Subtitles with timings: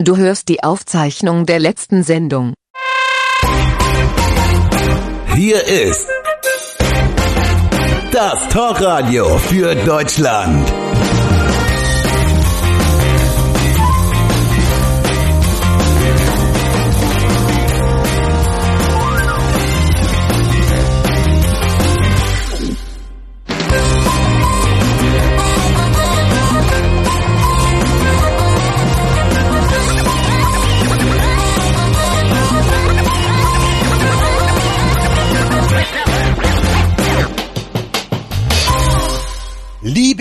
[0.00, 2.54] Du hörst die Aufzeichnung der letzten Sendung.
[5.34, 6.08] Hier ist
[8.12, 10.72] das Talkradio für Deutschland.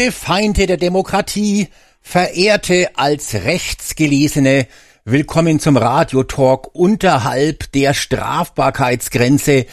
[0.08, 1.68] Liebe Feinde der Demokratie,
[2.02, 4.66] verehrte als Rechtsgelesene,
[5.04, 9.66] willkommen zum Radiotalk unterhalb der Strafbarkeitsgrenze.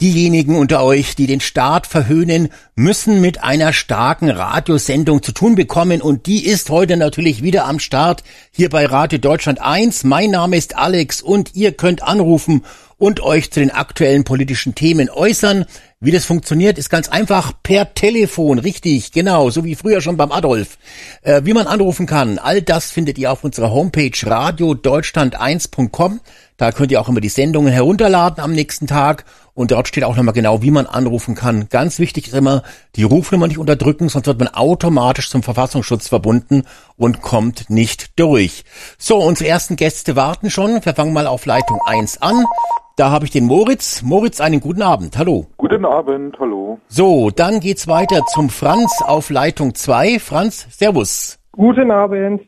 [0.00, 6.00] Diejenigen unter euch, die den Staat verhöhnen, müssen mit einer starken Radiosendung zu tun bekommen
[6.00, 10.04] und die ist heute natürlich wieder am Start hier bei Radio Deutschland 1.
[10.04, 12.64] Mein Name ist Alex und ihr könnt anrufen
[13.02, 15.64] und euch zu den aktuellen politischen Themen äußern.
[15.98, 20.30] Wie das funktioniert, ist ganz einfach per Telefon, richtig, genau, so wie früher schon beim
[20.30, 20.78] Adolf.
[21.22, 26.20] Äh, wie man anrufen kann, all das findet ihr auf unserer Homepage radiodeutschland1.com.
[26.56, 30.14] Da könnt ihr auch immer die Sendungen herunterladen am nächsten Tag und dort steht auch
[30.14, 31.68] nochmal genau, wie man anrufen kann.
[31.70, 32.62] Ganz wichtig ist immer,
[32.94, 36.62] die Rufnummer nicht unterdrücken, sonst wird man automatisch zum Verfassungsschutz verbunden
[36.96, 38.62] und kommt nicht durch.
[38.96, 40.84] So, unsere ersten Gäste warten schon.
[40.84, 42.44] Wir fangen mal auf Leitung 1 an.
[42.96, 44.02] Da habe ich den Moritz.
[44.02, 45.16] Moritz, einen guten Abend.
[45.16, 45.46] Hallo.
[45.56, 46.78] Guten Abend, hallo.
[46.88, 50.18] So, dann geht's weiter zum Franz auf Leitung 2.
[50.18, 51.38] Franz, Servus.
[51.52, 52.42] Guten Abend.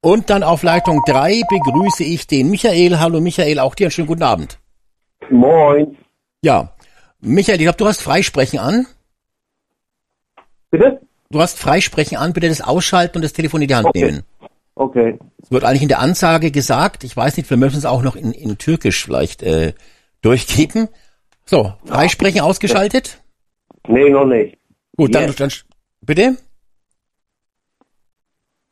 [0.00, 2.98] Und dann auf Leitung 3 begrüße ich den Michael.
[2.98, 4.58] Hallo Michael, auch dir einen schönen guten Abend.
[5.28, 5.96] Moin.
[6.42, 6.72] Ja,
[7.20, 8.86] Michael, ich glaube, du hast Freisprechen an.
[10.70, 11.00] Bitte?
[11.30, 14.04] Du hast Freisprechen an, bitte das ausschalten und das Telefon in die Hand Okay.
[14.04, 14.22] nehmen.
[14.78, 15.18] Okay.
[15.42, 18.14] Es wird eigentlich in der Ansage gesagt, ich weiß nicht, wir müssen es auch noch
[18.14, 19.72] in, in Türkisch vielleicht äh,
[20.22, 20.88] durchgeben.
[21.44, 23.20] So, Freisprechen ausgeschaltet?
[23.88, 24.56] Nee, noch nicht.
[24.96, 25.36] Gut, dann, Yes.
[25.36, 25.50] dann
[26.02, 26.36] bitte?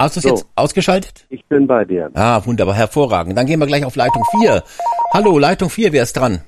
[0.00, 0.28] Hast du es So.
[0.31, 1.27] jetzt ausgeschaltet?
[1.31, 2.11] Ich bin bei dir.
[2.15, 3.37] Ah, wunderbar, hervorragend.
[3.37, 4.62] Dann gehen wir gleich auf Leitung 4.
[5.12, 6.43] Hallo, Leitung 4, wer ist dran?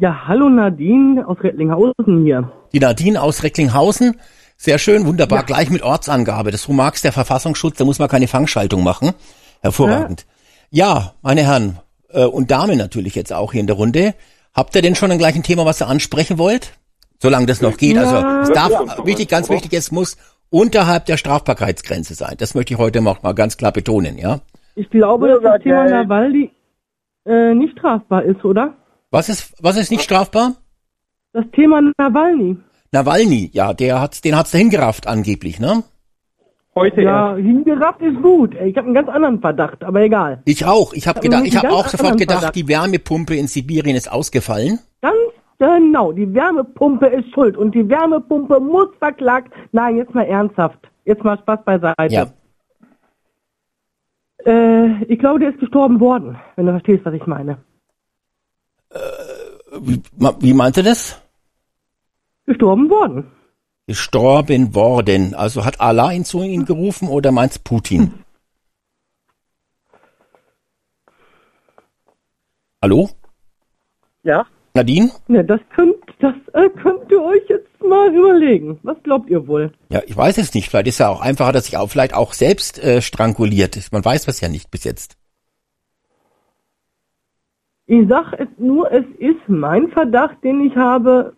[0.00, 2.50] Ja, hallo Nadine aus Rettlinghausen hier.
[2.72, 4.18] Die Nadine aus Recklinghausen.
[4.56, 6.50] Sehr schön, wunderbar, gleich mit Ortsangabe.
[6.50, 9.12] Das magst, der Verfassungsschutz, da muss man keine Fangschaltung machen.
[9.60, 10.26] Hervorragend.
[10.70, 11.78] Ja, meine Herren
[12.10, 14.14] äh, und Damen natürlich jetzt auch hier in der Runde.
[14.54, 16.72] Habt ihr denn schon ein gleichen Thema, was ihr ansprechen wollt?
[17.20, 17.96] Solange das noch geht.
[17.98, 19.06] Also es darf, Ja.
[19.06, 20.16] wichtig, ganz wichtig, es muss
[20.50, 22.34] unterhalb der Strafbarkeitsgrenze sein.
[22.38, 24.40] Das möchte ich heute noch mal ganz klar betonen, ja?
[24.74, 25.84] Ich glaube, dass das Thema.
[25.84, 26.50] Nawalny
[27.26, 28.74] äh, nicht strafbar ist, oder?
[29.10, 30.54] Was ist, was ist nicht strafbar?
[31.32, 32.56] Das Thema Nawalny.
[32.92, 35.82] Nawalny, ja, der hat's, den hat's dahin gerafft angeblich, ne?
[36.74, 38.54] Heute Ja, hingerafft ist gut.
[38.54, 40.42] Ich habe einen ganz anderen Verdacht, aber egal.
[40.44, 40.92] Ich auch.
[40.92, 42.54] Ich habe hab gedacht, ich habe auch sofort gedacht, Verdacht.
[42.56, 44.78] die Wärmepumpe in Sibirien ist ausgefallen.
[45.00, 45.16] Ganz
[45.58, 49.54] genau, die Wärmepumpe ist schuld und die Wärmepumpe muss verklagt.
[49.72, 50.78] Nein, jetzt mal ernsthaft.
[51.06, 52.12] Jetzt mal Spaß beiseite.
[52.14, 52.26] Ja.
[54.44, 57.56] Äh, ich glaube, der ist gestorben worden, wenn du verstehst, was ich meine.
[59.80, 61.20] Wie, ma- wie meinte das?
[62.46, 63.30] Gestorben worden.
[63.86, 65.34] Gestorben worden.
[65.34, 68.14] Also hat Allah ihn zu ihm gerufen oder meint's Putin?
[72.82, 73.10] Hallo?
[74.22, 74.46] Ja?
[74.74, 75.10] Nadine?
[75.26, 78.78] Ne, das könnt, das äh, könnt ihr euch jetzt mal überlegen.
[78.82, 79.72] Was glaubt ihr wohl?
[79.88, 80.68] Ja, ich weiß es nicht.
[80.68, 83.76] Vielleicht ist er auch einfacher, dass sich auch vielleicht auch selbst äh, stranguliert.
[83.90, 85.16] Man weiß was ja nicht bis jetzt.
[87.86, 91.34] Ich sag es nur, es ist mein Verdacht, den ich habe,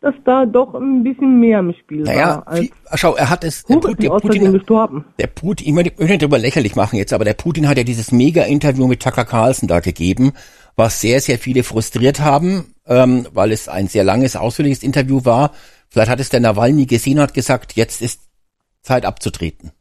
[0.00, 2.48] dass da doch ein bisschen mehr im Spiel Naja, war.
[2.48, 3.64] Als viel, schau, er hat es.
[3.64, 5.04] Der, Put- der Putin, gestorben.
[5.18, 7.76] Der Putin, ich möchte ich möchte nicht darüber lächerlich machen jetzt, aber der Putin hat
[7.76, 10.32] ja dieses Mega-Interview mit Tucker Carlson da gegeben,
[10.74, 15.52] was sehr, sehr viele frustriert haben, ähm, weil es ein sehr langes, ausführliches Interview war.
[15.88, 18.22] Vielleicht hat es der Nawalny gesehen und hat gesagt, jetzt ist
[18.80, 19.72] Zeit abzutreten.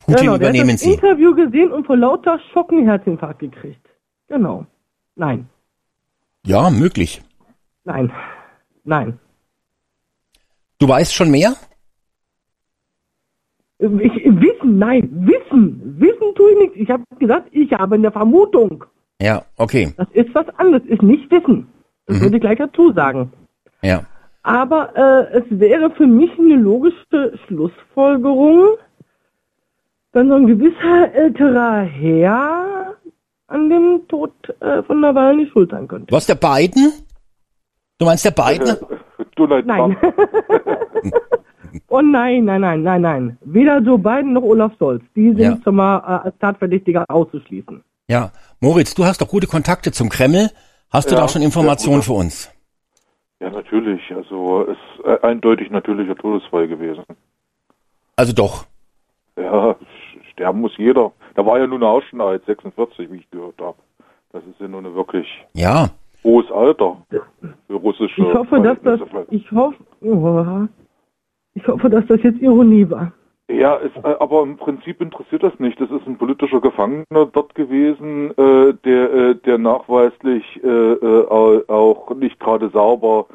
[0.00, 0.92] Putin genau, der übernehmen hat das Sie.
[0.92, 3.86] Interview gesehen und vor lauter Schock einen Herzinfarkt gekriegt.
[4.28, 4.66] Genau.
[5.16, 5.48] Nein.
[6.46, 7.22] Ja, möglich.
[7.88, 8.12] Nein.
[8.84, 9.18] Nein.
[10.78, 11.54] Du weißt schon mehr?
[13.78, 15.96] Ich, wissen, nein, wissen.
[15.98, 16.76] Wissen tue ich nichts.
[16.76, 18.84] Ich habe gesagt, ich habe eine Vermutung.
[19.20, 19.94] Ja, okay.
[19.96, 21.68] Das ist was anderes, ist nicht Wissen.
[22.06, 22.22] Das Mhm.
[22.22, 23.32] würde ich gleich dazu sagen.
[23.82, 24.04] Ja.
[24.42, 28.76] Aber äh, es wäre für mich eine logische Schlussfolgerung,
[30.12, 32.94] wenn so ein gewisser älterer Herr
[33.46, 36.12] an dem Tod äh, von Nawalny schuld sein könnte.
[36.12, 36.92] Was, der Biden?
[37.98, 38.76] Du meinst der Biden?
[39.36, 39.96] Donald Nein.
[41.90, 43.38] Oh nein, nein, nein, nein, nein.
[43.42, 45.02] Weder Joe Biden noch Olaf Scholz.
[45.14, 45.58] Die sind Ja.
[45.62, 47.82] schon mal äh, als Tatverdächtiger auszuschließen.
[48.08, 48.30] Ja,
[48.60, 50.50] Moritz, du hast doch gute Kontakte zum Kreml.
[50.90, 52.50] Hast du Ja, da schon Informationen für uns?
[53.40, 54.00] Ja, natürlich.
[54.14, 57.04] Also es ist äh, eindeutig natürlicher Todesfall gewesen.
[58.16, 58.64] Also doch.
[59.36, 59.76] Ja,
[60.32, 61.12] sterben muss jeder.
[61.34, 63.76] Da war ja nun auch schon alt, 46, wie ich gehört habe.
[64.32, 65.90] Das ist ja nun wirklich Ja.
[66.24, 66.98] Hohes Alter
[67.66, 69.00] für russische Ich hoffe, dass das,
[69.30, 70.66] ich hoffe, oh,
[71.54, 73.12] ich hoffe, dass das jetzt Ironie war.
[73.50, 75.80] Ja, es, äh, aber im Prinzip interessiert das nicht.
[75.80, 81.62] Das ist ein politischer Gefangener dort gewesen, äh, der, äh, der nachweislich äh, äh, au-
[81.68, 83.26] auch nicht gerade sauber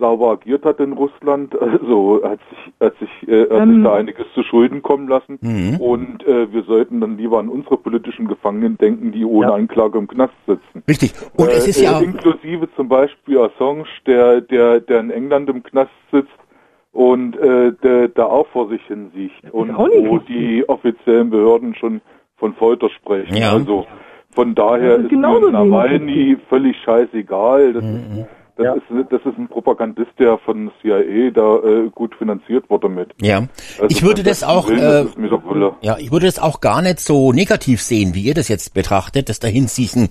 [0.00, 1.54] sauber agiert hat in Russland.
[1.60, 3.74] Also hat sich, hat sich, äh, hat Ähm.
[3.76, 5.38] sich da einiges zu Schulden kommen lassen.
[5.40, 5.76] Mhm.
[5.76, 9.54] Und äh, wir sollten dann lieber an unsere politischen Gefangenen denken, die ohne Ja.
[9.54, 10.82] Anklage im Knast sitzen.
[10.88, 11.12] Richtig.
[11.36, 15.48] Und äh, es ist ja, äh, inklusive zum Beispiel Assange, der, der, der in England
[15.50, 16.28] im Knast sitzt
[16.92, 20.26] und äh, der, der auch vor sich hin sieht und wo richtig.
[20.26, 22.00] die offiziellen Behörden schon
[22.38, 23.36] von Folter sprechen.
[23.36, 23.52] Ja.
[23.52, 23.86] Also
[24.32, 27.74] von daher Das ist ist, mir Nawalny völlig scheißegal.
[27.74, 27.96] Das, Mhm.
[28.20, 28.26] ist,
[28.64, 33.10] das, ist, das ist ein Propagandist, der von CIA da äh, gut finanziert wurde mit.
[33.20, 33.46] ja.
[33.80, 37.00] Also Ich würde das auch, Willen, äh, das ja, ich würde das auch gar nicht
[37.00, 40.08] so negativ sehen, wie ihr das jetzt betrachtet, das Dahinsiechen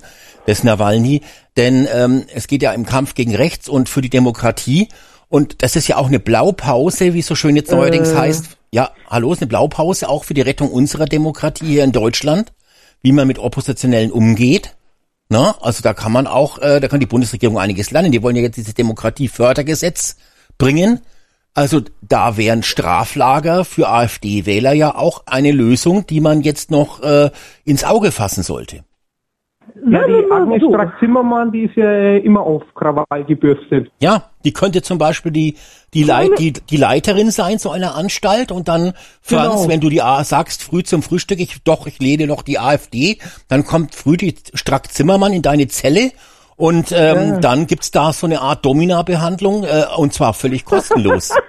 [0.48, 1.22] des Nawalny.
[1.58, 4.90] Denn ähm, es geht ja im Kampf gegen rechts und für die Demokratie.
[5.30, 8.58] Und das ist ja auch eine Blaupause, wie es so schön jetzt neuerdings heißt.
[8.72, 12.52] Ja, hallo, ist eine Blaupause auch für die Rettung unserer Demokratie hier in Deutschland,
[13.02, 14.76] wie man mit Oppositionellen umgeht.
[15.30, 18.12] Na, also da kann man auch, äh, da kann die Bundesregierung einiges lernen.
[18.12, 20.16] Die wollen ja jetzt dieses Demokratiefördergesetz
[20.58, 21.02] bringen.
[21.54, 27.30] Also da wären Straflager für AfD-Wähler ja auch eine Lösung, die man jetzt noch äh,
[27.64, 28.84] ins Auge fassen sollte.
[29.90, 30.70] Ja, wir die Agnes so.
[30.70, 33.92] Strack-Zimmermann, die ist ja äh, immer auf Krawall gebürstet.
[34.00, 35.56] Ja, die könnte zum Beispiel die,
[35.94, 39.68] die, Leit, die, die Leiterin sein so einer Anstalt und dann, Franz, Genau.
[39.70, 43.18] wenn du die A sagst, früh zum Frühstück, ich doch, ich lehne noch die AfD,
[43.48, 46.12] dann kommt früh die Strack Zimmermann in deine Zelle
[46.56, 51.34] und ähm, dann gibt's da so eine Art Domina-Behandlung äh, und zwar völlig kostenlos.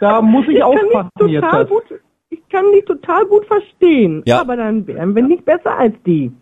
[0.00, 1.44] Da muss ich, Ich kann aufpassen die jetzt.
[1.44, 1.82] total gut,
[2.30, 4.22] ich kann die total gut verstehen.
[4.26, 4.40] Ja.
[4.40, 6.32] Aber dann wären wir nicht besser als die.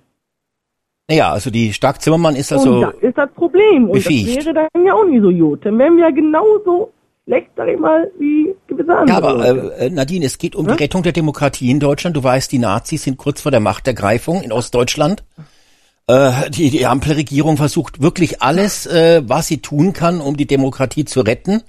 [1.13, 3.85] Naja, also die Strack Zimmermann ist und also, das ist das Problem.
[3.85, 4.39] Und befähigt.
[4.39, 5.67] das wäre dann ja auch nicht so gut.
[5.67, 6.91] Dann wären wir ja genauso
[7.25, 9.09] schlecht, sag ich mal, wie gewisse andere.
[9.09, 12.17] ja, aber äh, äh, Nadine, es geht um die Rettung der Demokratie in Deutschland.
[12.17, 15.23] Du weißt, die Nazis sind kurz vor der Machtergreifung in Ostdeutschland.
[16.07, 21.05] Äh, die, die Ampelregierung versucht wirklich alles, äh, was sie tun kann, um die Demokratie
[21.05, 21.63] zu retten,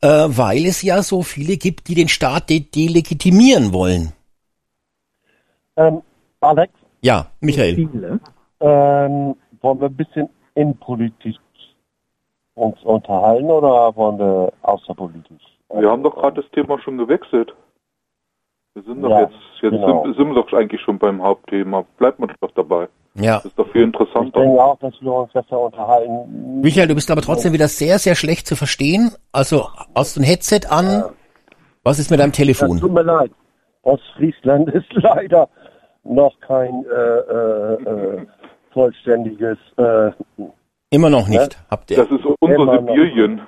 [0.00, 4.12] äh, weil es ja so viele gibt, die den Staat de delegitimieren wollen.
[5.76, 6.00] Ähm,
[6.40, 6.72] Alex,
[7.02, 7.74] Ja, Michael.
[7.74, 8.20] Viele.
[8.60, 11.36] Ähm, wollen wir ein bisschen innenpolitisch
[12.54, 15.42] uns unterhalten oder wollen wir außerpolitisch?
[15.72, 17.54] Wir haben doch gerade das Thema schon gewechselt.
[18.74, 20.02] Wir sind doch Ja, jetzt, jetzt genau.
[20.04, 21.84] sind, sind wir doch eigentlich schon beim Hauptthema.
[21.98, 22.88] Bleibt man doch dabei.
[23.14, 23.36] Ja.
[23.36, 24.40] Das ist doch viel Ich interessanter.
[24.40, 26.60] denke auch, dass wir uns besser unterhalten.
[26.60, 29.12] Michael, du bist aber trotzdem wieder sehr, sehr schlecht zu verstehen.
[29.32, 31.04] Also aus dem Headset an.
[31.82, 32.78] Was ist mit deinem Das Telefon?
[32.78, 33.30] tut mir leid.
[33.82, 35.48] Ostfriesland ist leider
[36.04, 38.26] noch kein äh, äh, äh,
[38.80, 40.10] vollständiges äh,
[40.90, 41.58] Immer noch nicht.
[41.70, 41.98] Habt ihr?
[41.98, 42.78] Das ist unser.
[42.78, 43.40] Sibirien.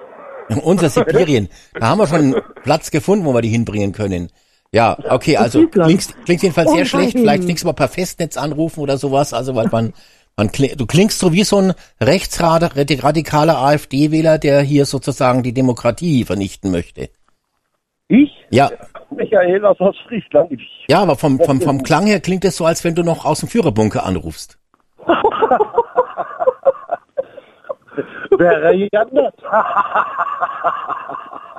[0.64, 1.48] Unser Sibirien.
[1.78, 4.28] Da haben wir schon einen Platz gefunden, wo wir die hinbringen können.
[4.70, 7.12] Ja, okay, also klingt, klingt jedenfalls sehr schlecht.
[7.12, 9.32] Vielleicht nächstes Mal per Festnetz anrufen oder sowas.
[9.32, 9.94] Also weil man,
[10.36, 16.24] man kling, du klingst so wie so ein rechtsradikaler AfD-Wähler, der hier sozusagen die Demokratie
[16.24, 17.08] vernichten möchte.
[18.08, 18.70] Ich, Ja,
[19.10, 20.60] Michael aus Ostfriesland.
[20.88, 23.40] Ja, aber vom, vom, vom Klang her klingt es so, als wenn du noch aus
[23.40, 24.58] dem Führerbunker anrufst.
[28.38, 29.34] Wäre ja nett.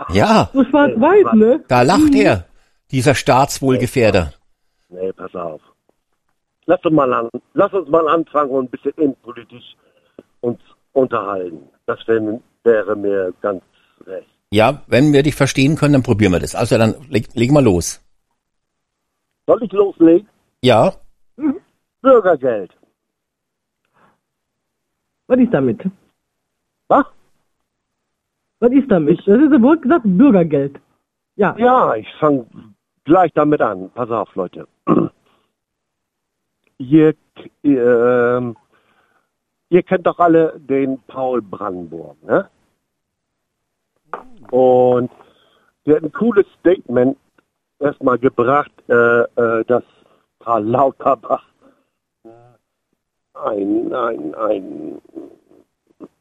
[0.09, 1.63] Ja, So schwarz-weiß, ne?
[1.67, 2.45] da lacht er,
[2.91, 4.33] dieser Staatswohlgefährder.
[4.89, 5.61] nee, pass auf.
[6.65, 9.75] Lass uns mal an, lass uns mal anfangen und ein bisschen innenpolitisch
[10.41, 10.59] uns
[10.93, 11.69] unterhalten.
[11.85, 13.61] Das wäre, wäre mir ganz
[14.05, 14.27] recht.
[14.51, 16.55] Ja, wenn wir dich verstehen können, dann probieren wir das.
[16.55, 17.99] Also dann leg, leg mal los.
[19.47, 20.27] Soll ich loslegen?
[20.61, 20.93] Ja,
[22.01, 22.71] Bürgergeld.
[25.27, 25.81] Was ist damit?
[26.87, 27.05] Was?
[28.59, 29.19] Was ist damit?
[29.25, 30.79] Das ist wohl gesagt Bürgergeld.
[31.35, 31.55] Ja.
[31.57, 32.45] Ja, ich fange
[33.03, 33.89] gleich damit an.
[33.93, 34.67] Pass auf, Leute.
[36.77, 37.13] Ihr,
[37.63, 38.57] ähm,
[39.69, 42.49] ihr kennt doch alle den Paul Brandenburg, ne?
[44.51, 45.11] Und
[45.85, 47.17] der hat ein cooles Statement
[47.79, 49.83] erstmal gebracht, äh, äh, dass
[50.39, 51.45] Karl Lauterbach
[53.33, 55.01] ein, ein, ein,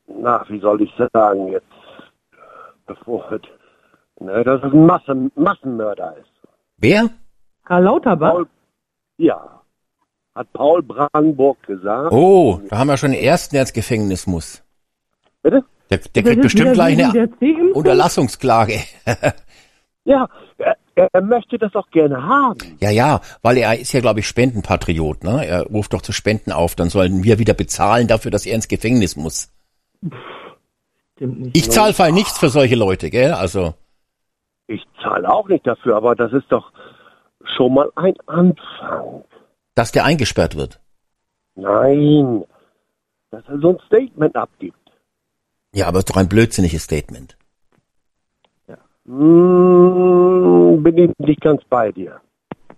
[0.06, 1.66] na, wie soll ich sagen jetzt,
[2.86, 3.40] bevor es
[4.20, 6.30] ne, dass es ein Massen, Massenmörder ist.
[6.78, 7.10] Wer?
[7.64, 8.32] Karl Lauterbach?
[8.32, 8.46] Paul,
[9.18, 9.62] ja,
[10.34, 12.12] hat Paul Brandenburg gesagt.
[12.12, 14.62] Oh, da haben wir schon den ersten, der ins Gefängnis muss.
[15.42, 15.64] Bitte?
[15.90, 17.28] Der, der kriegt bestimmt gleich eine?
[17.74, 18.80] Unterlassungsklage.
[20.04, 20.28] Ja,
[20.58, 20.76] er,
[21.12, 22.76] er möchte das auch gerne haben.
[22.80, 25.46] Ja, ja, weil er ist ja, glaube ich, Spendenpatriot, ne?
[25.46, 28.68] Er ruft doch zu Spenden auf, dann sollen wir wieder bezahlen dafür, dass er ins
[28.68, 29.52] Gefängnis muss.
[31.52, 33.32] Ich zahle fall nichts für solche Leute, gell?
[33.32, 33.74] Also,
[34.66, 36.72] Ich zahle auch nicht dafür, aber das ist doch
[37.56, 39.24] schon mal ein Anfang.
[39.74, 40.80] dass der eingesperrt wird.
[41.54, 42.44] Nein,
[43.30, 44.76] dass er so ein Statement abgibt.
[45.74, 47.36] Ja, aber ist doch ein blödsinniges Statement.
[49.06, 52.20] Hm, bin ich nicht ganz bei dir.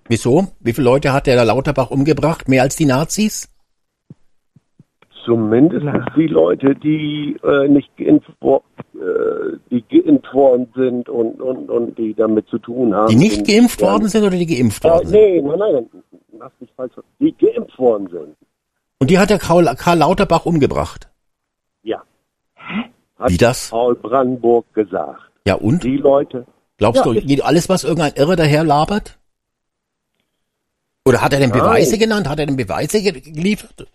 [0.09, 0.49] Wieso?
[0.61, 2.49] Wie viele Leute hat der Lauterbach umgebracht?
[2.49, 3.49] Mehr als die Nazis?
[5.25, 8.63] Zumindest die Leute, die äh, nicht geimpft, wo-
[8.95, 13.09] äh, die geimpft worden sind und, und, und die damit zu tun haben.
[13.09, 13.91] Die nicht geimpft ja.
[13.93, 15.19] worden sind oder die geimpft Äh, worden sind?
[15.19, 15.87] nee, nein, nein,
[16.39, 16.93] lass mich falsch.
[17.21, 18.37] Die geimpft worden sind.
[18.99, 21.09] Und die hat der Karl, Karl Lauterbach umgebracht.
[21.83, 22.03] Ja.
[23.19, 23.71] Hat Wie das?
[23.71, 25.31] Paul Brandenburg gesagt.
[25.47, 25.85] Ja, und?
[25.85, 26.47] Die Leute.
[26.79, 29.19] Glaubst Ja, du, alles, was irgendein Irre daher labert?
[31.07, 31.61] Oder hat er denn Nein.
[31.61, 32.29] Beweise genannt?
[32.29, 33.87] Hat er denn Beweise ge geliefert?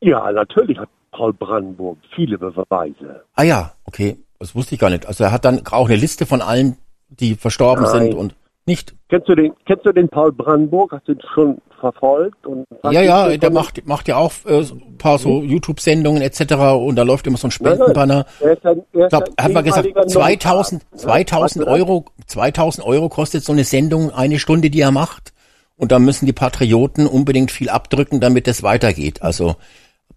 [0.00, 3.24] Ja, natürlich hat Paul Brandenburg viele Beweise.
[3.34, 4.18] Ah ja, okay.
[4.38, 5.06] Das wusste ich gar nicht.
[5.06, 6.76] Also er hat dann auch eine Liste von allen,
[7.08, 8.04] die verstorben Nein.
[8.06, 8.34] sind und
[8.66, 8.94] nicht.
[9.08, 10.92] Kennst du den, kennst du den Paul Brandenburg?
[10.92, 12.46] Hast du ihn schon verfolgt?
[12.46, 16.54] Und Ja, ja, der von- macht, macht ja auch äh, ein paar so YouTube-Sendungen etc.
[16.78, 17.50] und da läuft immer so ein.
[17.50, 18.24] Spendenbanner.
[18.40, 20.98] Er er Ich glaube, hat mal gesagt, ehemaliger 2000, Notar.
[20.98, 25.32] 2000 Ja, Euro, 2000 Euro kostet so eine Sendung, eine Stunde, die er macht.
[25.76, 29.22] Und da müssen die Patrioten unbedingt viel abdrücken, damit es weitergeht.
[29.22, 29.56] Also,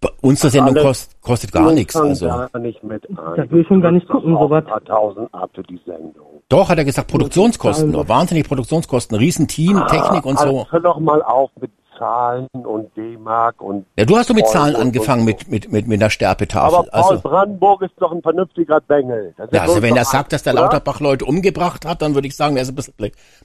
[0.02, 1.96] bei- unsere Sendung kost, kostet gar nichts.
[1.96, 3.18] Also, gar nicht mit ein.
[3.36, 4.64] Das will ich schon gar nicht gucken, sowas.
[4.64, 6.42] Ein paar tausend ab für die Sendung.
[6.50, 10.46] doch, hat er gesagt, Produktionskosten, nur wahnsinnig Produktionskosten, Riesenteam, Technik und so.
[10.46, 13.86] Also, hör doch mal auf mit Zahlen und D-Mark und.
[13.98, 16.10] Ja, du hast doch mit Zahlen und- angefangen, und- mit, mit, mit, mit einer Aber
[16.12, 16.78] Sterbetafel.
[16.78, 19.34] Paul Also, Brandenburg ist doch ein vernünftiger Bengel.
[19.52, 20.62] Ja, also wenn er sagt, dass der oder?
[20.64, 22.94] Lauterbach Leute umgebracht hat, dann würde ich sagen, er ist ein bisschen,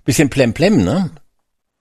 [0.05, 1.11] bisschen plemplem, ne?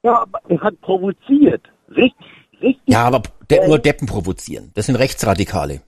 [0.04, 1.62] Ja, aber er hat provoziert.
[1.90, 2.16] Richtig,
[2.62, 2.94] richtig.
[2.94, 4.72] Ja, aber de nur Deppen provozieren.
[4.76, 5.82] Das sind Rechtsradikale.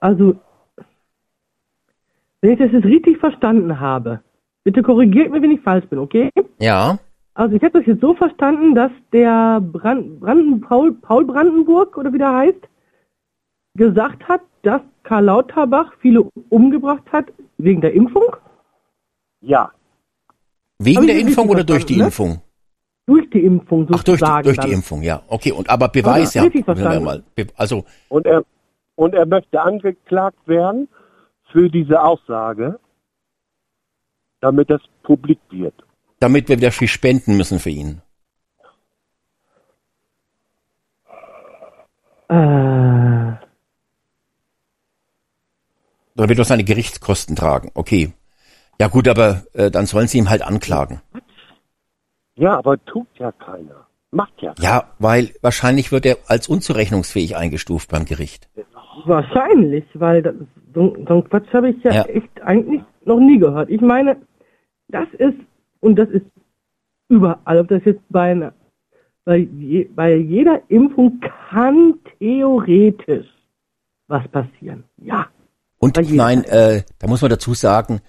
[0.00, 0.34] Also,
[2.40, 4.22] wenn ich das jetzt richtig verstanden habe,
[4.64, 6.30] bitte korrigiert mich, wenn ich falsch bin, okay?
[6.58, 6.98] Ja.
[7.34, 12.12] Also ich habe das jetzt so verstanden, dass der Brand, Branden, Paul, Paul Brandenburg oder
[12.12, 12.68] wie der heißt,
[13.74, 17.26] gesagt hat, dass Karl Lauterbach viele umgebracht hat
[17.58, 18.36] wegen der Impfung,
[19.40, 19.72] Ja.
[20.82, 22.04] Wegen der Impfung oder durch die ne?
[22.04, 22.40] Impfung?
[23.06, 24.44] durch die Impfung Ach, durch die, sozusagen.
[24.44, 24.72] durch die dann.
[24.72, 25.22] Impfung, ja.
[25.28, 26.44] Okay, und aber Beweis, ja.
[27.00, 27.24] mal.
[27.34, 28.44] Be also, Und er,
[28.94, 30.88] und er möchte angeklagt werden
[31.50, 32.78] für diese Aussage,
[34.40, 35.74] damit das publik wird.
[36.20, 38.00] damit wir wieder viel spenden müssen für ihn.
[42.28, 42.34] Äh,
[46.16, 47.70] Oder wird er seine Gerichtskosten tragen.
[47.74, 48.12] Okay.
[48.80, 51.02] Ja gut, aber äh, dann sollen sie ihm halt anklagen.
[52.36, 53.86] Ja, aber tut ja keiner.
[54.10, 54.68] Macht ja keiner.
[54.68, 58.48] Ja, weil wahrscheinlich wird er als unzurechnungsfähig eingestuft beim Gericht.
[59.04, 60.34] wahrscheinlich, weil das,
[60.74, 62.04] so, so ein Quatsch habe ich ja, Ja.
[62.04, 63.68] echt eigentlich noch nie gehört.
[63.68, 64.16] Ich meine,
[64.88, 65.38] das ist,
[65.80, 66.24] und das ist
[67.10, 68.54] überall, ob das jetzt bei einer,
[69.26, 71.20] bei, je, bei jeder Impfung
[71.50, 73.28] kann theoretisch
[74.08, 74.84] was passieren.
[74.96, 75.26] Ja.
[75.78, 78.00] Und meine, äh, da muss man dazu sagen,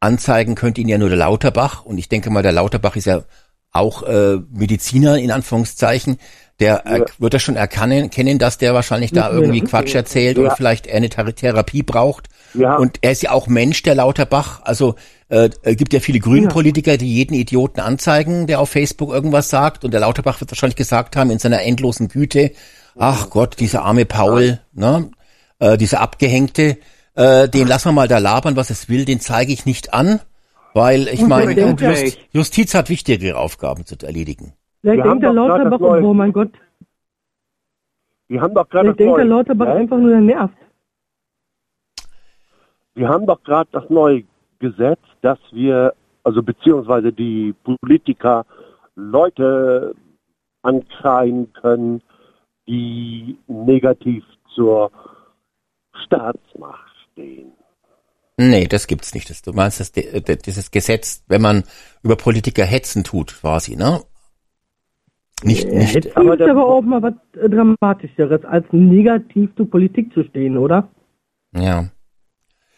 [0.00, 1.84] anzeigen könnte ihn ja nur der Lauterbach.
[1.84, 3.22] Und ich denke mal, der Lauterbach ist ja
[3.72, 6.18] auch äh, Mediziner in Anführungszeichen.
[6.60, 9.32] Der äh, wird das schon erkennen, kennen, dass der wahrscheinlich da Ja.
[9.34, 10.44] irgendwie Quatsch erzählt Ja.
[10.44, 12.28] und vielleicht er eine Thera- Therapie braucht.
[12.54, 12.76] Ja.
[12.76, 14.62] Und er ist ja auch Mensch, der Lauterbach.
[14.62, 14.94] Also
[15.28, 16.50] äh, äh, gibt ja viele grünen Ja.
[16.50, 19.84] Politiker, die jeden Idioten anzeigen, der auf Facebook irgendwas sagt.
[19.84, 22.52] Und der Lauterbach wird wahrscheinlich gesagt haben in seiner endlosen Güte,
[22.96, 25.10] ach Gott, dieser arme Paul, ne,
[25.58, 26.78] äh, dieser Abgehängte,
[27.16, 30.20] äh, den lassen wir mal da labern, was es will, den zeige ich nicht an,
[30.74, 34.52] weil ich meine, Just, Justiz hat wichtigere Aufgaben zu erledigen.
[34.82, 36.50] Vielleicht denkt der Lauterbach, oh mein Gott,
[38.28, 40.56] Wir haben doch gerade vielleicht denkt der Lauterbach einfach nur, der nervt.
[42.94, 44.24] Wir haben doch gerade das neue
[44.58, 45.94] Gesetz, dass wir,
[46.24, 48.46] also beziehungsweise die Politiker
[48.94, 49.94] Leute
[50.62, 52.02] ankreien können,
[52.66, 54.90] die negativ zur
[56.04, 56.85] Staatsmacht
[57.16, 57.52] stehen.
[58.36, 59.30] Nee, das gibt's nicht.
[59.30, 61.64] Das, du meinst das, das, dieses Gesetz, wenn man
[62.02, 64.02] über Politiker hetzen tut, quasi, ne?
[65.42, 65.94] Nicht, nicht.
[65.94, 70.56] Jetzt Aber ist aber auch mal was äh, Dramatischeres, als negativ zur Politik zu stehen,
[70.56, 70.88] oder?
[71.54, 71.88] Ja.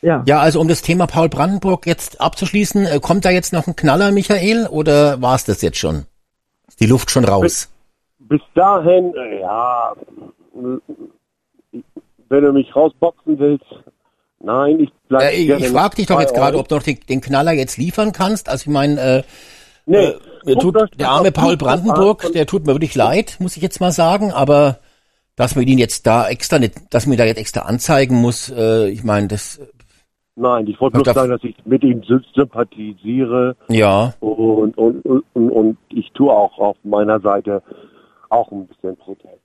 [0.00, 0.22] Ja.
[0.26, 3.74] Ja, also um das Thema Paul Brandenburg jetzt abzuschließen, äh, kommt da jetzt noch ein
[3.74, 6.06] Knaller, Michael, oder war es das jetzt schon?
[6.68, 7.72] Ist die Luft schon raus?
[8.20, 9.94] Bis dahin, äh, ja,
[10.54, 11.78] äh,
[12.28, 13.66] wenn du mich rausboxen willst,
[14.40, 17.20] nein, ich bleib Äh, ich ich frage dich doch jetzt gerade, ob du noch den,
[17.20, 18.48] Knaller jetzt liefern kannst.
[18.48, 19.22] Also ich meine, äh,
[19.86, 22.32] Nee, äh, mir guckt tut, der arme Paul Brandenburg, an.
[22.32, 24.80] der tut mir wirklich leid, muss ich jetzt mal sagen, aber
[25.36, 28.50] dass man ihn jetzt da extra nicht, dass man ihn da jetzt extra anzeigen muss,
[28.50, 29.60] äh, ich meine, das,
[30.36, 35.24] Nein, ich wollte da- sagen, dass ich mit ihm sy- sympathisiere ja, und, und, und,
[35.32, 37.62] und, und ich tue auch auf meiner Seite
[38.28, 39.42] auch ein bisschen Protest.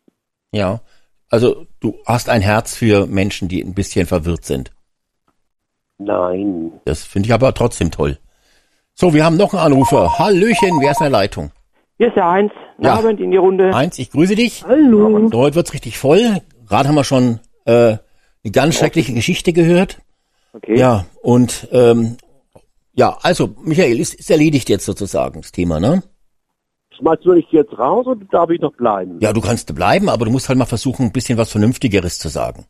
[0.52, 0.82] ja.
[1.30, 4.72] Also du hast ein Herz für Menschen, die ein bisschen verwirrt sind.
[5.98, 6.72] Nein.
[6.86, 8.18] Das finde ich aber trotzdem toll.
[8.94, 10.20] So, wir haben noch einen Anrufer.
[10.20, 11.52] Hallöchen, wer ist in der Leitung?
[11.98, 12.52] Hier ist der Heinz.
[12.80, 12.96] Ja.
[12.96, 13.74] Abend in die Runde.
[13.74, 14.64] Heinz, ich grüße dich.
[14.68, 15.30] Hallo.
[15.32, 16.42] So, heute wird's richtig voll.
[16.68, 17.98] Gerade haben wir schon äh,
[18.44, 20.00] eine ganz schreckliche Geschichte gehört.
[20.54, 20.78] Okay.
[20.78, 22.18] Ja, und ähm,
[22.94, 26.04] ja, also Michael, ist, ist erledigt jetzt sozusagen das Thema, ne?
[26.98, 29.18] Schmeißt du dich jetzt raus oder darf ich noch bleiben?
[29.20, 32.30] Ja, du kannst bleiben, aber du musst halt mal versuchen, ein bisschen was Vernünftigeres zu
[32.30, 32.66] sagen.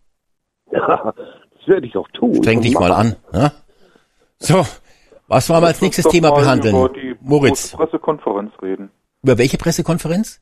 [0.72, 1.14] Ja,
[1.66, 2.36] das werde ich auch tun.
[2.36, 3.16] Streng dich mal an.
[3.32, 3.52] Ne?
[4.40, 4.66] So,
[5.28, 6.76] was wollen wir als nächstes Thema behandeln?
[6.76, 8.92] Über die Moritz, Pressekonferenz reden.
[9.24, 10.42] über welche Pressekonferenz?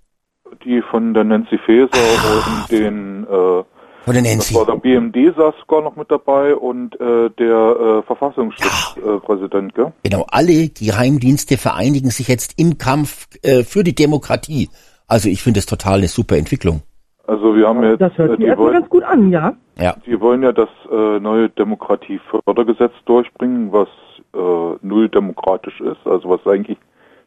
[0.65, 3.65] Die von der Nancy Faeser und den, äh, Von
[4.07, 4.55] der das Nancy.
[4.55, 9.75] war der BMD saß sogar noch mit dabei und äh, der äh, Verfassungsschutzpräsident, äh, Präsident,
[9.75, 9.93] gell?
[10.03, 14.69] Genau, alle Geheimdienste vereinigen sich jetzt im Kampf äh, für die Demokratie.
[15.07, 16.81] Also ich finde es total eine super Entwicklung.
[17.27, 19.53] Also wir haben jetzt, Das hört äh, sich die, erstmal wollen, ganz gut an, ja?
[19.77, 23.87] Ja, die wollen ja das äh, neue Demokratiefördergesetz durchbringen, was
[24.33, 26.77] äh, null demokratisch ist, also was eigentlich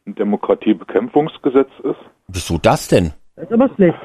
[0.06, 2.00] ein Demokratiebekämpfungsgesetz ist.
[2.28, 3.12] wieso das denn?
[3.36, 3.98] Das ist aber schlecht.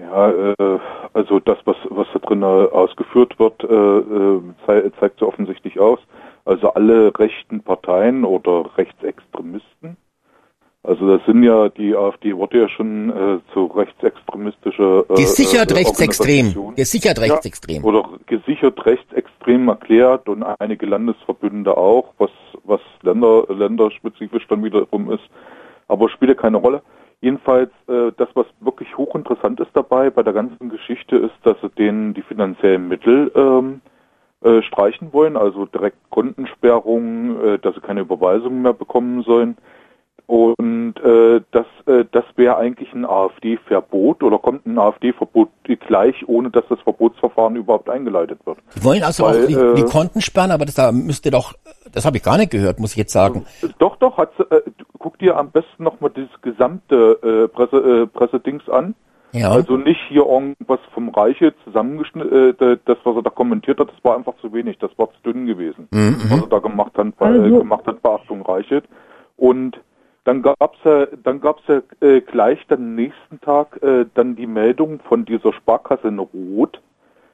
[0.00, 0.78] Ja, äh,
[1.12, 5.78] also das, was, was da drin äh, ausgeführt wird, äh, äh, zei zeigt so offensichtlich
[5.78, 6.00] aus.
[6.44, 9.96] Also alle rechten Parteien oder Rechtsextremisten.
[10.86, 15.74] Also das sind ja, die AfD wurde ja schon äh, zu rechtsextremistische äh, Gesichert äh,
[15.76, 16.74] rechtsextrem.
[16.76, 17.76] Gesichert rechtsextrem.
[17.76, 22.30] Ja, oder gesichert rechtsextrem erklärt und einige Landesverbünde auch, was,
[22.64, 25.24] was Länder, länderspezifisch dann wiederum ist.
[25.88, 26.82] Aber spielt ja keine Rolle.
[27.22, 31.70] Jedenfalls, äh, das, was wirklich hochinteressant ist dabei bei der ganzen Geschichte, ist, dass sie
[31.70, 33.80] denen die finanziellen Mittel ähm,
[34.42, 39.56] äh, streichen wollen, also direkt Kontensperrungen, äh, dass sie keine Überweisungen mehr bekommen sollen.
[40.26, 45.50] Und äh, das, äh, das wäre eigentlich ein AfD-Verbot oder kommt ein AfD-Verbot
[45.86, 48.56] gleich, ohne dass das Verbotsverfahren überhaupt eingeleitet wird.
[48.74, 51.52] Die wollen also Weil, auch die, äh, die Konten sperren, aber das da müsste doch,
[51.92, 53.44] das habe ich gar nicht gehört, muss ich jetzt sagen.
[53.78, 54.62] Doch, doch, hat, sie- äh,
[54.98, 58.94] guck dir am besten nochmal dieses gesamte äh, Presse, äh, Pressedings an.
[59.32, 59.50] Ja.
[59.50, 64.04] Also nicht hier irgendwas vom Reiche zusammengeschnitten, äh, das, was er da kommentiert hat, das
[64.04, 67.14] war einfach zu wenig, das war zu dünn gewesen, Mhm, was er da gemacht hat,
[67.18, 68.84] bei, äh, Also- gemacht hat bei Achtung Reichelt.
[69.36, 69.78] Und
[70.24, 75.00] dann gab's ja, dann gab's ja äh, gleich am nächsten Tag äh, dann die Meldung
[75.00, 76.80] von dieser Sparkasse in Rot,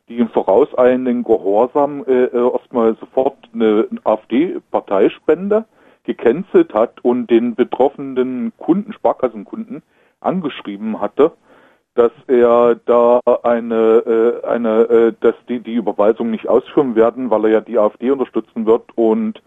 [0.09, 5.64] die im vorauseilenden Gehorsam äh, äh, erstmal sofort eine AfD-Parteispende
[6.05, 9.83] gecancelt hat und den betroffenen Kunden, Sparkassenkunden,
[10.20, 11.33] angeschrieben hatte,
[11.94, 17.44] dass er da eine, äh, eine, äh, dass die die Überweisung nicht ausführen werden, weil
[17.44, 19.40] er ja die AfD unterstützen wird und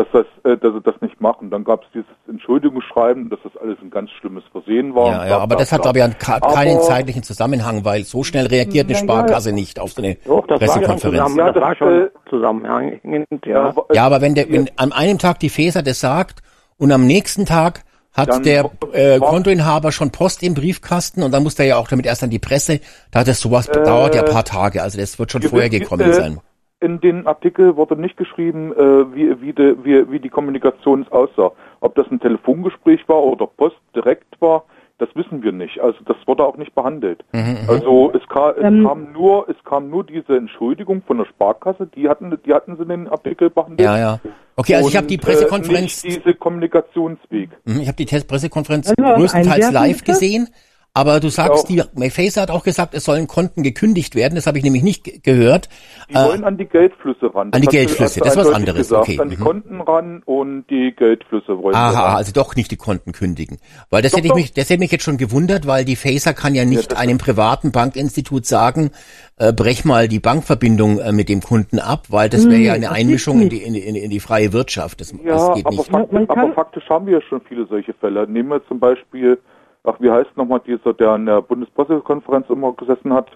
[0.00, 1.40] dass das, äh, dass er das nicht macht.
[1.40, 5.06] Und dann gab es dieses Entschuldigungsschreiben, dass das alles ein ganz schlimmes Versehen war.
[5.12, 8.46] Ja, ja, aber das hat, glaube ich, ka- Aber- keinen zeitlichen Zusammenhang, weil so schnell
[8.46, 11.18] reagiert eine Sparkasse nicht auf so eine Doch, das war Pressekonferenz.
[11.18, 13.50] zusammen, Ja, das war schon äh, zusammenhängend, ja.
[13.52, 16.40] Ja, aber, äh, Ja, wenn der, wenn an einem Tag die Feser das sagt
[16.78, 17.82] und am nächsten Tag
[18.12, 21.66] hat Dann der war- äh, war- Kontoinhaber schon Post im Briefkasten und dann muss der
[21.66, 22.80] ja auch damit erst an die Presse.
[23.12, 26.10] Da hat das sowas dauert ja ein paar Tage, also das wird schon vorher gekommen
[26.10, 26.40] äh, sein.
[26.80, 31.52] In den Artikel wurde nicht geschrieben, äh, wie, wie, de, wie, wie die Kommunikation aussah.
[31.80, 34.64] Ob das ein Telefongespräch war oder Post direkt war,
[34.96, 35.78] das wissen wir nicht.
[35.80, 37.22] Also das wurde auch nicht behandelt.
[37.32, 41.26] Mhm, Also es, kam, es Ähm, kam nur, es kam nur diese Entschuldigung von der
[41.26, 43.80] Sparkasse, die hatten, die hatten sie in den Artikel behandelt.
[43.80, 44.20] Ja, ja.
[44.56, 47.50] Okay, also ich habe die Und, Pressekonferenz, Äh, nicht diese Kommunikationsweg.
[47.64, 50.48] Mhm, ich habe die Pressekonferenz Also, größtenteils live gesehen.
[50.92, 51.68] Aber du sagst, auch.
[51.68, 54.34] die Mayfacer hat auch gesagt, es sollen Konten gekündigt werden.
[54.34, 55.68] Das habe ich nämlich nicht ge- gehört.
[56.10, 57.52] Die Äh, wollen an die Geldflüsse ran.
[57.52, 59.02] an die Geldflüsse, das ist was anderes, Gesagt.
[59.08, 59.40] okay, An die mhm.
[59.44, 62.16] Konten ran und die Geldflüsse wollen sie Aha, ran.
[62.16, 63.58] also doch nicht die Konten kündigen.
[63.88, 64.36] Weil das Doch, hätte ich doch.
[64.38, 67.18] mich, das hätte mich jetzt schon gewundert, weil die Facer kann ja nicht das einem
[67.18, 68.90] privaten Bankinstitut sagen,
[69.36, 72.78] äh, brech mal die Bankverbindung äh, mit dem Kunden ab, weil das wäre ja Hm,
[72.78, 75.00] eine das Einmischung in die, in, in, in die freie Wirtschaft.
[75.00, 75.88] Das, Ja, das geht aber, nicht.
[75.88, 78.26] faktisch, aber faktisch haben wir ja schon viele solche Fälle.
[78.26, 79.38] Nehmen wir zum Beispiel
[79.84, 83.28] ach, wie heißt nochmal dieser, der an der Bundespressekonferenz immer gesessen hat?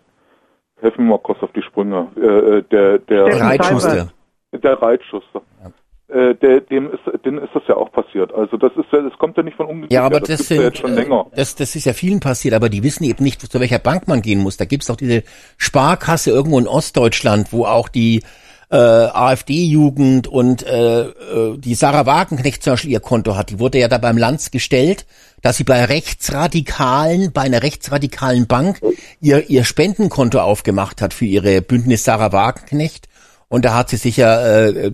[0.81, 2.09] Helfen wir mal kurz auf die Sprünge.
[2.17, 4.09] Äh, äh, der, der, Der Reitschuster.
[4.53, 5.43] der Reitschuster.
[6.09, 8.33] Äh, der, dem ist, dem ist das ja auch passiert.
[8.35, 9.95] Also das ist ja, das kommt ja nicht von ungefähr.
[9.95, 11.27] Ja, aber das, gibt's sind, ja jetzt schon länger.
[11.33, 14.07] äh, das, das ist ja vielen passiert, aber die wissen eben nicht, zu welcher Bank
[14.07, 14.59] man gehen muss.
[14.59, 15.23] Da gibt's doch diese
[15.57, 18.23] Sparkasse irgendwo in Ostdeutschland, wo auch die
[18.75, 23.51] äh, AfD-Jugend und äh, äh, die Sarah Wagenknecht zum Beispiel ihr Konto hat.
[23.51, 25.07] Die wurde ja da beim Lanz gestellt,
[25.43, 28.81] dass sie bei Rechtsradikalen, bei einer rechtsradikalen Bank
[29.21, 33.09] ihr, ihr Spendenkonto aufgemacht hat für ihre Bündnis Sarah Wagenknecht.
[33.49, 34.91] Und da hat sie sich ja äh,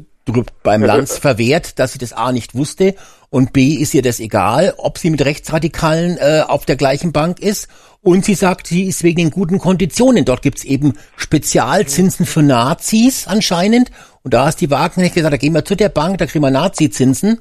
[0.62, 2.94] beim Lanz verwehrt, dass sie das A nicht wusste
[3.30, 7.38] und B ist ihr das egal, ob sie mit Rechtsradikalen äh, auf der gleichen Bank
[7.38, 7.68] ist.
[8.02, 10.24] Und sie sagt, sie ist wegen den guten Konditionen.
[10.24, 13.90] Dort gibt's eben Spezialzinsen für Nazis anscheinend.
[14.22, 16.50] Und da ist die Wagenknecht gesagt, da gehen wir zu der Bank, da kriegen wir
[16.50, 17.40] Nazi-Zinsen.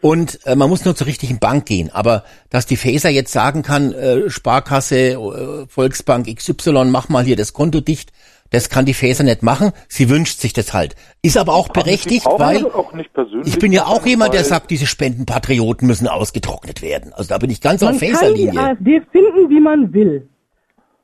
[0.00, 1.90] Und äh, man muss nur zur richtigen Bank gehen.
[1.92, 7.36] Aber dass die Faser jetzt sagen kann, äh, Sparkasse, äh, Volksbank XY, mach mal hier
[7.36, 8.10] das Konto dicht,
[8.48, 9.72] das kann die Faser nicht machen.
[9.88, 10.96] Sie wünscht sich das halt.
[11.22, 14.44] Ist aber auch berechtigt, weil nicht- auch nicht persönlich ich bin ja auch jemand, der
[14.44, 17.12] sagt, diese Spendenpatrioten müssen ausgetrocknet werden.
[17.12, 18.60] Also da bin ich ganz Man auf kann die Faserlinie.
[18.60, 20.28] AfD finden, wie man will.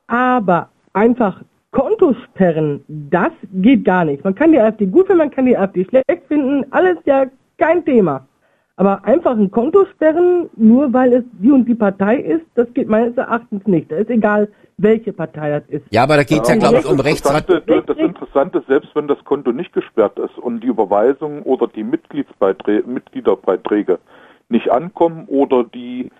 [0.07, 4.23] Aber einfach Konto sperren, das geht gar nicht.
[4.23, 7.25] Man kann die AfD gut finden, man kann die AfD schlecht finden, alles ja
[7.57, 8.26] kein Thema.
[8.79, 12.87] Aber einfach ein Konto sperren, nur weil es die und die Partei ist, das geht
[12.87, 13.91] meines Erachtens nicht.
[13.91, 15.83] Da ist egal, welche Partei das ist.
[15.89, 17.49] Ja, aber da geht's ja, aber glaube ich, um Rechtsrat.
[17.49, 21.83] Das Interessante ist, selbst wenn das Konto nicht gesperrt ist und die Überweisung oder die
[21.83, 23.97] Mitgliedsbeiträge, Mitgliederbeiträge
[24.49, 26.11] nicht ankommen oder die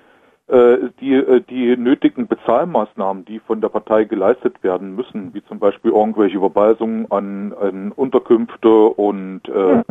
[0.48, 5.60] äh, die, äh, die nötigen Bezahlmaßnahmen, die von der Partei geleistet werden müssen, wie zum
[5.60, 9.84] Beispiel irgendwelche Überweisungen an, an Unterkünfte und äh,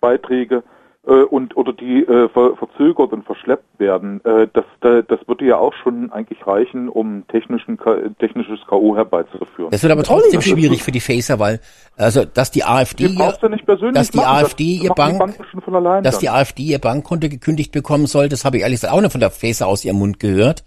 [0.00, 5.18] Beiträge äh, und oder die äh, ver verzögert und verschleppt werden, äh, das, da- das
[5.26, 7.78] würde ja auch schon eigentlich reichen, um technischen
[8.18, 8.96] technisches K.O.
[8.96, 9.70] herbeizuführen.
[9.70, 11.60] Das wird aber trotzdem schwierig für die Faser, weil
[11.96, 15.18] also dass die AfD, Die persönlich dass die machen, das AfD ihr machen die Bank,
[15.18, 18.62] Banken schon von allein dass die AfD ihr Bankkonto gekündigt bekommen soll, das habe ich
[18.62, 20.64] ehrlich gesagt auch nicht von der Faser aus ihrem Mund gehört.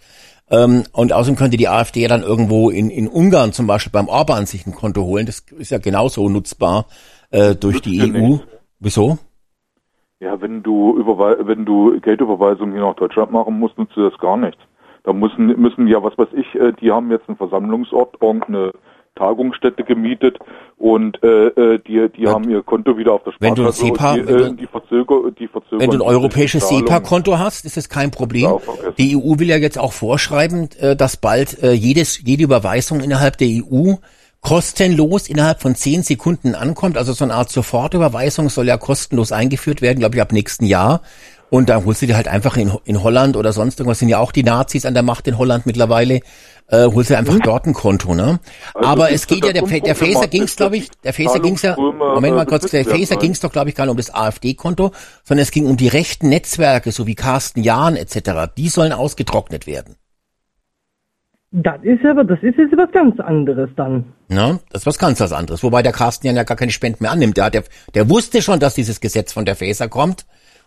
[0.50, 4.08] Ähm, und außerdem könnte die AfD ja dann irgendwo in, in Ungarn zum Beispiel beim
[4.10, 5.26] Orban sich ein Konto holen.
[5.26, 6.86] Das ist ja genauso nutzbar
[7.30, 8.38] äh, durch die Nützt ja EU.
[8.80, 9.17] Wieso?
[10.19, 14.17] Ja, wenn du Überwei wenn du Geldüberweisungen hier nach Deutschland machen musst, nutzt du das
[14.19, 14.58] gar nicht.
[15.04, 18.71] Da müssen müssen ja, was weiß ich, äh, die haben jetzt einen Versammlungsort, irgendeine
[19.15, 20.39] Tagungsstätte gemietet
[20.78, 23.86] und äh, äh, die die haben ihr Konto wieder auf der Wenn du ein Sparkasse
[23.93, 26.69] SEPA- die, wenn äh, du- die verzöger die verzögern Wenn du ein europäisches.
[26.69, 28.54] SEPA-Konto hast, ist das kein Problem.
[28.97, 33.95] Die EU will ja jetzt auch vorschreiben, dass bald jedes, jede Überweisung innerhalb der EU
[34.43, 36.97] kostenlos innerhalb von zehn Sekunden ankommt.
[36.97, 41.01] Also so eine Art Sofortüberweisung soll ja kostenlos eingeführt werden, glaube ich, ab nächsten Jahr.
[41.49, 44.17] Und dann holst du dir halt einfach in, in Holland oder sonst irgendwas, sind ja
[44.17, 46.21] auch die Nazis an der Macht in Holland mittlerweile,
[46.67, 48.39] äh, holst du einfach dort ein Konto, ne?
[48.73, 51.75] Also Aber es geht ja, der, der Faser ging's, glaube ich, der Faser ging's ja,
[51.77, 54.93] Moment mal äh, kurz, der Faser ging's doch, glaube ich, gar nicht um das AfD-Konto,
[55.23, 58.51] sondern es ging um die rechten Netzwerke, so wie Carsten Jahn etc.
[58.58, 59.95] Die sollen ausgetrocknet werden.
[61.56, 64.06] Das ist aber, das ist jetzt was ganz anderes dann.
[64.34, 64.60] Ne?
[64.72, 65.63] Das ist was ganz was anderes.
[65.63, 67.38] Wobei der Carsten Jahn ja gar keine Spenden mehr annimmt.
[67.38, 67.62] Der, hat ja,
[67.93, 70.26] der wusste schon, dass dieses Gesetz von der Faser kommt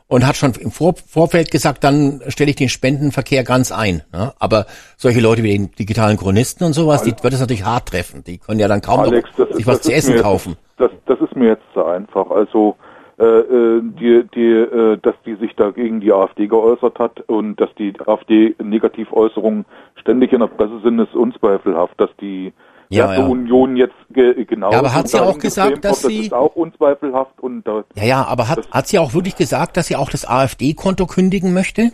[0.09, 4.03] und hat schon im Vor Vorfeld gesagt, dann stelle ich den Spendenverkehr ganz ein.
[4.13, 4.33] Ne?
[4.39, 8.23] Aber solche Leute wie den digitalen Chronisten und sowas, die wird es natürlich hart treffen.
[8.25, 10.57] Die können ja dann kaum Alex, noch sich ist, was zu essen mir kaufen.
[10.79, 12.31] Jetzt, das, das ist mir jetzt zu einfach.
[12.31, 12.77] Also,
[13.19, 17.57] äh, äh, die, die, äh, dass die sich da gegen die AfD geäußert hat und
[17.57, 21.99] dass die AfD Negativäußerungen ständig in der Presse sind, ist unzweifelhaft.
[21.99, 22.53] Dass die
[22.89, 23.27] Ja, ja.
[23.27, 26.55] Union jetzt ge genau Ja, aber hat sie auch gesagt, dass das sie- ist auch
[26.55, 30.09] unzweifelhaft und da, Ja, ja, aber hat, hat sie auch wirklich gesagt, dass sie auch
[30.11, 31.91] das AfD-Konto kündigen möchte?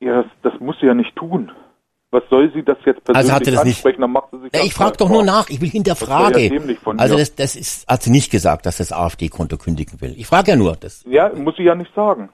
[0.00, 1.50] ja, das, das muss sie ja nicht tun.
[2.10, 4.14] Was soll sie das jetzt persönlich Also hat sie das nicht- ansprechen?
[4.42, 6.48] Sich Ja, ich frage doch nur nach, ich will hinterfrage.
[6.48, 10.14] Das ja also das, das ist, hat sie nicht gesagt, dass das AfD-Konto kündigen will.
[10.16, 10.76] Ich frage ja nur.
[10.76, 12.28] Das, Ja, muss sie ja nicht sagen.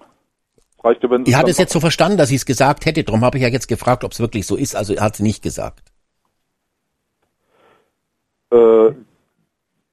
[0.84, 3.04] Reicht ja, wenn sie ich hatte es jetzt so verstanden, dass sie es gesagt hätte.
[3.04, 4.74] Darum habe ich ja jetzt gefragt, ob es wirklich so ist.
[4.76, 5.89] Also hat sie nicht gesagt.
[8.50, 8.92] Äh,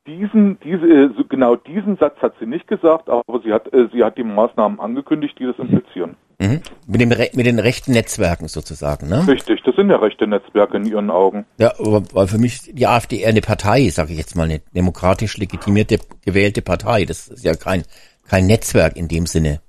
[0.07, 4.17] diesen, diese, genau diesen Satz hat sie nicht gesagt, aber sie hat, äh, sie hat
[4.17, 6.15] die Maßnahmen angekündigt, die das implizieren.
[6.39, 6.61] Mhm.
[6.85, 9.27] Mit, dem, Re- mit den rechten Netzwerken sozusagen, ne?
[9.27, 11.45] Richtig, das sind ja rechte Netzwerke in ihren Augen.
[11.57, 14.61] Ja, aber weil für mich die AfD eher eine Partei, sage ich jetzt mal, eine
[14.73, 17.05] demokratisch legitimierte, gewählte Partei.
[17.05, 17.83] Das ist ja kein,
[18.27, 19.61] kein Netzwerk in dem Sinne.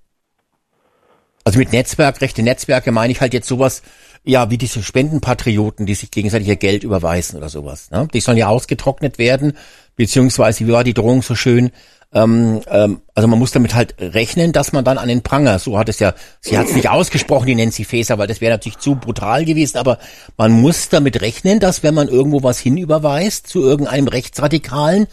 [1.45, 3.83] Also mit Netzwerk, rechte Netzwerke meine ich halt jetzt sowas,
[4.29, 7.91] ja, wie diese Spendenpatrioten, die sich gegenseitig ihr Geld überweisen oder sowas.
[7.91, 8.07] Ne?
[8.13, 9.55] Die sollen ja ausgetrocknet werden,
[9.97, 11.71] beziehungsweise, wie war die Drohung so schön?
[12.13, 15.79] Ähm, ähm, also man muss damit halt rechnen, dass man dann an den Pranger, so
[15.79, 16.13] hat es ja,
[16.43, 19.79] sie hat es nicht ausgesprochen, die Nancy Faeser, weil das wäre natürlich zu brutal gewesen,
[19.79, 19.99] aber
[20.37, 25.07] man muss damit rechnen, dass wenn man irgendwo was hinüberweist zu irgendeinem Rechtsradikalen,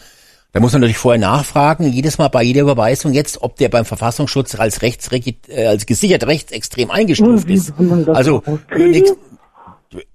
[0.56, 3.84] da muss man natürlich vorher nachfragen, jedes Mal bei jeder Überweisung jetzt, ob der beim
[3.84, 7.74] Verfassungsschutz als rechts, äh, als gesichert rechtsextrem eingestuft ist.
[8.08, 8.42] Also,
[8.78, 9.12] nix-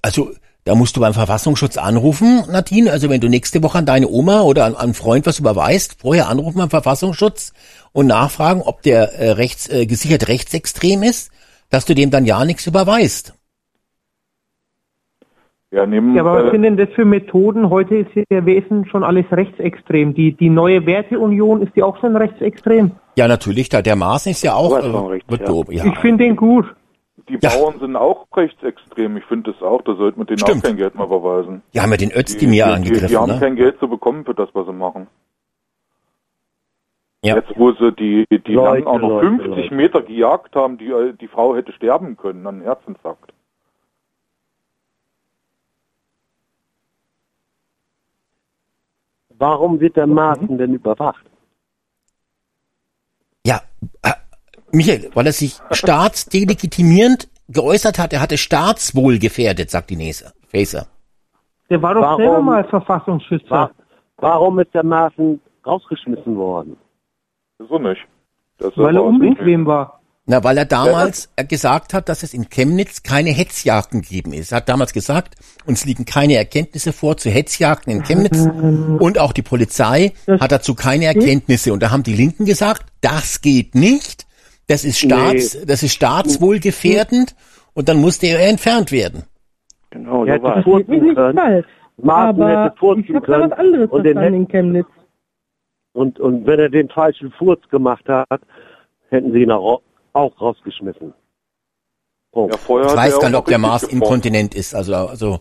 [0.01, 0.31] also
[0.65, 2.91] da musst du beim Verfassungsschutz anrufen, Nadine.
[2.91, 5.97] Also wenn du nächste Woche an deine Oma oder an, an einen Freund was überweist,
[6.01, 7.53] vorher anrufen beim Verfassungsschutz
[7.93, 11.31] und nachfragen, ob der äh, rechts, äh, gesichert rechtsextrem ist,
[11.69, 13.35] dass du dem dann ja nichts überweist.
[15.73, 17.71] Ja, nehmen, Ja, aber was äh, sind denn das für Methoden?
[17.71, 20.15] Heute ist ja Wesen schon alles rechtsextrem.
[20.15, 22.91] Die, die neue Werteunion, ist die auch schon rechtsextrem?
[23.17, 24.83] Ja, natürlich, da der Maaßen ist ja auch äh,
[25.29, 25.47] wird ja.
[25.47, 25.85] beob- ja.
[25.85, 26.75] Ich finde den gut.
[27.29, 27.51] die ja.
[27.51, 29.17] Bauern sind auch rechtsextrem.
[29.17, 29.83] Ich finde das auch.
[29.83, 30.59] Da sollte man denen Stimmt.
[30.59, 31.63] auch kein Geld mehr überweisen.
[31.73, 33.39] Die haben ja den Die, Özdemir die, die, angegriffen, die haben ne?
[33.39, 35.07] kein Geld zu bekommen für das, was sie machen.
[37.23, 37.37] Ja.
[37.37, 39.75] Jetzt, wo sie die, die Leute, auch noch Leute, 50 Leute.
[39.75, 43.33] Meter gejagt haben, die, die Frau hätte sterben können an Herzinfarkt.
[49.41, 51.25] Warum wird der Maaßen denn überwacht?
[53.45, 53.63] Ja,
[54.03, 54.13] äh,
[54.71, 60.87] Michael, weil er sich staatsdelegitimierend geäußert hat, er hatte Staatswohl gefährdet, sagt die Nese, Faeser.
[61.71, 62.21] Der war doch Warum?
[62.21, 63.49] selber mal Verfassungsschützer.
[63.51, 63.71] Wa-
[64.19, 66.77] Warum ist der Maaßen rausgeschmissen worden?
[67.59, 68.03] So nicht.
[68.59, 70.00] Das weil er unbequem war.
[70.31, 74.53] Na, weil er damals äh, gesagt hat, dass es in Chemnitz keine Hetzjagden gegeben ist.
[74.53, 75.35] Er hat damals gesagt,
[75.67, 78.47] uns liegen keine Erkenntnisse vor zu Hetzjagden in Chemnitz
[79.01, 81.73] und auch die Polizei hat dazu keine Erkenntnisse.
[81.73, 84.29] Und da haben die Linken gesagt, das geht nicht,
[84.69, 87.35] das ist Staats, das ist staatswohlgefährdend
[87.75, 89.25] und dann musste er entfernt werden.
[89.91, 90.87] Genau, Er so war hätte es.
[90.87, 91.67] Nicht falsch.
[91.97, 94.87] Maaßen Aber hätte furzen ich da können was anderes und den in Chemnitz.
[95.93, 98.41] Und, und wenn er den falschen Furz gemacht hat,
[99.09, 99.83] hätten sie ihn auch,
[100.21, 101.13] auch rausgeschmissen.
[102.33, 102.55] Punkt.
[102.55, 103.95] Ja, vorher Ich weiß er gar nicht, ob der Mars geforscht.
[104.03, 104.75] inkontinent ist.
[104.75, 105.41] Also, also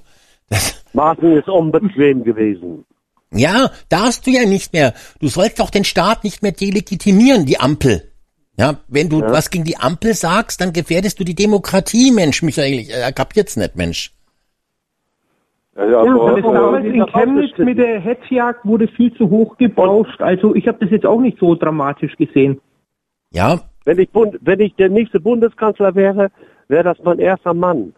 [0.50, 2.86] das, Maaßen ist unbequem gewesen.
[3.32, 4.94] ja, darfst du ja nicht mehr.
[5.20, 8.12] Du sollst doch den Staat nicht mehr delegitimieren, die Ampel.
[8.58, 9.32] Ja, wenn du Ja.
[9.32, 12.80] was gegen die Ampel sagst, dann gefährdest du die Demokratie, Mensch, Michael.
[12.80, 14.12] Ich äh, kapiert's nicht, Mensch.
[15.78, 19.30] Ja, ja, Ja, aber, das aber- damals in Chemnitz mit der Hetzjagd wurde viel zu
[19.30, 20.20] hoch gebauscht.
[20.22, 22.60] Also ich habe das jetzt auch nicht so dramatisch gesehen.
[23.32, 26.30] Ja, Wenn ich, Bund, wenn ich der nächste Bundeskanzler wäre,
[26.68, 27.96] wäre das mein erster Mann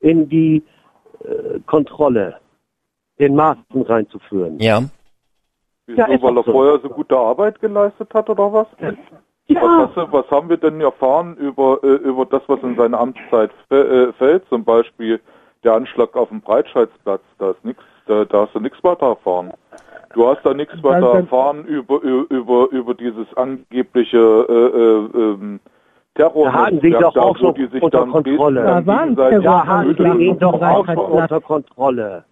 [0.00, 0.62] in die
[1.22, 2.36] äh, Kontrolle,
[3.18, 4.58] den Maaßen reinzuführen.
[4.58, 4.80] ja.
[5.86, 6.52] Wieso, Ja, weil er so.
[6.52, 8.66] vorher so gute Arbeit geleistet hat oder was?
[8.80, 8.96] Was,
[9.60, 13.50] hast du, was haben wir denn erfahren über, äh, über das, was in seiner Amtszeit
[13.68, 14.48] fe- äh, fällt?
[14.48, 15.20] Zum Beispiel
[15.62, 17.20] der Anschlag auf dem Breitscheidsplatz.
[17.38, 19.52] Da ist nichts, da, da hast du nichts weiter erfahren.
[20.14, 25.60] Du hast da nichts weiter dann- erfahren über, über, über dieses angebliche äh, äh, ähm,
[26.14, 26.44] Terror.
[26.46, 28.62] Da hatten sie doch auch so die sich unter dann Kontrolle.
[28.62, 32.24] Da war ein gegenseitig Da hatten Terroranschlag sie ihn auf dem doch unter Kontrolle.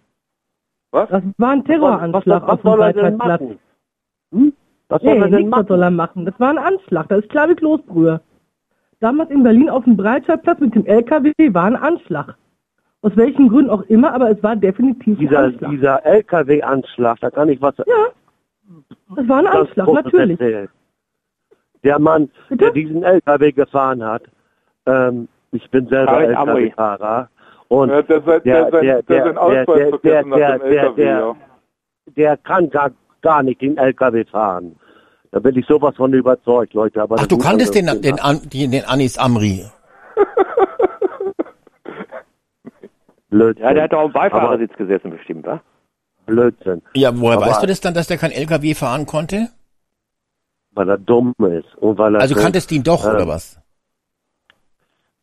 [0.91, 1.09] Was?
[1.09, 3.59] Das war ein Was, Terroranschlag was auf dem machen?
[4.31, 4.53] Hm?
[4.89, 5.67] Was soll er denn nichts was machen?
[5.67, 6.25] soll er machen.
[6.25, 7.09] Das war ein Anschlag.
[7.09, 8.21] Das ist klar wie Kloßbrühe.
[8.99, 12.37] Damals in Berlin auf dem Breitscheidplatz mit dem LKW war ein Anschlag.
[13.03, 15.71] Aus welchen Gründen auch immer, aber es war definitiv ein Dieser, Anschlag.
[15.71, 17.83] dieser LKW-Anschlag, da kann ich was ja,
[19.15, 20.39] das war ein Anschlag, natürlich.
[20.39, 20.69] erzählen.
[21.83, 22.63] Der Mann, Bitte?
[22.63, 24.23] der diesen LKW gefahren hat,
[24.85, 26.21] ähm, ich bin selber.
[26.23, 27.29] LKW-Fahrer
[27.67, 30.61] und Ja, der, der- der, sein- der- der seinen der- Ausweis der- vergessen der- hat
[30.63, 31.35] im der- LKW, der- ja.
[32.15, 34.75] der kann gar, gar nicht den LKW fahren.
[35.31, 37.01] Da bin ich sowas von überzeugt, Leute.
[37.01, 39.65] Aber Ach, du kanntest den, den, An- den, den Anis Amri.
[43.33, 43.63] Blödsinn.
[43.65, 45.61] Ja, der hat doch am Aber Beifahrersitz gesessen bestimmt, wa?
[46.25, 49.49] Blödsinn, Ja, woher Aber- weißt du das dann, dass der kein LKW fahren konnte?
[50.75, 53.27] weil er dumm ist und weil er Also so- kanntest du ihn doch, äh, oder
[53.27, 53.59] was?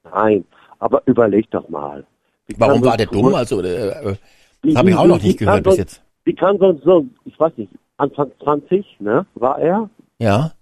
[0.04, 0.44] Nein,
[0.78, 2.06] aber überleg doch mal.
[2.46, 3.34] Wie Warum war der ein dumm?
[3.34, 4.16] Also, äh, äh,
[4.62, 6.02] das habe ich auch noch nicht gehört bis jetzt.
[6.24, 9.90] Wie kann so, so, ich weiß nicht, Anfang 20, ne, war er?
[10.18, 10.52] Ja.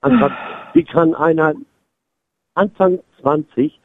[0.00, 0.32] Anfang,
[0.72, 1.54] wie kann einer
[2.54, 3.79] Anfang 20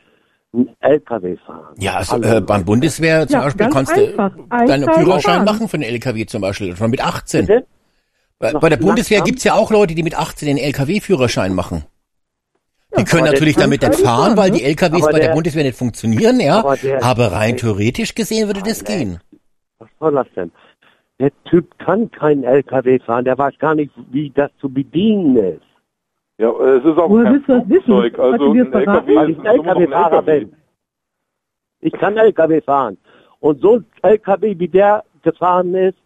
[0.79, 1.75] LKW fahren?
[1.79, 2.65] Ja, also äh, beim.
[2.65, 4.31] Bundeswehr zum Ja, Beispiel kannst du einfach.
[4.67, 5.45] deinen Einfach Führerschein fahren.
[5.45, 7.45] machen für einen LKW zum Beispiel, schon mit 18.
[7.45, 7.65] Bitte?
[8.39, 8.77] Bei, bei der?
[8.77, 11.85] Bundeswehr gibt's ja auch Leute, die mit 18 den LKW-Führerschein machen.
[12.97, 14.57] Die können aber natürlich damit nicht fahren, fahren, weil ne?
[14.57, 16.59] die LKWs bei der der- Bundeswehr nicht funktionieren, ja.
[16.59, 18.87] aber der- Aber rein theoretisch gesehen würde das nee.
[18.97, 19.19] gehen.
[19.79, 20.51] Was soll das denn?
[21.19, 25.61] Der Typ kann keinen LKW fahren, der weiß gar nicht, wie das zu bedienen ist.
[26.37, 27.83] Ja, es ist auch Woher kein willst du das wissen?
[27.85, 28.73] Flugzeug, also dir ein?
[28.73, 30.39] LKW Weil ist ich ein LKW-Fahrer LKW.
[30.45, 30.55] bin.
[31.79, 32.97] Ich kann LKW fahren.
[33.39, 35.97] Und so ein LKW, wie der gefahren ist,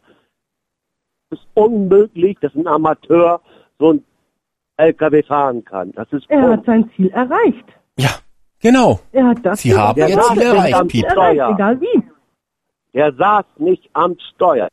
[1.32, 3.42] ist unmöglich, dass ein Amateur
[3.80, 4.04] so ein
[4.78, 5.92] LKW fahren kann.
[5.94, 7.66] Das ist Er hat sein Ziel erreicht.
[7.98, 8.10] Ja,
[8.60, 9.00] genau.
[9.12, 11.06] Er hat das Sie haben Der Ihr Ziel nicht erreicht, am Piep.
[11.12, 11.24] Steuer.
[11.36, 12.04] erreicht, egal wie.
[12.94, 14.68] Der saß nicht am Steuer,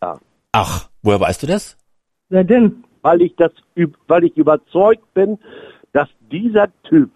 [0.52, 1.76] Ach, woher weißt du das?
[2.28, 2.82] Wer denn?
[3.06, 5.38] Weil ich das, üb- weil ich überzeugt bin,
[5.92, 7.10] dass dieser Typ,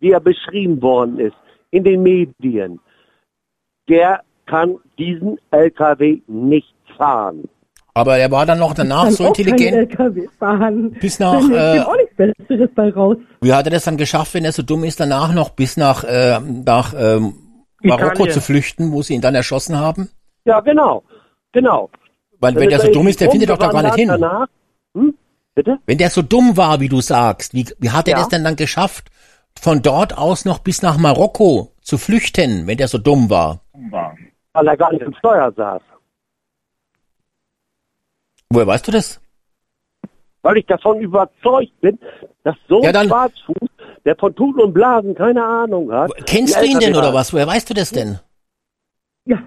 [0.00, 1.36] wie er beschrieben worden ist
[1.70, 2.80] in den Medien,
[3.86, 7.44] der kann diesen LKW nicht fahren.
[7.92, 9.76] Aber er war dann noch danach Kann so intelligent.
[9.76, 10.92] LKW fahren.
[10.98, 13.18] Bis nach, Dann äh, auch nichts Besseres bei raus.
[13.42, 16.04] Wie hat er das dann geschafft, wenn er so dumm ist, danach noch bis nach,
[16.04, 17.34] äh, nach ähm,
[17.82, 18.32] Marokko Italien.
[18.32, 20.08] zu flüchten, wo sie ihn dann erschossen haben?
[20.46, 21.02] Ja, genau,
[21.52, 21.90] genau.
[22.40, 24.08] Weil wenn der so dumm ist, der findet doch da gar nicht hin.
[24.08, 24.48] Danach,
[24.96, 25.14] hm?
[25.54, 25.78] Bitte?
[25.86, 28.18] Wenn der so dumm war, wie du sagst, wie, wie hat er Ja.
[28.18, 29.10] das denn dann geschafft,
[29.58, 33.60] von dort aus noch bis nach Marokko zu flüchten, wenn der so dumm war?
[34.52, 35.82] Weil er gar nicht im Steuer saß.
[38.50, 39.20] Woher weißt du das?
[40.42, 41.98] Weil ich davon überzeugt bin,
[42.42, 43.68] dass so Ja, ein Schwarzfuß,
[44.04, 46.10] der von Tuten und Blasen keine Ahnung hat.
[46.26, 47.32] Kennst du ihn denn oder was?
[47.32, 48.18] Woher weißt du das denn?
[49.24, 49.42] Ja,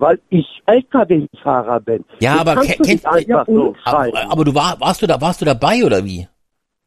[0.00, 2.04] Weil ich LKW-Fahrer bin.
[2.20, 3.74] Ja, Das aber kannst ke- du kennst- einfach so.
[3.84, 6.28] Aber, aber du war, warst du da, warst du dabei oder wie?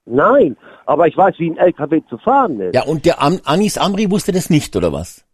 [0.06, 2.74] Nein, aber ich weiß, wie ein LKW zu fahren ist.
[2.74, 5.26] Ja, und der Am Anis Amri wusste das nicht oder was?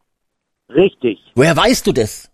[0.69, 1.19] Richtig.
[1.35, 2.31] Woher weißt du das?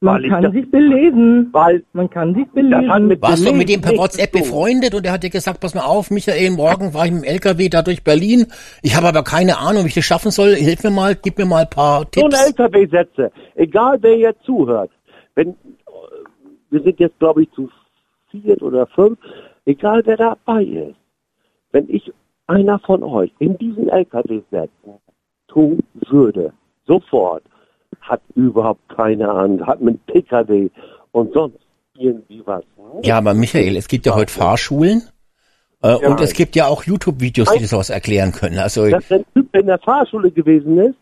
[0.00, 1.48] Man kann das- sich belesen.
[1.52, 3.06] Weil Man kann sich belesen.
[3.06, 5.84] mit Warst du mit dem per WhatsApp befreundet und er hat dir gesagt, pass mal
[5.84, 8.46] auf, Michael, morgen fahre ich mit dem LKW da durch Berlin.
[8.82, 10.54] Ich habe aber keine Ahnung, wie ich das schaffen soll.
[10.54, 12.46] Hilf mir mal, gib mir mal ein paar So eine Tipps.
[12.46, 14.90] LKW-Sätze, egal wer jetzt zuhört,
[15.34, 15.54] wenn,
[16.70, 17.68] wir sind jetzt glaube ich zu
[18.30, 19.18] viert oder fünf,
[19.66, 20.96] egal wer dabei ist,
[21.72, 22.10] wenn ich
[22.46, 24.94] einer von euch in diesen LKW setzen
[25.46, 26.52] tun würde,
[26.86, 27.42] sofort,
[28.00, 30.68] hat überhaupt keine Ahnung, hat mit PKW
[31.12, 31.58] und sonst
[31.94, 32.64] irgendwie was.
[33.02, 35.02] Ja, aber Michael, es gibt ja heute Fahrschulen.
[35.82, 36.08] Äh, Ja.
[36.08, 38.58] Und es gibt ja auch YouTube-Videos, die das sowas erklären können.
[38.58, 40.96] Also, Dass der Typ in der Fahrschule gewesen ist,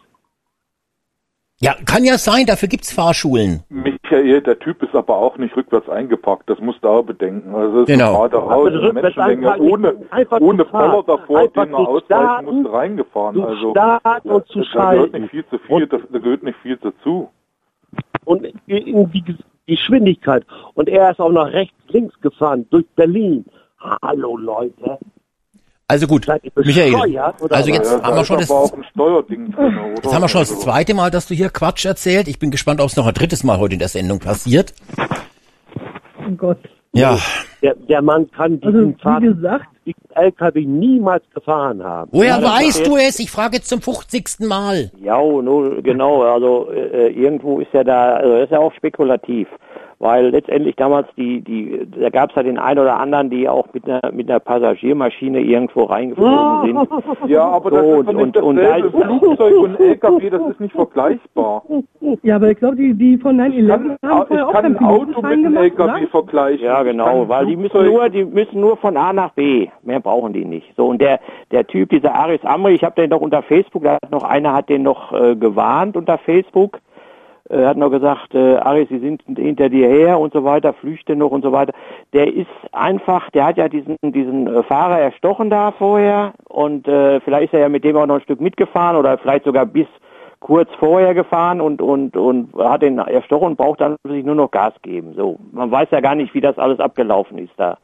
[1.61, 3.65] ja, kann ja sein, dafür gibt's Fahrschulen.
[4.11, 7.55] Michael, der Typ ist aber auch nicht rückwärts eingepackt, das musst du auch bedenken.
[7.55, 8.13] Also es ist Genau.
[8.29, 9.95] geradeaus, rückwärts Menschenmenge ohne,
[10.41, 10.65] ohne.
[10.65, 13.37] Poller davor, Einfach den er zu ausweichen musste, reingefahren.
[13.37, 16.59] zu Also starten und zu da gehört nicht viel zu viel, da, da gehört nicht
[16.63, 17.29] viel dazu.
[18.25, 19.25] und in die
[19.67, 20.45] Geschwindigkeit.
[20.75, 23.45] Und er ist auch noch rechts, links gefahren durch Berlin.
[24.03, 24.99] Hallo Leute.
[25.91, 26.95] Also gut, Michael,
[27.51, 28.85] also jetzt Ja, haben wir schon das, drin,
[29.97, 32.29] jetzt haben wir schon das Also- zweite Mal, dass du hier Quatsch erzählt.
[32.29, 34.75] Ich bin gespannt, ob es noch ein drittes Mal heute in der Sendung passiert.
[34.99, 36.59] Oh Gott.
[36.93, 37.19] Ja,
[37.63, 42.11] Der, der Mann kann Also, diesen, wie Fahrt, gesagt, diesen LKW niemals gefahren haben.
[42.13, 43.19] woher das weißt du es?
[43.19, 44.41] Ich frage jetzt zum 50.
[44.41, 44.91] Mal.
[45.01, 49.49] Ja, nur, genau, also äh, irgendwo ist ja da, also das ist ja auch spekulativ,
[50.01, 53.67] weil letztendlich damals die, die, da gab es ja den einen oder anderen, die auch
[53.73, 56.87] mit einer mit einer Passagiermaschine irgendwo reingeflogen
[57.23, 57.31] sind.
[57.31, 58.91] Ja, aber das So, ist doch und- nicht und dasselbe.
[58.91, 61.63] da- Flugzeug und LKW, das ist nicht vergleichbar.
[62.23, 64.65] ja, aber ich glaube, die, die von 9-11 Ich haben kann, vorher ich auch kann
[64.67, 66.07] ein Auto mit einem LKW oder?
[66.09, 66.65] vergleichen.
[66.65, 69.69] Ja, genau, weil die müssen nur, die müssen nur von A nach B.
[69.83, 70.73] Mehr brauchen die nicht.
[70.77, 73.95] So und der der Typ, dieser Aris Amri, ich habe den doch unter Facebook, da
[73.95, 76.79] hat noch einer hat den noch äh, gewarnt unter Facebook.
[77.51, 81.17] Äh, hat noch gesagt, äh, Aris, sie sind hinter dir her und so weiter, flüchte
[81.17, 81.73] noch und so weiter.
[82.13, 87.21] Der ist einfach, der hat ja diesen diesen äh, Fahrer erstochen da vorher und äh,
[87.21, 89.87] vielleicht ist er ja mit dem auch noch ein Stück mitgefahren oder vielleicht sogar bis
[90.41, 94.51] kurz vorher gefahren und und und hat den erstochen und braucht dann sich nur noch
[94.51, 95.15] Gas geben.
[95.17, 97.79] So, man weiß ja gar nicht, wie das alles abgelaufen ist da.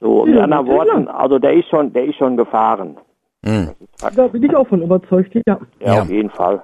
[0.00, 0.66] So, mit Ja, anderen.
[0.66, 2.96] Worten, also der ist schon, der ist schon gefahren.
[3.44, 3.70] Hm.
[4.14, 5.58] Da bin ich auch von überzeugt, ja.
[5.80, 6.02] Ja, Ja.
[6.02, 6.60] auf jeden Fall.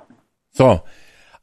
[0.50, 0.80] So,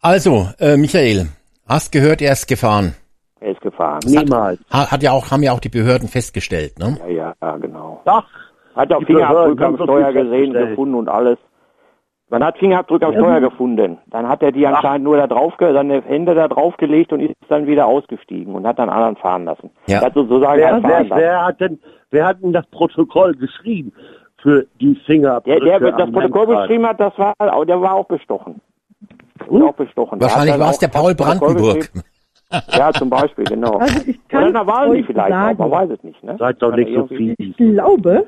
[0.06, 1.28] also, äh, Michael,
[1.68, 2.94] hast gehört, er ist gefahren.
[3.40, 4.00] Er ist gefahren.
[4.06, 4.60] Niemals.
[4.72, 6.98] Ha- Hat ja auch, haben ja auch die Behörden festgestellt, ne?
[7.08, 8.02] Ja, ja, ja, genau.
[8.06, 8.24] Doch.
[8.76, 11.38] Hat ja auch Fingerabdrücke am Steuer gesehen, gefunden und alles.
[12.30, 14.00] Man hat Fingerabdrücke am Steuer gefunden.
[14.08, 17.68] Dann hat er die anscheinend nur da drauf, seine Hände da draufgelegt und ist dann
[17.68, 19.70] wieder ausgestiegen und hat dann anderen fahren lassen.
[19.88, 20.02] Ja.
[20.02, 21.22] Hat sozusagen Wer, wer, fahren lassen.
[21.22, 21.80] wer, hat denn,
[22.12, 23.94] wer hat denn das Protokoll geschrieben
[24.42, 25.64] für die Fingerabdrücke?
[25.66, 26.62] Der, der das Protokoll Lenkrad?
[26.68, 28.60] beschrieben hat, das war, der war auch bestochen.
[29.48, 30.20] Wurde auch bestochen.
[30.20, 31.92] Wahrscheinlich war es der Paul Brandenburg.
[32.72, 33.78] Ja, zum Beispiel, genau.
[33.80, 36.24] Also ich Oder kann Nawalny euch vielleicht sagen, auch, man weiß es nicht.
[36.24, 36.36] Ne?
[36.38, 37.36] Seid doch nicht so fies.
[37.38, 38.28] ich glaube,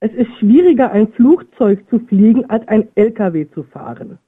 [0.00, 4.18] es ist schwieriger, ein Flugzeug zu fliegen, als ein LKW zu fahren.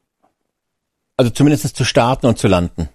[1.16, 2.88] Also zumindest zu starten und zu landen.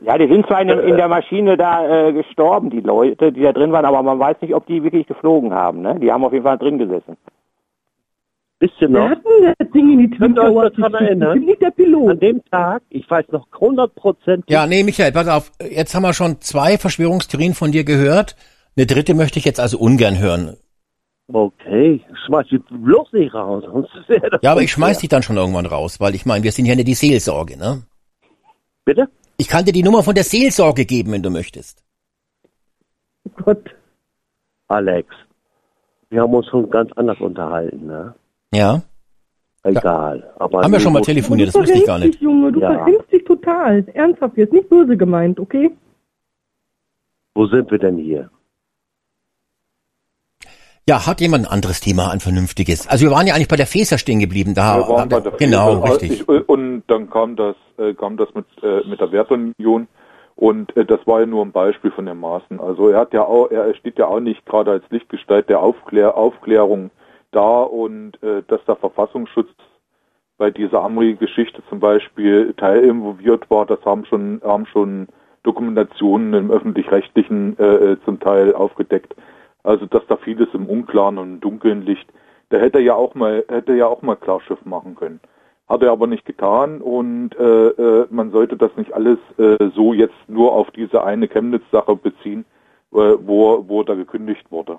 [0.00, 3.52] Ja, die sind zwar in, in der Maschine da äh, gestorben, die Leute, die da
[3.52, 5.80] drin waren, aber man weiß nicht, ob die wirklich geflogen haben.
[5.80, 5.98] Ne?
[5.98, 7.16] Die haben auf jeden Fall drin gesessen.
[8.60, 9.10] Wisst ihr Wer noch?
[9.10, 11.36] hat denn das Ding in die Twin Könnt ihr euch Towers daran erinnern?
[11.36, 12.10] Ich bin nicht der Pilot.
[12.10, 14.44] An dem Tag, ich weiß noch 100 Prozent.
[14.48, 15.52] Ja, nee, Michael, pass auf.
[15.60, 18.36] Jetzt haben wir schon zwei Verschwörungstheorien von dir gehört.
[18.76, 20.56] Eine dritte möchte ich jetzt also ungern hören.
[21.32, 23.64] Okay, schmeiß die bloß nicht raus.
[24.42, 26.74] Ja, aber ich schmeiß dich dann schon irgendwann raus, weil ich meine, wir sind ja
[26.74, 27.82] nicht die Seelsorge, ne?
[28.84, 29.08] Bitte?
[29.38, 31.82] Ich kann dir die Nummer von der Seelsorge geben, wenn du möchtest.
[33.26, 33.70] Oh Gott.
[34.68, 35.08] Alex,
[36.10, 38.14] wir haben uns schon ganz anders unterhalten, ne?
[38.54, 38.82] Ja?
[39.62, 40.32] Egal.
[40.38, 42.14] Aber Haben wir schon mal telefoniert, das du wusste ich gar nicht.
[42.14, 42.72] dich, Junge, du Ja.
[42.72, 43.84] verrennst dich total.
[43.94, 45.70] Ernsthaft, jetzt nicht böse gemeint, okay?
[47.34, 48.30] Wo sind wir denn hier?
[50.86, 52.86] Ja, hat jemand ein anderes Thema, ein vernünftiges?
[52.86, 54.52] Also wir waren ja eigentlich bei der Feser stehen geblieben.
[54.54, 55.92] Da, Wir waren bei der genau, Friese.
[56.02, 56.20] richtig.
[56.28, 59.88] Ich, und dann kam das, äh, kam das mit, äh, mit der Wertunion.
[60.36, 62.60] Und äh, das war ja nur ein Beispiel von den Maßen.
[62.60, 66.18] Also er hat ja auch, er steht ja auch nicht gerade als Lichtgestalt der Aufklär,
[66.18, 66.90] Aufklärung
[67.34, 69.48] da und äh, dass der Verfassungsschutz
[70.36, 75.08] bei dieser Amri-Geschichte zum Beispiel teilinvolviert war, das haben schon, haben schon
[75.44, 79.14] Dokumentationen im öffentlich-rechtlichen äh, äh, zum Teil aufgedeckt.
[79.62, 82.06] Also dass da vieles im Unklaren und im Dunkeln liegt.
[82.50, 85.20] Da hätte er ja auch mal, hätte ja auch mal Klarschiff machen können.
[85.68, 89.94] Hat er aber nicht getan und äh, äh, man sollte das nicht alles äh, so
[89.94, 92.44] jetzt nur auf diese eine Chemnitz-Sache beziehen,
[92.92, 94.78] äh, wo, wo da gekündigt wurde.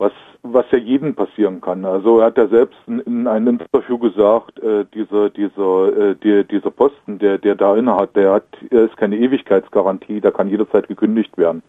[0.00, 1.84] Was, was ja jedem passieren kann.
[1.84, 6.44] Also er hat ja selbst in, in einem Interview gesagt, äh, dieser, dieser, äh, der,
[6.44, 10.48] dieser Posten, der, der da inne hat, der hat, er ist keine Ewigkeitsgarantie, da kann
[10.48, 11.62] jederzeit gekündigt werden.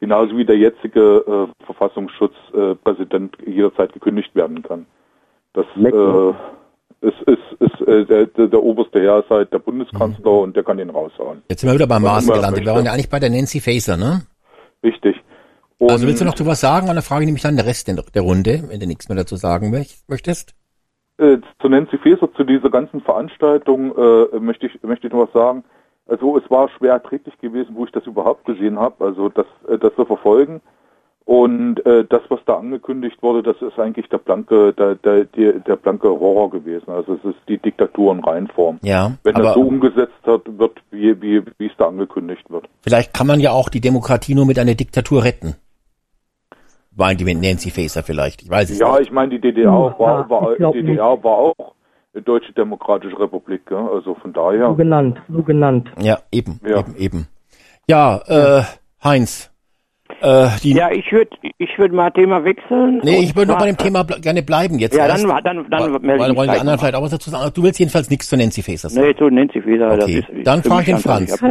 [0.00, 4.86] Genauso wie der jetzige äh, Verfassungsschutzpräsident jederzeit gekündigt werden kann.
[5.52, 6.30] Das äh,
[7.00, 10.64] ist, ist, ist äh, der, der, der oberste Herr ist halt der Bundeskanzler und der
[10.64, 11.42] kann ihn raushauen.
[11.48, 12.64] Jetzt sind wir wieder beim er gelandet.
[12.64, 14.22] Wir waren ja eigentlich bei der Nancy Faeser, ne?
[14.82, 15.16] Richtig.
[15.88, 16.88] Also willst du Und- noch zu was sagen?
[16.88, 19.36] Und dann frage ich nämlich dann den Rest der, Runde, wenn du nichts mehr dazu
[19.36, 20.54] sagen möcht- möchtest.
[21.18, 25.32] Äh, zu Nancy Faeser, zu dieser ganzen Veranstaltung äh, möchte ich möchte ich noch was
[25.32, 25.62] sagen.
[26.06, 29.78] Also es war schwer erträglich gewesen, wo ich das überhaupt gesehen habe, also das äh,
[29.78, 30.60] das zu verfolgen.
[31.26, 35.52] Und äh, das, was da angekündigt wurde, das ist eigentlich der blanke der der der,
[35.60, 36.90] der blanke Horror gewesen.
[36.90, 38.78] Also es ist die Diktatur in Reinform.
[38.82, 42.66] Ja, Wenn das so umgesetzt hat, wird wie wie wie es da angekündigt wird.
[42.82, 45.54] vielleicht kann man ja auch die Demokratie nur mit einer Diktatur retten.
[46.96, 48.42] Meint die mit Nancy Faeser vielleicht.
[48.42, 49.02] Ich weiß es Ja, nicht.
[49.08, 51.74] ich meine, die DDR Ja, war, war die DDR war auch
[52.14, 53.88] eine Deutsche Demokratische Republik, ja?
[53.88, 54.68] also von daher.
[54.68, 55.90] So genannt, so genannt.
[56.00, 56.78] Ja, eben, Ja.
[56.78, 57.28] eben, eben.
[57.88, 58.62] Ja, äh,
[59.02, 59.50] Heinz.
[60.20, 63.00] Äh, die, Ja, ich würde ich würd mal Thema wechseln.
[63.02, 64.94] nee, ich würde noch bei dem Thema ble gerne bleiben jetzt.
[64.96, 67.30] Ja, erst, dann, dann, dann weil, melde weil wollen die anderen vielleicht auch was dazu
[67.30, 67.50] sagen.
[67.52, 69.06] Du willst jedenfalls nichts zu Nancy Faeser sagen.
[69.08, 69.96] Nee, zu Nancy Faeser.
[69.96, 71.42] das Okay, ist, dann frage ich den Franz.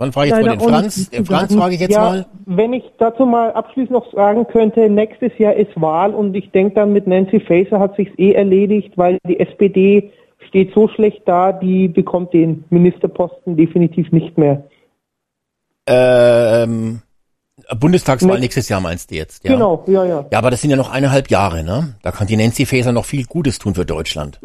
[0.00, 1.10] Dann frage ich jetzt mal den Franz.
[1.10, 2.26] Den Franz frage ich jetzt ja, mal.
[2.46, 6.76] wenn ich dazu mal abschließend noch sagen könnte, nächstes Jahr ist Wahl und ich denke
[6.76, 10.10] dann mit Nancy Faeser hat sich's eh erledigt, weil die SPD
[10.48, 14.64] steht so schlecht da, die bekommt den Ministerposten definitiv nicht mehr.
[15.86, 17.02] Ähm,
[17.78, 18.40] Bundestagswahl Nee.
[18.40, 19.44] nächstes Jahr meinst du jetzt?
[19.44, 19.52] Ja.
[19.52, 20.24] Genau, ja, ja.
[20.32, 21.96] Ja, aber das sind ja noch eineinhalb Jahre, ne?
[22.02, 24.40] Da kann die Nancy Faeser noch viel Gutes tun für Deutschland.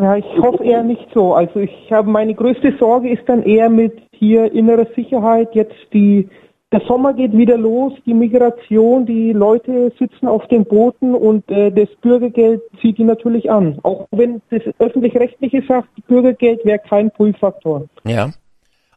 [0.00, 1.34] Ja, ich hoffe eher nicht so.
[1.34, 5.54] Also ich habe meine größte Sorge ist dann eher mit hier innerer Sicherheit.
[5.54, 6.28] Jetzt die
[6.70, 11.70] der Sommer geht wieder los, die Migration, die Leute sitzen auf den Booten und äh,
[11.70, 13.78] das Bürgergeld zieht die natürlich an.
[13.84, 17.86] Auch wenn das öffentlich-rechtliche sagt, Bürgergeld wäre kein Pull-Faktor.
[18.04, 18.32] Ja.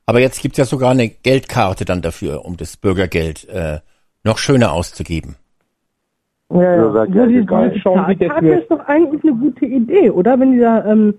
[0.06, 3.80] Aber jetzt gibt's ja sogar eine Geldkarte dann dafür, um das Bürgergeld äh,
[4.26, 5.38] noch schöner auszugeben.
[6.50, 6.76] Ja, ja.
[6.76, 7.80] Bürgergeld ist geil.
[7.82, 8.64] schauen, wie das wird.
[8.64, 10.38] ist doch eigentlich eine gute Idee, oder?
[10.38, 11.14] Wenn die da ähm,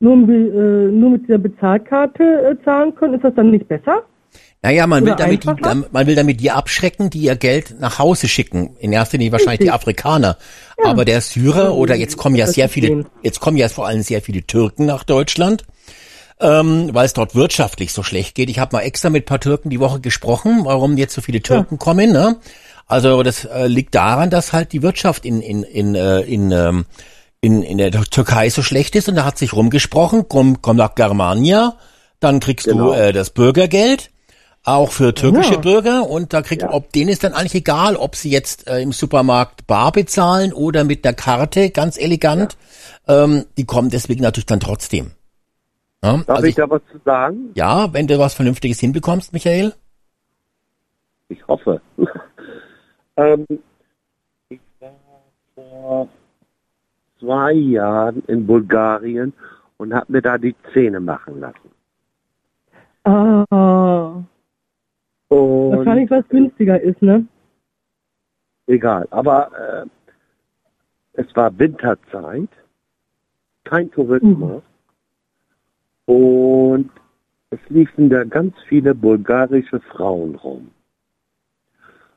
[0.00, 4.02] nur, äh, nur mit dieser Bezahlkarte äh, zahlen können, ist das dann nicht besser?
[4.62, 5.48] Naja, man will, damit die,
[5.92, 8.74] man will damit die abschrecken, die ihr Geld nach Hause schicken.
[8.80, 9.70] In erster Linie wahrscheinlich die.
[9.70, 10.38] Afrikaner.
[10.82, 14.22] Aber der Syrer oder jetzt kommen ja sehr viele, jetzt kommen ja vor allem sehr
[14.22, 15.64] viele Türken nach Deutschland,
[16.40, 18.50] ähm, weil es dort wirtschaftlich so schlecht geht.
[18.50, 21.42] Ich habe mal extra mit ein paar Türken die Woche gesprochen, warum jetzt so viele
[21.42, 22.10] Türken kommen.
[22.10, 22.36] Ne?
[22.86, 26.86] Also das äh, liegt daran, dass halt die Wirtschaft in in in äh, in ähm,
[27.46, 30.94] in, in der Türkei so schlecht ist und da hat sich rumgesprochen, komm, komm nach
[30.96, 31.76] Germania,
[32.20, 32.88] dann kriegst Genau.
[32.88, 34.10] du äh, das Bürgergeld,
[34.64, 35.60] auch für türkische Ja.
[35.60, 38.90] Bürger und da kriegt, ob denen ist dann eigentlich egal, ob sie jetzt äh, im
[38.92, 42.56] Supermarkt bar bezahlen oder mit der Karte, ganz elegant,
[43.06, 45.12] ähm, die kommen deswegen natürlich dann trotzdem.
[46.02, 47.50] Ja, Darf also ich ich, da was zu sagen?
[47.54, 49.72] ja, wenn du was Vernünftiges hinbekommst, Michael.
[51.28, 51.80] Ich hoffe.
[53.16, 53.46] ähm,
[54.48, 54.90] ich war
[55.54, 56.08] vor
[57.26, 59.32] zwei Jahren in Bulgarien
[59.78, 61.70] und habe mir da die Zähne machen lassen.
[63.04, 64.22] Ah,
[65.28, 67.26] Und wahrscheinlich was günstiger ist, ne?
[68.68, 69.06] egal.
[69.10, 69.86] Aber äh,
[71.14, 72.48] es war Winterzeit,
[73.64, 74.62] kein Tourismus
[76.06, 76.90] und
[77.50, 80.70] es liefen da ganz viele bulgarische Frauen rum.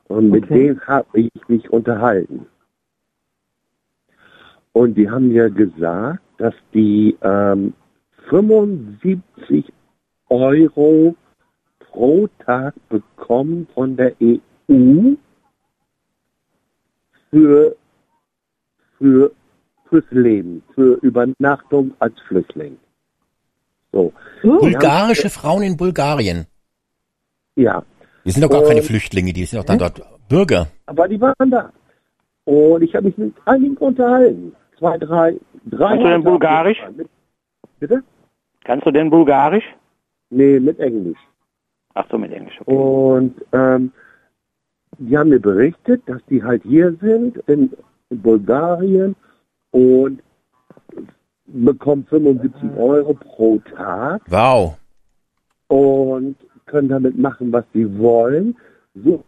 [0.08, 0.54] Und mit Okay.
[0.54, 2.46] denen habe ich mich unterhalten.
[4.72, 7.74] Und die haben mir gesagt, dass die ähm,
[8.28, 9.72] 75
[10.28, 11.16] Euro
[11.80, 15.14] pro Tag bekommen von der EU
[17.30, 17.76] für,
[18.98, 19.32] für,
[19.88, 22.76] fürs Leben, für Übernachtung als Flüchtling.
[23.92, 24.12] So,
[24.42, 26.46] Bulgarische Frauen in Bulgarien.
[27.56, 27.82] ja.
[28.24, 30.68] Die sind doch gar keine Flüchtlinge, die sind doch dann dort Bürger.
[30.86, 31.72] Aber die waren da.
[32.44, 34.54] Und ich habe mich mit einigen unterhalten.
[34.80, 35.88] Zwei, drei, drei.
[35.88, 36.82] Kannst du denn Bulgarisch?
[37.78, 38.02] Bitte?
[38.64, 39.64] Kannst du denn Bulgarisch?
[40.30, 41.18] Nee, mit Englisch.
[41.94, 42.58] Ach so, mit Englisch.
[42.62, 42.74] Okay.
[42.74, 43.92] Und ähm,
[44.98, 47.72] die haben mir berichtet, dass die halt hier sind in,
[48.08, 49.14] in Bulgarien
[49.70, 50.22] und
[51.46, 54.78] bekommen 75 Euro pro Tag Wow.
[55.68, 58.56] und können damit machen, was sie wollen.
[58.94, 59.22] So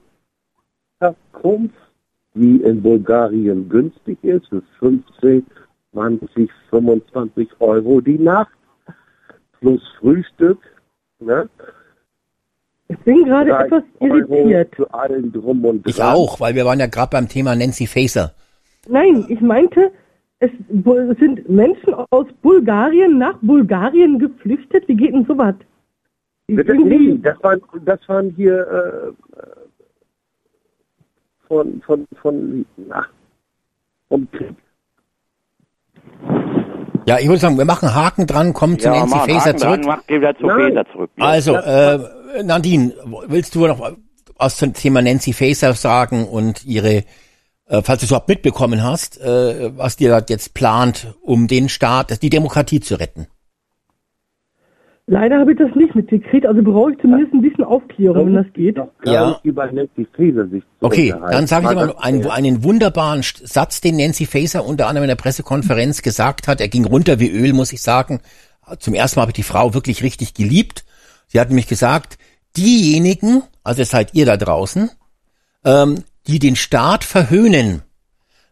[1.00, 1.74] Herkunft,
[2.34, 5.46] die in Bulgarien günstig ist, für 15,
[5.92, 8.52] 20, 25 Euro die Nacht
[9.60, 10.58] plus Frühstück.
[11.20, 11.48] Ne?
[12.88, 14.74] ich bin gerade etwas irritiert.
[14.74, 18.32] Für allen drum und Ich auch, weil wir waren ja gerade beim Thema Nancy Faeser.
[18.88, 19.90] Nein, ich meinte,
[20.40, 20.50] es
[21.20, 24.88] sind Menschen aus Bulgarien nach Bulgarien geflüchtet.
[24.88, 25.54] Wie geht denn sowas?
[26.48, 29.61] Irgendwie- Nee, das waren, das waren hier äh,
[31.52, 33.04] von, von, von, na,
[34.08, 34.54] vom Krieg.
[37.04, 39.82] Ja, ich würde sagen, wir machen Haken dran, kommen zu Ja, Faeser Haken zurück.
[39.82, 41.10] dran, mach, geh wieder zu zurück.
[41.16, 41.24] Ja.
[41.26, 41.98] Also, äh,
[42.42, 42.94] Nadine,
[43.26, 43.92] willst du noch
[44.38, 47.04] was zum Thema Nancy Faeser sagen und ihre,
[47.66, 51.68] äh, falls du es überhaupt mitbekommen hast, äh, was dir da jetzt plant, um den
[51.68, 53.26] Staat, die Demokratie zu retten?
[55.06, 58.46] Leider habe ich das nicht mitgekriegt, also brauche ich zumindest ein bisschen Aufklärung, wenn das
[58.52, 58.76] geht.
[59.04, 59.40] Ja.
[60.14, 64.86] Faeser sich Okay, dann sage ich mal einen, einen wunderbaren Satz, den Nancy Faeser unter
[64.86, 66.60] anderem in der Pressekonferenz gesagt hat.
[66.60, 68.20] Er ging runter wie Öl, muss ich sagen.
[68.78, 70.84] Zum ersten Mal habe ich die Frau wirklich richtig geliebt.
[71.26, 72.16] Sie hat nämlich gesagt,
[72.56, 74.88] diejenigen, also es seid ihr da draußen,
[75.64, 77.82] ähm, die den Staat verhöhnen,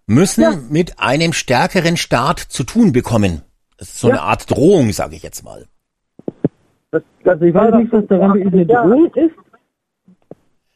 [0.06, 3.42] müssen mit einem stärkeren Staat zu tun bekommen.
[3.76, 5.66] Das ist so eine Art Drohung, sage ich jetzt mal.
[6.92, 8.82] Das, das Also ich weiß nicht, was daran eine Ja.
[8.82, 9.34] Drohung ist.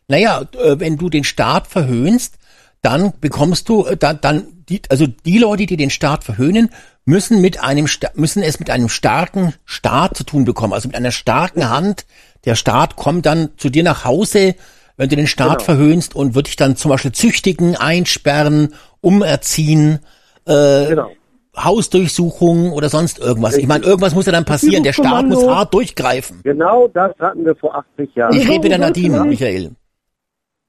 [0.08, 2.36] Naja, äh, wenn du den Staat verhöhnst,
[2.82, 6.70] dann bekommst du, äh, dann, dann die, also die Leute, die den Staat verhöhnen,
[7.04, 10.96] müssen mit einem, sta- müssen es mit einem starken Staat zu tun bekommen, also mit
[10.96, 12.06] einer starken Hand.
[12.44, 14.54] Der Staat kommt dann zu dir nach Hause,
[14.96, 15.64] wenn du den Staat Genau.
[15.64, 19.98] verhöhnst und wird dich dann zum Beispiel züchtigen, einsperren, umerziehen,
[20.46, 21.10] äh, Genau.
[21.56, 23.56] Hausdurchsuchung oder sonst irgendwas.
[23.56, 24.82] Ich meine, irgendwas muss ja dann passieren.
[24.82, 26.40] Der Staat muss hart durchgreifen.
[26.42, 28.34] Genau das hatten wir vor 80 Jahren.
[28.34, 29.70] Ich rede mit der Nadine, Michael.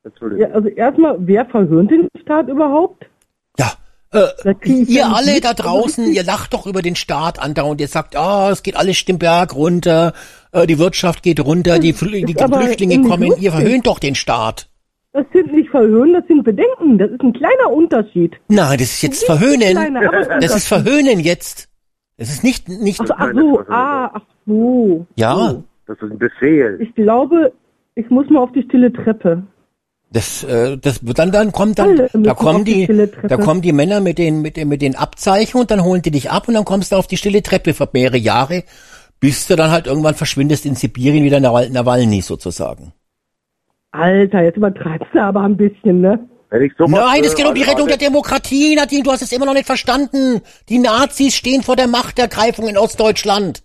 [0.03, 0.47] Entschuldigung.
[0.47, 3.05] Ja, also erstmal, wer verhöhnt den Staat überhaupt?
[3.57, 3.71] Ja,
[4.11, 4.29] äh,
[4.63, 7.81] ihr alle da draußen, ihr lacht doch über den Staat andauernd.
[7.81, 10.13] Ihr sagt, ah, es geht alles den Berg runter,
[10.51, 13.33] äh, die Wirtschaft geht runter, die, Flü die Flüchtlinge kommen.
[13.39, 14.67] Ihr verhöhnt doch den Staat.
[15.15, 16.97] Das sind nicht Verhöhnen, das sind Bedenken.
[16.97, 18.33] Das ist ein kleiner Unterschied.
[18.49, 19.71] Nein, das ist jetzt Ein verhöhnen.
[19.71, 20.01] kleiner,
[20.41, 21.69] Das ist verhöhnen jetzt.
[22.17, 25.05] Das ist nicht, nicht, Ach so, ach so, ah, ach so.
[25.15, 25.63] ja.
[25.87, 26.77] Das ist ein Befehl.
[26.81, 27.53] Ich glaube,
[27.95, 29.43] ich muss mal auf die stille Treppe.
[30.11, 33.71] das, äh, das dann, dann kommt dann, Alle da kommen die die, da kommen die
[33.71, 36.55] Männer mit den, mit den, mit den Abzeichen und dann holen die dich ab und
[36.55, 38.63] dann kommst du auf die stille Treppe für mehrere Jahre,
[39.21, 42.91] bis du dann halt irgendwann verschwindest in Sibirien wie der Nawal Nawalny sozusagen.
[43.95, 46.27] Alter, jetzt übertreibst du aber ein bisschen, ne?
[46.49, 49.21] Wenn ich sowas Nein, es geht um die also Rettung der Demokratie, Nadine, du hast
[49.21, 50.41] es immer noch nicht verstanden.
[50.69, 53.63] Die Nazis stehen vor der Machtergreifung in Ostdeutschland.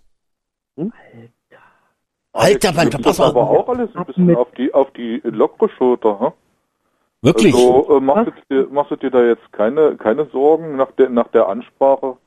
[2.33, 3.67] Alter, Mann, das pass ist aber auf.
[3.67, 6.31] auch alles ein bisschen auf die auf die lockere Schulter, hm?
[7.21, 7.53] Wirklich?
[7.53, 11.09] Also äh, machst, du dir, machst du dir da jetzt keine keine Sorgen nach der
[11.09, 12.17] nach der Ansprache?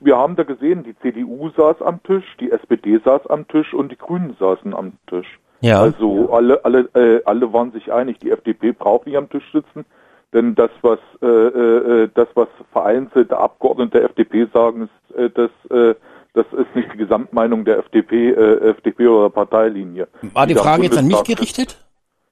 [0.00, 3.90] Wir haben da gesehen, die CDU saß am Tisch, die SPD saß am Tisch und
[3.90, 5.40] die Grünen saßen am Tisch.
[5.60, 5.80] Ja.
[5.80, 9.84] Also alle alle äh, alle waren sich einig, die FDP braucht nicht am Tisch sitzen,
[10.32, 15.50] denn das was äh, äh, das was vereinzelte Abgeordnete der FDP sagen, ist äh, das
[15.70, 15.94] äh,
[16.34, 20.08] das ist nicht die Gesamtmeinung der FDP, äh, FDP oder Parteilinie.
[20.32, 21.78] War die da im Frage jetzt an mich gerichtet?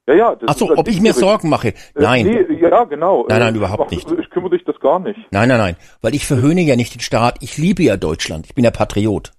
[0.09, 0.35] Ja, ja.
[0.35, 1.12] Das Ach so, ob ich mir.
[1.12, 1.68] Sorgen mache?
[1.68, 2.27] Äh, Nein.
[2.27, 3.25] Nee, ja, genau.
[3.29, 4.11] Nein, nein, Äh, überhaupt nicht.
[4.11, 5.20] Ich kümmere dich das gar nicht.
[5.31, 7.37] Nein, nein, nein, weil ich verhöhne ja nicht den Staat.
[7.41, 8.47] Ich liebe ja Deutschland.
[8.47, 9.31] Ich bin ja Patriot.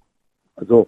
[0.56, 0.88] Also,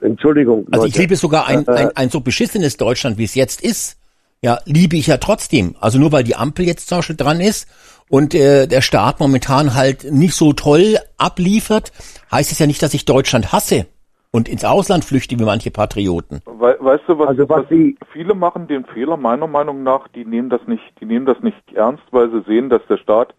[0.00, 0.66] Entschuldigung.
[0.70, 0.88] Also Leute.
[0.94, 3.96] ich liebe sogar ein, Äh, ein, ein so beschissenes Deutschland, wie es jetzt ist.
[4.40, 5.74] ja, liebe ich ja trotzdem.
[5.80, 7.68] Also nur weil die Ampel jetzt zum Beispiel dran ist
[8.08, 11.92] und äh, der Staat momentan halt nicht so toll abliefert,
[12.30, 13.86] heißt es ja nicht, dass ich Deutschland hasse
[14.30, 16.40] und ins Ausland flüchte wie manche Patrioten.
[16.46, 20.06] We weißt du, was, Also was was Sie- viele machen den Fehler meiner Meinung nach,
[20.08, 23.34] die nehmen das nicht, die nehmen das nicht ernst, weil sie sehen, dass der Staat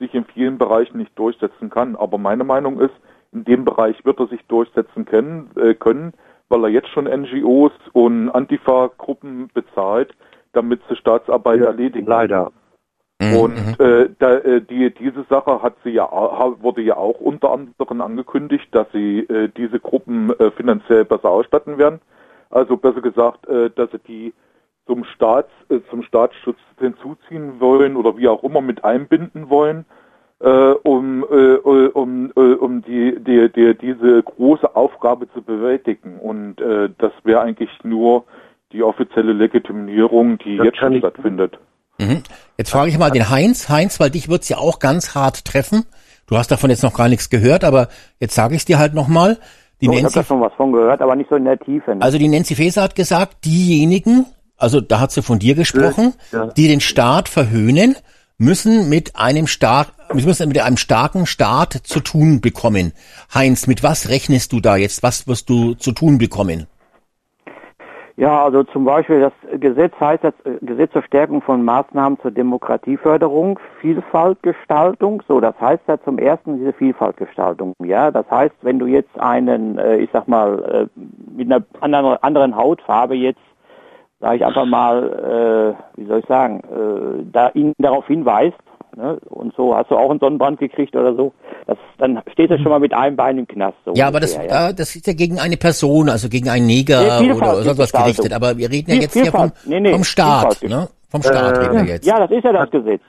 [0.00, 1.94] sich in vielen Bereichen nicht durchsetzen kann.
[1.94, 2.94] Aber meine Meinung ist,
[3.32, 6.12] in dem Bereich wird er sich durchsetzen können, äh, können
[6.50, 10.12] weil er jetzt schon NGOs und Antifa-Gruppen bezahlt,
[10.52, 12.06] damit sie Staatsarbeit erledigen.
[12.06, 12.52] Leider.
[13.20, 16.08] Und äh, da, äh, die, diese Sache hat sie ja,
[16.60, 21.78] wurde ja auch unter anderem angekündigt, dass sie äh, diese Gruppen äh, finanziell besser ausstatten
[21.78, 22.00] werden.
[22.48, 24.34] Also besser gesagt, äh, dass sie die
[24.86, 29.84] zum Staats, äh, zum Staatsschutz hinzuziehen wollen oder wie auch immer mit einbinden wollen,
[30.40, 36.18] äh, um, äh, äh, um, äh, um die, die, die, diese große Aufgabe zu bewältigen.
[36.18, 38.24] Und äh, das wäre eigentlich nur
[38.72, 41.58] die offizielle Legitimierung, die Das jetzt schon stattfindet.
[41.98, 42.22] Mhm.
[42.56, 43.68] Jetzt frage ich mal den Heinz.
[43.68, 45.84] Heinz, weil dich wird's ja auch ganz hart treffen.
[46.26, 47.88] Du hast davon jetzt noch gar nichts gehört, aber
[48.20, 49.38] jetzt sage ich dir halt nochmal.
[49.80, 51.94] Die So, ich habe schon was von gehört, aber nicht so in der Tiefe.
[51.94, 52.02] Ne?
[52.02, 54.26] also die Nancy Faeser hat gesagt, diejenigen,
[54.56, 56.46] also da hat sie von dir gesprochen, Ja.
[56.46, 57.96] die den Staat verhöhnen,
[58.38, 59.46] müssen mit einem
[60.10, 62.92] stark, müssen mit einem starken Staat zu tun bekommen.
[63.32, 65.02] Heinz, mit was rechnest du da jetzt?
[65.02, 66.66] Was wirst du zu tun bekommen?
[68.16, 72.32] Ja, also zum Beispiel das Gesetz heißt das äh, Gesetz zur Stärkung von Maßnahmen zur
[72.32, 75.22] Demokratieförderung, Vielfaltgestaltung.
[75.26, 77.72] So, das heißt ja zum ersten diese Vielfaltgestaltung.
[77.82, 81.00] Ja, das heißt, wenn du jetzt einen, äh, ich sag mal, äh,
[81.34, 83.40] mit einer anderen, anderen Hautfarbe jetzt,
[84.18, 86.60] sage ich einfach mal, wie soll ich sagen,
[87.32, 88.58] da ihn darauf hinweist,
[88.96, 91.32] ne, und so hast du auch einen Sonnenbrand gekriegt oder so,
[91.66, 93.76] das, dann steht er schon mal mit einem Bein im Knast.
[93.84, 94.68] So Ja, aber das, ja.
[94.70, 97.78] äh, das ist ja gegen eine Person, also gegen einen Neger Nee, Vielfalt, oder sonst
[97.78, 98.04] was Vielfalt.
[98.16, 98.32] gerichtet.
[98.32, 99.66] Aber wir reden ja jetzt hier vom, Vielfalt.
[99.66, 100.70] Nee, nee, vom Staat, Vielfalt.
[100.82, 100.88] ne?
[101.08, 102.06] Vom Staat Äh, reden wir jetzt.
[102.06, 103.02] Ja, das ist ja das Gesetz.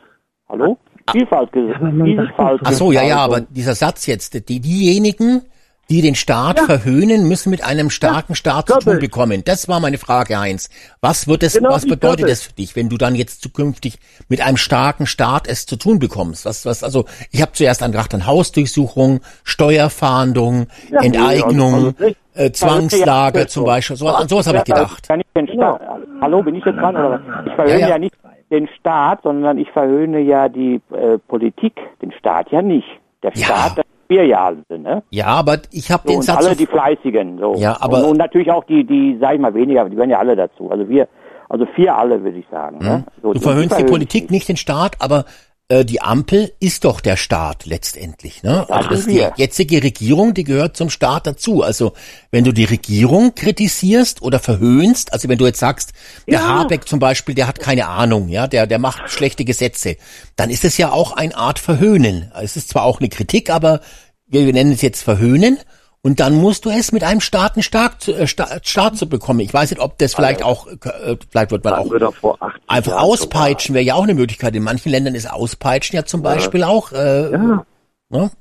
[0.50, 0.78] Hallo?
[1.12, 1.78] Vielfaltgesetz.
[2.04, 2.62] Vielfalt.
[2.64, 5.42] Ach so, ja, ja, aber dieser Satz jetzt, die, diejenigen,
[5.92, 9.44] die den Staat verhöhnen, müssen mit einem starken Staat zu tun bekommen.
[9.44, 10.70] Das war meine Frage, Heinz.
[11.02, 14.40] Was wird es, Genau was bedeutet das für dich, wenn du dann jetzt zukünftig mit
[14.40, 16.46] einem starken Staat es zu tun bekommst?
[16.46, 20.68] Was, was, also, ich habe zuerst an gedacht an Hausdurchsuchung, Steuerfahndung,
[21.02, 23.98] Enteignung, also nicht- äh, Zwangslager Ja, zum Beispiel.
[23.98, 25.06] So, an sowas habe ich Ja, gedacht.
[25.10, 25.82] Kann ich den Staat,
[26.22, 26.96] Hallo, bin ich jetzt dran?
[26.96, 27.20] Oder?
[27.28, 27.46] was?
[27.48, 27.98] Ich verhöhne Ja, ja, ja.
[28.00, 28.16] nicht
[28.50, 32.88] den Staat, sondern ich verhöhne ja die äh, Politik, den Staat ja nicht.
[33.24, 33.46] Der Ja.
[33.46, 33.82] Staat,
[34.18, 35.04] das sind ne?
[35.10, 36.46] Ja, aber ich habe So, den und Satz.
[36.46, 37.38] alle die Fleißigen.
[37.40, 37.56] So.
[37.56, 40.20] Ja, aber- und, und natürlich auch die, die, sag ich mal, weniger, die gehören ja
[40.20, 40.70] alle dazu.
[40.70, 41.08] Also wir,
[41.50, 42.78] also vier alle, würde ich sagen.
[42.80, 43.04] Ne?
[43.22, 43.34] So?
[43.34, 45.26] Du verhöhnst die Politik, nicht den Staat, aber
[45.72, 48.44] äh, die Ampel ist doch der Staat letztendlich.
[48.44, 48.70] Ne?
[48.70, 49.34] Also das sind die wir.
[49.38, 51.64] jetzige Regierung, die gehört zum Staat dazu.
[51.64, 51.94] Also
[52.30, 55.94] wenn du die Regierung kritisierst oder verhöhnst, also wenn du jetzt sagst,
[56.28, 59.96] der Habeck zum Beispiel, der hat keine Ahnung, ja, der der macht schlechte Gesetze,
[60.36, 62.32] dann ist es ja auch eine Art Verhöhnen.
[62.42, 63.80] Es ist zwar auch eine Kritik, aber
[64.28, 65.58] wir, wir nennen es jetzt Verhöhnen.
[66.04, 69.40] Und dann musst du es mit einem Staaten stark zu, äh, Sta Staat zu bekommen.
[69.42, 72.16] Ich weiß nicht, ob das vielleicht auch, äh, vielleicht wird man auch Hatten wir doch
[72.16, 74.56] vor 80 Einfach Jahren auspeitschen wäre ja auch eine Möglichkeit.
[74.56, 77.64] In manchen Ländern ist Auspeitschen ja zum Beispiel auch äh, Ja.
[78.10, 78.32] ne?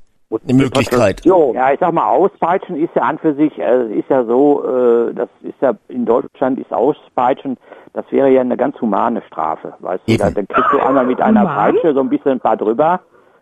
[0.45, 1.23] Eine Möglichkeit.
[1.25, 5.13] Ja, ich sag mal, Auspeitschen ist ja an für sich, äh, ist ja so, äh,
[5.13, 7.59] das ist ja in Deutschland ist Auspeitschen,
[7.95, 11.21] das wäre ja eine ganz humane Strafe, weißt du, da, dann kriegst du einmal mit
[11.21, 11.45] einer?
[11.47, 13.01] Peitsche so ein bisschen ein paar drüber.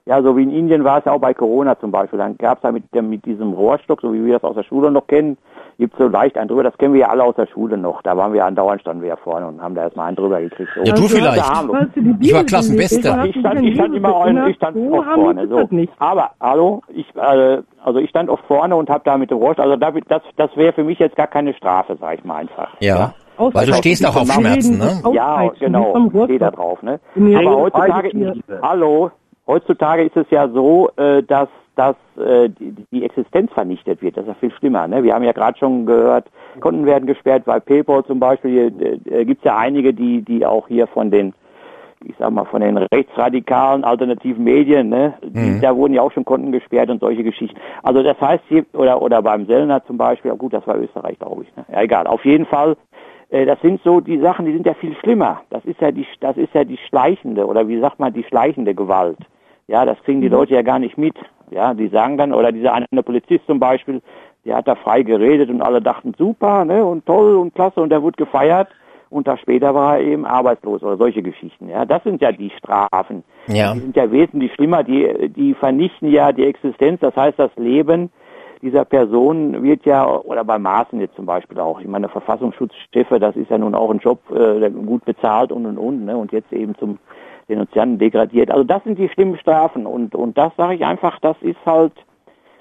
[0.09, 2.19] Ja, so wie in Indien war es ja auch bei Corona zum Beispiel.
[2.19, 4.91] Dann gab's da mit, dem, mit diesem Rohrstock, so wie wir das aus der Schule
[4.91, 5.37] noch kennen,
[5.79, 6.63] gibt's so leicht einen drüber.
[6.63, 8.01] Das kennen wir ja alle aus der Schule noch.
[8.01, 10.71] Da waren wir andauernd, standen wir ja vorne und haben da erstmal einen drüber gekriegt.
[10.75, 10.83] So.
[10.83, 11.37] Ja, du vielleicht.
[11.37, 11.63] Ja,
[12.21, 13.27] Ich war Klassenbester.
[13.27, 15.47] Ich stand, ich stand immer ein, ich stand so vorne.
[15.47, 15.69] So.
[15.99, 19.61] Aber hallo, ich äh, also ich stand oft vorne und habe da mit dem Rost,
[19.61, 22.69] also da, das das wäre für mich jetzt gar keine Strafe, sag ich mal einfach.
[22.81, 23.13] Ja.
[23.37, 25.01] Aus- Weil du stehst auch auf Schmerzen, ne?
[25.13, 25.95] Ja, genau,
[26.25, 26.55] steht da Rohrstock.
[26.57, 26.99] drauf, ne?
[27.37, 28.11] Aber heutzutage,
[28.63, 29.11] hallo,
[29.49, 34.17] heutzutage ist es ja so, äh, dass dass äh, die, die Existenz vernichtet wird.
[34.17, 34.89] Das ist ja viel schlimmer.
[34.89, 35.05] Ne?
[35.05, 36.27] Wir haben ja gerade schon gehört,
[36.59, 40.67] Konten werden gesperrt, bei PayPal zum Beispiel äh, gibt es ja einige, die die auch
[40.67, 41.35] hier von den
[42.05, 46.25] ich sag mal, von den rechtsradikalen alternativen Medien, ne, die, da wurden ja auch schon
[46.25, 47.59] Konten gesperrt und solche Geschichten.
[47.83, 51.43] Also das heißt, hier, oder oder beim Sellner zum Beispiel, gut, das war Österreich, glaube
[51.43, 51.57] ich.
[51.57, 51.65] Ne?
[51.73, 52.07] Ja, egal.
[52.07, 52.77] Auf jeden Fall,
[53.31, 55.43] äh, das sind so die Sachen, die sind ja viel schlimmer.
[55.51, 58.75] Das ist ja die, das ist ja die schleichende oder wie sagt man, die schleichende
[58.75, 59.19] Gewalt.
[59.69, 61.15] Ja, das kriegen die Leute ja gar nicht mit.
[61.51, 64.03] Ja, die sagen dann, oder dieser eine Polizist zum Beispiel,
[64.45, 67.91] der hat da frei geredet und alle dachten super, ne, und toll und klasse und
[67.91, 68.69] der wurde gefeiert
[69.11, 71.69] und da später war er eben arbeitslos oder solche Geschichten.
[71.69, 73.25] Ja, das sind ja die Strafen.
[73.47, 73.73] Ja.
[73.75, 74.83] Die sind ja wesentlich schlimmer.
[74.83, 78.11] Die, die vernichten ja die Existenz, das heißt das Leben
[78.63, 83.37] dieser Person wird ja, oder bei Maaßen jetzt zum Beispiel auch, ich meine, Verfassungsschutzchefe, das
[83.37, 86.17] ist ja nun auch ein Job, äh, der gut bezahlt und und und, ne?
[86.17, 86.99] und jetzt eben zum
[87.49, 88.51] Denunzianten degradiert.
[88.51, 91.93] Also das sind die schlimmen Strafen und, und das sage ich einfach, das ist halt,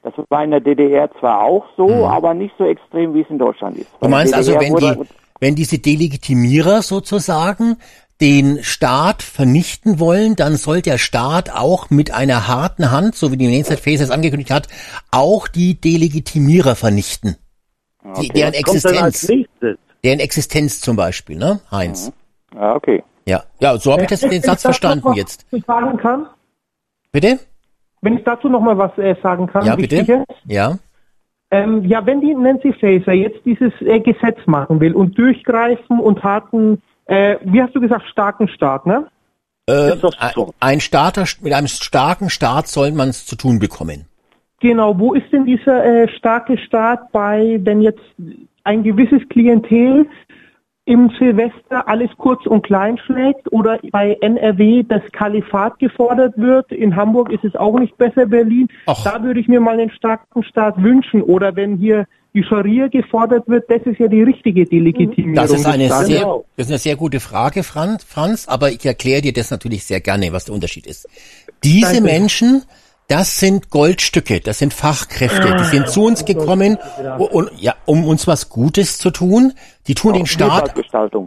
[0.04, 2.04] das war in der DDR zwar auch so, Mhm.
[2.06, 3.90] aber nicht so extrem, wie es in Deutschland ist.
[4.00, 4.94] Du meinst also, wenn die,
[5.40, 7.78] wenn diese Delegitimierer sozusagen
[8.20, 13.38] den Staat vernichten wollen, dann soll der Staat auch mit einer harten Hand, so wie
[13.38, 14.68] die Nancy Faces es angekündigt hat,
[15.12, 17.36] auch die Delegitimierer vernichten.
[18.20, 19.32] Die, deren Existenz.
[20.04, 22.12] Deren Existenz zum Beispiel, ne, Heinz?
[22.56, 23.04] Ja, okay.
[23.28, 25.46] Ja, ja, so habe ich das, den Satz verstanden jetzt.
[25.66, 26.28] Sagen kann,
[27.12, 27.40] Bitte?
[28.02, 30.24] wenn ich dazu noch mal was äh, sagen kann, Ja, bitte?
[30.46, 30.78] Ja.
[31.52, 36.24] Ähm, ja, wenn die Nancy Faeser jetzt dieses äh, Gesetz machen will und durchgreifen und
[36.24, 39.08] harten, äh, wie hast du gesagt, starken Staat, ne?
[39.66, 40.54] Äh, so.
[40.60, 44.06] ein Staater, mit einem starken Staat soll man es zu tun bekommen.
[44.60, 48.02] Genau, wo ist denn dieser äh, starke Staat bei, wenn jetzt
[48.64, 50.08] ein gewisses Klientel
[50.88, 56.96] im Silvester alles kurz und klein schlägt oder bei NRW das Kalifat gefordert wird, in
[56.96, 58.70] Hamburg ist es auch nicht besser, Berlin.
[58.86, 59.04] Ach.
[59.04, 61.22] Da würde ich mir mal einen starken Staat wünschen.
[61.22, 65.36] Oder wenn hier die Scharia gefordert wird, das ist ja die richtige Delegitimierung.
[65.36, 66.24] Das ist eine sehr,
[66.56, 70.00] das ist eine sehr gute Frage, Franz, Franz, aber ich erkläre dir das natürlich sehr
[70.00, 71.10] gerne, was der Unterschied ist.
[71.66, 72.04] Diese Danke.
[72.04, 72.64] Menschen,
[73.08, 76.78] das sind Goldstücke, das sind Fachkräfte, die sind zu uns gekommen,
[77.18, 79.54] und, ja, um uns was Gutes zu tun.
[79.88, 80.74] Die tun den Staat,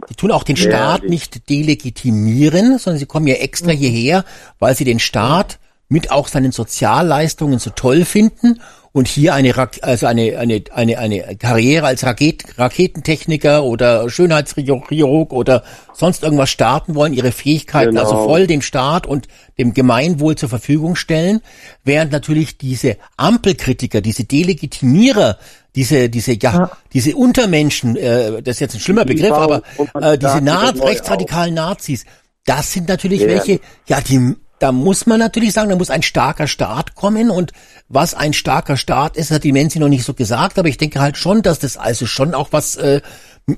[0.09, 4.25] die tun auch den Staat nicht delegitimieren, sondern sie kommen ja extra hierher,
[4.59, 5.57] weil sie den Staat
[5.89, 8.61] mit auch seinen Sozialleistungen so toll finden
[8.93, 15.31] und hier eine Rak- also eine eine eine eine Karriere als Raket Raketentechniker oder Schönheitschirurg
[15.31, 15.63] oder
[15.93, 18.01] sonst irgendwas starten wollen, ihre Fähigkeiten Genau.
[18.01, 19.27] also voll dem Staat und
[19.57, 21.39] dem Gemeinwohl zur Verfügung stellen,
[21.83, 25.37] während natürlich diese Ampelkritiker, diese Delegitimierer,
[25.75, 29.61] diese diese ja, diese Untermenschen, äh, das ist jetzt ein schlimmer Die Begriff, aber
[30.01, 32.03] äh, diese Na rechtsradikalen Nazis,
[32.45, 33.27] das sind natürlich Ja.
[33.27, 37.51] welche, ja, die, da muss man natürlich sagen, da muss ein starker Staat kommen und
[37.89, 40.99] was ein starker Staat ist, hat die Menzi noch nicht so gesagt, aber ich denke
[41.01, 43.01] halt schon, dass das also schon auch was äh,
[43.47, 43.53] äh,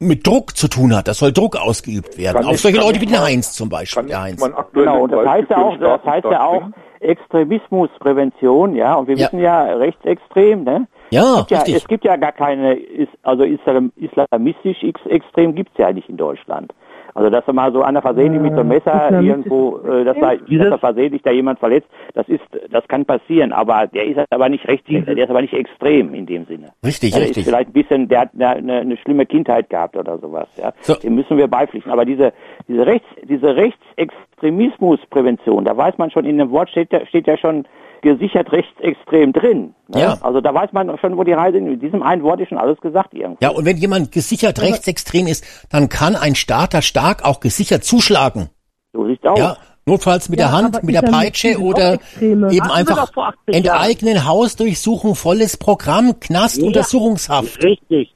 [0.00, 1.08] mit Druck zu tun hat.
[1.08, 2.36] Das soll Druck ausgeübt werden.
[2.42, 4.04] Kann Auf solche Leute wie den Heinz zum Beispiel.
[4.04, 4.40] Der Heinz.
[4.72, 6.62] Genau, und das heißt ja auch, das heißt ja auch?
[7.00, 9.26] Extremismusprävention, ja, und wir Ja.
[9.26, 10.86] wissen ja rechtsextrem, ne?
[11.10, 11.76] Ja, Es gibt ja, richtig.
[11.76, 16.16] es gibt ja gar keine, is- also Islam, islamistisch ex- extrem gibt's ja nicht in
[16.16, 16.72] Deutschland.
[17.18, 20.16] Also dass da mal so einer versehentlich mit so einem Messer islamistisch irgendwo, äh, dass
[20.20, 24.20] da, dass da versehentlich da jemand verletzt, das ist, das kann passieren, aber der ist
[24.30, 26.68] aber nicht rechts, der ist aber nicht extrem in dem Sinne.
[26.86, 27.42] Richtig, Ja, der richtig.
[27.44, 30.72] Ist vielleicht ein bisschen, der hat eine, eine, eine schlimme Kindheit gehabt oder sowas, ja.
[30.82, 30.94] So.
[30.94, 31.90] Dem müssen wir beipflichten.
[31.90, 32.32] Aber diese,
[32.68, 37.36] diese Rechts, diese Rechtsextremismusprävention, da weiß man schon, in dem Wort steht, ja- steht ja
[37.36, 37.64] schon
[38.02, 39.74] gesichert rechtsextrem drin.
[39.88, 40.00] Ne?
[40.00, 40.18] Ja.
[40.20, 42.80] Also da weiß man schon, wo die Reise, in diesem einen Wort ist schon alles
[42.80, 43.42] gesagt irgendwie.
[43.44, 48.48] Ja, und wenn jemand gesichert rechtsextrem ist, dann kann ein Staater stark auch gesichert zuschlagen.
[48.92, 49.38] So sieht's aus.
[49.38, 53.64] Ja, notfalls mit Ja, der Hand, mit der Peitsche oder eben einfach doch vor 80
[53.64, 53.80] Jahren.
[53.82, 56.66] enteignen, Hausdurchsuchung, volles Programm, Knast, Ja.
[56.66, 57.62] Untersuchungshaft.
[57.62, 58.14] Richtig.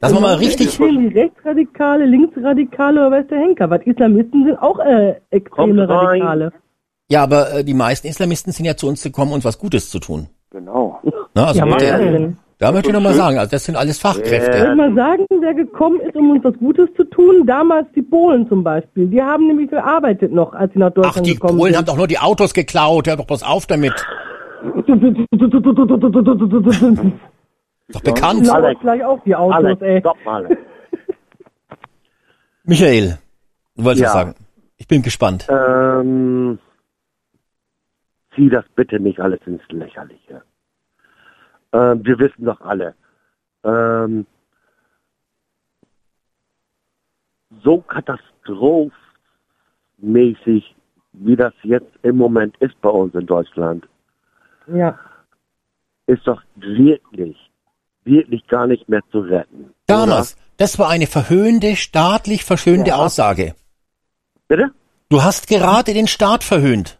[0.00, 3.68] Dass man mal richtig, Extrem wie Rechtsradikale, Linksradikale oder weiß der Henker.
[3.68, 6.50] Was Islamisten sind auch äh, extreme Kommt rein.
[7.10, 9.98] Ja, aber äh, die meisten Islamisten sind ja zu uns gekommen, uns was Gutes zu
[9.98, 10.28] tun.
[10.50, 11.00] Genau.
[11.34, 14.68] Ne, also Ja, mit der, da möchte ich nochmal sagen, also das sind alles Fachkräfte.
[14.70, 17.46] ich mal sagen, wer gekommen ist, um uns was Gutes zu tun?
[17.46, 19.06] Damals die Polen zum Beispiel.
[19.06, 21.78] Die haben nämlich gearbeitet noch, als sie nach Ach, Deutschland die gekommen Polen sind.
[21.78, 23.94] haben doch nur die Autos geklaut, hör doch bloß auf damit.
[27.90, 28.50] Doch bekannt.
[28.50, 28.80] Alex.
[28.80, 30.00] gleich auf die Autos, Alex, ey.
[30.00, 30.48] stopp mal.
[32.64, 33.18] Michael,
[33.76, 34.08] du wolltest Ja.
[34.08, 34.34] was sagen.
[34.76, 35.46] Ich bin gespannt.
[35.50, 36.58] Ähm,
[38.38, 40.42] zieh das bitte nicht alles ins Lächerliche.
[41.72, 42.94] Ähm, wir wissen doch alle,
[43.64, 44.26] ähm,
[47.64, 50.74] so katastrophmäßig,
[51.12, 53.88] wie das jetzt im Moment ist bei uns in Deutschland,
[54.66, 54.98] Ja.
[56.06, 57.36] ist doch wirklich,
[58.04, 59.74] wirklich gar nicht mehr zu retten.
[59.86, 63.42] Damals, das war eine verhöhnte, staatlich verschönte Aussage.
[63.42, 63.54] Oder?
[64.48, 64.70] Bitte?
[65.10, 66.98] Du hast gerade den Staat verhöhnt.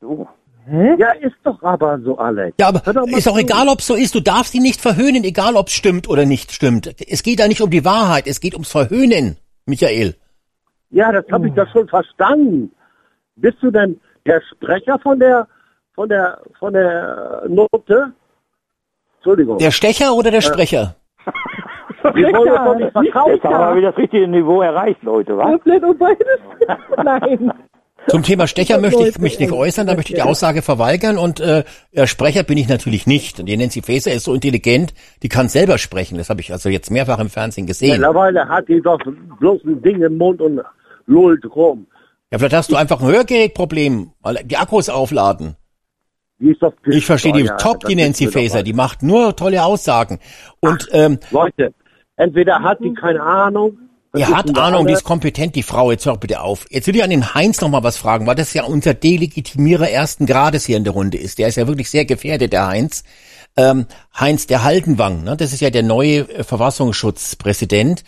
[0.00, 0.28] So.
[0.70, 2.56] Ja, ist doch aber so, Alex.
[2.60, 3.40] Ja, aber doch ist auch zu.
[3.40, 4.14] egal, ob es so ist.
[4.14, 6.94] Du darfst ihn nicht verhöhnen, egal ob es stimmt oder nicht stimmt.
[7.08, 10.14] Es geht da nicht um die Wahrheit, es geht ums Verhöhnen, Michael.
[10.90, 12.72] Ja, das habe ich doch schon verstanden.
[13.36, 15.48] Bist du denn der Sprecher von der
[15.94, 18.12] von der von der Note?
[19.16, 19.58] Entschuldigung.
[19.58, 20.96] Der Stecher oder der Sprecher?
[22.14, 23.34] Wir wollen uns doch nicht verkaufen.
[23.34, 25.60] Jetzt haben wir wieder das richtige Niveau erreicht, Leute, was?
[25.62, 26.38] Vielleicht auch beides.
[27.04, 27.52] Nein.
[28.08, 31.40] Zum Thema Stecher möchte ich mich nicht äußern, da möchte ich die Aussage verweigern und
[31.40, 31.64] äh,
[32.06, 33.38] Sprecher bin ich natürlich nicht.
[33.38, 36.18] Und die Nancy Faeser ist so intelligent, die kann selber sprechen.
[36.18, 37.92] Das habe ich also jetzt mehrfach im Fernsehen gesehen.
[37.92, 38.98] Mittlerweile hat die doch
[39.38, 40.60] bloß ein Ding im Mund und
[41.06, 41.86] lullt rum.
[42.32, 45.56] Ja, vielleicht hast du einfach ein Hörgerätproblem, weil die Akkus aufladen.
[46.38, 48.62] Die ist doch Ich verstehe die Ja, top, die Nancy Faeser.
[48.62, 50.18] Die macht nur tolle Aussagen.
[50.60, 51.74] Und ähm, Leute,
[52.16, 53.78] entweder hat die keine Ahnung.
[54.12, 55.90] Das die hat Ahnung, die ist kompetent, die Frau.
[55.92, 56.66] Jetzt hör bitte auf.
[56.70, 59.88] Jetzt will ich an den Heinz noch mal was fragen, weil das ja unser Delegitimierer
[59.88, 61.38] ersten Grades hier in der Runde ist.
[61.38, 63.04] Der ist ja wirklich sehr gefährdet, der Heinz.
[63.56, 63.86] Ähm,
[64.18, 65.36] Heinz der Haldenwang, ne?
[65.36, 68.04] das ist ja der neue äh, Verfassungsschutzpräsident.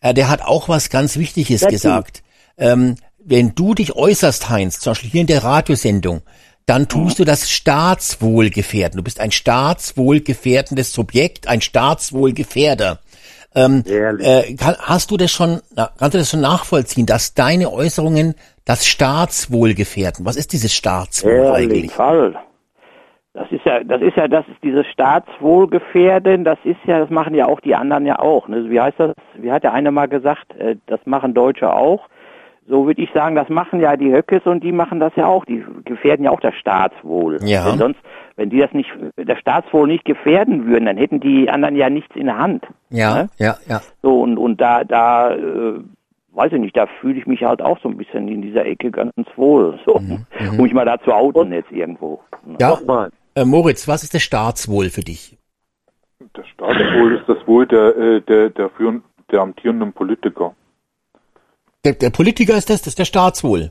[0.00, 2.22] Äh, der hat auch was ganz Wichtiges Der gesagt.
[2.56, 6.22] Ähm, wenn du dich äußerst, Heinz, zum Beispiel hier in der Radiosendung,
[6.66, 8.96] dann tust du das Staatswohl gefährden.
[8.96, 13.00] Du bist ein staatswohlgefährdendes Subjekt, ein Staatswohlgefährder.
[13.54, 17.72] Ähm, äh, kann, hast du das schon, na, kannst du das schon nachvollziehen, dass deine
[17.72, 18.34] Äußerungen
[18.64, 20.26] das Staatswohl gefährden?
[20.26, 21.70] Was ist dieses Staatswohl Ehrlich.
[21.70, 21.92] eigentlich?
[21.92, 22.34] Fall.
[23.34, 27.34] Das ist ja, das ist ja, das ist dieses Staatswohlgefährden, das ist ja, das machen
[27.34, 28.46] ja auch die anderen ja auch.
[28.46, 28.70] Ne?
[28.70, 29.12] Wie heißt das?
[29.34, 32.08] Wie hat der eine mal gesagt, äh, das machen Deutsche auch.
[32.66, 35.44] So würde ich sagen, das machen ja die Höckes und die machen das ja auch.
[35.44, 37.38] Die gefährden ja auch das Staatswohl.
[37.42, 37.66] Ja.
[37.66, 38.00] Wenn sonst,
[38.36, 42.14] wenn die das nicht, das Staatswohl nicht gefährden würden, dann hätten die anderen ja nichts
[42.16, 42.64] in der Hand.
[42.90, 43.28] Ja, Ne?
[43.38, 43.80] ja, ja.
[44.02, 45.80] So, und, und da, da, äh,
[46.32, 48.90] weiß ich nicht, da fühle ich mich halt auch so ein bisschen in dieser Ecke
[48.90, 49.78] ganz wohl.
[49.86, 52.20] So, Mhm, um mich mal da zu outen jetzt irgendwo.
[52.60, 53.10] Ja, Nochmal.
[53.36, 55.38] äh, Moritz, was ist das Staatswohl für dich?
[56.32, 60.54] Das Staatswohl ist das Wohl der, äh, der, der, führen, der amtierenden Politiker.
[61.84, 63.70] Der, der Politiker ist das, das ist der Staatswohl.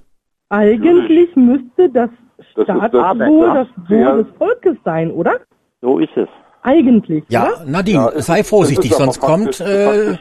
[0.50, 3.54] Eigentlich müsste das Das ist das- Staatswohl Ja.
[3.54, 4.16] das Wohl Ja.
[4.18, 5.34] des Volkes sein, oder?
[5.82, 6.28] So ist es.
[6.66, 7.66] Eigentlich, Ja, oder?
[7.66, 10.16] Nadine, Ja, sei vorsichtig, sonst kommt, äh,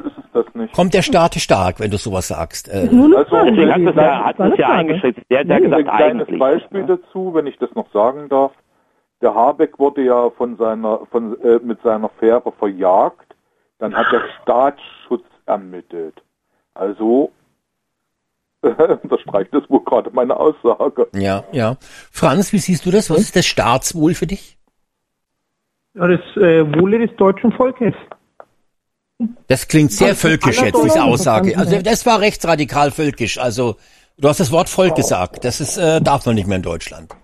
[0.75, 2.69] kommt der Staat stark, wenn du sowas sagst.
[2.69, 3.37] Äh, Nur Also.
[3.45, 5.23] Deswegen hat es ja, hat Das es ja eingeschritten.
[5.31, 6.41] Der hat ja Ein gesagt, kleines eigentlich.
[6.41, 8.51] Beispiel dazu, wenn ich das noch sagen darf.
[9.21, 13.37] Der Habeck wurde ja von seiner, von, äh, mit seiner Fähre verjagt.
[13.79, 16.21] Dann hat der Staatsschutz ermittelt.
[16.75, 17.31] Also
[19.03, 21.09] unterstreicht das wohl gerade meine Aussage.
[21.15, 21.77] ja, ja.
[22.11, 23.11] Franz, wie siehst du das?
[23.11, 24.59] Was ist das Staatswohl für dich?
[25.95, 27.95] Ja, das äh, Wohle des deutschen Volkes.
[29.47, 31.57] Das klingt sehr Also, völkisch jetzt, diese Aussage.
[31.57, 33.39] Also das war rechtsradikal völkisch.
[33.39, 33.77] Also
[34.19, 35.45] du hast das Wort Volk gesagt.
[35.45, 37.15] Das ist, äh, darf man nicht mehr in Deutschland.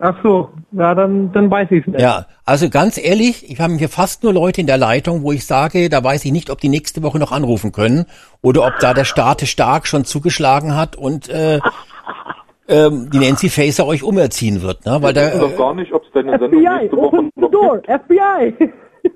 [0.00, 2.00] Ach so, ja, dann, dann weiß ich es nicht.
[2.00, 5.44] Ja, also ganz ehrlich, ich habe hier fast nur Leute in der Leitung, wo ich
[5.44, 8.06] sage, da weiß ich nicht, ob die nächste Woche noch anrufen können
[8.40, 11.58] oder ob da der Staat stark schon zugeschlagen hat und äh,
[12.68, 14.98] ähm, die Nancy Faeser euch umerziehen wird, ne?
[15.02, 17.30] Weil Wir da doch äh, gar nicht, ob es deine Sendung FBI, nächste Woche open
[17.34, 18.70] the noch door, gibt, FBI.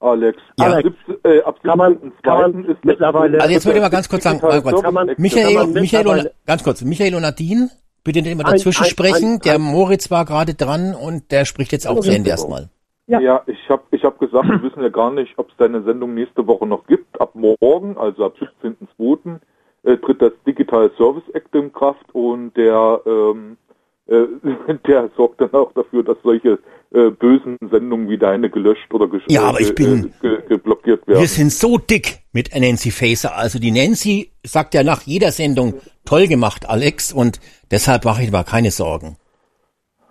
[0.00, 0.38] Alex.
[0.58, 0.66] Ja.
[0.66, 2.10] Ab 17, äh, ab Kann man- 17.2.
[2.22, 4.82] kann man ist mittlerweile- Also jetzt wollte ich mal ganz kurz sagen, mal kurz.
[5.18, 7.70] Michael, man Michael und, ganz kurz, Michael und Nadine,
[8.04, 9.32] bitte nicht immer Ein- dazwischen ein- sprechen.
[9.34, 12.68] ein- der ein- Moritz war gerade dran und der spricht jetzt auch zu Ende erstmal.
[13.06, 13.20] Ja.
[13.20, 16.14] Ja, ich habe ich hab gesagt, wir wissen ja gar nicht, ob es deine Sendung
[16.14, 17.20] nächste Woche noch gibt.
[17.20, 19.40] Ab morgen, also ab 17.02.,
[19.82, 23.63] äh, tritt das Digital Service Act in Kraft und der, ähm, äh,
[24.86, 26.58] der sorgt dann auch dafür, dass solche
[26.92, 31.06] äh, bösen Sendungen wie deine gelöscht oder gesch Ja, aber ich äh, bin- ge geblockiert
[31.06, 31.20] werden.
[31.20, 33.36] Wir sind so dick mit Nancy Faeser.
[33.36, 35.74] Also die Nancy sagt ja nach jeder Sendung,
[36.04, 37.40] toll gemacht, Alex, und
[37.70, 39.16] deshalb mache ich mir keine Sorgen.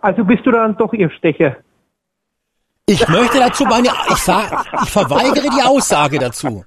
[0.02, 1.58] Also bist du dann doch ihr Stecher.
[2.86, 6.66] Ich möchte dazu meine, ich sag, ich verweigere die Aussage dazu.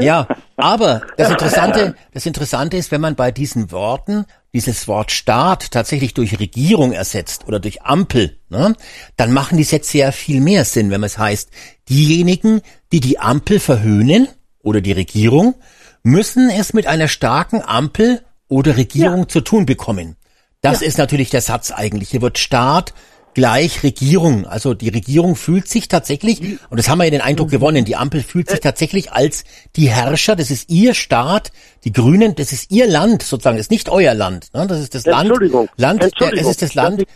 [0.00, 5.70] Ja, aber das Interessante, das Interessante ist, wenn man bei diesen Worten dieses Wort Staat
[5.70, 8.74] tatsächlich durch Regierung ersetzt oder durch Ampel, ne,
[9.16, 11.50] dann machen die Sätze ja viel mehr Sinn, wenn es heißt,
[11.90, 14.28] diejenigen, die die Ampel verhöhnen
[14.62, 15.56] oder die Regierung,
[16.02, 20.16] müssen es mit einer starken Ampel oder Regierung zu tun bekommen.
[20.60, 22.10] Das ist natürlich der Satz eigentlich.
[22.10, 22.92] Hier wird Staat
[23.34, 24.46] gleich Regierung.
[24.46, 27.94] Also die Regierung fühlt sich tatsächlich, und das haben wir ja den Eindruck gewonnen, die
[27.94, 29.44] Ampel fühlt sich tatsächlich als
[29.76, 31.52] die Herrscher, das ist ihr Staat,
[31.84, 34.48] die Grünen, das ist ihr Land sozusagen, das ist nicht euer Land.
[34.54, 34.66] Ne?
[34.66, 36.98] Das ist das Land, Entschuldigung, Land, Entschuldigung, das ist das Land.
[36.98, 37.06] nee,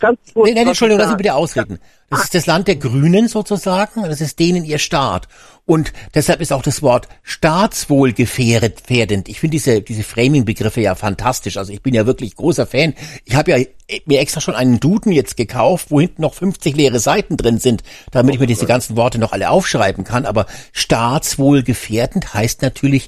[0.55, 1.79] was Entschuldigung, lass mich bitte ausreden.
[2.13, 5.27] Das ist das Land der Grünen sozusagen, das ist denen ihr Staat.
[5.65, 9.29] Und deshalb ist auch das Wort Staatswohl gefährdend.
[9.29, 11.57] Ich finde diese, diese Framing-Begriffe ja fantastisch.
[11.57, 12.93] Also ich bin ja wirklich großer Fan.
[13.25, 13.65] Ich habe ja
[14.05, 17.81] mir extra schon einen Duden jetzt gekauft, wo hinten noch 50 leere Seiten drin sind,
[18.11, 20.25] damit ich mir diese ganzen Worte noch alle aufschreiben kann.
[20.25, 23.07] Aber Staatswohl gefährdend heißt natürlich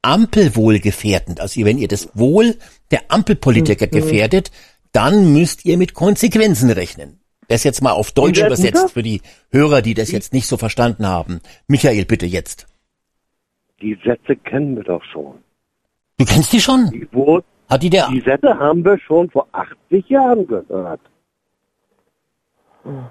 [0.00, 1.40] Ampelwohl gefährdend.
[1.40, 2.56] Also wenn ihr das Wohl
[2.90, 4.50] der Ampelpolitiker gefährdet,
[4.92, 7.20] dann müsst ihr mit Konsequenzen rechnen.
[7.48, 8.92] Das jetzt mal auf Deutsch übersetzt das?
[8.92, 11.40] für die Hörer, die das jetzt nicht so verstanden haben.
[11.68, 12.66] Michael, bitte jetzt.
[13.80, 15.34] Die Sätze kennen wir doch schon.
[16.18, 16.90] Du kennst die schon?
[16.90, 18.08] Die, wurden, Hat die der?
[18.08, 21.00] die Sätze haben wir schon vor 80 Jahren gehört.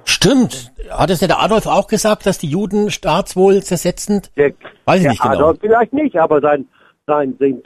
[0.05, 0.71] Stimmt.
[0.89, 4.31] Hat es ja der Adolf auch gesagt, dass die Juden staatswohl zersetzend?
[4.37, 4.53] Der,
[4.85, 5.35] Weiß ich nicht genau.
[5.35, 6.67] Adolf vielleicht nicht, aber sein,
[7.05, 7.61] sein, sein,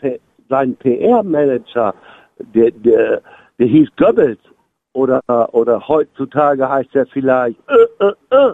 [0.50, 1.94] sein PR-Manager,
[2.54, 3.22] der, der,
[3.60, 4.40] der hieß Goebbels.
[5.00, 5.22] Oder,
[5.54, 8.54] oder heutzutage heißt er vielleicht, äh, äh, äh.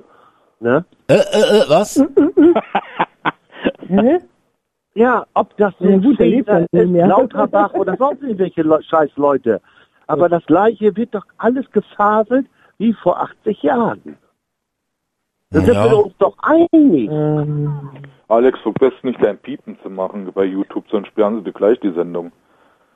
[0.59, 0.85] Ne?
[1.07, 1.97] Äh, äh, äh, was?
[3.87, 4.19] Hä?
[4.93, 7.07] Ja, ob das Ja, nun gut, der lebt Cäsar ja ist, mehr.
[7.07, 9.59] Lauterbach oder sonst irgendwelche Le scheiß Leute.
[10.07, 12.45] Aber das Gleiche wird doch alles gefaselt
[12.77, 14.17] wie vor 80 Jahren.
[15.49, 15.89] Da sind Ja.
[15.89, 17.09] wir uns doch einig.
[17.11, 17.89] Ähm,
[18.27, 21.91] Alex, vergesst nicht dein Piepen zu machen bei YouTube, sonst sperren sie dir gleich die
[21.91, 22.31] Sendung.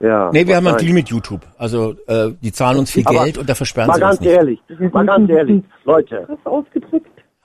[0.01, 0.77] Ja, Nee, wir haben einen.
[0.77, 1.41] Deal mit YouTube.
[1.57, 4.21] Also äh, die zahlen uns viel Aber Geld und da versperren Mal sie uns ganz
[4.21, 4.29] nicht.
[4.31, 4.59] ehrlich,
[4.93, 6.27] mal ganz ehrlich, Leute.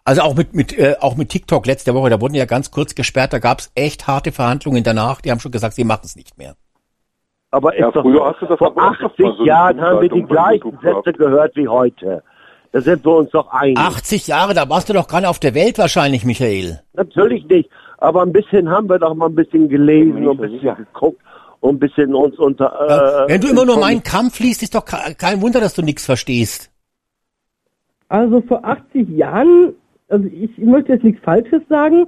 [0.05, 2.95] Also auch mit, mit äh, auch mit TikTok letzte Woche, da wurden ja ganz kurz
[2.95, 5.21] gesperrt, da gab's echt harte Verhandlungen danach.
[5.21, 6.55] Die haben schon gesagt, sie machen es nicht mehr.
[7.51, 9.81] aber ist Ja, doch früher hast du das vor aber öfters 80 mal so Jahren
[9.81, 10.79] haben wir die gleichen.
[10.83, 12.23] Sätze gehört wie heute.
[12.73, 13.79] Da sind wir uns doch einig.
[13.79, 16.81] 80 Jahre, da warst du doch gerade auf der Welt wahrscheinlich, Michael.
[16.95, 20.77] Natürlich nicht, aber ein bisschen haben wir doch mal ein bisschen gelesen und ein bisschen
[20.77, 21.21] geguckt
[21.65, 23.25] und ein bisschen uns unter.
[23.27, 25.81] Äh, Wenn du immer nur meinen Kampf liest, ist doch ke- kein Wunder, dass du
[25.83, 26.71] nichts verstehst.
[28.09, 29.73] Also vor 80 Jahren,
[30.09, 32.07] also ich, ich möchte jetzt nichts Falsches sagen,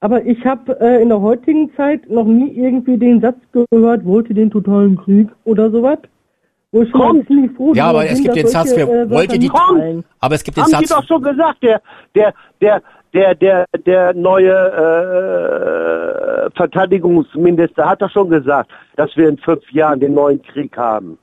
[0.00, 4.32] aber ich habe äh, in der heutigen Zeit noch nie irgendwie den Satz gehört, wollte
[4.32, 5.98] den totalen Krieg oder sowas.
[6.92, 7.28] Kommt.
[7.30, 10.02] Ja, drüber aber es gibt den Satz, wer äh, wollte die- fallen.
[10.18, 11.80] Aber es gibt den Haben Sie Satz, doch schon gesagt, der,
[12.16, 12.82] der, der,
[13.14, 20.00] der, der, der neue äh, Verteidigungsminister hat doch schon gesagt, dass wir in fünf Jahren
[20.00, 21.18] den neuen Krieg haben.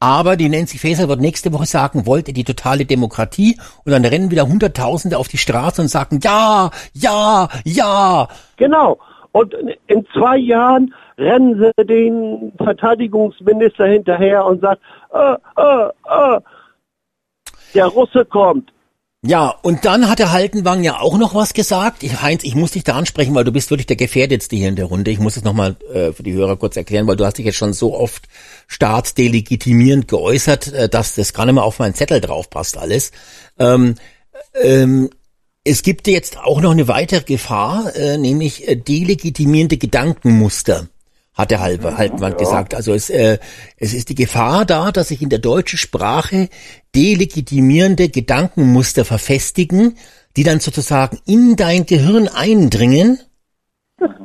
[0.00, 4.30] aber die Nancy Faeser wird nächste Woche sagen, wollte die totale Demokratie und dann rennen
[4.30, 8.28] wieder Hunderttausende auf die Straße und sagen, ja, ja, ja.
[8.56, 8.98] Genau.
[9.32, 9.54] Und
[9.86, 14.80] in- zwei Jahren rennen sie den Verteidigungsminister hinterher und sagt,
[15.12, 15.88] äh, äh,
[16.36, 16.40] äh,
[17.74, 18.72] der Russe kommt.
[19.22, 22.02] Ja, und dann hat der Haltenwang ja auch noch was gesagt.
[22.02, 24.76] Ich, Heinz, ich muss dich da ansprechen, weil du bist wirklich der Gefährdetste hier in
[24.76, 25.10] der Runde.
[25.10, 27.58] Ich muss es nochmal äh, für die Hörer kurz erklären, weil du hast dich jetzt
[27.58, 28.28] schon so oft
[28.66, 33.12] staatsdelegitimierend geäußert, äh, dass das gar nicht mehr auf meinen Zettel drauf passt alles.
[33.58, 33.96] Ähm,
[34.54, 35.10] ähm,
[35.64, 40.88] es gibt jetzt auch noch eine weitere Gefahr, äh, nämlich äh, delegitimierende Gedankenmuster,
[41.40, 42.74] hat der Halbe Halbwand gesagt.
[42.74, 43.38] Also es, äh,
[43.76, 46.48] es ist die Gefahr da, dass sich in der deutschen Sprache
[46.94, 49.96] delegitimierende Gedankenmuster verfestigen,
[50.36, 53.18] die dann sozusagen in dein Gehirn eindringen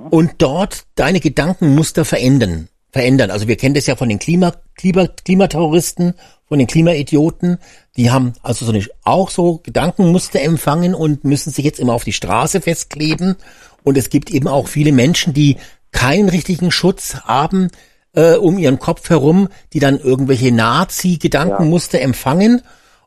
[0.09, 2.69] und dort deine Gedankenmuster verändern.
[2.91, 3.29] Verändern.
[3.29, 6.13] Also wir kennen das ja von den Klima, Klima, Klimaterroristen,
[6.47, 7.57] von den Klimaidioten.
[7.97, 12.05] Die haben also so eine, auch so Gedankenmuster empfangen und müssen sich jetzt immer auf
[12.05, 13.35] die Straße festkleben.
[13.83, 15.57] Und es gibt eben auch viele Menschen, die
[15.95, 17.69] keinen richtigen Schutz haben
[18.15, 22.61] äh, um ihren Kopf herum, die dann irgendwelche Nazi-Gedankenmuster empfangen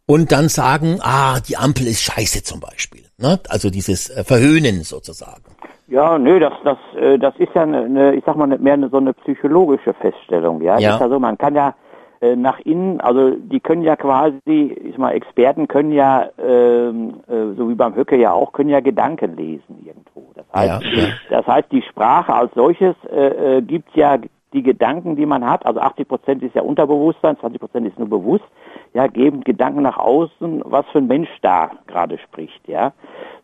[0.06, 3.02] und dann sagen, ah, die Ampel ist scheiße zum Beispiel.
[3.18, 3.38] Ne?
[3.48, 5.44] Also dieses äh, Verhöhnen sozusagen.
[5.88, 8.88] Ja, nö, das, das, äh, das ist ja eine, eine ich sag mal, mehr eine,
[8.88, 10.78] so eine psychologische Feststellung, ja.
[10.78, 10.94] Ja.
[10.94, 11.74] Ist ja so, man kann ja
[12.20, 17.20] äh, nach innen, also die können ja quasi, ich sag mal, Experten können ja, ähm,
[17.28, 20.32] äh, so wie beim Höcke ja auch, können ja Gedanken lesen irgendwo.
[20.34, 21.08] Das heißt, Ja, ja.
[21.30, 24.18] das heißt, die Sprache als solches äh, äh, gibt ja
[24.52, 28.08] die Gedanken, die man hat, also 80 Prozent ist ja Unterbewusstsein, 20 Prozent ist nur
[28.08, 28.44] bewusst,
[28.94, 32.92] ja, geben Gedanken nach außen, was für ein Mensch da gerade spricht, ja.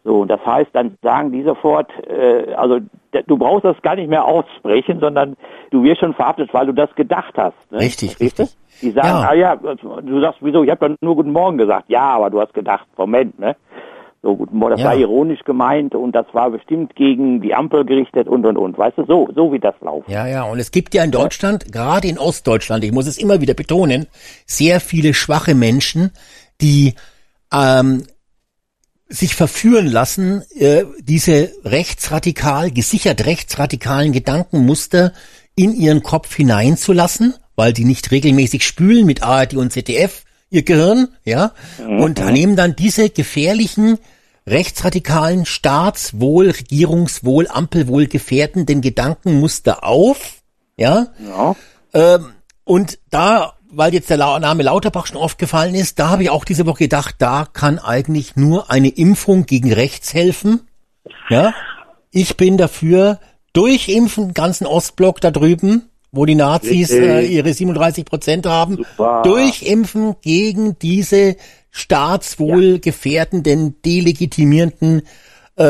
[0.02, 2.80] So, und das heißt, dann sagen die sofort, äh, also
[3.26, 5.36] du brauchst das gar nicht mehr aussprechen, sondern
[5.70, 7.70] du wirst schon verhaftet, weil du das gedacht hast.
[7.70, 7.80] Ne?
[7.80, 8.56] Richtig, richtig.
[8.82, 9.28] Die sagen, Ja.
[9.30, 11.84] ah ja, du sagst, wieso, ich habe doch nur Guten Morgen gesagt.
[11.88, 13.56] Ja, aber du hast gedacht, Moment, ne?
[14.22, 14.86] So, Guten Morgen, das Ja.
[14.86, 18.76] war ironisch gemeint und das war bestimmt gegen die Ampel gerichtet und und und.
[18.78, 20.08] Weißt du, so, so wie das läuft.
[20.08, 23.40] Ja, ja, und es gibt ja in Deutschland, gerade in Ostdeutschland, ich muss es immer
[23.40, 24.06] wieder betonen,
[24.46, 26.10] sehr viele schwache Menschen,
[26.60, 26.94] die
[27.52, 28.04] ähm,
[29.08, 35.12] sich verführen lassen, äh, diese rechtsradikal, gesichert rechtsradikalen Gedankenmuster
[35.54, 41.09] in ihren Kopf hineinzulassen, weil die nicht regelmäßig spülen mit ARD und ZDF ihr Gehirn,
[41.24, 43.98] ja, und nehmen dann diese gefährlichen
[44.46, 50.42] rechtsradikalen Staatswohl, Regierungswohl, Ampelwohl gefährdenden Gedankenmuster auf,
[50.76, 51.57] ja, Ja.
[51.92, 52.32] ähm,
[52.64, 56.44] und da, weil jetzt der Name Lauterbach schon oft gefallen ist, da habe ich auch
[56.44, 60.61] diese Woche gedacht, da kann eigentlich nur eine Impfung gegen rechts helfen.
[61.28, 61.52] Ja,
[62.11, 63.18] ich bin dafür,
[63.52, 69.22] durchimpfen, den ganzen Ostblock da drüben, wo die Nazis äh, ihre 37 Prozent haben, Super.
[69.24, 71.36] durchimpfen gegen diese
[71.70, 75.02] staatswohl gefährdenden, delegitimierenden
[75.58, 75.64] äh,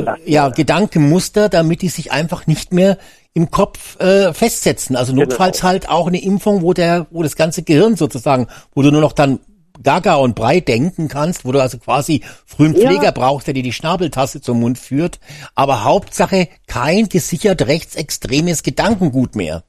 [0.00, 2.98] äh, ja, Gedankenmuster, damit die sich einfach nicht mehr
[3.34, 4.96] im Kopf äh, festsetzen.
[4.96, 5.24] Also Genau.
[5.24, 9.00] notfalls halt auch eine Impfung, wo der, wo das ganze Gehirn sozusagen, wo du nur
[9.00, 9.40] noch dann
[9.82, 12.86] Gaga und Brei denken kannst, wo du also quasi frühen Ja.
[12.88, 15.20] Pfleger brauchst, der dir die Schnabeltasse zum Mund führt.
[15.54, 19.64] Aber Hauptsache kein gesichert rechtsextremes Gedankengut mehr.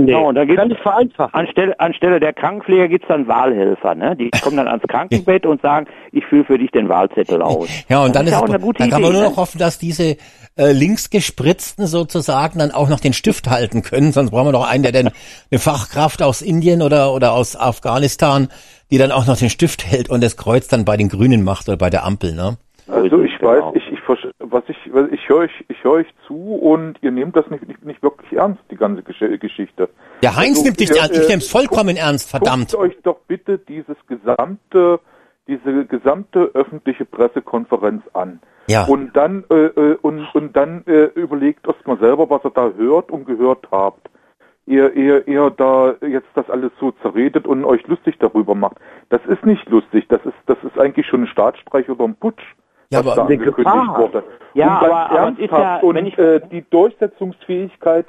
[0.00, 1.32] Nee, Genau, und da kann ich vereinfachen.
[1.34, 4.16] Anstelle, anstelle der Krankenpfleger gibt's dann Wahlhelfer, ne?
[4.16, 7.68] Die kommen dann ans Krankenbett und sagen, ich fülle für dich den Wahlzettel aus.
[7.88, 9.30] Ja, und das dann, ist es, auch eine gute dann kann man Idee, nur ne?
[9.30, 10.16] noch hoffen, dass diese
[10.56, 14.12] äh, linksgespritzten sozusagen dann auch noch den Stift halten können.
[14.12, 15.10] Sonst brauchen wir noch einen, der dann
[15.50, 18.48] eine Fachkraft aus Indien oder, oder aus Afghanistan,
[18.90, 21.68] die dann auch noch den Stift hält und das Kreuz dann bei den Grünen macht
[21.68, 22.34] oder bei der Ampel.
[22.34, 22.56] Ne?
[22.88, 23.50] Also ich Genau.
[23.50, 23.85] weiß, ich, ich
[24.56, 27.68] was ich, was ich höre euch, ich höre euch zu und ihr nehmt das nicht,
[27.68, 29.90] nicht, nicht wirklich ernst, die ganze Gesch Geschichte.
[30.22, 32.70] Der Heinz Also, nimmt dich ernst, ich äh, nehm's vollkommen ernst, verdammt.
[32.70, 34.98] Guckt euch doch bitte dieses gesamte,
[35.46, 38.40] diese gesamte öffentliche Pressekonferenz an.
[38.68, 38.86] Ja.
[38.86, 42.70] Und dann, äh, äh, und, und dann äh, überlegt erst mal selber, was ihr da
[42.76, 44.08] hört und gehört habt.
[44.64, 48.78] Ihr, ihr, ihr da jetzt das alles so zerredet und euch lustig darüber macht.
[49.10, 52.42] Das ist nicht lustig, das ist, das ist eigentlich schon ein Staatsstreich oder ein Putsch.
[52.90, 53.98] Ja, was aber da eine angekündigt Gefahr.
[53.98, 54.22] wurde.
[54.54, 58.06] Ja, und ganz aber- aber es ist ernsthaft, ja, und wenn ich- äh, die Durchsetzungsfähigkeit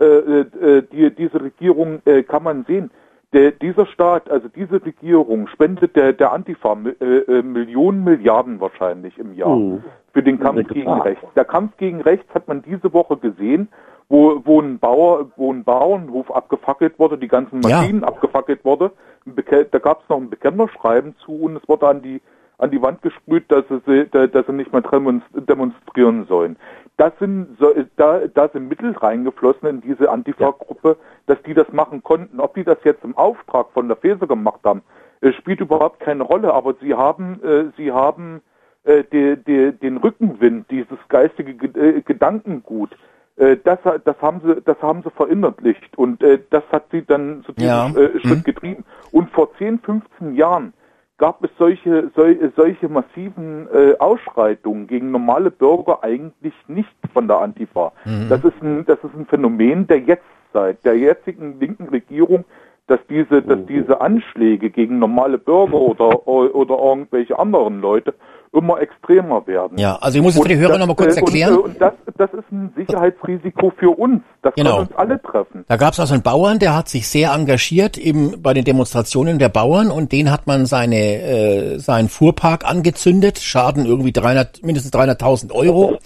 [0.00, 2.90] äh, äh, die, diese Regierung äh, kann man sehen.
[3.32, 9.18] Der, dieser Staat, also diese Regierung, spendet der, der Antifa äh, äh, Millionen, Milliarden wahrscheinlich
[9.18, 9.82] im Jahr Mhm.
[10.14, 11.04] für den Kampf gegen Gefahr.
[11.04, 11.26] rechts.
[11.34, 13.68] Der Kampf gegen rechts hat man diese Woche gesehen,
[14.08, 17.78] wo, wo, ein Bauer, wo ein Bauernhof abgefackelt wurde, die ganzen Ja.
[17.80, 18.92] Maschinen abgefackelt wurde.
[19.26, 22.22] Da gab es noch ein Bekennerschreiben zu und es wurde an die
[22.58, 26.56] an die Wand gesprüht, dass sie, dass sie nicht mehr demonst- demonstrieren sollen.
[26.96, 27.56] Das sind,
[27.96, 30.96] da, da sind Mittel reingeflossen in diese Antifa-Gruppe,
[31.26, 32.40] dass die das machen konnten.
[32.40, 34.82] Ob die das jetzt im Auftrag von der Feser gemacht haben,
[35.20, 36.52] äh, spielt überhaupt keine Rolle.
[36.52, 38.40] Aber sie haben, äh, sie haben
[38.82, 42.90] äh, die, die, den Rückenwind, dieses geistige Ge- äh, Gedankengut.
[43.36, 47.44] Äh, das, das haben sie, das haben sie verinnerlicht und äh, das hat sie dann
[47.44, 47.88] zu diesem Ja.
[48.22, 48.42] Schritt Hm.
[48.42, 48.84] getrieben.
[49.12, 50.72] Und vor 10, 15 Jahren
[51.18, 57.38] gab es solche, sol, solche massiven äh, Ausschreitungen gegen normale Bürger eigentlich nicht von der
[57.40, 57.92] Antifa.
[58.28, 62.44] Das ist ein, das ist ein Phänomen der Jetztzeit, der jetzigen linken Regierung,
[62.88, 68.14] dass diese, dass diese Anschläge gegen normale Bürger oder, oder irgendwelche anderen Leute
[68.52, 69.76] immer extremer werden.
[69.78, 71.58] Ja, also ich muss es für die Hörer das, noch mal kurz äh, erklären.
[71.58, 74.22] Und, äh, und das, das ist ein Sicherheitsrisiko für uns.
[74.42, 74.70] Das Genau.
[74.70, 75.64] kann uns alle treffen.
[75.68, 79.38] Da gab es also einen Bauern, der hat sich sehr engagiert eben bei den Demonstrationen
[79.38, 84.92] der Bauern und den hat man seine äh, seinen Fuhrpark angezündet, Schaden irgendwie 300 mindestens
[84.92, 85.98] 300.000 Euro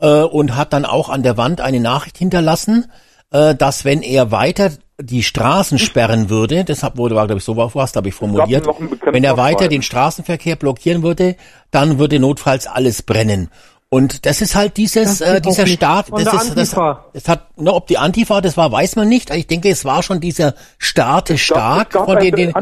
[0.00, 2.86] äh, und hat dann auch an der Wand eine Nachricht hinterlassen,
[3.30, 4.70] äh, dass wenn er weiter
[5.00, 8.66] die Straßen sperren würde, deshalb wurde war glaube ich so was, glaube ich formuliert,
[9.04, 11.36] wenn er weiter den Straßenverkehr blockieren würde,
[11.70, 13.50] dann würde notfalls alles brennen.
[13.94, 16.76] Und das ist halt dieses Das äh, dieser Staat, das der ist das,
[17.12, 19.32] es hat, ne, ob die Antifa, das war, weiß man nicht.
[19.32, 22.52] Ich denke, es war schon dieser Staate gab- stark, es gab von dem, den,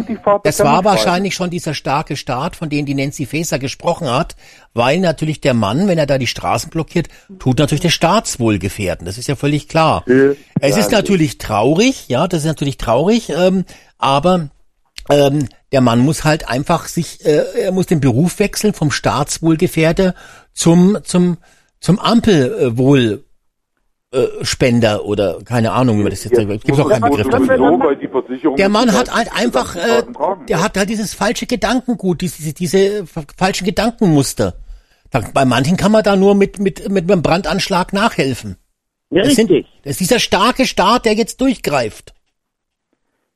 [0.44, 4.36] das war wahrscheinlich schon dieser starke Staat, von dem die Nancy Faeser gesprochen hat,
[4.74, 7.08] weil natürlich der Mann, wenn er da die Straßen blockiert,
[7.38, 9.06] tut natürlich das Staatswohl gefährden.
[9.06, 10.04] Das ist ja völlig klar.
[10.60, 13.64] Es ist natürlich traurig, ja, das ist natürlich traurig, ähm,
[13.96, 14.50] aber
[15.08, 20.14] ähm, der Mann muss halt einfach sich, äh, er muss den Beruf wechseln vom Staatswohlgefährder
[20.53, 21.38] zum zum
[21.80, 23.24] zum Ampelwohl
[24.12, 26.64] äh, Spender oder keine Ahnung, wie man das jetzt sagt.
[26.64, 28.57] Gibt auch keinen Begriff dafür.
[28.57, 30.03] Der Mann hat halt einfach, äh,
[30.48, 34.55] der hat halt dieses falsche Gedankengut, diese, diese fa- falschen Gedankenmuster.
[35.11, 38.57] Da, bei manchen kann man da nur mit, mit, mit einem Brandanschlag nachhelfen.
[39.11, 39.70] Ja, Das, sind, richtig.
[39.82, 42.14] das ist dieser starke Staat, der jetzt durchgreift.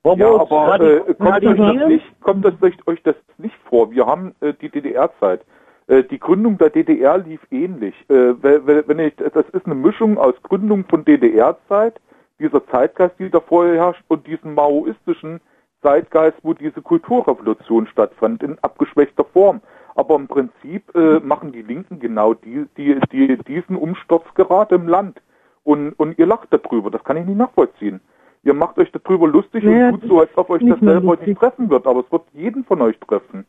[0.04, 3.90] Ja, aber äh, kommt, euch das nicht, kommt das euch, euch das nicht vor?
[3.90, 5.40] Wir haben äh, die DDR-Zeit.
[5.88, 7.94] Äh, die Gründung der DDR lief ähnlich.
[8.08, 12.00] Äh, wenn, ich, das ist eine Mischung aus Gründung von DDR-Zeit,
[12.38, 15.40] dieser Zeitgeist, die da vorher herrscht, und diesem maoistischen
[15.82, 19.60] Zeitgeist, wo diese Kulturrevolution stattfand, in abgeschwächter Form.
[19.94, 24.88] Aber im Prinzip äh, machen die Linken genau die, die, die, diesen Umsturz gerade im
[24.88, 25.22] Land.
[25.64, 26.90] Und, und ihr lacht darüber.
[26.90, 28.00] Das kann ich nicht nachvollziehen.
[28.42, 31.38] Ihr macht euch darüber lustig Ja, und tut so, als ob euch das selber nicht
[31.38, 31.86] treffen wird.
[31.86, 33.44] Aber es wird jeden von euch treffen.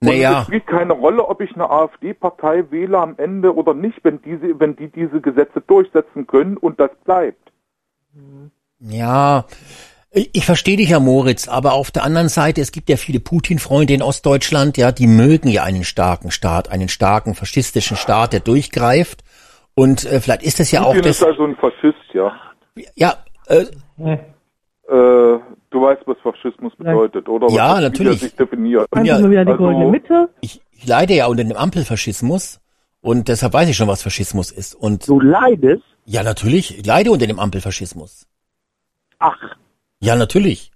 [0.00, 4.02] Und Naja, es spielt keine Rolle, ob ich eine AfD-Partei wähle am Ende oder nicht,
[4.02, 7.52] wenn diese, wenn die diese Gesetze durchsetzen können und das bleibt.
[8.78, 9.44] ja.
[10.12, 13.94] Ich verstehe dich, Herr Moritz, aber auf der anderen Seite, es gibt ja viele Putin-Freunde
[13.94, 19.22] in Ostdeutschland, ja, die mögen ja einen starken Staat, einen starken faschistischen Staat, der durchgreift.
[19.76, 22.32] Und äh, vielleicht ist es ja auch Putin das, ist also ein Faschist, ja.
[22.96, 23.14] ja,
[23.46, 23.66] äh,
[24.88, 25.38] Äh,
[25.70, 27.46] du weißt, was Faschismus bedeutet, oder?
[27.46, 28.20] Was Ja, er natürlich.
[28.20, 28.90] sich definiert.
[28.90, 30.28] bin ja- wieder die also- goldene Mitte.
[30.40, 32.60] ich, ich leide ja unter dem Ampelfaschismus
[33.00, 34.74] und deshalb weiß ich schon, was Faschismus ist.
[34.74, 35.84] Und Du leidest?
[36.04, 36.78] Ja, natürlich.
[36.78, 38.26] Ich leide unter dem Ampelfaschismus.
[39.18, 39.36] Ach,
[40.02, 40.72] Ja, natürlich.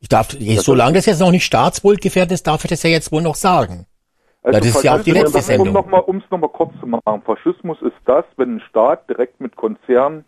[0.00, 3.22] Ich darf, solange das jetzt noch nicht staatswohlgefährdet ist, darf ich das ja jetzt wohl
[3.22, 3.86] noch sagen.
[4.42, 5.72] Also das ist ja auch die letzte um Sendung.
[5.72, 9.40] noch mal, um es nochmal kurz zu machen, Faschismus ist das, wenn ein Staat direkt
[9.40, 10.24] mit Konzernen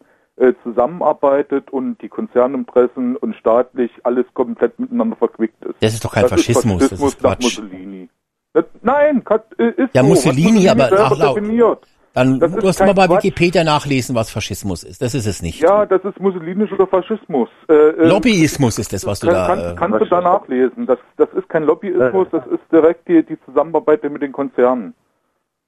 [0.63, 5.75] zusammenarbeitet und die Konzerninteressen und staatlich alles komplett miteinander verquickt ist.
[5.81, 7.59] Das ist doch kein das Faschismus, ist das Faschismus ist nach Quatsch.
[7.61, 8.09] Mussolini.
[8.53, 10.09] Das, nein, Kat- äh, ist Ja, so.
[10.09, 11.87] Mussolini, Hat aber selber nach laut- definiert.
[12.15, 13.25] Dann Das ist musst du mal bei Quatsch.
[13.25, 15.03] Wikipedia nachlesen, was Faschismus ist.
[15.03, 15.61] Das ist es nicht.
[15.61, 17.51] Ja, das ist mussolinischer Faschismus.
[17.69, 19.47] Äh, äh, Lobbyismus ist das, was du kann, da.
[19.47, 20.87] kann, Äh, kannst du da nachlesen.
[20.87, 24.95] Das, das ist kein Lobbyismus, das ist direkt die, die Zusammenarbeit mit den Konzernen.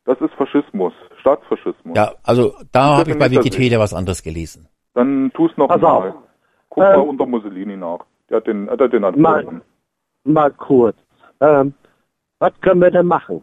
[0.09, 1.95] Das ist Faschismus, Staatsfaschismus.
[1.95, 4.67] ja, also da habe ich bei Wikipedia was anderes gelesen.
[4.95, 6.09] Dann tu's noch Pass mal.
[6.09, 6.15] auf.
[6.71, 7.99] Guck Ähm, mal unter Mussolini nach.
[8.31, 9.61] Der hat den, hat den Mal-
[10.25, 10.97] mal kurz.
[11.43, 11.75] Ähm,
[12.39, 13.43] was können wir denn machen?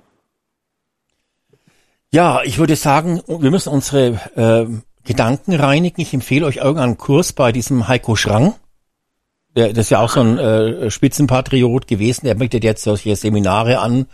[2.11, 4.65] Ja, ich würde sagen, wir müssen unsere äh,
[5.03, 6.01] Gedanken reinigen.
[6.01, 8.55] Ich empfehle euch irgendeinen Kurs bei diesem Heiko Schrang.
[9.55, 12.25] Der, das ist ja auch so ein äh, Spitzenpatriot gewesen.
[12.25, 14.07] Der bietet jetzt solche Seminare an.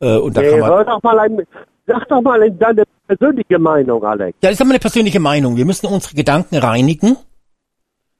[0.00, 1.46] Äh, und da Hey, kann man, hör doch mal ein,
[1.86, 4.38] sag doch mal deine persönliche Meinung, Alex.
[4.42, 5.56] Ja, das ist meine persönliche Meinung.
[5.56, 7.16] Wir müssen unsere Gedanken reinigen,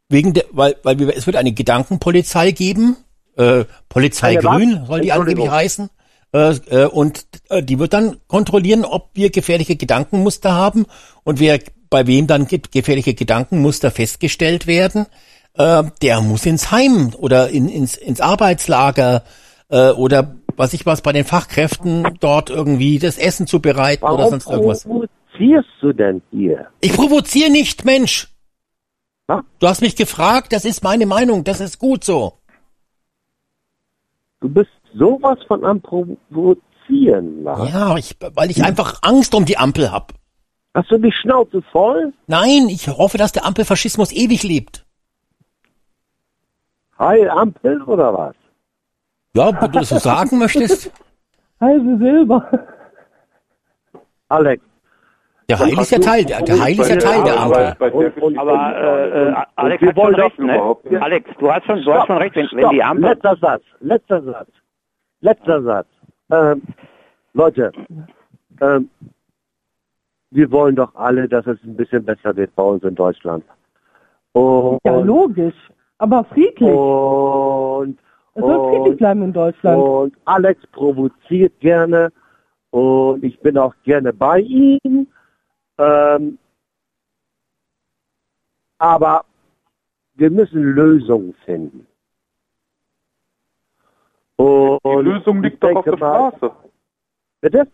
[0.08, 2.96] wegen der, weil, weil wir, es wird eine Gedankenpolizei geben.
[3.36, 4.56] Äh, Polizei Eine was?
[4.56, 5.88] Grün soll die angeblich heißen.
[6.34, 10.86] Äh, äh, und äh, die wird dann kontrollieren, ob wir gefährliche Gedankenmuster haben
[11.24, 11.58] und wer
[11.90, 15.06] bei wem dann ge gefährliche Gedankenmuster festgestellt werden,
[15.54, 19.24] äh, der muss ins Heim oder in, ins, ins Arbeitslager
[19.68, 24.30] äh, oder was ich was bei den Fachkräften dort irgendwie das Essen zubereiten oder Warum
[24.30, 24.84] sonst irgendwas.
[24.84, 26.68] provozierst du denn hier?
[26.80, 28.28] Ich provoziere nicht, Mensch.
[29.28, 29.42] Ha?
[29.58, 32.34] Du hast mich gefragt, das ist meine Meinung, das ist gut so.
[34.40, 37.44] Du bist sowas von am Provozieren.
[37.44, 37.70] Lars.
[37.72, 40.12] Ja, ich, weil ich einfach Angst um die Ampel hab.
[40.74, 42.12] Hast du die Schnauze voll?
[42.26, 44.84] Nein, ich hoffe, dass der Ampelfaschismus ewig lebt.
[46.98, 48.34] Heil Ampel oder was?
[49.34, 50.92] Ja, wenn du das so sagen möchtest.
[51.60, 52.68] Halbe Silber.
[54.28, 54.62] Alex.
[55.48, 57.76] Der Heil ist ja Teil, der, der Heil ist ja Teil der Ampel.
[58.38, 61.02] Aber äh, äh, Alex wir hat schon wollen recht, doch ne?
[61.02, 63.10] Alex, du hast schon, du hast schon recht, wenn, wenn die Ampel.
[63.10, 64.48] Letzter Satz, letzter Satz,
[65.20, 65.86] letzter Satz.
[66.30, 66.62] Ähm,
[67.34, 67.72] Leute,
[68.60, 68.88] ähm,
[70.30, 73.44] wir wollen doch alle, dass es ein bisschen besser wird bei uns in Deutschland.
[74.32, 75.54] Und, Ja, logisch.
[75.98, 76.70] Aber friedlich.
[76.70, 77.98] und,
[78.34, 79.80] es soll friedlich und, bleiben in Deutschland.
[79.82, 82.12] und Alex provoziert gerne
[82.70, 85.06] und ich bin auch gerne bei ihm.
[85.78, 86.38] Ähm,
[88.78, 89.24] aber
[90.14, 91.86] wir müssen Lösungen finden.
[94.36, 96.52] Und Die Lösung liegt doch auf der mal- Straße.
[97.40, 97.68] Bitte?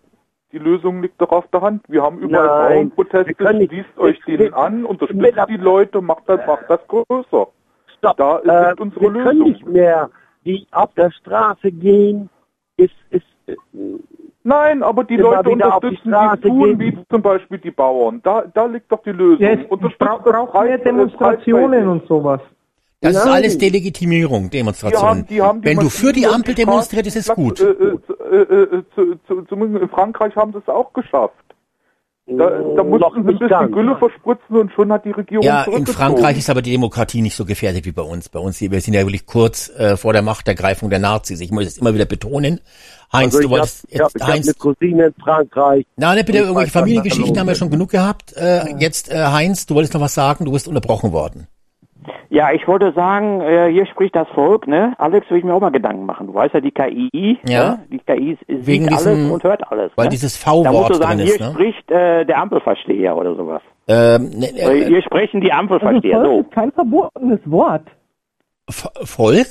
[0.52, 1.84] Die Lösung liegt doch auf der Hand.
[1.88, 2.88] Wir haben überall
[3.34, 7.48] können nicht- Schließt euch denen wir- an, unterstützt die Leute, macht das, macht das größer.
[7.98, 8.16] Stopp.
[8.16, 9.48] Da ist äh, unsere wir können Lösung.
[9.50, 10.10] nicht mehr
[10.48, 12.30] die auf der Straße gehen.
[12.76, 13.54] Ist, ist, äh,
[14.44, 16.80] Nein, aber die Leute die unterstützen, Straße die tun, gehen.
[16.80, 18.20] wie zum Beispiel die Bauern.
[18.22, 19.44] Da, da liegt doch die Lösung.
[19.44, 22.40] Ja, bra das braucht mehr Preis- Demonstrationen und sowas.
[23.00, 23.34] Das ist Nein.
[23.34, 25.00] alles Delegitimierung, Demonstration.
[25.00, 27.34] Die haben, die haben die Wenn du für die Ampel und die demonstrierst, ist es
[27.34, 27.60] gut.
[27.60, 27.98] Äh, äh,
[28.36, 31.34] äh, äh, zu, zu, in Frankreich haben sie es auch geschafft.
[32.30, 33.72] Da, da mussten sie ein nicht bisschen ganz.
[33.72, 35.86] Gülle verspritzen und schon hat die Regierung Ja, in.
[35.86, 38.28] Frankreich ist aber die Demokratie nicht so gefährdet wie bei uns.
[38.28, 41.40] Bei uns, wir sind ja wirklich kurz äh, vor der Machtergreifung der Nazis.
[41.40, 42.60] Ich muss es immer wieder betonen.
[43.12, 45.86] Heinz, Also du wolltest hab, jetzt, ich hab Heinz, eine Cousine in Frankreich.
[45.96, 48.34] na, ne, bitte, irgendwelche Familiengeschichten haben wir schon genug gehabt.
[48.36, 51.46] Äh, Jetzt, äh, Heinz, du wolltest noch was sagen, du bist unterbrochen worden.
[52.30, 54.94] Ja, ich wollte sagen, äh, hier spricht das Volk, ne?
[54.98, 56.26] Alex, will ich mir auch mal Gedanken machen.
[56.28, 57.70] Du weißt ja, die KI, Ja.
[57.70, 57.86] ne?
[57.90, 59.92] die KI sieht Wegen alles diesem- und hört alles.
[59.96, 60.10] Weil ne?
[60.10, 61.50] dieses da musst du V-Wort sagen, hier ist, ne?
[61.52, 63.62] spricht äh, der Ampelversteher oder sowas.
[63.88, 66.20] Ähm, ne, Oder äh, hier sprechen die Also Ampelversteher.
[66.20, 66.40] Volk So.
[66.40, 67.82] ist kein verbotenes Wort.
[68.68, 69.46] F- Volk?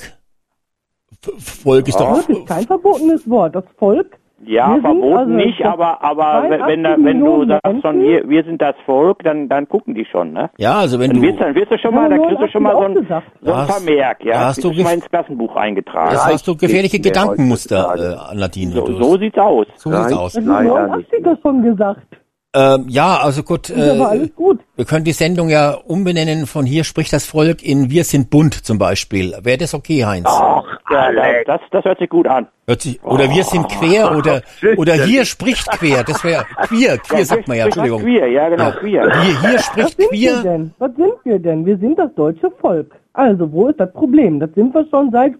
[1.36, 2.22] F Volk ist doch...
[2.22, 3.54] Volk ist kein verbotenes Wort.
[3.56, 7.46] Das Volk Ja, Wir verboten also nicht, das aber aber wenn, wenn, 82 wenn du
[7.46, 8.00] sagst schon, Menschen.
[8.02, 10.48] wir, wir sind das Volk, dann dann gucken die schon, ne?
[10.58, 11.26] Ja, also wenn Dann du...
[11.28, 12.82] wirst, dann wirst du schon mal, Ja, dann kriegst du hast schon du mal so
[12.84, 13.26] ein, gesagt.
[13.40, 14.32] so ein Da hast- Vermerk, ja.
[14.34, 16.10] da hast Das du mal ins Klassenbuch eingetragen.
[16.12, 18.72] Jetzt hast du gefährliche Gedankenmuster, äh, Nadine.
[18.72, 19.66] So, du- so sieht's aus.
[19.76, 20.14] so sieht's Nein.
[20.18, 20.32] aus.
[20.34, 22.06] Das ist Leider 89er schon gesagt.
[22.54, 23.68] Ähm, ja, also gut.
[23.68, 24.60] Äh, alles gut.
[24.74, 28.54] wir können die Sendung ja umbenennen von hier spricht das Volk in Wir sind bunt
[28.54, 29.34] zum Beispiel.
[29.42, 30.26] Wäre das okay, Heinz?
[30.28, 32.48] Ach, Alter, das, das hört sich gut an.
[32.66, 34.40] Hört sich, oder wir sind quer oder
[34.78, 36.04] oder hier spricht quer.
[36.04, 36.96] Das wäre queer.
[36.98, 37.66] Queer sagt man ja.
[37.66, 38.02] Was Entschuldigung.
[38.02, 39.22] Queer, ja genau, queer.
[39.22, 40.42] Hier, hier Was spricht sind wir queer.
[40.42, 40.74] denn?
[40.78, 41.66] Was sind wir denn?
[41.66, 42.94] Wir sind das deutsche Volk.
[43.12, 44.40] Also, wo ist das Problem?
[44.40, 45.34] Das sind wir schon seit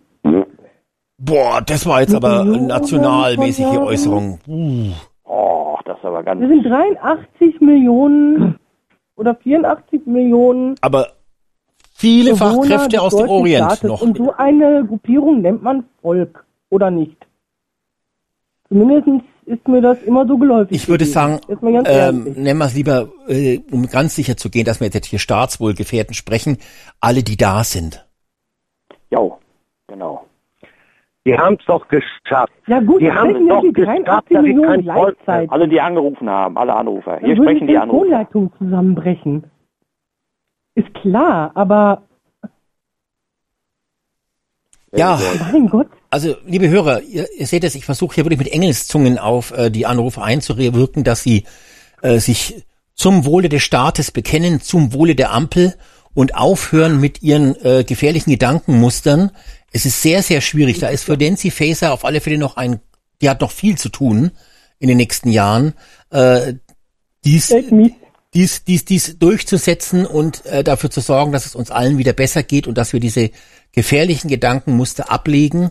[1.21, 3.79] Boah, das war jetzt aber nationalmäßige.
[3.79, 4.39] Äußerung.
[4.47, 4.93] Uh.
[5.25, 6.41] Oh, das aber ganz...
[6.41, 8.59] Wir sind 83 Millionen
[9.17, 11.09] oder 84 Millionen Aber
[11.95, 13.83] viele Bewohner Fachkräfte aus dem Orient Staates.
[13.83, 14.03] noch.
[14.03, 17.17] Und so eine Gruppierung nennt man Volk, oder nicht?
[18.69, 19.09] Zumindest
[19.47, 20.77] ist mir das immer so geläufig.
[20.77, 21.41] Ich würde gewesen.
[21.41, 25.07] sagen, ähm, nennen wir es lieber, äh, um ganz sicher zu gehen, dass wir jetzt
[25.07, 26.59] hier Staatswohlgefährten sprechen,
[27.01, 28.07] alle, die da sind.
[29.11, 29.21] Ja,
[29.87, 30.28] genau.
[31.29, 32.55] Die haben es doch geschafft.
[32.67, 35.17] Ja gut, die dann haben es ja doch die geschafft, 83 dass Millionen kein Volk.
[35.27, 37.17] Alle, die angerufen haben, alle Anrufer.
[37.17, 38.07] Dann Hier würde sprechen die die Anrufer.
[38.07, 39.45] Telefonleitung zusammenbrechen.
[40.75, 42.03] Ist klar, aber
[44.97, 45.21] Ja,
[45.53, 49.19] mein Gott, also liebe Hörer, ihr, ihr seht es, ich versuche hier wirklich mit Engelszungen
[49.19, 51.45] auf äh, die Anrufer einzuwirken, dass sie
[52.01, 52.65] äh, sich
[52.95, 55.75] zum Wohle des Staates bekennen, zum Wohle der Ampel
[56.15, 59.31] und aufhören mit ihren äh, gefährlichen Gedankenmustern.
[59.73, 60.79] Es ist sehr, sehr schwierig.
[60.79, 62.81] Da ist für Nancy Faeser auf alle Fälle noch ein,
[63.21, 64.31] die hat noch viel zu tun
[64.79, 65.75] in den nächsten Jahren,
[66.11, 66.55] äh,
[67.25, 67.53] dies,
[68.33, 72.43] dies, dies, dies durchzusetzen und äh, dafür zu sorgen, dass es uns allen wieder besser
[72.43, 73.31] geht und dass wir diese
[73.73, 75.71] gefährlichen Gedankenmuster ablegen.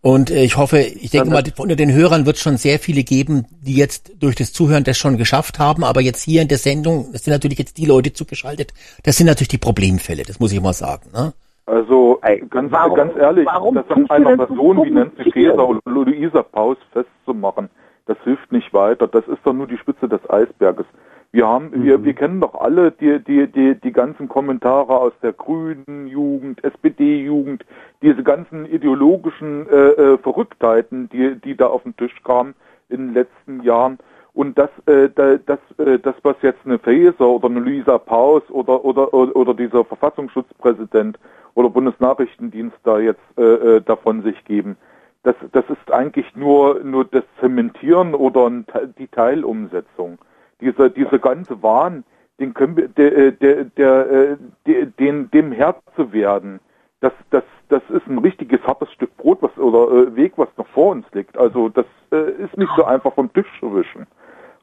[0.00, 3.04] Und äh, ich hoffe, ich denke mal, unter den Hörern wird es schon sehr viele
[3.04, 5.84] geben, die jetzt durch das Zuhören das schon geschafft haben.
[5.84, 9.26] Aber jetzt hier in der Sendung, das sind natürlich jetzt die Leute zugeschaltet, das sind
[9.26, 11.10] natürlich die Problemfälle, das muss ich mal sagen.
[11.12, 11.34] Ne?
[11.66, 12.18] Also
[12.50, 15.30] ganz, warum- ganz ehrlich, warum das an einer so Person wie Nancy?
[15.30, 17.68] Faeser oder Luisa Paus festzumachen,
[18.06, 19.06] das hilft nicht weiter.
[19.06, 20.86] Das ist doch nur die Spitze des Eisberges.
[21.32, 21.84] Wir haben, Mhm.
[21.84, 26.64] wir, wir kennen doch alle die, die, die, die ganzen Kommentare aus der Grünen Jugend,
[26.64, 27.64] SPD-Jugend,
[28.02, 32.54] diese ganzen ideologischen äh, äh, Verrücktheiten, die, die da auf den Tisch kamen
[32.88, 33.98] in den letzten Jahren.
[34.34, 38.42] Und das, äh, da- das, äh, das, was jetzt eine Faeser oder eine Luisa Paus
[38.50, 41.16] oder, oder, oder dieser Verfassungsschutzpräsident
[41.54, 44.76] oder Bundesnachrichtendienst da jetzt äh, äh, davon sich geben,
[45.22, 48.50] das, das ist eigentlich nur, nur das Zementieren oder
[48.98, 50.18] die Teilumsetzung.
[50.60, 52.04] Dieser, dieser ganze Wahn,
[52.38, 54.36] den können wir, der, äh, der, der, äh,
[54.66, 56.60] der, den, dem Herr zu werden,
[57.00, 60.66] das, das, das ist ein richtiges hartes Stück Brot was, oder äh, Weg, was noch
[60.68, 61.36] vor uns liegt.
[61.36, 64.06] Also das äh, ist nicht so einfach vom Tisch zu wischen.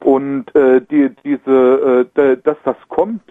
[0.03, 3.21] Und äh, die, diese, äh, dass das kommt,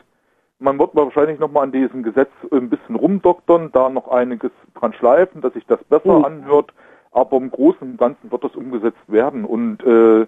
[0.59, 5.41] man wird wahrscheinlich nochmal an diesem Gesetz ein bisschen rumdoktern, da noch einiges dran schleifen,
[5.43, 6.25] dass sich das besser Mhm.
[6.25, 6.73] anhört,
[7.13, 9.45] aber im Großen und Ganzen wird das umgesetzt werden.
[9.45, 10.27] Und äh,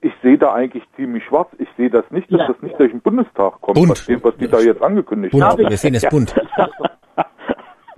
[0.00, 1.48] ich sehe da eigentlich ziemlich schwarz.
[1.58, 2.46] Ich sehe das nicht, dass Ja.
[2.48, 3.90] das nicht durch den Bundestag kommt, Bunt.
[3.90, 5.58] was die, was die da jetzt angekündigt Bunt, haben.
[5.68, 6.34] wir sehen es bunt.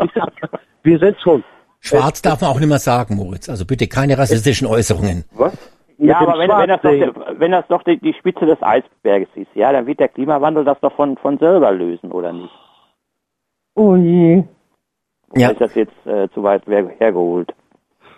[0.04, 0.30] Ich sag,
[0.82, 1.44] wir sind schon.
[1.80, 3.48] Schwarz darf man auch nicht mehr sagen, Moritz.
[3.48, 5.24] Also bitte keine rassistischen Äußerungen.
[5.32, 5.52] Was?
[5.98, 9.48] Ja, aber wenn, wenn das doch, wenn das doch die, die Spitze des Eisberges ist,
[9.54, 12.52] ja, dann wird der Klimawandel das doch von, von selber lösen, oder nicht?
[13.74, 14.44] oh je.
[15.30, 15.50] Oder Ja.
[15.50, 17.52] ist das jetzt äh, zu weit hergeholt?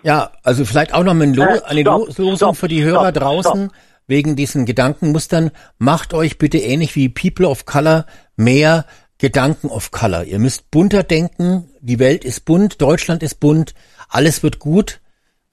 [0.03, 3.11] Ja, also vielleicht auch noch Lo Äh, eine stopp, Lo Losung stopp, für die Hörer
[3.11, 3.71] stopp, draußen
[4.07, 5.51] wegen diesen Gedankenmustern.
[5.79, 8.85] Macht euch bitte ähnlich wie People of Color mehr
[9.19, 10.25] Gedanken of Color.
[10.25, 11.69] Ihr müsst bunter denken.
[11.81, 13.75] Die Welt ist bunt, Deutschland ist bunt,
[14.09, 15.01] alles wird gut.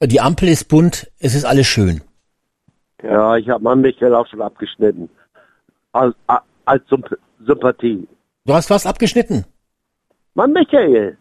[0.01, 2.01] Die Ampel ist bunt, es ist alles schön.
[3.03, 5.09] Ja, ich habe meinen Michael auch schon abgeschnitten.
[5.91, 6.15] Als,
[6.65, 8.07] als Symp Sympathie.
[8.45, 9.45] Du hast was abgeschnitten.
[10.33, 11.17] Mein Michael.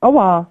[0.00, 0.46] Aua.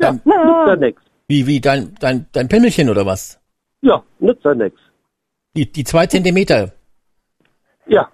[0.00, 1.02] Ja, Dann- nützt ja nix.
[1.28, 3.40] Wie, wie, dein, dein, dein Pimmelchen oder was?
[3.82, 4.76] Ja, nützt ja nix.
[5.54, 6.72] Die, die zwei Zentimeter.
[7.86, 8.10] Ja,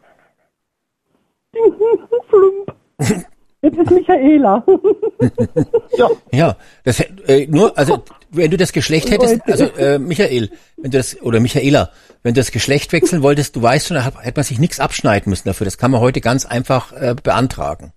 [2.28, 2.74] Flump.
[3.64, 4.62] Jetzt ist Michaela.
[5.96, 6.10] ja.
[6.32, 10.98] Ja, das äh, nur, also wenn du das Geschlecht hättest, also äh, Michael, wenn du
[10.98, 11.88] das oder Michaela,
[12.22, 14.80] wenn du das Geschlecht wechseln wolltest, du weißt schon, da hat, hätte man sich nichts
[14.80, 15.64] abschneiden müssen dafür.
[15.64, 17.94] Das kann man heute ganz einfach äh, beantragen,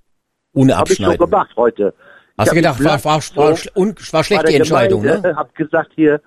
[0.54, 1.30] ohne Habe ich schon abschneiden.
[1.30, 1.94] gemacht heute.
[2.38, 5.36] Hast du gedacht, war, war, war, war schlecht die Entscheidung, Gemeinde, ne?
[5.36, 6.22] Hab gesagt hier,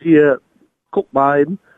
[0.00, 0.40] hier,
[0.90, 1.69] guck mal, hin, äh,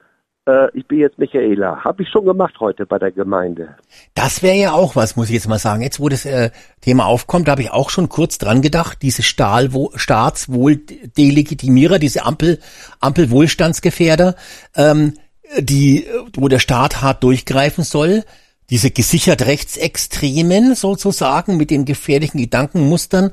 [0.75, 1.85] ich bin jetzt Michaela.
[1.85, 3.77] Habe ich schon gemacht heute bei der Gemeinde.
[4.15, 5.83] Das wäre ja auch was, muss ich jetzt mal sagen.
[5.83, 6.51] Jetzt, wo das äh,
[6.81, 12.59] Thema aufkommt, da habe ich auch schon kurz dran gedacht, diese Stahlwo Staatswohldelegitiemierer, diese Ampel,
[12.99, 14.35] Ampelwohlstandsgefährder,
[14.75, 15.15] ähm,
[15.59, 18.25] die, äh, wo der Staat hart durchgreifen soll,
[18.69, 23.31] diese gesichert Rechtsextremen sozusagen mit den gefährlichen Gedankenmustern.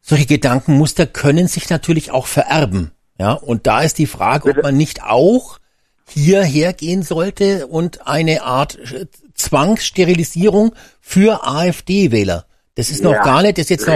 [0.00, 2.90] Solche Gedankenmuster können sich natürlich auch vererben.
[3.18, 5.59] Ja, und da ist die Frage, ob man nicht auch
[6.10, 12.44] hierher gehen sollte und eine Art äh, Zwangssterilisierung für AfD-Wähler.
[12.74, 13.94] Das ist noch Ja, gar nicht, das ist jetzt noch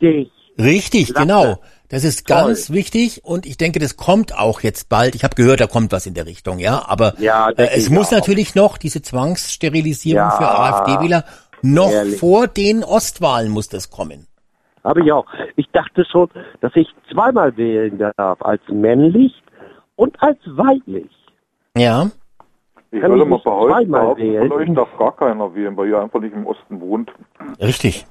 [0.00, 0.30] Richtig.
[0.58, 1.20] richtig, Klasse.
[1.26, 1.58] genau.
[1.88, 2.36] Das ist Toll.
[2.38, 5.14] ganz wichtig und ich denke, das kommt auch jetzt bald.
[5.14, 6.82] Ich habe gehört, da kommt was in der Richtung, ja.
[6.88, 8.12] Aber Ja, äh, es muss auch.
[8.12, 11.24] natürlich noch diese Zwangssterilisierung Ja, für AfD-Wähler
[11.60, 12.18] noch ehrlich.
[12.18, 14.26] vor den Ostwahlen muss das kommen.
[14.84, 15.26] Habe ich auch.
[15.56, 16.28] Ich dachte schon,
[16.60, 19.32] dass ich zweimal wählen darf, als männlich
[19.96, 21.10] und als weiblich.
[21.76, 22.10] Ja.
[22.90, 23.90] Ich würde mal behaupten,
[24.48, 27.12] von euch darf gar keiner wählen, weil ihr einfach nicht im Osten wohnt.
[27.60, 28.06] Richtig.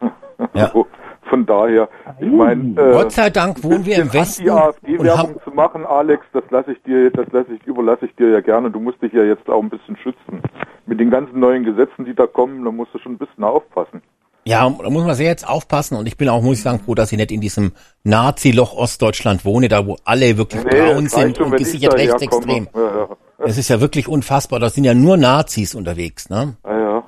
[0.54, 0.68] Ja.
[0.68, 0.86] So,
[1.28, 1.88] von daher,
[2.20, 6.24] ich meine, Gott sei Dank wohnen wir im Westen die und AfD-Werbung zu machen, Alex,
[6.32, 8.70] das lasse ich dir, das lasse ich, überlasse ich dir ja gerne.
[8.70, 10.40] Du musst dich ja jetzt auch ein bisschen schützen.
[10.86, 14.00] Mit den ganzen neuen Gesetzen, die da kommen, da musst du schon ein bisschen aufpassen.
[14.44, 16.94] Ja, da muss man sehr jetzt aufpassen und ich bin auch, muss ich sagen, froh,
[16.94, 17.72] dass ich nicht in diesem
[18.04, 22.68] Nazi-Loch Ostdeutschland wohne, da wo alle wirklich Nee, braun sind schon, und gesichert rechtsextrem.
[22.74, 23.08] Ja, ja.
[23.38, 26.56] Das ist ja wirklich unfassbar, da sind ja nur Nazis unterwegs, ne?
[26.64, 27.04] Ja, ja.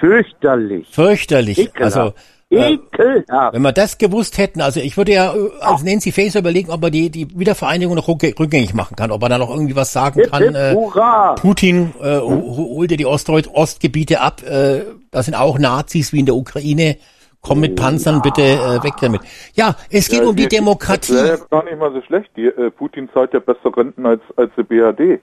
[0.00, 0.88] Fürchterlich.
[0.90, 1.58] Fürchterlich.
[1.58, 1.96] Ekelhaft.
[1.96, 2.14] Also,
[2.50, 3.54] Ekelhaft.
[3.54, 6.82] wenn wir das gewusst hätten, also ich würde ja äh, als Nancy Faeser überlegen, ob
[6.84, 9.92] er die, die Wiedervereinigung noch rückgä- rückgängig machen kann, ob er da noch irgendwie was
[9.92, 10.42] sagen Hip, kann.
[10.42, 11.34] hip, Äh, hurra.
[11.34, 16.20] Putin äh, ho- holt dir die Ostdeut Ostgebiete ab, äh, da sind auch Nazis wie
[16.20, 16.96] in der Ukraine.
[17.42, 19.20] Komm mit Panzern bitte äh, weg damit.
[19.54, 21.12] Ja, es geht Ja, um die Das Demokratie.
[21.14, 22.28] wäre ja gar nicht mal so schlecht.
[22.36, 25.20] Die, äh, Putin zahlt ja besser Renten als, als die BRD.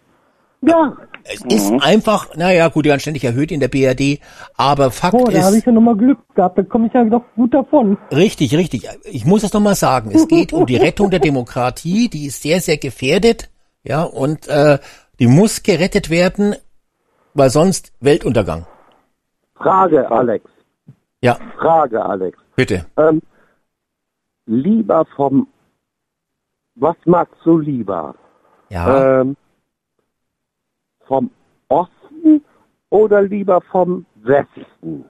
[0.62, 0.96] Ja.
[1.26, 4.20] Es ist einfach, naja, gut, die werden ständig erhöht in der BRD,
[4.58, 6.58] aber Fakt Oh, da habe ich ist, ja nochmal Glück gehabt.
[6.58, 7.98] Da komme ich ja doch gut davon.
[8.12, 12.26] richtig, richtig, ich muss es nochmal sagen, es geht um die Rettung der Demokratie, die
[12.26, 13.50] ist sehr, sehr gefährdet,
[13.84, 14.80] ja, und äh,
[15.20, 16.56] die muss gerettet werden,
[17.34, 18.66] weil sonst Weltuntergang.
[19.56, 20.46] Frage, Alex.
[21.22, 22.38] Ja, Frage, Alex.
[22.56, 22.86] bitte.
[22.98, 23.22] Ähm,
[24.46, 25.48] lieber vom,
[26.76, 28.16] was magst du lieber?
[28.70, 29.38] Ja, Ähm,
[31.08, 31.30] vom
[31.68, 32.44] Osten
[32.90, 35.06] oder lieber vom Westen?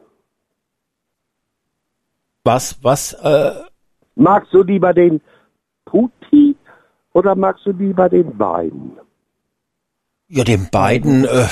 [2.44, 3.52] was, was, äh,
[4.16, 5.22] Magst du lieber den
[5.86, 6.56] Putin
[7.14, 8.92] oder magst du lieber den Biden?
[10.28, 11.46] ja, den beiden, äh,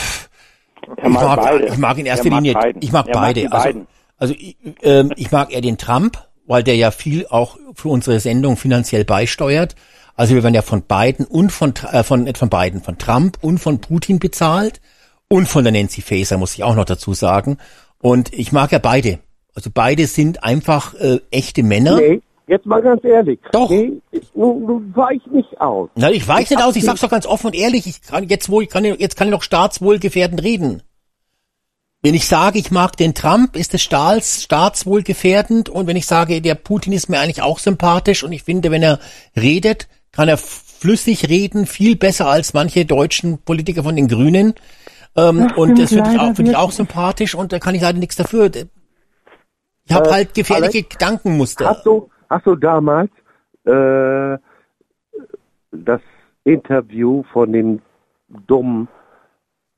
[0.98, 1.66] ich mag mag, beide.
[1.68, 2.82] ich mag in erster Er mag Linie, beiden.
[2.82, 3.40] ich mag Er mag beide.
[3.42, 3.88] die also, beiden.
[4.18, 8.20] also ich, ähm, ich mag eher den Trump, weil der ja viel auch für unsere
[8.20, 9.76] Sendung finanziell beisteuert.
[10.22, 13.40] Also wir werden ja von Biden und von, äh, von, nicht von Biden, von Trump
[13.42, 14.80] und von Putin bezahlt
[15.28, 17.58] und von der Nancy Faeser, muss ich auch noch dazu sagen.
[17.98, 19.18] Und ich mag ja beide.
[19.56, 21.96] Also beide sind einfach äh, echte Männer.
[22.00, 23.40] Nee, jetzt mal ganz ehrlich.
[23.52, 23.72] Doch.
[23.72, 25.90] Nee, ich- nun, nun weich nicht aus.
[25.96, 28.48] Na, ich weiß nicht aus, ich sag's doch ganz offen und ehrlich, ich kann jetzt
[28.48, 30.84] wo ich kann jetzt kann ich noch staatswohlgefährdend reden.
[32.04, 36.42] Wenn ich sage, ich mag den Trump, ist es staats, staatswohlgefährdend und wenn ich sage,
[36.44, 39.00] der Putin ist mir eigentlich auch sympathisch und ich finde, wenn er
[39.36, 44.54] redet, kann er flüssig reden, viel besser als manche deutschen Politiker von den Grünen.
[45.16, 47.82] Ähm, Das und das finde ich, auch- finde ich auch sympathisch und da kann ich
[47.82, 48.50] leider nichts dafür.
[49.86, 51.70] Ich habe Äh, halt gefährliche Gedankenmuster.
[51.70, 53.12] Hast du, hast du damals
[53.66, 54.38] äh,
[55.72, 56.02] das
[56.44, 57.82] Interview von dem
[58.48, 58.88] dummen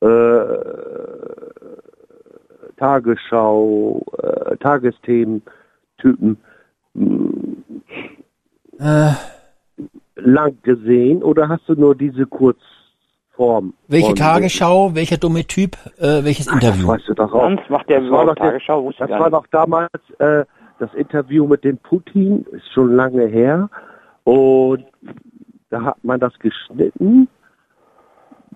[0.01, 0.07] äh,
[2.77, 6.37] Tagesschau, äh, Tagesthemen-Typen
[8.79, 9.11] Äh,
[10.23, 13.73] lang gesehen oder hast du nur diese Kurzform?
[13.87, 16.87] welche Tagesschau, welcher dumme Typ, äh, welches Das Interview?
[16.87, 17.41] weißt du doch auch.
[17.41, 19.89] Sonst macht der Das war doch Tagesschau, Das war doch damals
[20.19, 20.45] äh,
[20.79, 23.69] das Interview mit dem Putin, ist schon lange her.
[24.23, 24.85] Und
[25.69, 27.27] da hat man das geschnitten,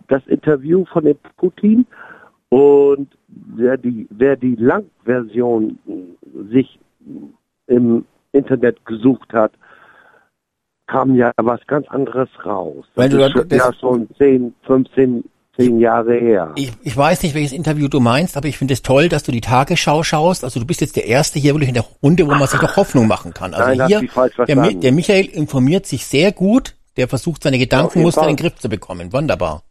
[0.08, 1.86] das Interview von dem Putin.
[2.50, 5.78] Und wer die, wer die Langversion
[6.52, 6.80] sich
[7.68, 9.52] im Internet gesucht hat,
[10.88, 12.86] kam ja was ganz anderes raus.
[12.96, 15.24] Das Wenn du ist das- ja schon 10, 15,
[15.58, 16.52] 10 Jahre her.
[16.56, 19.32] Ich, ich weiß nicht, welches Interview du meinst, aber ich finde es toll, dass du
[19.32, 20.44] die Tagesschau schaust.
[20.44, 22.78] Also du bist jetzt der Erste hier wirklich in der Runde, wo man sich noch
[22.78, 23.54] Hoffnung machen kann.
[23.54, 24.02] Also Nein, hier,
[24.48, 28.70] der, der Michael informiert sich sehr gut, der versucht seine Gedankenmuster in den Griff zu
[28.70, 29.12] bekommen.
[29.14, 29.64] Wunderbar.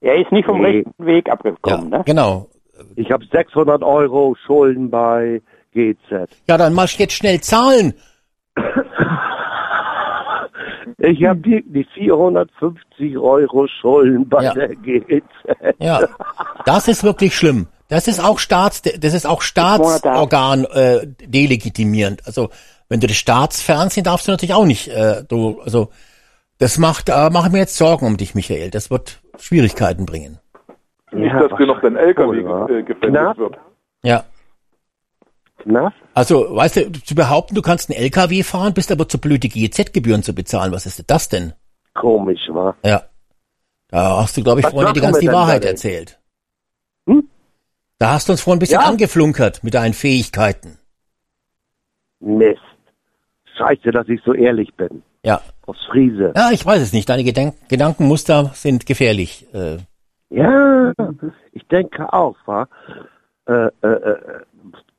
[0.00, 0.84] Er ist nicht vom Nee.
[0.84, 2.02] rechten Weg Ja, abgekommen, ne?
[2.06, 2.48] genau.
[2.94, 5.42] Ich habe 600 Euro Schulden bei
[5.74, 6.28] GZ.
[6.48, 7.94] Ja, dann mal jetzt schnell zahlen.
[11.00, 14.54] Ich habe wirklich 450 Euro Schulden bei Ja.
[14.54, 15.22] der GZ.
[15.78, 16.00] Ja,
[16.64, 17.68] das ist wirklich schlimm.
[17.88, 22.26] Das ist auch Staats, das ist auch Staatsorgan äh, delegitimierend.
[22.26, 22.50] Also
[22.88, 24.88] wenn du das Staatsfernsehen darfst du natürlich auch nicht.
[24.88, 25.88] Äh, du, also
[26.58, 28.70] das macht, da mache mir jetzt Sorgen um dich, Michael.
[28.70, 30.38] Das wird Schwierigkeiten bringen.
[31.12, 33.38] Nicht, Ja, dass dir noch dein LKW ge- äh, Knapp.
[33.38, 33.56] wird.
[34.02, 34.24] Ja.
[35.70, 35.92] Na?
[36.14, 39.50] Also, weißt du, zu behaupten, du kannst einen LKW fahren, bist aber zu blöd, die
[39.50, 40.72] GEZ-Gebühren zu bezahlen.
[40.72, 41.52] Was ist denn das denn?
[41.94, 42.74] Komisch, wa?
[42.82, 43.02] Ja.
[43.88, 46.18] Da hast du, glaube ich, Was vorhin die ganze die Wahrheit erzählt.
[47.06, 47.28] Hm?
[47.98, 48.86] Da hast du uns vorhin ein bisschen Ja.
[48.86, 50.78] angeflunkert mit deinen Fähigkeiten.
[52.20, 52.60] Mist.
[53.58, 55.02] Scheiße, dass ich so ehrlich bin.
[55.22, 55.42] Ja.
[55.66, 56.32] Aus Friese.
[56.34, 57.08] Ja, ich weiß es nicht.
[57.10, 59.46] Deine Gedank Gedankenmuster sind gefährlich.
[59.52, 59.78] Äh,
[60.30, 60.92] Ja,
[61.52, 62.68] ich denke auch, wa?
[63.46, 64.40] Äh, äh, äh,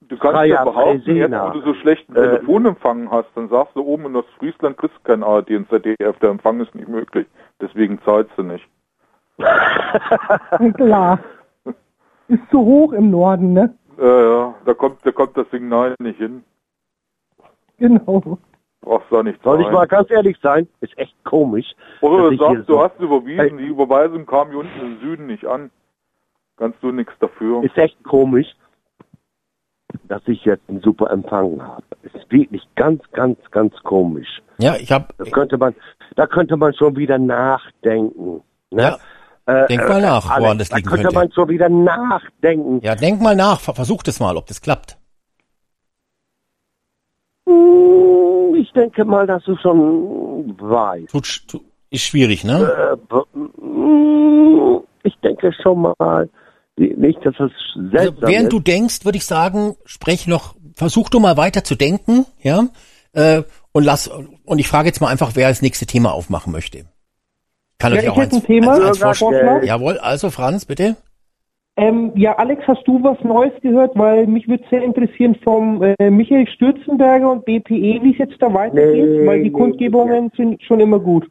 [0.10, 3.82] Du kannst ja behaupten, jetzt, wo du so schlechten Äh, Telefonempfang hast, dann sagst du
[3.82, 7.28] oben in Ostfriesland kriegst du kein ARD und ZDF, der Empfang ist nicht möglich.
[7.62, 8.68] Deswegen zahlst du nicht.
[10.76, 11.20] Klar.
[12.28, 13.74] Ist zu hoch im Norden, ne?
[14.00, 16.44] Ja, ja, da kommt, da kommt das Signal nicht hin.
[17.78, 18.38] Genau.
[18.82, 20.68] Brauchst da nicht Soll ich mal ganz ehrlich sein?
[20.82, 21.66] Ist echt komisch.
[22.02, 25.28] Oder dass du sagst, du so- hast überwiesen, die Überweisung kam hier unten im Süden
[25.28, 25.70] nicht an.
[26.58, 27.64] Kannst du nichts dafür.
[27.64, 28.48] Ist echt komisch,
[30.08, 31.84] dass ich jetzt einen super Empfang habe.
[32.04, 34.42] Ist wirklich ganz, ganz, ganz komisch.
[34.58, 35.08] Ja, ich habe.
[35.18, 35.74] Das könnte man,
[36.16, 38.42] da könnte man schon wieder nachdenken.
[38.72, 38.82] Ne?
[38.82, 38.98] Ja.
[39.46, 41.16] Äh, Denk mal nach, Alex, woran das da liegen könnte könnte.
[41.18, 42.80] man schon wieder nachdenken.
[42.84, 44.98] Ja, denk mal nach, ver- versuch das mal, ob das klappt.
[47.48, 51.10] Hm, Ich denke mal, dass du schon weißt.
[51.10, 52.98] Tut, ist schwierig, ne?
[53.12, 56.30] Äh, mm, ich denke schon mal,
[56.80, 58.54] nicht, dass es Also, seltsam während ist.
[58.54, 62.68] du denkst, würde ich sagen, sprech noch, versuch du mal weiter zu denken, ja?
[63.14, 66.86] Äh, und lass, und ich frage jetzt mal einfach, wer das nächste Thema aufmachen möchte.
[67.78, 68.74] Kann Ja, ich auch eins, ein Thema.
[68.74, 69.64] eins, eins vorstellen.
[69.64, 70.96] Jawohl, also Franz, bitte.
[71.78, 73.98] Ähm, ja, Alex, hast du was Neues gehört?
[73.98, 78.54] Weil mich würde sehr interessieren vom äh, Michael Stürzenberger und BPE, wie es jetzt da
[78.54, 81.30] weitergeht, Nee, weil die nee, Kundgebungen sind schon immer gut.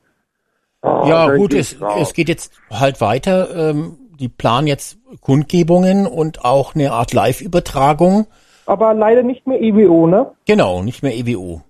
[0.80, 3.70] Oh, ja, gut, es, es geht jetzt halt weiter.
[3.70, 8.26] Ähm, die planen jetzt Kundgebungen und auch eine Art Live-Übertragung.
[8.66, 10.32] Aber leider nicht mehr EWO, ne?
[10.46, 11.62] Genau, nicht mehr EWO.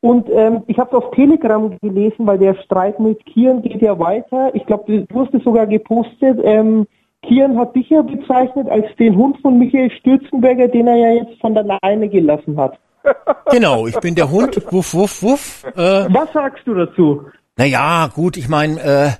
[0.00, 4.54] Und ähm, ich habe auf Telegram gelesen, weil der Streit mit Kian geht ja weiter.
[4.54, 6.40] Ich glaube, du hast es sogar gepostet.
[6.42, 6.86] Ähm,
[7.22, 11.40] Kian hat dich ja bezeichnet als den Hund von Michael Stürzenberger, den er ja jetzt
[11.40, 12.78] von der Leine gelassen hat.
[13.50, 14.60] Genau, ich bin der Hund.
[14.70, 15.64] Wuff, wuff, wuff.
[15.76, 17.26] Äh, Was sagst du dazu?
[17.56, 19.10] Naja, gut, ich meine, äh,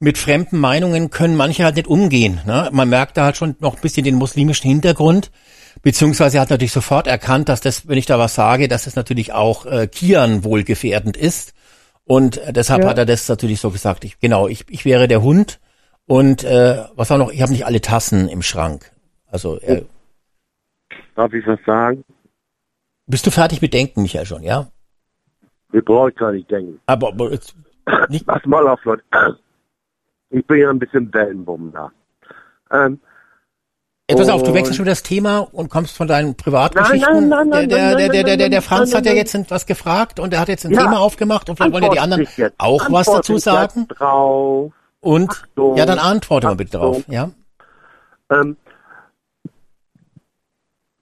[0.00, 2.40] mit fremden Meinungen können manche halt nicht umgehen.
[2.46, 2.68] Ne?
[2.72, 5.30] Man merkt da halt schon noch ein bisschen den muslimischen Hintergrund.
[5.82, 8.96] Beziehungsweise er hat natürlich sofort erkannt, dass das, wenn ich da was sage, dass das
[8.96, 11.54] natürlich auch äh, Kian wohlgefährdend ist.
[12.04, 12.88] Und äh, deshalb Ja.
[12.90, 14.04] hat er das natürlich so gesagt.
[14.04, 15.60] Ich, genau, ich, ich wäre der Hund.
[16.06, 18.90] Und äh, was auch noch, ich habe nicht alle Tassen im Schrank.
[19.26, 19.84] Also äh,
[21.14, 22.04] Darf ich was sagen?
[23.06, 24.68] bist du fertig mit Denken, Michael, schon, ja?
[25.70, 26.78] Wir brauchen gar nicht denken.
[26.86, 27.54] Aber, aber jetzt,
[28.08, 29.02] nicht, Pass mal auf, Leute.
[30.30, 31.90] Ich bin ja ein bisschen Wellenbumm da.
[32.70, 33.00] Ähm,
[34.10, 37.28] Ey, pass auf, du wechselst schon das Thema und kommst von deinen Privatgeschichten.
[37.28, 40.18] Nein, nein, nein, der, der, der, der, der, der Franz hat ja jetzt was gefragt
[40.18, 40.80] und er hat jetzt ein Ja.
[40.82, 42.26] Thema aufgemacht und vielleicht wollen ja die anderen
[42.56, 43.86] auch was dazu sagen.
[43.88, 44.72] Drauf.
[45.00, 45.76] Und Achtung.
[45.76, 47.00] ja, dann antworte mal bitte drauf.
[47.00, 47.14] Achtung.
[47.14, 47.30] Ja.
[48.30, 48.56] Ähm,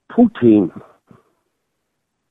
[0.09, 0.73] Putin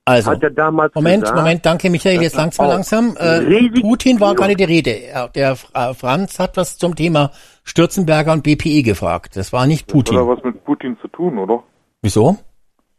[0.07, 3.17] Also, hat ja damals Moment, gesagt, Moment, danke Michael, jetzt er langsam, langsam.
[3.17, 4.91] Äh, Putin war gerade die Rede.
[4.91, 7.31] Er, der äh, Franz hat was zum Thema
[7.63, 9.35] Stürzenberger und BPE gefragt.
[9.35, 10.27] Das war nicht Das hat ja Putin.
[10.27, 11.63] was mit Putin zu tun, oder?
[12.03, 12.37] Wieso?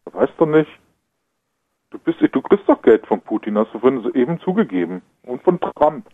[0.05, 0.71] Das weißt du nicht.
[1.91, 5.01] Du bist, du kriegst doch Geld von Putin, hast du vorhin eben zugegeben.
[5.23, 6.07] Und von Trump.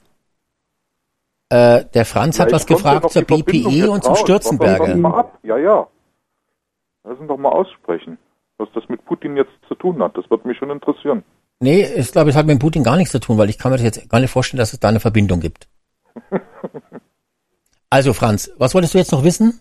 [1.49, 4.95] Äh, der Franz hat Vielleicht was ja gefragt zur BPE jetzt und zum Stürzenberger.
[4.97, 5.39] mal ab.
[5.43, 5.87] Ja, ja.
[7.05, 8.19] Lass uns doch mal aussprechen,
[8.59, 10.17] was das mit Putin jetzt zu tun hat.
[10.17, 11.23] Das wird mich schon interessieren.
[11.61, 13.77] Nee, ich glaube, es hat mit Putin gar nichts zu tun, weil ich kann mir
[13.77, 15.69] das jetzt gar nicht vorstellen, dass es da eine Verbindung gibt.
[17.93, 19.61] Also Franz, was wolltest du jetzt noch wissen?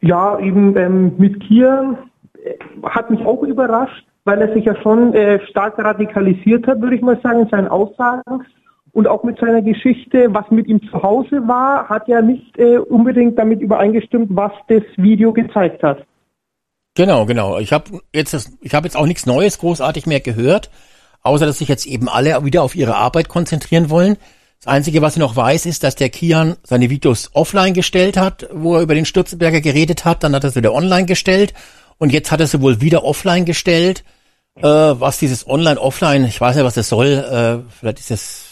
[0.00, 1.98] Ja, eben ähm, mit Kian
[2.42, 6.96] äh, hat mich auch überrascht, weil er sich ja schon äh, stark radikalisiert hat, würde
[6.96, 8.46] ich mal sagen, in seinen Aussagen.
[8.92, 12.78] Und auch mit seiner Geschichte, was mit ihm zu Hause war, hat ja nicht äh,
[12.78, 16.06] unbedingt damit übereingestimmt, was das Video gezeigt hat.
[16.96, 17.58] Genau, genau.
[17.58, 20.70] Ich habe jetzt das, ich habe jetzt auch nichts Neues großartig mehr gehört,
[21.22, 24.16] außer dass sich jetzt eben alle wieder auf ihre Arbeit konzentrieren wollen.
[24.60, 28.48] Das Einzige, was ich noch weiß, ist, dass der Kian seine Videos offline gestellt hat,
[28.50, 30.24] wo er über den Stürzenberger geredet hat.
[30.24, 31.52] Dann hat er sie wieder online gestellt
[31.98, 34.02] und jetzt hat er sie wohl wieder offline gestellt.
[34.56, 37.08] Äh, was dieses Online-Offline, ich weiß nicht, was das soll.
[37.08, 38.46] Äh, vielleicht ist das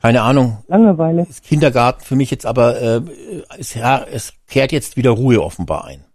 [0.00, 0.64] keine Ahnung.
[0.66, 1.26] Langeweile.
[1.28, 3.02] Ist Kindergarten für mich jetzt, aber äh,
[3.58, 6.06] es, ja, es kehrt jetzt wieder Ruhe offenbar ein.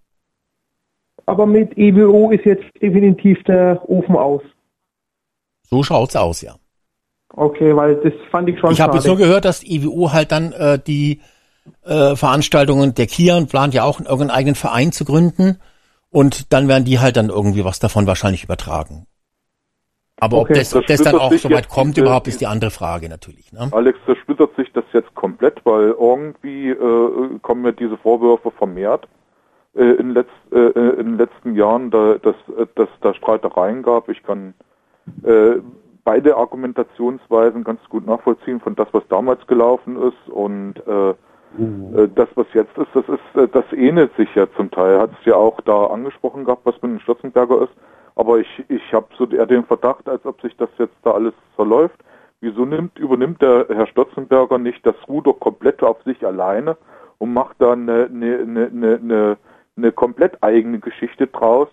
[1.25, 4.41] Aber mit EWO ist jetzt definitiv der Ofen aus.
[5.63, 6.55] So schaut's aus, ja.
[7.33, 10.31] Okay, weil das fand ich schon Ich habe jetzt nur gehört, dass die IWU halt
[10.31, 11.21] dann äh, die
[11.83, 15.59] äh, Veranstaltungen der Kian plant ja auch irgendeinen eigenen Verein zu gründen
[16.11, 19.07] und dann werden die halt dann irgendwie was davon wahrscheinlich übertragen.
[20.17, 20.53] Aber Okay.
[20.53, 23.09] ob das, ob Das das dann auch soweit jetzt kommt überhaupt, ist die andere Frage
[23.09, 23.51] natürlich.
[23.51, 23.67] Ne?
[23.71, 29.07] Alex, zersplittert sich das jetzt komplett, weil irgendwie äh, kommen ja diese Vorwürfe vermehrt
[29.75, 33.83] äh, in, letz, äh, äh, in den letzten Jahren, da, dass äh, dass da Streitereien
[33.83, 34.09] gab.
[34.09, 34.53] Ich kann
[35.23, 35.55] äh,
[36.03, 42.29] beide Argumentationsweisen ganz gut nachvollziehen von das, was damals gelaufen ist und äh, äh, das,
[42.35, 44.99] was jetzt ist, das ist, äh, das ähnelt sich ja zum Teil.
[44.99, 47.73] Hat es ja auch da angesprochen gehabt, was mit dem Stürzenberger ist.
[48.15, 51.33] Aber ich, ich habe so eher den Verdacht, als ob sich das jetzt da alles
[51.55, 51.99] verläuft,
[52.41, 56.77] Wieso nimmt, übernimmt der Herr Stotzenberger nicht das Ruder komplett auf sich alleine
[57.17, 59.37] und macht da eine, eine, eine, eine,
[59.77, 61.67] eine komplett eigene Geschichte draus?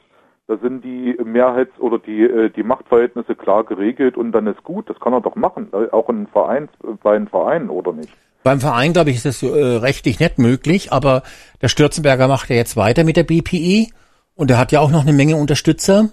[0.49, 4.91] Da sind die Mehrheits- oder die, äh, die Machtverhältnisse klar geregelt und dann ist gut.
[4.91, 6.69] Das kann er doch machen, äh, auch in Verein,
[7.03, 8.13] bei einem Verein oder nicht?
[8.43, 11.23] Beim Verein, glaube ich, ist das äh, rechtlich nicht möglich, aber
[11.63, 13.93] der Stürzenberger macht ja jetzt weiter mit der BPI
[14.35, 16.09] und er hat ja auch noch eine Menge Unterstützer.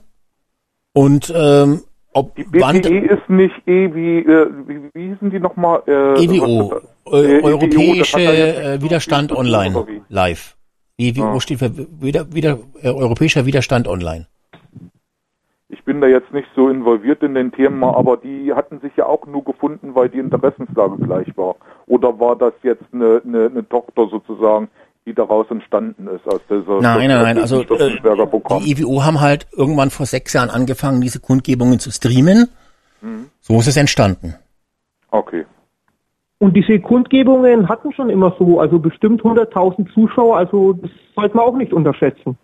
[0.94, 1.82] Und ähm,
[2.14, 5.82] ob Die BPI ist nicht E wie, äh, wie, wie hießen die nochmal?
[5.88, 10.56] Äh, EWO, äh, Äh, Europäische EWO, äh, Widerstand online, live.
[10.99, 11.39] EWO Ah.
[11.39, 11.71] steht für
[12.01, 14.27] wieder, wieder, äh, Europäischer Widerstand online.
[15.69, 19.05] Ich bin da jetzt nicht so involviert in den Themen, aber die hatten sich ja
[19.05, 21.55] auch nur gefunden, weil die Interessenslage gleich war.
[21.88, 24.69] Oder war das jetzt eine, eine, eine Tochter sozusagen,
[25.05, 27.38] die daraus entstanden ist aus dieser Nein, nein, nein.
[27.38, 27.99] Also äh,
[28.61, 32.49] die EWO haben halt irgendwann vor sechs Jahren angefangen, diese Kundgebungen zu streamen.
[33.01, 33.30] Mhm.
[33.39, 34.35] So ist es entstanden.
[35.11, 35.45] Okay.
[36.40, 41.45] Und diese Kundgebungen hatten schon immer so, also bestimmt 100.000 Zuschauer, also das sollte man
[41.45, 42.38] auch nicht unterschätzen.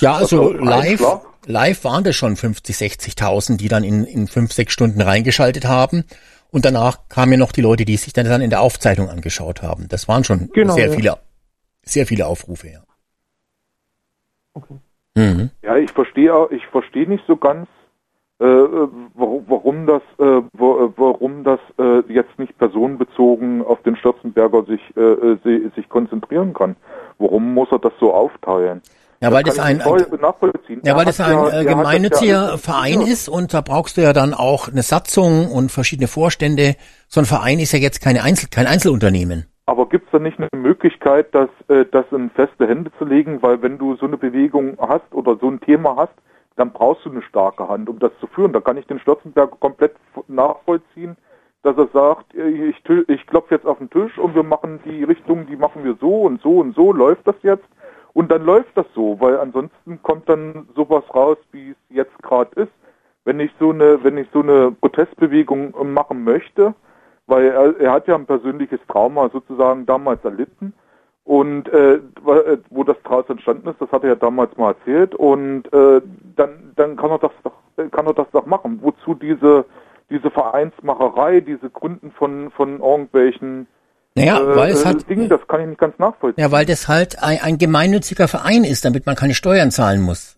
[0.00, 1.02] Ja, also Also, live,
[1.46, 6.04] live waren das schon 50, 60.000, die dann in, in fünf, sechs Stunden reingeschaltet haben.
[6.50, 9.62] Und danach kamen ja noch die Leute, die sich dann, dann in der Aufzeichnung angeschaut
[9.62, 9.86] haben.
[9.88, 10.92] Das waren schon Genau, sehr ja.
[10.92, 11.16] viele,
[11.82, 12.80] sehr viele Aufrufe, ja.
[14.54, 14.78] Okay.
[15.14, 15.50] Mhm.
[15.62, 17.68] Ja, ich verstehe auch- ich verstehe nicht so ganz,
[18.40, 24.64] äh, äh, warum, das, äh, äh, warum das äh, jetzt nicht personenbezogen auf den Stürzenberger
[24.64, 26.76] sich, äh, äh, si- sich konzentrieren kann.
[27.18, 28.80] Warum muss er das so aufteilen?
[29.20, 29.78] Ja, weil das kann ein,
[30.84, 34.02] ja, weil das ein ja- äh, das gemeinnütziger ja Verein ist und da brauchst du
[34.02, 36.76] ja dann auch eine Satzung und verschiedene Vorstände.
[37.08, 39.46] So ein Verein ist ja jetzt keine Einzel, kein Einzelunternehmen.
[39.66, 43.42] Aber gibt es da nicht eine Möglichkeit, das, äh, das in feste Hände zu legen?
[43.42, 46.14] Weil wenn du so eine Bewegung hast oder so ein Thema hast,
[46.58, 48.52] dann brauchst du eine starke Hand, um das zu führen.
[48.52, 49.94] Da kann ich den Stürzenberger komplett
[50.26, 51.16] nachvollziehen,
[51.62, 55.04] dass er sagt, äh, ich, ich klopfe jetzt auf den Tisch und wir machen die
[55.04, 57.68] Richtung, die machen wir so und so und so, läuft das jetzt?
[58.12, 62.50] Und dann läuft das so, weil ansonsten kommt dann sowas raus, wie es jetzt gerade
[62.60, 62.72] ist.
[63.24, 66.74] Wenn ich so eine, wenn ich so eine Protestbewegung äh, machen möchte,
[67.28, 70.74] weil er, er hat ja ein persönliches Trauma sozusagen damals erlitten
[71.28, 75.14] und äh, äh, wo das daraus entstanden ist, das hat er ja damals mal erzählt
[75.14, 76.00] und äh,
[76.36, 77.52] dann dann kann er das doch
[77.90, 78.78] kann er das doch machen.
[78.80, 79.66] Wozu diese
[80.08, 83.66] diese Vereinsmacherei, diese Gründen von von irgendwelchen
[84.14, 86.42] Naja, äh, weil es halt, Dingen, das kann ich nicht ganz nachvollziehen.
[86.42, 90.37] ja, weil das halt ein, ein gemeinnütziger Verein ist, damit man keine Steuern zahlen muss.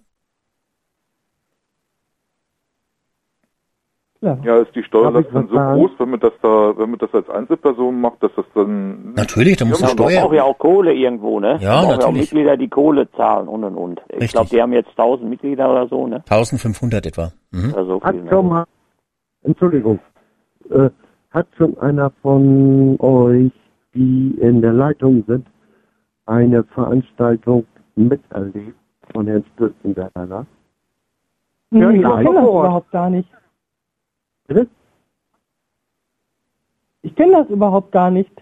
[4.22, 4.36] Ja.
[4.44, 5.80] Ja, ist die Steuerlast dann so sagen?
[5.80, 9.56] groß, wenn man das da, wenn man das als Einzelperson macht, dass das dann Natürlich,
[9.56, 10.22] da muss Ja, ja Man Steuern.
[10.24, 11.56] braucht ja auch Kohle irgendwo, ne?
[11.60, 12.20] Ja, Man braucht auch natürlich.
[12.32, 14.00] Mitglieder, die Kohle zahlen und und und.
[14.18, 16.16] Ich glaube, die haben jetzt 1000 Mitglieder oder so, ne?
[16.28, 17.32] 1500 etwa.
[17.50, 17.74] Mhm.
[17.74, 18.50] Also Hat viel, schon ne?
[18.50, 18.64] mal,
[19.42, 19.98] Entschuldigung,
[20.68, 20.90] äh,
[21.30, 23.52] hat schon einer von euch,
[23.94, 25.46] die in der Leitung sind,
[26.26, 27.64] eine Veranstaltung
[27.96, 28.76] miterlebt
[29.14, 30.10] von Herrn Stürzenberger?
[31.70, 33.28] Ja, Nee, ich war überhaupt gar nicht.
[34.50, 34.66] Bitte?
[37.02, 38.32] Ich kenne das überhaupt gar nicht.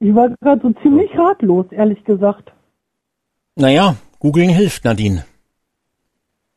[0.00, 2.52] Ich war gerade so ziemlich ratlos, ehrlich gesagt.
[3.54, 5.24] Naja, googeln hilft, Nadine.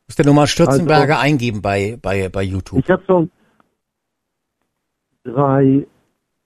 [0.06, 2.80] Musst du nur mal Stürzenberger Also- eingeben bei, bei, bei YouTube.
[2.84, 3.30] Ich habe schon
[5.24, 5.86] drei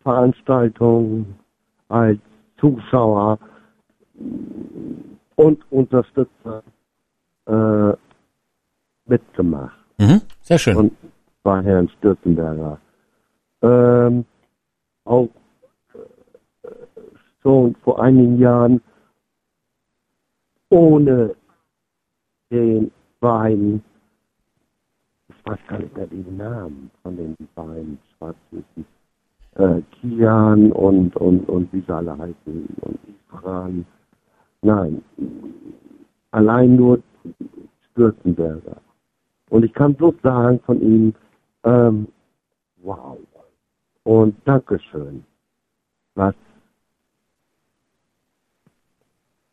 [0.03, 1.37] Veranstaltungen
[1.89, 2.21] als
[2.61, 3.41] Zuschauer
[5.35, 6.63] und Unterstützer
[7.47, 7.93] äh,
[9.07, 9.77] mitgemacht.
[9.99, 10.21] Mhm.
[10.43, 10.77] Sehr schön.
[10.77, 10.93] und
[11.45, 12.81] bei Herrn Stürzenberger.
[13.63, 14.25] Ähm,
[15.05, 15.29] auch
[16.65, 16.69] äh,
[17.43, 18.81] schon vor einigen Jahren
[20.71, 21.37] ohne
[22.51, 22.91] den
[23.21, 23.83] beiden,
[25.29, 28.87] ich weiß gar nicht mehr den Namen von den beiden Schwarzwüsten,
[29.57, 33.87] äh, Kian und, und, und wie sie alle heißen, und Ifran.
[34.63, 35.05] Nein,
[36.31, 37.03] allein nur
[37.91, 38.79] Stürzenberger.
[39.51, 41.15] Und ich kann bloß sagen von ihm,
[41.65, 42.09] ähm,
[42.83, 43.19] wow.
[44.05, 45.25] Und Dankeschön.
[46.15, 46.35] Was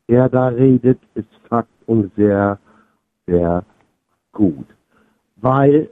[0.08, 2.60] er da redet, ist Fakt und sehr,
[3.26, 3.64] sehr
[4.34, 4.66] gut.
[5.38, 5.90] Weil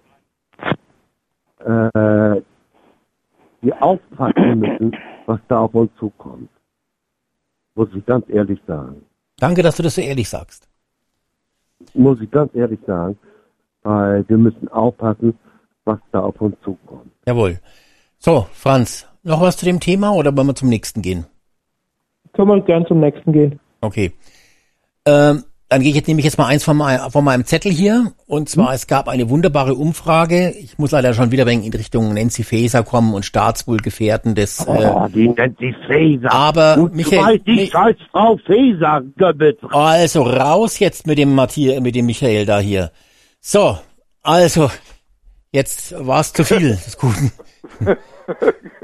[1.60, 2.42] äh,
[3.62, 6.50] wir aufpassen müssen, was da auf uns zukommt.
[7.76, 9.06] Muss ich ganz ehrlich sagen.
[9.38, 10.68] Danke, dass du das so ehrlich sagst.
[11.94, 13.18] Muss ich ganz ehrlich sagen.
[13.84, 15.38] Weil wir müssen aufpassen,
[15.90, 17.12] was da auf uns zukommt.
[17.28, 17.60] Jawohl.
[18.18, 21.26] So, Franz, noch was zu dem Thema oder wollen wir zum nächsten gehen?
[22.34, 23.60] Können wir gern zum nächsten gehen.
[23.82, 24.12] Okay.
[25.06, 28.12] Ähm, Dann gehe ich jetzt nämlich jetzt mal eins von, mein, von meinem Zettel hier.
[28.26, 30.50] Und zwar, es gab eine wunderbare Umfrage.
[30.60, 34.66] Ich muss leider schon wieder wegen in Richtung Nancy Faeser kommen und Staatswohlgefährten des.
[34.68, 36.32] Oh, Äh, die Nancy Faeser.
[36.34, 39.60] aber Und Michael, die Mi- scheiß Frau Faeser göbbelt.
[39.72, 42.92] also raus jetzt mit dem Matthias, mit dem Michael da hier.
[43.40, 43.78] So,
[44.24, 44.70] also
[45.52, 47.32] jetzt war es zu viel des Guten.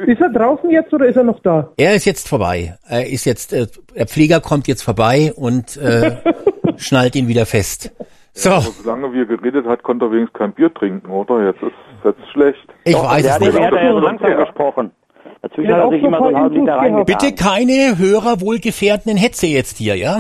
[0.06, 1.72] Ist er draußen jetzt oder ist er noch da?
[1.78, 2.78] Er ist jetzt vorbei.
[2.88, 6.18] Er ist jetzt, äh, der Pfleger kommt jetzt vorbei und äh,
[6.78, 7.92] schnallt ihn wieder fest.
[8.34, 11.46] So, Aber solange wir geredet hat, konnte er wenigstens kein Bier trinken, oder?
[11.46, 11.72] Jetzt ist
[12.04, 12.68] jetzt schlecht.
[12.84, 13.54] ich Doch, weiß es nicht.
[13.56, 14.04] der hat ja so Ja.
[14.04, 14.92] langsam gesprochen.
[15.42, 17.06] Dazwischen hat er sich immer so einen halben Liter reingetan.
[17.06, 20.20] Bitte keine hörerwohlgefährdenden Hetze jetzt hier, ja?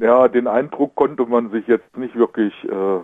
[0.00, 3.00] Ja, den Eindruck konnte man sich jetzt nicht wirklich äh,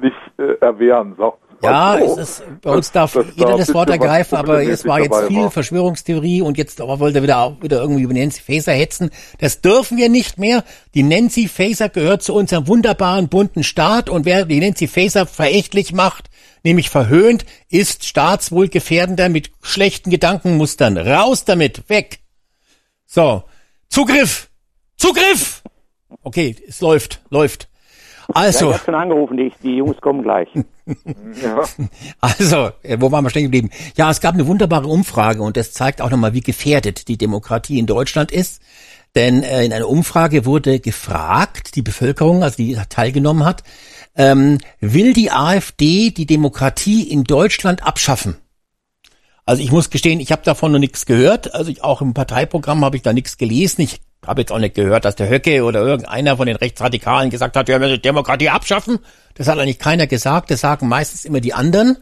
[0.00, 1.14] nicht äh, erwehren.
[1.18, 2.20] Sag, Ja, sag es so.
[2.20, 5.42] ist, bei uns darf dass jeder da das Wort ergreifen, aber es war jetzt viel
[5.42, 5.50] war.
[5.50, 9.10] Verschwörungstheorie und jetzt aber wollte er wieder, wieder irgendwie über Nancy Faeser hetzen.
[9.38, 10.64] Das dürfen wir nicht mehr.
[10.94, 15.92] Die Nancy Faeser gehört zu unserem wunderbaren bunten Staat und wer die Nancy Faeser verächtlich
[15.92, 16.30] macht,
[16.62, 20.96] nämlich verhöhnt, ist staatswohlgefährdender mit schlechten Gedankenmustern.
[20.96, 22.20] Raus damit, weg.
[23.06, 23.42] So,
[23.88, 24.48] Zugriff,
[24.96, 25.62] Zugriff.
[26.22, 27.69] Okay, es läuft, läuft.
[28.34, 28.68] Ja, Also.
[28.68, 30.48] ich habe schon angerufen, die, die Jungs kommen gleich.
[31.40, 31.62] Ja.
[32.20, 33.70] Also, äh, wo waren wir stehen geblieben?
[33.96, 37.78] Ja, es gab eine wunderbare Umfrage und das zeigt auch nochmal, wie gefährdet die Demokratie
[37.78, 38.60] in Deutschland ist.
[39.14, 43.62] Denn äh, in einer Umfrage wurde gefragt, die Bevölkerung, also die teilgenommen hat,
[44.16, 48.36] ähm, will die AfD die Demokratie in Deutschland abschaffen?
[49.46, 51.54] Also ich muss gestehen, ich habe davon noch nichts gehört.
[51.54, 53.82] Also ich, auch im Parteiprogramm habe ich da nichts gelesen.
[53.82, 54.00] Ich
[54.30, 57.66] habe jetzt auch nicht gehört, dass der Höcke oder irgendeiner von den Rechtsradikalen gesagt hat,
[57.66, 59.00] wir müssen die Demokratie abschaffen.
[59.34, 60.50] Das hat eigentlich keiner gesagt.
[60.50, 61.98] Das sagen meistens immer die anderen.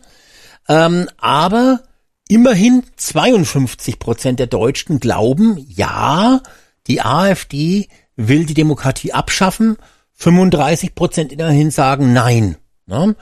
[0.68, 1.80] Ähm, aber
[2.28, 6.42] immerhin 52 Prozent der Deutschen glauben, ja,
[6.86, 9.78] die AfD will die Demokratie abschaffen.
[10.12, 12.56] 35 Prozent immerhin sagen nein.
[12.84, 13.16] Ne?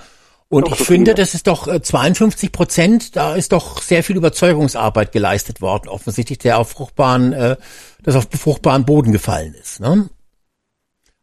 [0.48, 5.10] Und ich finde, das ist doch äh, 52 Prozent, da ist doch sehr viel Überzeugungsarbeit
[5.10, 7.56] geleistet worden, offensichtlich, der auf fruchtbaren, äh,
[8.02, 9.81] das auf fruchtbaren Boden gefallen ist.
[9.81, 10.09] Ne?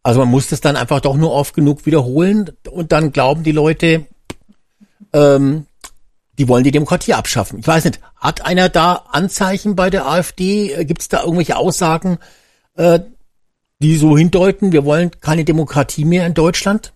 [0.02, 3.54] Also man muss das dann einfach doch nur oft genug wiederholen und dann glauben die
[3.54, 4.06] Leute,
[5.14, 5.68] ähm,
[6.38, 7.60] die wollen die Demokratie abschaffen.
[7.60, 10.84] Ich weiß nicht, hat einer da Anzeichen bei der AfD?
[10.84, 12.18] Gibt es da irgendwelche Aussagen,
[12.76, 13.00] äh,
[13.80, 16.92] die so hindeuten, wir wollen keine Demokratie mehr in Deutschland?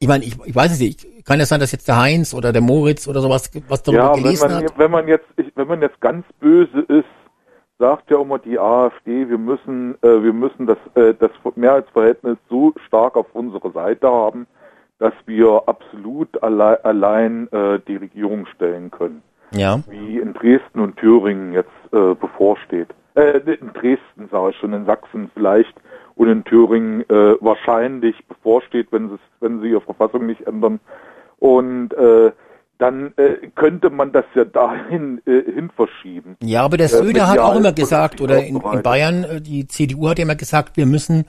[0.00, 1.06] Ich meine, ich, ich weiß es nicht.
[1.24, 4.14] Kann es sein, dass jetzt der Heinz oder der Moritz oder sowas was darüber Ja,
[4.14, 4.78] wenn gelesen man, hat?
[4.78, 7.04] wenn man jetzt, ich, wenn man jetzt ganz böse ist,
[7.78, 12.72] sagt ja immer die AfD, wir müssen, äh, wir müssen das, äh, das Mehrheitsverhältnis so
[12.86, 14.46] stark auf unsere Seite haben,
[14.98, 19.22] dass wir absolut allein, allein äh, die Regierung stellen können,
[19.52, 19.80] Ja.
[19.88, 22.88] wie in Dresden und Thüringen jetzt äh, bevorsteht.
[23.14, 25.74] Äh, in Dresden sage ich schon, in Sachsen vielleicht
[26.18, 30.80] und in Thüringen äh, wahrscheinlich bevorsteht, wenn sie wenn sie ihre Verfassung nicht ändern.
[31.38, 32.32] Und äh,
[32.78, 36.36] dann äh, könnte man das ja dahin äh, hin verschieben.
[36.42, 38.82] Ja, aber der Äh, Söder hat auch immer gesagt, oder in, in.
[38.82, 41.24] Bayern, äh, die CDU hat immer gesagt, wir müssen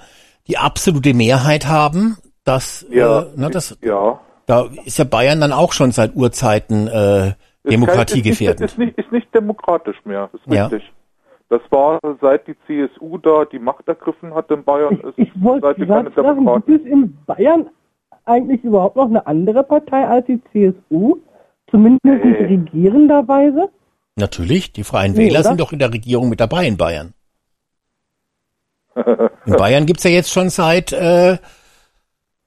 [0.47, 2.17] die absolute Mehrheit haben.
[2.43, 4.19] Das, Ja, äh, ne, das, ja.
[4.47, 7.35] da ist ja Bayern dann auch schon seit Urzeiten äh, Ist
[7.71, 8.41] Demokratie kein- ist.
[8.41, 10.69] Ist, ist, nicht, ist nicht demokratisch mehr, ist Ja.
[11.49, 15.85] Das war seit die CSU da die Macht ergriffen hat in Bayern, ist Ich wollte
[15.85, 17.69] gerade sagen, gibt es in Bayern
[18.25, 21.17] eigentlich überhaupt noch eine andere Partei als die CSU?
[21.71, 22.45] Zumindest in Nee.
[22.45, 23.69] regierenderweise?
[24.15, 25.49] Natürlich, die Freien Nee, Wähler oder?
[25.49, 27.13] sind doch in der Regierung mit dabei in Bayern.
[28.95, 31.37] In Bayern gibt's ja jetzt schon seit äh,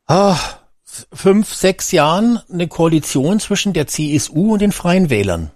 [0.06, 0.36] ah,
[0.84, 5.50] fünf, sechs Jahren eine Koalition zwischen der CSU und den Freien Wählern.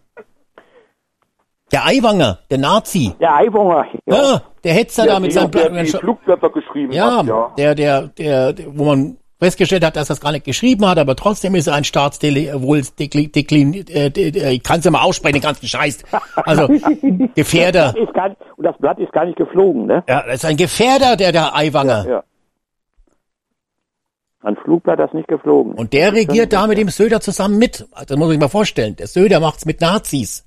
[1.73, 3.87] Der Aiwanger, der Nazi, Der Eibonger.
[4.07, 4.41] ja.
[4.63, 7.53] der Hetzer da mit seinem der, Bla- die Flugblätter geschrieben ja, hat, ja.
[7.59, 10.97] Der, der, der, der, wo man festgestellt hat, dass er es gar nicht geschrieben hat,
[10.99, 14.85] aber trotzdem ist er ein Staatsdele, wohl dekli, dekli, äh, de, de, ich kann es
[14.85, 16.05] ja mal aussprechen, den ganzen Scheiß.
[16.37, 16.69] Also
[17.35, 17.95] Gefährder.
[17.97, 20.05] Ist gar und das Blatt ist gar nicht geflogen, ne?
[20.09, 22.07] Ja, das ist ein Gefährder, der der Aiwanger.
[22.09, 22.23] ja.
[24.43, 25.73] Ein Flugblatt ist nicht geflogen.
[25.75, 27.85] Und der regiert da mit dem Söder zusammen mit.
[27.91, 28.95] Also, Das muss ich mal vorstellen.
[28.95, 30.46] Der Söder macht's mit Nazis.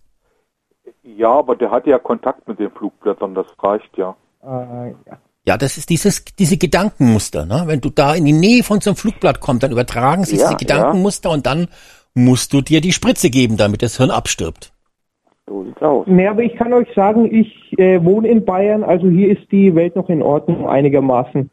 [1.03, 4.15] Ja, aber der hatte ja Kontakt mit den Flugblättern, das reicht ja.
[4.43, 5.17] Äh, ja.
[5.45, 7.63] Ja, das ist dieses, diese Gedankenmuster, ne?
[7.65, 10.49] Wenn du da in die Nähe von so einem Flugblatt kommst, dann übertragen sich Ja,
[10.49, 11.69] diese Gedankenmuster und dann
[12.13, 14.73] musst du dir die Spritze geben, damit das Hirn abstirbt.
[15.47, 16.05] So sieht's aus.
[16.07, 19.73] Nee, aber ich kann euch sagen, ich äh, wohne in Bayern, also hier ist die
[19.73, 21.49] Welt noch in Ordnung einigermaßen.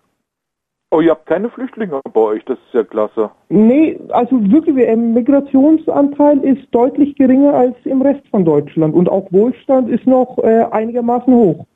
[0.93, 3.31] Oh, ihr habt keine Flüchtlinge bei euch, das ist ja klasse.
[3.49, 9.27] Nee, also wirklich, der Migrationsanteil ist deutlich geringer als im Rest von Deutschland und auch
[9.33, 11.67] Wohlstand ist noch äh, einigermaßen hoch.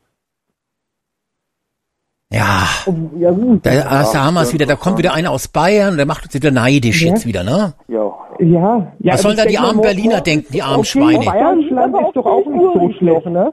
[2.32, 3.66] Ja, Oh, ja gut.
[3.66, 4.64] da, da haben wir es wieder.
[4.64, 7.08] Da kommt wieder einer aus Bayern und der macht uns wieder neidisch Ja.
[7.08, 7.74] jetzt wieder, ne?
[7.88, 8.12] Ja.
[8.38, 9.12] Ja, ja.
[9.14, 11.24] Was sollen da die armen Berliner denken, die armen Schweine?
[11.24, 13.52] Bayernland ist doch auch nicht so schlecht, ne?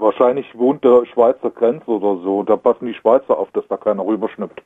[0.00, 2.42] Wahrscheinlich wohnt der Schweizer Grenze oder so.
[2.42, 4.62] Da passen die Schweizer auf, dass da keiner rüberschnippt.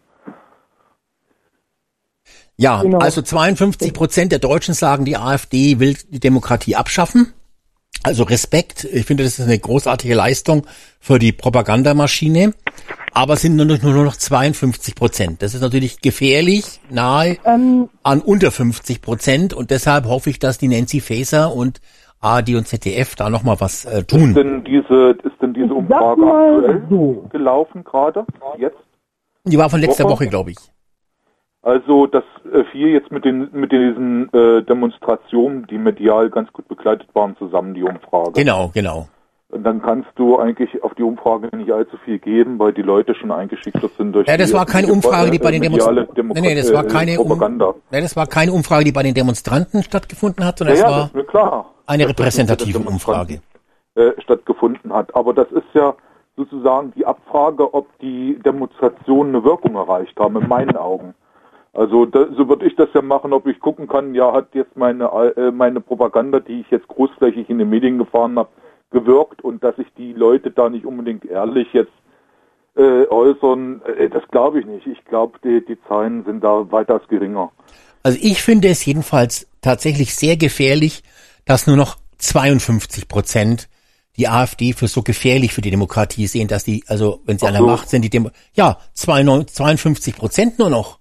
[2.56, 2.98] Ja, Genau.
[2.98, 7.32] also 52 Prozent der Deutschen sagen, die AfD will die Demokratie abschaffen.
[8.04, 8.84] Also Respekt.
[8.84, 10.66] Ich finde, das ist eine großartige Leistung
[11.00, 12.52] für die Propagandamaschine.
[13.14, 15.42] Aber es sind nur noch, nur noch 52 Prozent.
[15.42, 19.54] Das ist natürlich gefährlich, nahe Ähm, an unter 50 Prozent.
[19.54, 21.80] Und deshalb hoffe ich, dass die Nancy Faeser und
[22.22, 24.32] ARD und ZDF da nochmal was äh, Ist tun.
[24.34, 27.26] denn diese, ist denn diese Umfrage aktuell so.
[27.30, 28.24] gelaufen gerade?
[28.58, 28.76] Jetzt?
[29.44, 30.12] Die war von letzter Woche?
[30.12, 30.58] Woche, glaube ich.
[31.62, 36.66] Also das äh, fiel jetzt mit den mit diesen äh, Demonstrationen, die medial ganz gut
[36.68, 38.32] begleitet waren, zusammen die Umfrage.
[38.32, 39.08] Genau, genau.
[39.52, 43.14] Und dann kannst du eigentlich auf die Umfrage nicht allzu viel geben, weil die Leute
[43.14, 46.28] schon eingeschüchtert sind durch Ja, das die, war keine die, Umfrage, die bei den Demonstranten.
[46.32, 47.74] Nee, nee, das war äh, keine Um- Propaganda.
[47.90, 51.66] Nee, das war keine Umfrage, die bei den Demonstranten stattgefunden hat, sondern Ja, es war
[51.86, 53.42] eine repräsentative Umfrage.
[53.94, 55.14] Äh, stattgefunden hat.
[55.14, 55.94] Aber das ist ja
[56.34, 61.12] sozusagen die Abfrage, ob die Demonstrationen eine Wirkung erreicht haben, in meinen Augen.
[61.74, 64.78] Also da, so würde ich das ja machen, ob ich gucken kann, ja, hat jetzt
[64.78, 65.04] meine
[65.36, 68.48] äh, meine Propaganda, die ich jetzt großflächig in den Medien gefahren habe,
[68.92, 71.92] gewirkt und dass sich die Leute da nicht unbedingt ehrlich jetzt
[72.76, 74.86] äh, äußern, äh, das glaube ich nicht.
[74.86, 77.50] Ich glaube, die, die Zahlen sind da weitaus geringer.
[78.02, 81.02] Also ich finde es jedenfalls tatsächlich sehr gefährlich,
[81.44, 83.68] dass nur noch 52 Prozent
[84.16, 87.48] die AfD für so gefährlich für die Demokratie sehen, dass die, also wenn sie Ach
[87.48, 87.66] an der so.
[87.66, 90.98] Macht sind, die Demo ja, 92 52 Prozent nur noch.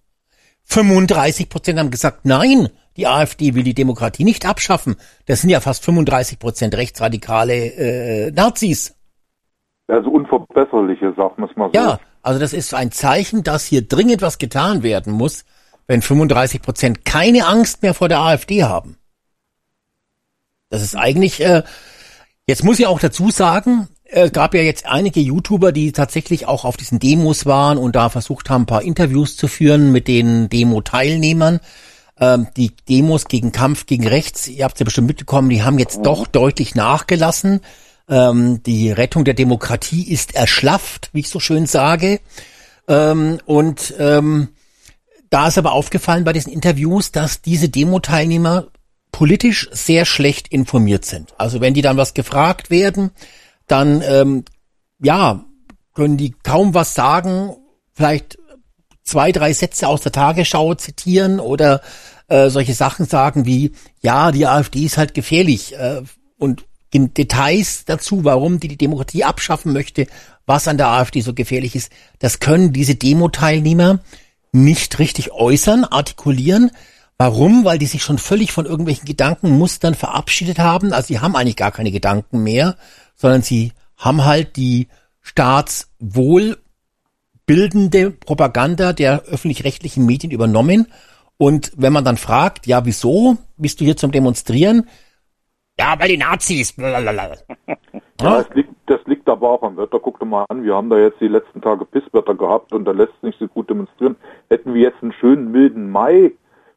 [0.65, 4.95] 35 Prozent haben gesagt, nein, die AfD will die Demokratie nicht abschaffen.
[5.25, 8.95] Das sind ja fast 35 Prozent rechtsradikale äh, Nazis.
[9.87, 11.79] Also unverbesserliche, sagen wir es mal so.
[11.79, 15.45] Ja, also das ist ein Zeichen, dass hier dringend was getan werden muss,
[15.87, 18.97] wenn 35 Prozent keine Angst mehr vor der AfD haben.
[20.69, 21.63] Das ist eigentlich, äh,
[22.47, 26.63] jetzt muss ich auch dazu sagen, äh, gab ja jetzt einige YouTuber, die tatsächlich auch
[26.63, 30.49] auf diesen Demos waren und da versucht haben, ein paar Interviews zu führen mit den
[30.49, 31.59] Demo-Teilnehmern.
[32.21, 35.79] Ähm, die Demos gegen Kampf gegen Rechts, ihr habt es ja bestimmt mitbekommen, die haben
[35.79, 37.61] jetzt doch deutlich nachgelassen.
[38.07, 42.19] Ähm, die Rettung der Demokratie ist erschlafft, wie ich so schön sage.
[42.87, 44.49] Ähm, und ähm,
[45.31, 48.67] da ist aber aufgefallen bei diesen Interviews, dass diese Demo-Teilnehmer
[49.11, 51.33] politisch sehr schlecht informiert sind.
[51.39, 53.11] Also wenn die dann was gefragt werden,
[53.65, 54.45] dann ähm,
[55.01, 55.43] ja
[55.95, 57.55] können die kaum was sagen,
[57.93, 58.37] vielleicht
[59.03, 61.81] zwei, drei Sätze aus der Tagesschau zitieren oder
[62.31, 66.01] äh, solche Sachen sagen wie, ja, die AfD ist halt gefährlich äh,
[66.37, 70.07] und in Details dazu, warum die die Demokratie abschaffen möchte,
[70.45, 73.99] was an der AfD so gefährlich ist, das können diese Demo-Teilnehmer
[74.53, 76.71] nicht richtig äußern, artikulieren.
[77.17, 77.65] Warum?
[77.65, 80.93] Weil die sich schon völlig von irgendwelchen Gedankenmustern verabschiedet haben.
[80.93, 82.77] Also sie haben eigentlich gar keine Gedanken mehr,
[83.15, 84.87] sondern sie haben halt die
[85.21, 90.87] staatswohlbildende Propaganda der öffentlich-rechtlichen Medien übernommen.
[91.41, 94.87] Und wenn man dann fragt, ja, wieso bist du hier zum Demonstrieren?
[95.79, 96.73] Ja, weil die Nazis.
[96.73, 97.35] Blablabla.
[98.21, 99.99] Ja, das liegt, das liegt aber auch am Wetter.
[99.99, 102.91] Guck dir mal an, wir haben da jetzt die letzten Tage Pisswetter gehabt und da
[102.91, 104.17] lässt es nicht so gut demonstrieren.
[104.51, 106.31] Hätten wir jetzt einen schönen milden Mai,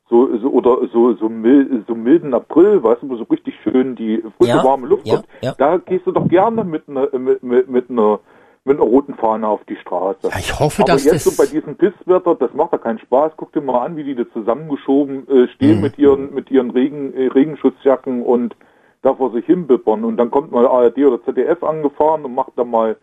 [0.09, 3.95] so, so oder so so, mild, so milden April, weißt du, wo so richtig schön
[3.97, 5.55] die frische Ja, warme Luft ja, kommt, ja.
[5.59, 8.19] da gehst du doch gerne mit einer mit, mit, mit einer
[8.65, 10.29] mit einer roten Fahne auf die Straße.
[10.29, 12.99] Ja, ich hoffe, Aber dass jetzt das- so bei diesem Pisswetter, das macht ja keinen
[12.99, 13.33] Spaß.
[13.37, 15.83] Guck dir mal an, wie die da zusammengeschoben äh, stehen Mhm.
[15.83, 18.57] mit ihren mit ihren Regen, äh, Regenschutzjacken und
[19.03, 20.03] da vor sich hinbippern.
[20.05, 22.97] Und dann kommt mal ARD oder ZDF angefahren und macht da mal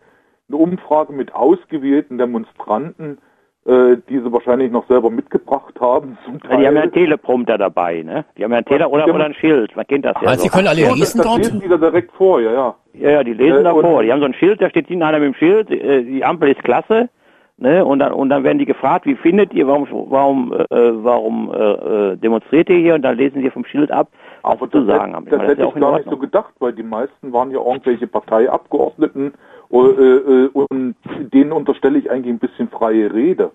[0.48, 3.18] eine Umfrage mit ausgewählten Demonstranten,
[3.64, 6.18] äh, die sie wahrscheinlich noch selber mitgebracht haben.
[6.24, 6.92] Zum Ja, die haben ja einen.
[6.92, 8.24] Teleprompter dabei, ne?
[8.36, 10.28] Die haben ja einen Tele oder, oder ein Schild, man kennt das ja.
[10.28, 10.44] Also so.
[10.44, 11.38] sie können alle So, das, lesen das dort.
[11.38, 12.74] lesen die da direkt vor, ja, ja.
[12.94, 13.98] Ja, ja, die lesen Äh, davor.
[13.98, 16.24] und- Die haben so ein Schild, da steht hinten einer mit dem Schild, äh, die
[16.24, 17.08] Ampel ist klasse,
[17.56, 17.84] ne?
[17.84, 22.12] Und dann und dann werden die gefragt, wie findet ihr, warum warum äh, warum äh,
[22.12, 22.94] äh, demonstriert ihr hier?
[22.96, 24.08] Und dann lesen sie vom Schild ab,
[24.42, 25.24] was Aber sie zu das, sagen haben.
[25.26, 27.50] hätte- das meine, hätte ich auch in gar nicht so gedacht, weil die meisten waren
[27.52, 29.34] ja irgendwelche Parteiabgeordneten
[29.72, 30.94] und
[31.32, 33.50] denen unterstelle ich eigentlich ein bisschen freie Rede.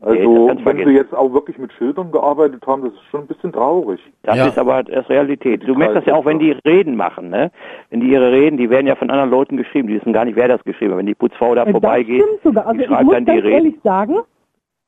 [0.00, 3.22] Nee, Also du wenn sie jetzt auch wirklich mit Schildern gearbeitet haben, das ist schon
[3.22, 3.98] ein bisschen traurig.
[4.22, 4.46] Das Ja.
[4.48, 5.66] ist aber das Realität.
[5.66, 7.50] Du merkst das ja auch, wenn die Reden machen, ne?
[7.90, 10.36] Wenn die ihre Reden, die werden ja von anderen Leuten geschrieben, die wissen gar nicht,
[10.36, 10.98] wer das geschrieben hat.
[10.98, 12.66] Wenn die Putzfrau da Äh, vorbeigeht, Das stimmt sogar.
[12.66, 13.52] Also die ich schreibt muss dann die ganz Reden.
[13.54, 14.16] ehrlich sagen,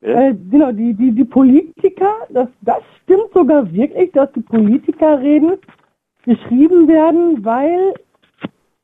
[0.03, 5.55] äh, genau, die, die, die Politiker, das, das stimmt sogar wirklich, dass die Politikerreden
[6.25, 7.95] geschrieben werden, weil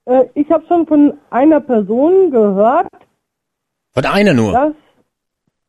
[0.06, 2.89] äh, ich habe schon von einer Person gehört,
[3.93, 4.52] Von einer nur.
[4.52, 4.72] dass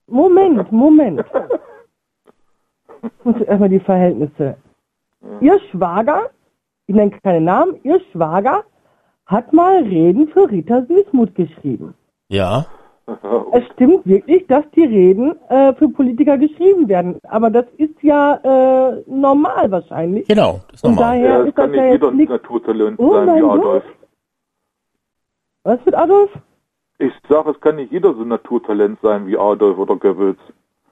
[0.07, 1.23] Moment, Moment.
[3.03, 4.57] Ich muss erstmal die Verhältnisse.
[5.41, 6.29] Ihr Schwager,
[6.87, 8.63] ich nenne keine Namen, Ihr Schwager
[9.25, 11.95] hat mal Reden für Rita Süßmuth geschrieben.
[12.29, 12.65] Ja.
[13.51, 17.19] Es stimmt wirklich, dass die Reden äh, für Politiker geschrieben werden.
[17.27, 20.27] Aber das ist ja äh, normal wahrscheinlich.
[20.27, 21.13] Genau, das ist Und normal.
[21.19, 22.33] daher Ja, es ist das kann ja nicht jetzt jeder.
[22.33, 23.83] Naturtalent Oh sein wie Gott.
[25.65, 26.29] Was mit Adolf?
[26.99, 30.37] Ich sage, es kann nicht jeder so ein Naturtalent sein wie Adolf oder Goebbels.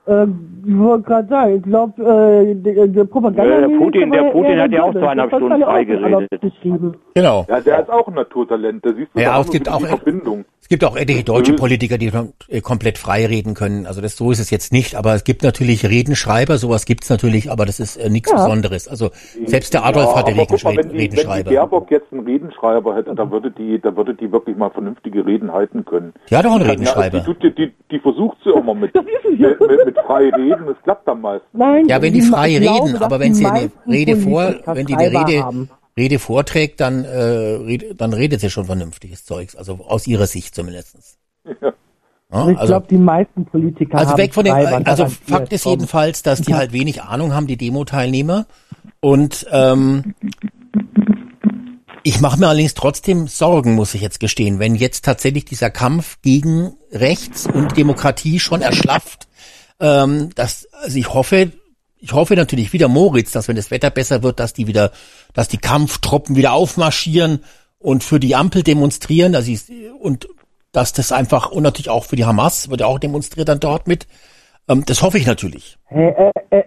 [0.06, 0.26] Äh,
[0.66, 3.46] ich wollte gerade sagen, ich glaube, äh, der, der Propaganda.
[3.46, 6.30] Ja, der Putin- der Putin hat ja auch zweieinhalb Stunden frei geredet.
[6.42, 6.96] Geschrieben.
[7.16, 7.46] Genau.
[7.50, 8.86] Ja, der ist auch ein Naturtalent.
[8.86, 10.46] Da siehst du Ja, da es gibt auch die Verbindung.
[10.62, 11.54] Es gibt auch etliche deutsche.
[11.54, 12.10] Politiker, die
[12.48, 13.86] äh, komplett frei reden können.
[13.86, 17.52] Also das so ist es jetzt nicht, aber es gibt natürlich Redenschreiber, sowas gibt's natürlich,
[17.52, 18.38] aber das ist äh, nichts Ja.
[18.38, 18.88] Besonderes.
[18.88, 19.10] Also
[19.46, 21.50] selbst der Adolf ja, hatte guck mal, wenn die, wenn die Redenschreiber.
[21.52, 25.52] Baerbock jetzt einen Redenschreiber hätte, da würde die, da würde die wirklich mal vernünftige Reden
[25.52, 26.14] halten können.
[26.30, 27.20] Die hat auch einen Ja, Redenschreiber.
[27.20, 29.04] die, tut- die, die, die versucht sie mit, ist
[29.34, 29.50] es ja.
[29.50, 31.48] mit, mit, mit frei reden, das klappt am meisten.
[31.54, 34.96] Nein, Ja, wenn die frei glaube, reden, aber wenn sie eine Rede vor, wenn die
[34.96, 35.70] eine Rede, haben.
[35.96, 40.56] Rede vorträgt, dann, äh, red, dann redet sie schon vernünftiges Zeugs, also aus ihrer Sicht
[40.56, 41.18] zumindestens.
[41.46, 41.74] Ja.
[42.32, 45.12] Ja, Ich also, glaube, die meisten Politiker also haben weg von den, also garantiert.
[45.30, 48.48] Fakt ist jedenfalls, dass die halt wenig Ahnung haben, die Demo-Teilnehmer.
[49.02, 50.16] Und ähm,
[52.02, 56.18] ich mache mir allerdings trotzdem Sorgen, muss ich jetzt gestehen, wenn jetzt tatsächlich dieser Kampf
[56.24, 59.28] gegen Rechts und Demokratie schon erschlafft.
[59.80, 61.52] Ähm, dass, also ich hoffe,
[61.98, 64.92] ich hoffe natürlich wieder Moritz, dass wenn das Wetter besser wird, dass die wieder,
[65.34, 67.44] dass die Kampftruppen wieder aufmarschieren
[67.80, 70.28] und für die Ampel demonstrieren, dass sie und
[70.72, 73.88] dass das einfach und natürlich auch für die Hamas wird ja auch demonstriert dann dort
[73.88, 74.08] mit.
[74.68, 75.78] Ähm, das hoffe ich natürlich.
[75.90, 76.64] Äh, äh, äh,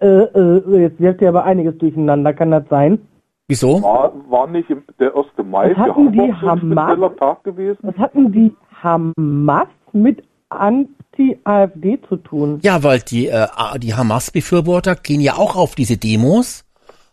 [0.00, 2.98] äh, äh, jetzt wirft ihr aber einiges durcheinander, kann das sein?
[3.46, 3.82] Wieso?
[3.82, 4.68] War, war nicht
[4.98, 5.26] der 1.
[5.44, 7.16] Mai Was hatten die Hamas?
[7.16, 7.78] Tag gewesen?
[7.82, 10.24] Was hatten die Hamas mit
[10.60, 12.60] Anti-AfD zu tun?
[12.62, 13.46] Ja, weil die, äh,
[13.78, 16.64] die Hamas-Befürworter gehen ja auch auf diese Demos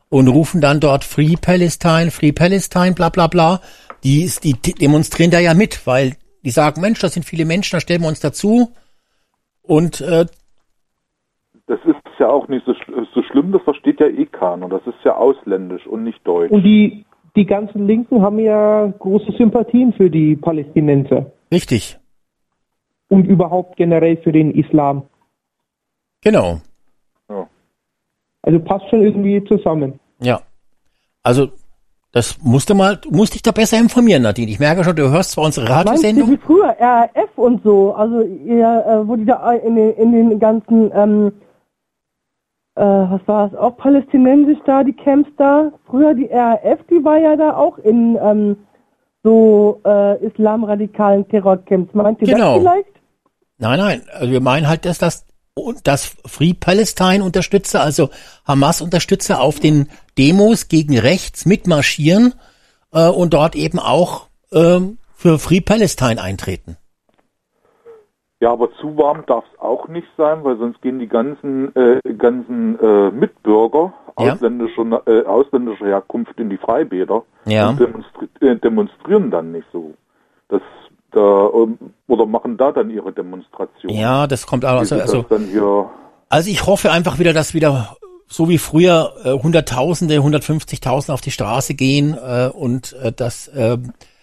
[0.09, 3.61] und rufen dann dort Free Palestine, Free Palestine, bla bla bla.
[4.03, 7.75] Die, ist- die demonstrieren da ja mit, weil die sagen, Mensch, das sind viele Menschen,
[7.75, 8.71] da stellen wir uns dazu.
[9.61, 10.25] Und äh,
[11.67, 12.73] Das ist ja auch nicht so,
[13.13, 14.67] so schlimm, das versteht ja eh keiner.
[14.67, 16.51] Das ist ja ausländisch und nicht deutsch.
[16.51, 17.05] Und die,
[17.35, 21.99] die ganzen Linken haben ja große Sympathien für die Palästinenser richtig,
[23.11, 25.03] und überhaupt generell für den Islam.
[26.21, 26.59] genau,
[28.43, 29.99] Also passt schon irgendwie zusammen.
[30.19, 30.41] ja.
[31.23, 31.49] Also
[32.13, 34.49] das musste mal, du musst dich da besser informieren, Nadine.
[34.49, 36.31] Ich merke schon, du hörst zwar unsere Meinst du Radiosendung.
[36.31, 40.39] wie früher, RAF und so, also ihr, äh, wo die da in den, in den
[40.39, 41.31] ganzen, ähm,
[42.75, 47.17] äh, was war es, auch palästinensisch da, die Camps da, früher die RAF, die war
[47.19, 48.57] ja da auch in ähm,
[49.23, 51.93] so äh, islamradikalen Terrorcamps.
[51.93, 52.55] Meint ihr Genau.
[52.55, 53.00] das vielleicht?
[53.61, 58.09] Nein, nein, also wir meinen halt, dass das und das Free Palestine Unterstützer, also
[58.47, 62.33] Hamas Unterstützer auf den Demos gegen rechts mitmarschieren
[62.91, 66.77] äh, und dort eben auch ähm, für Free Palestine eintreten.
[68.39, 71.99] Ja, aber zu warm darf es auch nicht sein, weil sonst gehen die ganzen äh,
[72.17, 74.33] ganzen äh, Mitbürger Ja.
[74.33, 77.69] ausländischer äh, ausländischer Herkunft in die Freibäder Ja.
[77.69, 79.93] und demonstri äh, demonstrieren dann nicht so.
[80.49, 80.61] Das
[81.11, 81.77] da ähm,
[82.07, 83.93] oder machen da dann ihre Demonstration.
[83.93, 84.79] Ja, das kommt auch.
[84.79, 85.25] Also, also,
[86.29, 87.95] also ich hoffe einfach wieder, dass wieder
[88.27, 93.77] so wie früher äh, Hunderttausende, 150.000 auf die Straße gehen äh, und äh, das äh,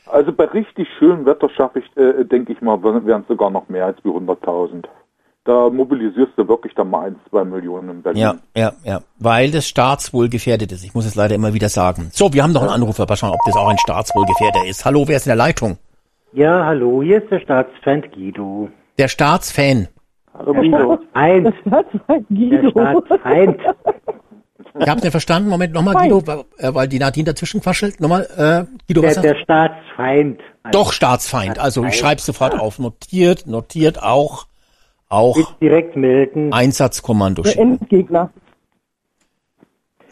[0.07, 3.69] Also bei richtig schönem Wetter schaffe ich, äh, denke ich mal, wären es sogar noch
[3.69, 4.85] mehr als wie 100.000.
[5.45, 8.21] Da mobilisierst du wirklich dann mal ein, zwei Millionen in Berlin.
[8.21, 10.85] Ja, ja, ja, weil das Staatswohl gefährdet ist.
[10.85, 12.11] Ich muss es leider immer wieder sagen.
[12.13, 13.07] So, wir haben noch einen Anrufer.
[13.09, 14.85] Mal schauen, ob das auch ein Staatswohlgefährder ist.
[14.85, 15.79] Hallo, wer ist in der Leitung?
[16.33, 18.69] Ja, hallo, hier ist der Staatsfeind Guido.
[18.99, 19.89] Der Staatsfan.
[20.35, 20.99] Hallo Guido.
[21.15, 21.85] Eins, der
[22.29, 22.71] Guido.
[22.71, 23.59] Staatsfeind.
[24.81, 25.49] Ich hab's nicht verstanden.
[25.49, 25.95] Moment, nochmal.
[25.95, 28.01] Guido, weil, äh, weil die Nadine dazwischen quaschelt.
[28.01, 30.41] Nochmal, äh, Guido, Der, was der sagst Staatsfeind.
[30.65, 30.71] du?
[30.71, 31.59] Doch, Staatsfeind.
[31.59, 32.79] Also, ich schreib's sofort auf.
[32.79, 34.47] Notiert, notiert auch,
[35.09, 36.53] auch direkt melden.
[36.53, 37.43] Einsatzkommando.
[37.43, 38.31] Der Endgegner.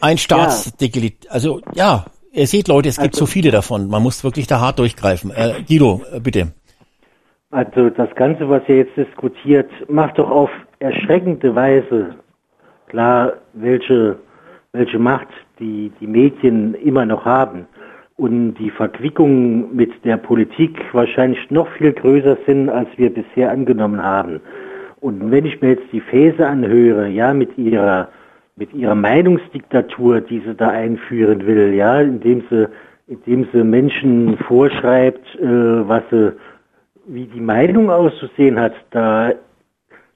[0.01, 1.29] Ein Staatsdegilit.
[1.29, 2.05] Also, ja,
[2.37, 3.89] ihr seht, Leute, es gibt Also- so viele davon.
[3.89, 5.31] Man muss wirklich da hart durchgreifen.
[5.31, 6.53] Äh, Guido, äh, bitte.
[7.51, 10.49] Also das Ganze, was ihr jetzt diskutiert, macht doch auf
[10.79, 12.15] erschreckende Weise
[12.87, 14.17] klar, welche,
[14.73, 15.27] welche Macht
[15.59, 17.67] die, die Medien immer noch haben.
[18.17, 24.01] Und die Verquickungen mit der Politik wahrscheinlich noch viel größer sind, als wir bisher angenommen
[24.01, 24.41] haben.
[24.99, 28.09] Und wenn ich mir jetzt die Fäse anhöre, ja, mit ihrer,
[28.57, 32.67] mit ihrer Meinungsdiktatur, die sie da einführen will, ja, indem sie,
[33.07, 36.33] indem sie Menschen vorschreibt, äh, was sie,
[37.05, 39.31] wie die Meinung auszusehen hat, da,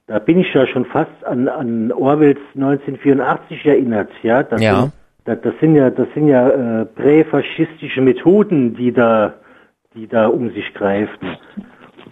[0.08, 4.44] da bin ich ja schon fast an, an Orwells 1984 erinnert, ja.
[4.44, 4.82] Das Ja.
[4.82, 4.94] Sind,
[5.26, 6.50] das, das sind ja, das sind ja
[6.82, 9.36] äh, präfaschistische Methoden, die da,
[9.94, 11.38] die da um sich greifen.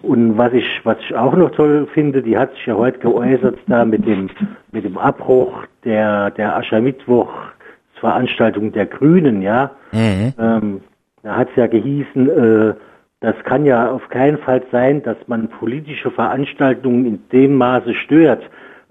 [0.02, 3.58] Und was ich, was ich auch noch toll finde, die hat sich ja heute geäußert
[3.68, 4.30] da mit dem,
[4.72, 9.72] mit dem Abbruch der, der Aschermittwoch-Veranstaltung der Grünen, ja.
[9.92, 10.34] Mhm.
[10.40, 10.80] Ähm,
[11.24, 12.74] da hat es ja gehießen, äh,
[13.20, 18.42] das kann ja auf keinen Fall sein, dass man politische Veranstaltungen in dem Maße stört.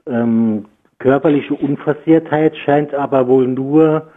[0.06, 0.66] Ähm,
[0.98, 4.09] körperliche Unversehrtheit scheint aber wohl nur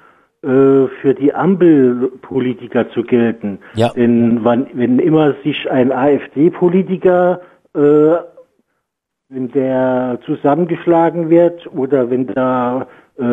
[0.43, 3.59] für die Ampelpolitiker zu gelten.
[3.76, 3.89] Ja.
[3.95, 7.41] Denn wann, wenn immer sich ein AfD-Politiker,
[7.76, 8.15] äh,
[9.30, 12.88] wenn der zusammengeschlagen wird oder wenn da
[13.18, 13.23] äh,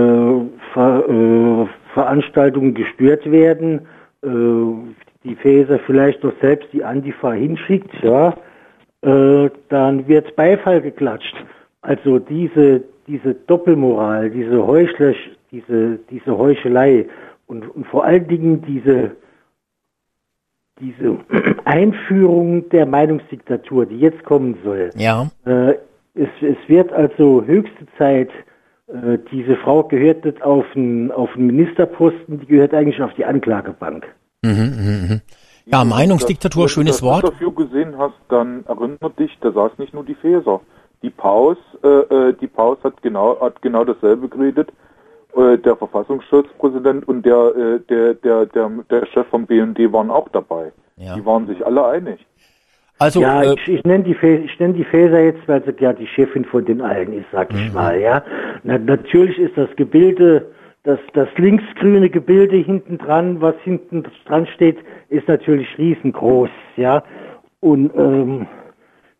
[0.73, 3.87] Ver, äh, Veranstaltungen gestört werden,
[4.23, 4.29] äh,
[5.25, 8.35] die Faeser vielleicht noch selbst die Antifa hinschickt, ja,
[9.03, 11.35] äh, dann wird Beifall geklatscht.
[11.83, 15.15] Also diese, diese Doppelmoral, diese Heuchler,
[15.51, 17.07] diese, diese Heuchelei
[17.47, 19.17] und, und vor allen Dingen diese,
[20.81, 21.19] diese
[21.65, 24.91] Einführung der Meinungsdiktatur, die jetzt kommen soll.
[24.97, 25.31] Ja.
[25.45, 25.75] Äh,
[26.15, 28.31] es, es wird also höchste Zeit,
[28.89, 33.25] äh, diese Frau gehört nicht auf einen, auf einen Ministerposten, die gehört eigentlich auf die
[33.25, 34.07] Anklagebank.
[34.43, 35.21] Mhm, mhm, mhm.
[35.67, 37.25] Ja, Meinungsdiktatur, Wenn schönes du das Wort.
[37.25, 40.61] Interview gesehen hast, dann erinnert dich, da saß nicht nur die Faeser.
[41.03, 44.73] Die Paus, äh, äh, die Paus hat genau, hat genau dasselbe geredet.
[45.37, 50.29] Äh, der Verfassungsschutzpräsident und der, äh, der, der, der, der Chef vom BND waren auch
[50.31, 50.73] dabei.
[50.97, 51.15] Ja.
[51.17, 52.27] Die waren sich alle einig.
[52.99, 55.93] Also, ja, äh, ich, ich nenne die ich nenne die Faeser jetzt, weil sie ja
[55.93, 58.25] die Chefin von den allen ist, sag ich mal, ja.
[58.65, 60.47] Na, natürlich ist das Gebilde,
[60.83, 64.79] das, das linksgrüne Gebilde hinten dran, was hinten dran steht,
[65.11, 67.05] ist natürlich riesengroß, ja.
[67.61, 68.47] Und ähm,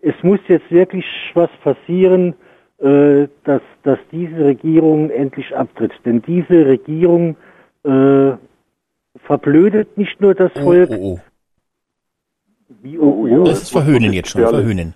[0.01, 1.05] es muss jetzt wirklich
[1.35, 2.35] was passieren,
[2.79, 5.93] äh, dass, dass diese Regierung endlich abtritt.
[6.05, 7.37] Denn diese Regierung
[7.85, 8.33] äh,
[9.27, 11.21] verblödet nicht nur das oh, Volk, oh, oh.
[12.83, 14.65] wie oh, oh, Das ist Verhöhnen jetzt schon, gefährlich.
[14.65, 14.95] Verhöhnen.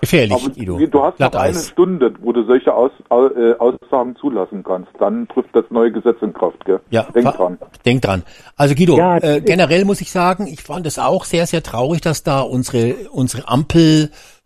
[0.00, 0.78] Gefährlich, Aber Guido.
[0.86, 1.54] du hast noch eine.
[1.54, 4.90] Stunde, wo du solche Aus, Au- äh, Aussagen zulassen kannst.
[4.98, 6.80] Dann trifft das neue Gesetz in Kraft, gell?
[6.88, 7.58] Ja, Denk dran.
[7.84, 8.22] Denk dran.
[8.56, 12.00] Also Guido, Ja, äh, generell muss ich sagen, ich fand es auch sehr, sehr traurig,
[12.00, 13.46] dass da unsere unsere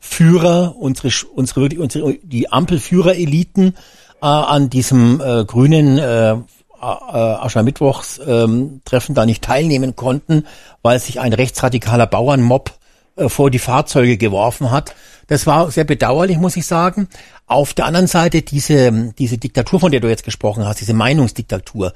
[0.02, 3.74] Ampelführer, unsere unsere wirklich unsere die Ampelführereliten
[4.20, 6.38] äh, an diesem äh, grünen äh, äh,
[6.80, 10.46] Aschermittwochs-Treffen ähm, da nicht teilnehmen konnten,
[10.82, 12.72] weil sich ein rechtsradikaler Bauernmob
[13.16, 14.94] äh, vor die Fahrzeuge geworfen hat.
[15.28, 17.08] Das war sehr bedauerlich, muss ich sagen.
[17.46, 21.92] Auf der anderen Seite diese, diese Diktatur, von der du jetzt gesprochen hast, diese Meinungsdiktatur.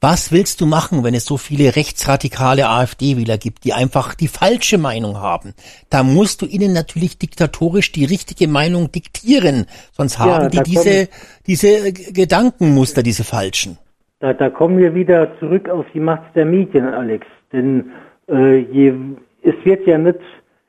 [0.00, 4.78] Was willst du machen, wenn es so viele rechtsradikale AfD-Wähler gibt, die einfach die falsche
[4.78, 5.54] Meinung haben?
[5.90, 10.62] Da musst du ihnen natürlich diktatorisch die richtige Meinung diktieren, sonst Ja, haben die da
[10.62, 11.08] diese,
[11.48, 13.76] diese Gedankenmuster, diese falschen.
[14.20, 17.26] Da, da kommen wir wieder zurück auf die Macht der Medien, Alex.
[17.52, 17.90] Denn
[18.28, 18.94] äh, je,
[19.42, 20.20] es wird ja nicht,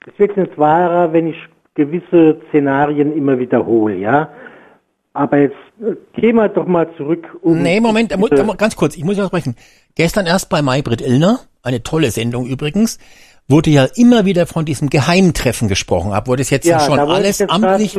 [0.07, 1.37] es wird nicht wahrer, wenn ich
[1.75, 4.29] gewisse Szenarien immer wiederhole, ja.
[5.13, 7.25] Aber jetzt äh, gehen wir doch mal zurück.
[7.41, 9.55] Um Nee, Moment, da mu- diese- da mu- ganz kurz, ich muss ja sprechen.
[9.95, 12.99] Gestern erst bei Maybrit Illner, eine tolle Sendung übrigens,
[13.47, 16.13] wurde ja immer wieder von diesem Geheimtreffen gesprochen.
[16.13, 17.97] Obwohl das jetzt ja, schon alles amtlich,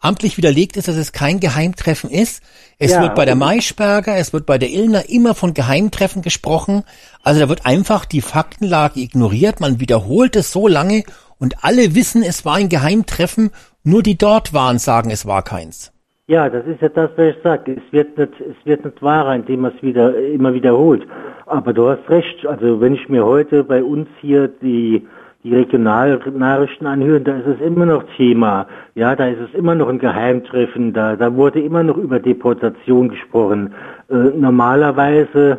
[0.00, 2.42] amtlich widerlegt ist, dass es kein Geheimtreffen ist.
[2.78, 6.84] Es Ja, wird bei der Maischberger, es wird bei der Illner immer von Geheimtreffen gesprochen.
[7.24, 9.58] Also da wird einfach die Faktenlage ignoriert.
[9.58, 11.02] Man wiederholt es so lange
[11.38, 13.50] und alle wissen, es war ein Geheimtreffen.
[13.82, 15.91] Nur die dort waren, sagen, es war keins.
[16.28, 17.72] Ja, das ist ja das, was ich sage.
[17.84, 21.04] Es wird nicht, es wird nicht wahrer, indem man es wieder, immer wiederholt.
[21.46, 22.46] Aber du hast recht.
[22.46, 25.04] Also wenn ich mir heute bei uns hier die,
[25.42, 28.68] die Regionalnachrichten anhöre, da ist es immer noch Thema.
[28.94, 30.92] Ja, da ist es immer noch ein Geheimtreffen.
[30.92, 33.74] Da, da wurde immer noch über Deportation gesprochen.
[34.08, 35.58] Äh, normalerweise,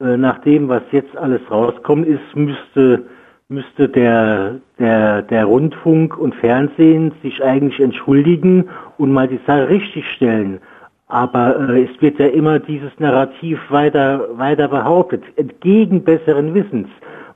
[0.00, 3.02] äh, nach dem, was jetzt alles rauskommt, ist, müsste,
[3.48, 8.68] müsste der, der, der Rundfunk und Fernsehen sich eigentlich entschuldigen
[8.98, 10.60] und mal die Sache richtig stellen.
[11.06, 16.88] Aber äh, es wird ja immer dieses Narrativ weiter, weiter behauptet, entgegen besseren Wissens.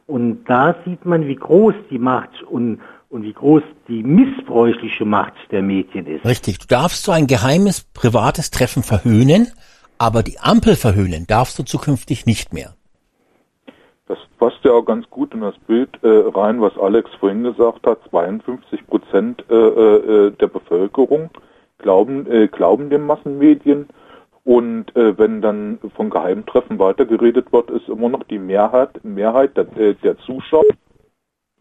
[0.06, 5.34] Und da sieht man, wie groß die Macht und, und wie groß die missbräuchliche Macht
[5.50, 6.24] der Medien ist.
[6.24, 6.58] Richtig.
[6.58, 9.48] Du darfst so ein geheimes, privates Treffen verhöhnen,
[9.98, 12.77] aber die Ampel verhöhnen darfst du zukünftig nicht mehr.
[14.38, 17.86] Das passt ja auch ganz gut in das Bild äh, rein, was Alex vorhin gesagt
[17.86, 17.98] hat.
[18.10, 21.30] 52 Prozent äh, äh, der Bevölkerung
[21.78, 23.88] glauben, äh, glauben den Massenmedien.
[24.44, 29.66] Und äh, wenn dann von Geheimtreffen weitergeredet wird, ist immer noch die Mehrheit, Mehrheit der,
[29.76, 30.64] äh, der Zuschauer.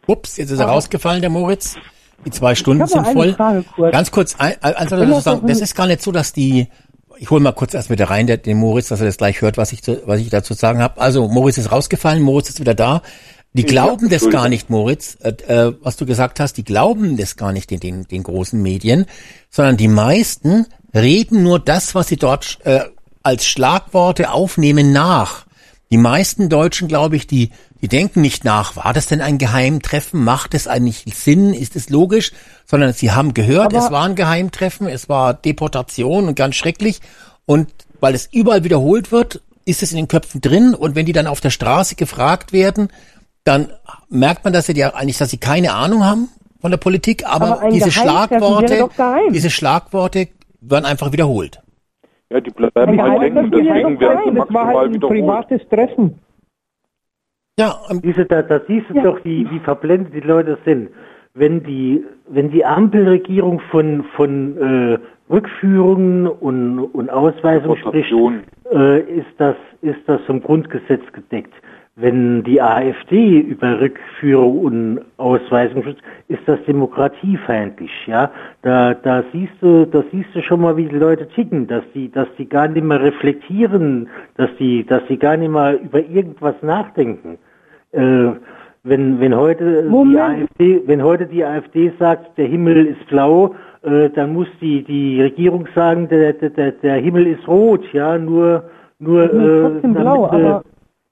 [0.08, 1.78] Ups, jetzt ist er rausgefallen, der Moritz.
[2.26, 3.34] Die zwei Stunden Ich habe sind voll.
[3.34, 3.92] Frage kurz.
[3.92, 6.34] Ganz kurz, ein, ein, dazu das sagen, doch das ein- ist gar nicht so, dass
[6.34, 6.68] die,
[7.20, 9.58] ich hole mal kurz erst wieder rein, der, den Moritz, dass er das gleich hört,
[9.58, 11.00] was ich, zu, was ich dazu zu sagen habe.
[11.02, 13.02] Also Moritz ist rausgefallen, Moritz ist wieder da.
[13.54, 17.18] Die Ja, glauben das gar nicht, Moritz, äh, äh, was du gesagt hast, die glauben
[17.18, 19.06] das gar nicht den, den, den großen Medien,
[19.50, 22.82] sondern die meisten reden nur das, was sie dort äh,
[23.24, 25.47] als Schlagworte aufnehmen, nach.
[25.90, 27.52] Die meisten Deutschen, glaube ich, die,
[27.82, 30.22] die denken nicht nach, war das denn ein Geheimtreffen?
[30.24, 31.54] Macht es eigentlich Sinn?
[31.54, 32.34] Ist es logisch?
[32.66, 37.00] Sondern sie haben gehört, Aber- es war ein Geheimtreffen, es war Deportation und ganz schrecklich.
[37.46, 37.70] Und
[38.02, 40.74] weil es überall wiederholt wird, ist es in den Köpfen drin.
[40.74, 42.90] Und wenn die dann auf der Straße gefragt werden,
[43.46, 43.72] dann
[44.10, 46.28] merkt man, dass sie ja eigentlich, dass sie keine Ahnung haben
[46.60, 48.90] von der Politik, aber, Aber diese Schlagworte,
[49.34, 50.28] diese Schlagworte
[50.60, 51.60] werden einfach wiederholt.
[52.32, 54.40] Ja, die bleiben halt hängen und deswegen werden sie.
[54.40, 55.20] Das war maximal halt ein wiederholt.
[55.20, 56.20] privates Treffen.
[57.60, 59.04] Ja, ähm, Diese, da, da siehst du Ja.
[59.04, 60.90] doch, wie, wie verblendet die Leute sind.
[61.34, 65.00] Wenn die, wenn die Ampelregierung von, von äh,
[65.32, 68.12] Rückführungen und, und Ausweisung spricht,
[68.72, 71.54] äh, ist das, ist das vom Grundgesetz gedeckt.
[72.00, 78.30] Wenn die AfD über Rückführung und Ausweisung spricht, ist das demokratiefeindlich, ja.
[78.62, 82.12] Da, da siehst du, da siehst du schon mal, wie die Leute ticken, dass die,
[82.12, 86.54] dass die gar nicht mehr reflektieren, dass die, dass die gar nicht mehr über irgendwas
[86.62, 87.40] nachdenken.
[87.94, 88.30] Äh,
[88.84, 90.20] wenn, wenn heute die Moment.
[90.52, 95.20] AfD, wenn heute die AfD sagt, der Himmel ist blau, äh, dann muss die, die
[95.20, 98.66] Regierung sagen, der, der, der, der Himmel ist rot, ja, nur,
[99.00, 100.62] nur, äh, damit, blau,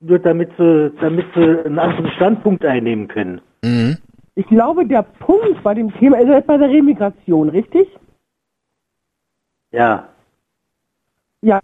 [0.08, 3.42] nur damit sie, damit sie einen anderen Standpunkt einnehmen können.
[3.64, 3.98] mhm.
[4.38, 7.88] Ich glaube, der Punkt bei dem Thema ist jetzt bei der Remigration, richtig?
[9.72, 10.10] Ja.
[11.42, 11.62] Ja.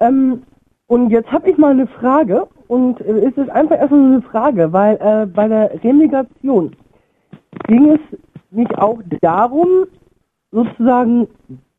[0.00, 0.42] Ähm,
[0.88, 4.22] und jetzt habe ich mal eine Frage und äh, es ist einfach erstmal so eine
[4.22, 6.74] Frage, weil äh, bei der Remigration
[7.68, 8.00] ging es
[8.50, 9.86] nicht auch darum,
[10.50, 11.28] sozusagen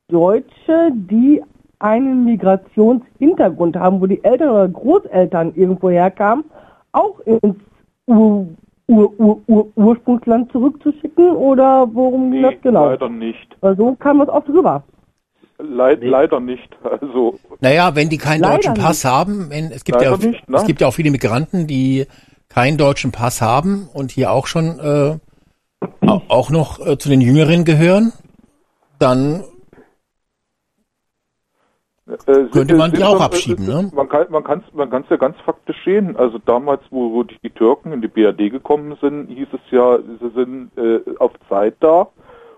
[0.08, 1.44] Deutsche, die
[1.80, 6.46] einen Migrationshintergrund haben, wo die Eltern oder Großeltern irgendwo herkamen,
[6.92, 7.56] auch ins
[8.08, 8.48] Ur
[8.88, 12.86] Ur Ur Ur Ursprungsland zurückzuschicken oder worum Nee, das genau?
[12.86, 13.56] leider nicht.
[13.62, 14.84] So kam das oft rüber.
[15.58, 16.70] Leid, Leider nicht.
[17.02, 19.12] Also Naja, wenn die keinen Leider deutschen Pass nicht.
[19.12, 20.58] haben, wenn, es gibt Leider ja, nicht, ne?
[20.58, 22.06] es gibt ja auch viele Migranten, die
[22.50, 25.18] keinen deutschen Pass haben und hier auch schon äh,
[26.06, 28.12] au- auch noch äh, zu den Jüngeren gehören,
[29.00, 29.44] dann
[32.08, 33.92] Äh, Könnte man die auch abschieben, äh, ne?
[33.94, 36.16] Man kann man kann's man kann's ja ganz faktisch sehen.
[36.16, 40.30] Also damals, wo, wo die Türken in die BRD gekommen sind, hieß es ja, sie
[40.36, 42.10] sind äh, auf Zeit da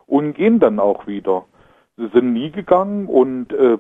[0.06, 1.46] und gehen dann auch wieder.
[1.96, 3.78] Sie sind nie gegangen und äh,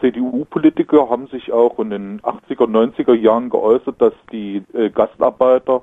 [0.00, 5.82] CDU-Politiker haben sich auch in den 80er, 90er Jahren geäußert, dass die äh, Gastarbeiter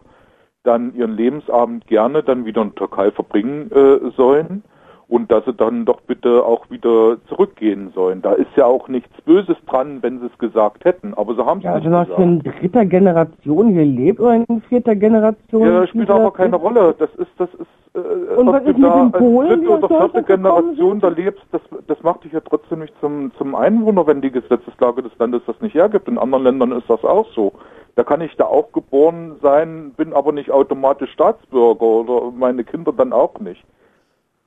[0.63, 4.63] dann ihren Lebensabend gerne dann wieder in der Türkei verbringen äh, sollen
[5.11, 8.21] und dass sie dann doch bitte auch wieder zurückgehen sollen.
[8.21, 11.57] Da ist ja auch nichts Böses dran, wenn sie es gesagt hätten, aber sie haben
[11.57, 12.19] es Ja, nicht man gesagt.
[12.21, 15.67] in dritter Generation hier lebt oder in vierter Generation.
[15.67, 16.95] Ja, das spielt aber keine Rolle.
[16.97, 19.69] Das ist, das ist, äh, Und ob was du ist mit da den Polen, dritte
[19.69, 24.07] oder vierte Generation da lebst, das, das macht dich ja trotzdem nicht zum, zum Einwohner,
[24.07, 26.07] wenn die Gesetzeslage des Landes das nicht hergibt.
[26.07, 27.51] In anderen Ländern ist das auch so.
[27.97, 32.93] Da kann ich da auch geboren sein, bin aber nicht automatisch Staatsbürger oder meine Kinder
[32.93, 33.61] dann auch nicht.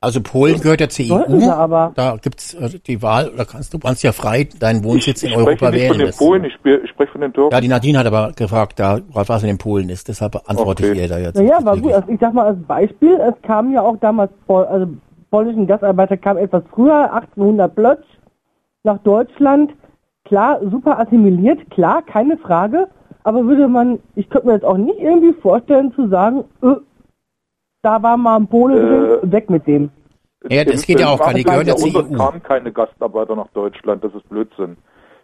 [0.04, 1.50] Also Polen gehört ja zur EU.
[1.50, 1.92] aber.
[1.94, 5.40] Da gibt's äh, die Wahl, da kannst du kannst ja frei deinen Wohnsitz ich in
[5.40, 5.90] spreche Europa nicht wählen.
[5.94, 6.54] von den Polen, ich,
[6.84, 7.54] ich spreche von den Türken.
[7.54, 10.08] ja, die Nadine hat aber gefragt, da was in den Polen ist.
[10.08, 10.92] Deshalb antworte Okay.
[10.92, 11.36] ich ihr da jetzt.
[11.36, 11.92] Naja, war gut.
[11.92, 14.86] Also ich sag mal als Beispiel, es kamen ja auch damals, also
[15.30, 18.02] polnischen Gastarbeiter kamen etwas früher, 1800 plötz,
[18.84, 19.72] nach Deutschland.
[20.24, 22.88] Klar, super assimiliert, klar, keine Frage.
[23.24, 26.74] Aber würde man, ich könnte mir jetzt auch nicht irgendwie vorstellen zu sagen, äh,
[27.84, 29.90] da war mal ein Pole Äh, drin, weg mit dem.
[30.50, 31.94] Ja, das geht ja im auch gar nicht, gehört ja zur 20.
[31.94, 32.24] Jahrhundert EU.
[32.24, 34.76] kamen keine Gastarbeiter nach Deutschland, das ist Blödsinn.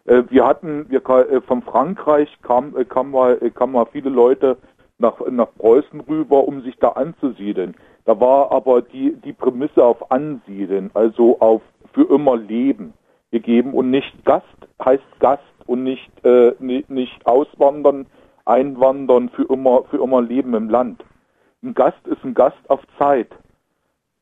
[0.07, 3.87] Äh, wir hatten, wir ka- äh, von Frankreich kam, äh, kam mal, äh, kamen mal
[3.93, 4.57] viele Leute
[4.99, 7.75] nach, nach Preußen rüber, um sich da anzusiedeln.
[8.07, 11.61] Da war aber die, die Prämisse auf Ansiedeln, also auf
[11.93, 12.95] für immer Leben
[13.31, 14.47] gegeben und nicht Gast
[14.85, 18.07] heißt Gast und nicht, äh, nicht, nicht auswandern,
[18.47, 21.05] einwandern für immer, für immer Leben im Land.
[21.63, 23.29] Ein Gast ist ein Gast auf Zeit.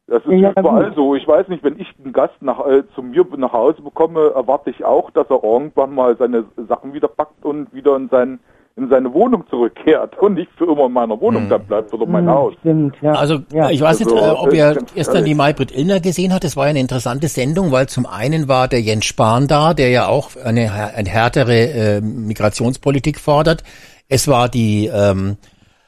[0.09, 0.94] Das ist Ja, überall gut.
[0.97, 1.15] so.
[1.15, 4.70] Ich weiß nicht, wenn ich einen Gast nach, äh, zu mir nach Hause bekomme, erwarte
[4.70, 8.40] ich auch, dass er irgendwann mal seine Sachen wieder packt und wieder in, sein,
[8.77, 12.24] in seine Wohnung zurückkehrt und nicht für immer in meiner Wohnung dann bleibt oder mein
[12.27, 12.55] Hm, Haus.
[12.60, 13.12] Stimmt, ja.
[13.12, 13.69] Also ja.
[13.69, 15.35] ich weiß nicht, Also, äh, ob ihr gestern die.
[15.35, 16.43] Maybrit Illner gesehen habt.
[16.44, 19.90] Das war ja eine interessante Sendung, weil zum einen war der Jens Spahn da, der
[19.90, 23.62] ja auch eine, eine härtere äh, Migrationspolitik fordert.
[24.09, 25.36] Es war die ähm,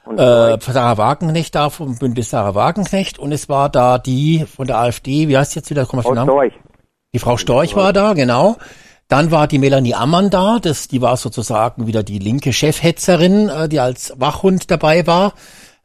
[0.07, 4.79] äh, Sarah Wagenknecht da vom Bündnis Sarah Wagenknecht und es war da die von der
[4.79, 5.87] AfD, wie heißt jetzt wieder?
[5.87, 6.53] Komm, Frau Storch.
[7.13, 8.57] Die Frau Storch war da, genau.
[9.09, 13.69] Dann war die Melanie Ammann da, das, die war sozusagen wieder die linke Chefhetzerin, äh,
[13.69, 15.35] die als Wachhund dabei war,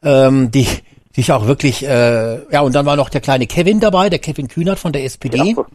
[0.03, 0.67] ähm, die
[1.15, 4.47] sich auch wirklich, äh, ja, und dann war noch der kleine Kevin dabei, der Kevin
[4.47, 5.55] Kühnert von der SPD.
[5.55, 5.65] Ja.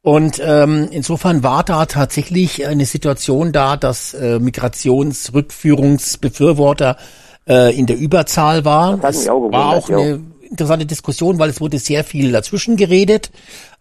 [0.00, 6.96] Und ähm, insofern war da tatsächlich eine Situation da, dass äh, Migrationsrückführungsbefürworter
[7.48, 9.00] äh, in der Überzahl waren.
[9.00, 13.30] Das mich auch war auch eine interessante Diskussion, weil es wurde sehr viel dazwischen geredet.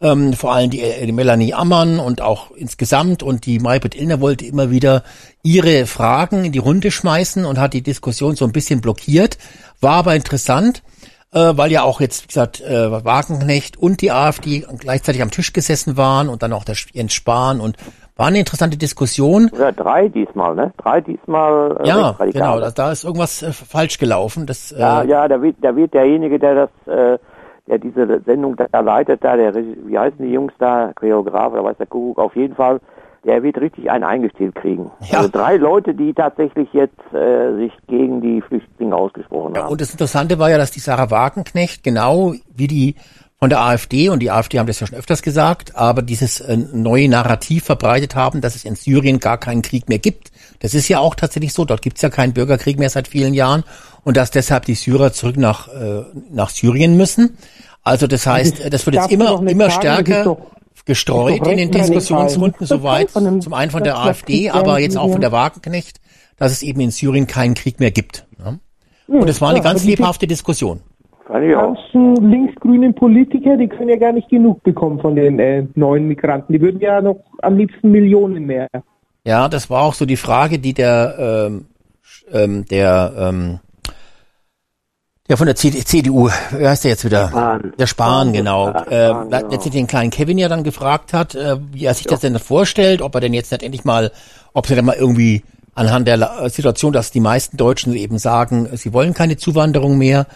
[0.02, 4.20] Ähm, vor allem die, äh, die Melanie Ammann und auch insgesamt und die Maybrit Illner
[4.20, 5.04] wollte immer wieder
[5.44, 9.38] ihre Fragen in die Runde schmeißen und hat die Diskussion so ein bisschen blockiert.
[9.80, 10.84] War aber interessant,
[11.32, 15.54] äh, weil ja auch jetzt, wie gesagt, äh, Wagenknecht und die AfD gleichzeitig am Tisch
[15.54, 17.78] gesessen waren und dann auch der Jens Spahn und
[18.18, 19.50] war eine interessante Diskussion.
[19.58, 20.74] Ja, drei diesmal, ne?
[20.78, 21.78] Drei diesmal.
[21.84, 24.46] Äh, Ja, genau, da, da ist irgendwas äh, falsch gelaufen.
[24.46, 27.18] Das, Ja, äh, ja, da wird, da wird derjenige, der das, äh,
[27.68, 31.78] der diese Sendung da leitet, da, der, wie heißen die Jungs da, Choreograf oder weiß
[31.78, 32.80] der Kuckuck, auf jeden Fall,
[33.26, 34.92] der wird richtig einen eingestellt kriegen.
[35.10, 35.18] Ja.
[35.18, 39.72] Also drei Leute, die tatsächlich jetzt äh, sich gegen die Flüchtlinge ausgesprochen Ja, haben.
[39.72, 42.96] und das Interessante war ja, dass die Sarah Wagenknecht genau wie die
[43.38, 46.56] von der AfD, und die AfD haben das ja schon öfters gesagt, aber dieses äh,
[46.56, 50.32] neue Narrativ verbreitet haben, dass es in Syrien gar keinen Krieg mehr gibt.
[50.60, 53.64] Das ist ja auch tatsächlich so, dort gibt's ja keinen Bürgerkrieg mehr seit vielen Jahren
[54.04, 57.38] und dass deshalb die Syrer zurück nach, äh, nach Syrien müssen.
[57.84, 60.38] Also das heißt, äh, das wird jetzt immer, immer stärker
[60.86, 61.72] gestreut in den.
[61.72, 66.00] Diskussionsrunden soweit, zum einen von der AfD, aber jetzt auch von der Wagenknecht,
[66.38, 68.26] dass es eben in Syrien keinen Krieg mehr gibt.
[68.40, 68.58] Ja?
[69.08, 70.82] Und es war eine ganz lebhafte Diskussion.
[71.28, 71.76] Ich auch.
[71.76, 76.54] ganzen linksgrünen Politiker, die können ja gar nicht genug bekommen von den äh, neuen Migranten.
[76.54, 78.68] Die würden ja noch am liebsten Millionen mehr.
[79.26, 81.66] Ja, das war auch so die Frage, die der, ähm,
[82.32, 83.60] ähm, der, ähm,
[85.28, 87.30] der von der CD CDU, wer heißt der jetzt wieder?
[87.30, 87.74] Spahn.
[87.80, 88.68] Der Spahn, genau.
[88.68, 89.50] Ja, äh, Spahn, genau.
[89.50, 93.02] letztlich den kleinen Kevin ja dann gefragt hat, äh, wie er sich das denn vorstellt,
[93.02, 94.12] ob er denn jetzt nicht endlich mal,
[94.54, 95.42] ob er denn mal irgendwie
[95.74, 100.28] anhand der La- Situation, dass die meisten Deutschen eben sagen, sie wollen keine Zuwanderung mehr,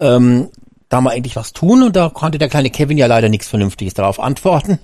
[0.00, 0.48] ähm,
[0.88, 1.82] da mal endlich was tun.
[1.82, 4.78] Und da konnte der kleine Kevin ja leider nichts Vernünftiges darauf antworten.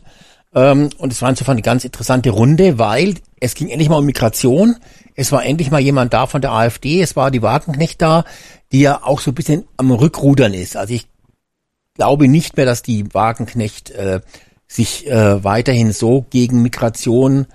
[0.54, 4.06] Ähm, und es war insofern eine ganz interessante Runde, weil es ging endlich mal um
[4.06, 4.76] Migration.
[5.14, 7.00] Es war endlich mal jemand da von der AfD.
[7.00, 8.24] Es war die Wagenknecht da,
[8.72, 10.76] die ja auch so ein bisschen am Rückrudern ist.
[10.76, 11.06] Also ich
[11.94, 14.20] glaube nicht mehr, dass die Wagenknecht äh,
[14.66, 17.46] sich äh, weiterhin so gegen Migration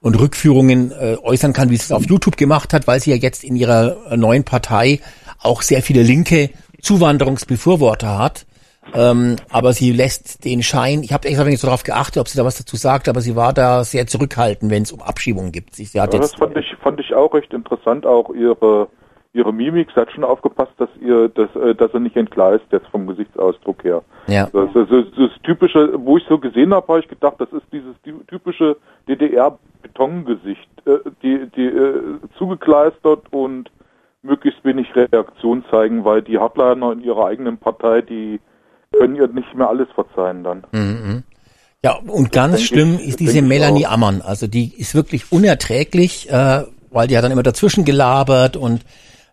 [0.00, 3.16] und Rückführungen äh, äußern kann, wie sie es auf YouTube gemacht hat, weil sie ja
[3.16, 5.00] jetzt in ihrer neuen Partei
[5.38, 6.50] auch sehr viele linke
[6.84, 8.46] Zuwanderungsbefürworter hat.
[8.94, 12.36] Ähm, aber sie lässt den Schein, ich habe extra nicht so darauf geachtet, ob sie
[12.36, 15.74] da was dazu sagt, aber sie war da sehr zurückhaltend, wenn es um Abschiebungen gibt.
[15.74, 18.88] Sie, sie hat Ja, das fand ich, fand ich auch recht interessant, auch ihre,
[19.32, 19.88] ihre Mimik.
[19.94, 23.82] Sie hat schon aufgepasst, dass ihr, dass, äh, dass er nicht entgleist jetzt vom Gesichtsausdruck
[23.84, 24.02] her.
[24.26, 24.50] ja.
[24.52, 27.64] Das, ist das, das typische, wo ich so gesehen habe, habe ich gedacht, das ist
[27.72, 28.76] dieses ty- typische
[29.08, 32.02] DDR-Betongesicht, äh, die, die äh,
[32.38, 33.70] zugekleistert und
[34.24, 38.40] möglichst wenig Reaktion zeigen, weil die Hardliner in ihrer eigenen Partei, die
[38.92, 40.64] können ihr nicht mehr alles verzeihen dann.
[40.72, 41.22] Mhm.
[41.82, 43.86] Ja, und ganz denke schlimm ich- ist das diese Melanie.
[43.86, 44.22] Ammann.
[44.22, 48.84] Also die ist wirklich unerträglich, äh, weil die hat dann immer dazwischen gelabert und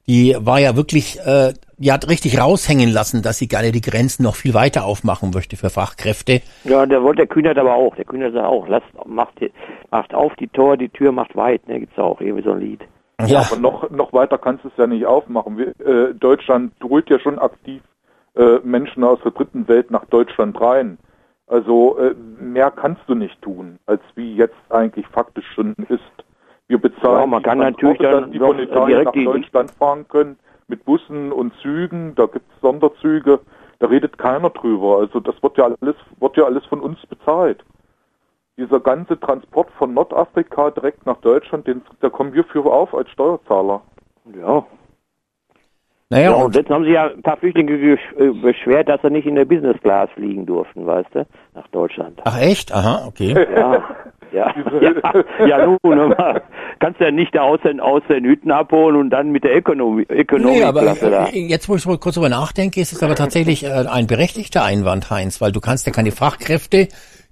[0.08, 4.24] die war ja wirklich, äh, die hat richtig raushängen lassen, dass sie gerne die Grenzen
[4.24, 6.42] noch viel weiter aufmachen möchte für Fachkräfte.
[6.66, 7.96] Ja, der wollte der Kühnert aber auch.
[7.96, 9.36] Der Kühnert sagt auch, lasst, macht,
[9.90, 11.66] macht auf die Tor, die Tür macht weit.
[11.70, 12.82] Ne, gibt's auch irgendwie so ein Lied.
[13.28, 15.58] Ja, Aber noch, noch weiter kannst du es ja nicht aufmachen.
[15.58, 17.82] Wir, äh, Deutschland holt ja schon aktiv
[18.36, 20.98] äh, Menschen aus der dritten Welt nach Deutschland rein.
[21.48, 26.00] Also äh, mehr kannst du nicht tun, als wie jetzt eigentlich faktisch schon ist.
[26.68, 30.08] Wir bezahlen Ja, man die kann natürlich dann die von Italien direkt nach Deutschland fahren
[30.08, 32.16] können mit Bussen und Zügen.
[32.16, 33.42] Da gibt es Sonderzüge.
[33.80, 35.00] Da redet keiner drüber.
[35.00, 37.66] Also das wird ja alles wird ja alles von uns bezahlt.
[38.58, 43.10] Dieser ganze Transport von Nordafrika direkt nach Deutschland, den, da kommen wir für auf als
[43.10, 43.82] Steuerzahler.
[44.38, 44.66] Ja.
[46.10, 47.98] naja, Ja, und jetzt haben sich ja ein paar Flüchtlinge äh,
[48.42, 51.26] beschwert, dass sie nicht in der Business Class fliegen durften, weißt du,
[51.56, 52.20] nach Deutschland.
[52.26, 52.72] ach echt?
[52.74, 53.34] Aha, okay.
[53.56, 53.84] Ja,
[54.32, 56.16] ja, ja, ja nun,
[56.80, 60.64] kannst ja nicht aus den, aus den Hütten abholen und dann mit der Ökonomie, Nee,
[60.64, 61.26] aber da.
[61.28, 65.10] äh, jetzt, wo ich kurz drüber nachdenke, ist es aber tatsächlich äh, ein berechtigter Einwand,
[65.10, 66.88] Heinz, weil du kannst ja keine Fachkräfte,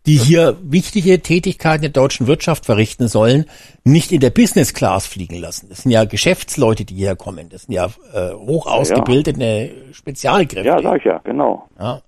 [0.06, 3.46] die hier wichtige Tätigkeiten der deutschen Wirtschaft verrichten sollen,
[3.84, 5.70] nicht in der Business Class fliegen lassen.
[5.70, 7.50] Das sind ja Geschäftsleute, die hierher kommen.
[7.50, 10.68] Das sind ja äh, hoch ausgebildete Spezialkräfte.
[10.68, 11.68] Ja, sag ich ja, genau.
[11.80, 12.02] Ja.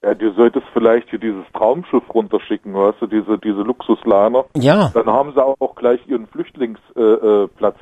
[0.00, 4.44] Ja, du solltest vielleicht hier dieses Traumschiff runterschicken, weißt du, diese, diese Luxusliner.
[4.56, 4.90] ja.
[4.94, 7.22] Dann haben sie auch gleich ihren Flüchtlingsplatz.
[7.22, 7.76] Äh, Platz.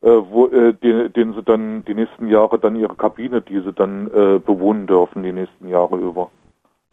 [0.00, 3.72] äh, wo, äh, den, den sie dann die nächsten Jahre dann ihre Kabine, die sie
[3.72, 6.30] dann äh, bewohnen dürfen, die nächsten Jahre über.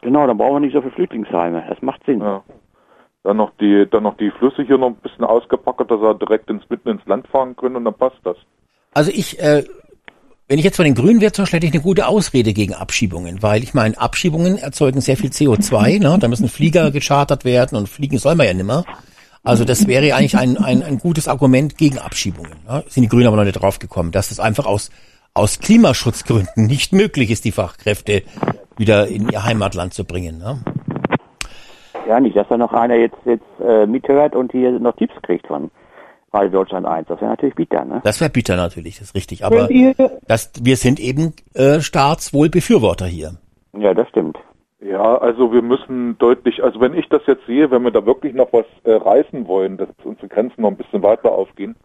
[0.02, 1.64] Genau, dann brauchen wir nicht so viele Flüchtlingsheime.
[1.68, 2.20] Das macht Sinn.
[2.20, 2.42] Ja.
[3.22, 6.48] Dann noch die, dann noch die Flüsse hier noch ein bisschen ausgepackt, dass er direkt
[6.48, 8.36] ins mitten ins Land fahren können und dann passt das.
[8.94, 9.64] Also ich, äh,
[10.48, 12.74] wenn ich jetzt von den Grünen wäre, zum Beispiel hätte ich eine gute Ausrede gegen
[12.74, 16.18] Abschiebungen, weil ich meine, Abschiebungen erzeugen sehr viel CO2, ne?
[16.20, 18.84] Da müssen Flieger gechartert werden und fliegen soll man ja nimmer.
[19.42, 22.54] Also das wäre eigentlich ein, ein, ein gutes Argument gegen Abschiebungen.
[22.68, 22.84] Ne?
[22.88, 24.90] Sind die Grünen aber noch nicht drauf gekommen, dass es einfach aus,
[25.34, 28.24] aus Klimaschutzgründen nicht möglich ist, die Fachkräfte
[28.76, 30.38] wieder in ihr Heimatland zu bringen.
[30.38, 30.58] Ne?
[32.08, 35.46] Ja, nicht, dass da noch einer jetzt, jetzt äh, mithört und hier noch Tipps kriegt
[35.46, 35.70] von
[36.32, 37.08] Radio Deutschland 1.
[37.08, 38.00] Das wäre natürlich bitter, ne?
[38.04, 39.44] Das wäre bitter natürlich, das ist richtig.
[39.44, 39.94] Aber ihr,
[40.26, 43.32] das, wir sind eben äh, Staatswohlbefürworter hier.
[43.76, 44.38] Ja, das stimmt.
[44.80, 48.34] Ja, also wir müssen deutlich, also wenn ich das jetzt sehe, wenn wir da wirklich
[48.34, 51.76] noch was äh, reißen wollen, dass unsere Grenzen noch ein bisschen weiter aufgehen,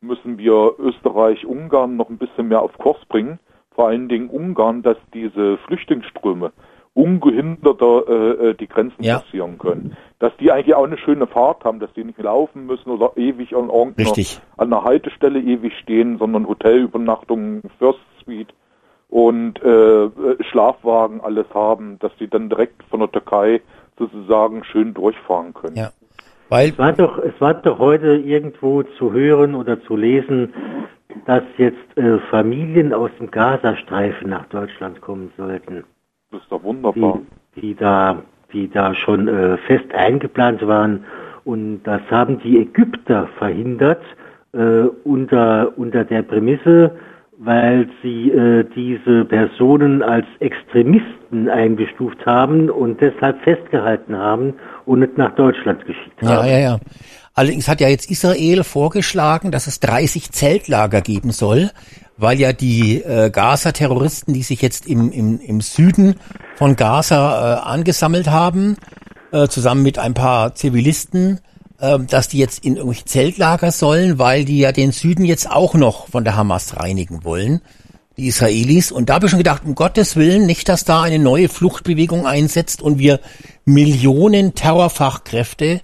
[0.00, 3.38] müssen wir Österreich, Ungarn noch ein bisschen mehr auf Kurs bringen.
[3.74, 6.52] Vor allen Dingen Ungarn, dass diese Flüchtlingsströme
[6.92, 9.20] ungehinderter äh, äh, die Grenzen Ja.
[9.20, 9.96] passieren können.
[10.18, 13.54] Dass die eigentlich auch eine schöne Fahrt haben, dass die nicht laufen müssen oder ewig
[13.54, 14.12] an irgendeiner
[14.56, 18.52] an einer Haltestelle ewig stehen, sondern Hotelübernachtungen, First Suite
[19.08, 20.10] und äh, äh,
[20.50, 23.60] Schlafwagen alles haben, dass die dann direkt von der Türkei
[23.98, 25.76] sozusagen schön durchfahren können.
[25.76, 25.90] Ja.
[26.50, 30.52] Weil, Es war doch, es war doch heute irgendwo zu hören oder zu lesen,
[31.26, 35.84] dass jetzt äh, Familien aus dem Gazastreifen nach Deutschland kommen sollten,
[36.30, 37.20] Das ist doch wunderbar.
[37.56, 38.22] die, die da,
[38.52, 41.04] die da schon äh, fest eingeplant waren.
[41.44, 44.02] Und das haben die Ägypter verhindert
[44.52, 46.92] äh, unter unter der Prämisse,
[47.42, 54.54] weil sie äh, diese Personen als Extremisten eingestuft haben und deshalb festgehalten haben
[54.84, 56.48] und nicht nach Deutschland geschickt ja, haben.
[56.48, 56.80] ja, ja.
[57.32, 61.70] Allerdings hat ja jetzt Israel vorgeschlagen, dass es 30 Zeltlager geben soll,
[62.18, 66.16] weil ja die äh, Gaza-Terroristen, die sich jetzt im, im, im Süden
[66.56, 68.76] von Gaza äh, angesammelt haben,
[69.32, 71.40] äh, zusammen mit ein paar Zivilisten,
[71.80, 75.74] äh, dass die jetzt in irgendwelche Zeltlager sollen, weil die ja den Süden jetzt auch
[75.74, 77.60] noch von der Hamas reinigen wollen,
[78.16, 78.92] die Israelis.
[78.92, 82.26] Und da habe ich schon gedacht, um Gottes Willen, nicht, dass da eine neue Fluchtbewegung
[82.26, 83.20] einsetzt und wir
[83.64, 85.80] Millionen Terrorfachkräfte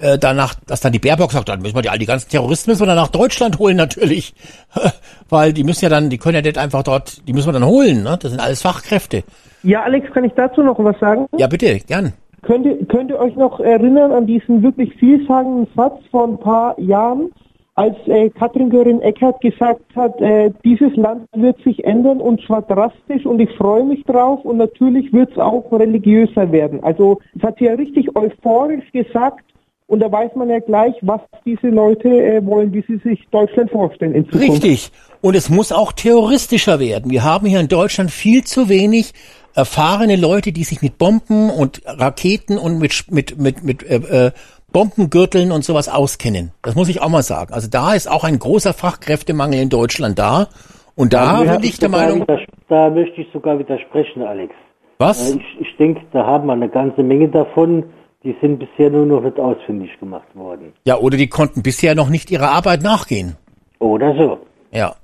[0.00, 2.70] äh, danach, dass dann die Baerbock sagt, dann müssen wir die, all die ganzen Terroristen
[2.70, 4.34] müssen wir dann nach Deutschland holen natürlich,
[5.28, 7.66] weil die müssen ja dann, die können ja nicht einfach dort, die müssen wir dann
[7.66, 8.18] holen, ne?
[8.20, 9.24] Das sind alles Fachkräfte.
[9.62, 11.26] ja, Alex, kann ich dazu noch was sagen?
[11.36, 12.14] Ja, bitte, gern.
[12.42, 16.78] Könnt ihr, könnt ihr euch noch erinnern an diesen wirklich vielsagenden Satz vor ein paar
[16.80, 17.30] Jahren,
[17.74, 23.24] als äh, Katrin Göring-Eckardt gesagt hat, äh, dieses Land wird sich ändern und zwar drastisch
[23.24, 26.82] und ich freue mich drauf und natürlich wird es auch religiöser werden.
[26.82, 29.44] Also das hat sie ja richtig euphorisch gesagt
[29.86, 33.70] und da weiß man ja gleich, was diese Leute äh, wollen, wie sie sich Deutschland
[33.70, 34.62] vorstellen in Zukunft.
[34.62, 34.92] Richtig.
[35.20, 37.10] Und es muss auch terroristischer werden.
[37.10, 39.14] Wir haben hier in Deutschland viel zu wenig
[39.54, 44.30] erfahrene Leute, die sich mit Bomben und Raketen und mit mit mit mit äh, äh,
[44.72, 46.52] Bombengürteln und sowas auskennen.
[46.62, 47.52] Das muss ich auch mal sagen.
[47.52, 50.48] Also da ist auch ein großer Fachkräftemangel in Deutschland da.
[50.94, 52.24] Und da Da bin ich der Meinung,
[52.68, 54.54] Da möchte ich sogar widersprechen, Alex.
[54.98, 55.34] was?
[55.34, 57.84] Ich, ich denke, da haben wir eine ganze Menge davon,
[58.22, 60.72] die sind bisher nur noch nicht ausfindig gemacht worden.
[60.84, 63.36] Ja, oder die konnten bisher noch nicht ihrer Arbeit nachgehen.
[63.78, 64.38] Oder so.
[64.72, 64.94] Ja.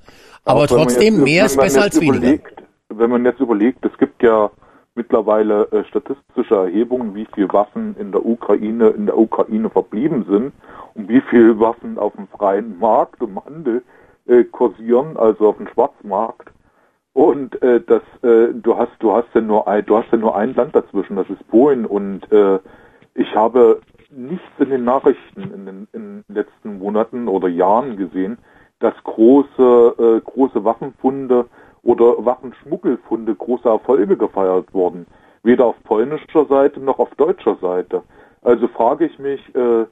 [0.44, 2.18] Aber trotzdem, jetzt- mehr ist besser als weniger.
[2.18, 2.56] überlegt,
[2.88, 4.50] Wenn man jetzt überlegt, es gibt ja
[4.94, 10.52] mittlerweile äh, statistische Erhebungen, wie viel Waffen in der Ukraine in der Ukraine verblieben sind
[10.94, 13.82] und wie viel Waffen auf dem freien Markt im Handel
[14.26, 16.50] äh, kursieren, also auf dem Schwarzmarkt.
[17.12, 20.36] Und äh, das, äh, du hast, du hast ja nur ein, du hast ja nur
[20.36, 21.86] ein Land dazwischen, das ist Polen.
[21.86, 22.58] Und äh,
[23.14, 23.80] ich habe
[24.10, 28.36] nichts in den Nachrichten in den, in den letzten Monaten oder Jahren gesehen,
[28.80, 31.46] dass große, äh, große Waffenfunde
[31.86, 35.06] oder Waffenschmuggelfunde große Erfolge gefeiert wurden.
[35.44, 38.02] Weder auf polnischer Seite noch auf deutscher Seite.
[38.42, 39.86] Also frage ich mich, äh,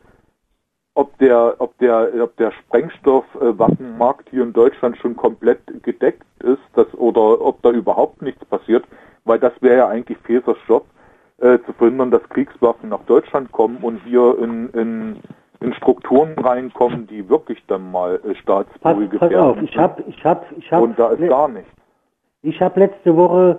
[0.94, 6.92] ob der, ob der, ob der Sprengstoffwaffenmarkt hier in Deutschland schon komplett gedeckt ist, das,
[6.94, 8.84] oder ob da überhaupt nichts passiert,
[9.24, 10.86] weil das wäre ja eigentlich Fesers Job,
[11.38, 15.16] äh, zu verhindern, dass Kriegswaffen nach Deutschland kommen und wir in, in,
[15.60, 19.64] in Strukturen reinkommen, die wirklich dann mal äh, Pass, staatsruhig pass auf, gefährden.
[19.64, 21.70] ich habe ich hab, ich hab, und da ist gar nichts.
[22.46, 23.58] Ich habe letzte Woche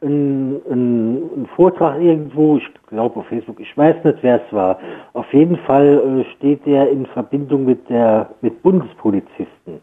[0.00, 4.78] einen, einen, Vortrag irgendwo, ich glaube auf Facebook, ich weiß nicht, wer es war.
[5.12, 9.82] Auf jeden Fall äh, steht der in Verbindung mit der mit Bundespolizisten.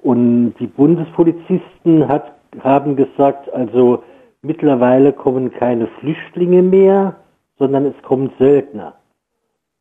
[0.00, 4.04] Und die Bundespolizisten hat, haben gesagt, also
[4.42, 7.16] mittlerweile kommen keine Flüchtlinge mehr,
[7.58, 8.94] sondern es kommen Söldner.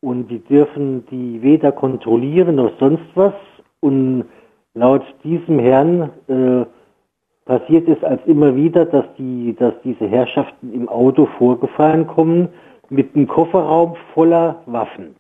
[0.02, 3.36] Und die dürfen die weder kontrollieren noch sonst was.
[3.80, 4.26] Und
[4.74, 6.66] Laut diesem Herrn äh,
[7.46, 12.50] passiert es als immer wieder, dass die, dass diese Herrschaften im Auto vorgefahren kommen
[12.90, 15.16] mit einem Kofferraum voller Waffen.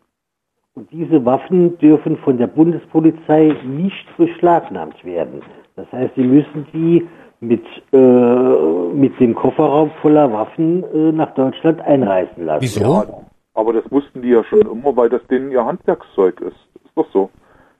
[0.73, 5.41] Und diese Waffen dürfen von der Bundespolizei nicht beschlagnahmt werden.
[5.75, 7.07] Das heißt, sie müssen die
[7.41, 12.61] mit, äh, mit dem Kofferraum voller Waffen äh, nach Deutschland einreisen lassen.
[12.61, 13.23] Wieso?
[13.53, 16.55] Aber das wussten die ja schon immer, weil das denen ihr Handwerkszeug ist.
[16.85, 17.29] Ist doch so.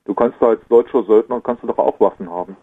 [0.05, 2.57] Du kannst da als deutscher Söldner, kannst du doch auch Waffen haben.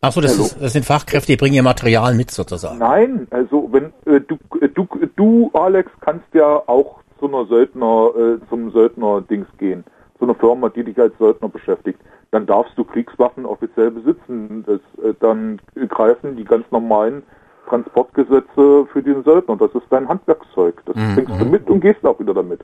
[0.00, 2.78] Ach so, das, ist, das sind Fachkräfte, die bringen ihr Material mit sozusagen.
[2.78, 8.10] Nein, also wenn äh, du, äh, du, du, Alex, kannst ja auch zu einer Söldner,
[8.16, 9.82] äh, zum Söldner-Dings gehen,
[10.18, 11.98] zu einer Firma, die dich als Söldner beschäftigt.
[12.30, 14.64] Dann darfst du Kriegswaffen offiziell besitzen.
[14.66, 17.24] Das, äh, dann greifen die ganz normalen
[17.68, 19.56] Transportgesetze für den Söldner.
[19.56, 20.80] Das ist dein Handwerkszeug.
[20.86, 21.14] Das Mhm.
[21.14, 22.60] bringst du mit und gehst auch wieder damit.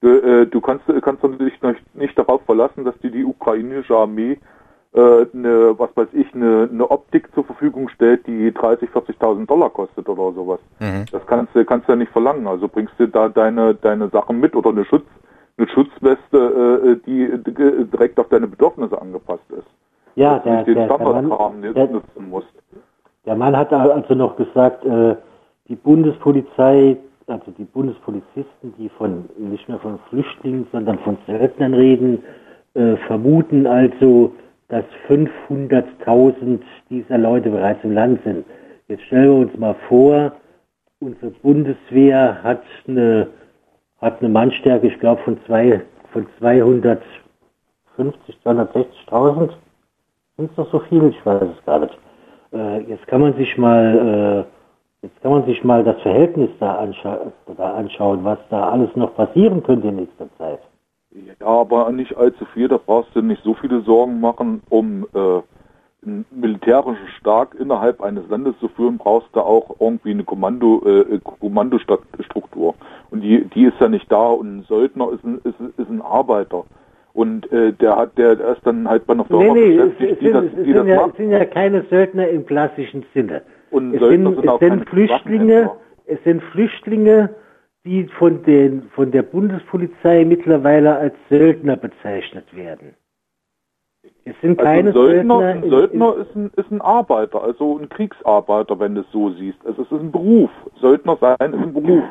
[0.00, 4.38] Du, äh, du kannst, kannst dich nicht, nicht darauf verlassen, dass dir die ukrainische Armee
[5.00, 10.08] eine, was weiß ich, eine, eine Optik zur Verfügung stellt, die 30, 40.000 Dollar kostet
[10.08, 10.60] oder sowas.
[10.80, 11.04] Mhm.
[11.12, 12.46] Das kannst du kannst du ja nicht verlangen.
[12.46, 15.06] Also bringst du da deine deine Sachen mit oder eine Schutz
[15.58, 19.66] eine Schutzweste, äh, die äh, direkt auf deine Bedürfnisse angepasst ist.
[20.14, 22.52] Ja, der, der, der, Mann, der, nutzen musst.
[23.24, 25.14] der Mann hat also noch gesagt, äh,
[25.68, 26.96] die Bundespolizei,
[27.26, 32.24] also die Bundespolizisten, die von nicht mehr von Flüchtlingen, sondern von Söldnern reden,
[32.74, 34.32] äh, vermuten also,
[34.68, 38.44] dass 500.000 dieser Leute bereits im Land sind.
[38.88, 40.32] Jetzt stellen wir uns mal vor,
[41.00, 43.28] unsere Bundeswehr hat eine,
[44.00, 45.80] hat eine Mannstärke, ich glaube, von, zwei,
[46.12, 47.02] von 250,
[48.44, 49.50] 260.000.
[50.36, 51.08] Sind es doch so viel?
[51.08, 51.98] Ich weiß es gar nicht.
[52.52, 54.46] Äh, jetzt kann man sich mal,
[55.02, 58.94] äh, jetzt kann man sich mal das Verhältnis da, anscha da anschauen, was da alles
[58.96, 60.60] noch passieren könnte in nächster Zeit.
[61.26, 62.68] Ja, aber nicht allzu viel.
[62.68, 65.40] Da brauchst du nicht so viele Sorgen machen, um äh,
[66.04, 71.18] einen militärischen Staat innerhalb eines Landes zu führen, brauchst du auch irgendwie eine Kommando, äh,
[71.40, 72.74] Kommandostruktur.
[73.10, 74.28] Und die, die ist ja nicht da.
[74.28, 76.64] Und ein Söldner ist ein, ist, ist ein Arbeiter.
[77.14, 79.94] Und äh, der hat, der, der ist dann halt bei einer Firma nee, nee, es,
[79.94, 81.10] beschäftigt, es, die sind, das, es, die das sind ja, macht.
[81.10, 83.42] es sind ja keine Söldner im klassischen Sinne.
[83.70, 85.70] Und Es Söldner sind, sind es auch sind keine Flüchtlinge,
[86.06, 87.30] es sind Flüchtlinge,
[87.84, 92.94] die von den, von der Bundespolizei mittlerweile als Söldner bezeichnet werden.
[94.24, 97.42] Es sind keine also ein Söldner, Söldner, ein in- Söldner ist, ein, ist ein Arbeiter,
[97.42, 99.58] also ein Kriegsarbeiter, wenn du es so siehst.
[99.64, 100.50] Also es ist ein Beruf.
[100.80, 102.04] Söldner sein ist ein Beruf.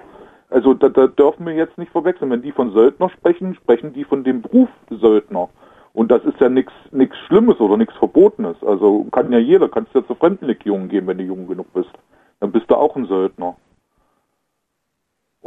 [0.49, 2.31] Also da, da dürfen wir jetzt nicht verwechseln.
[2.31, 5.49] Wenn die von Söldner sprechen, sprechen die von dem Beruf Söldner.
[5.93, 8.55] Und das ist ja nichts nichts Schlimmes oder nichts Verbotenes.
[8.63, 11.89] Also kann ja jeder, kannst ja zur Fremdenlegion gehen, wenn du jung genug bist.
[12.39, 13.55] Dann bist du auch ein Söldner.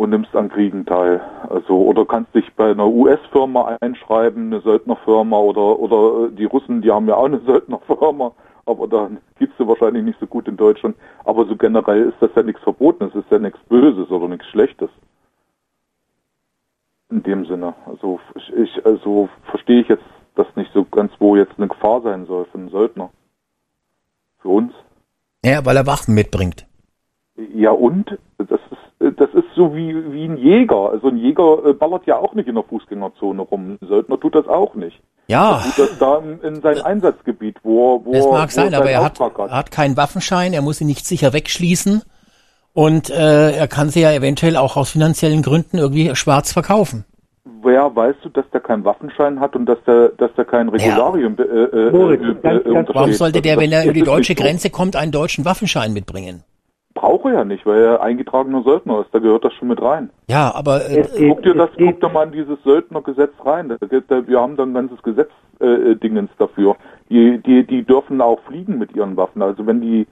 [0.01, 1.21] Und nimmst an Kriegen teil.
[1.51, 6.81] Also, oder kannst dich bei einer US-Firma einschreiben, eine Söldnerfirma oder, oder äh, die Russen,
[6.81, 8.33] die haben ja auch eine Söldnerfirma,
[8.65, 10.97] aber da gibt's sie wahrscheinlich nicht so gut in Deutschland.
[11.27, 14.89] Aber so generell ist das ja nichts Verbotenes, ist ja nichts Böses oder nichts Schlechtes.
[17.11, 17.75] In dem Sinne.
[17.85, 18.21] Also,
[18.57, 22.47] ich also verstehe ich jetzt das nicht so ganz, wo jetzt eine Gefahr sein soll
[22.47, 23.11] für einen Söldner.
[24.39, 24.73] Für uns.
[25.45, 26.70] Ja, weil er Waffen mitbringt.
[27.55, 28.19] Ja und?
[28.39, 30.91] Das ist, äh, das ist so wie, wie ein Jäger.
[30.91, 33.79] Also ein Jäger äh, ballert ja auch nicht in der Fußgängerzone rum.
[33.81, 35.01] Ein Söldner tut das auch nicht.
[35.29, 38.49] Ja, Er tut das da in, in sein Einsatzgebiet, wo er, wo das er- mag
[38.51, 41.33] wo sein, er aber er hat, er hat keinen Waffenschein, er muss ihn nicht sicher
[41.33, 42.03] wegschließen
[42.73, 47.05] und äh, er kann sie ja eventuell auch aus finanziellen Gründen irgendwie schwarz verkaufen.
[47.63, 51.37] Wer weißt du, dass der keinen Waffenschein hat und dass der, dass der kein Regularium
[51.39, 52.95] äh, äh, Moritz, äh, ganz- äh, untersteht?
[52.95, 54.35] Warum sollte der, Das- wenn er über die deutsche.
[54.35, 56.43] Grenze kommt, einen deutschen Waffenschein mitbringen?
[57.01, 59.09] Braucht er ja nicht, weil er eingetragener Söldner ist.
[59.13, 60.11] Da gehört das schon mit rein.
[60.29, 63.71] Ja, aber äh, Guck dir das, guck dir mal in dieses Söldnergesetz rein.
[63.71, 66.77] Da, da, wir haben da ein ganzes Gesetz äh, Dingens dafür.
[67.09, 69.41] Die, die, die dürfen auch fliegen mit ihren Waffen.
[69.41, 70.07] Also wenn die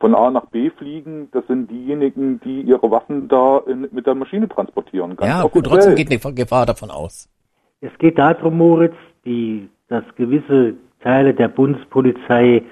[0.00, 4.14] von A nach B fliegen, das sind diejenigen, die ihre Waffen da in, mit der
[4.14, 5.16] Maschine transportieren.
[5.16, 7.26] Ganz ja, gut, trotzdem geht eine Gefahr davon aus.
[7.80, 12.62] Es geht darum, Moritz, die, dass gewisse Teile der Bundespolizei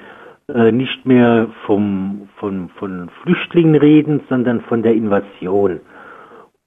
[0.49, 5.81] äh, nicht mehr vom, von, von Flüchtlingen reden, sondern von der Invasion.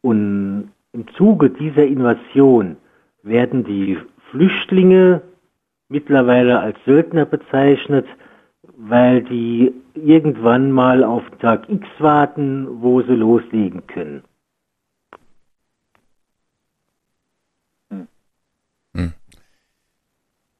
[0.01, 2.77] Und im Zuge dieser Invasion
[3.23, 3.97] werden die
[4.31, 5.21] Flüchtlinge
[5.89, 8.05] mittlerweile als Söldner bezeichnet,
[8.77, 14.23] weil die irgendwann mal auf Tag X warten, wo sie loslegen können.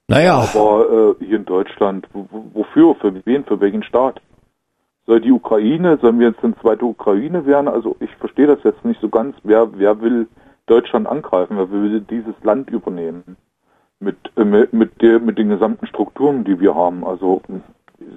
[0.07, 4.21] Naja, Aber äh, hier in Deutschland, wo- wo- wofür, für wen, für welchen Staat?
[5.07, 7.67] Soll die Ukraine, sollen wir jetzt eine zweite Ukraine werden?
[7.67, 9.35] Also ich verstehe das jetzt nicht so ganz.
[9.43, 10.27] Wer, wer will
[10.67, 11.57] Deutschland angreifen?
[11.57, 13.37] Wer will dieses Land übernehmen?
[13.99, 17.05] mit, äh, mit, der, mit den gesamten Strukturen, die wir haben.
[17.05, 17.41] Also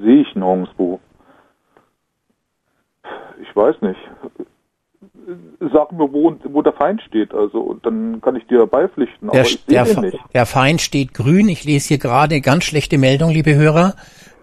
[0.02, 1.00] sehe ich nirgendwo.
[3.40, 4.00] Ich weiß nicht.
[5.72, 9.30] Sag mir, wo, wo der Feind steht, also dann kann ich dir beipflichten.
[9.30, 11.48] Der, der, der Feind steht grün.
[11.48, 13.94] Ich lese hier gerade eine ganz schlechte Meldung, liebe Hörer.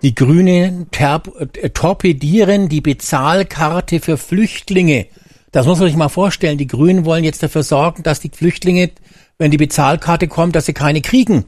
[0.03, 5.07] Die Grünen äh, torpedieren die Bezahlkarte für Flüchtlinge.
[5.51, 6.59] Das muss man sich mal vorstellen.
[6.59, 8.91] Die Grünen wollen jetzt dafür sorgen, dass die Flüchtlinge,
[9.39, 11.45] wenn die Bezahlkarte kommt, dass sie keine kriegen.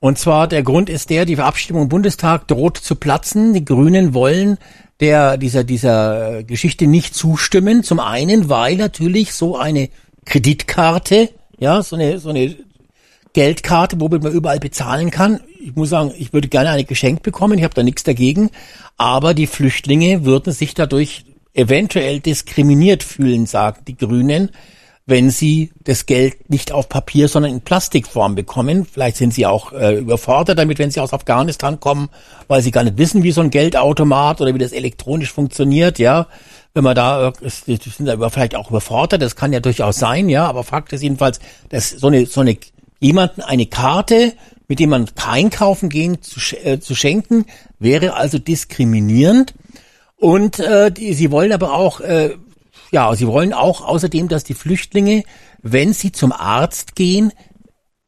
[0.00, 3.54] Und zwar der Grund ist der, die Abstimmung im Bundestag droht zu platzen.
[3.54, 4.58] Die Grünen wollen
[5.02, 7.82] der, dieser, dieser äh, Geschichte nicht zustimmen.
[7.82, 9.88] Zum einen, weil natürlich so eine
[10.24, 12.54] Kreditkarte, ja, so eine, so eine
[13.32, 15.40] Geldkarte, womit man überall bezahlen kann.
[15.60, 18.50] Ich muss sagen, ich würde gerne eine geschenkt bekommen, ich habe da nichts dagegen,
[18.96, 24.50] aber die Flüchtlinge würden sich dadurch eventuell diskriminiert fühlen, sagen die Grünen,
[25.12, 28.86] wenn sie das Geld nicht auf Papier, sondern in Plastikform bekommen.
[28.90, 32.08] Vielleicht sind sie auch äh, überfordert damit, wenn sie aus Afghanistan kommen,
[32.48, 36.28] weil sie gar nicht wissen, wie so ein Geldautomat oder wie das elektronisch funktioniert, ja.
[36.72, 37.32] Wenn man da, äh,
[37.66, 41.02] die sind da vielleicht auch überfordert, das kann ja durchaus sein, ja, aber Fakt ist
[41.02, 42.56] jedenfalls, dass so eine, so eine,
[42.98, 44.32] jemanden eine Karte,
[44.66, 47.44] mit dem man einkaufen gehen, zu, äh, zu schenken,
[47.78, 49.52] wäre also diskriminierend.
[50.16, 52.30] Und äh, die, sie wollen aber auch, äh,
[52.92, 55.24] ja, sie wollen auch außerdem, dass die Flüchtlinge,
[55.62, 57.32] wenn sie zum Arzt gehen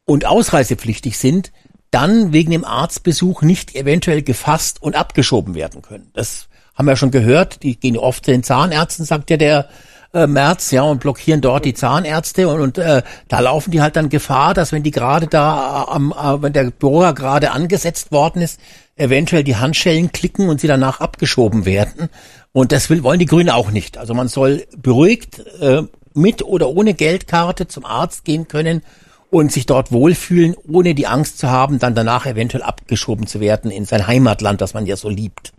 [0.05, 1.51] und ausreisepflichtig sind,
[1.91, 6.11] dann wegen dem Arztbesuch nicht eventuell gefasst und abgeschoben werden können.
[6.13, 7.63] Das haben wir schon gehört.
[7.63, 9.69] Die gehen oft zu den Zahnärzten, sagt ja der
[10.13, 13.95] äh, März, ja, und blockieren dort die Zahnärzte und, und äh, da laufen die halt
[13.95, 18.41] dann Gefahr, dass wenn die gerade da am, äh, wenn der Bohrer gerade angesetzt worden
[18.41, 18.59] ist,
[18.95, 22.09] eventuell die Handschellen klicken und sie danach abgeschoben werden.
[22.55, 23.97] Und das will, wollen die Grünen auch nicht.
[23.97, 25.81] Also man soll beruhigt äh,
[26.13, 28.81] mit oder ohne Geldkarte zum Arzt gehen können
[29.29, 33.71] und sich dort wohlfühlen, ohne die Angst zu haben, dann danach eventuell abgeschoben zu werden
[33.71, 35.51] in sein Heimatland, das man ja so liebt.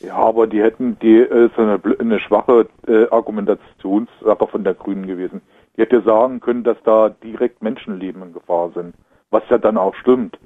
[0.00, 5.06] Ja, aber die hätten die äh, so eine, eine schwache äh, Argumentationssache von der Grünen
[5.06, 5.40] gewesen.
[5.74, 8.94] Die hätte sagen können, dass da direkt Menschenleben in Gefahr sind,
[9.30, 10.38] was ja dann auch stimmt.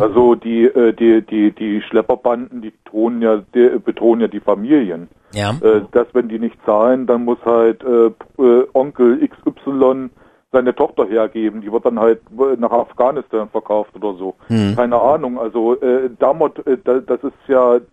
[0.00, 5.08] Also die äh, die die die Schlepperbanden, die betonen ja die, betonen ja die Familien.
[5.34, 5.50] Ja.
[5.60, 8.06] Äh, dass wenn die nicht zahlen, dann muss halt äh,
[8.42, 10.10] äh, Onkel XY
[10.52, 11.60] seine Tochter hergeben.
[11.60, 14.36] Die wird dann halt äh, nach Afghanistan verkauft oder so.
[14.46, 14.74] Hm.
[14.76, 15.38] Keine Ahnung.
[15.38, 17.78] Also äh, damit, äh, da- das ist ja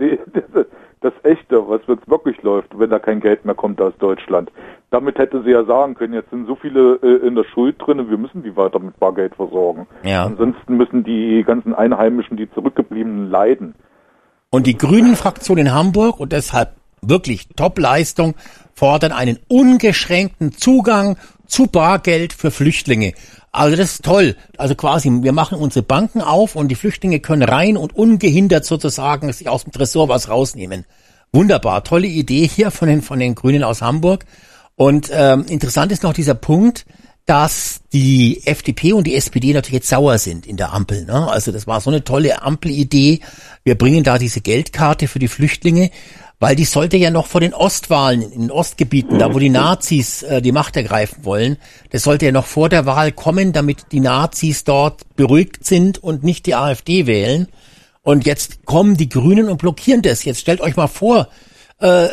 [1.04, 4.52] das Echte, was jetzt wirklich läuft, wenn da kein Geld mehr kommt aus Deutschland.
[4.90, 8.10] Damit hätte sie ja sagen können, jetzt sind so viele äh, in der Schuld drin,
[8.10, 9.88] wir müssen die weiter mit Bargeld versorgen.
[10.04, 10.26] Ja.
[10.26, 13.76] Ansonsten müssen die ganzen Einheimischen, die zurückgebliebenen, leiden.
[14.50, 18.36] Und die Grünen-Fraktion in Hamburg, und deshalb wirklich Top-Leistung,
[18.76, 21.18] fordern einen ungeschränkten Zugang
[21.48, 23.14] zu Bargeld für Flüchtlinge.
[23.54, 24.36] Also das ist toll.
[24.58, 29.32] Also quasi, wir machen unsere Banken auf und die Flüchtlinge können rein und ungehindert sozusagen
[29.32, 30.86] sich aus dem Tresor was rausnehmen.
[31.32, 34.26] Wunderbar, tolle Idee hier von den, von den Grünen aus Hamburg.
[34.76, 36.86] Und ähm, interessant ist noch dieser Punkt,
[37.28, 41.06] dass die FDP und die SPD natürlich jetzt sauer sind in der Ampel.
[41.06, 41.32] Ne?
[41.32, 43.22] Also das war so eine tolle Ampelidee.
[43.64, 45.92] Wir bringen da diese Geldkarte für die Flüchtlinge,
[46.44, 50.24] weil die sollte ja noch vor den Ostwahlen in den Ostgebieten, da wo die Nazis
[50.24, 51.56] äh, die Macht ergreifen wollen,
[51.92, 56.26] das sollte ja noch vor der Wahl kommen, damit die Nazis dort beruhigt sind und
[56.26, 57.48] nicht die AfD wählen.
[58.02, 60.26] Und jetzt kommen die Grünen und blockieren das.
[60.26, 61.30] Jetzt stellt euch mal vor,
[61.80, 62.10] äh,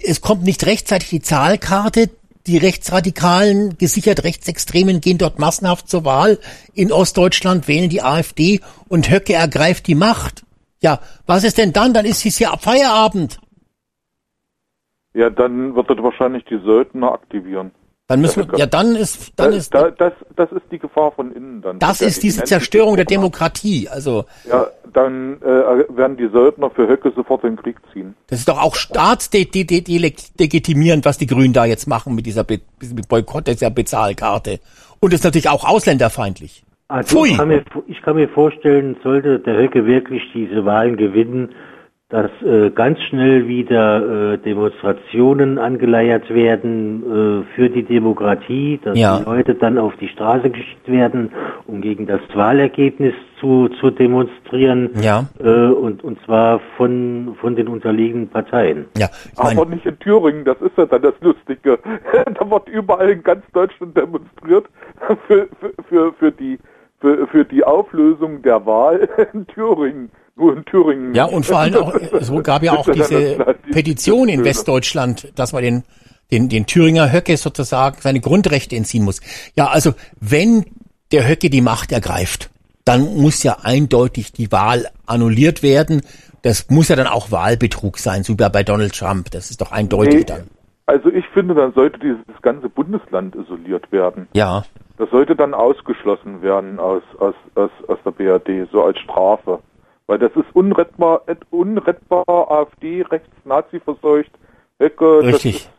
[0.00, 2.08] es kommt nicht rechtzeitig die Zahlkarte.
[2.46, 6.38] Die Rechtsradikalen, gesichert Rechtsextremen gehen dort massenhaft zur Wahl.
[6.72, 10.44] In Ostdeutschland wählen die AfD und Höcke ergreift die Macht.
[10.80, 11.92] Ja, was ist denn dann?
[11.92, 13.40] Dann ist es ja ab Feierabend.
[15.14, 17.70] Ja, dann wird er wahrscheinlich die Söldner aktivieren.
[18.08, 21.12] Dann müssen wir, ja, dann ist, dann das, ist, da, das, das ist die Gefahr
[21.12, 21.78] von innen dann.
[21.78, 23.88] das ist die diese Zerstörung der Demokratie.
[23.88, 28.14] Also, Ja, dann äh, werden die Söldner für Höcke sofort in den Krieg ziehen.
[28.26, 32.60] das ist doch auch staatsdegitimierend, was die Grünen da jetzt machen mit dieser Be
[32.94, 34.60] mit Boykott dieser Bezahlkarte.
[35.00, 36.64] Und ist natürlich auch ausländerfeindlich.
[36.88, 37.30] Also Pfui.
[37.30, 41.54] ich kann, mir, ich kann mir vorstellen, sollte der Höcke wirklich diese Wahlen gewinnen,
[42.12, 49.18] dass äh, ganz schnell wieder äh, Demonstrationen angeleiert werden äh, für die Demokratie, dass Ja.
[49.18, 51.32] die Leute dann auf die Straße geschickt werden,
[51.66, 55.24] um gegen das Wahlergebnis zu, zu demonstrieren, Ja.
[55.42, 58.84] äh, und, und zwar von, von den unterliegenden Parteien.
[58.98, 61.78] Ja, ich mein, Aber nicht in Thüringen, das ist ja dann das Lustige.
[62.34, 64.66] da wird überall in ganz Deutschland demonstriert
[65.26, 66.58] für, für, für, für, die,
[67.00, 70.10] für, für die Auflösung der Wahl in Thüringen.
[70.34, 71.14] Nur in Thüringen.
[71.14, 75.62] Ja, und vor allem auch, es gab ja auch diese Petition in Westdeutschland, dass man
[75.62, 75.82] den,
[76.30, 79.20] den, den Thüringer Höcke sozusagen seine Grundrechte entziehen muss.
[79.56, 80.64] Ja, also wenn
[81.12, 82.50] der Höcke die Macht ergreift,
[82.84, 86.02] dann muss ja eindeutig die Wahl annulliert werden.
[86.42, 89.30] Das muss ja dann auch Wahlbetrug sein, so wie bei Donald Trump.
[89.30, 90.48] Das ist doch eindeutig Nee, dann.
[90.86, 94.26] Also ich finde, dann sollte dieses ganze Bundesland isoliert werden.
[94.32, 94.64] Ja.
[94.98, 99.60] Das sollte dann ausgeschlossen werden aus, aus, aus, aus der BRD, so als Strafe.
[100.12, 104.30] Weil das ist unrettbar, et- unrettbar AfD, rechts, Nazi verseucht,
[104.78, 105.22] Höcke.
[105.22, 105.54] Das, Richtig.
[105.56, 105.70] ist,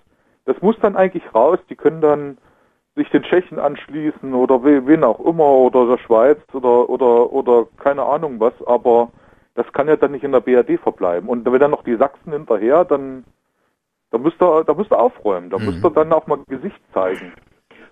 [0.46, 1.60] das muss dann eigentlich raus.
[1.70, 2.40] Die können dann
[2.96, 7.68] sich den Tschechen anschließen oder we- wen auch immer oder der Schweiz oder, oder, oder
[7.78, 8.54] keine Ahnung was.
[8.66, 9.10] Aber
[9.54, 11.30] das kann ja dann nicht in der BRD verbleiben.
[11.30, 13.26] Und wenn dann noch die Sachsen hinterher, dann,
[14.10, 15.52] da müsst ihr, da müsst ihr aufräumen.
[15.52, 17.34] Da müsst ihr dann auch mal Gesicht zeigen.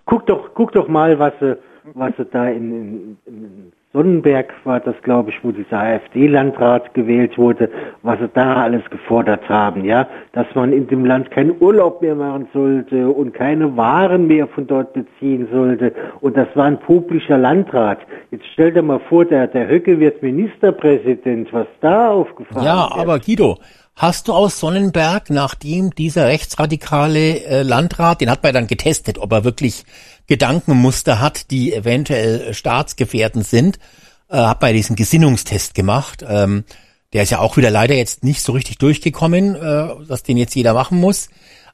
[0.05, 1.55] Guck doch, guck doch mal, was sie,
[1.93, 7.37] was sie da in, in, in Sonnenberg war das, glaube ich, wo dieser AfD-Landrat gewählt
[7.37, 7.69] wurde,
[8.03, 12.15] was sie da alles gefordert haben, ja, dass man in dem Land keinen Urlaub mehr
[12.15, 15.93] machen sollte und keine Waren mehr von dort beziehen sollte.
[16.21, 17.99] Und das war ein publischer Landrat.
[18.31, 22.99] Jetzt stell dir mal vor, der, der Höcke wird Ministerpräsident, was da aufgefahren Ja, wird.
[22.99, 23.57] aber Guido,
[23.97, 29.17] hast du aus Sonnenberg, nachdem dieser rechtsradikale äh, Landrat, den hat man ja dann getestet,
[29.19, 29.83] ob er wirklich
[30.27, 33.79] Gedankenmuster hat, die eventuell äh, staatsgefährdend sind,
[34.29, 36.23] äh, hat man ja diesen Gesinnungstest gemacht.
[36.27, 36.63] Ähm,
[37.13, 40.55] der ist ja auch wieder leider jetzt nicht so richtig durchgekommen, äh, dass den jetzt
[40.55, 41.29] jeder machen muss.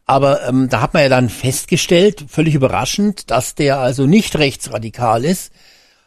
[0.06, 5.26] Aber ähm, da hat man ja dann festgestellt, völlig überraschend, dass der also nicht rechtsradikal
[5.26, 5.52] ist.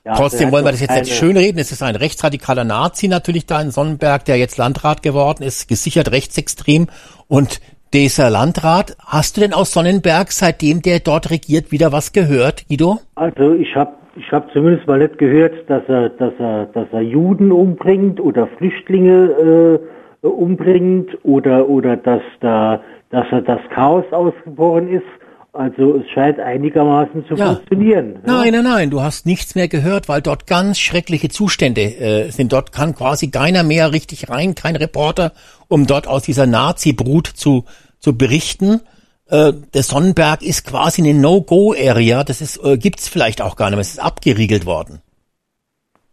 [0.04, 1.60] Ja, Trotzdem der wollen wir das jetzt nicht schönreden.
[1.60, 6.10] Es ist ein rechtsradikaler Nazi natürlich da in Sonnenberg, der jetzt Landrat geworden ist, gesichert
[6.10, 6.88] rechtsextrem.
[7.28, 7.60] Und
[7.92, 12.98] dieser Landrat, hast du denn aus Sonnenberg, seitdem der dort regiert, wieder was gehört, Guido?
[13.14, 17.00] Also ich habe ich hab zumindest mal nicht gehört, dass er, dass er, dass er
[17.00, 19.80] Juden umbringt oder Flüchtlinge
[20.22, 25.04] äh, umbringt oder oder dass da, dass er das Chaos ausgebrochen ist.
[25.52, 27.54] Also es scheint einigermaßen zu Ja.
[27.54, 28.20] funktionieren.
[28.24, 28.34] ja.
[28.34, 32.52] Nein, nein, nein, du hast nichts mehr gehört, weil dort ganz schreckliche Zustände äh, sind.
[32.52, 35.32] Dort kann quasi keiner mehr richtig rein, kein Reporter,
[35.70, 37.64] um dort aus dieser Nazi-Brut zu,
[38.00, 38.80] zu berichten.
[39.26, 42.24] Äh, der Sonnenberg ist quasi eine No-Go-Area.
[42.24, 43.82] Das ist, äh, gibt's vielleicht auch gar nicht mehr.
[43.82, 45.00] Es ist abgeriegelt worden.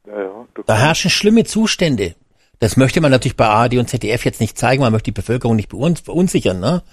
[0.06, 2.16] Ja, ja, Da herrschen schlimme Zustände.
[2.60, 5.56] Das möchte man natürlich bei ARD und ZDF jetzt nicht zeigen, man möchte die Bevölkerung
[5.56, 6.84] nicht verunsichern, ne?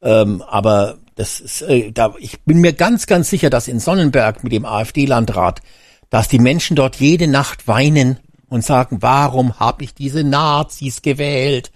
[0.00, 4.44] Ähm, aber das ist, äh, da, ich bin mir ganz, ganz sicher, dass in Sonnenberg
[4.44, 5.60] mit dem AfD-Landrat,
[6.10, 11.72] dass die Menschen dort jede Nacht weinen und sagen, warum habe ich diese Nazis gewählt?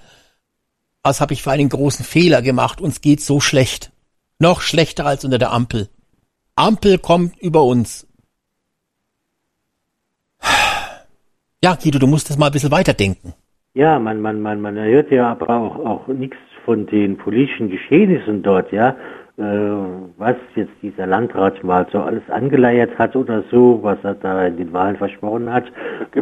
[1.02, 2.80] Was habe ich für einen großen Fehler gemacht?
[2.80, 3.90] Uns geht so schlecht.
[4.38, 5.88] Noch schlechter als unter der Ampel.
[6.54, 8.06] Ampel kommt über uns.
[11.64, 13.34] Ja, Guido, du musst das mal ein bisschen weiterdenken.
[13.74, 18.42] Ja, man, man, man, man hört ja aber auch, auch nichts von den politischen Geschehnissen
[18.42, 18.96] dort, ja.
[19.38, 19.42] Äh,
[20.18, 24.58] was jetzt dieser Landrat mal so alles angeleiert hat oder so, was er da in
[24.58, 25.64] den Wahlen versprochen hat.
[26.14, 26.20] Äh,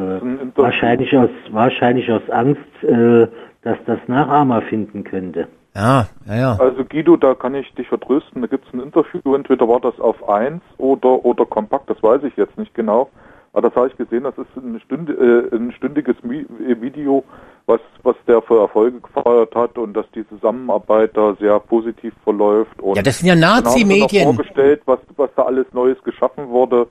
[0.54, 3.26] wahrscheinlich aus, wahrscheinlich aus Angst, äh,
[3.62, 5.48] dass das Nachahmer finden könnte.
[5.74, 6.56] Ja, ja, ja.
[6.58, 8.42] Also Guido, da kann ich dich vertrösten.
[8.42, 12.22] Da gibt es ein Interview, entweder war das auf 1 oder, oder kompakt, das weiß
[12.24, 13.08] ich jetzt nicht genau.
[13.52, 17.24] Aber das habe ich gesehen, das ist eine Stunde, äh, ein stündiges Mi äh, Video,
[17.66, 22.80] was, was der für Erfolge gefeiert hat und dass die Zusammenarbeit da sehr positiv verläuft.
[22.80, 24.24] Und Ja, das sind ja Nazi-Medien.
[24.36, 26.86] vorgestellt, was, was da alles Neues geschaffen wurde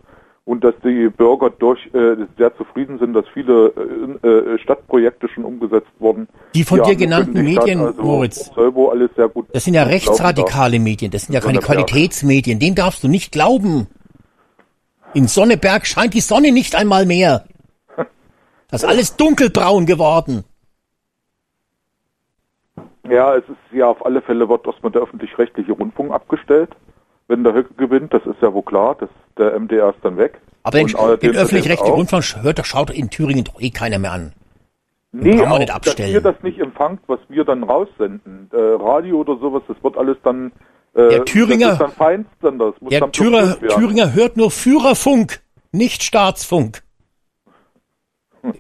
[0.50, 3.72] und dass die Bürger durch äh, sehr zufrieden sind, dass viele
[4.24, 6.28] äh, äh, Stadtprojekte schon umgesetzt wurden.
[6.56, 8.52] Die von dir genannten angekündigt Medien, also Moritz.
[8.56, 11.60] Soll wohl alles sehr gut Das sind ja rechtsradikale Medien, das sind ja keine.
[11.60, 12.58] Qualitätsmedien.
[12.58, 13.86] Dem darfst du nicht glauben.
[15.14, 17.46] In Sonneberg scheint die Sonne nicht einmal mehr.
[18.72, 20.44] Das ist alles dunkelbraun geworden.
[23.08, 26.70] Ja, es ist ja auf alle Fälle wird erstmal der öffentlich-rechtliche Rundfunk abgestellt.
[27.30, 30.42] Wenn der Höcke gewinnt, das ist ja wohl klar, das, der MDR ist dann weg.
[30.64, 31.94] Aber den, Und den öffentlich-rechtlichen.
[31.96, 34.34] Rundfunk hört, schaut in Thüringen doch eh keiner mehr an.
[35.12, 36.12] Nee, kann man auch, nicht dass abstellen.
[36.12, 38.50] ihr das nicht empfangt, was wir dann raussenden.
[38.52, 40.52] Äh, Radio oder sowas, das wird alles dann
[40.96, 41.98] äh, Der Thüringer- das ist
[42.42, 42.60] dann.
[42.60, 43.60] Das muss Der dann Thürer.
[43.60, 45.40] Thüringer hört nur Führerfunk,
[45.72, 46.82] nicht Staatsfunk.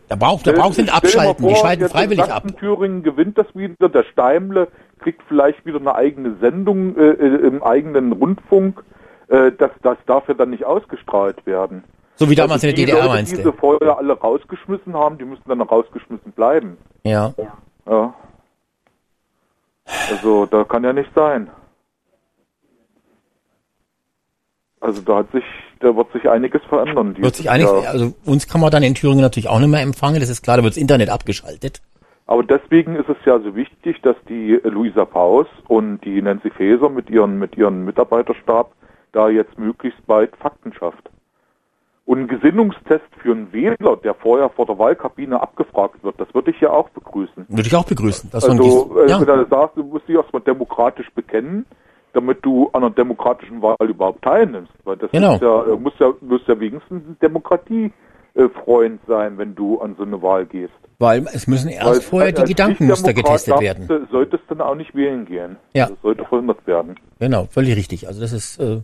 [0.10, 2.44] Da braucht, da braucht nicht dir mal abschalten, die vor, schalten jetzt in freiwillig ab.
[2.60, 4.68] Thüringen gewinnt das wieder, der Steimle
[5.00, 8.84] kriegt vielleicht wieder eine eigene Sendung äh, äh, im eigenen Rundfunk.
[9.28, 11.84] Äh, das, das darf ja dann nicht ausgestrahlt werden.
[12.16, 13.52] So wie damals in der die DDR, Leute, meinst die du?
[13.52, 16.78] sie vorher alle rausgeschmissen haben, die müssen dann rausgeschmissen bleiben.
[17.04, 17.34] Ja.
[17.90, 18.14] Ja.
[20.12, 21.50] Also, da kann ja nicht sein.
[24.82, 25.44] Also da hat sich,
[25.82, 27.16] da wird sich einiges verändern.
[27.18, 27.92] Wird sich dieses einig, Jahr.
[27.92, 30.58] also uns kann man dann in Thüringen natürlich auch nicht mehr empfangen, das ist klar,
[30.58, 31.82] da wird das Internet abgeschaltet.
[32.30, 36.88] Aber deswegen ist es ja so wichtig, dass die Luisa Paus und die Nancy Faeser
[36.88, 38.72] mit ihren, mit ihren Mitarbeiterstab
[39.14, 41.10] da jetzt möglichst bald Fakten schafft.
[42.06, 46.52] Und ein Gesinnungstest für einen Wähler, der vorher vor der Wahlkabine abgefragt wird, das würde
[46.52, 47.48] ich ja auch begrüßen.
[47.50, 48.30] Würde ich auch begrüßen.
[48.30, 49.20] Dass man Also, dies- äh, ja.
[49.28, 51.66] wenn du sagst, du musst dich erstmal demokratisch bekennen,
[52.14, 54.72] damit du an einer demokratischen Wahl überhaupt teilnimmst.
[54.84, 55.34] Weil das Genau.
[55.34, 57.18] ist ja, äh, muss ja, muss ja wenigstens ein
[58.40, 60.74] Demokratiefreund sein, wenn du an so eine Wahl gehst.
[60.98, 64.08] Weil es müssen erst Weil vorher die Gedankenmuster getestet darfst werden.
[64.12, 65.58] Solltest du dann auch nicht wählen gehen.
[65.74, 65.88] Ja.
[65.88, 66.96] Das sollte verhindert werden.
[67.20, 68.08] Genau, völlig richtig.
[68.08, 68.82] Also das ist äh,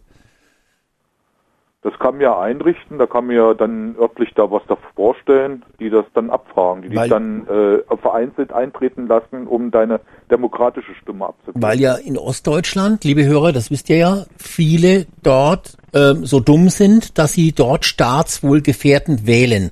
[1.86, 5.64] Das kann mir ja einrichten, da kann mir ja dann örtlich da was da vorstellen,
[5.80, 10.00] die das dann abfragen, die dich dann äh, vereinzelt eintreten lassen, um deine
[10.32, 11.62] demokratische Stimme abzugeben.
[11.62, 16.70] Weil ja in Ostdeutschland, liebe Hörer, das wisst ihr ja, viele dort ähm, so dumm
[16.70, 19.70] sind, dass sie dort staatswohlgefährdend wählen.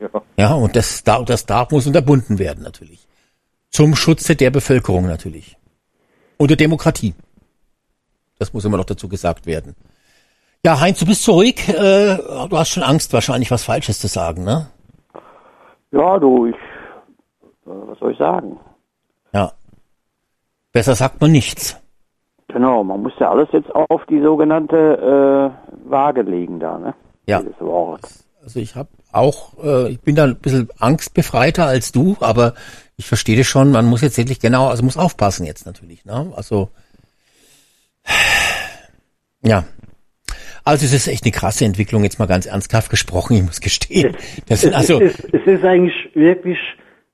[0.00, 0.22] Ja.
[0.38, 3.06] Ja, und das, da- das darf, muss unterbunden werden natürlich.
[3.68, 5.58] Zum Schutze der Bevölkerung natürlich.
[6.38, 7.12] Und der Demokratie.
[8.38, 9.76] Das muss immer noch dazu gesagt werden.
[10.64, 11.68] Ja, Heinz, du bist so ruhig.
[11.68, 14.66] Äh, du hast schon Angst, wahrscheinlich was Falsches zu sagen, ne?
[15.90, 16.58] Ja, du, ich, äh,
[17.64, 18.60] was soll ich sagen?
[19.32, 19.52] Ja.
[20.72, 21.80] Besser sagt man nichts.
[22.48, 24.76] Genau, man muss ja alles jetzt auf die sogenannte
[25.56, 26.94] äh, Waage legen da, ne?
[27.26, 27.42] Ja.
[28.42, 32.54] Also ich habe auch, äh, ich bin da ein bisschen angstbefreiter als du, aber
[32.96, 36.32] ich verstehe das schon, man muss jetzt wirklich genau, also muss aufpassen jetzt natürlich, ne?
[36.36, 36.68] Also
[39.42, 39.64] ja.
[40.70, 44.16] Also es ist echt eine krasse Entwicklung, jetzt mal ganz ernsthaft gesprochen, ich muss gestehen.
[44.48, 46.58] Das sind also es, ist, es ist eigentlich wirklich,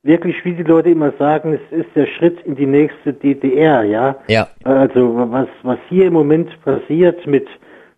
[0.02, 4.16] wirklich, wie die Leute immer sagen, es ist der Schritt in die nächste DDR, ja.
[4.28, 7.46] ja, Also was, was hier im Moment passiert mit,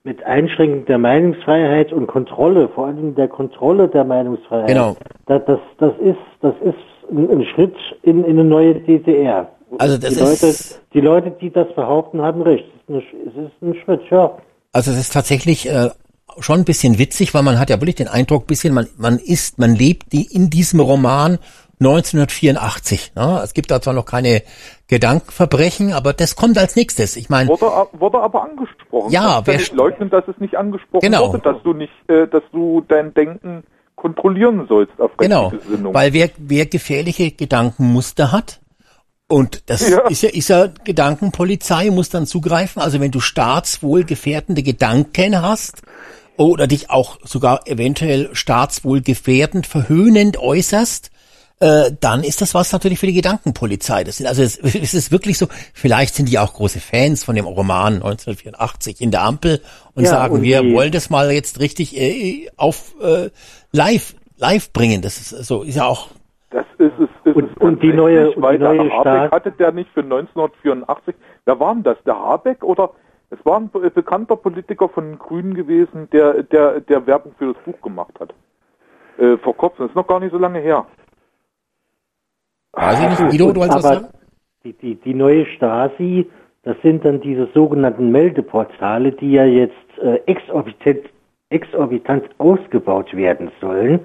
[0.05, 4.97] mit Einschränkung der Meinungsfreiheit und Kontrolle, vor allem der Kontrolle der Meinungsfreiheit, Genau.
[5.27, 9.51] das, das, das ist, das ist ein, ein Schritt in, in eine neue DDR.
[9.79, 12.65] Also das die Leute, ist- die Leute, die das behaupten, haben recht.
[12.87, 14.39] Es ist, ein, es ist ein Schritt, ja.
[14.73, 15.91] Also es ist tatsächlich äh,
[16.41, 19.59] schon ein bisschen witzig, weil man hat ja wirklich den Eindruck, bisschen man man ist,
[19.59, 21.39] man lebt die in diesem Roman
[21.81, 23.13] 1984.
[23.15, 23.41] Ne?
[23.43, 24.43] Es gibt da zwar noch keine
[24.89, 27.17] Gedankenverbrechen, aber das kommt als nächstes.
[27.17, 29.11] Ich meine, Wurde, wurde aber angesprochen.
[29.13, 31.33] Ja, wer- nicht leugnen, dass es nicht angesprochen Genau.
[31.33, 33.65] wurde, dass du nicht, äh, dass du dein Denken
[33.97, 35.93] kontrollieren sollst auf Genau, Gesinnung.
[35.95, 38.61] weil wer, wer gefährliche Gedankenmuster hat,
[39.29, 40.01] und das Ja.
[40.09, 42.83] ist ja, ist ja Gedankenpolizei, muss dann zugreifen.
[42.83, 45.83] Also wenn du staatswohlgefährdende Gedanken hast
[46.37, 51.11] oder dich auch sogar eventuell staatswohlgefährdend, verhöhnend äußerst,
[51.61, 54.05] äh, dann ist das was natürlich für die Gedankenpolizei.
[54.05, 55.49] Das sind also es, es ist wirklich so.
[55.75, 59.61] Vielleicht sind die auch große Fans von dem Roman 1984 in der Ampel
[59.95, 63.31] und Ja, sagen, und wir die- wollen das mal jetzt richtig äh, auf äh,
[63.73, 65.03] live live bringen.
[65.03, 66.09] Das ist so ist ja auch
[66.51, 67.09] Das ist es.
[67.25, 69.73] Ist Und- es und die neue- und weil die neue der Habeck Staat- hatte der
[69.73, 72.03] nicht für 1984, wer war denn das?
[72.05, 72.91] Der Habeck oder
[73.31, 77.53] es war ein be- bekannter Politiker von den Grünen gewesen, der, der, der Werbung für
[77.53, 78.35] das Buch gemacht hat.
[79.19, 80.87] Äh, vor kurzem, das ist noch gar nicht so lange her.
[82.73, 84.07] Weiß ich nicht, Guido, du wolltest was sagen?
[84.65, 86.31] die, die, die neue Stasi,
[86.63, 91.09] das sind dann diese sogenannten Meldeportale, die ja jetzt äh, exorbitant,
[91.51, 94.01] exorbitant ausgebaut werden sollen.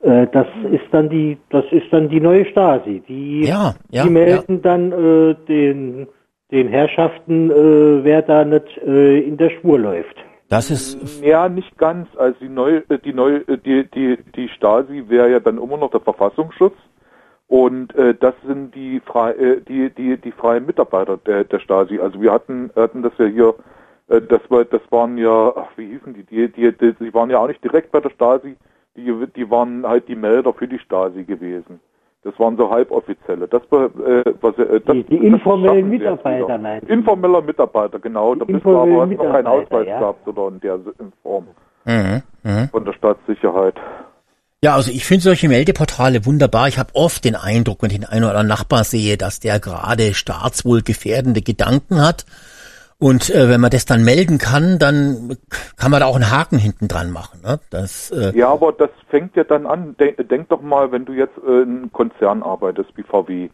[0.00, 3.02] Äh, das ist dann die, das ist dann die neue Stasi.
[3.08, 6.06] Die, Ja, ja, die melden dann äh, den,
[6.50, 10.16] den Herrschaften, äh, wer da nicht äh, in der Spur läuft.
[10.48, 12.08] Das ist Ja, nicht ganz.
[12.16, 15.76] Also die neue, äh, die neue, äh, die, die, die Stasi wäre ja dann immer
[15.76, 16.76] noch der Verfassungsschutz.
[17.48, 21.98] Und äh, das sind die frei, äh, die, die, die freien Mitarbeiter der, der Stasi.
[21.98, 23.54] Also wir hatten, hatten das ja hier,
[24.08, 26.24] äh, das war, das waren ja, ach, wie hießen die?
[26.24, 28.56] Die, die, die, die waren ja auch nicht direkt bei der Stasi,
[28.96, 31.80] die, die waren halt die Melder für die Stasi gewesen.
[32.26, 33.46] Das waren so halboffizielle.
[33.46, 36.82] Das äh, was, äh, das, Die, die informellen Mitarbeiter, nein.
[36.88, 38.34] Informeller Mitarbeiter, genau.
[38.34, 40.00] Da bist du aber hast noch keinen Ausweis ja.
[40.00, 41.46] gehabt oder in der in Form
[41.84, 42.68] mhm, mhm.
[42.70, 43.74] von der Staatssicherheit.
[44.64, 46.66] Ja, also ich finde solche Meldeportale wunderbar.
[46.66, 49.60] Ich habe oft den Eindruck, wenn ich den einen oder anderen Nachbar sehe, dass der
[49.60, 52.26] gerade staatswohlgefährdende Gedanken hat.
[52.98, 55.36] Und äh, wenn man das dann melden kann, dann
[55.76, 57.42] kann man da auch einen Haken hinten dran machen.
[57.42, 57.60] Ne?
[57.70, 59.96] Das, äh, Ja, aber das fängt ja dann an.
[59.98, 63.50] Denk, denk doch mal, wenn du jetzt äh, in einem Konzern arbeitest wie VW.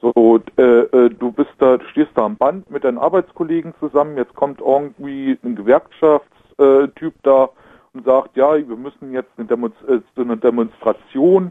[0.00, 4.16] So, äh, äh, du bist da, stehst da am Band mit deinen Arbeitskollegen zusammen.
[4.16, 7.48] Jetzt kommt irgendwie ein Gewerkschaftstyp da
[7.92, 11.50] und sagt, ja, wir müssen jetzt eine, Demonst äh, eine Demonstration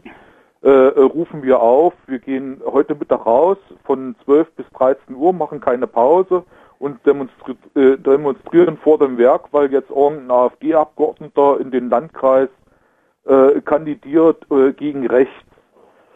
[0.62, 1.92] äh, äh, rufen wir auf.
[2.06, 6.44] Wir gehen heute Mittag raus von 12 bis 13 Uhr, machen keine Pause
[6.78, 12.48] und demonstri äh, demonstrieren vor dem Werk, weil jetzt irgendein AfD-Abgeordneter in den Landkreis
[13.26, 15.32] äh, kandidiert äh, gegen rechts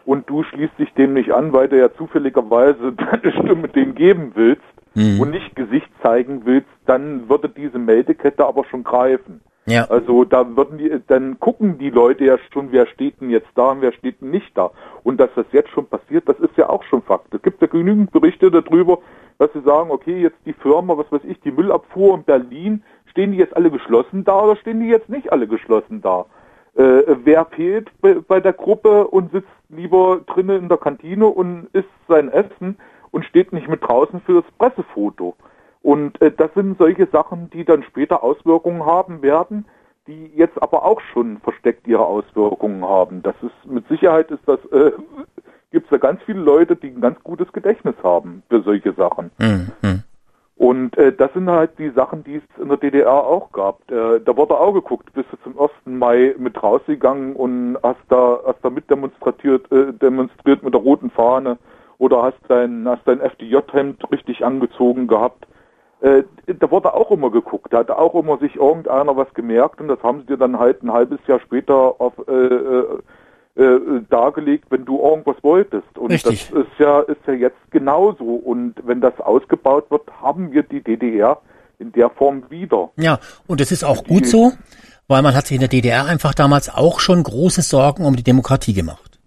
[0.05, 4.33] und du schließt dich dem nicht an, weil du ja zufälligerweise deine Stimme dem geben
[4.35, 4.63] willst
[4.95, 5.21] Mhm.
[5.21, 9.41] und nicht Gesicht zeigen willst, dann würde diese Meldekette aber schon greifen.
[9.67, 9.85] Ja.
[9.85, 13.71] Also da würden die, dann gucken die Leute ja schon, wer steht denn jetzt da
[13.71, 14.71] und wer steht denn nicht da.
[15.05, 17.33] Und dass das jetzt schon passiert, das ist ja auch schon Fakt.
[17.33, 18.99] Es gibt ja genügend Berichte darüber,
[19.41, 23.33] dass sie sagen, okay, jetzt die Firma, was weiß ich, die Müllabfuhr in Berlin, stehen
[23.33, 26.27] die jetzt alle geschlossen da oder stehen die jetzt nicht alle geschlossen da?
[26.75, 31.69] Äh, wer fehlt bei, bei der Gruppe und sitzt lieber drinnen in der Kantine und
[31.73, 32.77] isst sein Essen
[33.13, 35.35] und steht nicht mit draußen für das Pressefoto?
[35.81, 39.65] Und äh, das sind solche Sachen, die dann später Auswirkungen haben werden,
[40.07, 43.23] die jetzt aber auch schon versteckt ihre Auswirkungen haben.
[43.23, 44.93] Das ist mit Sicherheit ist das äh,
[45.71, 49.31] gibt es da ganz viele Leute, die ein ganz gutes Gedächtnis haben für solche Sachen.
[49.39, 50.03] Mhm.
[50.61, 53.91] Und äh, das sind halt die Sachen, die es in der DDR auch gab.
[53.91, 55.71] Äh, da wurde auch geguckt, bist du zum 1.
[55.87, 61.11] Mai mit rausgegangen und hast da, hast da mit demonstriert, äh, demonstriert mit der roten
[61.11, 61.57] Fahne
[61.97, 65.47] oder hast dein, hast dein FDJ-Hemd richtig angezogen gehabt.
[66.03, 69.89] Äh, da wurde auch immer geguckt, da hat auch immer sich irgendeiner was gemerkt und
[69.89, 72.99] das haben sie dir dann halt ein halbes Jahr später auf äh,
[73.61, 75.99] äh, dargelegt, wenn du irgendwas wolltest.
[75.99, 76.49] Und Richtig.
[76.49, 78.25] das ist ja, ist ja jetzt genauso.
[78.25, 81.41] Und wenn das ausgebaut wird, haben wir die DDR
[81.79, 82.91] in der Form wieder.
[82.97, 84.53] Ja, und das ist auch gut so,
[85.09, 88.23] weil man hat sich in der DDR einfach damals auch schon große Sorgen um die
[88.23, 89.19] Demokratie gemacht.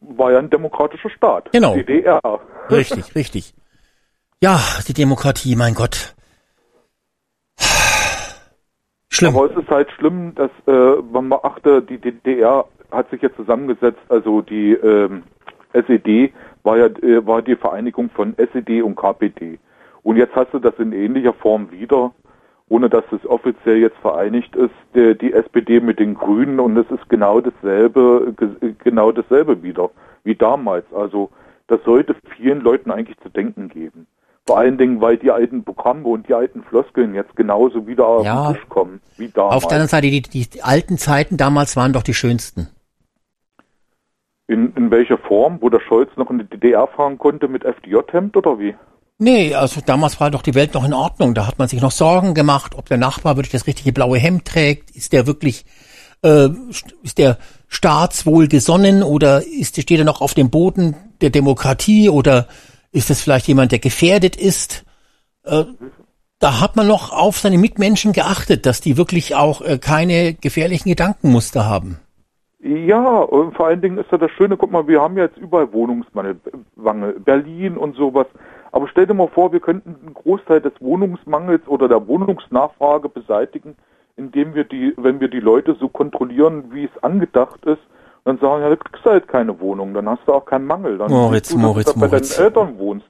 [0.00, 1.50] War ja ein demokratischer Staat.
[1.52, 1.74] Genau.
[1.74, 2.20] DDR.
[2.70, 3.52] Richtig, richtig.
[4.40, 6.14] Ja, die Demokratie, mein Gott.
[9.08, 9.36] Schlimm.
[9.36, 12.64] Aber es ist halt schlimm, dass äh, man beachte, die DDR
[12.94, 15.22] hat sich jetzt zusammengesetzt, also die ähm,
[15.72, 16.32] SED
[16.62, 19.58] war ja äh, war die Vereinigung von SED und KPD.
[20.02, 22.12] Und jetzt hast du das in ähnlicher Form wieder,
[22.68, 26.90] ohne dass es offiziell jetzt vereinigt ist, die, die SPD mit den Grünen und es
[26.90, 29.90] ist genau dasselbe, ge- genau dasselbe wieder
[30.24, 30.84] wie damals.
[30.94, 31.30] Also
[31.66, 34.06] das sollte vielen Leuten eigentlich zu denken geben.
[34.46, 38.26] Vor allen Dingen, weil die alten Programme und die alten Floskeln jetzt genauso wieder auf
[38.26, 38.48] Ja.
[38.48, 39.54] den Tisch kommen wie damals.
[39.56, 42.68] Auf der anderen Seite, die, die alten Zeiten damals waren doch die schönsten.
[44.46, 45.58] In, in welcher Form?
[45.60, 48.74] Wo der Scholz noch in die DDR fahren konnte mit FDJ-Hemd oder wie?
[49.18, 51.34] Nee, also damals war doch die Welt noch in Ordnung.
[51.34, 54.44] Da hat man sich noch Sorgen gemacht, ob der Nachbar wirklich das richtige blaue Hemd
[54.44, 54.90] trägt.
[54.90, 55.64] Ist der wirklich,
[56.22, 56.48] äh,
[57.02, 62.48] ist der staatswohl gesonnen oder ist, steht er noch auf dem Boden der Demokratie oder
[62.90, 64.84] ist es vielleicht jemand, der gefährdet ist?
[65.44, 65.64] Äh,
[66.40, 70.88] da hat man noch auf seine Mitmenschen geachtet, dass die wirklich auch äh, keine gefährlichen
[70.88, 71.98] Gedankenmuster haben.
[72.66, 75.36] Ja, und vor allen Dingen ist ja das Schöne, guck mal, wir haben ja jetzt
[75.36, 76.40] überall Wohnungsmangel,
[76.76, 78.26] Mangel, Berlin und sowas.
[78.72, 83.76] Aber stell dir mal vor, wir könnten einen Großteil des Wohnungsmangels oder der Wohnungsnachfrage beseitigen,
[84.16, 87.82] indem wir die, wenn wir die Leute so kontrollieren, wie es angedacht ist,
[88.24, 90.96] dann sagen, ja, du kriegst halt keine Wohnung, dann hast du auch keinen Mangel.
[90.96, 92.34] Dann Moritz, du, Moritz, du da bei Moritz.
[92.34, 93.06] deinen Eltern wohnst.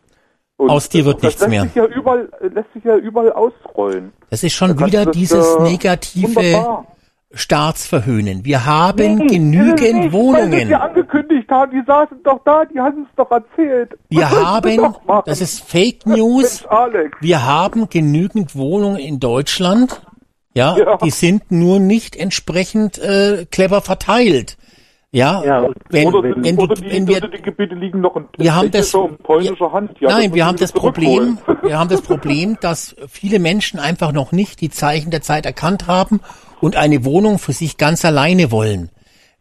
[0.57, 1.63] Und Aus dir wird das nichts lässt mehr.
[1.63, 4.13] Sich ja überall, lässt sich ja überall ausrollen.
[4.31, 6.87] Das ist schon Da kannst wieder das, dieses negative wunderbar.
[7.35, 8.45] Staatsverhöhnen.
[8.45, 10.69] Wir haben Nee, genügend nee, Weil Wohnungen.
[10.69, 13.93] ja angekündigt haben, die saßen doch da, die hatten es doch erzählt.
[14.09, 14.95] Wir Was haben,
[15.27, 20.01] das ist Fake News, Mensch, wir haben genügend Wohnungen in Deutschland.
[20.55, 20.97] Ja, Ja.
[20.99, 24.57] die sind nur nicht entsprechend äh, clever verteilt.
[25.11, 28.25] Ja, Ja, wenn, oder, wenn, du, oder, die, wenn wir die Gebiete liegen noch in,
[28.37, 28.91] Wir haben das-
[29.23, 29.93] polnischer Hand.
[30.01, 34.33] Ja, Nein, wir haben das Problem, wir haben das Problem, dass viele Menschen einfach noch
[34.33, 36.21] nicht die Zeichen der Zeit erkannt haben
[36.65, 38.91] und eine Wohnung für sich ganz alleine wollen.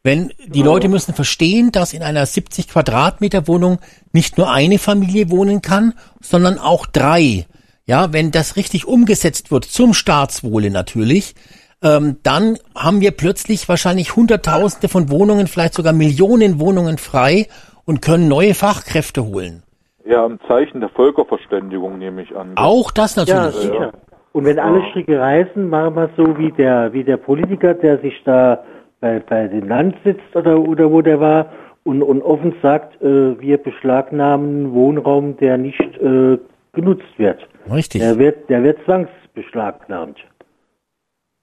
[0.04, 3.80] Wenn die Leute müssen verstehen, dass in einer 70 Quadratmeter Wohnung
[4.12, 7.46] nicht nur eine Familie wohnen kann, sondern auch drei.
[7.86, 11.36] Ja, wenn das richtig umgesetzt wird, zum Staatswohle natürlich,
[11.82, 17.48] ähm, dann haben wir plötzlich wahrscheinlich Hunderttausende von Wohnungen, vielleicht sogar Millionen Wohnungen frei
[17.86, 19.64] und können neue Fachkräfte holen.
[20.06, 22.52] Ja, im Zeichen der Völkerverständigung nehme ich an.
[22.56, 23.54] Auch das Ja, natürlich.
[23.56, 23.94] sicher.
[24.34, 28.00] Und wenn alle Stricke reißen, machen wir es so wie der, wie der Politiker, der
[28.00, 28.64] sich da
[29.00, 31.52] bei, bei dem Land sitzt oder, oder wo der war
[31.84, 36.38] und, und offen sagt, äh, wir beschlagnahmen Wohnraum, der nicht äh,
[36.74, 37.48] genutzt wird.
[37.72, 38.02] Richtig.
[38.02, 40.18] Der wird, der wird zwangsbeschlagnahmt.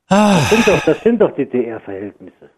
[0.08, 2.50] Ah, Das sind doch, das sind doch DDR-Verhältnisse.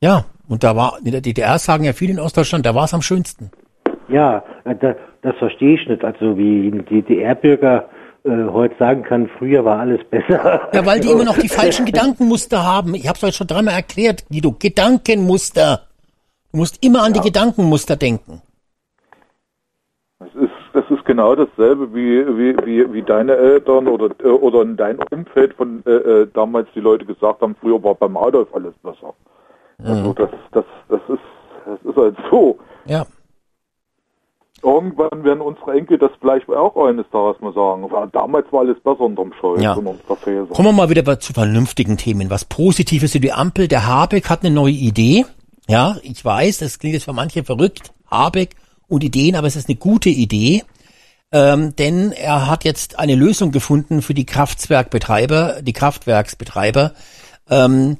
[0.00, 2.94] ja, und da war, in der DDR sagen ja viele in Ostdeutschland, da war es
[2.94, 3.50] am schönsten.
[4.08, 6.04] Ja, äh, da, das verstehe ich nicht.
[6.04, 7.88] Also wie ein DDR-Bürger
[8.26, 10.68] äh, heute sagen kann, früher war alles besser.
[10.72, 12.94] Ja, weil die immer noch die falschen Gedankenmuster haben.
[12.94, 14.54] Ich habe es euch schon dreimal erklärt, Guido.
[14.58, 15.82] Gedankenmuster.
[16.52, 18.42] Du musst immer an die Gedankenmuster denken.
[20.18, 24.62] Das ist, das ist genau dasselbe wie, wie, wie, wie deine Eltern oder, äh, oder
[24.62, 28.48] in deinem Umfeld von äh, äh, damals die Leute gesagt haben, früher war beim Adolf
[28.54, 29.14] alles besser.
[29.84, 31.20] Also das, das, das ist,
[31.66, 32.58] das ist halt so.
[32.86, 33.04] Ja.
[34.62, 37.88] Irgendwann werden unsere Enkel das vielleicht auch eines Tages mal sagen.
[38.12, 39.74] Damals war alles besser unterm Scheu Ja.
[39.74, 40.46] und unserer Fäse.
[40.46, 42.30] Kommen wir mal wieder zu vernünftigen Themen.
[42.30, 43.68] Was Positives für die Ampel.
[43.68, 45.24] Der Habeck hat eine neue Idee.
[45.68, 47.92] Ja, ich weiß, das klingt jetzt für manche verrückt.
[48.10, 48.56] Habeck
[48.88, 50.62] und Ideen, aber es ist eine gute Idee.
[51.32, 56.92] Ähm, denn er hat jetzt eine Lösung gefunden für die Kraftwerkbetreiber, die Kraftwerksbetreiber.
[57.50, 57.98] Ähm,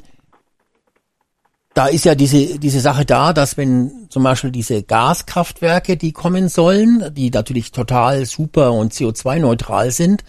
[1.77, 6.49] da ist ja diese, diese Sache da, dass wenn zum Beispiel diese Gaskraftwerke, die kommen
[6.49, 10.25] sollen, die natürlich total super und CO2-neutral sind,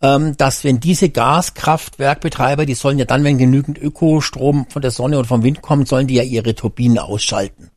[0.00, 5.18] ähm, dass wenn diese Gaskraftwerkbetreiber, die sollen ja dann, wenn genügend Ökostrom von der Sonne
[5.18, 7.72] und vom Wind kommt, sollen die ja ihre Turbinen ausschalten.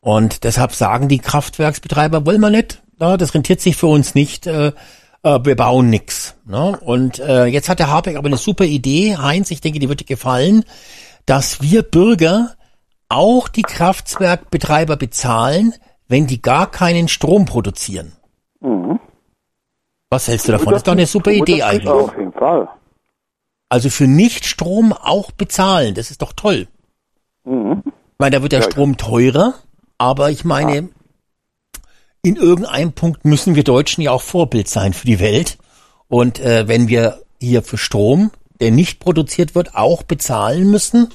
[0.00, 4.48] Und deshalb sagen die Kraftwerksbetreiber, wollen wir nicht, ja, das rentiert sich für uns nicht,
[4.48, 4.72] äh,
[5.22, 6.34] äh, wir bauen nix.
[6.46, 6.76] Ne?
[6.80, 10.00] Und äh, jetzt hat der Habeck aber eine super Idee, Heinz, ich denke, die wird
[10.00, 10.64] dir gefallen,
[11.30, 12.56] dass wir Bürger
[13.08, 15.72] auch die Kraftwerkbetreiber bezahlen,
[16.08, 18.16] wenn die gar keinen Strom produzieren.
[20.10, 20.72] Was hältst du davon?
[20.72, 21.88] Das ist doch eine super Idee eigentlich.
[21.88, 22.68] Auf jeden Fall.
[23.68, 26.66] Also für Nichtstrom auch bezahlen, das ist doch toll.
[27.44, 27.84] Mhm.
[27.86, 29.54] Ich meine, da wird der Strom teurer,
[29.98, 30.88] aber ich meine,
[32.22, 35.58] in irgendeinem Punkt müssen wir Deutschen ja auch Vorbild sein für die Welt.
[36.08, 41.08] Und äh, wenn wir hier für Strom, der nicht produziert wird, auch bezahlen müssen,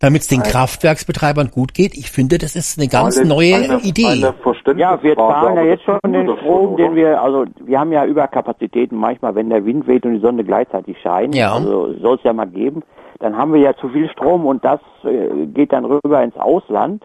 [0.00, 3.80] damit es den Kraftwerksbetreibern gut geht, ich finde, das ist eine ganz Eine- neue eine-
[3.80, 4.06] Idee.
[4.06, 4.34] eine
[4.76, 8.96] Ja, wir zahlen ja jetzt schon den Strom, den wir, also wir haben ja Überkapazitäten
[8.96, 11.34] manchmal, wenn der Wind weht und die Sonne gleichzeitig scheint.
[11.34, 11.54] Ja.
[11.54, 12.82] Also soll es ja mal geben.
[13.18, 17.04] Dann haben wir ja zu viel Strom und das äh, geht dann rüber ins Ausland.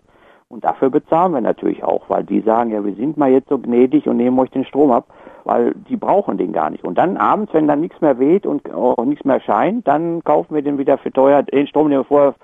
[0.49, 3.57] Und dafür bezahlen wir natürlich auch, weil die sagen, ja, wir sind mal jetzt so
[3.57, 5.07] gnädig und nehmen euch den Strom ab,
[5.45, 6.83] weil die brauchen den gar nicht.
[6.83, 10.53] Und dann abends, wenn dann nichts mehr weht und auch nichts mehr scheint, dann kaufen
[10.53, 12.35] wir den wieder für teuer, den Strom, den wir vorher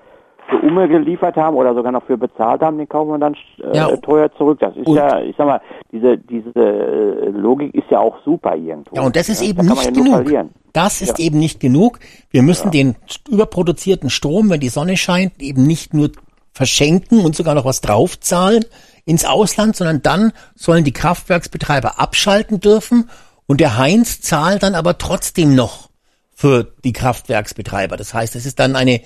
[0.50, 3.76] für Umme geliefert haben oder sogar noch für bezahlt haben, den kaufen wir dann äh,
[3.76, 3.96] Ja.
[3.96, 4.58] teuer zurück.
[4.60, 5.60] Das ist ja, ich sag mal,
[5.92, 8.96] diese diese äh, Logik ist ja auch super irgendwo.
[8.96, 10.50] Ja, und das ist Ja, eben da kann man nicht ja genug.
[10.72, 11.98] Das ist eben nicht genug.
[12.30, 12.96] Wir müssen den
[13.28, 16.10] überproduzierten Strom, wenn die Sonne scheint, eben nicht nur
[16.52, 18.64] verschenken und sogar noch was draufzahlen
[19.04, 23.08] ins Ausland, sondern dann sollen die Kraftwerksbetreiber abschalten dürfen
[23.46, 25.88] und der Heinz zahlt dann aber trotzdem noch
[26.32, 27.96] für die Kraftwerksbetreiber.
[27.96, 29.00] Das heißt, es ist dann eine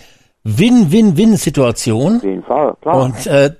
[0.44, 3.02] Win-Win-Win-Situation Auf jeden Fall, klar.
[3.02, 3.50] und äh,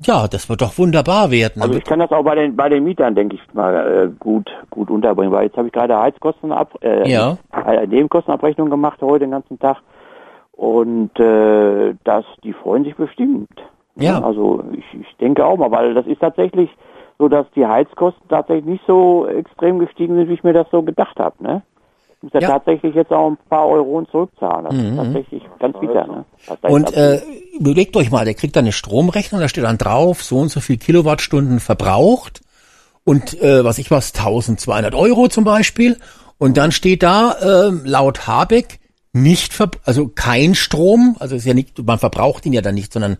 [0.00, 1.62] ja, das wird doch wunderbar werden.
[1.62, 4.50] Also ich kann das auch bei den bei den Mietern, denke ich mal, äh, gut
[4.70, 7.38] gut unterbringen, weil jetzt habe ich gerade Heizkostenab äh, Ja.
[7.66, 9.78] äh, Nebenkostenabrechnung gemacht heute den ganzen Tag
[10.52, 13.48] und äh, das die freuen sich bestimmt.
[13.96, 14.20] Ja.
[14.20, 16.68] Also ich, ich denke auch mal, weil das ist tatsächlich
[17.18, 20.82] so, dass die Heizkosten tatsächlich nicht so extrem gestiegen sind, wie ich mir das so
[20.82, 21.62] gedacht habe, ne?
[22.24, 22.48] Muss ja, Ja.
[22.48, 24.64] tatsächlich jetzt auch ein paar Euronen zurückzahlen.
[24.64, 24.90] Das Mhm.
[24.90, 26.24] ist tatsächlich ganz bitter, ne?
[26.62, 27.20] Und jetzt äh,
[27.58, 30.60] überlegt euch mal, der kriegt dann eine Stromrechnung, da steht dann drauf, so und so
[30.60, 32.40] viel Kilowattstunden verbraucht
[33.04, 35.98] und äh, was ich was, 1200 Euro zum Beispiel.
[36.38, 38.80] Und dann steht da äh, laut Habeck
[39.12, 42.92] nicht, ver also kein Strom, also ist ja nicht, man verbraucht ihn ja dann nicht,
[42.92, 43.18] sondern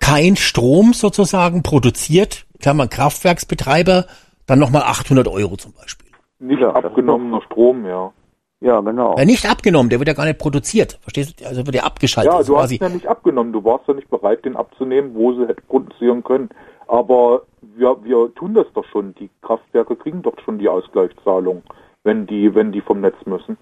[0.00, 4.06] kein Strom sozusagen produziert, Klammer Kraftwerksbetreiber,
[4.46, 6.05] dann nochmal 800 Euro zum Beispiel.
[6.38, 8.12] Nicht ist abgenommener Strom, ja.
[8.60, 9.16] ja, genau.
[9.16, 11.46] Ja, nicht abgenommen, der wird ja gar nicht produziert, verstehst du?
[11.46, 12.32] Also wird ja abgeschaltet.
[12.32, 12.74] Ja, also du hast quasi.
[12.76, 13.52] ihn ja nicht abgenommen.
[13.52, 16.50] Du warst ja nicht bereit, den abzunehmen, wo sie hätten produzieren können.
[16.88, 19.14] Aber wir, wir tun das doch schon.
[19.14, 21.62] Die Kraftwerke kriegen doch schon die Ausgleichszahlung,
[22.04, 23.56] wenn die, wenn die vom Netz müssen.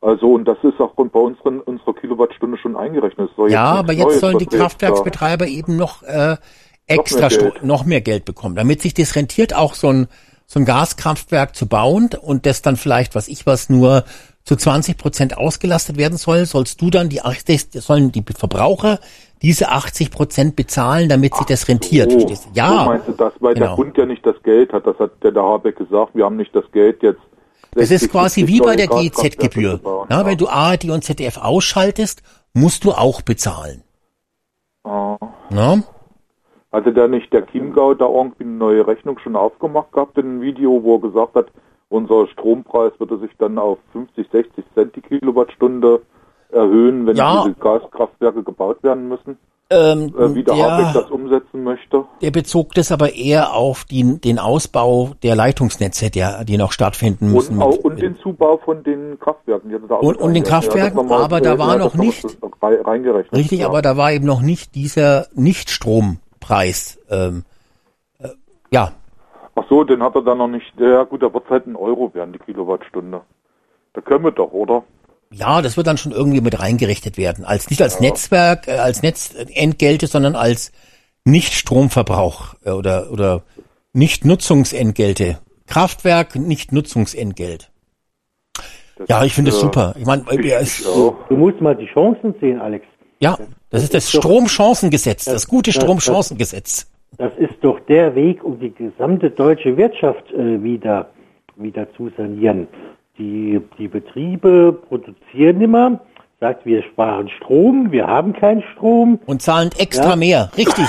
[0.00, 3.30] Also, und das ist auch bei unseren, unserer Kilowattstunde schon eingerechnet.
[3.36, 6.36] Ja, nichts aber jetzt Neues, sollen die jetzt Kraftwerksbetreiber eben noch äh,
[6.86, 7.64] extra mehr Stro- Geld.
[7.64, 10.08] noch mehr Geld bekommen, damit sich das rentiert, auch so ein
[10.46, 14.04] so ein Gaskraftwerk zu bauen und das dann vielleicht, was ich was, nur
[14.44, 19.00] zu 20 Prozent ausgelastet werden soll, sollst du dann die 80, sollen die Verbraucher
[19.42, 22.10] diese 80 Prozent bezahlen, damit sich das rentiert.
[22.10, 22.48] So, verstehst du?
[22.48, 23.66] so Ja, meinst du das, weil genau.
[23.66, 24.86] der Bund ja nicht das Geld hat.
[24.86, 26.14] Das hat der, der Habeck gesagt.
[26.14, 27.20] Wir haben nicht das Geld jetzt.
[27.74, 29.78] es ist 60, quasi 70 wie bei der GZ-Gebühr.
[29.78, 30.06] bauen.
[30.08, 32.22] Na, wenn du ARD und ZDF ausschaltest,
[32.54, 33.82] musst du auch bezahlen.
[34.84, 35.18] Ah.
[35.50, 35.82] Na?
[36.76, 40.40] Hatte der nicht der Chiemgau da irgendwie eine neue Rechnung schon aufgemacht gehabt in einem
[40.42, 41.46] Video, wo er gesagt hat,
[41.88, 46.02] unser Strompreis würde sich dann auf 50, 60 Cent die Kilowattstunde
[46.52, 47.44] erhöhen, wenn Ja.
[47.46, 49.38] diese Gaskraftwerke gebaut werden müssen,
[49.70, 52.04] Ähm, äh, wie der der- Habeck das umsetzen möchte.
[52.20, 57.32] Der bezog das aber eher auf die, den Ausbau der Leitungsnetze, der, die noch stattfinden
[57.32, 57.56] müssen.
[57.56, 59.70] Und, auch, und den Zubau von den Kraftwerken.
[59.72, 60.44] Er da Und- und den.
[60.44, 62.24] Ja, Kraftwerken, nochmal- aber da ja, war noch nicht-
[62.62, 63.32] rei- reingerechnet.
[63.32, 63.66] richtig, ja.
[63.68, 65.26] aber da war eben noch nicht dieser
[66.46, 66.98] Nichtstrompreis.
[67.10, 67.44] Ähm,
[68.18, 68.28] äh,
[68.70, 68.92] ja,
[69.58, 70.70] Ach so, den hat er dann noch nicht.
[70.78, 73.22] Ja gut, da wird halt ein Euro werden, die Kilowattstunde.
[73.94, 74.84] Da können wir doch, oder?
[75.32, 77.44] ja, das wird dann schon irgendwie mit reingerechnet werden.
[77.44, 80.72] Als nicht als Netzwerk, äh, als Netzentgelte, sondern als
[81.24, 83.42] Nichtstromverbrauch äh, oder oder
[83.92, 85.38] Nicht Nutzungsentgelte.
[85.66, 87.72] Kraftwerk, nicht Nutzungsentgelt.
[89.08, 89.94] Ja, ich finde es äh, super.
[89.98, 90.22] Ich meine.
[90.22, 92.86] Du musst mal die Chancen sehen, Alex.
[93.18, 93.36] Ja,
[93.70, 96.90] das ist das ist Stromchancengesetz, das das- gute das- Stromchancengesetz.
[97.18, 101.10] Das ist doch der Weg, um die gesamte deutsche Wirtschaft äh, wieder,
[101.56, 102.68] wieder zu sanieren.
[103.16, 106.00] Die, die Betriebe produzieren immer,
[106.40, 110.16] sagt, wir sparen Strom, wir haben keinen Strom Und zahlen extra Ja.
[110.16, 110.50] mehr.
[110.58, 110.86] Richtig.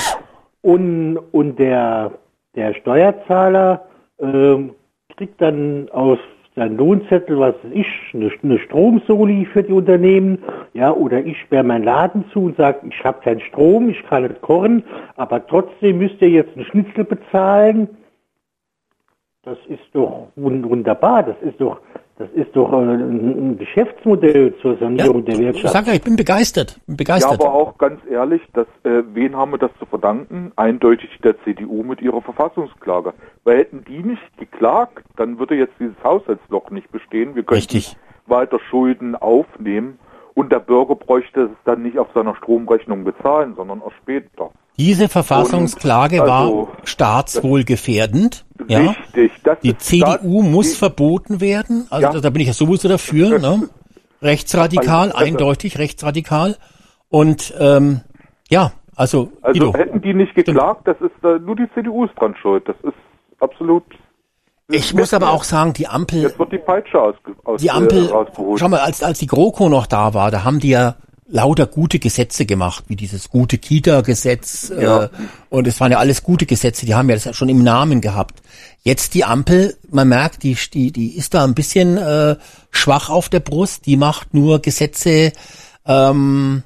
[0.60, 2.12] und, und der,
[2.54, 3.86] der Steuerzahler
[4.20, 4.74] ähm,
[5.16, 6.18] kriegt dann aus
[6.58, 10.38] seinem Lohnzettel, was ich, eine, eine Stromsoli für die Unternehmen,
[10.74, 14.24] ja, oder ich sperre meinen Laden zu und sage, ich habe keinen Strom, ich kann
[14.24, 14.82] nicht kochen,
[15.16, 17.88] aber trotzdem müsst ihr jetzt einen Schnitzel bezahlen.
[19.44, 21.80] Das ist doch wun- wunderbar, das ist doch,
[22.18, 25.72] das ist doch äh, ein, Geschäftsmodell zur Ja, Sanierung der ich Wirtschaft.
[25.72, 26.80] sag ja, ich bin begeistert.
[26.86, 27.40] Bin Ja, begeistert.
[27.40, 30.52] aber auch ganz ehrlich, dass, äh, wen haben wir das zu verdanken?
[30.56, 33.14] Eindeutig der CDU mit ihrer Verfassungsklage.
[33.44, 37.34] Weil hätten die nicht geklagt, dann würde jetzt dieses Haushaltsloch nicht bestehen.
[37.36, 37.96] Wir könnten Richtig.
[38.26, 39.98] weiter Schulden aufnehmen
[40.34, 44.50] und der Bürger bräuchte es dann nicht auf seiner Stromrechnung bezahlen, sondern erst später.
[44.78, 48.44] Diese Verfassungsklage Und, also, war staatswohlgefährdend.
[48.68, 48.78] Ja.
[48.80, 49.32] Richtig.
[49.44, 51.86] Das Die CDU das- muss die- verboten werden.
[51.90, 52.20] Also Ja.
[52.20, 53.38] da bin ich ja sowieso dafür.
[53.38, 53.68] Ne?
[54.22, 56.56] Rechtsradikal, Also, eindeutig rechtsradikal.
[57.08, 58.00] Und ähm,
[58.50, 62.14] ja, also, Also Guido, hätten die nicht geklagt, das ist äh, nur die CDU ist
[62.18, 62.68] dran schuld.
[62.68, 62.94] Das ist
[63.40, 63.84] absolut.
[64.70, 68.06] ich muss aber auch sagen, die Ampel, Jetzt wird die Peitsche ausge, aus, die Ampel,
[68.10, 70.96] äh, schau mal, als, als die GroKo noch da war, da haben die ja
[71.28, 74.72] lauter gute Gesetze gemacht, wie dieses gute Kita-Gesetz.
[74.80, 75.04] Ja.
[75.04, 75.08] Äh,
[75.50, 78.00] und es waren ja alles gute Gesetze, die haben ja das ja schon im Namen
[78.00, 78.40] gehabt.
[78.82, 82.36] Jetzt die Ampel, man merkt, die, die, die ist da ein bisschen äh,
[82.70, 83.84] schwach auf der Brust.
[83.86, 85.32] Die macht nur Gesetze,
[85.84, 86.62] ähm,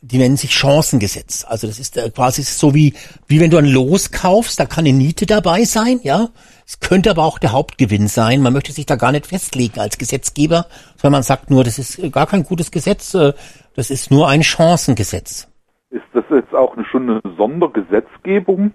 [0.00, 1.44] die nennen sich Chancengesetz.
[1.48, 2.94] Also das ist äh, quasi so wie,
[3.26, 6.28] wie wenn du ein Los kaufst, da kann eine Niete dabei sein, ja.
[6.66, 8.40] Es könnte aber auch der Hauptgewinn sein.
[8.40, 11.98] Man möchte sich da gar nicht festlegen als Gesetzgeber, sondern man sagt nur, das ist
[11.98, 13.32] äh, gar kein gutes Gesetz, äh,
[13.74, 15.48] das ist nur ein Chancengesetz.
[15.90, 18.72] Ist das jetzt auch eine, schon eine Sondergesetzgebung?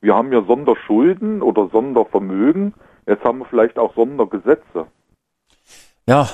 [0.00, 2.74] Wir haben ja Sonderschulden oder Sondervermögen.
[3.06, 4.86] Jetzt haben wir vielleicht auch Sondergesetze.
[6.06, 6.28] Ja,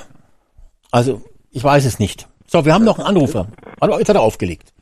[0.91, 2.29] also ich weiß es nicht.
[2.47, 3.47] So, wir haben noch einen Anrufer.
[3.81, 4.73] Hallo, jetzt hat er aufgelegt.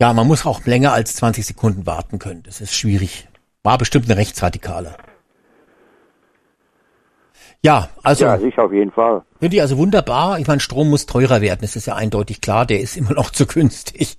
[0.00, 2.42] Ja, man muss auch länger als 20 Sekunden warten können.
[2.42, 3.28] Das ist schwierig.
[3.62, 4.96] War bestimmt eine Rechtsradikale.
[7.66, 9.22] Ja, also Ja, ich auf jeden Fall.
[9.40, 10.38] finde ich also wunderbar.
[10.38, 11.58] Ich meine, Strom muss teurer werden.
[11.62, 12.64] Das ist ja eindeutig klar.
[12.66, 14.18] Der ist immer noch zu günstig.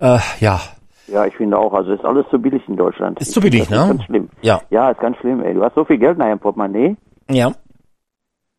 [0.00, 0.60] Äh, ja,
[1.06, 1.72] Ja, ich finde auch.
[1.74, 3.20] Also ist alles zu billig in Deutschland.
[3.20, 3.82] Ist Ich zu finde, billig, das ne?
[3.84, 4.28] Ist ganz schlimm.
[4.42, 5.54] ja, Ja, ist ganz schlimm, ey.
[5.54, 6.96] Du hast so viel Geld in deinem Portemonnaie
[7.30, 7.52] ja.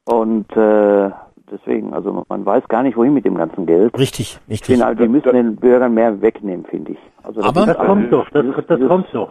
[0.06, 1.09] und äh,
[1.51, 3.98] deswegen, also man weiß gar nicht, wohin mit dem ganzen Geld.
[3.98, 4.67] Richtig, Ich richtig.
[4.75, 6.99] finde, also, die müssen den Bürgern mehr wegnehmen, finde ich.
[7.24, 9.30] Also Aber- ist Das kommt doch, das, das kommt noch.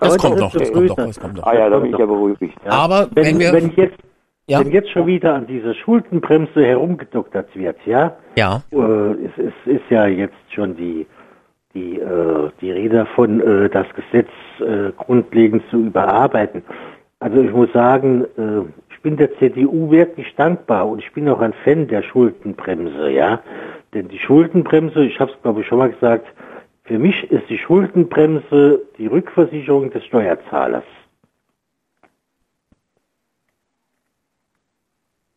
[0.00, 1.06] Das kommt noch, es das kommt noch, größer.
[1.08, 1.42] das kommt noch.
[1.44, 1.98] Ah ja, da bin ich doch.
[2.00, 2.42] ja beruhigt.
[2.66, 3.96] Aber wenn, wenn wir, wenn jetzt
[4.50, 4.58] Ja.
[4.58, 9.90] wenn jetzt schon wieder an dieser Schuldenbremse herumgedoktert wird, ja, ja, äh, es, es ist
[9.90, 11.06] ja jetzt schon die
[11.72, 16.64] die äh, die Rede davon, äh, das Gesetz äh, grundlegend zu überarbeiten.
[17.20, 18.62] Also ich muss sagen, äh,
[18.92, 23.40] ich bin der CDU wirklich dankbar und ich bin auch ein Fan der Schuldenbremse, ja,
[23.94, 26.26] denn die Schuldenbremse, ich habe es glaube ich schon mal gesagt,
[26.82, 30.82] für mich ist die Schuldenbremse die Rückversicherung des Steuerzahlers.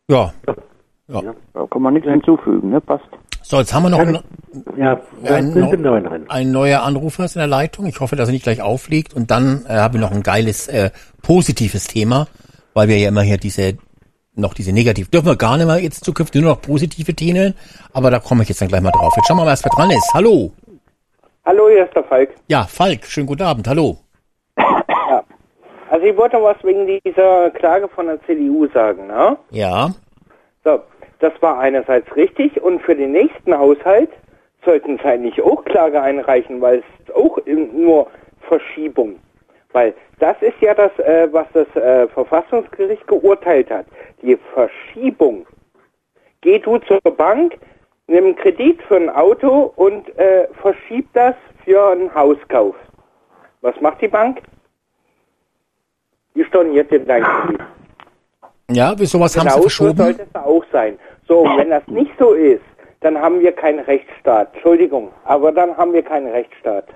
[0.08, 0.32] Ja.
[1.54, 2.80] Da kann man nichts hinzufügen, ne?
[2.80, 3.04] Passt.
[3.42, 4.18] So, jetzt haben wir noch einen,
[4.76, 7.86] Ja, Ja, ein, ein neuer Anrufer ist in der Leitung.
[7.86, 9.14] Ich hoffe, dass er nicht gleich auflegt.
[9.14, 10.90] Und dann äh, haben wir noch ein geiles, äh,
[11.22, 12.26] positives Thema,
[12.72, 13.76] weil wir ja immer hier diese,
[14.34, 17.54] noch diese negativ, dürfen wir gar nicht mehr jetzt zukünftig nur noch positive Themen,
[17.92, 19.12] aber da komme ich jetzt dann gleich mal drauf.
[19.16, 20.10] Jetzt schauen wir mal, was dran ist.
[20.14, 20.52] Hallo.
[21.44, 22.30] Hallo, hier ist der Falk.
[22.48, 23.68] Ja, Falk, schönen guten Abend.
[23.68, 24.03] Hallo.
[25.94, 29.36] Also ich wollte was wegen dieser Klage von der CDU sagen, ne?
[29.50, 29.90] Ja,
[30.64, 30.80] So,
[31.20, 34.10] das war einerseits richtig und für den nächsten Haushalt
[34.64, 38.08] sollten sie eigentlich auch Klage einreichen, weil es ist auch nur
[38.40, 39.20] Verschiebung.
[39.70, 43.86] Weil das ist ja das, äh, was das äh, Verfassungsgericht geurteilt hat.
[44.20, 45.46] Die Verschiebung.
[46.40, 47.56] Geh du zur Bank,
[48.08, 52.74] nimm einen Kredit für ein Auto und äh, verschieb das für einen Hauskauf.
[53.60, 54.42] Was macht die Bank?
[56.34, 57.60] Die storniert dir dein Kredit.
[58.70, 59.96] ja, wieso was haben Sie Genau so verschoben?
[59.96, 60.98] sollte es auch sein.
[61.28, 62.62] So, und wenn das nicht so ist,
[63.00, 64.52] dann haben wir keinen Rechtsstaat.
[64.54, 66.86] Entschuldigung, aber dann haben wir keinen Rechtsstaat.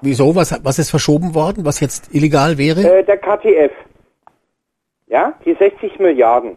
[0.00, 0.34] Wieso?
[0.36, 1.64] Was, was ist verschoben worden?
[1.64, 2.98] Was jetzt illegal wäre?
[2.98, 3.72] Äh, der KTF.
[5.08, 6.56] Ja, die 60 Milliarden.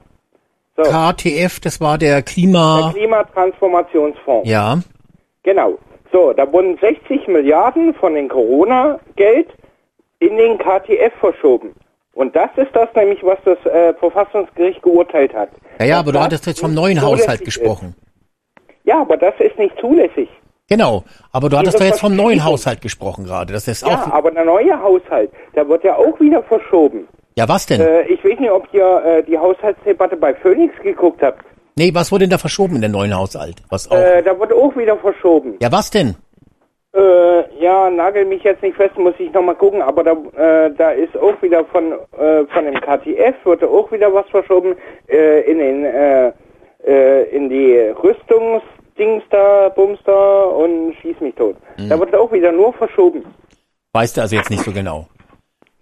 [0.78, 2.92] So, KTF, das war der der Klima.
[2.94, 4.48] Klimatransformationsfonds.
[4.48, 4.80] Ja,
[5.44, 5.78] Genau.
[6.12, 9.48] So, da wurden 60 Milliarden von dem Corona-Geld
[10.22, 11.74] in den KTF verschoben.
[12.14, 15.50] Und das ist das nämlich, was das äh, Verfassungsgericht geurteilt hat.
[15.80, 17.46] Ja, ja, aber du hattest jetzt vom neuen Haushalt ist.
[17.46, 17.96] gesprochen.
[18.84, 20.30] Ja, aber das ist nicht zulässig.
[20.70, 22.44] Genau, aber du hattest doch jetzt vom neuen.
[22.46, 23.52] Haushalt gesprochen gerade.
[23.52, 24.12] Das ist Ja, auch.
[24.14, 27.08] aber der neue Haushalt, der wird ja auch wieder verschoben.
[27.36, 27.82] Ja, was denn?
[27.82, 31.44] Äh, ich weiß nicht, ob ihr äh, die Haushaltsdebatte bei Phoenix geguckt habt.
[31.78, 33.56] Nee, was wurde denn da verschoben in den neuen Haushalt?
[33.70, 33.96] Was auch?
[33.96, 35.56] Äh, da wird auch wieder verschoben.
[35.62, 36.16] Ja, was denn?
[36.94, 40.92] Äh, ja, nagel mich jetzt nicht fest, muss ich nochmal gucken, aber da, äh, da
[40.92, 44.76] ist auch wieder von, äh, von dem KTF wird da auch wieder was verschoben,
[45.08, 46.34] äh, in den, äh,
[46.86, 51.56] äh, in die Rüstungsdings da, Bums da und schieß mich tot.
[51.78, 51.88] Mhm.
[51.88, 53.24] Da wird auch wieder nur verschoben.
[53.94, 55.08] Weißt du also jetzt nicht so genau.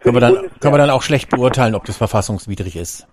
[0.02, 0.60] Können wir, dann, Bundeswehr.
[0.60, 3.08] können wir dann auch schlecht beurteilen, ob das verfassungswidrig ist.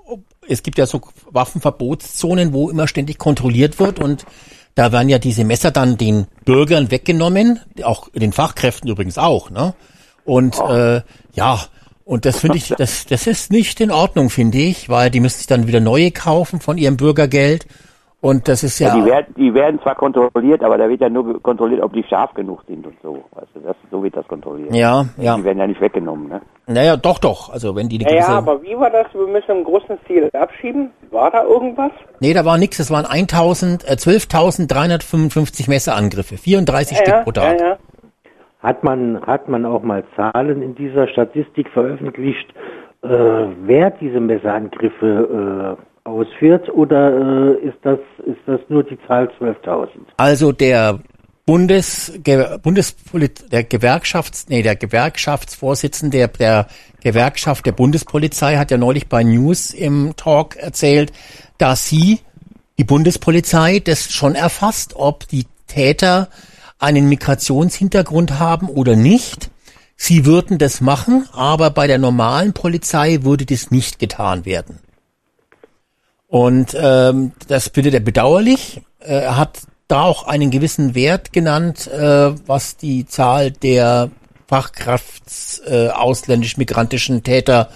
[0.48, 4.24] es gibt ja so Waffenverbotszonen, wo immer ständig kontrolliert wird und
[4.74, 9.74] da werden ja diese Messer dann den Bürgern weggenommen, auch den Fachkräften übrigens auch, ne?
[10.24, 11.58] Und äh, ja,
[12.04, 15.38] und das finde ich, das, das ist nicht in Ordnung, finde ich, weil die müssen
[15.38, 17.66] sich dann wieder neue kaufen von ihrem Bürgergeld.
[18.20, 18.88] Und das ist ja.
[18.88, 22.02] Ja, die, werden, die werden zwar kontrolliert, aber da wird ja nur kontrolliert, ob die
[22.04, 23.22] scharf genug sind und so.
[23.52, 24.74] Du, das, so wird das kontrolliert.
[24.74, 25.36] Ja, ja.
[25.36, 26.40] Die werden ja nicht weggenommen, ne?
[26.66, 27.52] Naja, doch, doch.
[27.52, 29.08] Also wenn die eine Ja, aber wie war das?
[29.12, 30.90] Wir müssen im großen Stil abschieben.
[31.10, 31.92] War da irgendwas?
[32.20, 32.78] nee, da war nix.
[32.78, 36.38] Es waren 1000, äh, 12.355 Messerangriffe.
[36.38, 37.60] 34 ja, Stück pro Tag.
[37.60, 37.76] Ja, ja.
[38.64, 42.48] Hat man, hat man auch mal Zahlen in dieser Statistik veröffentlicht,
[43.02, 49.30] äh, wer diese Messerangriffe äh, ausführt, oder äh, ist das ist das nur die Zahl
[49.38, 49.88] 12.000?
[50.16, 50.98] Also der
[51.44, 56.66] Bundes, Ge, Bundespolit, der Gewerkschafts, nee, der Gewerkschaftsvorsitzende der, der
[57.02, 61.12] Gewerkschaft der Bundespolizei hat ja neulich bei News im Talk erzählt,
[61.58, 62.20] dass sie,
[62.78, 66.28] die Bundespolizei, das schon erfasst, ob die Täter
[66.84, 69.50] einen Migrationshintergrund haben oder nicht.
[69.96, 74.80] Sie würden das machen, aber bei der normalen Polizei würde das nicht getan werden.
[76.28, 78.82] Und ähm, das findet er bedauerlich.
[79.00, 84.10] Äh, Er hat da auch einen gewissen Wert genannt, äh, was die Zahl der
[84.48, 87.70] Fachkrafts äh, ausländisch-migrantischen Täter,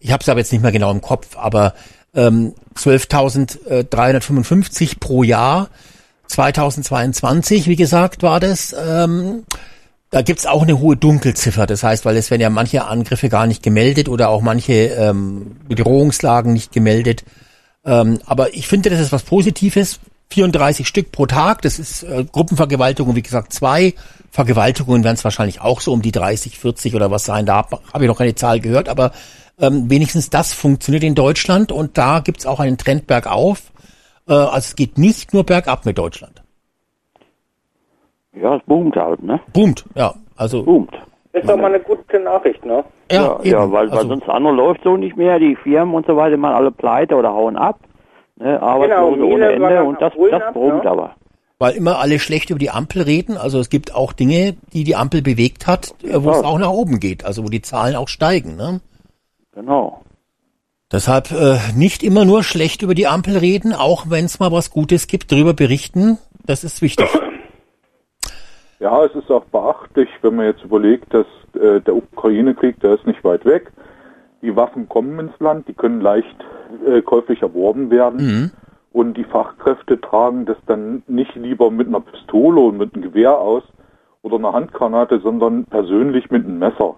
[0.00, 1.74] ich habe es aber jetzt nicht mehr genau im Kopf, aber
[2.14, 5.68] ähm, 12.355 pro Jahr.
[6.28, 8.74] 2022, wie gesagt, war das.
[8.78, 9.44] Ähm,
[10.10, 11.66] da gibt's auch eine hohe Dunkelziffer.
[11.66, 15.56] Das heißt, weil es werden ja manche Angriffe gar nicht gemeldet oder auch manche ähm,
[15.68, 17.24] Bedrohungslagen nicht gemeldet.
[17.84, 20.00] Ähm, aber ich finde, das ist was Positives.
[20.30, 23.94] 34 Stück pro Tag, das ist äh, Gruppenvergewaltigung, wie gesagt, zwei.
[24.30, 27.46] Vergewaltigungen werden es wahrscheinlich auch so um die 30, 40 oder was sein.
[27.46, 29.12] Da habe hab ich noch keine Zahl gehört, aber
[29.58, 33.72] ähm, wenigstens das funktioniert in Deutschland und da gibt's auch einen Trend bergauf.
[34.28, 36.42] Äh, also es geht nicht nur bergab mit Deutschland.
[38.32, 39.40] Ja, es boomt halt, ne?
[39.52, 40.14] Boomt, ja.
[40.36, 40.92] Also Boomt.
[41.32, 42.84] Ist doch mal eine gute Nachricht, ne?
[43.10, 45.38] ja, Ja, ja weil, weil also, sonst andere läuft so nicht mehr.
[45.38, 47.78] Die Firmen und so weiter machen alle pleite oder hauen ab.
[48.36, 48.60] Ne?
[48.60, 50.90] Arbeitslose Genau, ohne Ende und das, das ab, brummt ne?
[50.90, 51.14] aber.
[51.58, 53.36] weil immer alle schlecht über die Ampel reden.
[53.36, 56.70] Also es gibt auch Dinge, die die Ampel bewegt hat, äh, wo es auch nach
[56.70, 57.24] oben geht.
[57.24, 58.56] Also wo die Zahlen auch steigen.
[58.56, 58.80] Ne?
[59.52, 60.02] Genau.
[60.90, 64.70] Deshalb äh, nicht immer nur schlecht über die Ampel reden, auch wenn es mal was
[64.70, 66.18] Gutes gibt, darüber berichten.
[66.46, 67.08] Das ist wichtig.
[68.80, 71.26] Ja, es ist auch beachtlich, wenn man jetzt überlegt, dass
[71.60, 73.72] äh, der Ukraine-Krieg, der ist nicht weit weg.
[74.40, 76.36] Die Waffen kommen ins Land, die können leicht
[76.86, 78.52] äh, käuflich erworben werden.
[78.92, 83.36] und die Fachkräfte tragen das dann nicht lieber mit einer Pistole und mit einem Gewehr
[83.36, 83.64] aus
[84.22, 86.94] oder einer Handgranate, sondern persönlich mit einem Messer.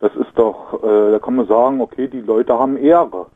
[0.00, 3.26] Das ist doch, äh, da kann man sagen, okay, die Leute haben Ehre.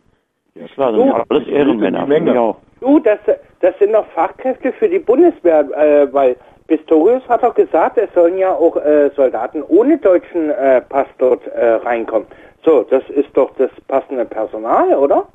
[0.55, 2.07] Ja, klar, das sind ja alles Ehrenmänner.
[2.07, 2.57] Menge.
[2.81, 3.18] Du, das,
[3.60, 6.36] das sind doch Fachkräfte für die Bundeswehr, äh, weil
[6.67, 11.47] Pistorius hat doch gesagt, es sollen ja auch äh, Soldaten ohne deutschen äh, Pass dort
[11.49, 12.26] äh, reinkommen.
[12.65, 15.26] So, das ist doch das passende Personal, oder?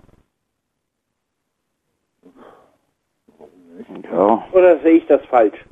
[4.11, 4.43] Ja.
[4.51, 5.63] Oder sehe ich das falsch?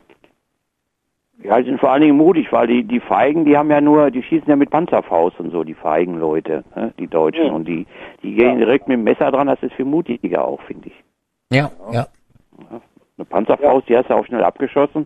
[1.43, 4.09] Ja, die sind vor allen Dingen mutig, weil die, die Feigen, die haben ja nur,
[4.09, 6.93] die schießen ja mit Panzerfaust und so, die feigen Leute, ne?
[6.97, 7.45] die Deutschen.
[7.45, 7.51] Ja.
[7.51, 7.85] Und die,
[8.23, 11.03] die gehen direkt mit dem Messer dran, das ist viel mutiger auch, finde ich.
[11.51, 12.07] Ja, ja.
[13.17, 15.05] Eine Panzerfaust, die hast du auch schnell abgeschossen.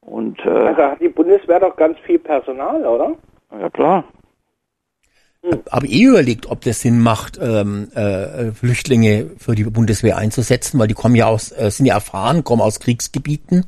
[0.00, 3.14] Und, äh, Also hat die Bundeswehr doch ganz viel Personal, oder?
[3.58, 4.04] ja klar.
[5.70, 10.88] Habe eh überlegt, ob das Sinn macht, ähm, äh, Flüchtlinge für die Bundeswehr einzusetzen, weil
[10.88, 13.64] die kommen ja aus, äh, sind ja erfahren, kommen aus Kriegsgebieten.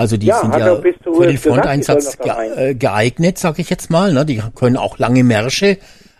[0.00, 4.14] Also die Ja, sind ja für den Fronteinsatz ge äh, geeignet, sag ich jetzt mal.
[4.14, 4.24] Ne?
[4.24, 5.76] Die können auch lange Märsche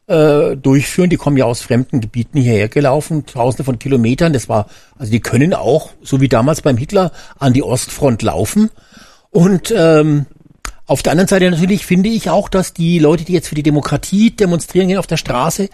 [0.07, 1.09] äh, durchführen.
[1.09, 4.35] Die kommen ja aus fremden Gebieten hierher gelaufen, tausende von Kilometern.
[4.35, 4.67] Das war,
[4.99, 8.69] also die können auch, so wie damals beim Hitler, an die Ostfront laufen.
[9.31, 10.27] Und ähm,
[10.85, 13.63] auf der anderen Seite natürlich finde ich auch, dass die Leute, die jetzt für die
[13.63, 15.71] Demokratie demonstrieren gehen auf der Straße,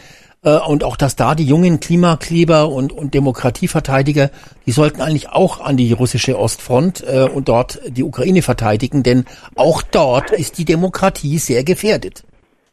[0.47, 4.31] äh, und auch, dass da die jungen Klimakleber und, und Demokratieverteidiger,
[4.65, 9.25] die sollten eigentlich auch an die russische Ostfront äh, und dort die Ukraine verteidigen, denn
[9.57, 12.25] auch dort ist die Demokratie sehr gefährdet.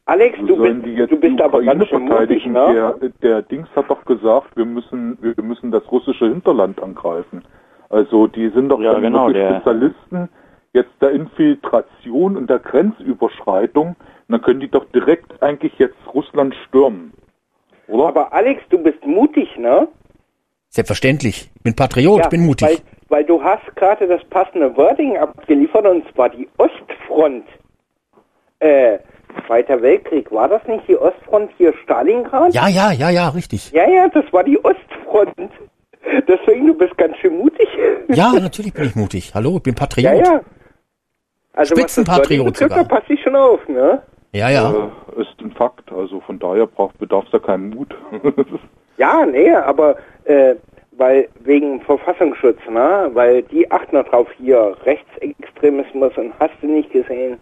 [0.06, 2.54] Alex, du sollen bist, du bist aber ganz schön mutig, verteidigen?
[2.54, 2.96] ne?
[3.02, 7.44] Der, der Dings hat doch gesagt, wir müssen, wir müssen das russische Hinterland angreifen.
[7.90, 10.30] Also die sind doch Ja, dann genau, Spezialisten
[10.74, 13.90] jetzt der Infiltration und der Grenzüberschreitung.
[13.90, 13.96] Und
[14.28, 17.14] dann können die doch direkt eigentlich jetzt Russland stürmen.
[17.94, 18.08] Oder?
[18.08, 19.88] Aber Alex, du bist mutig, ne?
[20.70, 21.52] Selbstverständlich.
[21.56, 22.68] Ich bin Patriot, Ja, bin mutig.
[22.68, 22.78] Weil,
[23.10, 27.46] weil du hast gerade das passende Wording abgeliefert und zwar die Ostfront.
[28.60, 28.98] Äh,
[29.48, 32.54] Zweiter Weltkrieg, war das nicht die Ostfront hier Stalingrad?
[32.54, 33.72] Ja, ja, ja, ja, richtig.
[33.72, 35.34] Ja, ja, das war die Ostfront.
[36.28, 37.68] Deswegen, du bist ganz schön mutig.
[38.10, 39.34] Ja, natürlich bin ich mutig.
[39.34, 40.14] Hallo, ich bin Patriot.
[40.14, 40.42] Ja, ja.
[41.54, 43.00] Also was das Spitzenpatriot betrifft, da sogar.
[43.00, 44.04] passe ich schon auf, ne?
[44.34, 44.72] Ja, ja.
[45.16, 45.92] Äh, ist ein Fakt.
[45.92, 47.96] Also von daher braucht bedarf es da keinen Mut.
[48.98, 50.54] Ja, nee, aber äh,
[50.92, 53.10] weil wegen Verfassungsschutz, ne?
[53.14, 57.40] Weil die achten darauf hier Rechtsextremismus und hast du nicht gesehen.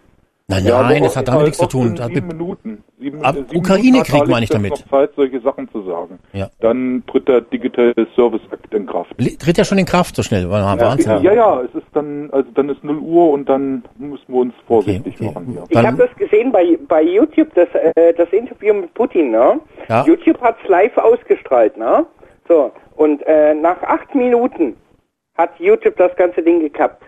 [0.52, 1.96] Nein, Ja, nein, das hat damit nichts zu tun.
[1.96, 2.84] Sieben be- Minuten.
[2.98, 4.70] Sieben, Ab sieben Ukraine-Krieg Minuten hat meine ich damit.
[4.70, 6.18] noch Zeit, solche Sachen zu sagen.
[6.32, 6.48] Ja.
[6.60, 9.12] Dann tritt der Digital Service Act in Kraft.
[9.40, 10.48] Tritt ja schon in Kraft so schnell.
[10.50, 11.22] War Wahnsinn.
[11.22, 14.54] Ja, ja, es ist dann, also dann ist 0 Uhr und dann müssen wir uns
[14.66, 15.64] vorsichtig machen hier.
[15.68, 19.58] Ich habe das gesehen bei, bei YouTube, das, äh, das Interview mit Putin, ne?
[19.88, 20.04] Ja.
[20.06, 22.06] YouTube hat's live ausgestrahlt, ne?
[22.48, 24.76] So, und äh, nach acht Minuten
[25.36, 27.02] hat YouTube das ganze Ding gekappt.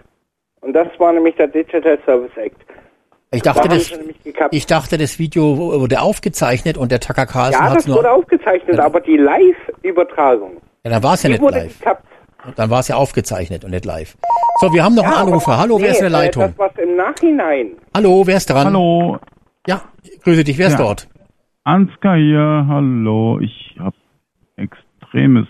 [0.60, 2.56] Und das war nämlich der Digital Service Act.
[3.34, 3.90] Ich dachte, Da das,
[4.52, 7.96] ich dachte, das Video wurde aufgezeichnet und der Tucker Carlson ja, hat das nur.
[7.98, 11.78] wurde aufgezeichnet, aber die Live-Übertragung, Ja, dann war es ja nicht wurde live.
[11.78, 12.04] gekappt.
[12.56, 14.16] Dann war es ja aufgezeichnet und nicht live.
[14.60, 15.56] So, wir haben noch einen Anrufer.
[15.58, 16.42] Hallo, wer ist in der nee, Leitung?
[16.44, 17.70] Äh, das was im Nachhinein.
[17.96, 18.66] Hallo, wer ist dran?
[18.66, 19.18] Hallo.
[19.66, 20.58] Ja, ich grüße dich.
[20.58, 20.78] Wer ist Ja.
[20.78, 21.08] dort?
[21.64, 23.40] Ansgar hier, hallo.
[23.40, 23.96] Ich habe
[24.56, 25.46] extremes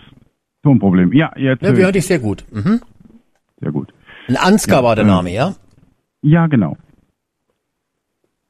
[0.63, 1.11] Tonproblem.
[1.13, 1.61] Ja, jetzt.
[1.61, 2.45] Ja, höre wir hören dich sehr gut.
[2.51, 2.81] Mhm.
[3.59, 3.93] Sehr gut.
[4.29, 5.53] Ein Ansgar Ja, war der ähm, Name, ja?
[6.21, 6.77] Ja, genau.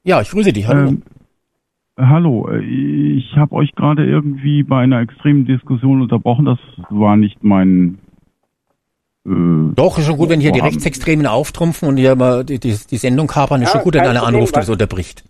[0.06, 0.68] Ja, ich grüße dich.
[0.68, 0.90] Hallo.
[0.90, 1.02] Ähm,
[2.00, 6.46] hallo, äh, ich habe euch gerade irgendwie bei einer extremen Diskussion unterbrochen.
[6.46, 6.60] Das
[6.90, 7.98] war nicht mein.
[9.26, 9.32] Äh,
[9.76, 10.60] Doch, ist schon gut, wenn hier die.
[10.60, 13.64] Rechtsextremen auftrumpfen und hier mal die, die, die Sendung kapern.
[13.64, 15.24] Ist Ja, schon gut, wenn einer Problem, anruft und so unterbricht.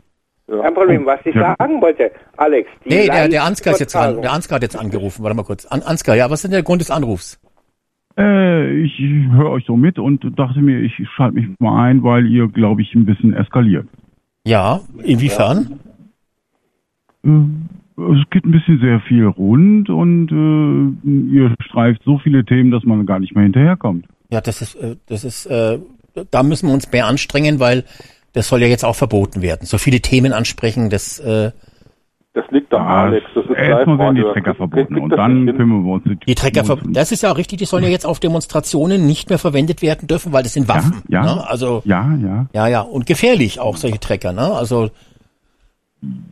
[0.48, 1.56] Kein Problem, was ich Ja.
[1.58, 2.70] sagen wollte, Alex.
[2.84, 3.94] Die Nee, der, der Ansgar ist jetzt.
[3.94, 4.22] Live-Übertragung.
[4.24, 5.24] Der Ansgar hat jetzt angerufen.
[5.24, 5.66] Warte mal kurz.
[5.68, 7.40] An, Ansgar, ja, was ist denn der Grund des Anrufs?
[8.18, 9.00] Äh, ich
[9.32, 12.82] höre euch so mit und dachte mir, ich schalte mich mal ein, weil ihr, glaube
[12.82, 13.88] ich, ein bisschen eskaliert.
[14.46, 15.80] Ja, inwiefern?
[17.24, 17.30] Äh,
[17.98, 22.84] Es geht ein bisschen sehr viel rund und äh, ihr streift so viele Themen, dass
[22.84, 24.06] man gar nicht mehr hinterherkommt.
[24.30, 25.80] Ja, das ist, äh, das ist, äh,
[26.30, 27.86] da müssen wir uns mehr anstrengen, weil
[28.34, 29.66] das soll ja jetzt auch verboten werden.
[29.66, 31.52] So viele Themen ansprechen, das, äh,
[32.36, 33.26] Das liegt am Ja, Alex.
[33.34, 34.22] Das ist Erstmal werden die.
[34.24, 37.60] Trecker verboten und dann kümmern wir uns um die Trecker, ver das ist ja richtig,
[37.60, 41.02] die sollen ja jetzt auf Demonstrationen nicht mehr verwendet werden dürfen, weil das sind Waffen.
[41.08, 41.50] ja, ne?
[41.50, 42.46] Also, ja, ja.
[42.54, 44.52] ja, ja, und gefährlich auch solche Trecker, ne?
[44.54, 44.90] Also,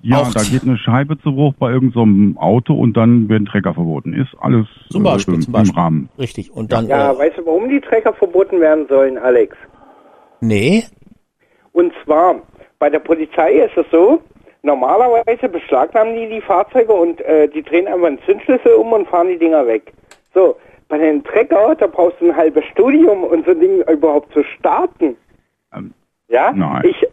[0.02, 3.74] Ja, Auch- da geht eine Scheibe zu Bruch bei irgendeinem Auto und dann werden Trecker
[3.74, 4.14] verboten.
[4.14, 5.80] Ist alles Zum Beispiel, äh, zum im Beispiel.
[5.80, 6.10] Rahmen.
[6.20, 6.52] richtig.
[6.52, 9.56] Und dann, Ja, äh, weißt du, warum die Trecker verboten werden sollen, Alex?
[10.42, 10.84] nee,
[11.72, 12.36] Und zwar,
[12.78, 14.22] bei der Polizei ist es so,
[14.64, 19.28] normalerweise beschlagnahmen die die Fahrzeuge und äh, die drehen einfach einen Zündschlüssel um und fahren
[19.28, 19.94] die Dinger weg.
[20.34, 20.56] So,
[20.88, 24.44] Bei den Trecker, da brauchst du ein halbes Studium, um so ein Ding überhaupt zu
[24.44, 25.16] starten.
[26.30, 26.52] ja?
[26.54, 26.82] nein.
[26.86, 27.08] Ich,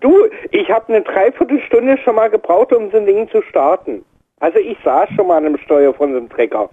[0.00, 0.14] du,
[0.52, 4.04] ich habe eine Dreiviertelstunde schon mal gebraucht, um so ein Ding zu starten.
[4.40, 6.70] Also ich saß schon mal an einem Steuer von so einem Trecker.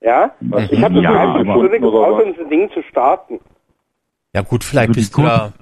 [0.00, 0.34] Ja?
[0.70, 3.40] Ich habe eine Ja, Dreiviertelstunde gebraucht, um so ein Ding zu starten.
[4.34, 5.52] Ja gut, vielleicht Also bist du da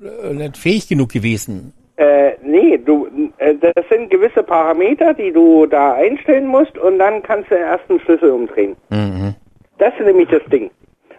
[0.00, 1.74] äh, nicht fähig genug gewesen.
[1.96, 3.08] Äh, nee, du,
[3.38, 7.64] äh, das sind gewisse Parameter, die du da einstellen musst und dann kannst du den
[7.64, 8.76] ersten Schlüssel umdrehen.
[8.90, 9.34] Mhm.
[9.78, 10.70] Das ist nämlich das Ding.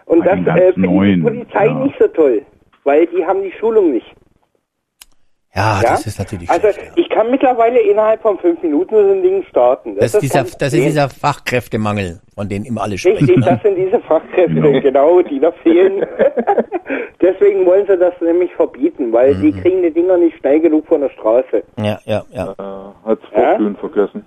[0.06, 1.74] Und Bei das äh, finde ich die Polizei ja.
[1.74, 2.42] nicht so toll,
[2.84, 4.14] weil die haben die Schulung nicht.
[5.56, 5.90] Ja, Ja?
[5.90, 7.02] das ist natürlich Also schlecht, ja.
[7.02, 9.94] ich kann mittlerweile innerhalb von fünf Minuten so ein Ding starten.
[9.96, 13.18] Das ist dieser, das ist dieser Fachkräftemangel, von dem immer alle sprechen.
[13.18, 13.46] Richtig, Ne?
[13.46, 16.04] das sind diese Fachkräfte, genau, die da fehlen.
[17.20, 19.60] Deswegen wollen sie das nämlich verbieten, weil die Mhm.
[19.62, 21.62] kriegen die Dinger nicht schnell genug von der Straße.
[21.78, 22.52] Ja, ja, ja.
[22.52, 23.50] Äh, hat's Ja?
[23.50, 24.26] vorglühen vergessen.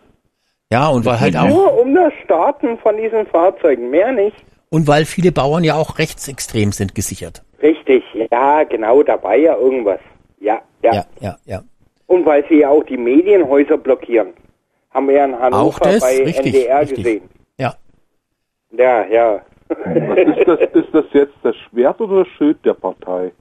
[0.72, 4.36] Ja, und weil halt auch, Nur um das Starten von diesen Fahrzeugen, mehr nicht.
[4.70, 7.42] und weil viele Bauern ja auch rechtsextrem sind gesichert.
[7.62, 10.00] Richtig, ja, genau, da war ja irgendwas.
[10.48, 11.62] Ja, ja, Ja, ja, ja.
[12.08, 14.30] Und weil sie ja auch die Medienhäuser blockieren.
[14.92, 16.00] Haben wir ja in Hannover Auch das?
[16.00, 16.98] bei Richtig, NDR richtig.
[17.04, 17.30] gesehen.
[17.58, 17.74] Ja.
[18.72, 19.42] Ja, ja.
[19.70, 23.32] Was ist das, ist das jetzt das Schwert oder das Schild der Partei?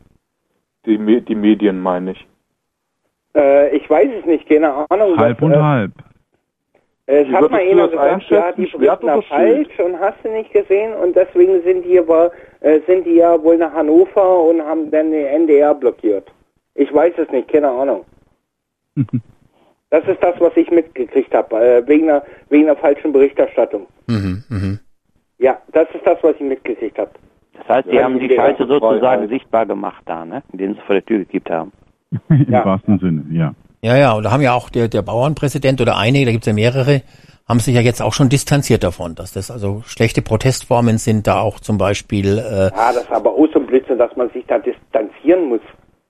[0.85, 2.27] Die, Me die Medien meine ich.
[3.37, 5.17] äh, ich weiß es nicht, keine Ahnung.
[5.17, 5.93] Halb was, und äh, halb.
[7.09, 10.29] Es Wie hat mal einer gesagt, ja, die Schwert berichten da falsch und hast du
[10.31, 14.61] nicht gesehen und deswegen sind die aber, äh, sind die ja wohl nach Hannover und
[14.61, 16.29] haben dann den NDR blockiert.
[16.77, 18.05] Ich weiß es nicht, keine Ahnung.
[19.91, 23.87] Das ist das, was ich mitgekriegt habe, äh, wegen, einer, wegen einer falschen Berichterstattung.
[24.07, 24.79] Mhm, mhm.
[25.39, 27.11] Ja, das ist das, was ich mitgekriegt habe.
[27.59, 29.29] Das heißt, die Ja, haben die die Scheiße sozusagen Freiheit.
[29.29, 30.43] sichtbar gemacht da, ne?
[30.53, 31.73] Den sie vor der Tür gekippt haben.
[32.29, 32.65] Im Ja.
[32.65, 33.55] wahrsten Sinne, ja.
[33.83, 36.53] Ja, ja, und da haben ja auch der, der Bauernpräsident oder einige, da gibt's ja
[36.55, 37.03] mehrere,
[37.49, 41.41] haben sich ja jetzt auch schon distanziert davon, dass das also schlechte Protestformen sind, da
[41.41, 44.45] auch zum Beispiel, äh, Ja, das ist aber auch so ein Blödsinn, dass man sich
[44.47, 45.61] da distanzieren muss.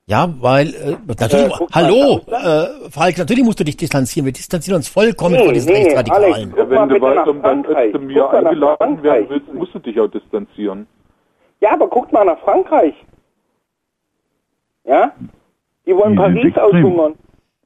[0.09, 4.33] Ja, weil, äh, natürlich, Äh, guck hallo, äh, Falk, natürlich musst du dich distanzieren, wir
[4.33, 6.33] distanzieren uns vollkommen Nee, von diesen nee, Rechtsradikalen.
[6.35, 6.57] Alex.
[6.57, 9.99] Ja, Guck wenn du weiter um Guck mal nach eingeladen werden willst, musst du dich
[10.01, 10.87] auch distanzieren.
[11.61, 12.95] Ja, aber guckt mal nach Frankreich.
[14.85, 15.13] Ja?
[15.87, 17.15] Die wollen Die Paris aushungern.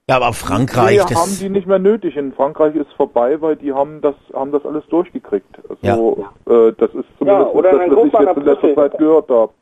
[0.08, 2.16] Ja, aber Frankreich, Nee, haben das, die nicht mehr nötig.
[2.16, 5.46] In Frankreich ist vorbei, weil die haben das haben das alles durchgekriegt.
[5.82, 8.74] Also äh, das ist zumindest oder das, dann was guck ich jetzt in letzter.
[8.74, 9.52] Zeit gehört habe.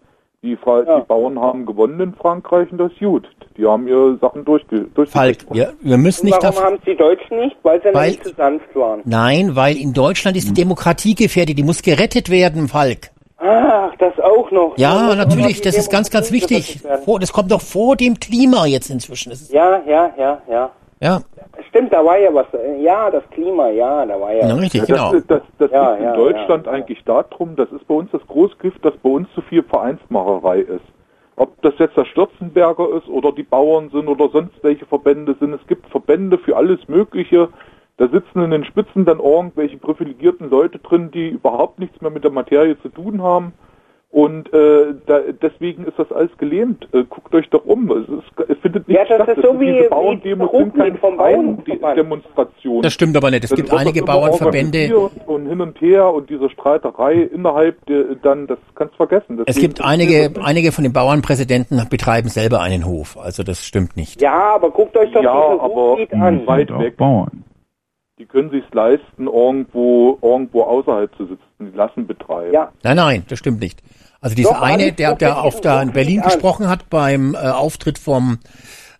[0.42, 1.00] Die, Fra Ja.
[1.00, 3.26] die Bauern haben gewonnen in Frankreich und das ist gut.
[3.56, 5.10] Die haben ihre Sachen durchge durchgekriegt.
[5.10, 7.56] Falk, wir, wir müssen nicht warum haben es die Deutschen nicht?
[7.64, 9.00] Weil sie Weil- nicht zu sanft waren.
[9.04, 13.10] nein, weil in Deutschland ist die Demokratie gefährdet, die muss gerettet werden, Falk.
[13.38, 14.74] Ach, das auch noch.
[14.78, 16.80] Ja, auch natürlich, das ist ganz, ganz wichtig.
[17.04, 19.32] Vor, das kommt doch vor dem Klima jetzt inzwischen.
[19.50, 20.70] Ja, ja, ja, ja.
[21.00, 21.20] ja,
[21.78, 22.46] Stimmt, da war ja was.
[22.80, 24.48] Ja, das Klima, ja, da war ja.
[24.48, 25.12] ja, richtig, Ja, genau.
[25.12, 26.78] das das, das Ja, liegt ja, in Deutschland ja, ja.
[26.78, 30.84] eigentlich darum, das ist bei uns das Großgift, dass bei uns zu viel Vereinsmacherei ist.
[31.36, 35.52] Ob das jetzt der Stürzenberger ist oder die Bauern sind oder sonst welche Verbände sind.
[35.52, 37.48] Es gibt Verbände für alles Mögliche.
[37.96, 42.24] Da sitzen in den Spitzen dann irgendwelche privilegierten Leute drin, die überhaupt nichts mehr mit
[42.24, 43.52] der Materie zu tun haben.
[44.10, 46.88] Und äh, da, deswegen ist das alles gelähmt.
[46.94, 47.90] Äh, guckt euch doch um.
[47.90, 49.36] Es, ist, es findet nicht Ja, das statt.
[49.36, 51.98] ist so sind wie- diese wie Bauerndemos sind keine vom freien Bauernverband.
[51.98, 52.82] Demonstrationen.
[52.82, 53.44] Das stimmt aber nicht.
[53.44, 54.96] Es Das gibt einige Bauernverbände.
[55.26, 59.40] Und hin und her und diese Streiterei innerhalb der, dann, das kannst du vergessen.
[59.40, 63.18] Es Deswegen gibt einige, einige von den Bauernpräsidenten betreiben selber einen Hof.
[63.18, 64.22] Also das stimmt nicht.
[64.22, 66.46] Ja, aber guckt euch doch Ja, diese aber an.
[66.46, 66.96] weit weg.
[66.96, 67.44] Bauern.
[68.18, 71.42] Die können sich's leisten, irgendwo, irgendwo außerhalb zu sitzen.
[71.58, 72.52] Lassen betreiben.
[72.52, 72.72] Ja.
[72.82, 73.82] Nein, nein, das stimmt nicht.
[74.20, 77.98] Also dieser Doch, eine, der, der auf da in Berlin gesprochen hat beim äh, Auftritt
[77.98, 78.38] vom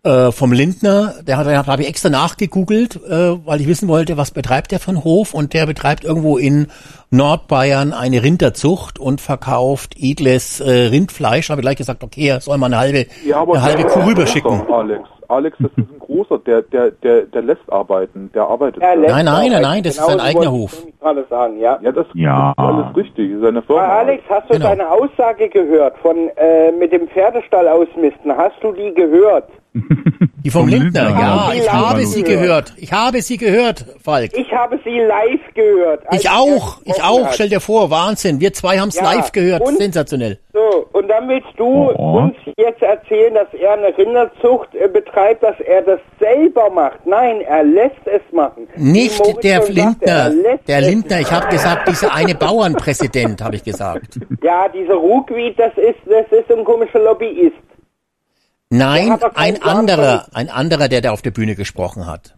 [0.05, 4.17] äh, vom Lindner, der hat, da habe ich extra nachgegoogelt, äh, weil ich wissen wollte,
[4.17, 6.69] was betreibt der einen Hof und der betreibt irgendwo in
[7.11, 11.51] Nordbayern eine Rinderzucht und verkauft edles äh, Rindfleisch.
[11.51, 14.05] Habe ich gleich gesagt, okay, er soll mal eine halbe, Ja, aber eine halbe Kuh
[14.07, 14.62] rüberschicken.
[14.70, 15.09] Alex.
[15.28, 18.82] Alex, das ist ein großer, der, der, der, der lässt arbeiten, der arbeitet.
[18.82, 20.86] Lässt Nein, nein, nein, nein, das ist Genau sein so eigener Hof.
[21.00, 21.78] gerade sagen, ja.
[21.82, 22.50] Ja, das, Ja.
[22.52, 23.32] ist alles richtig.
[23.42, 23.82] Seine Firma.
[23.82, 24.68] Aber Alex, hast du Genau.
[24.68, 28.34] deine Aussage gehört von äh, mit dem Pferdestall ausmisten?
[28.36, 29.48] Hast du die gehört?
[30.44, 31.55] Die vom, Vom Lindner, Lindner, ja, ja.
[31.55, 32.73] ich habe sie Gehört.
[32.76, 34.31] Ich habe sie gehört, Falk.
[34.34, 36.02] Ich habe sie live gehört.
[36.12, 37.34] Ich auch, ich auch, hat.
[37.34, 38.40] stell dir vor, Wahnsinn.
[38.40, 40.39] Wir zwei haben es Ja, live gehört, und- sensationell.
[40.52, 42.18] So, und dann willst du Oh.
[42.18, 47.05] uns jetzt erzählen, dass er eine Rinderzucht äh, betreibt, dass er das selber macht.
[47.07, 48.66] Nein, er lässt es machen.
[48.76, 52.34] Nicht der Lindner, er lässt der Lindner, ich habe gesagt, dieser eine
[52.73, 54.18] Bauernpräsident, habe ich gesagt.
[54.42, 57.55] Ja, dieser Ruckwied, das ist, das ist ein komischer Lobbyist.
[58.71, 62.35] Nein, ein anderer, ein anderer, der da auf der Bühne gesprochen hat.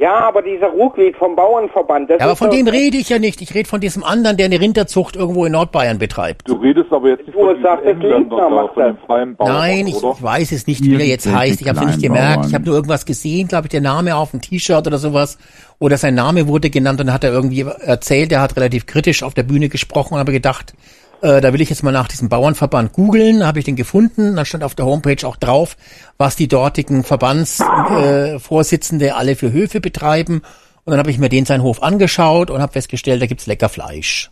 [0.00, 3.42] Ja, aber dieser Ruckwied vom Bauernverband, das Ja, aber von dem rede ich ja nicht.
[3.42, 6.48] Ich rede von diesem anderen, der eine Rinderzucht irgendwo in Nordbayern betreibt.
[6.48, 8.96] Du redest aber jetzt nicht Du von sagst, macht von das.
[9.06, 10.14] freien Bauern, Nein, ich, oder?
[10.16, 11.60] ich weiß es nicht, wie er jetzt heißt.
[11.60, 12.46] Ich habe es nicht gemerkt.
[12.46, 15.36] Ich habe nur irgendwas gesehen, glaube ich, der Name auf dem T-Shirt oder sowas.
[15.80, 19.24] Oder sein Name wurde genannt und dann hat er irgendwie erzählt, er hat relativ kritisch
[19.24, 20.74] auf der Bühne gesprochen und habe gedacht,
[21.22, 24.44] äh, da will ich jetzt mal nach diesem Bauernverband googeln, habe ich den gefunden, dann
[24.44, 25.76] stand auf der Homepage auch drauf,
[26.16, 30.42] was die dortigen Verbandsvorsitzende äh, alle für Höfe betreiben.
[30.84, 33.68] Und dann habe ich mir den seinen Hof angeschaut und habe festgestellt, da gibt's lecker
[33.68, 34.30] Fleisch.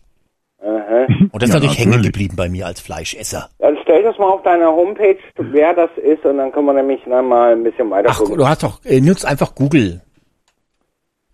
[0.62, 1.06] Aha.
[1.32, 2.12] Und das ist Ja, natürlich hängen natürlich.
[2.12, 3.50] geblieben bei mir als Fleischesser.
[3.58, 7.00] Dann stell das mal auf deiner Homepage, wer das ist, und dann können wir nämlich
[7.06, 8.39] dann mal ein bisschen weiter Ach, gucken.
[8.39, 10.00] du hast doch, äh, nutzt einfach Google.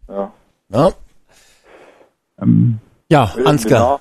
[0.08, 0.32] Ja.
[0.70, 0.90] Ja,
[2.42, 3.98] Ähm, ja Ansgar.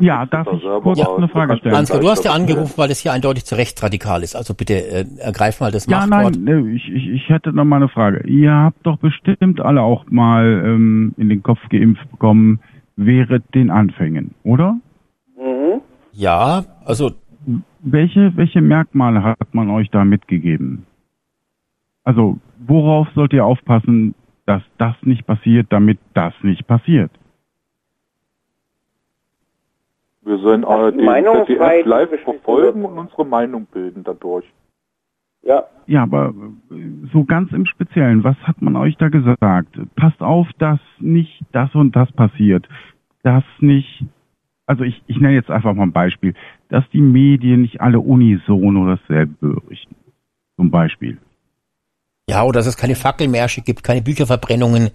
[0.00, 1.18] Ja, darf da ich kurz raus.
[1.18, 1.74] eine Frage stellen?
[1.74, 4.34] Ansgar, du hast ja angerufen, weil das hier eindeutig zu rechtsradikal ist.
[4.34, 6.36] Also bitte äh, ergreif mal das ja, Machtwort.
[6.40, 8.26] nein, ne, ich, ich, ich hätte noch mal eine Frage.
[8.26, 12.60] Ihr habt doch bestimmt alle auch mal ähm, in den Kopf geimpft bekommen,
[12.96, 14.76] während den Anfängen, oder?
[15.36, 15.80] Mhm.
[16.12, 17.12] Ja, also
[17.82, 20.84] Welche, welche Merkmale hat man euch da mitgegeben?
[22.04, 27.10] Also, worauf sollt ihr aufpassen, dass das nicht passiert, damit das nicht passiert?
[30.30, 34.44] Wir sollen ARD und Meinungsfreiheit ZDF live verfolgen und unsere Meinung bilden dadurch.
[35.42, 35.64] Ja.
[35.86, 36.32] Ja, aber
[36.70, 36.74] äh,
[37.12, 39.76] so ganz im Speziellen, was hat man euch da gesagt?
[39.96, 42.68] Passt auf, dass nicht das und das passiert.
[43.24, 44.04] Dass nicht,
[44.66, 46.34] also ich, ich nenne jetzt einfach mal ein Beispiel,
[46.68, 49.96] dass die Medien nicht alle unisono dasselbe berichten.
[50.54, 51.18] Zum Beispiel.
[52.28, 54.90] ja, oder dass es keine Fackelmärsche gibt, keine Bücherverbrennungen,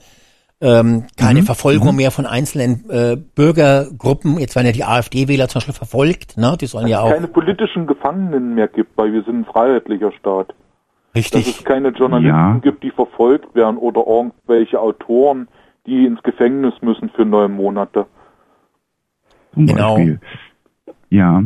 [0.62, 1.96] ähm, keine Mhm, Verfolgung mhm.
[1.98, 4.40] mehr von einzelnen äh, Bürgergruppen.
[4.40, 6.56] Jetzt werden ja die AfD-Wähler zum Beispiel verfolgt, ne?
[6.60, 9.46] Die sollen ja Dass es auch keine politischen Gefangenen mehr gibt, weil wir sind ein
[9.46, 10.50] freiheitlicher Staat.
[10.50, 11.48] Dass richtig.
[11.60, 12.58] es keine Journalisten Ja.
[12.62, 15.48] gibt, die verfolgt werden oder irgendwelche Autoren,
[15.86, 18.06] die ins Gefängnis müssen für neun Monate.
[19.54, 19.96] Zum Genau.
[19.96, 20.20] Beispiel.
[21.10, 21.44] Ja.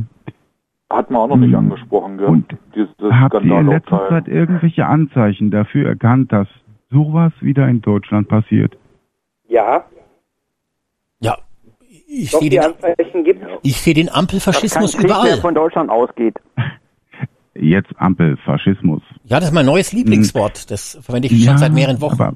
[0.92, 1.56] Hat man auch noch nicht Mhm.
[1.72, 2.28] angesprochen, gell?
[2.28, 4.10] Und Dieses Habt ihr in letzter.
[4.10, 6.48] Zeit irgendwelche Anzeichen dafür erkannt, dass
[6.90, 8.76] sowas wieder in Deutschland passiert?
[9.50, 9.86] Ja,
[11.20, 11.38] Ja,
[12.08, 12.62] ich sehe den,
[13.64, 15.42] ich sehe den Ampelfaschismus Kein Krieg, der überall.
[15.42, 16.36] von Deutschland ausgeht.
[17.56, 19.02] Jetzt Ampelfaschismus.
[19.26, 20.72] Ja, das ist mein neues Lieblingswort.
[20.72, 22.22] Das verwende ich schon seit mehreren Wochen.
[22.22, 22.36] Aber,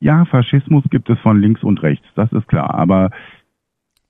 [0.00, 2.74] ja, Faschismus gibt es von links und rechts, das ist klar.
[2.74, 3.10] Aber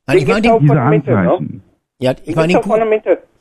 [0.06, 0.82] Nein, ich meine den, diese ne?
[0.82, 1.62] Anzeichen,
[1.98, 2.80] ja, ich meine den, gut,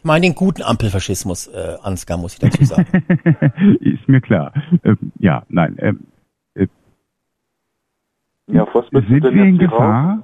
[0.04, 2.86] meine den guten Ampelfaschismus, äh, Ansgar, muss ich dazu sagen.
[3.80, 4.54] ist mir klar.
[4.84, 5.76] Ähm, ja, nein.
[5.80, 6.02] Ähm,
[8.48, 9.80] Ja, was willst du sind denn wir in hier raus?
[9.80, 10.24] Gefahr?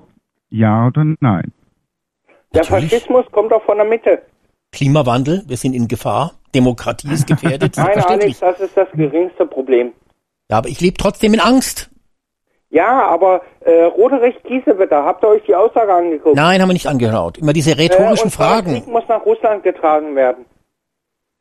[0.49, 1.51] Ja oder nein?
[2.53, 2.91] Der Natürlich.
[2.91, 4.21] Faschismus kommt doch von der Mitte.
[4.71, 6.31] Klimawandel, wir sind in Gefahr.
[6.53, 7.77] Demokratie ist gefährdet.
[7.77, 8.03] Nein.
[8.05, 9.93] Alex, das ist das geringste Problem.
[10.49, 11.89] Ja, aber ich lebe trotzdem in Angst.
[12.69, 16.35] Ja, aber äh, Roderich Kiesewetter, habt ihr euch die Aussage angeguckt?
[16.35, 17.37] Nein, haben wir nicht angeschaut.
[17.37, 18.73] Immer diese rhetorischen äh, und zwar, Der Fragen.
[18.73, 20.45] Krieg muss nach Russland getragen werden.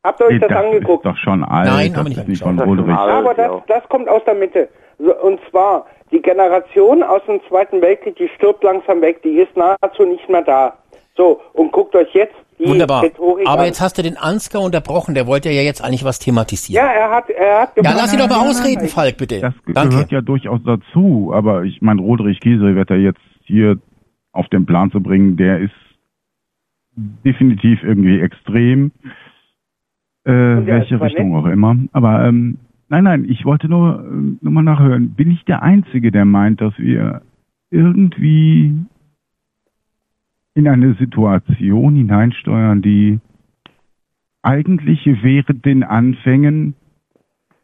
[0.03, 1.05] Habt ihr euch das, das angeguckt?
[1.05, 1.67] ist doch schon alt.
[1.67, 2.69] Nein, das haben wir nicht ist nicht von angeschaut.
[2.69, 2.95] Roderich.
[2.97, 4.69] schon Ja, aber das, das kommt aus der Mitte.
[4.97, 10.03] Und zwar, die Generation aus dem Zweiten Weltkrieg, die stirbt langsam weg, die ist nahezu
[10.03, 10.77] nicht mehr da.
[11.15, 13.03] So, und guckt euch jetzt die Wunderbar.
[13.03, 13.67] Rhetorik Aber an.
[13.67, 15.15] jetzt hast du den Ansgar unterbrochen.
[15.15, 16.85] Der wollte ja jetzt eigentlich was thematisieren.
[16.85, 18.89] ja, er hat, er hat Ja, lass ihn doch mal nein, ausreden, nein.
[18.89, 19.39] Falk, bitte.
[19.41, 19.89] Das Danke.
[19.89, 23.77] gehört ja durchaus dazu, aber ich meine, Roderich Kiesewetter jetzt hier
[24.31, 25.73] auf den Plan zu bringen, der ist
[26.95, 28.91] definitiv irgendwie extrem,
[30.23, 31.75] äh, welche Richtung auch immer.
[31.93, 32.57] Aber ähm,
[32.91, 35.11] nein, nein, ich wollte nur, ähm, nur mal nachhören.
[35.11, 37.21] Bin ich der Einzige, der meint, dass wir
[37.71, 38.75] irgendwie
[40.53, 43.19] in eine Situation hineinsteuern, die
[44.41, 46.75] eigentlich während den Anfängen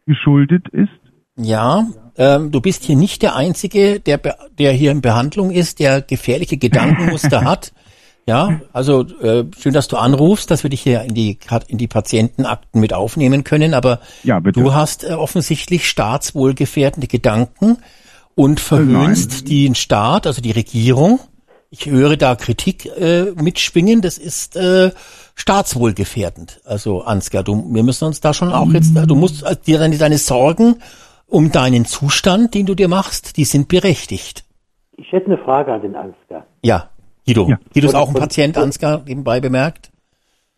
[0.06, 0.90] geschuldet ist?
[1.36, 1.86] Ja,
[2.18, 4.20] ähm, du bist hier nicht der Einzige, der,
[4.58, 7.74] der hier in Behandlung ist, der gefährliche Gedankenmuster hat.
[8.28, 11.40] Ja, also äh, schön, dass du anrufst, dass wir dich hier in die
[11.70, 13.74] in die Patientenakten mit aufnehmen können.
[13.74, 17.78] Aber Ja, du hast äh, offensichtlich staatswohlgefährdende Gedanken
[18.36, 21.20] und verhöhnst den Staat, also die Regierung.
[21.70, 24.02] Ich höre da Kritik äh, mitschwingen.
[24.02, 24.92] Das ist äh,
[25.36, 26.62] staatswohlgefährdend.
[26.66, 29.98] Also Ansgar, du, wir müssen uns da schon auch jetzt, du musst äh, dir deine,
[29.98, 30.76] deine Sorgen
[31.28, 34.44] um deinen Zustand, den du dir machst, die sind berechtigt.
[34.98, 36.46] Ich hätte eine Frage an den Ansgar.
[36.62, 36.90] Ja,
[37.28, 37.48] Guido.
[37.50, 37.58] Ja.
[37.74, 39.92] Guido ist auch ein von- Patient, von- Ansgar, nebenbei bemerkt.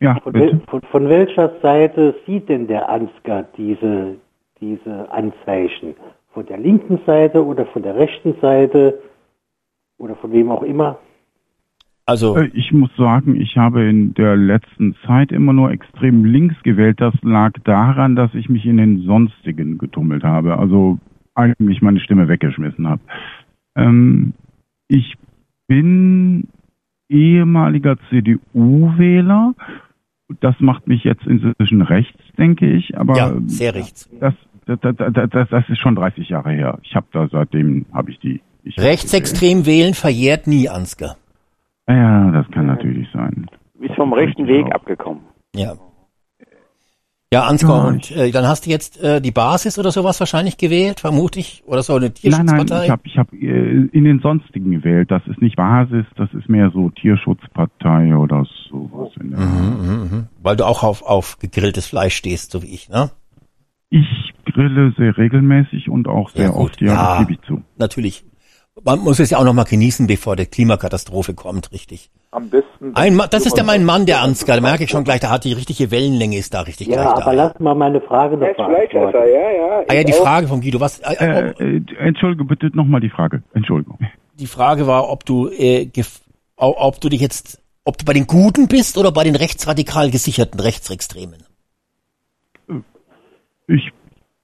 [0.02, 4.16] Ja, Von, wel, von, von welcher Seite sieht denn der Ansgar diese,
[4.62, 5.96] diese Anzeichen?
[6.34, 9.00] Von der linken Seite oder von der rechten Seite
[9.98, 11.00] oder von wem auch immer?
[12.06, 16.56] Also, Äh, Ich muss sagen, ich habe in der letzten Zeit immer nur extrem links
[16.64, 17.02] gewählt.
[17.02, 20.58] Das lag daran, dass ich mich in den Sonstigen getummelt habe.
[20.58, 20.98] Also
[21.36, 23.02] eigentlich meine Stimme weggeschmissen habe.
[23.76, 24.34] Ähm,
[24.88, 25.18] ich
[25.68, 26.48] bin
[27.10, 29.54] ehemaliger CDU-Wähler.
[30.40, 32.98] Das macht mich jetzt inzwischen rechts, denke ich.
[32.98, 34.10] Aber Ja, sehr rechts.
[34.20, 34.34] Das,
[34.66, 36.80] das, das, das, ist schon 30 Jahre her.
[36.84, 38.42] Ich habe da seitdem habe ich die.
[38.64, 41.16] Ich Rechtsextrem wählen verjährt nie, Ansgar.
[41.88, 43.48] Ja, das kann natürlich sein.
[43.80, 45.24] Ist vom rechten Weg abgekommen.
[45.56, 45.74] Ja.
[47.32, 50.58] Ja, Ansgar, Ja, und äh, dann hast du jetzt äh, die Basis oder sowas wahrscheinlich
[50.58, 52.66] gewählt, vermute ich, oder so eine Nein, Tierschutzpartei?
[52.76, 55.12] nein, ich habe ich hab, äh, in den sonstigen gewählt.
[55.12, 59.12] Das ist nicht Basis, das ist mehr so Tierschutzpartei oder sowas.
[59.22, 60.28] In der Mhm, mhm, mhm.
[60.42, 63.12] Weil du auch auf, auf gegrilltes Fleisch stehst, so wie ich, ne?
[63.92, 64.08] Ich
[64.46, 67.10] grille sehr regelmäßig und auch sehr Ja, oft, ja, Ja.
[67.20, 67.62] das gebe ich zu.
[67.78, 68.24] Natürlich.
[68.84, 72.10] Man muss es ja auch noch mal genießen, bevor die Klimakatastrophe kommt, richtig.
[72.32, 72.96] Am besten.
[72.96, 75.30] Ein Ma das ist ja mein Mann, der Ansgar, da merke ich schon gleich, da
[75.32, 77.22] hat die richtige Wellenlänge, ist da richtig Ja, gleich da.
[77.24, 79.14] aber lass mal meine Frage noch beantworten.
[79.14, 79.84] ja, ja.
[79.88, 80.18] Ah ja, die auch.
[80.24, 83.42] Frage von Guido, was, äh, Äh, ob, äh, Entschuldige bitte nochmal die Frage.
[83.54, 83.98] Entschuldigung.
[84.40, 85.90] die Frage war, ob du, äh,
[86.58, 90.60] ob du dich jetzt, ob du bei den Guten bist oder bei den rechtsradikal gesicherten
[90.60, 91.44] Rechtsextremen.
[93.68, 93.92] Ich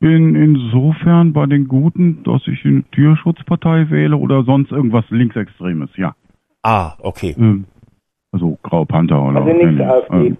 [0.05, 6.13] bin insofern bei den Guten, dass ich eine Tierschutzpartei wähle oder sonst irgendwas Linksextremes, ja.
[6.61, 7.33] Ah, okay.
[7.39, 7.65] Ähm,
[8.31, 9.91] also Grau Panther oder Also nicht ähnliches.
[9.91, 10.27] AfD.
[10.27, 10.37] Ähm,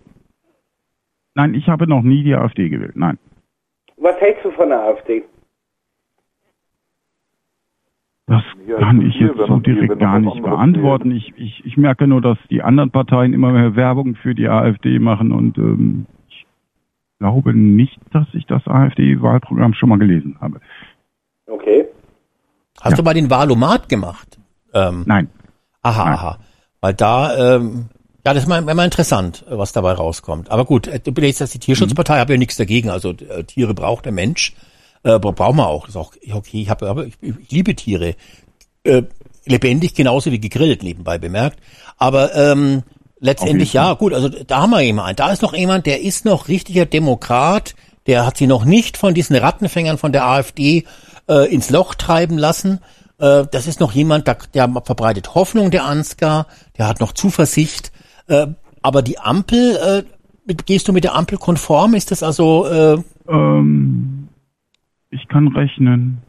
[1.34, 2.95] Nein, ich habe noch nie die AfD gewählt.
[2.95, 3.18] Nein.
[3.98, 5.24] Was hältst du von der AfD?
[8.27, 11.10] Das Ja, kann ich jetzt so direkt gar nicht beantworten.
[11.10, 15.00] Ich, ich, ich merke nur, dass die anderen Parteien immer mehr Werbung für die AfD
[15.00, 16.06] machen und ähm,
[17.19, 20.60] glaube nicht, dass ich das AfD-Wahlprogramm schon mal gelesen habe.
[21.48, 21.85] Okay.
[22.82, 22.98] Hast Ja.
[22.98, 24.38] du mal den Wahlomat gemacht?
[24.74, 25.30] Ähm, Nein.
[25.82, 26.14] Aha, Nein.
[26.14, 26.40] aha.
[26.82, 27.85] Weil da, ähm,
[28.26, 30.50] ja, das ist mal, mal interessant, was dabei rauskommt.
[30.52, 32.90] Aber gut, äh, du bist jetzt die Tierschutzpartei, habe ja nichts dagegen.
[32.90, 34.53] Also äh, Tiere braucht der Mensch,
[35.03, 35.88] äh, aber brauchen wir auch.
[35.88, 36.61] Ist auch okay.
[36.61, 38.16] Ich habe, aber ich, ich liebe Tiere,
[38.84, 39.03] äh,
[39.45, 41.60] lebendig genauso wie gegrillt nebenbei bemerkt.
[41.98, 42.84] Aber ähm,
[43.26, 44.14] letztendlich ja, gut.
[44.14, 45.16] Also da haben wir jemanden.
[45.16, 47.76] Da ist noch jemand, der ist noch richtiger Demokrat.
[48.08, 50.86] Der hat sie noch nicht von diesen Rattenfängern von der AfD
[51.28, 52.80] äh, ins Loch treiben lassen.
[53.20, 56.48] Äh, das ist noch jemand, der, der verbreitet Hoffnung, der Ansgar,
[56.78, 57.92] der hat noch Zuversicht.
[58.28, 58.48] Äh,
[58.82, 60.04] aber die Ampel, äh,
[60.45, 61.95] mit, gehst du mit der Ampel konform?
[61.95, 62.98] Ist das also, äh,
[63.28, 64.30] Ähm,
[65.10, 66.22] ich kann rechnen.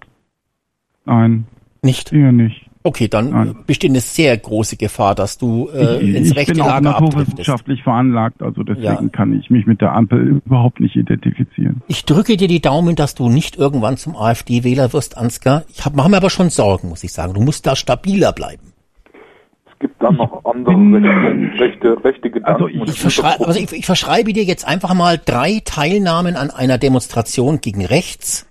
[1.04, 1.46] Nein,
[1.82, 2.12] nicht?
[2.12, 2.65] eher nicht.
[2.86, 3.56] Okay, dann Nein.
[3.66, 6.90] besteht eine sehr große Gefahr, dass du äh, ich ins ich rechte bin auch Lager
[6.90, 7.18] abdriftest.
[7.18, 9.08] naturwissenschaftlich veranlagt, also deswegen Ja.
[9.10, 11.82] kann ich mich mit der Ampel überhaupt nicht identifizieren.
[11.88, 15.64] Ich drücke dir die Daumen, dass du nicht irgendwann zum AfD-Wähler wirst, Ansgar.
[15.68, 17.34] Ich hab, mache mir aber schon Sorgen, muss ich sagen.
[17.34, 18.72] Du musst da stabiler bleiben.
[19.72, 22.62] Es gibt dann noch andere bin- rechte, rechte, rechte Gedanken.
[22.62, 26.50] Also ich Ich, verschrei also ich, ich verschreibe dir jetzt einfach mal drei Teilnahmen an
[26.50, 28.46] einer Demonstration gegen rechts.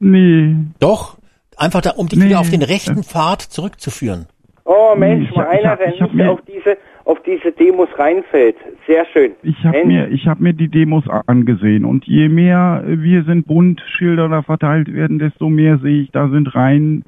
[0.00, 1.17] Nee, Doch,
[1.58, 4.26] einfach da, um dich Nee, wieder auf den rechten Pfad zurückzuführen.
[4.64, 8.56] Oh Mensch, ich mal einer, der nicht mir- auf diese, auf diese Demos reinfällt.
[8.86, 9.32] Sehr schön.
[9.42, 13.80] Ich habe mir, ich habe mir die Demos angesehen und je mehr wir sind bunt
[13.96, 17.04] Schilder da verteilt werden, desto mehr sehe ich, da sind rein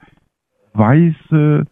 [0.72, 1.64] weiße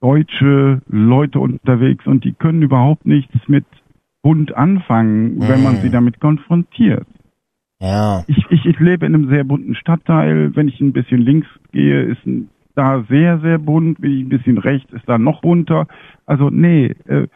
[0.00, 3.64] deutsche Leute unterwegs und die können überhaupt nichts mit
[4.22, 5.82] bunt anfangen, wenn man Mm.
[5.82, 7.06] sie damit konfrontiert.
[7.84, 8.24] Ja.
[8.28, 10.56] Ich, ich, ich lebe in einem sehr bunten Stadtteil.
[10.56, 14.00] Wenn ich ein bisschen links gehe, ist ein, da sehr, sehr bunt.
[14.00, 15.86] Wenn ich ein bisschen rechts, ist da noch bunter.
[16.24, 17.26] Also nee, äh,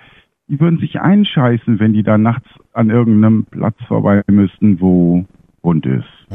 [0.49, 5.27] die würden sich einscheißen, wenn die da nachts an irgendeinem Platz vorbei müssten, wo
[5.61, 6.09] bunt ist.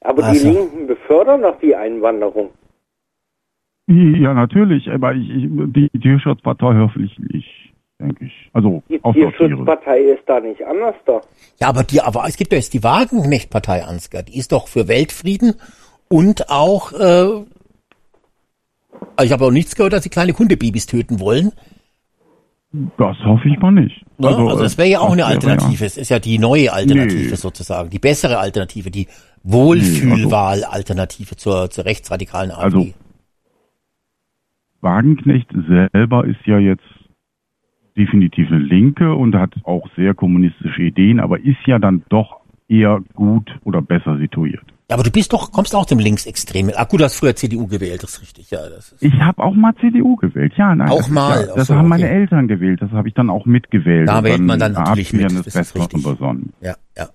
[0.00, 0.52] Aber die Also.
[0.52, 2.50] Linken befördern doch die Einwanderung.
[3.86, 7.63] Ja, natürlich, aber ich, ich, die Tierschutzpartei hoffentlich nicht,
[8.04, 8.50] denke ich.
[8.52, 8.98] Also Die.
[8.98, 11.20] Tierschutzpartei ist da nicht anders da.
[11.60, 14.22] Ja, aber die, aber es gibt ja jetzt die Wagenknecht-Partei, Ansgar.
[14.22, 15.54] Die ist doch für Weltfrieden
[16.08, 16.96] und auch, äh,
[19.16, 21.52] also ich habe auch nichts gehört, dass sie kleine Hundebabys töten wollen.
[22.98, 24.04] Das hoffe ich mal nicht.
[24.18, 24.26] Ne?
[24.28, 25.84] Also, das wäre ja auch eine wäre Alternative.
[25.84, 27.36] Es ist ja die neue Alternative Nee.
[27.36, 29.06] sozusagen, die bessere Alternative, die
[29.44, 32.64] Wohlfühlwahl-Alternative zur, zur rechtsradikalen AfD.
[32.64, 32.86] Also,
[34.80, 36.82] Wagenknecht selber ist ja jetzt
[37.96, 43.00] definitiv eine Linke und hat auch sehr kommunistische Ideen, aber ist ja dann doch eher
[43.14, 44.64] gut oder besser situiert.
[44.90, 46.74] Ja, aber du bist doch, kommst auch dem Linksextremen.
[46.76, 48.58] Ah, gut, du hast früher CDU gewählt, das ist richtig, ja.
[48.68, 50.88] Das ist, Ich habe auch mal CDU gewählt, ja, nein.
[50.90, 52.14] Auch das mal, Ja, das so, haben meine okay.
[52.14, 54.08] Eltern gewählt, das habe ich dann auch mitgewählt.
[54.08, 56.02] Da wählt man dann natürlich ich mir mit, das ist richtig.
[56.02, 56.52] besonnen.
[56.60, 57.06] ja, ja.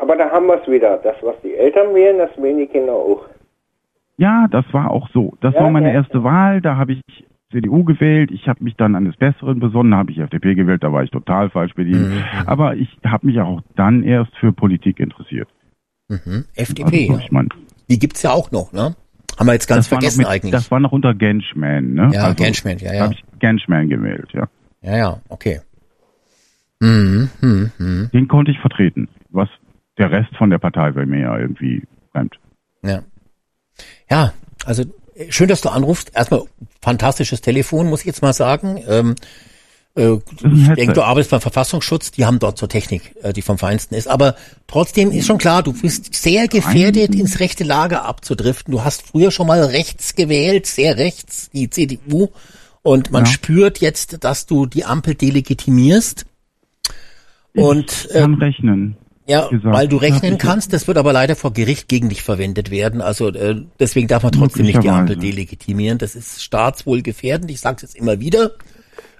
[0.00, 0.98] Aber da haben wir es wieder.
[0.98, 3.26] Das, was die Eltern wählen, das wählen die Kinder auch.
[4.16, 5.36] Ja, das war auch so.
[5.40, 5.94] Das Ja, war meine ja.
[5.94, 7.02] erste Wahl, da habe ich
[7.50, 11.02] CDU gewählt, ich habe mich dann eines Besseren besonnen, habe ich FDP gewählt, da war
[11.02, 12.10] ich total falsch bedient.
[12.10, 12.24] Mhm.
[12.46, 15.48] Aber ich habe mich auch dann erst für Politik interessiert.
[16.08, 16.44] Mhm.
[16.54, 17.48] FDP, Also, ich mein,
[17.88, 18.94] die gibt's ja auch noch, ne?
[19.38, 20.52] Haben wir jetzt ganz das war noch vergessen mit, eigentlich.
[20.52, 22.10] Das war noch unter Genschman, ne?
[22.12, 23.04] Ja, Genschman, ja, ja.
[23.04, 24.48] Habe ich Genschman gewählt, ja.
[24.82, 25.60] Ja, ja, okay.
[26.80, 28.10] Mhm, mhm, mhm.
[28.12, 29.08] Den konnte ich vertreten.
[29.30, 29.48] Was
[29.96, 32.38] der Rest von der Partei wäre mir ja irgendwie fremd.
[32.82, 33.02] Ja.
[34.10, 34.32] Ja,
[34.64, 34.84] also
[35.28, 36.12] schön, dass du anrufst.
[36.14, 36.42] Erstmal
[36.80, 38.82] fantastisches Telefon, muss ich jetzt mal sagen.
[38.88, 39.14] Ähm,
[39.96, 43.58] äh, ich denke, du arbeitest beim Verfassungsschutz, die haben dort zur Technik, äh, die vom
[43.58, 44.06] Feinsten ist.
[44.08, 48.72] Aber trotzdem ist schon klar, du bist sehr gefährdet, ins rechte Lager abzudriften.
[48.72, 52.28] Du hast früher schon mal rechts gewählt, sehr rechts, die CDU.
[52.82, 53.30] Und man Ja.
[53.30, 56.26] spürt jetzt, dass du die Ampel delegitimierst.
[57.54, 58.96] Und Ich kann rechnen.
[59.28, 59.74] Ja, gesagt.
[59.74, 63.00] weil du rechnen Ja, kannst, das wird aber leider vor Gericht gegen dich verwendet werden.
[63.00, 65.98] Also äh, deswegen darf man trotzdem nicht die Ampel delegitimieren.
[65.98, 67.50] Das ist staatswohlgefährdend.
[67.50, 68.52] Ich sage es jetzt immer wieder.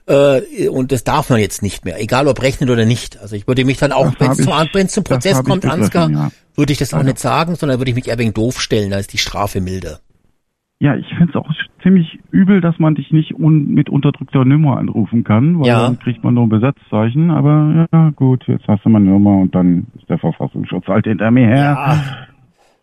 [0.06, 3.18] Äh, und das darf man jetzt nicht mehr, egal ob rechnen oder nicht.
[3.20, 6.30] Also ich würde mich dann auch, wenn es zum, wenn's zum Prozess kommt, Ansgar, ja.
[6.54, 8.90] würde ich das auch Also- nicht sagen, sondern würde ich mich eher wegen doof stellen.
[8.90, 10.00] Da ist die Strafe milder.
[10.80, 11.48] Ja, ich finde es auch
[11.82, 15.82] ziemlich übel, dass man dich nicht un mit unterdrückter Nummer anrufen kann, weil Ja.
[15.82, 17.32] dann kriegt man nur ein Besetzzeichen.
[17.32, 21.32] Aber ja, gut, jetzt hast du meine Nummer und dann ist der Verfassungsschutz halt hinter
[21.32, 22.04] mir her.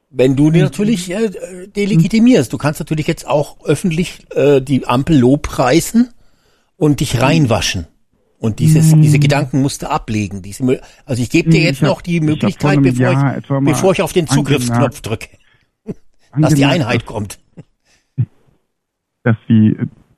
[0.09, 1.29] Wenn du natürlich äh,
[1.73, 6.09] delegitimierst, du kannst natürlich jetzt auch öffentlich äh, die Ampel lobpreisen
[6.77, 7.87] und dich reinwaschen.
[8.39, 9.01] Und dieses, Hm.
[9.01, 10.41] diese Gedankenmuster ablegen.
[10.41, 13.11] Diese, also ich gebe dir Hm, jetzt ich hab- noch die ich Möglichkeit, einem bevor
[13.37, 15.29] ich, bevor ich auf den Zugriffsknopf drücke,
[16.37, 17.39] dass die Einheit kommt.
[19.25, 19.75] Dass die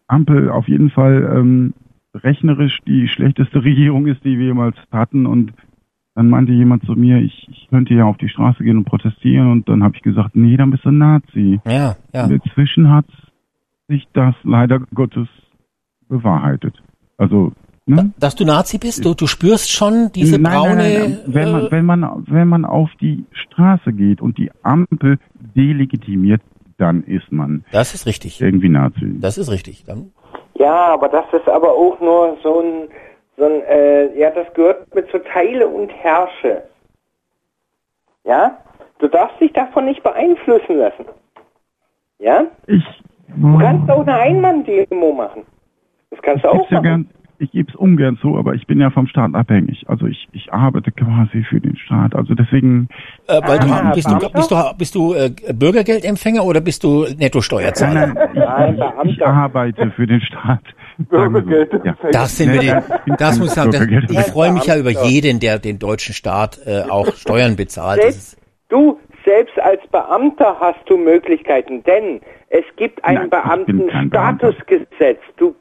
[0.07, 1.73] Ampel auf jeden Fall ähm,
[2.13, 5.25] rechnerisch die schlechteste Regierung ist, die wir jemals hatten.
[5.25, 5.53] Und
[6.13, 9.51] dann meinte jemand zu mir, ich, ich könnte ja auf die Straße gehen und protestieren.
[9.51, 11.59] Und dann habe ich gesagt, nee, dann bist du Nazi.
[11.65, 12.25] Ja, ja.
[12.25, 13.05] Und inzwischen hat
[13.87, 15.27] sich das leider Gottes
[16.09, 16.75] bewahrheitet.
[17.17, 17.53] Also,
[17.85, 18.11] ne?
[18.19, 20.75] Dass du Nazi bist, du, du spürst schon diese nein, braune.
[20.75, 21.19] nein, nein, nein.
[21.27, 25.17] Wenn, äh, man, wenn, man, wenn man auf die Straße geht und die Ampel
[25.55, 26.41] delegitimiert,
[26.77, 28.41] dann ist man das ist richtig.
[28.41, 29.19] irgendwie Nazi.
[29.19, 29.85] Das ist richtig.
[29.85, 30.11] Dann,
[30.55, 32.89] Ja, aber das ist aber auch nur so ein,
[33.37, 36.63] so ein äh, ja, das gehört mit zu Teile und Herrsche.
[38.23, 38.57] Ja?
[38.99, 41.05] Du darfst dich davon nicht beeinflussen lassen.
[42.19, 42.45] Ja?
[42.67, 42.83] Ich,
[43.35, 45.45] Du kannst auch eine Einmann-Demo machen.
[46.09, 46.83] Das kannst du auch ja machen.
[46.83, 47.09] gern,
[47.39, 49.85] ich gebe es ungern zu, aber ich bin ja vom Staat abhängig.
[49.87, 52.15] Also ich, ich arbeite quasi für den Staat.
[52.15, 52.89] Also deswegen.
[53.27, 57.05] äh, weil Ah, du, bist, du, bist du, bist du äh, Bürgergeldempfänger oder bist du
[57.17, 58.07] Nettosteuerzahler?
[58.07, 60.61] Nein, nein, ich, ich, arbeite für den Staat.
[61.11, 61.17] So.
[61.17, 61.95] Ja.
[62.11, 64.11] Das sind wir bin das muss ich sagen, das, Bürgergeld.
[64.11, 68.01] ich freue mich ja über jeden, der den deutschen Staat äh, auch Steuern bezahlt.
[68.01, 73.29] Selbst, du, selbst als Beamter hast du Möglichkeiten, denn es gibt ein.
[73.29, 75.19] Beamtenstatusgesetz.
[75.37, 75.53] Du,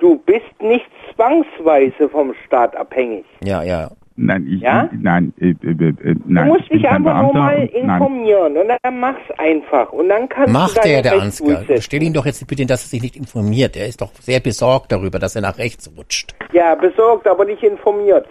[0.00, 3.24] du bist nicht zwangsweise vom Staat abhängig.
[3.42, 3.90] ja, ja.
[4.22, 4.86] Nein, ich, Ja?
[5.00, 7.98] nein, äh, äh, äh, Du nein, musst ich bin dich einfach nur mal und- Nein,
[8.00, 11.64] informieren und dann mach's einfach und dann kannst Macht du er, der Ansgar.
[11.78, 13.78] Stell ihn doch jetzt bitte, dass er sich nicht informiert.
[13.78, 16.34] Er ist doch sehr besorgt darüber, dass er nach rechts rutscht.
[16.52, 18.26] Ja, besorgt, aber nicht informiert.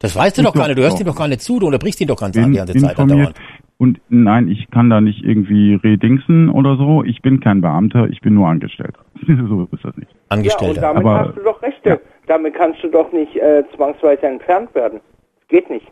[0.00, 0.76] Das weißt du doch Doch, gar nicht.
[0.78, 1.00] Du hörst doch.
[1.00, 1.58] ihm doch gar nicht zu.
[1.58, 3.00] Du unterbrichst ihn doch ganz bin die ganze Zeit informiert.
[3.28, 3.36] andauernd.
[3.78, 7.04] Und nein, ich kann da nicht irgendwie redingsen oder so.
[7.04, 9.00] Ich bin kein Beamter, ich bin nur Angestellter.
[9.26, 10.10] so ist das nicht.
[10.10, 10.80] Ja, und Angestellter.
[10.80, 12.00] damit Aber- hast du doch Rechte.
[12.26, 15.00] Damit kannst du doch nicht äh, zwangsweise entfernt werden.
[15.48, 15.86] Geht nicht.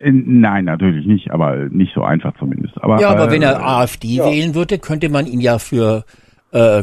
[0.00, 2.74] Äh, Nein, natürlich nicht, aber nicht so einfach zumindest.
[2.82, 4.26] Aber, ja, aber äh, wenn er AfD ja.
[4.26, 6.04] wählen würde, könnte man ihn ja für
[6.52, 6.82] äh,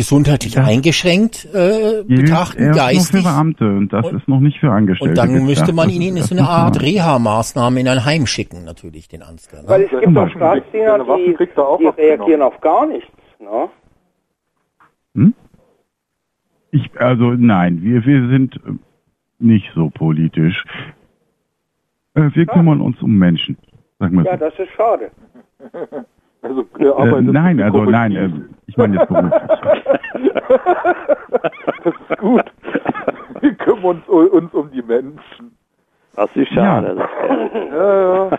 [0.00, 3.12] gesundheitlich Das eingeschränkt äh, betrachten, erst geistig.
[3.12, 5.10] nur für Beamte und das Und- ist noch nicht für Angestellte.
[5.10, 5.46] Und dann gedacht.
[5.48, 9.22] müsste man ihn ist- in so eine Art Reha-Maßnahme in ein Heim schicken, natürlich, den
[9.22, 9.60] Ansgar.
[9.66, 9.84] Weil Ne?
[9.84, 12.16] es gibt kriegt- Staatsdiener, die, kriegt er auch die abgenommen.
[12.18, 13.10] reagieren auf gar nichts.
[13.38, 13.68] Ne?
[15.14, 15.34] Hm?
[16.70, 18.72] Ich, also nein, wir, wir sind äh,
[19.38, 20.64] nicht so politisch.
[22.14, 23.56] Äh, wir kümmern uns um Menschen,
[23.98, 24.44] sagen wir Ja, so.
[24.46, 25.10] das ist schade.
[26.42, 27.92] Also, Äh, nein, also korrektiv.
[27.92, 28.30] nein, äh,
[28.66, 29.32] ich meine jetzt beruflich.
[31.84, 32.44] Das ist gut.
[33.40, 35.56] Wir kümmern uns, uns um die Menschen.
[36.16, 36.96] Das ist schade.
[37.72, 38.38] Ja, ja.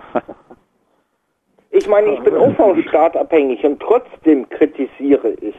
[1.71, 5.55] Ich meine, ich bin auch vom Staat abhängig und trotzdem kritisiere ich.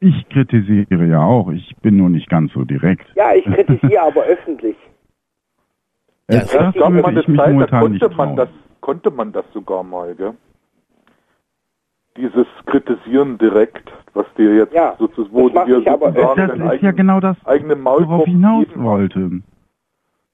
[0.00, 3.06] Ich kritisiere ja auch, ich bin nur nicht ganz so direkt.
[3.14, 4.76] Ja, ich kritisiere aber öffentlich.
[6.28, 8.36] Äh, Ja, das würde eine ich mich Zeit, da momentan nicht konnte man, trauen.
[8.36, 8.48] das,
[8.80, 10.34] konnte man das sogar mal, gell?
[12.16, 16.82] Dieses Kritisieren direkt, was dir jetzt Ja, sozusagen, wo das dir aber sozusagen Das ist
[16.82, 19.42] ja eigen, genau das, eigene worauf ich hinaus wollte.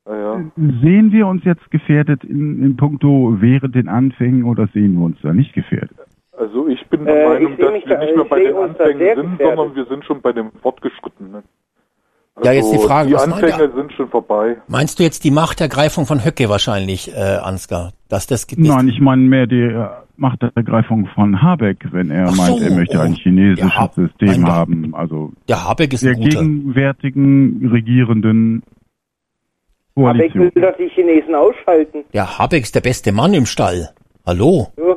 [0.06, 0.40] Ja, ja.
[0.82, 5.20] Sehen wir uns jetzt gefährdet in, in puncto während den Anfängen oder sehen wir uns
[5.22, 5.96] da nicht gefährdet?
[6.36, 8.62] Also ich bin der Äh, Meinung, dass mich wir da- nicht mehr bei den da
[8.62, 9.56] Anfängen sind, gefährdet.
[9.58, 11.42] sondern wir sind schon bei dem Fortgeschrittenen.
[12.42, 13.72] Ja, jetzt die Also, Frage, die was meint Anfänge er?
[13.74, 14.56] sind schon vorbei.
[14.66, 17.92] Meinst du jetzt die Machtergreifung von Höcke wahrscheinlich, äh, Ansgar?
[18.08, 19.86] Dass das gibt Nein, ich meine mehr die äh,
[20.16, 23.02] Machtergreifung von Habeck, wenn er Ach meint, so, er möchte oh.
[23.02, 24.50] ein chinesisches Ja, Hab- System mein Gott.
[24.50, 24.94] haben.
[24.94, 28.62] Also Der Habeck ist der gegenwärtigen regierenden
[29.94, 30.62] Habeck will Koalition.
[30.62, 32.04] doch die Chinesen ausschalten.
[32.14, 33.90] Der Habeck ist der beste Mann im Stall.
[34.24, 34.68] Hallo?
[34.78, 34.96] Ja.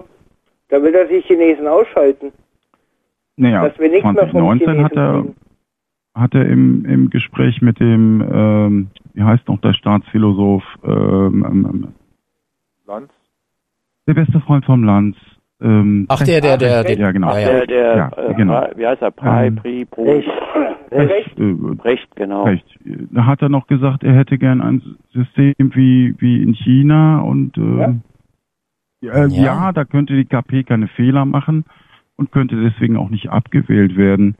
[0.69, 2.31] Da will er die Chinesen ausschalten.
[3.35, 5.35] Naja, dass wir nichts mehr vom 2019 hat er, Chinesen
[6.16, 11.88] hat er im, im Gespräch mit dem, ähm, wie heißt noch der Staatsphilosoph, ähm, ähm,
[12.88, 13.10] Lanz?
[14.08, 15.18] der beste Freund vom Lanz.
[15.61, 17.32] Ähm, Ach, der, der, der, der ja, genau.
[17.34, 17.48] Ja, ja.
[17.50, 18.53] Der, der, Ja, äh, genau.
[18.60, 19.11] Pri- wie heißt er?
[19.11, 20.30] Pri, Ähm, Pri, Pro, Recht.
[20.92, 21.40] Recht.
[21.40, 22.44] äh, Recht, genau.
[22.44, 22.66] Recht.
[23.11, 27.58] Da hat er noch gesagt, er hätte gern ein System wie, wie in China und
[27.58, 28.02] ähm,
[29.02, 29.26] ja.
[29.26, 29.27] Ja.
[29.27, 31.66] ja, da könnte die KP keine Fehler machen
[32.16, 34.35] und könnte deswegen auch nicht abgewählt werden.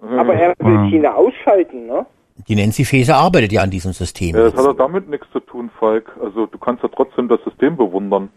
[0.00, 0.84] Aber er will Ähm.
[0.90, 2.06] China ausschalten, ne?
[2.48, 4.36] Die Nancy Faeser arbeitet ja an diesem System.
[4.36, 6.14] Ja, das hat ja damit nichts zu tun, Falk.
[6.22, 8.28] Also du kannst ja trotzdem das System bewundern.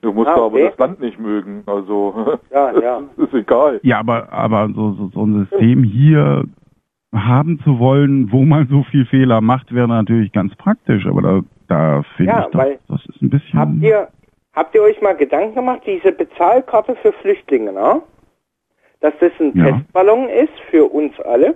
[0.00, 0.60] Du musst Ah, ja okay.
[0.62, 1.62] aber das Land nicht mögen.
[1.66, 3.02] Also Ja, ja.
[3.18, 3.80] ist egal.
[3.82, 6.44] Ja, aber, aber so, so, so ein System hier
[7.14, 11.06] haben zu wollen, wo man so viel Fehler macht, wäre natürlich ganz praktisch.
[11.06, 13.58] Aber da, da finde Ja, ich, das, weil- das ist ein bisschen...
[13.60, 14.08] Habt ihr,
[14.54, 18.00] habt ihr euch mal Gedanken gemacht, diese Bezahlkarte für Flüchtlinge, ne?
[19.04, 19.66] Dass das ein Ja.
[19.76, 21.54] Testballon ist für uns alle?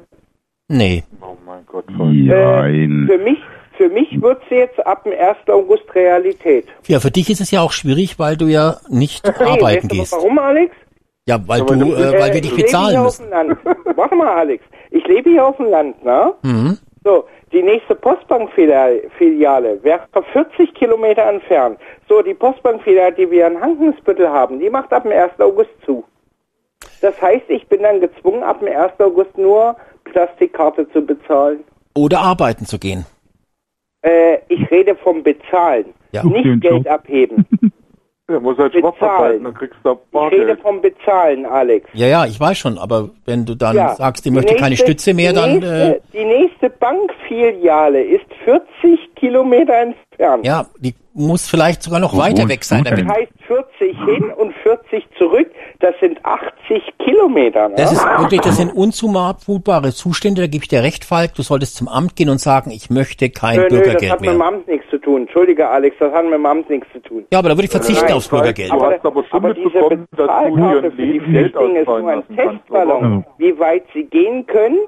[0.69, 1.03] Nee.
[1.23, 2.13] Oh mein Gott, Falk.
[2.13, 3.07] Nein.
[3.11, 3.39] Für mich,
[3.79, 5.49] für mich wird sie jetzt ab dem 1.
[5.49, 6.67] August Realität.
[6.87, 10.13] Ja, für dich ist es ja auch schwierig, weil du ja nicht Nee, arbeiten gehst.
[10.13, 10.75] warum, Alex?
[11.27, 13.23] Ja, weil Aber du, du- äh, weil wir dich ich lebe hier bezahlen auf müssen.
[13.25, 13.59] dem Land.
[13.97, 14.63] Warte mal, Alex.
[14.91, 16.35] Ich lebe hier auf dem Land, ne?
[16.43, 16.77] Mhm.
[17.05, 20.01] So, die nächste Postbankfiliale wäre
[20.33, 21.79] 40 Kilometer entfernt.
[22.09, 25.33] So, die Postbankfiliale, die wir in Hankensbüttel haben, die macht ab dem 1.
[25.41, 26.05] August zu.
[27.01, 28.93] Das heißt, ich bin dann gezwungen, ab dem 1.
[29.01, 31.65] August nur Plastikkarte zu bezahlen.
[31.95, 33.07] Oder arbeiten zu gehen.
[34.03, 36.23] Äh, ich rede vom Bezahlen, Ja.
[36.25, 36.87] Nicht Geld Job.
[36.89, 37.47] abheben.
[38.31, 39.11] Er muss halt schwarz Bezahlen.
[39.17, 40.61] arbeiten, dann kriegst du Ich rede Bargeld.
[40.61, 41.89] vom Bezahlen, Alex.
[41.95, 44.69] Ja, ja, ich weiß schon, aber wenn du dann Ja, sagst, ich die möchte keine
[44.69, 49.73] nächste- Stütze mehr, die dann Nächste, äh, die nächste Bankfiliale ist 40 Kilometer
[50.19, 50.47] entfernt.
[50.47, 52.85] ja, die muss vielleicht sogar noch weiter weg sein.
[52.85, 57.69] Damit, Das heißt 40 hin und 40 zurück, das sind 80 Kilometer.
[57.69, 57.75] Ne?
[57.77, 61.35] das ist wirklich, das sind unzumutbare Zustände, da gebe ich dir recht, Falk.
[61.35, 64.21] Du solltest zum Amt gehen und sagen, ich möchte kein nö, nö, das Bürgergeld hat
[64.21, 64.47] mit dem mehr.
[64.47, 65.23] Amt nichts zu tun.
[65.23, 67.25] Entschuldige, Alex, das hat mit dem Amt nichts zu tun.
[67.33, 68.73] Ja, aber da würde ich verzichten Nein, aufs Falk, Bürgergeld.
[68.73, 72.09] Du hast aber schon aber diese mitbekommen, dass du Bezahlkarte für die Flüchtlinge ist nur
[72.09, 72.23] ein.
[72.37, 74.79] Testballon, wie weit sie gehen können,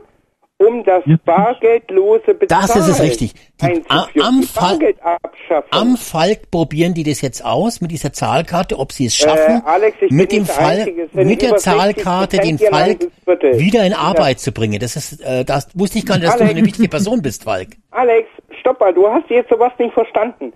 [0.60, 3.34] um das bargeldlose Bezahlen Das ist es richtig.
[3.60, 4.26] Die- einzuführen.
[4.26, 5.70] am Bargeldabschaffung.
[5.72, 9.68] Am Falk probieren die das jetzt aus mit dieser Zahlkarte, ob sie es schaffen, Äh,
[9.68, 13.98] Alex, ich mit dem Fall, mit der über 60% Zahlkarte den Falk wieder in Ja.
[13.98, 14.78] Arbeit zu bringen.
[14.80, 16.52] Das ist, äh, das wusste ich gar nicht, dass du Alex.
[16.52, 17.68] so eine wichtige Person bist, Falk.
[17.90, 18.28] Alex,
[18.60, 20.52] stopp mal, du hast jetzt sowas nicht verstanden.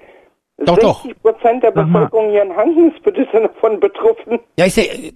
[0.59, 1.03] Doch, doch.
[1.03, 1.71] 60 Prozent der.
[1.73, 4.39] Bevölkerung hier in Handelsviertel sind davon betroffen.
[4.59, 5.13] Ja, ich seh, äh,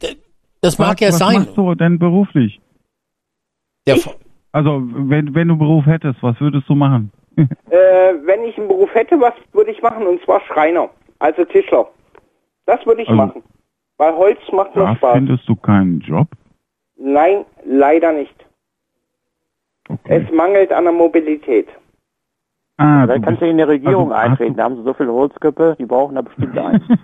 [0.62, 1.34] das mag was, ja was sein.
[1.42, 2.58] machst du denn beruflich?
[3.86, 3.96] Der,
[4.52, 7.10] Also, wenn, wenn du Beruf hättest, was würdest du machen?
[7.70, 10.06] Äh, wenn ich einen Beruf hätte, was würde ich machen?
[10.06, 10.88] Und zwar Schreiner,
[11.20, 11.86] also Tischler.
[12.66, 13.42] Das würde ich Also- machen.
[13.98, 15.12] Weil Holz macht mir Da Spaß.
[15.14, 16.26] findest du keinen Job?
[16.96, 18.34] Nein, leider nicht.
[19.88, 20.24] Okay.
[20.26, 21.68] Es mangelt an der Mobilität.
[22.76, 24.56] Ah, Vielleicht du kannst du in die Regierung also eintreten.
[24.56, 26.98] Da haben sie so viele Holzköpfe, die brauchen da bestimmt einen.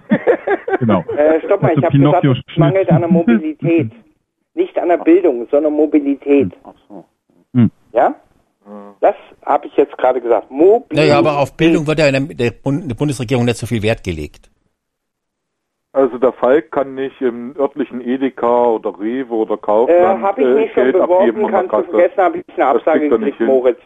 [0.78, 1.00] genau.
[1.16, 3.90] Äh, stopp mal, ich habe gesagt, es mangelt an der Mobilität.
[4.54, 6.52] Nicht an der Bildung, sondern Mobilität.
[6.64, 7.04] Ach so.
[7.94, 8.14] Ja?
[9.00, 9.14] Das
[9.44, 10.50] habe ich jetzt gerade gesagt.
[10.50, 10.96] Mobilität.
[10.96, 14.50] naja, aber auf Bildung wird ja in der, Bundesregierung nicht so viel Wert gelegt.
[15.92, 20.46] Also der Falk kann nicht im örtlichen Edeka oder Rewe oder Äh, Kaufland habe ich
[20.46, 23.40] äh, mich schon Geld abgeben beworben, kannst du vergessen, habe ich eine Absage gekriegt.
[23.40, 23.78] Moritz.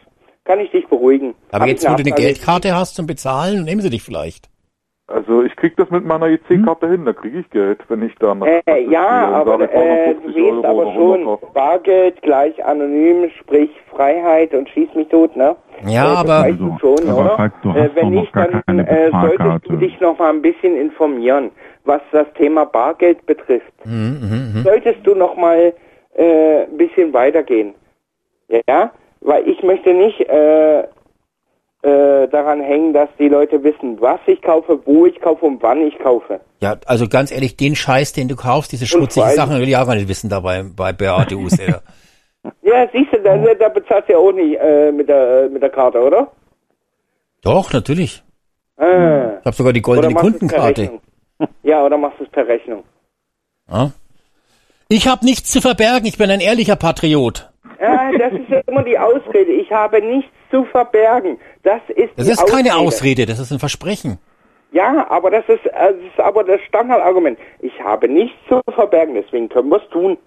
[0.45, 1.35] Kann ich dich beruhigen.
[1.51, 4.49] Aber Hab jetzt, wo du eine Absage Geldkarte hast zum Bezahlen, nehmen sie dich vielleicht.
[5.11, 8.35] Also ich krieg das mit meiner EC-Karte hin, da kriege ich Geld, wenn ich da
[8.65, 14.53] Äh, ja, aber äh, 50 du Euro aber schon, 100 Bargeld gleich anonym, sprich Freiheit
[14.53, 15.55] und schieß mich tot, ne?
[15.87, 17.29] Ja, äh, aber- weißt du schon, Aber oder?
[17.37, 20.77] Falk, du äh, wenn nicht, dann keine äh, solltest du dich noch mal ein bisschen
[20.77, 21.49] informieren,
[21.85, 23.73] was das Thema Bargeld betrifft.
[23.85, 25.73] Mhm, mhm, Solltest du noch mal
[26.15, 27.73] äh, ein bisschen weitergehen,
[28.67, 28.91] ja?
[29.21, 30.21] Weil ich möchte nicht
[31.81, 35.81] äh, daran hängen, dass die Leute wissen, was ich kaufe, wo ich kaufe und wann
[35.81, 36.41] ich kaufe.
[36.61, 39.85] Ja, also ganz ehrlich, den Scheiß, den du kaufst, diese schmutzigen Sachen, will ich auch
[39.85, 41.81] gar nicht wissen dabei bei Beate Use.
[42.61, 45.61] Ja, siehst du, da, da bezahlst du ja auch nicht äh, mit, der, äh, mit
[45.61, 46.31] der Karte, oder?
[47.41, 48.23] Doch, natürlich.
[48.77, 49.39] Ah.
[49.39, 50.99] Ich habe sogar die goldene Kundenkarte.
[51.63, 52.85] Ja, oder machst du es per Rechnung?
[53.69, 53.91] Ja.
[54.87, 57.49] Ich habe nichts zu verbergen, ich bin ein ehrlicher Patriot.
[57.79, 59.51] Ja, das ist ja immer die Ausrede.
[59.51, 61.37] Ich habe nichts zu verbergen.
[61.63, 64.17] Das ist Das ist keine Ausrede, das ist ein Versprechen.
[64.71, 67.37] Ja, aber das ist, äh, das ist aber das Standardargument.
[67.59, 70.17] Ich habe nichts zu verbergen, deswegen können wir es tun.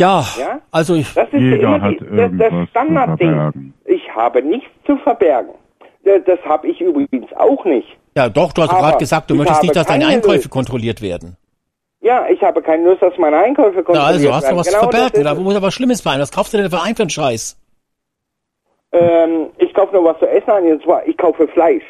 [0.00, 0.60] Ja, Ja?
[0.72, 3.28] also ich, Das ist Jeder immer hat die, das, irgendwas das zu Standardding.
[3.34, 3.74] verbergen.
[3.84, 5.54] Ich habe nichts zu verbergen.
[6.04, 7.88] Das, das habe ich übrigens auch nicht.
[8.16, 10.50] ja doch, du hast gerade gesagt, du möchtest nicht, dass deine Einkäufe Lust.
[10.50, 11.36] kontrolliert werden.
[12.00, 14.58] Ja, ich habe keine Lust, dass meine Einkäufe Ja, kontrolliert also hast du werden.
[14.58, 15.44] was genau zu verbergen, da ist es.
[15.44, 16.20] muss aber was Schlimmes sein.
[16.20, 17.56] Was kaufst du denn für einen für einen Scheiß?
[18.94, 21.84] Ähm, ich kaufe nur was zu essen ein, und zwar, ich kaufe Fleisch.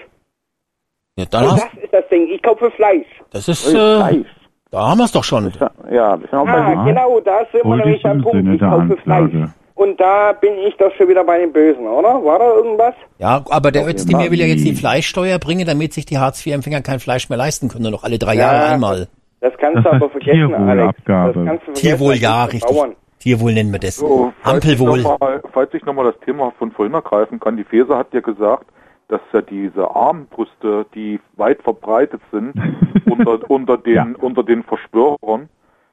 [1.16, 3.06] Ja, dann Und das ist das Ding, ich kaufe Fleisch.
[3.30, 4.24] das ist, äh,
[4.70, 5.52] da haben wir es doch schon.
[5.90, 6.84] Ja, wir sind auch Ah, Ja.
[6.84, 8.48] genau, da sind wir nämlich im Punkt.
[8.54, 9.30] Ich kaufe Fleisch.
[9.76, 12.24] Und da bin ich doch schon wieder bei den Bösen, oder?
[12.24, 12.94] War da irgendwas?
[13.18, 14.74] Ja, aber der Özdemir will ja jetzt die.
[14.74, 18.34] Fleischsteuer bringen, damit sich die Hartz-IV-Empfänger kein Fleisch mehr leisten können, nur noch alle drei
[18.34, 18.52] Ja.
[18.52, 19.08] Jahre einmal.
[19.40, 20.94] Das kannst Das du aber vergessen, Alex.
[20.96, 21.74] Das kannst du vergessen.
[21.74, 22.70] Tierwohl, ja, richtig.
[22.76, 22.94] Bauern.
[23.24, 23.96] Tierwohl nennen wir das.
[23.96, 25.02] So, falls ich Ampelwohl.
[25.02, 28.20] noch mal- Falls ich nochmal das Thema von vorhin ergreifen kann, die Feser hat ja
[28.20, 28.66] gesagt,
[29.08, 32.52] dass ja diese Armbrüste, die weit verbreitet sind
[33.06, 34.06] unter, unter, den, Ja.
[34.20, 35.48] unter den Verschwörern,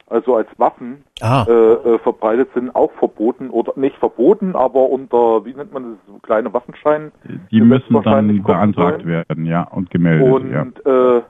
[0.07, 1.45] also als Waffen Ah.
[1.47, 6.13] äh, äh, verbreitet sind, auch verboten oder nicht verboten, aber unter, wie nennt man das,
[6.13, 7.11] so kleine Waffenschein.
[7.51, 11.17] Die müssen wahrscheinlich dann beantragt werden, ja, und gemeldet, Und ja.
[11.17, 11.21] äh,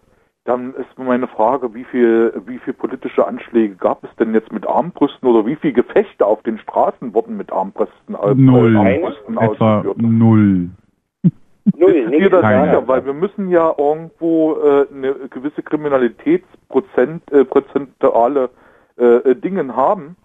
[0.43, 4.67] dann ist meine Frage, wie viel, wie viel politische Anschläge gab es denn jetzt mit
[4.67, 8.75] Armbrüsten oder wie viele Gefechte auf den Straßen wurden mit Armbrüsten, äh, Null.
[8.75, 9.97] Armbrüsten Etwa ausgeführt?
[10.01, 10.69] null.
[11.77, 12.87] Null, nichts das sicher?
[12.87, 18.49] Weil wir müssen ja irgendwo äh, eine gewisse Kriminalitätsprozent äh, prozentuale
[18.97, 20.15] äh, Dingen haben,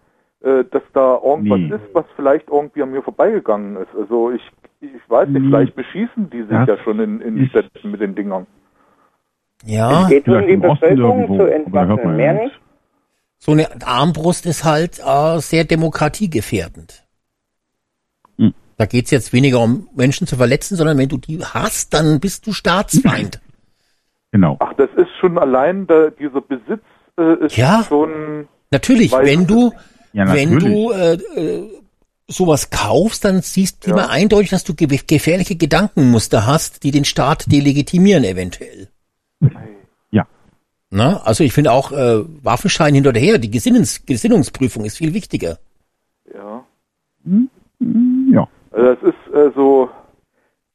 [0.40, 1.72] äh, dass da irgendwas Nie.
[1.72, 3.94] ist, was vielleicht irgendwie an mir vorbeigegangen ist.
[3.94, 5.48] Also ich, ich weiß nicht, Nie.
[5.48, 8.46] vielleicht beschießen die sich Das ja schon in, in Städten mit den Dingern.
[9.64, 12.54] Ja, Es geht um die Bevölkerung zu da entwaffnen, mehr nicht.
[13.38, 17.04] so eine Armbrust ist halt äh, sehr demokratiegefährdend.
[18.38, 18.54] Hm.
[18.76, 22.46] Da geht's jetzt weniger um Menschen zu verletzen, sondern wenn du die hast, dann bist
[22.46, 23.40] du Staatsfeind.
[24.32, 24.56] Genau.
[24.60, 26.82] Ach, das ist schon allein der, dieser Besitz
[27.18, 27.84] äh, ist Ja.
[27.88, 28.48] schon.
[28.70, 29.72] Natürlich, wenn du,
[30.12, 30.74] Ja, wenn natürlich.
[30.74, 31.70] du äh, äh,
[32.28, 33.96] sowas kaufst, dann siehst du Ja.
[33.96, 38.88] immer eindeutig, dass du ge gefährliche Gedankenmuster hast, die den Staat delegitimieren eventuell.
[40.10, 40.26] Ja.
[40.90, 45.58] Na, also ich finde auch äh, Waffenschein hinterher, die Gesinnens Gesinnungsprüfung ist viel wichtiger.
[46.32, 46.64] Ja.
[48.30, 48.48] Ja.
[48.70, 49.90] Also das ist also.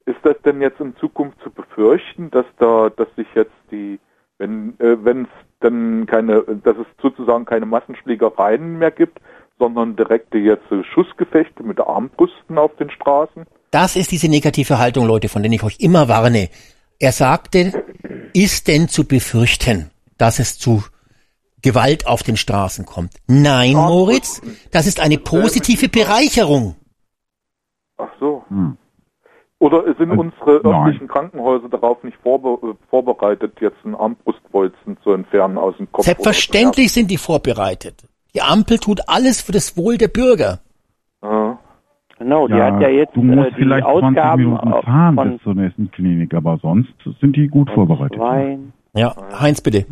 [0.05, 3.99] Ist das denn jetzt in Zukunft zu befürchten, dass da, dass sich jetzt die,
[4.39, 9.19] wenn äh, wenn es dann keine, dass es sozusagen keine Massenschlägereien mehr gibt,
[9.59, 13.45] sondern direkte jetzt äh, Schussgefechte mit Armbrüsten auf den Straßen?
[13.69, 16.49] Das ist diese negative Haltung, Leute, von denen ich euch immer warne.
[17.01, 17.83] Er sagte,
[18.31, 19.89] ist denn zu befürchten,
[20.19, 20.83] dass es zu
[21.63, 23.13] Gewalt auf den Straßen kommt?
[23.25, 24.39] Nein, Moritz,
[24.69, 26.75] das ist eine positive Bereicherung.
[27.97, 28.43] Ach so.
[28.49, 28.77] Hm.
[29.57, 30.73] Oder sind Also, unsere nein.
[30.73, 36.05] örtlichen Krankenhäuser darauf nicht vorbe äh, vorbereitet, jetzt einen Armbrustbolzen zu entfernen aus dem Kopf?
[36.05, 38.03] Selbstverständlich sind die vorbereitet.
[38.35, 40.59] Die Ampel tut alles für das Wohl der Bürger.
[41.21, 41.57] Oder?
[42.21, 44.81] Genau, die ja, hat ja jetzt du musst äh, die vielleicht 20 Ausgaben Minuten äh,
[44.83, 48.19] fahren von bis zur nächsten Klinik, aber sonst sind die gut vorbereitet.
[48.19, 48.73] Wein.
[48.93, 49.85] Ja, Heinz, bitte.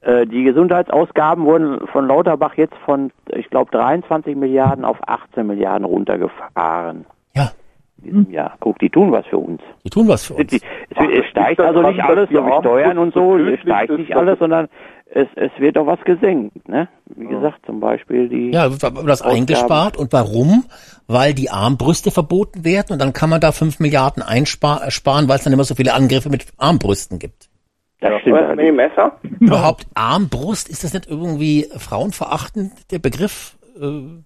[0.00, 5.84] Äh, die Gesundheitsausgaben wurden von Lauterbach jetzt von, ich glaube, 23 Milliarden auf 18 Milliarden
[5.84, 7.04] runtergefahren.
[7.36, 7.50] Ja.
[7.98, 8.54] In diesem Jahr.
[8.60, 9.60] Guck, die tun was für uns.
[9.84, 10.46] Die tun was für uns.
[10.46, 10.62] Die, es,
[10.96, 14.38] Ach, es steigt also nicht alles wie Steuern und so, es steigt nicht alles, es-
[14.38, 14.68] sondern
[15.10, 16.88] es, es wird doch was gesenkt, ne?
[17.16, 19.36] Wie gesagt, zum Beispiel die Ja, wird das Ausgaben.
[19.36, 19.96] eingespart.
[19.96, 20.64] Und warum?
[21.06, 25.44] Weil die Armbrüste verboten werden und dann kann man da 5 Milliarden einsparen, weil es
[25.44, 27.48] dann immer so viele Angriffe mit Armbrüsten gibt.
[28.00, 28.76] Das stimmt Was mit dem.
[28.76, 29.18] Messer?
[29.40, 33.56] Überhaupt Armbrust, ist das nicht irgendwie frauenverachtend, der Begriff?
[33.80, 34.22] Äh,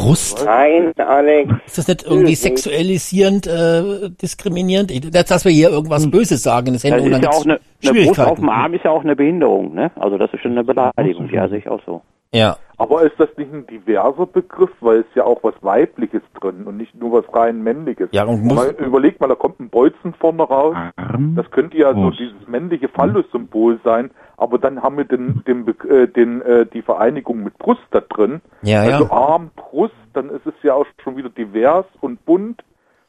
[0.00, 0.44] Brust?
[0.44, 1.50] Nein, Alex.
[1.66, 4.90] Ist das nicht irgendwie sexualisierend, äh, diskriminierend?
[4.92, 8.20] Ich- Dass wir hier irgendwas Böses sagen Das ist dann ja auch eine, eine Brust
[8.20, 9.90] auf dem Arm ist ja auch eine Behinderung, ne?
[9.96, 12.02] Also das ist schon eine Beleidigung, ja, sehe ich auch so.
[12.32, 12.56] Ja.
[12.78, 16.76] Aber ist das nicht ein diverser Begriff, weil es ja auch was Weibliches drin und
[16.76, 18.08] nicht nur was rein Männliches?
[18.12, 20.76] Ja, und muss- mal, überleg mal, da kommt ein Bolzen vorne raus.
[20.94, 22.20] Arm, Das könnte ja so Brust.
[22.20, 27.42] dieses männliche Phallus-Symbol sein, aber dann haben wir den, den, äh, den, äh, die Vereinigung
[27.42, 28.40] mit Brust da drin.
[28.62, 28.92] Ja, ja.
[28.92, 32.64] also Arm, Brust, dann ist es ja auch schon wieder divers und bunt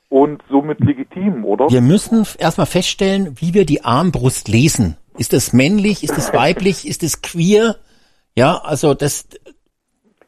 [0.10, 1.70] und somit legitim, oder?
[1.70, 4.98] Wir müssen erstmal feststellen, wie wir die Armbrust lesen.
[5.18, 6.04] Ist es männlich?
[6.04, 6.86] Ist es weiblich?
[6.90, 7.78] Ist es queer?
[8.36, 9.30] Ja, also das,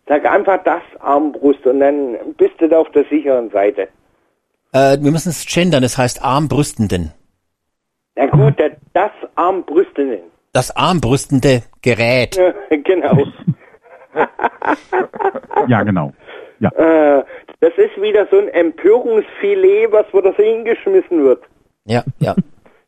[0.08, 3.90] Sag einfach das Armbrust und dann bist du da auf der sicheren Seite.
[4.72, 7.12] äh, wir müssen es gendern, das heißt Armbrüstenden.
[8.16, 8.56] Na gut,
[8.94, 10.33] das Armbrüstinnen.
[10.54, 12.40] Das armbrüstende Gerät.
[12.70, 13.18] genau.
[15.68, 16.14] Ja, genau.
[16.60, 16.70] Ja.
[16.72, 17.24] Äh,
[17.62, 21.42] das ist wieder so ein Empörungsfilet, was wo das hingeschmissen wird.
[21.86, 22.36] Ja, ja.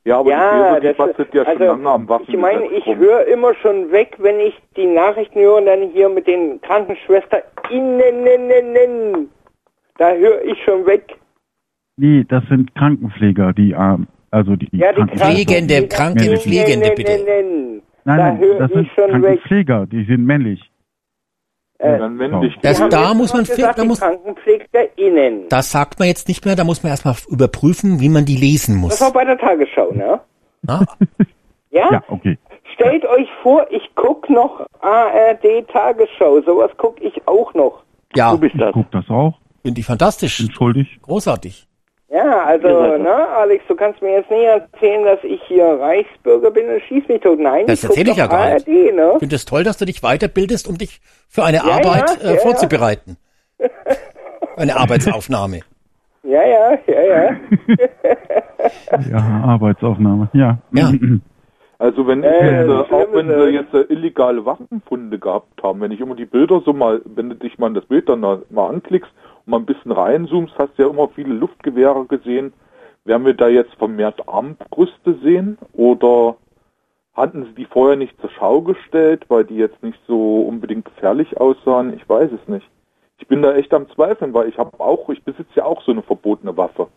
[0.04, 2.26] Ja, aber Ja, die das bastelt ja schon also, lange am Waffen.
[2.28, 6.10] Ich meine, ich höre immer schon weg, wenn ich die Nachrichten höre und dann hier
[6.10, 9.30] mit den KrankenschwesterInnen,
[9.98, 11.18] da höre ich schon weg.
[11.98, 17.82] Nee, das sind Krankenpfleger, die ähm, also die Ja, die Pflegende, Krankenpflegende, bitte.
[18.08, 19.22] Nein, Nein, das sind schon weg.
[19.22, 20.62] Krankenpfleger, die sind männlich.
[21.78, 22.56] Äh, dann männlich.
[22.62, 25.50] Das, Die haben da muss man, gesagt, da die muss, KrankenpflegerInnen.
[25.50, 28.76] das sagt man jetzt nicht mehr, da muss man erstmal überprüfen, wie man die lesen
[28.76, 29.02] Das muss.
[29.02, 30.20] war bei der Tagesschau, ne?
[30.62, 30.86] Na?
[31.72, 31.90] Ja?
[31.92, 32.38] Ja, okay.
[32.74, 36.40] Stellt euch vor, ich guck noch ARD Tagesschau.
[36.44, 37.84] Sowas guck ich auch noch.
[38.16, 38.72] Ja, Du bist Ich das.
[38.72, 39.34] guck das auch.
[39.62, 40.40] finde ich fantastisch.
[40.40, 41.02] Entschuldigt.
[41.02, 41.68] Großartig.
[42.10, 42.68] Ja, also,
[42.98, 47.08] ne, Alex, du kannst mir jetzt nicht erzählen, dass ich hier Reichsbürger bin und schieß
[47.08, 47.40] mich tot.
[47.40, 48.68] Nein, Das erzähle ich ja gar nicht.
[48.68, 49.12] ARD, ne?
[49.14, 52.30] Ich finde es toll, dass du dich weiterbildest, um dich für eine Ja, Arbeit ja,
[52.30, 53.18] äh, ja, vorzubereiten.
[54.58, 55.62] Eine Arbeitsaufnahme.
[56.24, 57.36] Ja, ja, ja, ja.
[59.12, 60.30] Ja, Arbeitsaufnahme.
[60.34, 60.58] Ja.
[60.72, 60.92] Ja.
[61.78, 65.62] Also wenn ich Äh, jetzt, äh, auch wenn Schlimme sie jetzt äh, illegale Waffenfunde gehabt
[65.62, 68.22] haben, wenn ich immer die Bilder so mal, wenn du dich mal das Bild dann
[68.22, 69.12] mal mal anklickst
[69.46, 72.54] mal ein bisschen reinzoomst, hast du ja immer viele Luftgewehre gesehen.
[73.04, 76.38] Werden wir da jetzt vermehrt Armbrüste sehen oder
[77.14, 81.38] hatten sie die vorher nicht zur Schau gestellt, weil die jetzt nicht so unbedingt gefährlich
[81.38, 81.94] aussahen?
[81.94, 82.68] Ich weiß es nicht.
[83.20, 85.92] Ich bin da echt am Zweifeln, weil ich habe auch, ich besitze ja auch so
[85.92, 86.88] eine verbotene Waffe.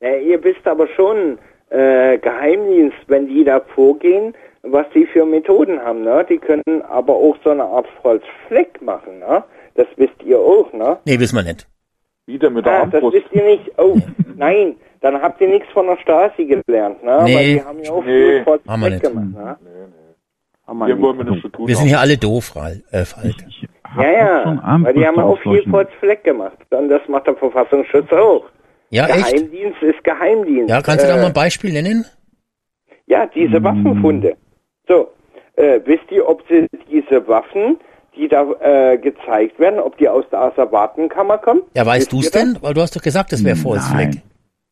[0.00, 1.38] ja ihr wisst aber schon,
[1.70, 6.24] äh, Geheimdienst, wenn die da vorgehen, was die für Methoden haben, ne?
[6.28, 9.42] Die können aber auch so eine Art Holzfleck machen, ne?
[9.74, 10.98] Das wisst ihr auch, ne?
[11.04, 11.66] Nee, wissen wir nicht.
[12.26, 13.70] Wie denn mit der Ah, das wisst ihr nicht.
[13.78, 13.96] Oh,
[14.36, 17.22] nein, dann habt ihr nichts von der Stasi gelernt, ne?
[17.24, 17.34] Nee.
[17.36, 19.02] Weil die haben ja auch Nee, viel haben wir nicht.
[19.02, 19.56] gemacht, ne?
[20.86, 21.88] Hier wollen wir nichts zu tun Wir sind haben.
[21.88, 23.02] hier alle doof, Ral- äh.
[23.02, 23.66] Ich
[23.96, 26.56] Ja, ja, weil die haben auch viel solchen- Holzfleck gemacht.
[26.70, 28.44] Und das macht der Verfassungsschutz auch.
[28.90, 29.32] Ja, echt?
[29.32, 30.70] Geheimdienst ist Geheimdienst.
[30.70, 32.04] Ja, kannst du da Äh, mal ein Beispiel nennen?
[33.06, 33.64] Ja, diese Hm.
[33.64, 34.36] Waffenfunde.
[34.86, 35.08] So,
[35.56, 37.78] äh, wisst ihr, ob sie diese Waffen,
[38.20, 41.62] die da äh, gezeigt werden, ob die aus der Asservatenkammer kommen?
[41.74, 42.58] Ja, weißt du es denn?
[42.60, 44.10] Weil du hast doch gesagt, das wäre Volksfleck.
[44.10, 44.22] Nein.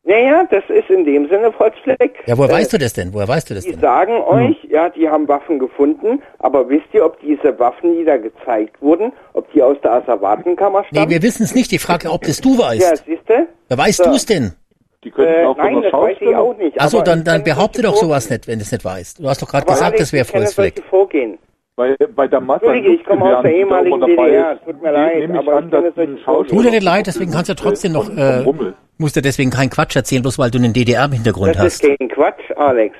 [0.05, 2.15] Naja, das ist in dem Sinne Volksfleck.
[2.25, 3.13] Ja, woher Äh, weißt du das denn?
[3.13, 3.79] Woher weißt du das Die denn?
[3.81, 4.23] sagen Hm.
[4.51, 8.81] euch, ja, die haben Waffen gefunden, aber wisst ihr, ob diese Waffen, die da gezeigt
[8.81, 11.09] wurden, ob die aus der Asservatenkammer Nee, stammen?
[11.11, 11.71] wir wissen es nicht.
[11.71, 13.03] Die Frage, ob das du ja, weißt.
[13.05, 13.47] siehste?
[13.67, 14.03] Wer weißt So.
[14.05, 14.53] du es denn?
[15.03, 16.81] Die könnten Äh, auch nein, das weiß ich auch nicht.
[16.81, 19.19] Achso, dann, dann behaupte doch sowas nicht, wenn du es nicht weißt.
[19.19, 20.81] Du hast doch gerade gesagt, das wäre Volksfleck.
[20.89, 21.37] Vorgehen.
[21.79, 24.59] Bei, bei der Masse an Entschuldige, ich komme aus der ehemaligen DDR.
[24.65, 27.07] Tut mir leid, nehme ich aber an, ich ein solche Schauspieler Tut dir nicht leid,
[27.07, 28.43] deswegen kannst du trotzdem noch, äh,
[28.97, 31.97] musst du deswegen keinen Quatsch erzählen, bloß weil du einen DDR-Hintergrund Das ist hast.
[31.97, 32.97] kein Quatsch, Alex.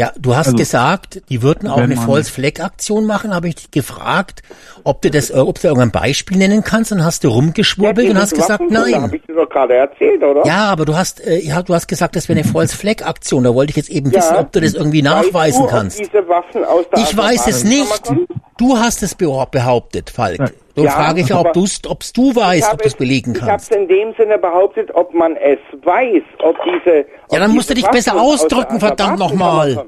[0.00, 3.70] Ja, du hast Also, gesagt, die würden auch eine man- Volksfleck-Aktion machen, habe ich dich
[3.72, 4.42] gefragt,
[4.84, 8.16] ob du das, äh, ob du irgendein Beispiel nennen kannst, und hast du rumgeschwurbelt und
[8.16, 9.10] hast gesagt, Habe nein.
[9.12, 10.46] ich dir doch gerade erzählt, oder?
[10.46, 13.42] Ja, aber du hast, äh, ja, du hast gesagt, das wäre eine Volksfleck-Aktion.
[13.42, 14.18] Da wollte ich jetzt eben Ja.
[14.20, 15.98] wissen, ob du das irgendwie Weißt nachweisen du, ob kannst.
[15.98, 18.12] Diese Waffen aus der Ich weiß es nicht.
[18.56, 20.54] Du hast es behau- behauptet, Falk.
[20.78, 23.40] Nun Ja, frage ich, ob aber du ob's du weißt, ob du es belegen Ich
[23.42, 23.72] habe kannst.
[23.72, 27.00] es in dem Sinne behauptet, ob man es weiß, ob diese.
[27.26, 29.86] ob Ja, dann musst du dich besser ausdrücken, verdammt nochmal.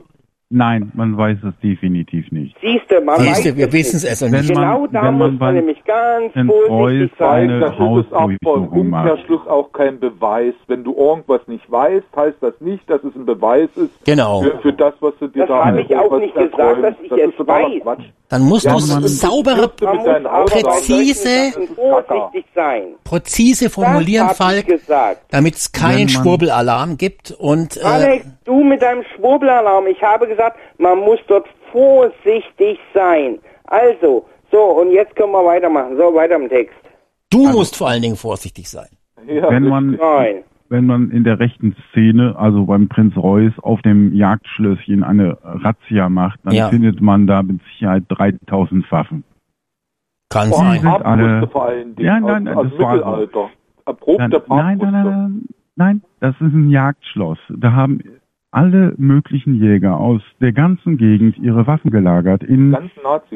[0.52, 2.56] Nein, man weiß es definitiv nicht.
[2.60, 4.52] Siehste, man Siehst weiß du, wir es wissen es also Wenn nicht.
[4.52, 6.32] man- Genau da wenn man muss bei man nämlich ganz
[6.66, 7.60] vorsichtig sein.
[7.60, 9.08] Das ist Hausdurchsuchung macht.
[9.10, 10.54] Umkehrschluss auch kein Beweis.
[10.66, 14.42] Wenn du irgendwas nicht weißt, heißt das nicht, dass es ein Beweis ist Genau.
[14.42, 17.08] für, für das, was du dir Das da habe ich auch nicht gesagt, dass ich
[17.10, 17.82] das es weiß.
[17.82, 18.04] Quatsch.
[18.28, 19.98] Dann musst Ja, du man- saubere, Man
[20.46, 21.50] präzise-
[23.04, 25.22] präzise formulieren, das Falk, gesagt.
[25.30, 29.86] damit es keinen man- Schwurbelalarm gibt und äh, Alex, du mit deinem Schwurbelalarm.
[29.88, 30.39] Ich habe gesagt,
[30.78, 33.38] man muss dort vorsichtig sein.
[33.64, 35.96] Also, so, und jetzt können wir weitermachen.
[35.96, 36.74] So, weiter im Text.
[37.30, 38.88] du musst vor allen Dingen vorsichtig sein.
[39.26, 40.42] Ja, Wenn man, Nein.
[40.68, 46.08] wenn man in der rechten Szene, also beim Prinz Reuß, auf dem Jagdschlösschen eine Razzia
[46.08, 46.68] macht, dann Ja.
[46.70, 49.22] findet man da mit Sicherheit 3000 Waffen.
[50.30, 50.80] Kann Vor sein.
[50.80, 52.06] sind alle- vor allen Dingen.
[52.06, 52.78] Ja, nein, aus, nein, aus das.
[52.94, 53.40] Mittelalter.
[53.40, 53.50] Dann,
[53.86, 57.38] Erprobte nein, nein, nein, nein, nein, das ist ein Jagdschloss.
[57.48, 58.00] Da haben
[58.52, 62.76] alle möglichen Jäger aus der ganzen Gegend ihre Waffen gelagert in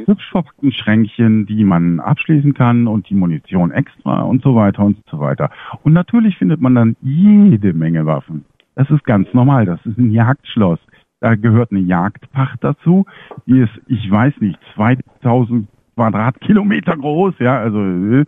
[0.07, 4.99] hübsch verpackten Schränkchen, die man abschließen kann und die Munition extra und so weiter und
[5.11, 5.51] so weiter.
[5.83, 8.45] Und natürlich findet man dann jede Menge Waffen.
[8.75, 9.67] Das ist ganz normal.
[9.67, 10.81] Das ist ein Jagdschloss.
[11.21, 13.07] Da gehört eine Jagdpacht dazu.
[13.47, 18.25] Die ist, ich weiß nicht, 2000 Quadratkilometer groß, ja, also, äh,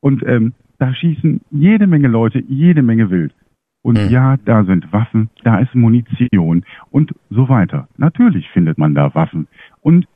[0.00, 3.34] und, ähm, da schießen jede Menge Leute, jede Menge Wild.
[3.82, 4.10] Und Mhm.
[4.10, 7.88] ja, da sind Waffen, da ist Munition und so weiter.
[7.96, 9.48] Natürlich findet man da Waffen.
[9.80, 10.06] Und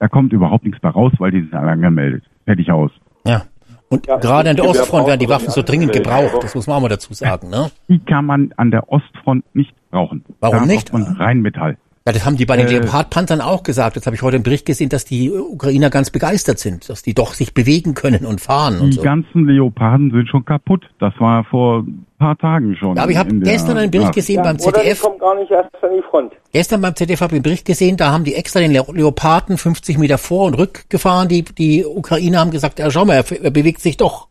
[0.00, 2.24] da kommt überhaupt nichts bei raus, weil die sind alle angemeldet.
[2.44, 2.90] Fertig aus.
[3.24, 3.42] Ja.
[3.88, 6.42] Und Ja, gerade an der Ostfront werden die Waffen so dringend gebraucht.
[6.42, 7.70] Das muss man auch mal dazu sagen, ne?
[7.88, 10.24] Die kann man an der Ostfront nicht brauchen.
[10.40, 10.90] Warum da nicht?
[10.90, 11.76] braucht man Rheinmetall.
[12.06, 13.94] Ja, das haben die bei den Äh, Leopardpanzern auch gesagt.
[13.96, 17.14] Jetzt habe ich heute einen Bericht gesehen, dass die Ukrainer ganz begeistert sind, dass die
[17.14, 19.02] doch sich bewegen können und fahren und Die so.
[19.02, 20.82] ganzen Leoparden sind schon kaputt.
[20.98, 22.96] Das war vor ein paar Tagen schon.
[22.96, 24.14] Ja, aber ich habe gestern einen Bericht Nacht.
[24.16, 25.00] gesehen beim Oder die ZDF.
[25.02, 26.32] kommen gar nicht erst an die Front.
[26.52, 29.56] Gestern beim ZDF habe ich einen Bericht gesehen, da haben die extra den Le Leoparden
[29.56, 31.28] 50 Meter vor und rück gefahren.
[31.28, 34.26] Die, die Ukrainer haben gesagt, ja, schau mal, er, er bewegt sich doch.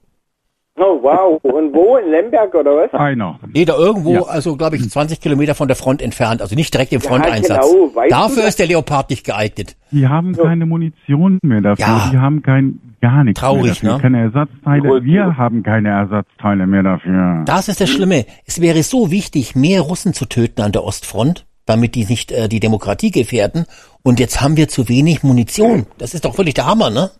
[0.77, 1.39] Oh, wow.
[1.43, 1.97] Und wo?
[1.97, 2.93] In Lemberg oder was?
[2.93, 3.39] Einer.
[3.53, 4.21] Jeder irgendwo, Ja.
[4.23, 7.69] also glaube ich 20 Kilometer von der Front entfernt, also nicht direkt im Ja, Fronteinsatz.
[7.69, 7.93] genau.
[7.95, 9.75] Weißt du, Dafür ist der Leopard nicht geeignet.
[9.91, 11.85] Die haben keine Munition mehr dafür.
[11.85, 12.09] Ja.
[12.13, 14.09] Die haben kein gar nichts Traurig, mehr dafür.
[14.09, 14.15] ne?
[14.15, 15.03] Keine Ersatzteile.
[15.03, 17.43] Wir haben keine Ersatzteile mehr dafür.
[17.45, 18.25] Das ist das Schlimme.
[18.45, 22.47] Es wäre so wichtig, mehr Russen zu töten an der Ostfront, damit die nicht äh,
[22.47, 23.65] die Demokratie gefährden.
[24.03, 25.85] Und jetzt haben wir zu wenig Munition.
[25.97, 27.11] Das ist doch wirklich der Hammer, ne?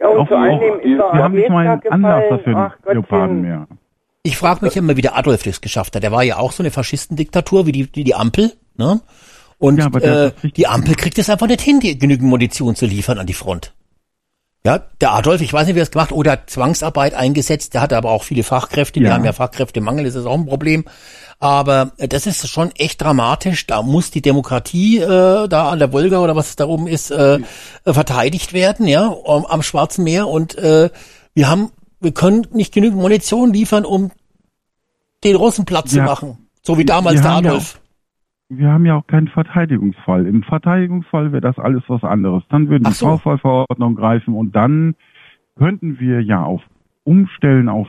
[0.00, 1.82] Ja, und Auch, vor allem auch, ist wir doch haben nicht mal einen.
[1.88, 3.66] Anlass dafür, Ach Leoparden mehr.
[4.22, 6.02] Ich frage mich immer, wie der Adolf das geschafft hat.
[6.02, 9.00] Der war ja auch so eine Faschistendiktatur wie die, die, die Ampel, ne?
[9.58, 13.18] Und Ja, äh, die Ampel kriegt es einfach nicht hin, die, genügend Munition zu liefern
[13.18, 13.72] an die Front.
[14.66, 17.80] Ja, der Adolf, ich weiß nicht, wie er es gemacht oder hat Zwangsarbeit eingesetzt, der
[17.80, 19.12] hatte aber auch viele Fachkräfte, die Ja.
[19.14, 20.84] haben ja Fachkräftemangel, das ist auch ein Problem.
[21.38, 23.66] Aber äh, das ist schon echt dramatisch.
[23.68, 27.12] Da muss die Demokratie äh, da an der Wolga oder was es da oben ist,
[27.12, 27.38] äh,
[27.84, 30.26] äh, verteidigt werden, ja, um, am Schwarzen Meer.
[30.26, 30.90] Und äh,
[31.34, 31.70] wir haben,
[32.00, 34.10] wir können nicht genügend Munition liefern, um
[35.22, 36.04] den Russen Platz zu Ja.
[36.04, 36.48] machen.
[36.66, 37.78] So wie damals Wir der Adolf.
[38.50, 40.26] Wir haben ja auch keinen Verteidigungsfall.
[40.26, 42.42] Im Verteidigungsfall wäre das alles was anderes.
[42.50, 43.06] Dann würden die so.
[43.06, 44.94] Kaufverordnung greifen und dann
[45.58, 46.62] könnten wir ja auf
[47.04, 47.88] umstellen auf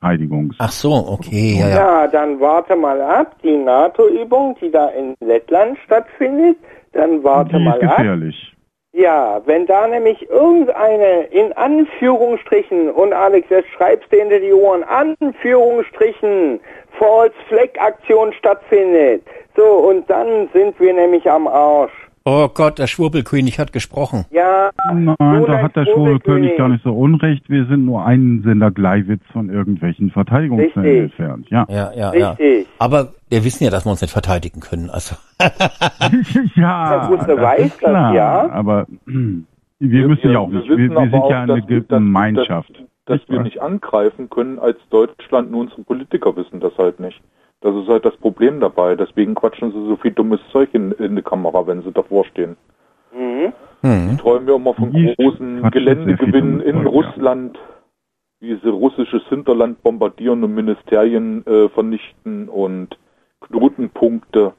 [0.00, 0.54] Verteidigungs.
[0.58, 1.76] Ach so, okay, ja, ja.
[1.76, 3.36] Ja, dann warte mal ab.
[3.42, 6.56] Die NATO-Übung, die da in Lettland stattfindet,
[6.92, 7.96] dann warte Die ist mal ab.
[7.96, 8.54] gefährlich.
[8.92, 14.82] Ja, wenn da nämlich irgendeine in Anführungsstrichen, und Alex, jetzt schreibst du hinter die Ohren,
[14.82, 16.58] Anführungsstrichen,
[16.98, 19.22] False Flag Aktion stattfindet.
[19.58, 21.90] So, und dann sind wir nämlich am Arsch.
[22.24, 24.24] Oh Gott, der Schwurbelkönig hat gesprochen.
[24.30, 26.56] Ja, Nein, da hat der Schwurbelkönig.
[26.58, 27.48] Gar nicht so unrecht.
[27.48, 31.46] Wir sind nur einen Sender Gleiwitz von irgendwelchen Verteidigungsfällen entfernt.
[31.50, 31.66] Ja.
[31.70, 32.30] Ja, ja, ja.
[32.32, 32.66] Richtig.
[32.78, 34.90] Aber wir wissen ja, dass wir uns nicht verteidigen können.
[34.90, 35.16] Also
[36.54, 38.14] ja, Der das weiß ist das, klar.
[38.14, 38.50] ja.
[38.50, 39.46] Aber hm,
[39.78, 40.68] wir müssen ja auch nicht.
[40.68, 42.84] Wir, wir sind auch, ja eine dass wir- dass- Gemeinschaft.
[43.06, 47.20] dass wir nicht angreifen können als Deutschland, nur unsere Politiker wissen das halt nicht.
[47.60, 48.94] Das ist halt das Problem dabei.
[48.94, 52.56] Deswegen quatschen sie so viel dummes Zeug in, in die Kamera, wenn sie davor stehen.
[53.12, 53.52] Mhm.
[53.80, 54.18] hm.
[54.18, 56.90] Träumen wir immer von Die großen Geländegewinnen in Zeug, ja.
[56.90, 57.58] Russland,
[58.40, 62.96] wie sie russisches Hinterland bombardieren und Ministerien äh, vernichten und
[63.40, 64.52] Knotenpunkte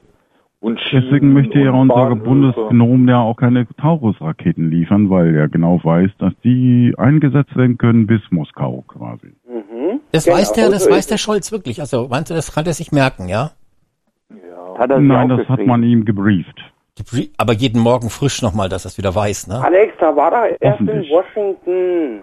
[0.60, 2.22] und Schienen Deswegen möchte ja unser Bahnhöfe.
[2.22, 8.06] Bundesgnom ja auch keine Taurus-Raketen liefern, weil er genau weiß, dass die eingesetzt werden können
[8.06, 9.32] bis Moskau quasi.
[9.48, 10.00] Mhm.
[10.12, 11.16] das Genau, weiß der, das so weiß der.
[11.16, 11.80] Scholz wirklich.
[11.80, 13.52] Also meinst du, das kann er sich merken, ja?
[14.78, 16.60] Hat er sich Nein, das hat man ihm gebrieft.
[17.38, 19.62] Aber jeden Morgen frisch nochmal, dass er es wieder weiß, ne?
[19.64, 21.08] Alex, da war er erst in.
[21.08, 22.22] Washington.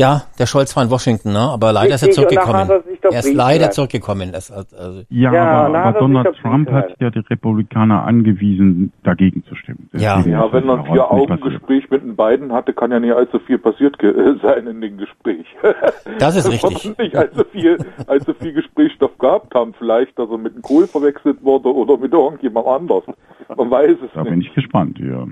[0.00, 1.40] Ja, der Scholz war in Washington, ne?
[1.40, 2.82] Aber leider ist er Richtig, und da zurückgekommen.
[3.02, 4.30] er Er ist leider zurückgekommen.
[4.30, 8.92] Das, also, Ja, Ja, aber, da aber er Donald Trump hat ja die Republikaner angewiesen,
[9.02, 9.90] dagegen zu stimmen.
[9.94, 10.20] Ja.
[10.20, 11.40] Ja, ist wenn man vier Augen.
[11.40, 14.98] Gespräch mit den beiden hatte, kann ja nicht allzu viel passiert ge sein in dem
[14.98, 15.46] Gespräch.
[16.20, 16.96] Das ist Dass richtig.
[16.96, 19.74] man nicht allzu viel, allzu viel Gesprächsstoff gehabt haben.
[19.78, 23.04] Vielleicht, dass er mit dem Kohl verwechselt wurde oder mit irgendjemand anders.
[23.56, 24.48] Man weiß es Da bin nicht.
[24.48, 25.26] ich gespannt, ja.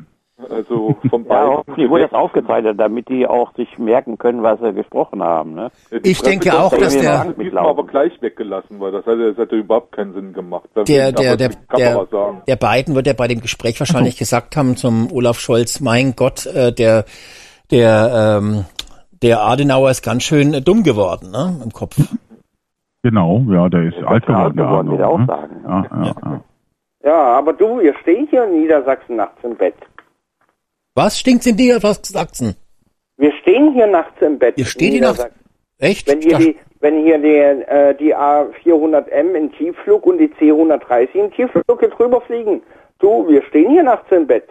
[0.51, 1.51] Also von Ja, beiden.
[1.57, 5.55] hoffentlich wurde das aufgezeichnet, damit die auch sich merken können, was sie gesprochen haben.
[5.55, 5.71] Ne?
[5.91, 9.31] Die Ich denke auch, das dass der- sie diesmal aber gleich weggelassen, weil das hätte,
[9.33, 10.69] das hätte überhaupt keinen Sinn gemacht.
[10.77, 12.07] Der, der, der, die der,
[12.47, 16.45] der Biden wird ja bei dem Gespräch wahrscheinlich gesagt haben zum Olaf Scholz, mein Gott,
[16.45, 17.07] äh, der,
[17.71, 18.67] der, ähm,
[19.23, 21.59] der Adenauer ist ganz schön äh, dumm geworden, ne?
[21.65, 21.97] Im Kopf.
[23.03, 24.57] Genau, ja, der ist alt geworden.
[24.57, 25.27] der geworden, der Arno, auch ne?
[25.27, 25.57] sagen.
[25.65, 26.41] Ja, ja, ja.
[27.05, 29.75] Ja, aber du, wir stehen hier in Niedersachsen nachts im Bett.
[30.97, 31.83] Was stinkt's in dir?
[31.83, 32.55] Was sagt's denn?
[33.19, 34.55] Wir stehen hier nachts im Bett.
[34.57, 35.19] Ihr steht hier nachts?
[35.19, 35.45] Niedersachsen.
[35.79, 36.09] Echt?
[36.09, 37.37] Wenn hier die, wenn hier die,
[37.71, 42.63] äh, die A400M in Tiefflug und die C130 in Tiefflug hier drüber fliegen.
[42.99, 44.49] Du, wir stehen hier nachts im Bett.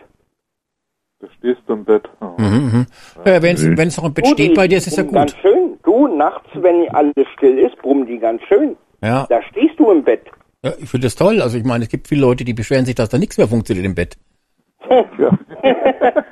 [1.19, 2.07] Da stehst du im Bett.
[2.22, 2.35] Ja.
[2.38, 2.85] Mhm, mhm.
[3.25, 3.75] Ja, wenn's, Nö.
[3.75, 5.41] wenn's noch im Bett Du, steht bei dir, ist es ja brummen Ganz gut.
[5.41, 5.80] schön.
[5.83, 8.75] Du, nachts, wenn alles still ist, brummen die ganz schön.
[9.01, 9.25] Ja.
[9.30, 10.22] Da stehst du im Bett.
[10.64, 11.41] ja, ich finde das toll.
[11.41, 13.85] Also ich meine, es gibt viele Leute, die beschweren sich, dass da nichts mehr funktioniert
[13.85, 14.17] im Bett.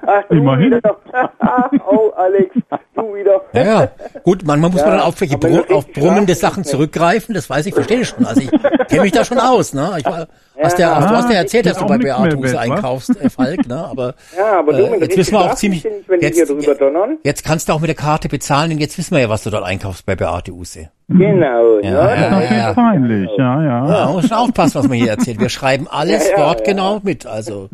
[0.06, 0.80] Ach, du Immerhin.
[1.90, 2.56] oh, Alex,
[2.96, 3.42] du wieder.
[3.54, 3.88] Ja, ja.
[4.24, 7.66] Gut, manchmal muss man Ja, dann auf, richtig auf brummende Sachen ist zurückgreifen, das weiß
[7.66, 8.26] ich, verstehe ich schon.
[8.26, 8.52] Also ich
[8.88, 9.92] kenne mich da schon aus, ne?
[9.98, 10.28] Ich, war-
[10.62, 11.08] hast ja, Ja.
[11.08, 12.56] du hast ja Ah, erzählt, dass ist du bei Beate was?
[12.56, 13.86] einkaufst, äh, Falk, ne?
[13.90, 16.36] Aber, Ja, aber du äh, mit jetzt wissen wir auch ziemlich, nicht, wenn die jetzt,
[16.36, 17.18] hier drüber donnern.
[17.24, 19.50] jetzt kannst du auch mit der Karte bezahlen, denn jetzt wissen wir ja, was du
[19.50, 20.90] dort einkaufst bei Beate Use.
[21.10, 21.92] Genau, Ja, ne?
[21.92, 22.74] ja, Das ist ja.
[22.74, 23.88] peinlich, ja, ja.
[23.88, 25.40] Ja, man muss schon aufpassen, was man hier erzählt.
[25.40, 27.70] Wir schreiben alles Ja, ja, wortgenau mit, also.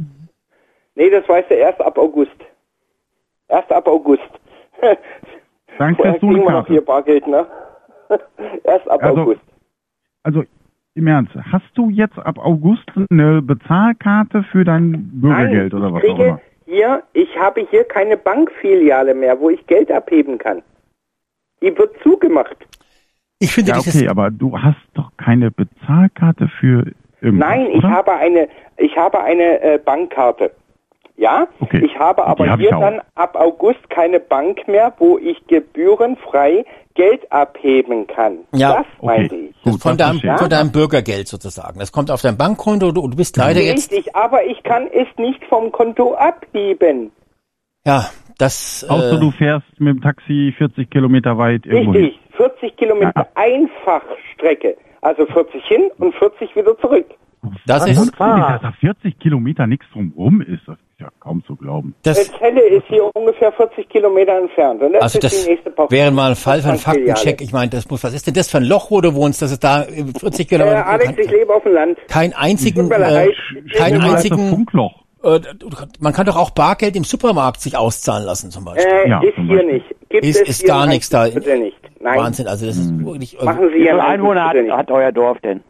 [0.99, 2.35] Nee, das weißt du erst ab August.
[3.47, 4.21] Erst ab August.
[5.77, 7.47] Dann Vorher kriegst du eine kriegen wir noch hier Bargeld, ne?
[8.65, 9.41] erst ab Also, August.
[10.23, 10.43] Also,
[10.95, 16.03] im Ernst, hast du jetzt ab August eine Bezahlkarte für dein Bürgergeld Nein, oder was
[16.03, 16.41] ich auch kriege immer?
[16.65, 20.61] hier, ich habe hier keine Bankfiliale mehr, wo ich Geld abheben kann.
[21.61, 22.57] Die wird zugemacht.
[23.39, 27.89] Ich finde Ja, okay, aber du hast doch keine Bezahlkarte für irgendwas, Nein, ich oder?
[27.89, 30.51] habe eine, ich habe eine äh, Bankkarte.
[31.19, 35.37] Ja, Okay, ich habe aber habe hier dann ab August keine Bank mehr, wo ich
[35.47, 36.63] gebührenfrei
[36.95, 38.39] Geld abheben kann.
[38.53, 39.55] Ja, das meinte ich.
[39.65, 41.79] das von, deinem, von deinem Bürgergeld sozusagen.
[41.79, 44.87] Das kommt auf dein Bankkonto und du, du bist leider jetzt, Richtig, aber ich kann
[44.93, 47.11] es nicht vom Konto abheben.
[47.85, 48.05] ja,
[48.37, 52.05] das, Außer äh, du fährst mit dem Taxi 40 Kilometer weit irgendwo hin.
[52.05, 53.27] Richtig, 40 Kilometer Ja.
[53.35, 54.77] Einfachstrecke.
[55.01, 57.05] Also 40 hin und 40 wieder zurück.
[57.65, 61.55] Das Und ist, dass da 40 Kilometer nichts drumrum ist, das ist ja kaum zu
[61.55, 61.95] glauben.
[62.03, 64.81] das, Zelle ist hier ungefähr 40 Kilometer entfernt.
[64.81, 65.91] Und das Also ist das die nächste Post.
[65.91, 67.15] wäre mal ein Fall für einen Postbankfiliale.
[67.15, 67.41] Faktencheck.
[67.41, 69.51] Ich meine, das muss, was ist denn das für ein Loch, wo du wohnst, dass
[69.51, 71.97] es da äh, 40 Äh, Kilometer, Alex, ich lebe auf dem Land.
[72.09, 73.27] kein einzigen, äh,
[73.77, 75.03] kein einzigen, Funkloch.
[75.23, 75.39] äh,
[76.01, 78.91] man kann doch auch Bargeld im Supermarkt sich auszahlen lassen zum Beispiel.
[78.91, 79.73] Äh, Ja, ist zum hier Beispiel.
[79.75, 79.85] nicht.
[80.09, 81.27] Gibt Ist- es ist gar nichts da.
[81.29, 81.77] Bitte nicht.
[82.01, 82.17] Nein.
[82.19, 85.61] Wahnsinn, also das ist wirklich, äh, Machen Sie Heinsberg Einwohner hat, hat euer Dorf denn?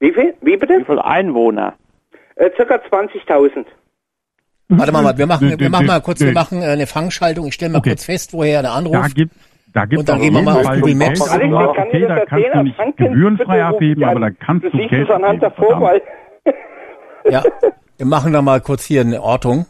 [0.00, 0.34] Wie viel?
[0.40, 0.78] Wie bitte?
[0.78, 1.74] Wie viele Einwohner?
[2.36, 3.66] Äh, circa 20.000.
[4.68, 7.46] warte mal, wir machen, wir machen mal kurz, wir machen äh, eine Fangschaltung.
[7.46, 7.90] Ich stelle mal Okay.
[7.90, 8.94] kurz fest, woher der Anruf.
[8.94, 9.32] Da gibt
[9.74, 11.20] da gibt's Und dann gehen wir mal auf Google Maps.
[11.28, 14.70] Alex, ich okay, kann dir da kannst du nicht gebührenfrei abheben, aber da kannst du
[14.70, 15.70] siehst Geld es anhand der abheben.
[15.70, 16.02] Vorwahl.
[17.30, 17.42] Ja,
[17.98, 19.66] wir machen da mal kurz hier eine Ortung.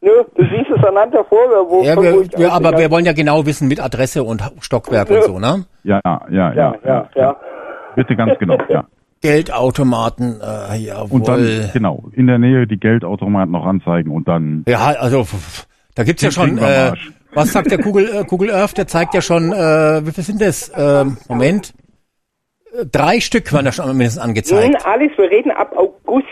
[0.00, 3.12] Nö, du siehst es anhand der Vorwahl, wo Ja, wir, wir, aber wir wollen ja
[3.12, 5.66] genau wissen mit Adresse und Stockwerk und so, ne?
[5.82, 7.36] Ja, ja, ja, Ja, ja, ja.
[7.96, 8.84] Bitte ganz genau, ja.
[9.20, 11.20] Geldautomaten, äh, jawohl.
[11.20, 15.26] Und dann, genau, in der Nähe die Geldautomaten noch anzeigen und dann Ja, also
[15.94, 16.58] da gibt's ja schon.
[16.58, 16.92] Äh,
[17.34, 18.78] was sagt der Google, äh, Google Earth?
[18.78, 19.52] Der zeigt ja schon.
[19.52, 20.70] Äh, wie viel sind das?
[20.74, 21.74] Ähm, Moment.
[22.72, 24.86] Äh, Drei Stück waren da schon mindestens angezeigt.
[24.86, 26.26] Alex, wir reden ab August.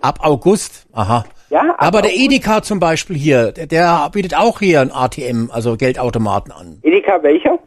[0.00, 0.86] Ab August.
[0.92, 1.24] Aha.
[1.50, 2.14] Ja, ab Aber der.
[2.14, 6.78] Edeka zum Beispiel hier, der, der bietet auch hier ein ATM, also Geldautomaten an.
[6.82, 7.58] Edeka welcher?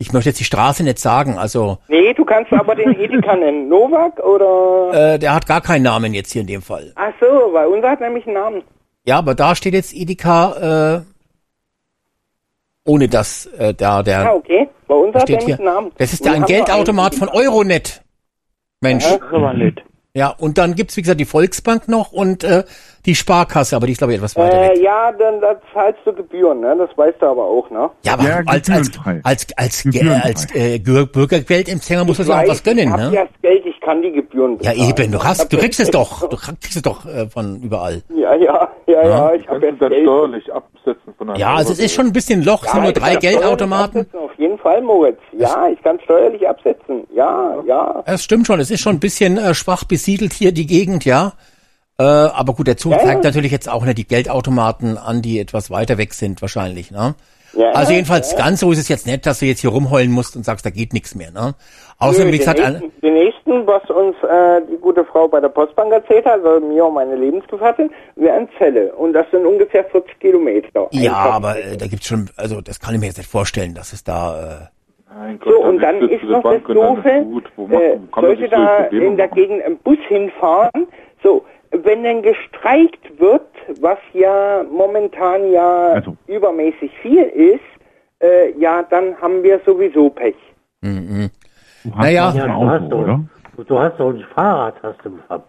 [0.00, 3.68] Ich möchte jetzt die Straße nicht sagen, also Nee, du kannst aber den Edeka nennen.
[3.68, 5.14] Novak oder?
[5.14, 6.92] äh, der hat gar keinen Namen jetzt hier in dem Fall.
[6.94, 8.62] Ach so, weil unser hat nämlich einen Namen.
[9.04, 11.00] Ja, aber da steht jetzt Edeka äh,
[12.88, 14.68] ohne dass äh, da der Ah, okay.
[14.86, 15.66] Bei uns hat steht nämlich hier.
[15.66, 15.92] einen Namen.
[15.98, 18.02] Das ist ja ein Geldautomat von Euronet.
[18.80, 19.04] Mensch.
[19.04, 19.18] Ja.
[20.14, 22.64] Ja, und dann gibt's wie gesagt die Volksbank noch und äh,
[23.04, 24.78] die Sparkasse, aber die ist glaube ich etwas weiter weg.
[24.78, 26.74] Äh, ja, dann da zahlst du Gebühren, ne?
[26.78, 27.90] Das weißt du aber auch, ne?
[28.04, 28.90] Ja, aber Ja, als als
[29.22, 30.28] als als Ge- Gebührenfrei.
[30.28, 33.10] als äh, Bürgergeldempfänger muss man sich auch was gönnen, ich ne?
[33.14, 34.90] ja das Geld, kann die Gebühren Ja, bezahlen.
[34.90, 38.02] eben, du hast, du kriegst es doch, du kriegst es doch äh, von überall.
[38.14, 39.94] Ja, ja, ja, ja, ich habe jetzt Geld.
[40.02, 42.92] steuerlich absetzen von einem Ja, also es ist schon ein bisschen Loch, es sind nur
[42.92, 44.06] drei Geldautomaten.
[44.12, 45.18] Auf jeden Fall, Moritz.
[45.38, 47.04] Ja, ich kann steuerlich absetzen.
[47.14, 48.02] Ja, ja.
[48.04, 51.32] Es stimmt schon, es ist schon ein bisschen äh, schwach besiedelt hier die Gegend, ja.
[51.98, 53.04] Äh, aber gut, der Zug Ja, ja.
[53.04, 57.14] zeigt natürlich jetzt auch nicht die Geldautomaten an, die etwas weiter weg sind wahrscheinlich, ne?
[57.54, 58.38] Ja, also ja, jedenfalls ja.
[58.38, 60.70] ganz so ist es jetzt nicht, dass du jetzt hier rumheulen musst und sagst, da
[60.70, 61.54] geht nichts mehr, ne?
[62.00, 65.92] Außerdem, wie gesagt, nächsten, den nächsten, was uns äh, die gute Frau bei der Postbank
[65.92, 68.94] erzählt hat, also mir und meine Lebensgefährtin, wäre in Zelle.
[68.94, 70.88] Und das sind ungefähr 40 Kilometer.
[70.92, 73.92] ja, aber äh, da gibt's schon, also das kann ich mir jetzt nicht vorstellen, dass
[73.92, 74.70] es da,
[75.12, 78.84] Mein Gott, So, und dann ist noch das Bank ist Doofe, äh, sollte so da
[78.84, 79.28] in der?
[79.28, 80.86] Gegend ein Bus hinfahren,
[81.22, 83.42] so, wenn dann gestreikt wird,
[83.80, 86.16] was ja momentan ja Also.
[86.28, 87.60] übermäßig viel ist,
[88.22, 90.36] äh, ja, dann haben wir sowieso Pech.
[90.82, 91.30] äh, mm.
[91.90, 92.32] Du hast Naja.
[92.34, 93.20] Ja, ein du hast Auto, doch, oder?
[93.66, 95.42] du hast doch ein Fahrrad, hast du, hast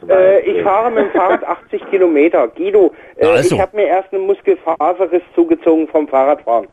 [0.00, 2.48] du mal Äh, ich fahre mit dem Fahrrad 80 Kilometer.
[2.48, 3.54] Guido, äh, Also.
[3.56, 6.66] ich habe mir erst einen Muskelfaserriss zugezogen vom Fahrradfahren.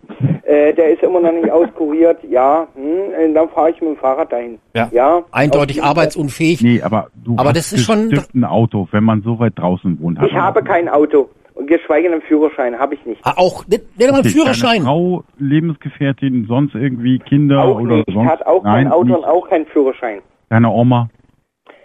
[0.43, 2.17] Äh, der ist immer noch nicht auskuriert.
[2.30, 4.59] Ja, hm, äh, dann fahre ich mit dem Fahrrad dahin.
[4.75, 4.90] Ja.
[4.91, 6.61] ja eindeutig arbeitsunfähig.
[6.61, 9.98] Nee, aber du Aber hast das ist schon- ein Auto, wenn man so weit draußen
[10.01, 10.19] wohnt.
[10.19, 11.30] hat Ich habe kein Auto.
[11.61, 13.22] Und geschweige einen Führerschein habe ich nicht.
[13.23, 14.81] Ah, Auch, nicht, nicht einmal einen Okay, Führerschein.
[14.81, 18.11] Frau, Lebensgefährtin, sonst irgendwie Kinder auch oder nicht.
[18.11, 19.17] sonst Hat auch Nein, kein Auto nicht.
[19.17, 20.22] und auch keinen Führerschein.
[20.49, 21.09] Deine Oma.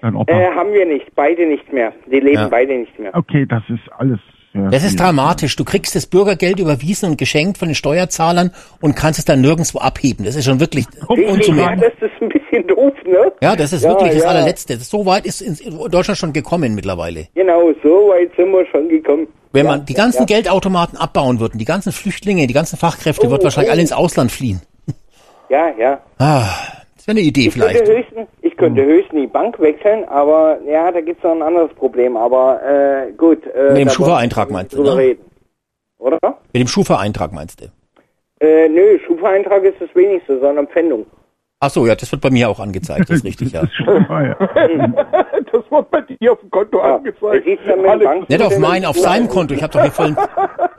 [0.01, 0.33] Dein Opa.
[0.33, 1.93] Äh, haben wir nicht, beide nicht mehr.
[2.07, 2.49] Die leben Ja.
[2.49, 3.15] beide nicht mehr.
[3.15, 4.19] Okay, das ist alles.
[4.63, 5.57] Sehr Das ist dramatisch.
[5.57, 9.79] Du kriegst das Bürgergeld überwiesen und geschenkt von den Steuerzahlern und kannst es dann nirgendwo
[9.79, 10.25] abheben.
[10.25, 11.93] Das ist schon wirklich Ja, unzumerklich.
[11.99, 13.33] das ist ein bisschen doof, ne?
[13.41, 14.29] Ja, das ist Ja, wirklich das ja.
[14.29, 14.77] allerletzte.
[14.79, 15.57] So weit ist in
[15.91, 17.29] Deutschland schon gekommen mittlerweile.
[17.35, 19.29] Genau, so weit sind wir schon gekommen.
[19.53, 20.25] Wenn Ja, man die ganzen ja.
[20.27, 23.73] Geldautomaten abbauen würden, die ganzen Flüchtlinge, die ganzen Fachkräfte, Oh, wird wahrscheinlich oh.
[23.73, 24.61] alle ins Ausland fliehen.
[25.49, 26.01] Ja, ja.
[26.19, 26.49] Ah,
[27.07, 27.77] das wäre eine Idee Ich vielleicht.
[27.77, 31.73] könnte, höchstens, ich könnte höchstens die Bank wechseln, aber ja, da gibt's noch ein anderes
[31.75, 32.17] Problem.
[32.17, 33.47] Aber äh, gut.
[33.47, 35.01] Äh, Mit dem Schufa-Eintrag meinst du, drüber ne?
[35.01, 35.25] Reden.
[35.99, 36.19] Oder?
[36.53, 37.67] Mit dem Schufa-Eintrag meinst du?
[38.45, 41.07] Äh, nö, Schufa-Eintrag ist das wenigste, sondern Pfändung.
[41.61, 43.63] Ach so, ja, das wird bei mir auch angezeigt, das ist richtig, ja.
[43.87, 43.89] das
[45.71, 47.47] wird bei dir auf dem Konto angezeigt.
[47.87, 49.55] Alex, Nicht auf mein, auf seinem Konto.
[49.55, 50.17] Ich habe doch hier vollen.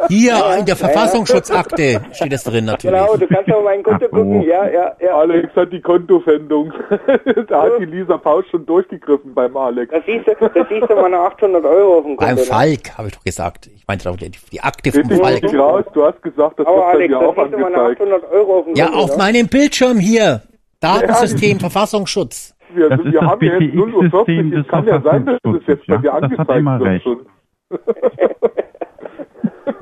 [0.09, 2.97] Hier in der Verfassungsschutzakte steht es drin natürlich.
[2.99, 4.41] Genau, du kannst auf mein Konto gucken.
[4.43, 5.17] Ja, ja, ja.
[5.17, 6.71] Alex hat die Kontofendung.
[7.49, 9.91] da hat die Lisa Pausch schon durchgegriffen beim Alex.
[9.91, 12.25] Da siehst du, da siehst du meine 800 Euro auf dem Konto.
[12.25, 12.41] Beim ne?
[12.43, 13.67] Falk, habe ich doch gesagt.
[13.67, 15.43] Ich meinte doch die, die Akte vom Falk.
[15.43, 17.57] nicht raus, du hast gesagt, das Aber wird bei Alex, dir da auch siehst du
[17.57, 18.01] meine angezeigt.
[18.01, 18.99] 800 Euro auf dem Ja, Konto.
[18.99, 19.17] auf ne?
[19.17, 20.41] meinem Bildschirm hier.
[20.79, 22.53] Datensystem, Verfassungsschutz.
[22.73, 25.01] Wir, Das ist wir das haben ja jetzt 0 Uhr 40, BTX-System es kann ja
[25.01, 26.19] sein, dass es jetzt bei dir ja.
[26.21, 27.03] Das hat angezeigt immer wird recht.
[27.03, 27.25] schon.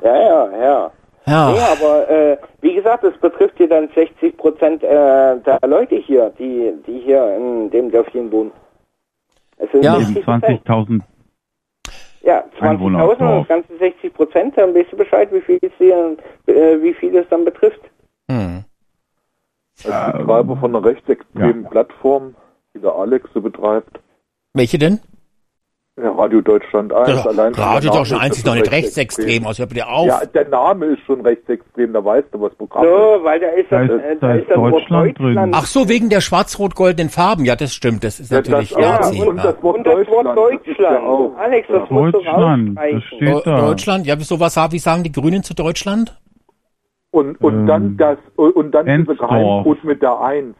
[0.02, 0.90] Ja, ja, ja.
[1.28, 1.50] Ja.
[1.50, 6.30] Nee, aber äh, wie gesagt, es betrifft hier dann 60 Prozent äh, der Leute hier,
[6.38, 8.52] die, die hier in dem Dörfchen wohnen.
[9.58, 9.96] Es sind Ja.
[9.96, 10.66] 60 Eben Prozent.
[10.68, 11.00] 20.000
[12.22, 13.38] Ja, Einwohner 20.000 und drauf.
[13.40, 16.16] das ganze 60 Prozent, dann weißt du Bescheid, wie viel es, hier,
[16.46, 17.80] äh, wie viel es dann betrifft.
[18.30, 18.62] Hm.
[19.84, 22.36] Als Betreiber von einer rechtsextremen Plattform,
[22.76, 23.98] die der Alex so betreibt.
[24.54, 25.00] Welche denn?
[25.98, 27.08] Ja, Radio Deutschland 1.
[27.08, 30.06] Ja, allein schon Radio Deutschland 1 das ist doch nicht rechtsextrem, also hör bitte auf.
[30.06, 32.90] Ja, der Name ist schon rechtsextrem, da weißt du, was Programm ist.
[32.90, 35.50] So, weil da ist das, Da ist- äh, da da ist das Deutschland drin.
[35.54, 37.46] Ach so, wegen der schwarz-rot-goldenen Farben.
[37.46, 38.04] Ja, das stimmt.
[38.04, 39.18] Das ist Ja, natürlich das- Nazi.
[39.20, 39.42] ja, und ja.
[39.44, 41.86] das Wort Und das Wort Deutschland, das Alex, das Ja.
[41.94, 43.60] musst du Deutschland, das steht da.
[43.66, 46.20] Deutschland, ja, sowas, wie sagen die Grünen zu Deutschland?
[47.10, 49.14] Und, und Ähm, dann das, und dann diese.
[49.16, 50.54] Geheimcode mit der 1.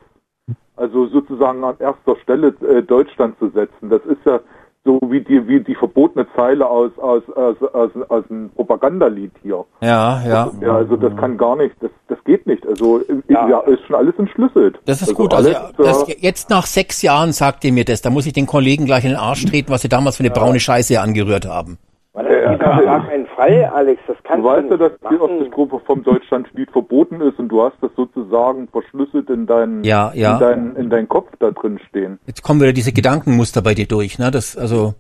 [0.76, 3.88] Also sozusagen an erster Stelle äh, Deutschland zu setzen.
[3.90, 4.40] Das ist ja
[4.86, 9.64] so wie die, wie die verbotene Zeile aus, aus, aus, aus, aus einem Propagandalied hier.
[9.80, 10.50] Ja, ja.
[10.60, 12.64] Ja, also das kann gar nicht, das, das geht nicht.
[12.66, 13.48] Also äh, Ja.
[13.48, 13.60] ja.
[13.60, 14.78] ist schon alles entschlüsselt.
[14.86, 15.34] Das ist also gut.
[15.34, 18.00] Also, das, äh, jetzt nach sechs Jahren sagt ihr mir das.
[18.00, 20.30] Da muss ich den Kollegen gleich in den Arsch treten, was sie damals für eine
[20.30, 21.78] braune Scheiße angerührt haben.
[22.24, 22.26] Das
[22.58, 25.38] geht auf gar keinen Fall, Alex, das Du kannst weißt ja, du dass die machen.
[25.40, 30.12] das Gruppe vom Deutschlandlied verboten ist und du hast das sozusagen verschlüsselt in deinen, Ja,
[30.14, 30.34] ja.
[30.34, 32.18] in deinen, in deinen Kopf da drin stehen.
[32.26, 34.30] Jetzt kommen wieder diese Gedankenmuster bei dir durch, ne?
[34.30, 34.94] Das, also,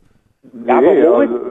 [0.66, 1.50] Ja, aber Nee, Moritz, also-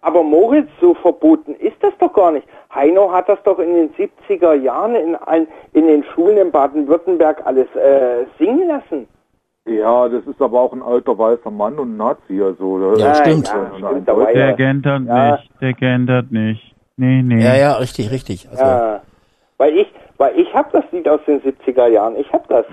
[0.00, 2.46] aber Moritz, so verboten ist das doch gar nicht.
[2.74, 7.40] Heino hat das doch in den 70er Jahren in, allen- in den Schulen in Baden-Württemberg
[7.46, 9.06] alles äh, singen lassen.
[9.66, 12.96] Ja, das ist aber auch ein alter weißer Mann und ein Nazi, also.
[12.96, 13.44] Ja, das stimmt.
[13.44, 14.08] ist Ja, stimmt.
[14.08, 15.32] Der gendert Ja.
[15.36, 16.74] nicht, der gendert nicht.
[16.96, 17.42] Nee, nee.
[17.42, 18.48] ja, ja, richtig, richtig.
[18.50, 19.00] Also, ja.
[19.56, 22.16] Weil ich, weil ich hab das Lied aus den 70er Jahren.
[22.16, 22.66] Ich hab das.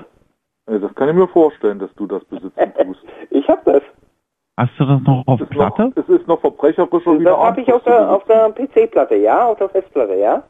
[0.68, 3.02] Das kann ich mir vorstellen, dass du das besitzen tust.
[3.30, 3.82] Ich hab das.
[4.58, 5.94] Hast du das noch auf Es ist noch, Platte?
[6.02, 9.58] es ist noch verbrecherischer wie Das habe ich auf der, auf der PC-Platte, ja, auf
[9.58, 10.44] der Festplatte, ja.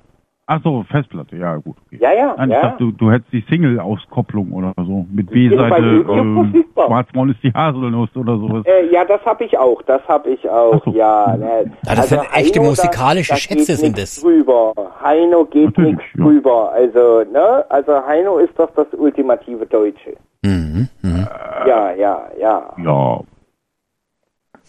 [0.53, 1.77] Ach so, Festplatte, ja gut.
[1.91, 2.61] Ja, ja, Nein, ich ja.
[2.63, 5.05] dachte, du, du hättest die Single-Auskopplung oder so.
[5.09, 6.88] Mit B-Seite verfügbar.
[6.88, 8.65] Schwarzbraun ist die Haselnuss oder sowas.
[8.65, 10.91] Äh, ja, das habe ich auch, das habe ich auch, so.
[10.91, 11.38] ja.
[11.38, 11.71] Ne.
[11.85, 14.19] Ja, das sind echte Heino, musikalische da, da Schätze geht sind das.
[14.21, 14.73] Drüber.
[15.01, 16.23] Heino geht Natürlich, nichts ja.
[16.25, 16.71] drüber.
[16.73, 20.17] Also, ne, also Heino ist doch das ultimative Deutsche.
[20.41, 21.27] mhm, mhm.
[21.65, 22.73] Ja, ja, ja.
[22.77, 23.21] Ja.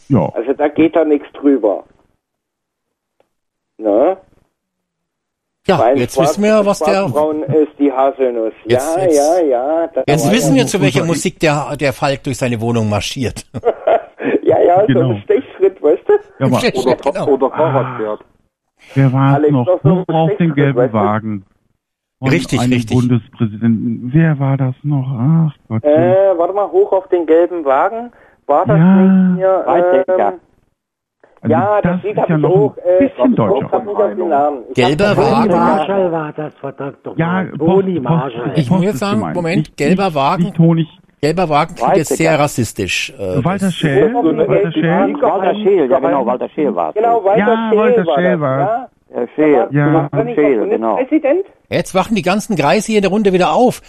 [0.09, 0.28] Ja.
[0.33, 1.83] Also da geht da nichts drüber.
[3.78, 4.17] Ne?
[5.68, 8.52] Ja, Weil jetzt schwarz- wissen wir, was der, ist die Haselnuss.
[8.65, 9.89] Jetzt- ja, jetzt- ja, ja.
[10.08, 13.44] jetzt wissen wir, zu welcher Musik der, der Falk durch seine Wohnung marschiert.
[14.44, 15.10] Ja, ja, so Genau.
[15.12, 16.12] ein Stechschritt, weißt du?
[16.12, 17.26] ja aber, Oder, Genau.
[17.28, 18.20] oder Fahrrad fährt.
[18.94, 19.81] wer war es Alex, noch?
[19.82, 20.97] so Nur auf den gelben weißt du?
[20.99, 21.44] Wagen.
[22.20, 22.97] Von Richtig, einem richtig.
[22.97, 24.10] Bundespräsidenten.
[24.12, 25.07] Wer war das noch?
[25.08, 25.84] Ach Gott.
[25.84, 28.12] Äh, warte mal, hoch auf den gelben Wagen.
[28.47, 28.94] War das Ja.
[28.97, 29.65] nicht hier?
[30.18, 30.41] Ähm,
[31.43, 32.77] Also ja, das, das Lied ist ja noch auch.
[32.77, 33.69] ein Äh, bisschen ich deutscher.
[34.75, 35.51] Gelber Wagen.
[35.51, 38.53] Toni Marshall war das, verdammt doch Ja, Toni Post- Marshall.
[38.55, 39.35] Ich muss jetzt sagen, gemeint.
[39.37, 40.43] Moment, Nicht- gelber nicht, Wagen.
[40.45, 40.89] Nicht Honig.
[41.21, 43.12] Gelber Wagen klingt jetzt sehr rassistisch.
[43.19, 44.12] Äh, Walter Scheel.
[44.15, 44.91] Walter Scheel.
[44.91, 45.23] Wagen.
[45.23, 46.95] Walter Scheel, ja genau, Walter Scheel war es.
[46.95, 48.89] Genau, Walter Ja, Scheel war das, ja?
[49.15, 49.68] Ja, Scheel.
[49.73, 50.08] Ja.
[50.24, 50.99] Nicht Scheel, genau.
[51.68, 53.81] Jetzt wachen die ganzen Greise hier in der Runde wieder auf.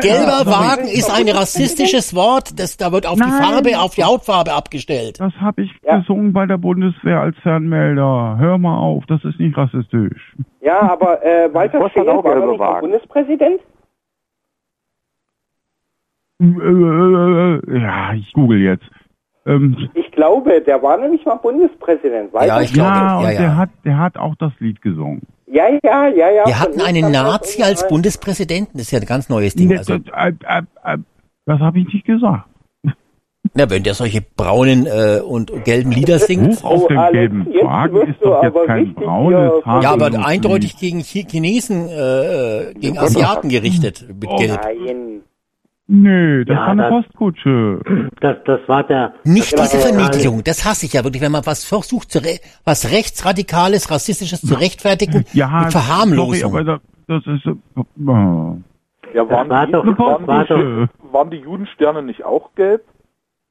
[0.00, 3.42] Gelber Wagen ist ein rassistisches Wort, das da wird auf die Nein.
[3.42, 5.20] Farbe, auf die Hautfarbe abgestellt.
[5.20, 5.98] Das habe ich Ja.
[5.98, 8.36] gesungen bei der Bundeswehr als Fernmelder.
[8.38, 10.34] Hör mal auf, das ist nicht rassistisch.
[10.60, 12.90] Ja, aber äh, Walter Scheel war gelbe Wagen.
[12.90, 13.60] Bundespräsident?
[16.40, 18.84] Äh, äh, äh, ja, ich google jetzt.
[19.46, 22.32] Ähm, Ich glaube, der war nämlich mal Bundespräsident.
[22.32, 23.56] Weiß Ja, ich glaube, ja, und ja, der ja.
[23.56, 25.22] hat, der hat auch das Lied gesungen.
[25.46, 26.46] Ja, ja, ja, ja.
[26.46, 27.86] Wir hatten einen das Nazi als.
[27.88, 28.78] Bundespräsidenten.
[28.78, 29.68] Das ist ja ein ganz neues Ding.
[29.68, 30.98] Das, Also, äh, äh, äh,
[31.46, 32.44] das habe ich nicht gesagt.
[33.54, 36.62] na, wenn der solche braunen äh, und gelben Lieder singt.
[36.62, 39.82] Hoch auf dem gelben Wagen ist doch jetzt kein braunes Haar.
[39.82, 44.36] Ja, aber eindeutig gegen Chi- Chinesen, äh, gegen Asiaten gerichtet mit Oh.
[44.36, 44.60] Gelb.
[44.62, 45.20] Nein.
[45.94, 47.80] Nö, das Ja, war eine das- Postkutsche.
[48.20, 49.12] Das, das war der.
[49.24, 52.90] Nicht diese Verniedlichung, das hasse ich ja wirklich, wenn man was versucht, zu re was
[52.92, 56.52] rechtsradikales, rassistisches zu rechtfertigen Ja, mit Verharmlosung.
[56.52, 57.46] sorry, aber das, das ist.
[57.76, 58.56] Oh.
[59.12, 62.82] Ja, waren, war die, doch- waren, war doch- die, waren die Judensterne nicht auch gelb?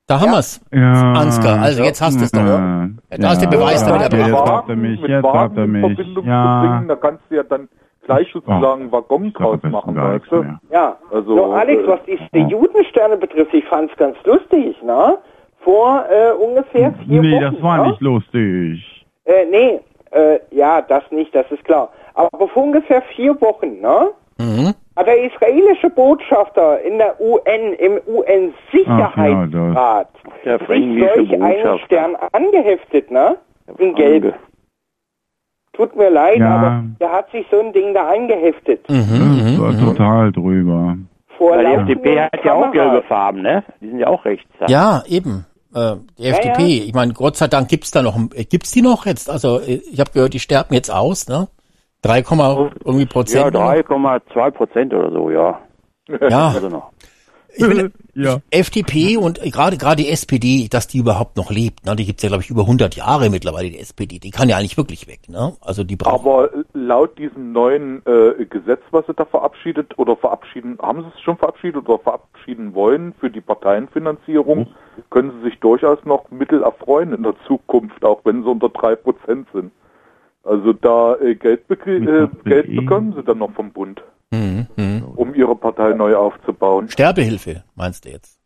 [0.07, 0.59] da haben wir's.
[0.73, 1.13] Ja.
[1.13, 2.39] Ansgar, also jetzt hast du es doch.
[2.43, 4.47] Ja, Da hast du den Beweis damit ja, erbracht.
[4.47, 5.97] Jetzt hat er mich, jetzt hat Wagen er mich.
[6.25, 6.61] Ja.
[6.61, 7.69] bringen, da kannst du ja dann
[8.03, 10.45] gleich sozusagen einen Waggon draus machen, weißt du?
[10.71, 10.97] Ja.
[11.11, 12.47] Also, so, Alex, äh, was diese oh.
[12.49, 15.17] Judensterne betrifft, ich fand's ganz lustig, ne?
[15.59, 17.41] Vor äh, ungefähr vier Nee, Wochen.
[17.41, 17.88] das war ne?
[17.89, 19.05] nicht lustig.
[19.25, 19.80] Äh, nee,
[20.11, 21.89] äh, ja, das nicht, das ist klar.
[22.15, 24.09] Aber vor ungefähr vier Wochen, ne?
[24.38, 24.73] Mhm.
[24.95, 30.09] Hat der israelische Botschafter in der UN, im UN-Sicherheitsrat,
[30.43, 31.80] Der sich solch einen.
[31.85, 33.38] Stern angeheftet, ne?
[33.77, 34.33] In Gelb.
[35.74, 36.56] Tut mir leid, Ja.
[36.58, 38.88] aber der hat sich so ein Ding da eingeheftet.
[38.90, 38.98] Mhm,
[39.48, 40.98] Das war mhm, total drüber.
[41.38, 43.01] Vor Weil die FDP hat ja auch gelbe.
[43.03, 43.64] Farben, ne?
[43.80, 44.50] Die sind ja auch rechts.
[44.67, 45.45] Ja, eben.
[45.74, 46.83] Äh, die Ja, FDP, ja.
[46.85, 49.30] ich meine, Gott sei Dank gibt's da noch, äh, gibt's die noch jetzt?
[49.30, 51.48] Also äh, ich habe gehört, die sterben jetzt aus, ne?
[52.01, 53.56] 3, irgendwie Ja, Prozent.
[53.56, 55.59] 3,2 Prozent oder so, ja.
[56.30, 56.91] ja, Also noch.
[57.55, 58.39] Ich bin, Ja.
[58.49, 61.95] FDP und gerade gerade die SPD, dass die überhaupt noch lebt, ne?
[61.95, 64.19] Die gibt's ja glaube ich über 100 Jahre mittlerweile die SPD.
[64.19, 65.53] Die kann ja eigentlich wirklich weg, ne?
[65.61, 70.77] Also die braucht Aber laut diesem neuen äh, Gesetz, was sie da verabschiedet oder verabschieden,
[70.81, 74.67] haben sie es schon verabschiedet oder verabschieden wollen für die Parteienfinanzierung,
[75.09, 78.95] können sie sich durchaus noch Mittel erfreuen in der Zukunft, auch wenn sie unter drei
[78.95, 79.71] Prozent sind.
[80.43, 82.75] Also da äh, Geld, äh, Geld E?
[82.75, 85.03] bekommen sie dann noch vom Bund, mhm, mhm.
[85.15, 86.89] um ihre Partei neu aufzubauen.
[86.89, 88.39] Sterbehilfe, meinst du jetzt?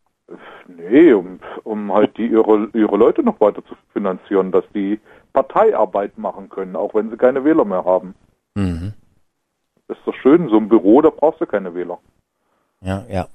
[0.68, 4.98] Nee, um, um halt die ihre, ihre Leute noch weiter zu finanzieren, dass die
[5.32, 8.14] Parteiarbeit machen können, auch wenn sie keine Wähler mehr haben.
[8.54, 8.92] Mhm.
[9.86, 11.98] Das ist doch schön, so ein Büro, da brauchst du keine Wähler.
[12.80, 13.28] Ja, ja.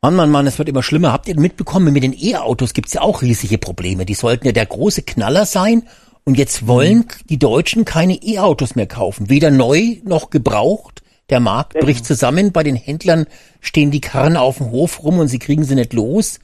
[0.00, 1.12] Mann, Mann, Mann, es wird immer schlimmer.
[1.12, 4.04] Habt ihr mitbekommen, mit den E-Autos gibt's ja auch riesige Probleme.
[4.04, 5.88] Die sollten ja der große Knaller sein.
[6.24, 9.28] Und jetzt wollen die Deutschen keine E-Autos mehr kaufen.
[9.28, 11.02] Weder neu noch gebraucht.
[11.30, 12.52] Der Markt bricht zusammen.
[12.52, 13.26] Bei den Händlern
[13.60, 16.40] stehen die Karren auf dem Hof rum und sie kriegen sie nicht los.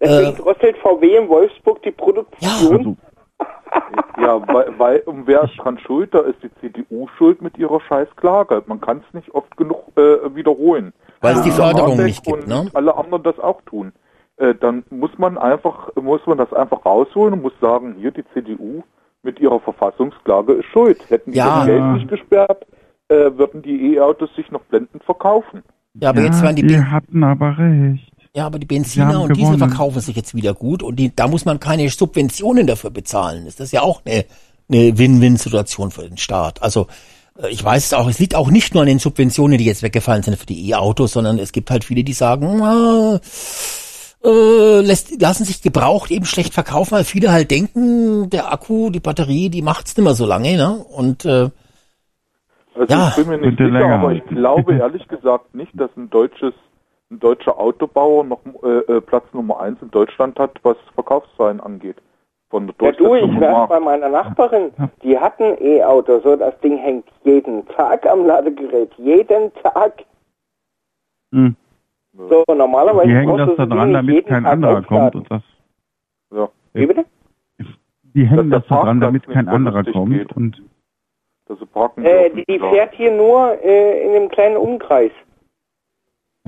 [0.00, 2.76] Deswegen drosselt VW in Wolfsburg die Produktion.
[2.76, 2.96] Also,
[4.18, 6.14] Ja, weil, weil um wer ist dran schuld?
[6.14, 8.62] Da ist die CDU schuld mit ihrer Scheißklage.
[8.66, 10.92] Man kann es nicht oft genug äh, wiederholen.
[11.20, 12.70] Weil es die Und Förderung nicht gibt, und ne?
[12.74, 13.92] alle anderen das auch tun.
[14.38, 18.24] Äh, dann muss man einfach, muss man das einfach rausholen und muss sagen, hier die
[18.32, 18.82] CDU
[19.22, 20.98] mit ihrer Verfassungsklage ist schuld.
[21.10, 21.58] Hätten die Ja.
[21.58, 22.66] das Geld nicht gesperrt,
[23.08, 25.62] äh, würden die E-Autos sich noch blendend verkaufen.
[25.94, 28.12] Ja, aber ja, jetzt werden die, die hatten aber recht.
[28.34, 29.70] ja, aber die Benziner und Diesel gewonnen.
[29.70, 33.46] verkaufen sich jetzt wieder gut und die, da muss man keine Subventionen dafür bezahlen.
[33.46, 34.26] Ist das ja auch eine,
[34.68, 36.62] eine Win-Win-Situation für den Staat.
[36.62, 36.86] Also
[37.40, 39.82] äh, ich weiß es auch, es liegt auch nicht nur an den Subventionen, die jetzt
[39.82, 43.20] weggefallen sind für die E-Autos, sondern es gibt halt viele, die sagen, ah,
[44.24, 49.00] äh, lässt, lassen sich gebraucht eben schlecht verkaufen, weil viele halt denken, der Akku, die
[49.00, 50.84] Batterie, die macht's nicht mehr so lange, ne?
[50.90, 51.50] Und äh,
[52.78, 53.08] Also Ja.
[53.08, 56.54] ich bin mir nicht sicher, länger aber ich glaube ehrlich gesagt nicht, dass ein deutsches
[57.10, 61.96] ein deutscher Autobauer noch äh, äh, Platz Nummer eins in Deutschland hat, was Verkaufszahlen angeht.
[62.50, 63.68] Von der Ja, du, ich nach.
[63.68, 64.72] bei meiner Nachbarin,
[65.04, 70.04] die hat ein E-Auto, so das Ding hängt jeden Tag am Ladegerät, jeden Tag.
[71.32, 71.54] Hm.
[72.16, 74.90] So, normalerweise Die hängen brauchst das du da dran, damit jeden kein Tag anderer kommt
[75.16, 75.20] aufladen.
[75.20, 75.42] und das.
[76.34, 77.04] Ja, Wie bitte?
[78.14, 80.32] Die hängen der das da dran, damit kein anderer kommt geht.
[80.32, 80.60] und
[81.48, 82.72] dass sie parken Äh, dürfen, die klar.
[82.72, 85.10] fährt hier nur äh, in einem kleinen Umkreis.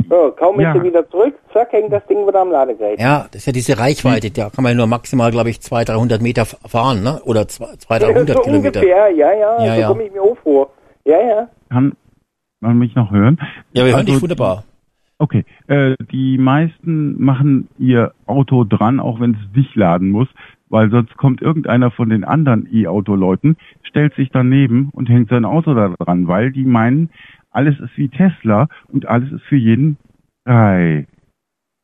[0.08, 0.74] So, kaum ist Ja.
[0.74, 3.00] sie wieder zurück, zack, hängt das Ding wieder am Ladegerät.
[3.00, 6.22] ja, das ist ja diese Reichweite, da kann man nur maximal, glaube ich, 200, 300
[6.22, 7.20] Meter fahren, ne?
[7.24, 8.78] Oder 200, 300 so Kilometer.
[8.80, 9.88] ungefähr, ja, ja, Ja, so ja.
[9.88, 10.70] komme ich mir auch vor.
[11.04, 11.48] Ja, ja.
[11.70, 11.96] kann
[12.60, 13.38] man mich noch hören?
[13.72, 14.64] Ja, wir hören Also, dich wunderbar.
[15.18, 20.28] Okay, äh, die meisten machen ihr Auto dran, auch wenn es nicht laden muss,
[20.70, 25.74] weil sonst kommt irgendeiner von den anderen E-Auto-Leuten, stellt sich daneben und hängt sein Auto
[25.74, 27.10] da dran, weil die meinen,
[27.50, 29.96] alles ist wie Tesla und alles ist für jeden
[30.44, 31.06] frei.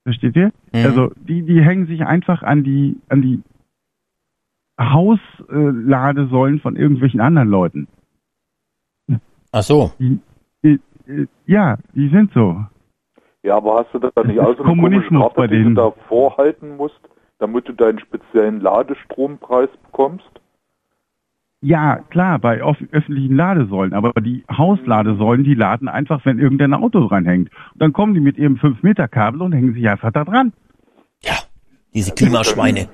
[0.05, 0.53] Versteht ihr?
[0.73, 0.85] Mhm.
[0.85, 3.43] Also die, die hängen sich einfach an die an die
[4.79, 7.89] Hausladesäulen von irgendwelchen anderen Leuten.
[9.53, 9.93] Ach so.
[9.99, 10.19] Die,
[10.65, 12.65] die, äh, ja, die sind so.
[13.45, 15.63] Ja, aber hast du da Das nicht auch so eine komische Kommunismus Karte, bei die
[15.63, 16.99] du da vorhalten musst,
[17.39, 20.31] damit du deinen speziellen Ladestrompreis bekommst?
[21.61, 27.51] Ja, klar, bei öffentlichen Ladesäulen, aber die Hausladesäulen, die laden einfach, wenn irgendein Auto dranhängt.
[27.73, 30.53] Und dann kommen die mit ihrem 5-Meter-Kabel und hängen sich einfach da dran.
[31.95, 32.89] Diese Klimaschweine.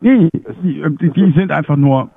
[0.00, 0.28] Nee,
[0.62, 2.10] die, die, die sind einfach nur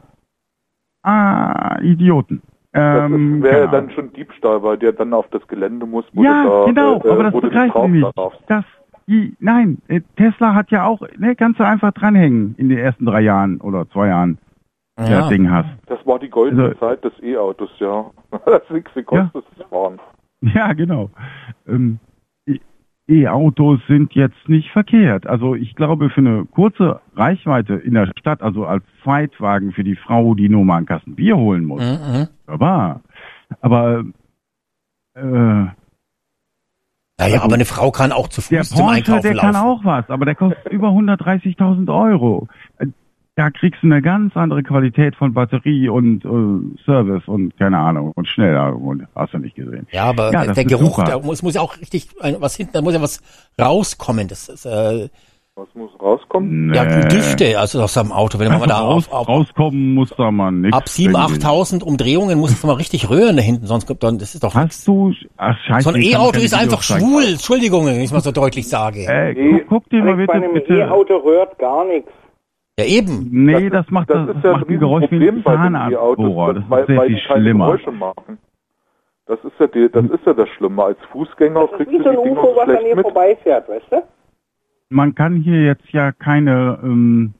[1.03, 2.41] ah, Idioten.
[2.73, 3.71] Ähm, Das wäre ja genau.
[3.71, 7.01] dann schon Diebstahl, weil der dann auf das Gelände muss, wo ja, du da, genau,
[7.01, 8.17] äh, aber das begreifen Sie nicht.
[8.47, 8.65] Das,
[9.07, 13.21] nein, äh, Tesla hat ja auch, ne, kannst du einfach dranhängen in den ersten drei
[13.21, 14.37] Jahren oder zwei Jahren,
[14.97, 15.19] der Ja.
[15.21, 15.69] das Ding hast.
[15.87, 18.05] Das war die goldene Also- Zeit des E-Autos, ja.
[18.45, 19.99] Das nichts kostet es fahren.
[20.41, 21.09] Ja, genau.
[21.67, 21.99] Ähm,
[22.47, 22.59] E-
[23.07, 25.27] E-Autos sind jetzt nicht verkehrt.
[25.27, 29.95] Also ich glaube, für eine kurze Reichweite in der Stadt, also als Zweitwagen für die
[29.95, 32.27] Frau, die nur mal einen Kasten Bier holen muss, Mhm.
[32.47, 33.01] aber,
[33.61, 34.03] aber
[35.15, 35.65] äh,
[37.17, 39.51] Naja, aber eine Frau kann auch zu der Fuß zum Porsche, Einkaufen der laufen.
[39.53, 42.47] kann auch was, aber der kostet über 130.000 Euro.
[42.79, 42.87] Äh,
[43.37, 48.11] Da kriegst du eine ganz andere Qualität von Batterie und äh, Service und keine Ahnung
[48.15, 49.87] und schneller und hast du nicht gesehen.
[49.91, 51.09] Ja, aber Ja, der, der Geruch, super.
[51.09, 53.21] da muss, muss ja auch richtig was hinten, da muss ja was
[53.59, 54.27] rauskommen.
[54.27, 55.09] Das ist, äh,
[55.57, 56.73] Was muss rauskommen?
[56.73, 57.07] ja, Nee.
[57.07, 58.37] Düfte, also aus seinem Auto.
[58.39, 60.75] Wenn man Also da raus, auf, auf, rauskommen muss da man nichts.
[60.75, 64.03] ab 7.000, Wenn die- 8.000 Umdrehungen muss es mal richtig rühren da hinten, sonst kommt
[64.03, 65.89] dann, das ist doch Hast du, ach scheiße.
[65.89, 67.23] So ein E-Auto ist einfach schwul.
[67.23, 69.05] Entschuldigung, wenn ich mal so deutlich sage.
[69.05, 70.73] Äh, guck, guck dir mal Alex, bei bitte, einem bitte.
[70.73, 72.11] E-Auto rührt gar nichts.
[72.77, 73.29] Ja, eben.
[73.31, 75.73] Nee, das, macht das, Das ist ja ein macht ein Geräusch wie ein bei den
[75.75, 76.53] E-Autos, Zahnarztbohrer.
[76.55, 77.77] Das weil, ist sehr viel die schlimmer.
[79.27, 80.83] Das ist ja die, das ist ja das Schlimme.
[80.83, 82.87] Als Fußgänger Das ist kriegst wie du so ein die Dinger UFO, was an schlecht
[82.89, 83.05] ihr mit.
[83.05, 84.03] vorbeifährt, weißt du?
[84.89, 87.33] Man kann hier jetzt ja keine ähm,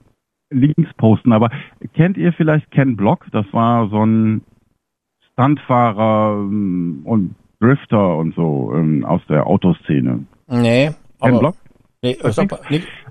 [0.50, 1.50] Links posten, aber
[1.94, 3.26] kennt ihr vielleicht Ken Block?
[3.32, 4.42] Das war so ein
[5.32, 10.26] Stuntfahrer ähm, und Drifter und so ähm, aus der Autoszene.
[10.48, 11.56] Nee, Ken aber, Block?
[12.02, 12.16] nee,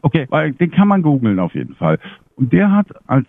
[0.02, 2.00] Okay, weil den kann man googeln auf jeden Fall.
[2.36, 3.28] Und der hat als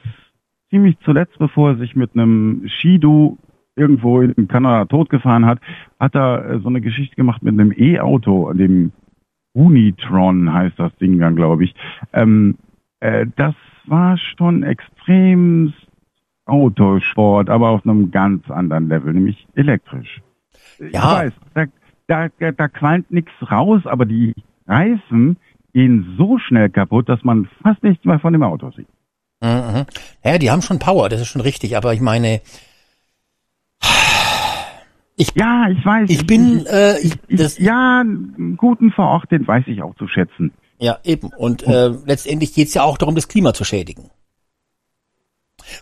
[0.70, 3.38] ziemlich zuletzt, bevor er sich mit einem Skidu
[3.76, 5.60] irgendwo in Kanada totgefahren hat,
[6.00, 8.92] hat er äh, so eine Geschichte gemacht mit einem E-Auto, dem
[9.56, 11.74] Unitron heißt das Ding dann, glaube ich.
[12.12, 12.58] Ähm,
[13.00, 13.54] äh, das
[13.86, 15.72] war schon extrem
[16.44, 20.20] Autosport, aber auf einem ganz anderen Level, nämlich elektrisch.
[20.78, 21.12] Ich Ja.
[21.14, 21.64] weiß, da,
[22.06, 24.34] da, da, da qualmt nichts raus, aber die
[24.66, 25.36] Reifen
[25.72, 28.88] gehen so schnell kaputt, dass man fast nichts mehr von dem Auto sieht.
[29.42, 29.84] Mhm.
[30.24, 32.40] Ja, die haben schon Power, das ist schon richtig, aber ich meine,
[35.16, 36.08] ich, Ja, ich weiß.
[36.10, 39.94] ich bin, äh, ich, ich, das, ja, einen guten vor Ort, den weiß ich auch
[39.96, 40.52] zu schätzen.
[40.78, 41.28] ja, eben.
[41.36, 44.10] Und äh, letztendlich geht's ja auch darum, das Klima zu schädigen.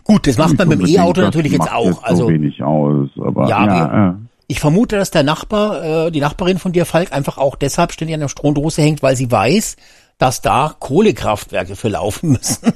[0.03, 1.85] Gut, das macht man mit dem E-Auto natürlich jetzt auch.
[1.85, 4.13] Jetzt Also so wenig aus, aber Ja, ja, äh,
[4.47, 8.13] ich vermute, dass der Nachbar, äh, die Nachbarin von dir, Falk, einfach auch deshalb ständig
[8.15, 9.75] an der Stromdose hängt, weil sie weiß,
[10.17, 12.73] dass da Kohlekraftwerke für laufen müssen.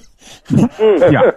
[1.12, 1.34] Ja,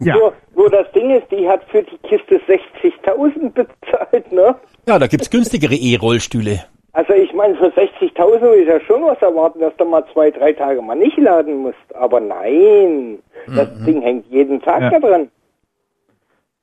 [0.00, 0.14] ja.
[0.16, 4.54] Nur, nur das Ding ist, die hat für die Kiste 60.000 bezahlt, ne?
[4.86, 6.64] Ja, da gibt's günstigere E-Rollstühle.
[6.92, 10.30] Also ich meine, für 60.000 will ich ja schon was erwarten, dass du mal zwei,
[10.30, 11.94] drei Tage mal nicht laden musst.
[11.94, 14.90] Aber nein, das Ding hängt jeden Tag Ja.
[14.90, 15.30] da dran.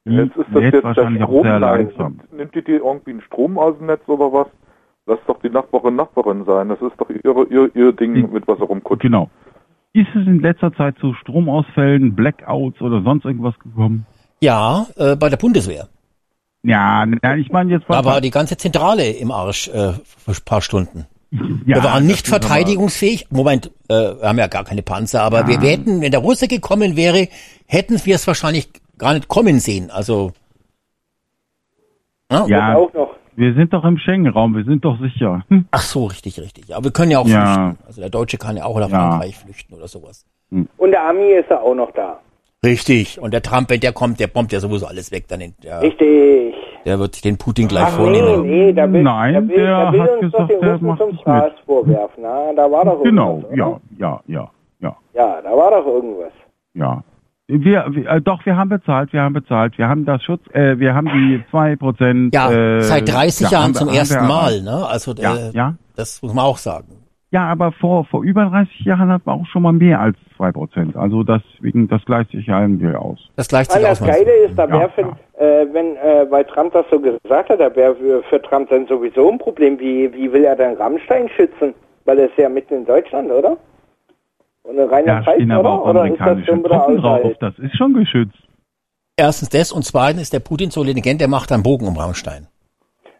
[0.05, 2.19] Jetzt ist das Lädt jetzt der wahrscheinlich auch sehr Strom langsam.
[2.31, 4.47] Nimmt die dir irgendwie einen Strom aus dem Netz oder was?
[5.05, 6.69] Lass doch die Nachbarin Nachbarin sein.
[6.69, 9.01] Das ist doch ihre, ihr, ihr Ding, mit was er rumkutscht.
[9.03, 9.29] Genau.
[9.98, 14.06] Ist es in letzter Zeit zu Stromausfällen, Blackouts oder sonst irgendwas gekommen?
[14.40, 15.88] Ja, äh, bei der Bundeswehr.
[16.61, 20.45] Ja, nein, ich meine jetzt Da war die ganze Zentrale im Arsch äh, für ein
[20.45, 21.08] paar Stunden.
[21.32, 23.26] ja, wir waren nicht verteidigungsfähig.
[23.32, 26.48] Moment, äh, wir haben ja gar keine Panzer, aber wir, wir hätten, wenn der Russe
[26.48, 27.27] gekommen wäre,
[27.66, 28.69] hätten wir es wahrscheinlich
[29.00, 29.90] gar nicht kommen sehen.
[29.90, 30.32] Also
[32.32, 33.16] ja, Ja, Auch noch.
[33.38, 35.43] Wir sind doch im Schengen-Raum, wir sind doch sicher.
[35.49, 35.66] Hm.
[35.72, 36.75] ach so, richtig, richtig.
[36.75, 37.45] Aber wir können ja auch Ja.
[37.45, 37.77] flüchten.
[37.88, 39.09] Also der Deutsche kann ja auch nach Ja.
[39.11, 40.25] Frankreich flüchten oder sowas.
[40.51, 42.19] Und der Ami ist ja auch noch da.
[42.66, 43.19] Richtig.
[43.22, 45.27] Und der Trump, wenn der kommt, der bombt ja sowieso alles weg.
[45.27, 46.56] Dann der, Richtig.
[46.85, 48.41] der wird sich den Putin gleich Ach nee, vornehmen.
[48.49, 50.72] nee, da will, Nein, da will, der da will hat uns gesagt, doch den der
[50.74, 51.53] Russen macht zum mit.
[51.66, 52.24] vorwerfen.
[52.24, 53.57] Na, da war doch Genau, irgendwas, oder?
[53.57, 54.49] ja, ja, ja,
[54.80, 56.32] ja, Ja, da war doch irgendwas.
[56.74, 57.03] ja.
[57.50, 60.77] Wir, wir äh, doch, wir haben bezahlt, wir haben bezahlt, wir haben das Schutz, äh,
[60.80, 62.35] wir haben die zwei Prozent.
[62.35, 64.61] Ja, äh, seit 30 ja, Jahren zum ersten wir- Mal.
[64.61, 64.85] Ne?
[64.85, 65.76] Also Ja, äh, ja.
[65.95, 66.88] das muss man auch sagen.
[67.32, 70.51] Ja, aber vor vor über 30 Jahren hatten wir auch schon mal mehr als zwei
[70.51, 70.98] Prozent.
[70.98, 73.19] Also deswegen, das gleicht sich ja irgendwie aus.
[73.38, 74.08] Das gleicht sich das aus.
[74.08, 74.14] du?
[74.14, 75.01] Geile ist, da Ja, wäre, für,
[75.42, 78.88] äh, wenn, äh, weil Trump das so gesagt hat, da wäre für, für Trump dann
[78.88, 79.80] sowieso ein Problem.
[79.80, 81.74] Wie, wie will er denn Rammstein schützen?
[82.03, 83.56] Weil er ist ja mitten in Deutschland, oder?
[84.67, 85.69] Und ein reiner Da Preis, stehen aber oder?
[85.81, 87.33] auch Oder amerikanische wieder Truppen drauf.
[87.39, 88.37] Das ist schon geschützt.
[89.17, 92.47] Erstens das und zweitens ist der Putin so intelligent, der macht einen Bogen um Rammstein.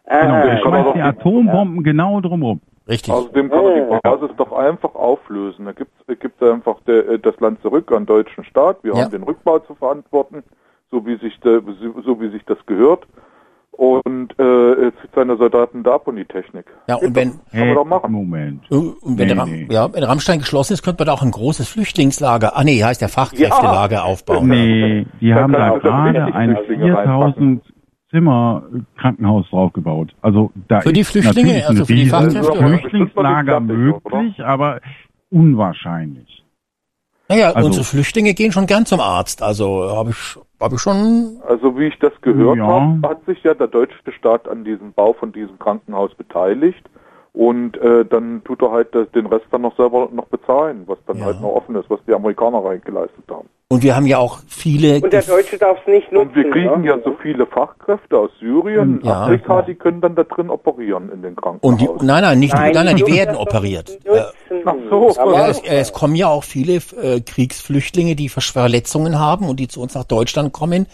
[0.06, 2.60] Genau, Ah, der schmeißt die Atombomben genau drumrum.
[2.88, 3.12] Richtig.
[3.12, 5.66] Außerdem kann man die Basis doch einfach auflösen.
[5.66, 8.82] Da gibt gibt einfach der, äh, das Land zurück an den deutschen Staat.
[8.82, 9.02] Wir Ja.
[9.04, 10.42] haben den Rückbau zu verantworten,
[10.90, 11.60] so wie sich der,
[12.04, 13.06] so wie sich das gehört.
[13.78, 14.42] Und äh,
[14.86, 16.66] er zieht seine Soldaten da ab und die Technik.
[16.88, 18.10] Ja, und wenn, Kann man doch machen.
[18.12, 18.68] Moment.
[18.72, 19.68] und wenn, Nee, der, Ram- nee.
[19.70, 23.00] ja, wenn Rammstein geschlossen ist, könnte man da auch ein großes Flüchtlingslager, ah nee, heißt
[23.00, 24.48] der Fachkräftelager aufbauen.
[24.48, 27.62] Nee, die haben da gerade ein Flüchtlinge 4000
[28.10, 28.64] Zimmer
[28.96, 30.12] Krankenhaus draufgebaut.
[30.22, 32.56] Also da Für die ist Flüchtlinge, natürlich also ein für die Fachkräfte?
[32.80, 34.80] Flüchtlingslager Das möglich, aber
[35.30, 36.37] unwahrscheinlich.
[37.28, 41.36] Naja, Also- unsere Flüchtlinge gehen schon gern zum Arzt, also habe ich, hab ich schon,
[41.46, 42.66] Also wie ich das gehört Ja.
[42.66, 46.88] habe, hat sich ja der deutsche Staat an diesem Bau von diesem Krankenhaus beteiligt.
[47.34, 51.18] Und äh, dann tut er halt den Rest dann noch selber noch bezahlen, was dann
[51.18, 51.26] Ja.
[51.26, 53.48] halt noch offen ist, was die Amerikaner reingeleistet haben.
[53.70, 56.28] Und wir haben ja auch viele, Und der Deutsche darf es nicht nutzen.
[56.28, 56.86] Und wir kriegen ne?
[56.88, 59.24] ja so viele Fachkräfte aus Syrien, Ja.
[59.24, 61.88] Afrika, die können dann da drin operieren in den Krankenhäusern.
[61.88, 63.90] und die, nein, nein, nicht, Nein, nein, nein, die werden operiert.
[64.04, 64.22] Äh.
[64.64, 65.14] Ach so.
[65.16, 69.68] Ja, es, es kommen ja auch viele äh, Kriegsflüchtlinge, die Ver- Verletzungen haben und die
[69.68, 70.86] zu uns nach Deutschland kommen,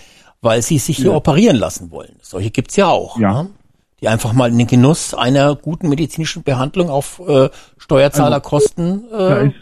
[0.43, 2.17] weil sie sich hier operieren lassen wollen.
[2.23, 3.19] Solche gibt's ja auch.
[3.21, 3.45] Ja.
[3.45, 3.51] Ne?
[4.01, 9.05] Die einfach mal in den Genuss einer guten medizinischen Behandlung auf äh, Steuerzahlerkosten.
[9.11, 9.53] Da Äh,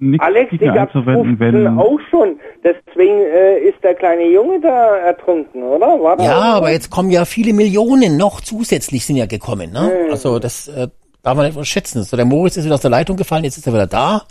[0.00, 2.38] nichts Alex, ich 15 wenn auch schon.
[2.64, 5.86] Deswegen äh, ist der kleine Junge da ertrunken, oder?
[6.00, 9.72] War ja, aber jetzt kommen ja viele Millionen noch zusätzlich sind ja gekommen.
[9.72, 9.90] Ne?
[10.10, 10.88] Also das äh,
[11.22, 12.02] darf man nicht unterschätzen.
[12.02, 14.22] So, der Moritz ist wieder aus der Leitung gefallen, jetzt ist er wieder da.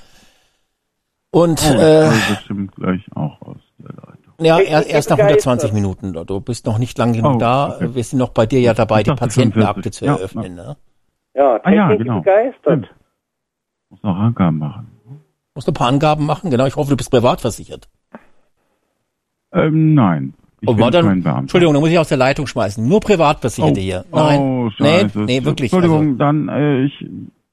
[1.31, 4.33] Und oh, äh, bestimmt gleich auch aus der Leitung.
[4.39, 5.48] Ja, Ich bin er, erst nach begeistert.
[5.48, 6.14] 120 Minuten.
[6.25, 7.75] Du bist noch nicht lang genug Oh, da.
[7.75, 7.89] okay.
[7.93, 9.93] Wir sind noch bei dir ja dabei, die Patientenakte 40.
[9.93, 10.56] zu Ja, eröffnen.
[10.56, 10.77] Ne?
[11.35, 12.19] Ja, Ah ja, genau.
[12.22, 12.89] begeistert.
[13.89, 14.89] Muss noch Angaben machen.
[15.59, 16.51] Musst du ein paar Angaben machen.
[16.51, 17.89] Genau, ich hoffe, du bist privat versichert.
[19.51, 20.33] Ähm, nein.
[20.61, 21.38] Ich Oh, bin dann, kein Beamter.
[21.41, 22.88] Entschuldigung, da muss ich aus der Leitung schmeißen.
[22.88, 23.83] Nur Privatversicherte oh.
[23.83, 24.05] hier.
[24.09, 24.39] Nein.
[24.39, 25.19] Oh, nee, scheiße.
[25.19, 25.73] nee, wirklich.
[25.73, 27.01] Entschuldigung, dann, äh, ich,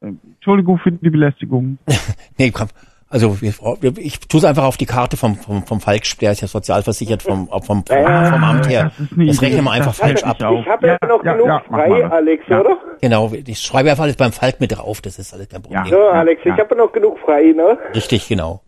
[0.02, 1.78] äh, Entschuldigung für die Belästigung.
[1.84, 2.00] Also,
[2.38, 2.68] nee, komm.
[3.08, 6.48] Also ich tue es einfach auf die Karte vom, vom, vom Falk, der ist ja
[6.48, 8.90] sozialversichert vom, vom, vom, vom, vom Amt her.
[8.98, 10.36] das Das rechnen wir einfach falsch ab.
[10.38, 12.04] Ich habe ja, Ja, noch ja, genug ja, frei.
[12.04, 12.60] Alex, Ja.
[12.60, 12.78] oder?
[13.00, 15.84] Genau, ich schreibe einfach alles beim Falk mit drauf, das ist alles kein Problem.
[15.84, 15.90] Ja.
[15.90, 17.78] So, Alex, ich habe ja noch genug frei, ne?
[17.94, 18.60] Richtig, genau.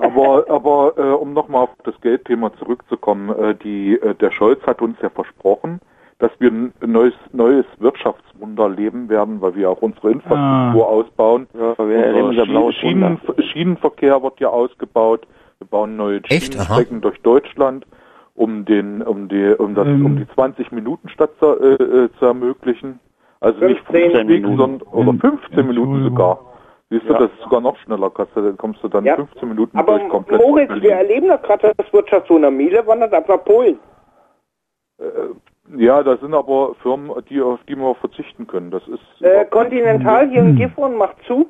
[0.00, 4.80] Aber, aber äh, um nochmal auf das Geldthema zurückzukommen, äh, die, äh, der Scholz hat
[4.80, 5.80] uns ja versprochen,
[6.22, 11.48] dass wir ein neues, neues Wirtschaftswunder leben werden, weil wir auch unsere Infrastruktur ausbauen.
[11.52, 13.42] Ja, wir erleben unser blaues Schienen, Wunder.
[13.42, 15.26] Schienenverkehr wird ja ausgebaut.
[15.58, 16.52] Wir bauen neue Echt?
[16.52, 17.84] Schienenstrecken durch Deutschland,
[18.36, 20.06] um den, um die, um das, Ähm.
[20.06, 23.00] um die 20 Minuten Stadt zu, äh, äh, zu ermöglichen.
[23.40, 24.56] Also nicht 15 Fußweg, Minuten.
[24.58, 26.10] sondern oder Ent- 15 Minuten Entschuldigung.
[26.18, 26.38] sogar.
[26.90, 27.18] Siehst du, Ja.
[27.18, 29.16] das ist sogar noch schneller, dann kommst du dann Ja.
[29.16, 30.40] 15 Minuten Aber durch komplett.
[30.40, 30.82] Moritz, Berlin.
[30.84, 32.48] wir erleben doch gerade das Wirtschaftswunder.
[32.52, 33.80] Miele wandert ab nach Polen.
[35.76, 38.70] Ja, da sind aber Firmen, die, auf die wir verzichten können.
[38.70, 41.46] Das ist Äh, Continental hier in Gifhorn macht zu.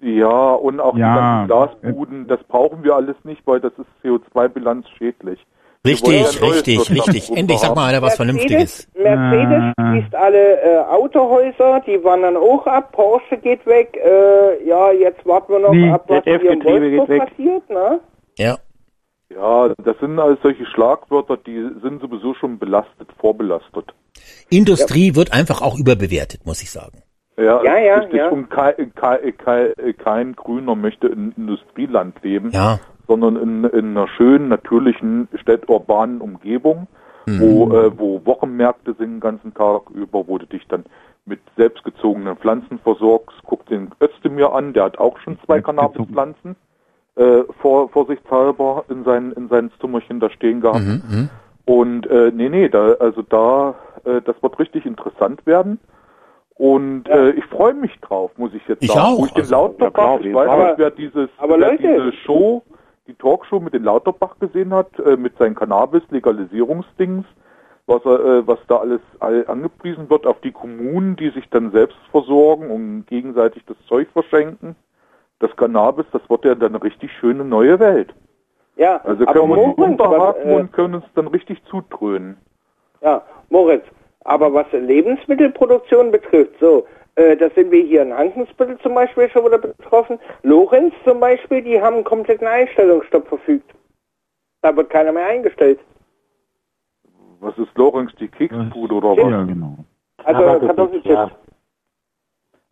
[0.00, 1.44] ja und auch Ja.
[1.44, 5.38] die ganzen Glasbuden, das brauchen wir alles nicht, weil das ist CO2-Bilanz schädlich.
[5.86, 7.36] Richtig, ja richtig, richtig.
[7.36, 8.88] Endlich sag mal einer was Vernünftiges.
[8.94, 9.90] Mercedes Äh.
[9.90, 12.92] schließt alle äh, Autohäuser, die wandern auch ab.
[12.92, 13.96] Porsche geht weg.
[14.04, 17.22] Äh, ja, jetzt warten wir noch Nee, ab, was hier in geht Wolfsburg weg.
[17.28, 18.00] passiert, ne?
[18.38, 18.56] Ja.
[19.34, 23.94] Ja, das sind alles solche Schlagwörter, die sind sowieso schon belastet, vorbelastet.
[24.50, 27.02] Industrie wird einfach auch überbewertet, muss ich sagen.
[27.36, 28.18] Ja, Ja, ja, richtig.
[28.18, 28.28] ja.
[28.28, 32.78] Und kein, kein, kein, kein Grüner möchte in Industrieland leben, Ja.
[33.08, 36.88] sondern in, in einer schönen, natürlichen, städturbanen Umgebung,
[37.24, 37.40] Mhm.
[37.40, 40.84] wo, äh, wo Wochenmärkte sind den ganzen Tag über, wo du dich dann
[41.24, 43.38] mit selbstgezogenen Pflanzen versorgst.
[43.44, 45.60] Guck den Özdemir an, der hat auch schon zwei.
[45.60, 46.56] Cannabispflanzen
[47.16, 50.80] äh, vor, vorsichtshalber in sein, in sein Zimmerchen da stehen gehabt.
[50.80, 51.28] Mhm, mhm.
[51.64, 53.74] Und äh, nee, nee, da, also da,
[54.04, 55.78] äh, das wird richtig interessant werden.
[56.54, 59.00] Und äh, ich freue mich drauf, muss ich jetzt Ich sagen.
[59.14, 61.58] auch, Wo ich den also, Lauterbach, ja klar, ich weiß aber- nicht, wer dieses, aber
[61.58, 62.62] wer Leute- diese Show,
[63.06, 67.24] die Talkshow mit den Lauterbach gesehen hat, äh, mit seinen Cannabis-Legalisierungsdings,
[67.86, 71.72] was er, äh, was da alles all angepriesen wird auf die Kommunen, die sich dann
[71.72, 74.76] selbst versorgen und gegenseitig das Zeug verschenken.
[75.42, 78.14] Das Cannabis, das wird ja dann eine richtig schöne neue Welt.
[78.76, 82.36] Ja, Also aber können wir Moritz, die unterhaken äh, und können uns dann richtig zutrönen.
[83.00, 83.84] Ja, Moritz,
[84.24, 89.44] aber was Lebensmittelproduktion betrifft, so, äh, da sind wir hier in Hankensbüttel zum Beispiel schon
[89.44, 90.20] wieder betroffen.
[90.44, 93.68] Lorenz zum Beispiel, die haben einen kompletten Einstellungsstopp verfügt.
[94.62, 95.80] Da wird keiner mehr eingestellt.
[97.40, 99.28] Was ist Lorenz, die Keksbude oder was?
[99.28, 99.76] Ja, genau.
[100.22, 101.08] Also Kartoffelchips.
[101.08, 101.30] ja.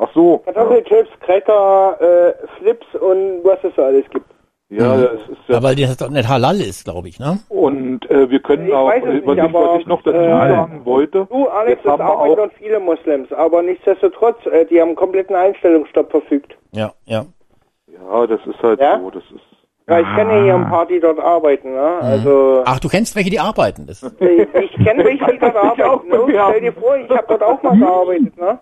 [0.02, 0.38] Ach so.
[0.38, 4.26] Kartoffelchips, Cracker, äh, Flips und was es so alles gibt.
[4.70, 5.02] Ja, Mhm.
[5.02, 5.54] das ist ja.
[5.56, 7.38] Ja, weil das doch nicht halal ist, glaube ich, ne?
[7.48, 10.02] Und äh, wir können Ich auch, es äh, nicht, was, ich, aber, was ich noch
[10.02, 14.64] dazu äh, sagen wollte, Du, Alex, wir arbeiten auch, dort viele Moslems, aber nichtsdestotrotz, äh,
[14.66, 16.56] die haben einen kompletten Einstellungsstopp verfügt.
[16.72, 17.24] Ja, ja.
[17.88, 19.00] ja, das ist halt Ja?
[19.00, 19.40] so, das ist,
[19.88, 21.96] Ja, ich kenne hier ein paar, die dort arbeiten, ne?
[22.00, 22.06] Mhm.
[22.06, 23.86] Also, Ach, du kennst welche, die arbeiten.
[23.88, 26.08] Das, äh, ich kenne welche, die dort arbeiten.
[26.08, 26.20] Ne?
[26.48, 28.58] Stell dir vor, ich habe dort auch mal gearbeitet, ne?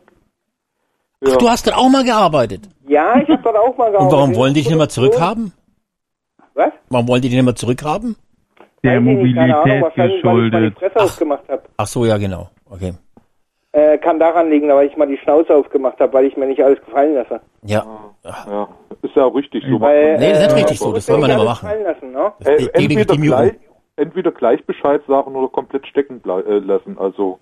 [1.26, 2.68] Ach, du hast dort auch mal gearbeitet.
[2.86, 4.00] Ja, ich habe dort auch mal gearbeitet.
[4.00, 5.52] Und warum wollen die dich nicht mehr zurückhaben?
[6.54, 6.72] Was?
[6.88, 8.16] Warum wollen die dich nicht mehr zurückhaben?
[8.84, 10.78] Der keine Ahnung, Mobilität wahrscheinlich, weil ich mal die geschuldet.
[10.78, 11.62] Fresse aufgemacht habe.
[11.76, 12.48] Ach so, ja, genau.
[12.70, 12.94] Okay.
[13.72, 16.62] Äh, kann daran liegen, weil ich mal die Schnauze aufgemacht habe, weil ich mir nicht
[16.62, 17.40] alles gefallen lasse.
[17.62, 17.84] Ja.
[18.24, 18.68] ja,
[19.02, 19.80] ist ja auch richtig so.
[19.80, 21.68] Weil, Nee, das ist nicht äh, richtig so, das soll man alles machen.
[21.82, 22.32] Lassen, ne?
[22.44, 23.52] Äh, entweder, gleich,
[23.96, 26.96] entweder gleich Bescheid sagen oder komplett stecken äh, lassen.
[26.98, 27.40] Also,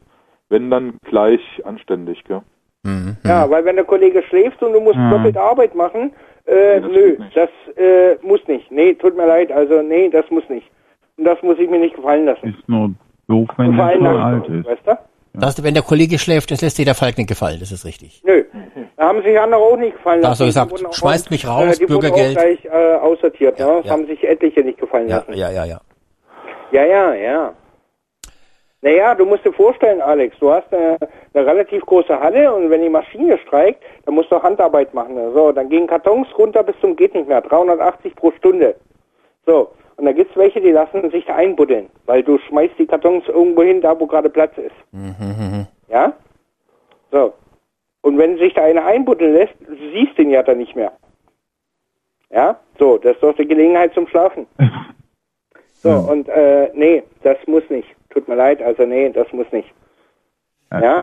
[0.48, 2.42] wenn dann gleich anständig, gell?
[2.86, 3.16] Mhm.
[3.24, 5.10] Ja, weil wenn der Kollege schläft und du musst Ja.
[5.10, 6.12] doppelt Arbeit machen,
[6.46, 8.70] äh, das nö, das äh, muss nicht.
[8.70, 10.68] Nee, tut mir leid, also nee, das muss nicht.
[11.18, 12.48] Und das muss ich mir nicht gefallen lassen.
[12.58, 12.90] Ist nur
[13.28, 14.66] doof, wenn schon nach- alt ist.
[14.66, 14.98] Weißt du?
[15.38, 18.22] Das, wenn der Kollege schläft, das lässt dir der Falk nicht gefallen, das ist richtig.
[18.24, 18.44] Nö.
[18.96, 20.46] Da haben sich andere auch nicht gefallen Da lassen.
[20.46, 22.38] hast du gesagt, Die schmeißt mich raus, äh, die wurden Bürgergeld.
[22.38, 23.72] Auch gleich äh, aussortiert, Ja, ne?
[23.78, 23.92] Das ja.
[23.92, 25.34] haben sich etliche nicht gefallen Ja, lassen.
[25.34, 25.80] ja, ja, ja.
[26.72, 27.52] Ja, ja, ja.
[28.86, 30.96] Naja, du musst dir vorstellen, Alex, du hast eine,
[31.34, 35.16] eine relativ große Halle und wenn die Maschine streikt, dann musst du Handarbeit machen.
[35.34, 38.76] So, dann gehen Kartons runter bis zum geht nicht mehr, 380 pro Stunde.
[39.44, 43.26] So, und da gibt's welche, die lassen sich da einbuddeln, weil du schmeißt die Kartons
[43.26, 44.76] irgendwo hin, da wo gerade Platz ist.
[44.92, 46.12] Mhm, Ja?
[47.10, 47.34] So.
[48.02, 50.92] Und wenn sich da einer einbuddeln lässt, du siehst den ja dann nicht mehr.
[52.30, 52.60] Ja?
[52.78, 54.46] So, das ist doch die Gelegenheit zum Schlafen.
[55.82, 57.95] So, und äh, nee, das muss nicht.
[58.16, 59.68] Tut mir leid, also nee, das muss nicht.
[60.72, 61.02] Ja?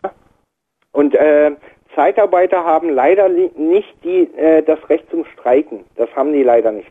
[0.90, 1.52] Und äh,
[1.94, 5.84] Zeitarbeiter haben leider nicht die, äh, das Recht zum Streiken.
[5.94, 6.90] Das haben die leider nicht.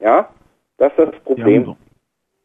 [0.00, 0.28] Ja?
[0.76, 1.64] Das ist das Die haben, Problem.
[1.64, 1.76] doch,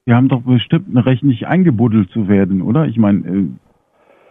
[0.05, 2.85] die haben doch bestimmt ein Recht, nicht eingebuddelt zu werden, oder?
[2.85, 3.47] Ich meine, äh,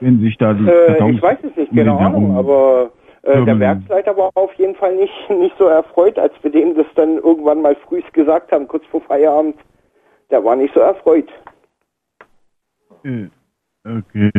[0.00, 2.90] wenn sich da die Äh, ich weiß es nicht, keine Ahnung, aber
[3.20, 3.60] äh, der.
[3.60, 7.60] Werksleiter war auf jeden Fall nicht, nicht so erfreut, als wir dem das dann irgendwann
[7.60, 9.56] mal früh gesagt haben, kurz vor Feierabend.
[10.30, 11.28] Der war nicht so erfreut.
[13.04, 13.26] Äh,
[13.84, 14.30] okay.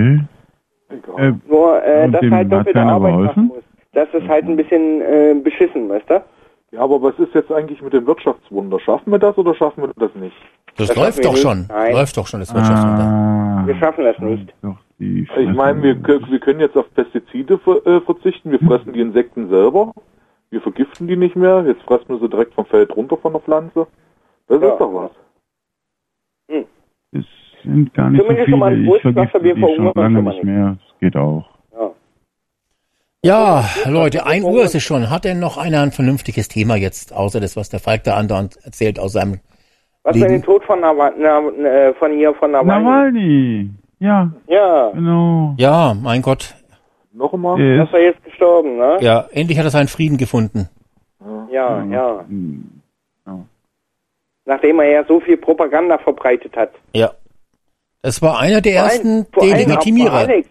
[1.17, 3.64] Äh, Nur, äh, Und dass halt keiner Arbeit machen muss.
[3.93, 6.23] Das ist halt ein bisschen äh, beschissen, weißt du?
[6.72, 8.80] Ja, aber was ist jetzt eigentlich mit dem Wirtschaftswunder?
[8.80, 10.35] Schaffen wir das oder schaffen wir das nicht?
[10.75, 11.41] Das, Das läuft doch nicht.
[11.41, 11.65] schon.
[11.69, 11.93] Nein.
[11.93, 13.03] Läuft doch schon, das Wirtschaftswunder.
[13.03, 14.53] ah, Wir schaffen das nicht.
[14.99, 18.99] Ich meine, wir, kö- wir können jetzt auf Pestizide ver äh, verzichten, wir fressen die
[19.01, 19.93] Insekten selber,
[20.49, 23.41] wir vergiften die nicht mehr, jetzt fressen wir sie direkt vom Feld runter von der
[23.41, 23.88] Pflanze.
[24.47, 24.73] Das Ja.
[24.73, 25.11] ist doch was.
[26.48, 27.25] Es
[27.64, 28.98] sind gar nicht Zumindest so viele.
[28.98, 30.77] Ich wir die schon lange nicht mehr.
[30.80, 31.45] Das geht auch.
[31.74, 31.91] Ja.
[33.24, 35.09] Ja, Leute, ein Uhr ist es schon.
[35.09, 38.57] Hat denn noch einer ein vernünftiges Thema jetzt, außer das, was der Falk da andauernd
[38.64, 39.40] erzählt aus seinem
[40.03, 40.33] Was für Leben?
[40.33, 42.83] den Tod von, Nawa Na, äh, von hier, von Nawalny?
[42.83, 43.69] Nawalny.
[43.99, 45.56] Ja, Ja, genau.
[45.57, 46.53] Ja, mein Gott.
[47.14, 47.57] Noch einmal?
[47.77, 48.98] Das ist, er jetzt gestorben, ne?
[48.99, 50.69] Ja, endlich hat er seinen Frieden gefunden.
[51.49, 52.25] Ja, ja.
[52.27, 52.82] Hm,
[54.45, 56.72] Nachdem er ja so viel Propaganda verbreitet hat.
[56.93, 57.11] Ja.
[58.01, 60.14] Das war einer der Vor ersten Delegitimierer.
[60.14, 60.48] Alex,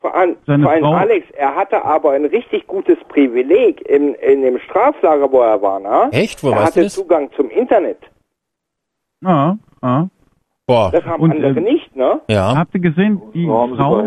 [0.00, 4.14] vor allem, Seine vor allem Frau- Alex, er hatte aber ein richtig gutes Privileg in,
[4.14, 6.08] in dem Straflager, wo er war, ne?
[6.12, 6.44] Echt?
[6.44, 6.94] Wo er weißt du hatte das?
[6.94, 7.98] Zugang zum Internet.
[9.24, 10.04] ah, ah.
[10.68, 10.90] Boah.
[10.90, 12.20] Das haben Und, andere ähm, nicht, ne?
[12.28, 12.56] Ja.
[12.56, 14.02] Habt ihr gesehen, die Frau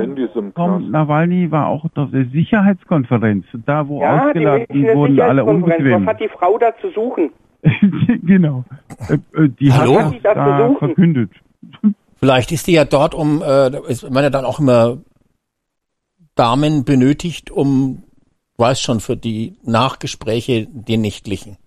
[0.54, 0.92] vom.
[0.92, 6.06] Nawalny war auch auf der Sicherheitskonferenz, da wo Ja, die ausgeladen Münchner wurden, alle unbequem.
[6.06, 7.32] Was hat die Frau da zu suchen?
[8.24, 8.64] genau.
[9.10, 10.00] Äh, äh, die Hallo?
[10.02, 11.32] hat das da verkündet.
[12.18, 14.98] Vielleicht ist die ja dort, um, äh, ist, man ja dann auch immer
[16.36, 18.04] Damen benötigt, um,
[18.58, 21.58] weiß schon, für die Nachgespräche, die nächtlichen.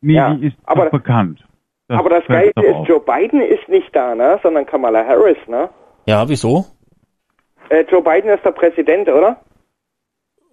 [0.00, 1.44] Nee, Ja, die ist aber- doch bekannt.
[1.88, 2.88] aber das Geile ist, auf.
[2.88, 4.38] Joe Biden ist nicht da, ne?
[4.42, 5.68] Sondern Kamala Harris, ne?
[6.06, 6.66] Ja, wieso?
[7.68, 9.40] Äh, Joe Biden ist der Präsident, oder?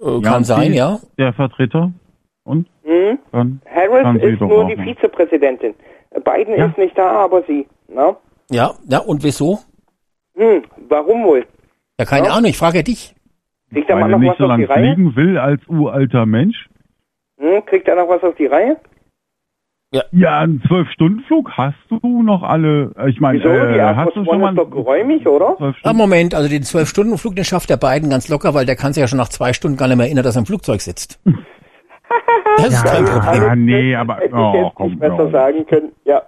[0.02, 1.00] Äh, Ja, kann sein, ja.
[1.18, 1.92] Der Vertreter.
[2.44, 2.68] Und?
[2.84, 3.20] Hm?
[3.32, 4.86] Dann Harris sie ist nur die mal.
[4.86, 5.74] Vizepräsidentin.
[6.24, 6.66] Biden Ja.
[6.68, 8.16] ist nicht da, aber sie, ne?
[8.52, 9.60] Ja, ja, und wieso?
[10.36, 11.46] Hm, warum wohl?
[12.00, 12.34] Ja, keine Ja.
[12.34, 13.16] Ahnung, ich frage dich.
[13.72, 14.94] Kriegt er noch nicht was so auf die lange Reihe?
[14.94, 16.70] fliegen will als uralter Mensch.
[17.40, 18.78] Hm, kriegt er noch was auf die Reihe?
[20.12, 22.92] Ja, einen Zwölf-Stunden-Flug hast du noch alle.
[22.98, 23.50] äh, Ich meine, Wieso?
[23.50, 25.56] Die äh, hast du schon mal ist doch geräumig, oder?
[25.58, 25.94] zwölf Ah?
[25.94, 29.08] Moment, also den Zwölf-Stunden-Flug, den schafft der beiden ganz locker, weil der kann sich ja
[29.08, 31.20] schon nach zwei Stunden gar nicht mehr erinnern, dass er im Flugzeug sitzt.
[32.58, 33.44] Das ist kein Problem.
[33.44, 35.32] Ja, nee, aber Hätte ich oh, jetzt komm, nicht besser auf.
[35.32, 35.92] sagen können.
[36.06, 36.22] Ja.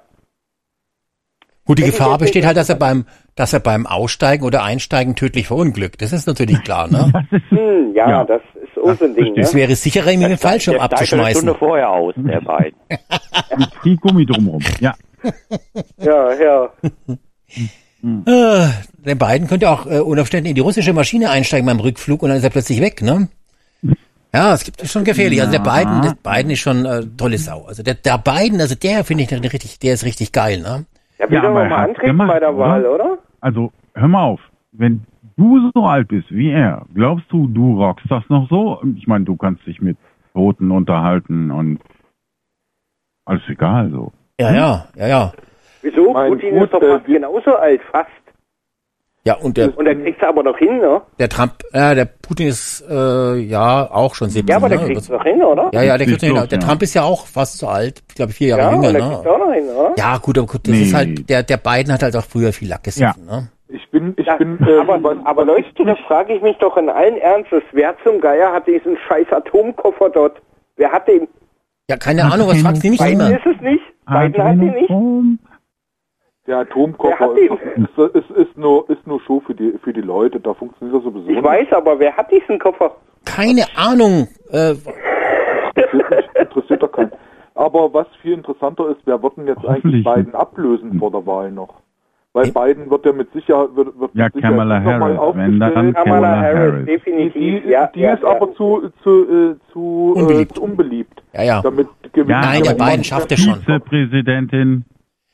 [1.65, 3.05] Gut, die Gefahr besteht halt, dass er beim,
[3.35, 5.99] dass er beim Aussteigen oder Einsteigen tödlich verunglückt.
[6.01, 7.11] Das ist natürlich klar, ne?
[7.49, 8.23] Hm, ja, Ja.
[8.23, 8.41] das
[8.75, 9.35] ist ein Ding.
[9.37, 9.61] Es Ne?
[9.61, 11.41] wäre sicherer, ihm den Fallschirm schon eine abzuschmeißen.
[11.41, 12.77] Stunde vorher aus, der beiden.
[13.57, 14.61] Mit viel Gummi drumrum.
[14.79, 14.93] Ja.
[15.97, 16.69] Ja, ja.
[18.27, 18.67] Äh,
[19.03, 22.29] der beiden könnte auch äh, unter Umständen in die russische Maschine einsteigen beim Rückflug und
[22.29, 23.29] dann ist er plötzlich weg, ne?
[24.35, 25.39] Ja, es gibt ist schon gefährlich.
[25.39, 27.63] Also der Biden, der Biden ist schon äh, tolle Sau.
[27.67, 30.85] Also der, der Biden, also der finde ich eine richtig, der ist richtig geil, ne?
[31.17, 32.59] Ja, will Ja, aber er mal antreten gemacht, bei der oder?
[32.59, 33.17] Wahl, oder?
[33.39, 34.41] Also, hör mal auf.
[34.73, 35.05] Wenn
[35.37, 38.81] du so alt bist wie er, glaubst du, du rockst das noch so?
[38.97, 39.95] Ich meine, du kannst dich mit
[40.33, 41.79] Toten unterhalten und
[43.23, 44.11] alles egal so.
[44.37, 45.33] Ja, ja, ja, ja.
[45.81, 46.11] Wieso?
[46.11, 48.09] Mein Putin Gut, ist doch fast genauso alt, fast.
[49.27, 51.01] Ja, und der, Und er kriegt's aber noch hin, ne?
[51.17, 54.47] der Trump, äh, der Putin ist äh, ja auch schon 70.
[54.49, 54.85] Ja, aber der ne?
[54.85, 55.71] kriegt's noch hin, oder?
[55.73, 56.47] Ja, ja, der, kriegt Sieht hin.
[56.47, 56.65] der ja.
[56.65, 59.01] Trump ist ja auch fast so alt, ich glaube vier Jahre Ja, jünger, und er
[59.01, 59.09] ne?
[59.15, 59.93] kriegt's auch noch hin, oder?
[59.97, 60.81] Ja, gut, aber gut, das Nee.
[60.83, 63.49] ist halt, der, der Biden hat halt auch früher viel Lack gesoffen, ne?
[63.69, 66.77] Ich bin, ich Ja, bin, äh, aber, was, aber Leute, da frage ich mich doch
[66.77, 70.39] in allen Ernstes, wer zum Geier hat diesen scheiß Atomkoffer dort?
[70.77, 71.27] Wer hat den?
[71.89, 73.31] Ja, keine Ahnung, was fragst du mich Biden immer?
[73.31, 73.81] ist es nicht?
[74.05, 74.89] Biden hat den nicht?
[76.47, 80.01] Atom- der Atomkoffer ist, ist, ist, ist nur, ist nur Show für die, für die
[80.01, 80.39] Leute.
[80.39, 82.95] Da funktioniert das sowieso Ich weiß aber, wer hat diesen Koffer?
[83.25, 84.27] Keine Ahnung.
[84.51, 84.75] Äh,
[85.75, 87.11] Interessiert, mich, interessiert doch keinen.
[87.55, 91.51] Aber was viel interessanter ist, wer wird denn jetzt eigentlich Biden ablösen vor der Wahl
[91.51, 91.81] noch?
[92.33, 92.51] Weil.
[92.51, 95.35] Biden wird ja mit Sicherheit, wird, wird Ja, mit Sicherheit Kamala nicht Harris.
[95.37, 95.95] Wenn dann aufgestellt.
[95.95, 97.33] Kamala Kamala Harris, definitiv.
[97.63, 98.29] die, ja, die ja, ist ja.
[98.29, 100.57] aber zu, zu, äh, zu, Unbeliebt.
[100.57, 101.23] Äh, unbeliebt.
[101.33, 101.61] ja, ja.
[101.61, 103.55] Damit gewinnt Ja, Nein, der Biden schafft es schon.
[103.55, 104.83] Vizepräsidentin,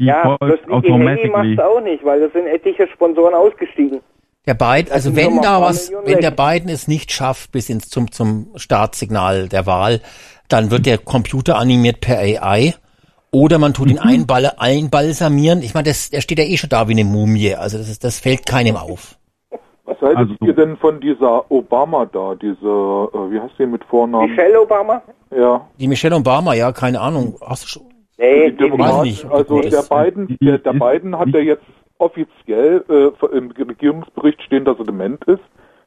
[0.02, 1.30] die Ja, Haley automatically.
[1.30, 4.02] macht's auch nicht, weil da sind etliche Sponsoren ausgestiegen.
[4.48, 6.32] Der Biden, also wenn da was, wenn der.
[6.32, 10.02] Biden es nicht schafft bis ins zum zum Startsignal der Wahl,
[10.50, 12.74] dann wird der Computer animiert per AI
[13.32, 14.10] oder man tut ihn Mhm.
[14.10, 15.62] einball, einbalsamieren.
[15.62, 17.54] Ich meine, das, der steht ja eh schon da wie eine Mumie.
[17.54, 19.16] Also das ist, das fällt keinem auf.
[19.86, 23.84] Was haltet Also- ihr denn von dieser Obama da, diese, äh, wie heißt sie mit
[23.86, 24.30] Vornamen?
[24.30, 25.02] Michelle Obama?
[25.36, 27.36] Ja, Die Michelle Obama, ja, keine Ahnung.
[27.46, 27.84] Hast du schon?
[28.22, 29.08] Nee, die Demokraten.
[29.08, 29.26] nicht.
[29.26, 31.66] Also der Biden, der, der Biden hat ja jetzt
[31.98, 35.42] offiziell äh, im Regierungsbericht stehen, dass er dement ist.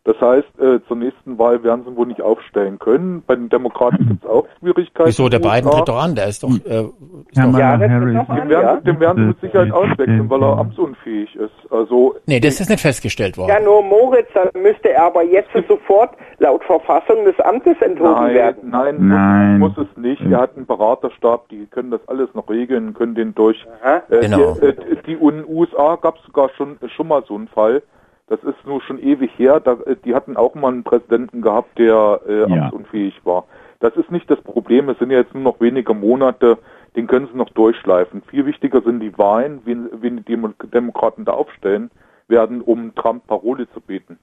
[0.06, 3.22] Das heißt, äh, zur nächsten Wahl werden sie ihn wohl nicht aufstellen können.
[3.26, 5.08] Bei den Demokraten gibt es auch Schwierigkeiten.
[5.08, 5.76] Wieso, der in den Biden USA.
[5.78, 8.12] tritt doch an, der ist doch, äh, ist doch Ja, Harris.
[8.14, 11.72] noch Den werden, den werden sie mit Sicherheit auswechseln, weil er amtsunfähig ist.
[11.72, 13.48] Also Nee, das ist nicht festgestellt worden.
[13.48, 18.34] Ja, nur Moritz, dann müsste er aber jetzt sofort laut Verfassung des Amtes enthoben Nein,
[18.34, 18.70] werden.
[18.70, 19.58] nein, Nein.
[19.58, 20.20] Muss, muss es nicht.
[20.20, 23.56] Er hat einen Beraterstab, die können das alles noch regeln, können den durch.
[23.82, 24.02] Aha.
[24.10, 24.54] Äh, Genau.
[24.60, 24.74] Die, äh,
[25.06, 27.82] die in den USA gab es sogar schon schon mal so einen Fall.
[28.26, 29.60] Das ist nur schon ewig her.
[29.60, 32.64] Da, äh, die hatten auch mal einen Präsidenten gehabt, der äh, Ja.
[32.64, 33.44] amtsunfähig war.
[33.80, 34.88] Das ist nicht das Problem.
[34.88, 36.58] Es sind ja jetzt nur noch wenige Monate.
[36.96, 38.22] Den können sie noch durchschleifen.
[38.30, 41.90] Viel wichtiger sind die Wahlen, wen, wen die Demo Demokraten da aufstellen
[42.28, 44.18] werden, um Trump Parole zu beten.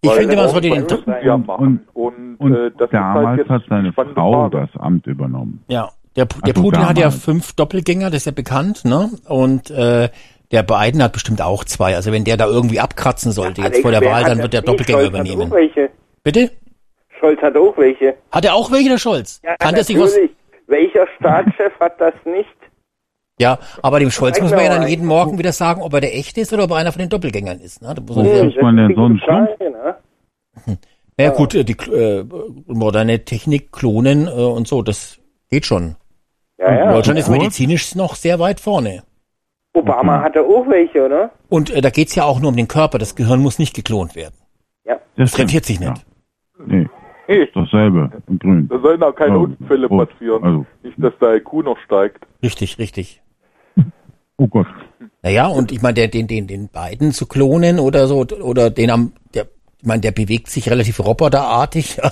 [0.00, 1.86] Ich Weil- finde, man sollte das den, müssen sie ja machen.
[1.92, 4.04] Und, Und äh, das ist halt damals jetzt hat seine Frau
[4.48, 4.66] Frage.
[4.72, 5.62] das Amt übernommen.
[5.68, 7.22] Ja, der, der Also Putin hat ja damals.
[7.22, 9.10] fünf Doppelgänger, das ist ja bekannt, ne?
[9.28, 10.08] Und äh,
[10.50, 11.94] der Biden hat bestimmt auch zwei.
[11.94, 14.52] Also wenn der da irgendwie abkratzen sollte jetzt Alex, vor der Wahl, dann das wird
[14.52, 14.68] der nicht?
[14.68, 15.52] Doppelgänger Scholz Hat übernehmen.
[15.52, 15.90] auch welche.
[16.22, 16.50] Bitte?
[17.20, 18.14] Scholz hat auch welche.
[18.32, 19.40] Hat er auch welche, der Scholz?
[19.44, 20.12] Ja, Kann der sich was?
[20.12, 20.30] natürlich.
[20.66, 22.48] Welcher Staatschef hat das nicht?
[23.40, 26.14] Ja, aber dem Scholz muss man ja dann jeden Morgen wieder sagen, ob er der
[26.14, 27.80] echte ist oder ob er einer von den Doppelgängern ist.
[27.80, 27.94] Ne?
[27.94, 29.50] Da muss man Wo ja, man denn so einen Schlumpf?
[29.58, 29.96] Ne?
[31.18, 32.24] ja gut, äh, die äh,
[32.66, 35.96] moderne Technik, Klonen äh, und so, das geht schon.
[36.58, 36.92] Ja, ja.
[36.92, 39.02] Deutschland ist medizinisch noch sehr weit vorne.
[39.72, 41.30] Obama hatte auch welche, oder?
[41.48, 42.98] Und äh, da geht's ja auch nur um den Körper.
[42.98, 44.34] Das Gehirn muss nicht geklont werden.
[44.84, 44.94] Ja.
[45.16, 46.04] Das Das rentiert sich nicht.
[46.58, 46.64] Ja.
[46.66, 46.88] Nee,
[47.26, 48.68] Hey, dasselbe in grün.
[48.68, 50.42] da sollen auch keine Oh, Unfälle passieren.
[50.42, 50.66] also.
[50.82, 52.26] Nicht, dass der IQ noch steigt.
[52.42, 53.22] Richtig, richtig.
[54.36, 54.66] Oh Gott.
[55.22, 59.12] Naja, und ich meine, den, den, den beiden zu klonen oder so, oder den am,
[59.80, 61.98] ich meine, der bewegt sich relativ roboterartig.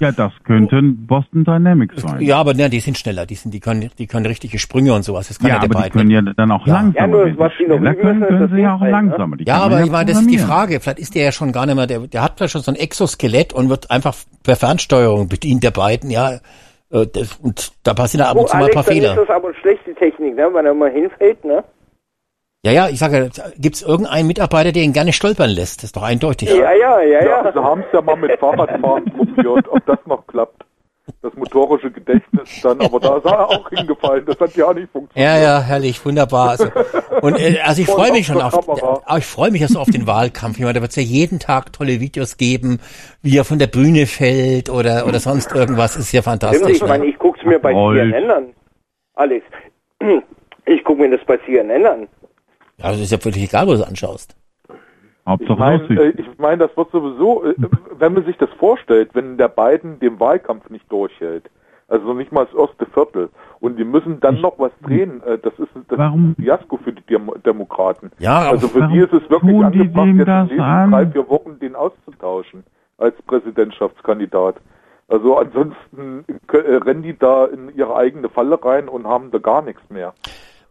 [0.00, 2.20] Ja, das könnten Boston Dynamics sein.
[2.22, 5.02] ja, aber ne, die sind schneller, die sind, die können, die können richtige Sprünge und
[5.02, 5.28] sowas.
[5.28, 6.00] Das kann ja, Ja, der aber die beiden.
[6.08, 6.74] können ja dann auch Ja.
[6.74, 7.26] langsamer.
[7.26, 8.90] Ja, was die noch können, müssen, ist können das sie ja auch ne?
[8.90, 9.36] langsamer.
[9.36, 10.38] Die ja, aber ich meine, das ist die.
[10.38, 10.80] Frage.
[10.80, 12.76] Vielleicht ist der ja schon gar nicht mehr, der, der hat vielleicht schon so ein
[12.76, 16.34] Exoskelett und wird einfach per Fernsteuerung bedient, der beiden, ja.
[16.90, 19.10] Äh, das, und da passieren ab Oh, und zu mal ein Alex, paar dann Fehler.
[19.20, 20.48] ist das aber schlechte Technik, ne?
[20.54, 21.62] Wenn er mal hinfällt, ne?
[22.68, 25.78] Ja, ja, ich sage, gibt's irgendeinen Mitarbeiter, der ihn gerne stolpern lässt?
[25.78, 26.48] Das ist doch eindeutig.
[26.50, 27.52] Ja, ja, ja, Ja, ja.
[27.52, 30.64] sie haben es ja mal mit Fahrradfahren probiert, ob das noch klappt.
[31.22, 34.26] Das motorische Gedächtnis dann, aber da ist er auch hingefallen.
[34.26, 35.26] Das hat ja nicht funktioniert.
[35.34, 36.50] Ja, ja, herrlich, wunderbar.
[36.50, 36.66] Also,
[37.22, 39.88] und äh, also ich freue mich schon auf, aber ich freue mich ja so auf
[39.90, 40.58] den Wahlkampf.
[40.58, 42.78] Ich meine, da wird es ja jeden Tag tolle Videos geben,
[43.22, 45.96] wie er von der Bühne fällt oder oder sonst irgendwas.
[45.96, 46.76] Ist ja Stimmt, fantastisch.
[46.76, 47.10] ich meine, Ne?
[47.10, 47.72] ich guck's mir bei.
[47.72, 48.46] CNN an.
[49.14, 49.46] Alex,
[50.66, 52.08] Ich gucke mir das bei CNN an.
[52.78, 54.36] Ja, das ist ja völlig egal, wo du es anschaust.
[55.40, 57.54] Ich meine, äh, ich mein, das wird sowieso, äh,
[57.98, 61.50] wenn man sich das vorstellt, wenn der Biden den Wahlkampf nicht durchhält,
[61.88, 63.28] also nicht mal das erste Viertel,
[63.60, 66.92] und die müssen dann noch was drehen, äh, das ist das ist ein Fiasko für
[66.92, 68.10] die Demo Demokraten.
[68.18, 70.90] Ja, also für warum die ist es wirklich angebracht, jetzt in den nächsten an?
[70.90, 72.64] drei, vier Wochen den auszutauschen
[72.96, 74.56] als Präsidentschaftskandidat.
[75.08, 79.82] Also ansonsten rennen die da in ihre eigene Falle rein und haben da gar nichts
[79.90, 80.14] mehr.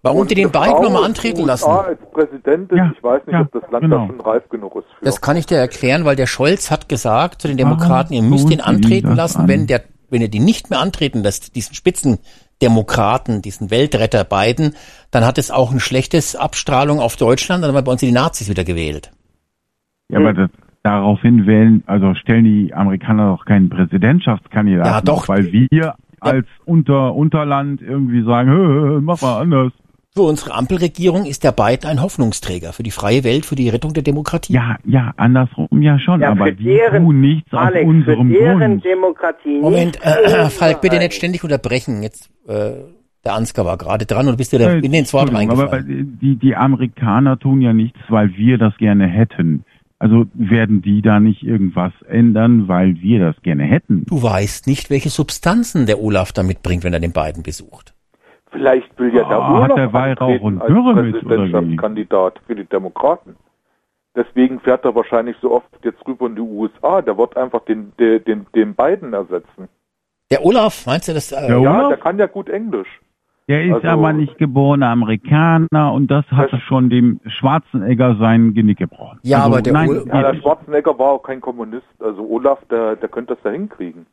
[0.03, 1.69] Warum Und die den Biden nochmal antreten den lassen?
[1.69, 3.97] USA als Präsidentin, ich weiß nicht, ja, ob das Land genau.
[3.99, 5.05] da schon reif genug ist für.
[5.05, 8.47] Das kann ich dir erklären, weil der Scholz hat gesagt zu den Demokraten, ihr müsst
[8.47, 9.47] Sie antreten lassen, an?
[9.47, 14.75] wenn der, wenn ihr die nicht mehr antreten lässt, diesen Spitzendemokraten, diesen Weltretter Biden,
[15.11, 18.11] dann hat es auch ein schlechtes Abstrahlung auf Deutschland, dann haben wir bei uns die
[18.11, 19.11] Nazis wieder gewählt.
[20.09, 20.49] Ja, aber das,
[20.83, 25.27] daraufhin wählen, also stellen die Amerikaner doch keinen Präsidentschaftskandidaten, Ja, doch.
[25.27, 28.57] weil wir als Unter Unterland irgendwie sagen, "Hö,
[28.95, 29.71] hö, mach mal anders.
[30.17, 33.93] Für unsere Ampelregierung ist der Biden ein Hoffnungsträger für die freie Welt, für die Rettung
[33.93, 34.51] der Demokratie.
[34.53, 38.27] Ja, ja, andersrum ja schon, Ja, aber für die deren- tun nichts Alex, aus unserem
[38.29, 38.85] für deren Grund.
[38.85, 42.01] Demokratie Moment, nicht äh, Falk, bitte nicht ständig unterbrechen.
[42.01, 42.71] Jetzt, äh,
[43.25, 45.59] der Ansgar war gerade dran und du bist dir da Äh, in ins Wort Entschuldigung,
[45.61, 46.17] aber reingefallen.
[46.19, 49.65] die, die Amerikaner tun ja nichts, weil wir das gerne hätten.
[49.99, 54.03] Also werden die da nicht irgendwas ändern, weil wir das gerne hätten.
[54.07, 57.93] Du weißt nicht, welche Substanzen der Olaf da mitbringt, wenn er den Biden besucht.
[58.57, 61.13] Vielleicht will ja der Ah, hat Olaf der Weihrauch und Dürre mit?
[61.23, 63.35] Präsidentschaftskandidat für die Demokraten.
[64.15, 67.03] Deswegen fährt er wahrscheinlich so oft jetzt rüber in die USA.
[67.03, 69.69] Der wird einfach den, den, den, den Biden ersetzen.
[70.31, 71.31] Der Olaf, meinst du das?
[71.31, 72.87] Äh, ja, der kann ja gut Englisch.
[73.47, 78.79] Der ist Also- aber nicht geborener Amerikaner und das hat schon dem Schwarzenegger sein Genick
[78.79, 79.19] gebrochen.
[79.21, 81.85] Ja, also, aber der nein, Ja, der Schwarzenegger war auch kein Kommunist.
[81.99, 84.07] Also Olaf, der, der könnte das ja hinkriegen.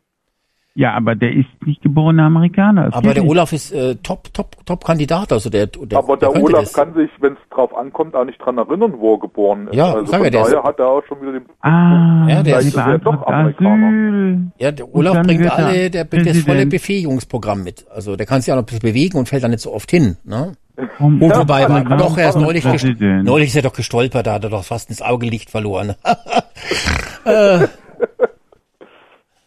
[0.74, 2.86] Ja, aber der ist nicht geborener Amerikaner.
[2.86, 3.24] Das Aber der.
[3.24, 5.32] Olaf ist äh, top, top, top Kandidat.
[5.32, 6.72] Also der, der, Aber der, könnte Olaf das.
[6.72, 9.74] kann sich, wenn es drauf ankommt, auch nicht dran erinnern, wo er geboren ist.
[9.76, 12.26] Ja, also sag von ja, der ist- daher hat er auch schon wieder den Ah,
[12.28, 13.86] Ja, der ist- ist doch Amerikaner.
[13.86, 14.38] Asyl.
[14.58, 16.66] Ja, der Olaf dann bringt alle, der bringt das volle.
[16.66, 17.86] Befähigungsprogramm mit.
[17.94, 19.90] Also der kann sich auch noch ein bisschen bewegen und fällt da nicht so oft
[19.90, 20.16] hin.
[20.24, 20.52] Ne?
[20.98, 24.26] Gut, ja, wobei, aber dann doch, er ist kommt neulich, neulich ist er doch gestolpert,
[24.26, 25.94] da hat er doch fast ins Augenlicht verloren.
[27.24, 27.68] äh,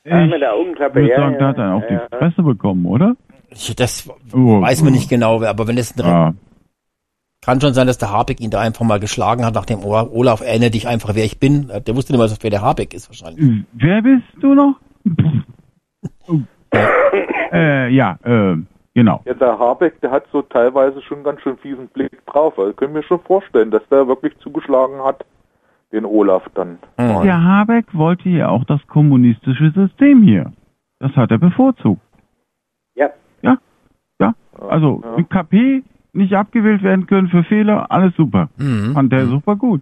[0.10, 2.16] Ja, mit der Augenklappe, Ich würde ja, sagen, ja, der hat dann auf ja, die.
[2.18, 3.16] Fresse bekommen, oder?
[3.77, 6.34] das Oh, weiß man nicht genau, aber wenn es ein Ja.
[7.45, 10.10] Kann schon sein, dass der Habeck ihn da einfach mal geschlagen hat nach dem O-
[10.11, 11.68] Olaf, erinnere dich einfach, wer ich bin.
[11.86, 13.64] Der wusste nicht mal, wer der Habeck ist wahrscheinlich.
[13.74, 14.76] Wer bist du noch?
[16.30, 16.40] Oh.
[17.53, 18.58] äh, ja, äh,
[18.94, 19.22] genau.
[19.26, 22.60] Ja, der Habeck, der hat so teilweise schon ganz schön fiesen Blick drauf.
[22.60, 25.24] Also können wir schon vorstellen, dass der wirklich zugeschlagen hat,
[25.92, 26.80] den Olaf dann.
[26.98, 27.24] mal.
[27.24, 30.52] Der Habeck wollte ja auch das kommunistische System hier.
[31.00, 32.02] Das hat er bevorzugt.
[32.96, 33.10] Ja.
[33.42, 33.58] Ja,
[34.20, 34.34] ja.
[34.70, 35.84] Also mit KP
[36.14, 38.50] nicht abgewählt werden können für Fehler, alles super.
[38.58, 38.94] Mhm.
[38.94, 39.82] Fand der super gut.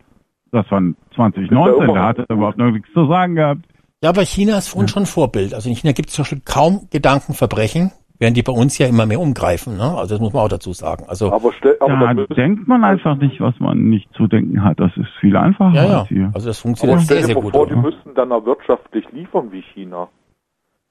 [0.51, 0.81] Das war
[1.15, 3.61] 2019, da hat er überhaupt noch nichts zu sagen gehabt.
[4.01, 5.53] Ja, aber China ist für uns schon Vorbild.
[5.53, 9.05] Also in China gibt es zum Beispiel kaum Gedankenverbrechen, während die bei uns ja immer
[9.05, 9.77] mehr umgreifen.
[9.77, 9.83] Ne?
[9.83, 11.05] Also das muss man auch dazu sagen.
[11.07, 14.79] Also aber stell, aber müssen- denkt man einfach nicht, was man nicht zu denken hat.
[14.79, 15.99] Das ist viel einfacher ja, ja.
[15.99, 16.31] als hier.
[16.33, 17.53] Also das aber funktioniert stell sehr, sehr mal gut.
[17.53, 20.07] vor, die müssten dann auch wirtschaftlich liefern wie China.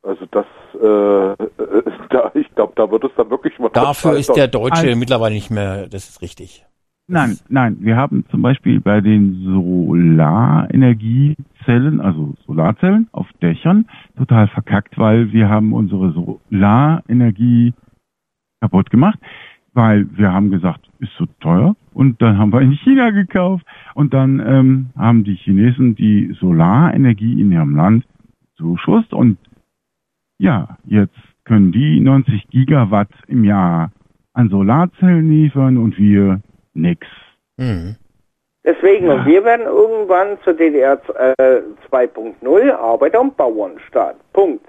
[0.02, 0.44] Also das,
[0.82, 1.36] äh, äh,
[2.10, 5.34] da, ich glaube, da wird es dann wirklich mal Dafür ist der Deutsche Als- mittlerweile
[5.34, 6.66] nicht mehr, das ist richtig.
[7.06, 13.84] Nein, nein, wir haben zum Beispiel bei den Solarenergiezellen, also Solarzellen auf Dächern,
[14.16, 17.74] total verkackt, weil wir haben unsere Solarenergie
[18.62, 19.18] kaputt gemacht,
[19.74, 24.14] weil wir haben gesagt, ist so teuer und dann haben wir in China gekauft und
[24.14, 28.06] dann ähm, haben die Chinesen die Solarenergie in ihrem Land
[28.56, 29.36] zuschusst und
[30.38, 33.92] ja, jetzt können die 90 Gigawatt im Jahr
[34.32, 36.40] an Solarzellen liefern und wir
[36.74, 37.06] nix.
[37.56, 37.96] Mhm.
[38.66, 40.98] Deswegen, und wir werden irgendwann zur DDR
[41.38, 44.16] äh, 2.0 Arbeiter- und Bauernstaat.
[44.32, 44.66] Punkt.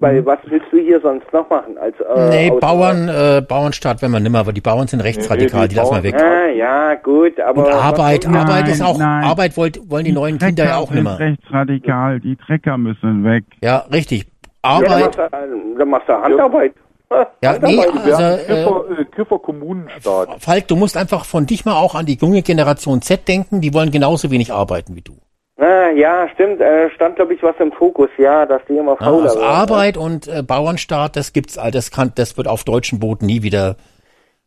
[0.00, 1.76] Weil was willst du hier sonst noch machen?
[1.76, 5.74] Als, äh, Nee, Bauern, äh, Bauernstaat wenn man nimmer, aber die Bauern sind rechtsradikal, die,
[5.74, 6.14] die lassen wir weg.
[6.20, 7.62] Ah, ja, gut, aber.
[7.62, 9.24] Und was Arbeit, wollen wir- Arbeit ist auch, nein.
[9.24, 11.18] Arbeit wollt, wollen die neuen Kinder ja auch nimmer.
[11.18, 13.44] rechtsradikal, die Trecker müssen weg.
[13.60, 14.26] Ja, richtig.
[14.64, 16.72] Ja, dann Arbeit, machst du, dann machst du Handarbeit.
[16.76, 18.04] ja, nee, Handarbeit.
[18.04, 20.28] Wir also, haben äh, Kiffer, äh, Kiffer-Kommunenstaat.
[20.42, 23.72] Falk, du musst einfach von dich mal auch an die junge Generation Z denken, die
[23.74, 25.18] wollen genauso wenig arbeiten wie du.
[25.60, 29.06] Ah, ja, stimmt, äh, stand glaube ich was im Fokus, ja, dass die immer Ja,
[29.06, 29.50] fauler also werden.
[29.50, 33.42] Arbeit und äh, Bauernstaat, das gibt's, all- das kann, das wird auf deutschen Booten nie
[33.42, 33.76] wieder.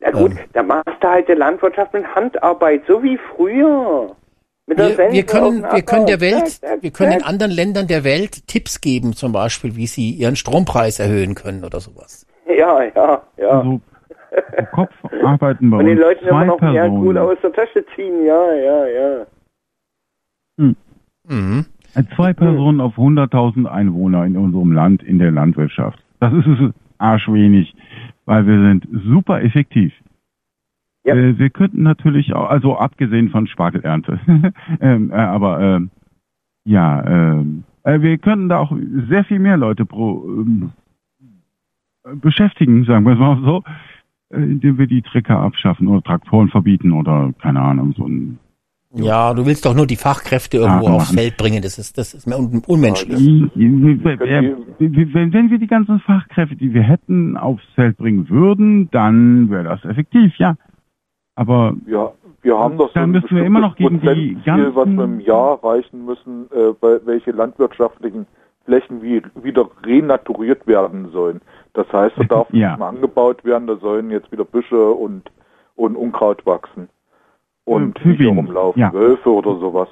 [0.00, 4.16] Ja gut, ähm, da machst du halt die Landwirtschaft mit Handarbeit, so wie früher.
[4.66, 6.20] Mit der Wir, wir können, den wir können der.
[6.20, 7.28] Welt, wir können zack.
[7.28, 11.80] anderen Ländern der Welt Tipps geben, zum Beispiel, wie sie ihren Strompreis erhöhen können oder
[11.80, 12.26] sowas.
[12.58, 13.48] Ja, ja, ja.
[13.48, 13.80] Also
[14.56, 17.18] Pro Kopf arbeiten bei Und den uns Leuten immer zwei noch mehr Kohle Personen.
[17.18, 19.26] aus der Tasche ziehen, ja, ja, ja.
[20.58, 20.76] Hm.
[21.28, 21.66] Mhm.
[21.94, 26.02] Äh, Zwei Personen auf 100.000 Einwohner in unserem Land in der Landwirtschaft.
[26.20, 27.74] Das ist es arschwenig,
[28.24, 29.92] weil wir sind super effektiv.
[31.04, 31.14] Ja.
[31.14, 34.20] Äh, wir könnten natürlich auch, also abgesehen von Spargelernte,
[34.80, 35.90] ähm, äh, aber ähm,
[36.64, 38.72] ja, ähm, äh, wir könnten da auch
[39.08, 40.81] sehr viel mehr Leute pro ähm, äh,
[42.04, 43.62] beschäftigen, sagen wir es mal so,
[44.30, 48.38] äh, indem wir die Trecker abschaffen oder Traktoren verbieten oder keine Ahnung, so ein
[48.94, 51.14] Ja, du willst doch nur die Fachkräfte irgendwo Ja, aufs.
[51.14, 51.62] Feld bringen.
[51.62, 53.18] Das ist, das ist mir un unmenschlich.
[53.54, 59.64] Wenn wenn wir die ganzen Fachkräfte, die wir hätten, aufs Feld bringen würden, dann wäre
[59.64, 60.56] das effektiv, ja.
[61.34, 64.88] Aber Ja, wir haben doch so Dann müssen wir immer noch gegen die Prozentziel, was
[64.88, 68.26] wir im Jahr erreichen müssen, äh, bei welche landwirtschaftlichen
[68.64, 71.40] Flächen wie, wieder renaturiert werden sollen.
[71.74, 72.70] Das heißt, da darf Ja.
[72.70, 75.30] nicht mehr angebaut werden, da sollen jetzt wieder Büsche und,
[75.76, 76.88] und Unkraut wachsen.
[77.64, 78.36] Und Für nicht wen?
[78.36, 78.92] rumlaufen, Ja.
[78.92, 79.88] Wölfe oder sowas.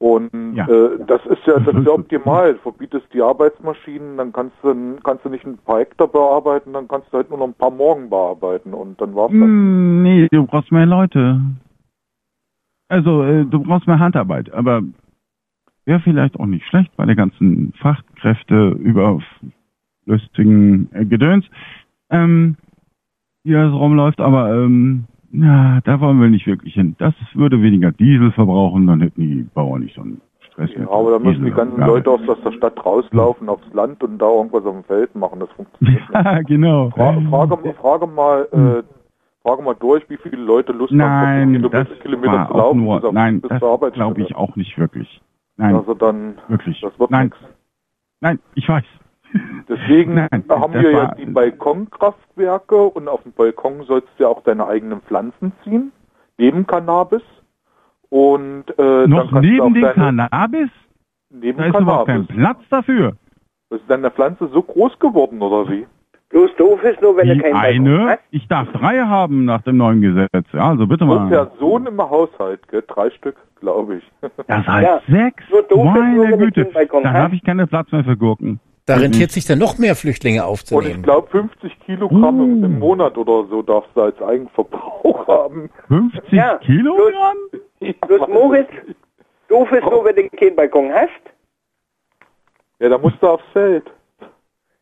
[0.00, 0.68] Und Ja.
[0.68, 2.54] äh, das ist ja das ist ja optimal.
[2.56, 7.08] Verbietest die Arbeitsmaschinen, dann kannst du kannst du nicht ein paar Hektar bearbeiten, dann kannst
[7.12, 9.40] du halt nur noch ein paar Morgen bearbeiten und dann war's das.
[9.40, 11.40] Mm, nee, du brauchst mehr Leute.
[12.88, 14.82] Also, äh, du brauchst mehr Handarbeit, aber
[15.84, 18.76] wäre vielleicht auch nicht schlecht bei der ganzen Fachkräfte
[20.08, 21.44] überflüssigen äh, Gedöns,
[22.10, 22.56] ähm,
[23.44, 26.96] wie das rumläuft, aber ähm, ja, da wollen wir nicht wirklich hin.
[26.98, 31.12] Das würde weniger Diesel verbrauchen, dann hätten die Bauern nicht so einen Stress Ja, aber
[31.12, 31.78] da müssen die ganzen.
[31.80, 35.40] Leute aus der Stadt rauslaufen aufs Land und da irgendwas auf dem Feld machen.
[35.40, 36.46] Das funktioniert nicht.
[36.48, 36.90] Genau.
[36.90, 38.82] Fra frage, frage mal, äh,
[39.46, 42.80] frage mal durch, wie viele Leute Lust haben, Nein, 40 das Kilometer, war zu laufen.
[42.84, 45.20] nur, bis auf- nein, das glaube ich auch nicht wirklich.
[45.58, 46.82] Nein, Also dann, wirklich.
[47.10, 47.32] Nein,
[48.20, 48.84] nein, ich weiß.
[49.68, 54.42] Deswegen Nein, haben wir ja die Balkonkraftwerke und auf dem Balkon sollst du ja auch
[54.42, 55.92] deine eigenen Pflanzen ziehen,
[56.38, 57.22] neben Cannabis.
[58.10, 60.70] Und äh, dann Noch kannst du neben auch dem deine, Cannabis?
[61.30, 62.36] neben Da ist überhaupt kein Cannabis.
[62.36, 63.12] Platz dafür.
[63.70, 65.86] Ist deine Pflanze so groß geworden oder wie?
[66.30, 68.18] Bloß doof ist nur, wenn du Die keinen Balkon eine, hast.
[68.30, 70.46] ich darf drei haben nach dem neuen Gesetz.
[70.52, 71.28] Ja, also bitte Pro mal.
[71.28, 72.82] Person im Haushalt, gell?
[72.86, 74.12] drei Stück, glaube ich.
[74.46, 75.44] Das heißt Ja, sechs.
[75.50, 76.62] nur doof ist nur, Meine wenn du Güte.
[76.64, 78.60] keinen Balkon Dann habe ich keinen Platz mehr für Gurken.
[78.88, 79.02] Da Mhm.
[79.02, 81.02] rentiert sich dann noch mehr Flüchtlinge Und ich aufzunehmen.
[81.02, 82.64] glaube 50 Kilogramm im, Uh.
[82.66, 85.68] im Monat oder so darfst du als Eigenverbrauch haben.
[85.88, 87.36] 50 Ja, Kilogramm?
[88.06, 88.70] Bloß Moritz,
[89.48, 91.10] doof ist nur, wenn du keinen Balkon hast.
[92.80, 93.84] Ja, da musst du aufs Feld.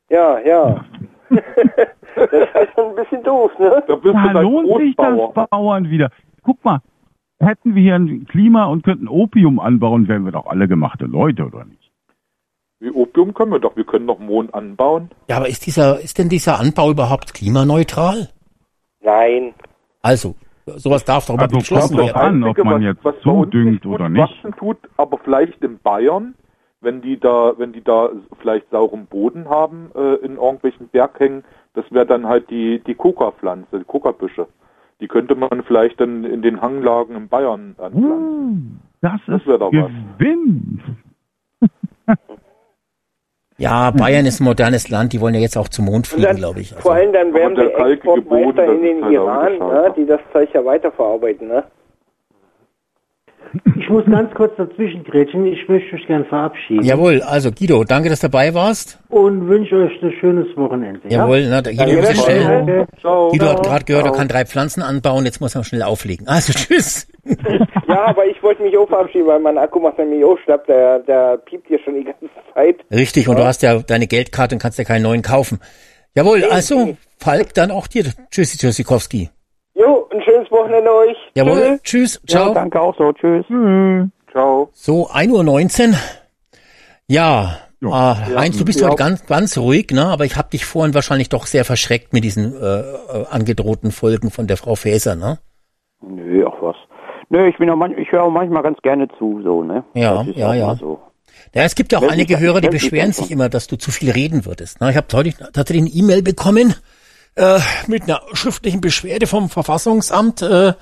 [0.08, 0.84] Ja, ja.
[1.30, 3.82] das ist schon ein bisschen doof, ne?
[3.88, 5.48] Da bist Da du lohnt sich das.
[5.50, 6.10] Bauern wieder.
[6.44, 6.78] Guck mal,
[7.40, 11.44] hätten wir hier ein Klima und könnten Opium anbauen, wären wir doch alle gemachte Leute,
[11.44, 11.85] oder nicht?
[12.78, 13.74] Wie Opium können wir doch.
[13.76, 15.10] Wir können doch Mohn anbauen.
[15.28, 18.28] Ja, aber ist dieser, ist denn dieser Anbau überhaupt klimaneutral?
[19.00, 19.54] Nein.
[20.02, 20.34] Also,
[20.66, 22.14] sowas darf doch mal Also beschlossen werden.
[22.16, 24.20] an, ob man jetzt was bei so uns düngt nicht gut oder nicht.
[24.22, 26.34] wachsen tut, aber vielleicht in Bayern,
[26.80, 31.84] wenn die da, wenn die da vielleicht sauren Boden haben äh, in irgendwelchen Berghängen, das
[31.90, 34.46] wäre dann halt die die Coca-Pflanze, die Coca-Büsche.
[35.00, 38.80] Die könnte man vielleicht dann in den Hanglagen in Bayern anpflanzen.
[38.82, 39.70] Uh, das, Das ist was.
[39.70, 40.80] Gewinn.
[43.58, 46.60] Ja, Bayern ist ein modernes Land, die wollen ja jetzt auch zum Mond fliegen, glaube
[46.60, 46.72] ich.
[46.72, 50.06] Also, vor allem dann wären der sie kalkige Boden, Exportmeister in den Iran, ne, die
[50.06, 51.64] das Zeug ja weiterverarbeiten, ne?
[53.78, 55.46] Ich muss ganz kurz dazwischen grätschen.
[55.46, 56.82] Ich möchte mich gern verabschieden.
[56.84, 58.98] jawohl, also Guido, danke, dass du dabei warst.
[59.08, 61.00] Und wünsche euch ein schönes Wochenende.
[61.04, 61.18] Ja?
[61.18, 62.86] Jawohl, na, der Guido, Danke, muss jetzt schnell.
[63.00, 63.28] Ciao.
[63.30, 66.26] Guido hat gerade gehört, er kann drei Pflanzen anbauen, jetzt muss er schnell auflegen.
[66.28, 67.08] Also tschüss.
[67.88, 71.00] Ja, aber ich wollte mich auch verabschieden, weil mein Akku macht nämlich auch schlapp, der,
[71.00, 72.76] der piept hier schon die ganze Zeit.
[72.90, 75.60] Richtig, und du hast ja deine Geldkarte und kannst ja keinen neuen kaufen.
[76.14, 78.04] Jawohl, also, Falk, dann auch dir.
[78.30, 79.30] Tschüssi, Tschüssikowski.
[79.74, 81.16] Jo, schönes Wochenende euch.
[81.34, 82.52] Jawohl, tschüss, ciao.
[82.52, 83.12] danke auch so.
[83.12, 83.44] Tschüss.
[84.32, 84.68] Ciao.
[84.72, 85.94] So, 1.19 Uhr.
[87.08, 88.12] Ja, Ja.
[88.12, 88.86] äh, Heinz, du bist Ja.
[88.88, 90.06] heute ganz, ganz ruhig, ne?
[90.06, 92.84] aber ich habe dich vorhin wahrscheinlich doch sehr verschreckt mit diesen äh, äh,
[93.30, 95.38] angedrohten Folgen von der Frau Faeser, ne?
[96.02, 96.76] Nö, ach was.
[97.28, 99.84] Nö, ich bin auch manch, ich höre auch manchmal ganz gerne zu, so, ne?
[99.94, 100.74] Ja, ja, ja.
[100.76, 101.00] So.
[101.54, 103.76] Ja, es gibt ja auch Wenn einige ich- Hörer, die beschweren sich immer, dass du
[103.76, 104.80] zu viel reden würdest.
[104.80, 104.90] Ne?
[104.90, 106.74] Ich habe heute tatsächlich eine E-Mail bekommen
[107.36, 110.72] äh, mit einer schriftlichen Beschwerde vom Verfassungsamt, äh,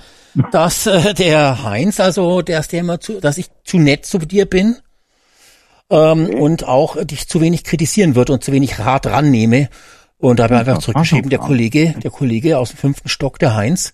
[0.51, 4.19] dass äh, der Heinz, also der ist der immer zu, dass ich zu nett zu
[4.19, 4.77] dir bin
[5.91, 9.69] ähm, und auch äh, dich zu wenig kritisieren wird und zu wenig hart rannehme.
[10.19, 13.55] Und da habe ich einfach zurückgeschrieben, der Kollege, der Kollege aus dem fünften Stock, der
[13.55, 13.93] Heinz,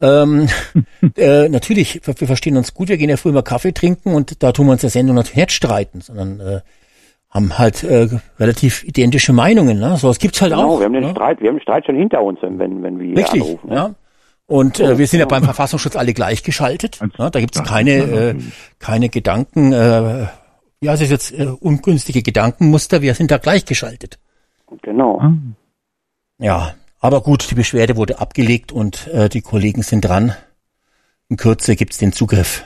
[0.00, 0.48] ähm,
[1.16, 4.42] äh, natürlich, wir wir verstehen uns gut, wir gehen ja früher mal Kaffee trinken und
[4.42, 6.60] da tun wir uns der Sendung natürlich nicht streiten, sondern äh,
[7.30, 9.78] haben halt äh, relativ identische Meinungen.
[9.78, 9.96] Ne?
[9.96, 10.78] So, es gibt's halt Genau, auch.
[10.78, 11.10] wir haben den ne?
[11.10, 13.68] Streit, wir haben den Streit schon hinter uns, wenn, wenn wir hier Richtig, anrufen.
[13.68, 13.74] ne?
[13.74, 13.94] ja.
[14.48, 17.00] Und äh, wir sind ja beim Verfassungsschutz alle gleichgeschaltet.
[17.18, 17.30] Ne?
[17.30, 18.34] Da gibt's keine, äh,
[18.78, 20.26] keine Gedanken, äh,
[20.80, 24.18] ja, es ist jetzt äh, ungünstige Gedankenmuster, wir sind da gleichgeschaltet.
[24.82, 25.18] Genau.
[25.20, 25.32] Ah,
[26.38, 30.32] Ja, aber gut, die Beschwerde wurde abgelegt und äh, die Kollegen sind dran.
[31.28, 32.64] In Kürze gibt's den Zugriff.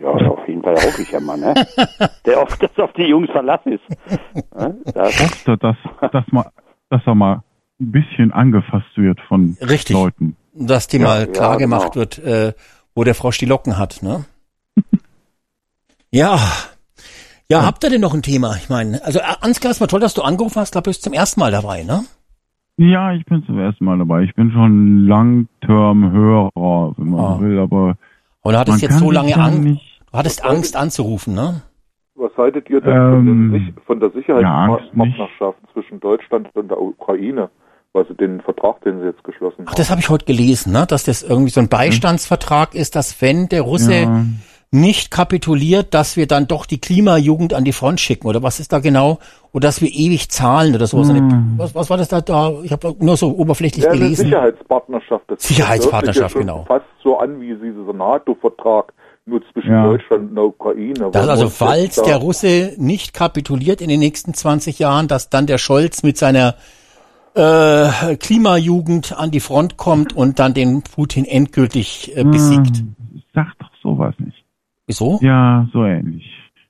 [0.00, 1.54] Ja, auf jeden Fall hoffe ich ja mal, ne?
[2.26, 3.82] Der auf, das auf die Jungs verlassen ist.
[4.58, 4.76] Ne?
[4.94, 5.76] Das, hoffe, dass,
[6.12, 6.50] dass, mal,
[6.90, 7.42] dass er mal
[7.80, 9.94] ein bisschen angefasst wird von Richtig.
[9.94, 10.36] Leuten.
[10.54, 11.78] Dass die Ja, mal ja, klar genau.
[11.78, 12.52] gemacht wird, äh,
[12.94, 14.24] wo der Frosch die Locken hat, ne?
[16.10, 16.38] ja.
[17.48, 18.56] Ja, habt ihr denn noch ein Thema?
[18.56, 20.68] Ich meine, also äh, Ansgar, es war toll, dass du angerufen hast.
[20.68, 22.04] Ich glaube, du bist zum ersten Mal dabei, ne?
[22.78, 24.22] Ja, ich bin zum ersten Mal dabei.
[24.22, 27.40] Ich bin schon Long-Term-Hörer, wenn man Ah.
[27.40, 27.96] will, aber
[28.42, 31.62] Und du hattest man jetzt so lange ja an, nicht- du hattest Angst anzurufen, ne?
[32.14, 37.50] Was haltet ihr denn Ähm, von, der, Sicherheitspartnerschaft zwischen Deutschland und der Ukraine?
[37.92, 39.76] Also den Vertrag, den sie jetzt geschlossen Ach, haben.
[39.76, 40.86] das habe ich heute gelesen, ne?
[40.86, 44.24] Dass das irgendwie so ein Beistandsvertrag ist, dass wenn der Russe Ja.
[44.70, 48.72] nicht kapituliert, dass wir dann doch die Klimajugend an die Front schicken oder was ist
[48.72, 49.18] da genau?
[49.52, 51.08] Oder dass wir ewig zahlen oder sowas.
[51.08, 51.54] Hm.
[51.56, 52.20] Was, was war das da?
[52.20, 52.52] da?
[52.62, 54.26] Ich habe nur so oberflächlich Ja, gelesen.
[54.26, 55.24] Sicherheitspartnerschaft.
[55.28, 56.64] Das Sicherheitspartnerschaft, hört sich ja genau.
[56.66, 58.92] Fast so an wie dieser NATO-Vertrag,
[59.26, 59.84] nur zwischen Ja.
[59.84, 61.10] Deutschland und der Ukraine.
[61.12, 65.58] Das also, falls der Russe nicht kapituliert in den nächsten 20 Jahren, dass dann der
[65.58, 66.54] Scholz mit seiner
[67.34, 72.78] äh, Klimajugend an die Front kommt und dann den Putin endgültig äh, besiegt.
[72.78, 72.94] Hm,
[73.34, 74.42] Sag doch sowas nicht.
[74.86, 75.18] Wieso?
[75.20, 76.24] Ja, so ähnlich.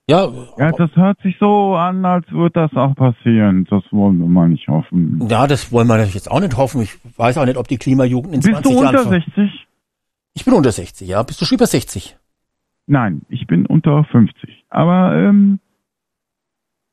[0.09, 0.27] Ja,
[0.57, 3.67] Ja, das hört sich so an, als würde das auch passieren.
[3.69, 5.25] Das wollen wir mal nicht hoffen.
[5.29, 6.81] ja, das wollen wir jetzt auch nicht hoffen.
[6.81, 8.95] Ich weiß auch nicht, ob die Klimajugend in Bist 20 du Jahren...
[8.95, 9.67] unter ver- 60?
[10.33, 11.23] Ich bin unter 60, ja.
[11.23, 12.17] Bist du schon über 60?
[12.87, 14.65] Nein, ich bin unter 50.
[14.69, 15.59] Aber ähm,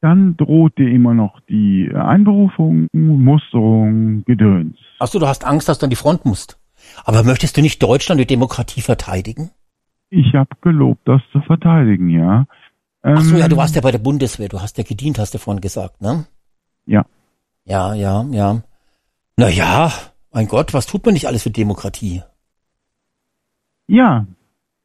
[0.01, 4.77] dann droht dir immer noch die Einberufung, Musterung, Gedöns.
[4.99, 6.59] Ach so, du hast Angst, dass du an die Front musst.
[7.05, 9.51] Aber möchtest du nicht Deutschland und Demokratie verteidigen?
[10.11, 12.47] Ich habe gelobt, das zu verteidigen, ja.
[13.03, 14.49] Ähm, Ach so, ja, du warst ja bei der Bundeswehr.
[14.49, 16.27] Du hast ja gedient, hast du vorhin gesagt, ne?
[16.87, 17.07] Ja.
[17.65, 18.63] Ja, ja, ja.
[19.37, 19.91] Na ja,
[20.33, 22.23] mein Gott, was tut man nicht alles für Demokratie?
[23.87, 24.27] Ja,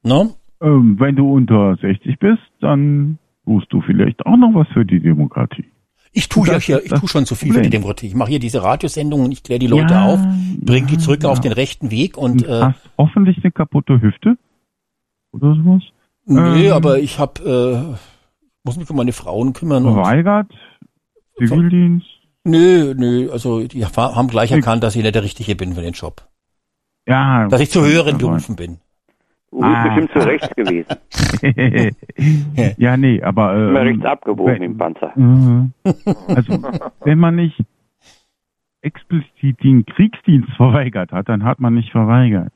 [0.03, 0.33] Ne?
[0.61, 4.99] Ähm, wenn du unter 60 bist, dann tust du vielleicht auch noch was für die
[4.99, 5.65] Demokratie.
[6.11, 7.69] Ich tue ja hier, ich tue schon zu viel für die.
[7.69, 8.07] Demokratie.
[8.07, 10.19] Ich mache hier diese Radiosendungen, ich kläre die Leute Ja, auf,
[10.59, 11.41] bringe die ja, zurück auf ja.
[11.43, 14.37] den rechten Weg und Du äh, hast hoffentlich eine kaputte Hüfte
[15.31, 15.83] oder sowas.
[16.25, 17.83] nee, ähm, aber ich hab, äh,
[18.63, 19.83] muss mich um meine Frauen kümmern.
[19.83, 20.51] Verweigert,
[21.37, 22.07] Zivildienst.
[22.43, 25.93] nö, nö, also die haben gleich erkannt, dass ich nicht der Richtige bin für den
[25.93, 26.27] Job.
[27.07, 27.47] Ja.
[27.47, 28.79] Dass ich zu höheren berufen bin.
[29.51, 29.83] Du bist Ah.
[29.83, 31.95] bestimmt zu rechts gewesen.
[32.77, 33.55] ja, nee, aber.
[33.55, 35.11] Ähm, Immer rechts abgebogen wenn- im Panzer.
[35.15, 35.73] Mhm.
[36.27, 36.61] Also,
[37.03, 37.59] wenn man nicht
[38.81, 42.53] explizit den Kriegsdienst verweigert hat, dann hat man nicht verweigert.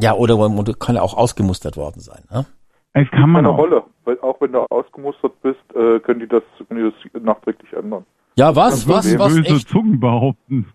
[0.00, 2.22] Ja, oder man kann ja auch ausgemustert worden sein.
[2.30, 2.46] Ne?
[2.94, 3.58] Es kann man auch.
[3.58, 7.72] Rolle, weil auch wenn du ausgemustert bist, äh, können die das, können die das nachträglich
[7.72, 8.04] ändern.
[8.36, 9.68] Ja, was, was, Böse was, echt?
[9.68, 10.66] Zungen behaupten.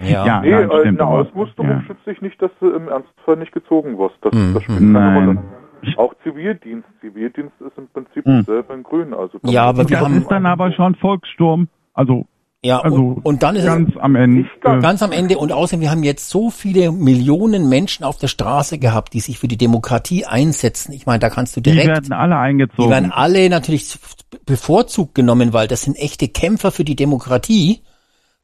[0.00, 0.24] Ja.
[0.26, 1.08] Ja, Nee, nein, äh, stimmt eine.
[1.10, 1.82] Ausmusterung Ja.
[1.86, 4.16] schützt dich nicht, dass du im Ernstfall nicht gezogen wirst.
[4.22, 4.54] Das, Mhm.
[4.54, 5.26] das spielt keine Nein.
[5.26, 5.42] Rolle.
[5.96, 6.88] Auch Zivildienst.
[7.00, 8.44] Zivildienst ist im Prinzip Mhm.
[8.46, 9.14] dasselbe in Grün.
[9.14, 11.68] Also Ja, aber wir Das haben- ist dann aber schon Volkssturm.
[11.94, 12.26] Also,
[12.64, 14.48] Ja, also und, und dann ist ganz am Ende.
[14.60, 14.78] Ganz.
[14.78, 18.26] es ganz am Ende und außerdem, wir haben jetzt so viele Millionen Menschen auf der
[18.26, 20.92] Straße gehabt, die sich für die Demokratie einsetzen.
[20.92, 22.90] Ich meine, da kannst du die direkt, werden alle die eingezogen.
[22.90, 23.96] werden alle natürlich
[24.46, 27.82] bevorzugt genommen, weil das sind echte Kämpfer für die Demokratie.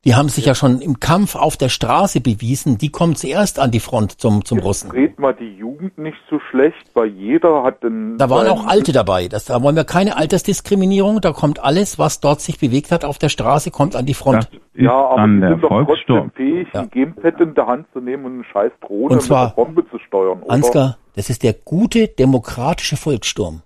[0.05, 2.77] Die haben sich ja schon im Kampf auf der Straße bewiesen.
[2.77, 4.91] Die kommen zuerst an die Front zum, zum Russen.
[4.91, 8.19] Dreht mal die Jugend nicht so schlecht, weil jeder hat den.
[8.19, 9.29] Da waren auch Alte dabei.
[9.29, 11.23] Das, da wollen wir keine Altersdiskriminierung.
[11.23, 14.21] Da kommt alles, was dort sich bewegt hat auf der Straße, kommt an die das
[14.21, 14.45] Front.
[14.53, 16.81] ist Ja, aber die sind doch trotzdem fähig, Ja.
[16.83, 19.65] ein Gamepad in der Hand zu nehmen und eine scheiß Drohne Und zwar- mit einer
[19.67, 20.43] Bombe zu steuern.
[20.43, 20.51] Oder?
[20.53, 23.63] Ansgar, das ist der gute demokratische Volkssturm.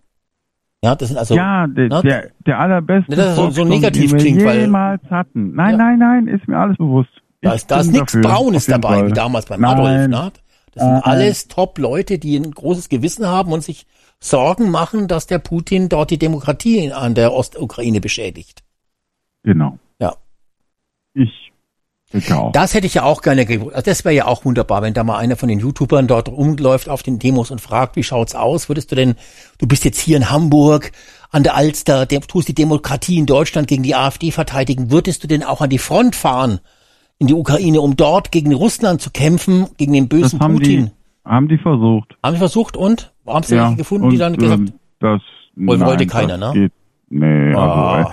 [0.85, 3.65] Ja, das sind also ja, der, ne, der, der allerbeste Ne, das ist so- so
[3.65, 5.55] negativ den wir klingt, weil- jemals hatten.
[5.55, 5.77] Nein, Ja.
[5.77, 7.11] nein, nein, ist mir alles bewusst.
[7.43, 9.09] da ist, da ist nichts dafür, Braunes dabei, Fall.
[9.09, 9.73] wie damals beim Nein.
[9.79, 10.09] Adolf.
[10.09, 10.33] Ne?
[10.75, 11.03] Das sind Nein.
[11.03, 13.87] alles Top-Leute, die ein großes Gewissen haben und sich
[14.21, 18.63] Sorgen machen, dass der Putin dort die Demokratie in- an der Ostukraine beschädigt.
[19.45, 19.79] Genau.
[20.01, 20.15] Ja.
[21.15, 21.48] Ich
[22.31, 22.53] auch.
[22.53, 23.75] Das hätte ich ja auch gerne gewusst.
[23.75, 26.89] Also das wäre ja auch wunderbar, wenn da mal einer von den YouTubern dort rumläuft
[26.89, 28.69] auf den Demos und fragt, wie schaut's aus?
[28.69, 29.15] Würdest du denn,
[29.59, 30.93] du bist jetzt hier in Hamburg
[31.31, 35.29] an der Alster, der, tust die Demokratie in Deutschland gegen die AfD verteidigen, würdest du
[35.29, 36.61] denn auch an die Front fahren
[37.19, 40.87] in die Ukraine, um dort gegen Russland zu kämpfen, gegen den bösen haben Putin?
[40.87, 42.17] die, haben die versucht.
[42.23, 43.13] Haben sie versucht und?
[43.27, 43.71] Haben sie ja.
[43.73, 45.21] gefunden, die und, dann gesagt, ähm, das
[45.57, 46.61] Wollte- nein, keiner, das ne?
[46.61, 46.73] Geht,
[47.11, 47.93] nee, Ah.
[47.97, 48.11] also,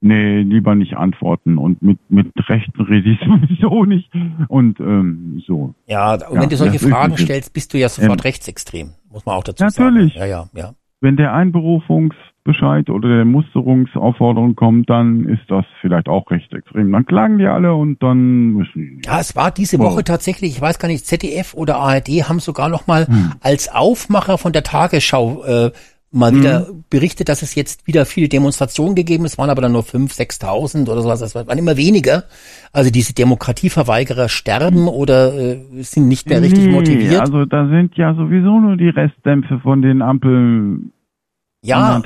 [0.00, 1.58] nee, lieber nicht antworten.
[1.58, 4.10] Und mit, mit Rechten rede ich sowieso nicht.
[4.48, 5.74] Und ähm, so.
[5.86, 8.90] Ja, und Ja, wenn du solche Fragen stellst, bist du ja sofort Ähm, rechtsextrem.
[9.10, 10.14] Muss man auch dazu Natürlich.
[10.14, 10.30] sagen.
[10.30, 10.74] Ja, ja, ja.
[11.00, 16.90] Wenn der Einberufungsbescheid oder der Musterungsaufforderung kommt, dann ist das vielleicht auch rechtsextrem.
[16.90, 19.00] Dann klagen die alle und dann müssen.
[19.04, 22.68] Ja, es war diese Woche tatsächlich, ich weiß gar nicht, ZDF oder ARD haben sogar
[22.68, 23.32] noch mal Hm.
[23.40, 25.70] als Aufmacher von der Tagesschau äh,
[26.10, 26.38] mal Hm.
[26.40, 30.40] wieder berichtet, dass es jetzt wieder viele Demonstrationen gegeben ist, waren aber dann nur 5.000,
[30.40, 32.24] 6.000 oder sowas, es waren immer weniger.
[32.72, 37.20] Also diese Demokratieverweigerer sterben oder äh, sind nicht mehr richtig Nee, motiviert.
[37.20, 40.80] Also da sind ja sowieso nur die Restdämpfe von den Ampel
[41.62, 42.00] Ja.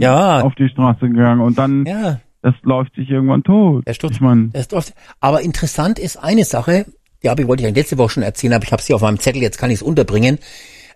[0.00, 0.42] Ja.
[0.42, 2.20] auf die Straße gegangen und dann Ja.
[2.42, 3.86] das läuft sich irgendwann tot.
[3.86, 4.12] Der Sturz.
[4.16, 6.84] Ich mein, Das aber interessant ist eine Sache,
[7.22, 9.00] die habe ich, wollte ich ja letzte Woche schon erzählen, aber ich habe sie auf
[9.00, 10.38] meinem Zettel, jetzt kann ich es unterbringen.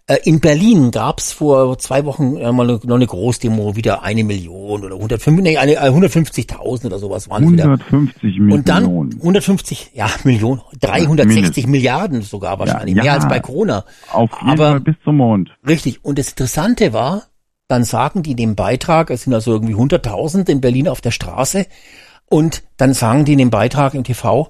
[0.09, 4.23] Äh, In Berlin gab es vor zwei Wochen äh, mal noch eine Großdemo, wieder eine
[4.23, 7.65] Million oder 105, nee, eine, äh, 150.000 oder sowas waren es wieder.
[7.65, 8.52] 150 Millionen.
[8.52, 11.67] Und dann 150, ja, Millionen, 360 mindestens.
[11.67, 13.15] Milliarden sogar wahrscheinlich, Ja, mehr ja.
[13.18, 13.85] als bei Corona.
[14.12, 15.51] auf jeden aber- Fall bis zum Mond.
[15.67, 16.05] Richtig.
[16.05, 17.25] Und das Interessante war,
[17.67, 21.10] dann sagen die in dem Beitrag, es sind also irgendwie 100.000 in Berlin auf der
[21.10, 21.67] Straße,
[22.28, 24.49] und dann sagen die in dem Beitrag im TV,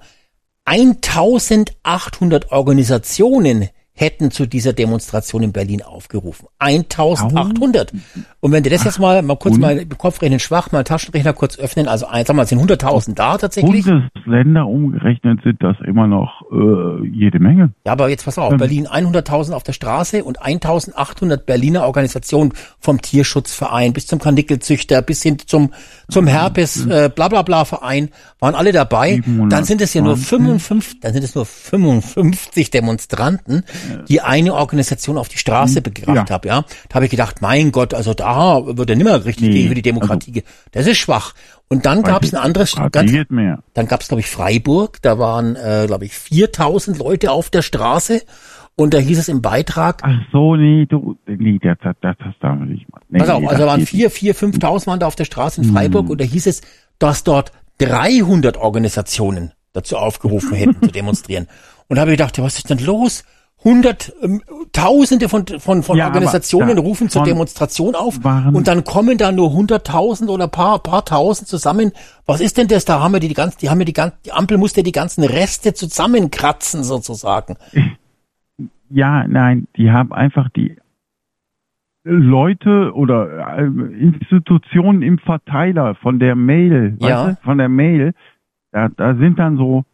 [0.66, 6.46] 1800 Organisationen hätten zu dieser Demonstration in Berlin aufgerufen.
[6.58, 7.92] 1800.
[8.40, 11.88] Und wenn du das jetzt mal, mal kurz mal Kopfrechnen schwach, mal Taschenrechner kurz öffnen,
[11.88, 13.84] also ein- sag mal, sind 100.000 da tatsächlich.
[13.86, 17.72] Bundesländer umgerechnet sind das immer noch äh, jede Menge.
[17.84, 18.58] Ja, aber jetzt pass auf, Ähm.
[18.58, 25.22] Berlin 100.000 auf der Straße und 1.800 Berliner Organisationen vom Tierschutzverein bis zum Kanickelzüchter bis
[25.22, 25.72] hin zum,
[26.10, 28.10] zum Herpes, äh, bla bla bla Verein,
[28.40, 29.22] waren alle dabei.
[29.48, 33.64] Dann sind es ja nur 55, dann sind es nur 55 Demonstranten,
[34.08, 36.34] die eine Organisation auf die Straße gebracht Ja.
[36.34, 36.64] haben, ja.
[36.88, 39.74] Da habe ich gedacht, mein Gott, also da wird ja nimmer richtig Nee, gegen für
[39.74, 40.32] die Demokratie.
[40.32, 40.42] ge-
[40.72, 41.34] das ist schwach.
[41.68, 43.12] Und dann gab es ein anderes, ganz,
[43.74, 44.98] dann gab es, glaube ich, Freiburg.
[45.02, 48.22] Da waren, äh, glaube ich, 4000 Leute auf der Straße.
[48.78, 52.34] Und da hieß es im Beitrag, Ach so, nee, du, nee, das, das, das, das
[52.40, 53.04] darf man nicht machen.
[53.08, 55.68] Nee, pass auf, nee, also waren vier, vier, 5000 waren da auf der Straße in
[55.68, 55.74] Hm.
[55.74, 56.10] Freiburg.
[56.10, 56.60] Und da hieß es,
[56.98, 61.48] dass dort 300 Organisationen dazu aufgerufen hätten zu demonstrieren.
[61.88, 63.24] Und da habe ich gedacht, ja, was ist denn los?
[63.66, 68.20] Hundert, ähm, Tausende von, von, von Ja, aber Organisationen rufen zur Demonstration auf
[68.52, 71.90] und dann kommen da nur hunderttausend oder paar, paar tausend zusammen.
[72.26, 72.84] Was ist denn das?
[72.84, 74.92] Da haben wir die, die ganzen, die haben wir die ganzen, die Ampel musste die
[74.92, 77.56] ganzen Reste zusammenkratzen sozusagen.
[78.88, 80.76] Ja, nein, die haben einfach die
[82.04, 87.26] Leute oder äh, Institutionen im Verteiler von der Mail, Ja.
[87.26, 88.14] weißt du, von der Mail,
[88.70, 89.84] da, da sind dann so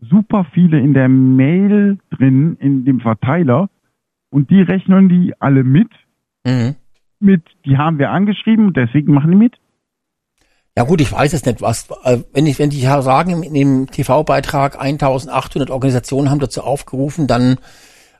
[0.00, 3.68] super viele in der Mail drin, in dem Verteiler,
[4.30, 5.88] und die rechnen die alle mit,
[6.46, 6.76] Mhm.
[7.18, 9.56] mit, die haben wir angeschrieben und deswegen machen die mit.
[10.76, 13.52] Ja gut, ich weiß es nicht, was, äh, wenn ich, wenn die ja sagen, in
[13.52, 17.58] dem TV-Beitrag 1800 Organisationen haben dazu aufgerufen, dann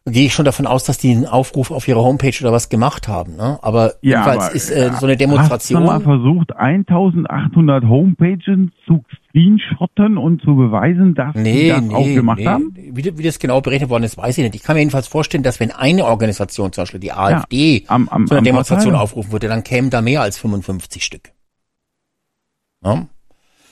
[0.07, 3.07] gehe ich schon davon aus, dass die einen Aufruf auf ihrer Homepage oder was gemacht
[3.07, 3.37] haben.
[3.37, 3.59] Ne?
[3.63, 6.03] Aber jedenfalls aber, ist äh, ja, so eine Hast du mal Demonstration.
[6.03, 12.39] versucht, 1800 Homepages zu screenshotten und zu beweisen, dass die Nee, das auch nee, gemacht
[12.39, 12.47] nee.
[12.47, 12.75] haben?
[12.75, 14.55] Wie, wie das genau berechnet worden ist, weiß ich nicht.
[14.57, 18.27] Ich kann mir jedenfalls vorstellen, dass wenn eine Organisation, zum Beispiel die AfD, am, am,
[18.27, 19.03] zu einer Demonstration Verteiler.
[19.05, 21.31] aufrufen würde, dann kämen da mehr als 55 Stück.
[22.83, 23.07] Ja,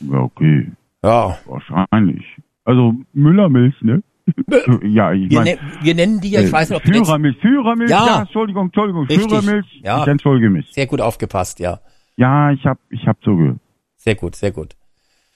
[0.00, 0.70] Ja, okay.
[1.02, 1.38] ja.
[1.46, 2.22] Wahrscheinlich.
[2.64, 4.02] Also Müllermilch, ne?
[4.82, 5.50] ja, ich Wir, meine.
[5.52, 8.06] ne, wir nennen die ja, ich weiß nicht, ob Führermilch, Führermilch, Ja.
[8.06, 9.28] ja, Entschuldigung, Entschuldigung, Richtig.
[9.28, 9.80] Führermilch.
[9.82, 10.02] Ja.
[10.02, 10.72] Ich entschuldige mich.
[10.72, 11.80] sehr gut aufgepasst, ja.
[12.16, 13.58] Ja, ich hab, ich hab zugehört.
[13.96, 14.74] Sehr gut, sehr gut.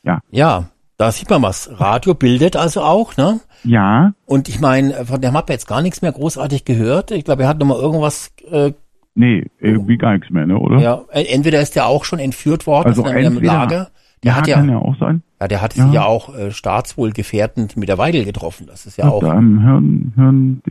[0.02, 0.20] Ja.
[0.30, 1.70] Ja, da sieht man was.
[1.80, 3.40] Radio bildet also auch, ne?
[3.64, 7.10] Ja, Und ich meine, von dem hat man jetzt gar nichts mehr großartig gehört.
[7.12, 8.72] Ich glaube, er hat noch mal irgendwas, äh,
[9.14, 10.78] nee, irgendwie gar nichts mehr, ne, oder?
[10.80, 13.90] ja, äh, entweder ist der auch schon entführt worden Also aus einem Lager.
[14.24, 15.22] Der ja, hat ja, kann ja auch sein.
[15.40, 15.84] ja, der hat Ja.
[15.84, 18.66] sich ja auch äh, staatswohlgefährdend mit der Weidel getroffen.
[18.66, 19.22] Das ist ja auch.
[19.22, 20.62] Hat da am Hirn.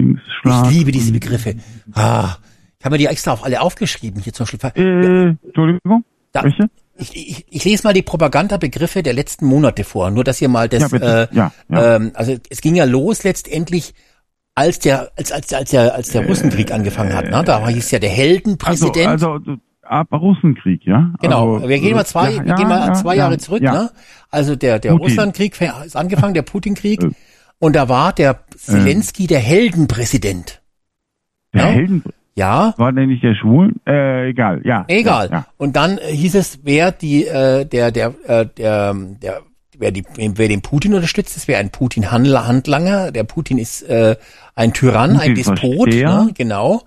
[0.46, 1.56] Ich liebe diese Begriffe.
[1.94, 2.36] Ah,
[2.80, 4.60] ich habe mir die extra auf alle aufgeschrieben hier zum Beispiel.
[4.76, 6.04] Äh, Entschuldigung.
[6.32, 6.70] Da, Welche?
[6.98, 10.70] ich, ich, ich lese mal die Propagandabegriffe der letzten Monate vor, nur dass ihr mal
[10.70, 11.96] das, Ja, äh, Ja, ja.
[11.98, 13.94] Ähm, also es ging ja los letztendlich,
[14.56, 17.44] als der, als, als, als der, als der Russenkrieg angefangen hat, ne?
[17.44, 19.08] Da hieß ja der Heldenpräsident.
[19.08, 19.56] Also, also
[19.92, 21.14] ab Russenkrieg, ja?
[21.22, 23.38] Genau, also, wir gehen mal äh, zwei, ja, wir gehen mal ja, zwei ja, Jahre
[23.38, 23.74] zurück, ja.
[23.74, 23.90] ne?
[24.30, 25.06] Also der, der Putin.
[25.06, 27.04] Russlandkrieg ist angefangen, der Putinkrieg.
[27.04, 27.12] Äh.
[27.60, 30.62] Und da war der Zelensky der Heldenpräsident.
[31.54, 31.68] Der Ja?
[31.70, 32.04] Helden
[32.36, 33.76] Ja, war der nicht der Schwulen?
[33.86, 34.86] Äh, egal, ja.
[34.88, 35.30] egal.
[35.32, 39.42] Ja, Und dann äh, hieß es, wer die, äh, der, der, äh, der, der,
[39.78, 43.12] wer die, wer den Putin unterstützt, das wäre ein Putin-Handlanger.
[43.12, 44.16] Der Putin ist äh,
[44.56, 46.24] ein Tyrann, ein Putin Despot, Versteher.
[46.24, 46.32] ne?
[46.34, 46.82] genau.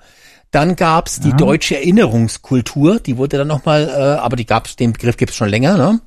[0.55, 1.37] Dann gab's die Ja.
[1.37, 5.77] deutsche Erinnerungskultur, die wurde dann nochmal, äh, aber die gab's, den Begriff gibt's schon länger,
[5.77, 6.01] ne?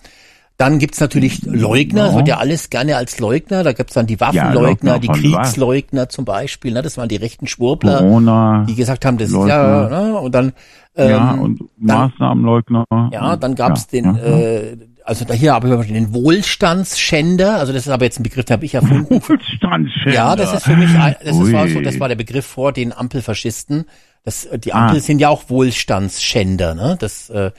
[0.57, 2.09] Dann gibt's natürlich Leugner, Ja.
[2.11, 5.07] es wird ja alles gerne als Leugner, da gibt's dann die Waffenleugner, Leugner die?
[5.09, 6.81] Kriegsleugner zum Beispiel, ne?
[6.81, 8.65] Das waren die rechten Schwurbler, Corona.
[8.67, 9.89] die gesagt haben, das ist ja, Leugner.
[10.13, 10.17] ne?
[10.19, 10.53] Und dann,
[10.95, 12.85] ähm, ja, und Maßnahmenleugner.
[13.11, 17.71] ja, dann gab's ja, den, ja, äh, also da hier habe ich den Wohlstandsschänder, also
[17.73, 19.21] das ist aber jetzt ein Begriff, den habe ich erfunden.
[19.27, 20.13] Wohlstandsschänder.
[20.13, 22.71] Ja, das ist für mich, ein, das ist, war so, das war der Begriff vor
[22.71, 23.85] den Ampelfaschisten.
[24.27, 24.99] Das, äh, die Ampel Ah.
[24.99, 26.97] sind ja auch Wohlstandsschänder, ne?
[26.99, 27.51] Das, äh,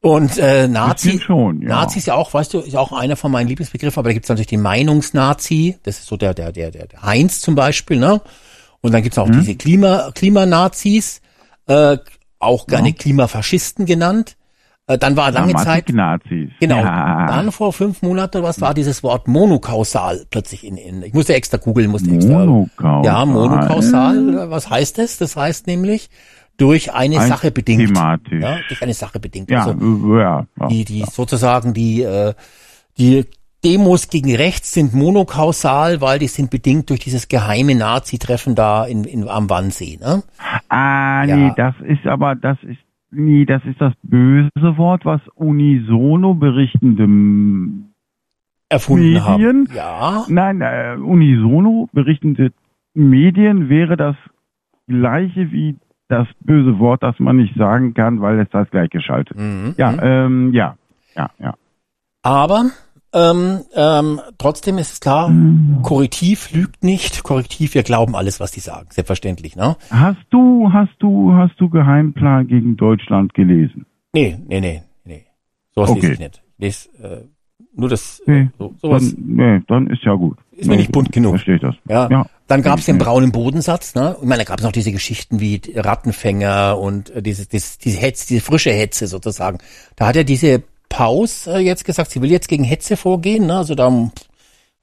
[0.00, 1.68] und äh, Nazi, schon, ja.
[1.68, 4.30] Nazi ist ja auch, weißt du, ist auch einer von meinen Lieblingsbegriffen, aber da gibt's
[4.30, 8.22] natürlich den Meinungsnazi, das ist so der, der, der, der, Heinz zum Beispiel, ne?
[8.80, 9.40] Und dann gibt's auch Mhm.
[9.40, 11.20] diese Klima, Klimanazis,
[11.66, 11.98] äh,
[12.38, 14.36] auch gerne Klimafaschisten genannt.
[14.88, 16.50] Äh, dann war lange Zeit, Nazis.
[16.60, 16.78] Genau.
[16.78, 17.26] Ja.
[17.28, 21.58] Dann vor fünf Monaten was war dieses Wort monokausal plötzlich in, in ich musste extra
[21.58, 22.44] googeln, musste extra.
[22.44, 23.04] Monokausal.
[23.04, 24.50] Ja, monokausal.
[24.50, 25.18] Was heißt das?
[25.18, 26.10] Das heißt nämlich
[26.56, 27.86] durch eine Ein Sache bedingt.
[27.86, 28.42] thematisch.
[28.42, 29.50] Ja, durch eine Sache bedingt.
[29.50, 30.66] Ja, Also, äh, ja, ja.
[30.68, 32.34] die, die sozusagen die, äh,
[32.98, 33.24] die
[33.64, 39.04] Demos gegen rechts sind monokausal, weil die sind bedingt durch dieses geheime Nazi-Treffen da in,
[39.04, 39.98] in, am Wannsee.
[40.02, 40.24] Ne?
[40.68, 41.36] Ah, Ja.
[41.36, 42.78] nee, das ist aber, das ist,
[43.12, 47.04] nee, das ist das böse Wort, was unisono berichtende
[48.68, 49.24] Erfunden Medien.
[49.24, 49.68] haben.
[49.74, 50.24] Ja.
[50.28, 52.52] Nein, äh, unisono berichtende
[52.94, 54.16] Medien wäre das
[54.88, 55.76] gleiche wie
[56.08, 59.38] das böse Wort, das man nicht sagen kann, weil es das gleich geschaltet.
[59.38, 59.74] Mhm.
[59.78, 60.76] Ja, ähm, ja,
[61.14, 61.54] ja, ja.
[62.22, 62.66] Aber
[63.14, 65.82] ähm, ähm, trotzdem ist es klar, Mhm.
[65.82, 67.22] Korrektiv lügt nicht.
[67.22, 68.88] Korrektiv, wir glauben alles, was die sagen.
[68.90, 69.76] Selbstverständlich, ne?
[69.90, 73.86] Hast du, hast du, hast du Geheimplan gegen Deutschland gelesen?
[74.12, 75.24] Nee, nee, nee, nee.
[75.74, 76.00] Sowas Okay.
[76.00, 76.42] lese ich nicht.
[76.58, 77.24] Ich lese äh,
[77.74, 79.02] nur das, Nee, so, sowas.
[79.14, 80.36] dann, nee, dann ist ja gut.
[80.52, 81.30] Ist mir nicht bunt genug.
[81.32, 81.74] Verstehe ich das.
[81.88, 82.08] Ja.
[82.10, 82.26] ja.
[82.46, 84.14] Dann gab es den braunen Bodensatz, ne?
[84.20, 87.98] Ich meine, da gab es noch diese Geschichten wie Rattenfänger und äh, diese, diese, diese
[87.98, 89.58] Hetze, diese frische Hetze sozusagen.
[89.96, 93.56] Da hat ja diese Paus äh, jetzt gesagt, sie will jetzt gegen Hetze vorgehen, ne?
[93.56, 94.10] Also da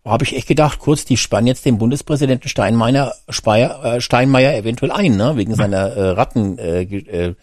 [0.03, 4.91] habe ich echt gedacht, kurz, die spannen jetzt den Bundespräsidenten Steinmeier, Speyer, äh, Steinmeier eventuell
[4.91, 5.38] ein, ne?
[5.38, 7.35] Wegen seiner äh, Ratten, äh, äh,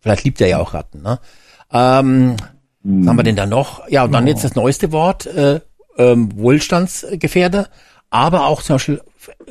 [0.00, 1.20] vielleicht liebt er ja auch Ratten, ne?
[1.70, 2.36] Ähm,
[2.82, 3.86] was haben wir denn da noch?
[3.88, 5.60] Ja, und dann jetzt das neueste Wort, äh,
[5.98, 7.68] ähm, Wohlstandsgefährder,
[8.08, 9.02] aber auch zum Beispiel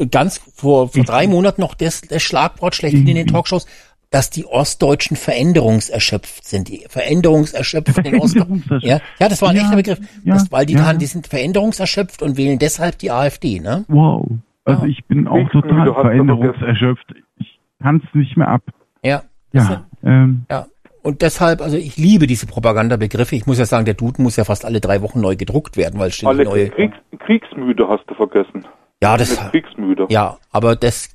[0.10, 3.68] ganz vor, vor drei Monaten noch das, das Schlagwort schlechthin in den Talkshows,
[4.14, 6.68] dass die Ostdeutschen veränderungserschöpft sind.
[6.68, 8.64] Die veränderungserschöpft in Ostdeutschland.
[8.66, 8.86] Veränderungserschöpft.
[8.86, 10.00] Ja, ja, das war ein Ja, echter Begriff.
[10.24, 10.80] ja, das, weil die ja.
[10.82, 13.86] daran, die sind veränderungserschöpft und wählen deshalb die AfD, ne?
[13.88, 14.28] Wow.
[14.66, 17.06] Also ich bin auch total veränderungserschöpft.
[17.40, 18.62] Ich kann es nicht mehr ab.
[19.04, 19.24] Ja.
[19.52, 20.68] Ja, ähm, Ja.
[21.02, 23.36] Und deshalb, also ich liebe diese Propagandabegriffe.
[23.36, 26.00] Ich muss ja sagen, der Duden muss ja fast alle drei Wochen neu gedruckt werden,
[26.00, 26.70] weil ständig Alex, neue.
[26.70, 28.66] Kriegs, Kriegsmüde hast du vergessen.
[29.02, 30.06] Ja, das, Kriegsmüde.
[30.10, 31.10] ja, aber das,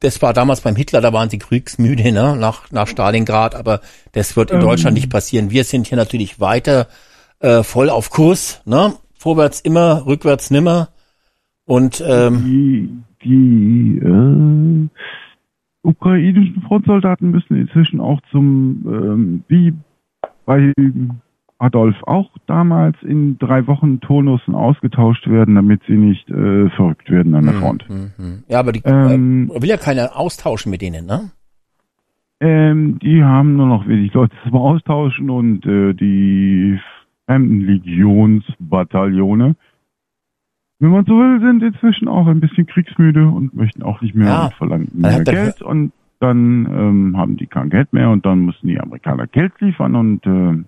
[0.00, 3.80] das war damals beim Hitler, da waren sie kriegsmüde, ne, nach, nach Stalingrad, aber
[4.12, 4.62] das wird in Ähm.
[4.62, 5.50] Deutschland nicht passieren.
[5.50, 6.88] Wir sind hier natürlich weiter,
[7.40, 10.88] äh, voll auf Kurs, ne, vorwärts immer, rückwärts nimmer
[11.64, 12.90] und, ähm, die,
[13.24, 14.88] die äh,
[15.82, 19.74] ukrainischen Frontsoldaten müssen inzwischen auch zum, ähm, wie
[20.46, 20.72] bei
[21.58, 27.34] Adolf auch damals in drei Wochen Turnussen ausgetauscht werden, damit sie nicht äh, verrückt werden
[27.34, 27.88] an der Front.
[27.88, 28.42] mhm.
[28.48, 29.50] ja, aber die, Ähm.
[29.54, 31.30] äh, will ja keiner austauschen mit denen, ne?
[32.40, 36.78] Ähm, die haben nur noch wenig Leute zum Austauschen und äh, die
[37.26, 39.56] fremden Legionsbataillone,
[40.80, 44.26] wenn man so will, sind inzwischen auch ein bisschen kriegsmüde und möchten auch nicht mehr
[44.26, 44.44] Ja.
[44.46, 48.40] und verlangen Dann mehr Geld und dann ähm, haben die kein Geld mehr und dann
[48.44, 50.64] müssen die Amerikaner Geld liefern und äh,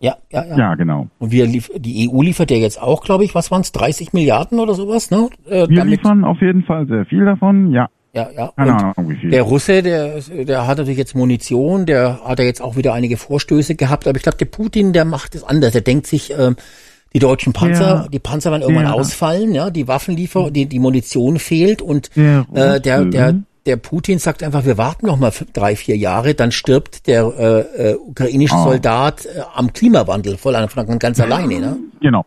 [0.00, 0.56] Ja, ja, ja.
[0.58, 1.06] ja, genau.
[1.18, 4.58] Und wir lief die EU liefert ja jetzt auch, glaube ich, was waren's, 30 Milliarden
[4.60, 5.28] oder sowas, ne?
[5.48, 7.88] Äh, Wir liefern auf jeden Fall sehr viel davon, ja.
[8.12, 8.52] ja, ja.
[8.56, 9.30] Keine Und Ahnung, wie viel.
[9.30, 13.16] Der Russe, der, der hat natürlich jetzt Munition, der hat ja jetzt auch wieder einige
[13.16, 15.72] Vorstöße gehabt, aber ich glaube, der Putin, der macht es anders.
[15.72, 16.56] Der denkt sich, ähm,
[17.14, 20.80] die deutschen Panzer, Der- die Panzer werden irgendwann der- ausfallen, ja, die Waffenliefer, die, die
[20.80, 23.34] Munition fehlt und Der äh, der, der,
[23.66, 27.92] der Putin sagt einfach, wir warten noch mal drei, vier Jahre, dann stirbt der äh,
[27.92, 28.64] äh, ukrainische Ah.
[28.64, 31.76] Soldat äh, am Klimawandel voll an von ganz alleine, ne?
[32.00, 32.24] Genau.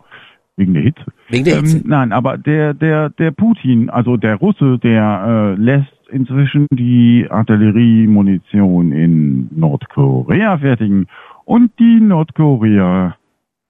[0.56, 1.04] Wegen der Hitze.
[1.28, 1.76] Wegen der Hitze.
[1.76, 7.26] Ähm, nein, aber der, der, der Putin, also der Russe, der äh, lässt inzwischen die
[7.30, 11.06] Artilleriemunition in Nordkorea fertigen
[11.44, 13.14] und die Nordkorea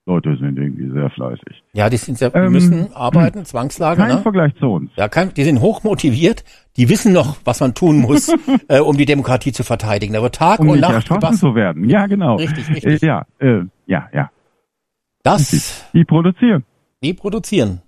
[0.09, 1.63] Leute sind irgendwie sehr fleißig.
[1.73, 4.21] Ja, die sind sehr, Ähm, müssen arbeiten, Zwangslage, Kein ne?
[4.23, 4.89] Vergleich zu uns.
[4.95, 6.43] Ja, kein, die sind hoch motiviert,
[6.79, 8.29] die wissen noch, was man tun muss,
[8.69, 10.15] äh, um die Demokratie zu verteidigen.
[10.15, 11.89] Aber Tag Um und Nacht erschossen zu werden.
[11.89, 12.37] Ja, genau.
[12.37, 13.03] Richtig, richtig.
[13.03, 14.31] Äh, ja, äh, ja, ja.
[15.23, 16.63] das Die produzieren.
[17.03, 17.81] die produzieren.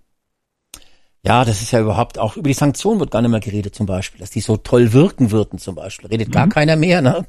[1.24, 3.86] Ja, das ist ja überhaupt auch, über die Sanktionen wird gar nicht mehr geredet zum
[3.86, 6.10] Beispiel, dass die so toll wirken würden zum Beispiel.
[6.10, 7.26] Redet gar keiner mehr, ne?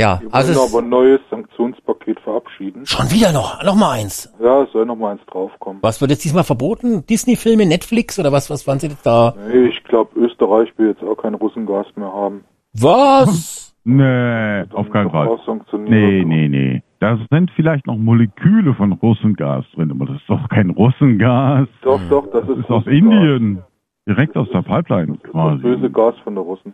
[0.00, 2.86] Ja, Wir also aber ein neues Sanktionspaket verabschieden.
[2.86, 4.32] schon wieder noch, noch mal eins.
[4.40, 5.82] Ja, es soll noch mal eins draufkommen.
[5.82, 7.04] Was wird jetzt diesmal verboten?
[7.06, 9.34] Disney-Filme, Netflix oder was, was waren sie jetzt da?
[9.48, 12.44] Nee, ich glaube, Österreich will jetzt auch kein Russengas mehr haben.
[12.74, 13.74] Was?
[13.82, 15.36] Nee, auf keinen Fall.
[15.72, 16.82] Nee, nee, nee.
[17.00, 21.66] Da sind vielleicht noch Moleküle von Russengas drin, aber das ist doch kein Russengas.
[21.82, 22.86] Doch, doch, das Das ist, ist aus.
[22.86, 23.62] Indien.
[24.08, 25.62] Direkt aus der Pipeline Das quasi.
[25.62, 26.72] böse Gas von der Russen.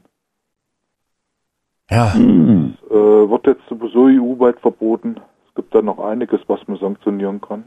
[1.90, 2.74] Ja, Hm.
[2.90, 5.16] Äh, wird jetzt sowieso EU-weit verboten.
[5.48, 7.64] Es gibt da noch einiges, was man sanktionieren kann.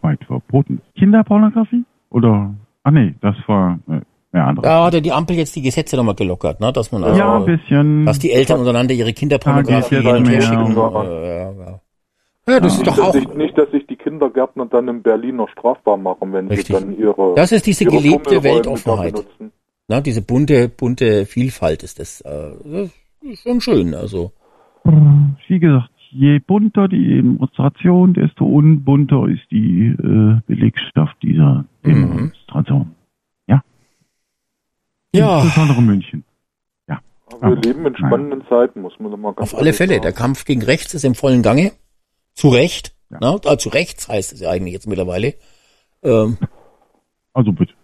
[0.00, 0.80] Weit verboten.
[0.96, 1.84] Kinderpornografie?
[2.10, 2.54] Oder?
[2.84, 4.00] Ah nee, das war äh,
[4.32, 4.62] ja andere.
[4.64, 6.72] da hat ja die Ampel jetzt die Gesetze nochmal gelockert, ne?
[6.72, 8.06] Dass man also, ja, ein bisschen.
[8.06, 10.74] dass die Eltern untereinander ihre Kinderpornografie hin und her schicken.
[10.74, 11.02] mehr.
[11.04, 11.80] Äh, ja, ja.
[12.54, 13.12] ja, das ist Nicht doch dass, auch.
[13.12, 16.66] sich, nicht, dass sich die Kindergärtner dann in Berlin noch strafbar machen, wenn Richtig.
[16.66, 19.14] sie dann ihre Das ist diese ihre gelebte Weltoffenheit.
[19.14, 19.52] benutzen.
[19.92, 22.22] Na, diese bunte, bunte Vielfalt ist das.
[22.22, 23.94] Äh, das ist schon schön.
[23.94, 24.32] Also
[25.48, 31.92] Wie gesagt, je bunter die Demonstration, desto unbunter ist die äh, Belegschaft dieser Mhm.
[32.16, 32.94] Demonstration.
[33.46, 33.62] Ja.
[35.14, 36.24] ja, Insbesondere München.
[36.88, 39.94] Aber wir Aber- leben in spannenden Zeiten, muss man doch mal ganz auf alle Fälle.
[39.94, 40.02] sagen.
[40.02, 41.72] Der Kampf gegen rechts ist im vollen Gange.
[42.34, 42.94] Zu Recht.
[43.10, 43.18] Ja.
[43.20, 45.34] Na, äh, zu rechts heißt es ja eigentlich jetzt mittlerweile.
[46.02, 46.38] Ähm,
[47.34, 47.74] Also bitte.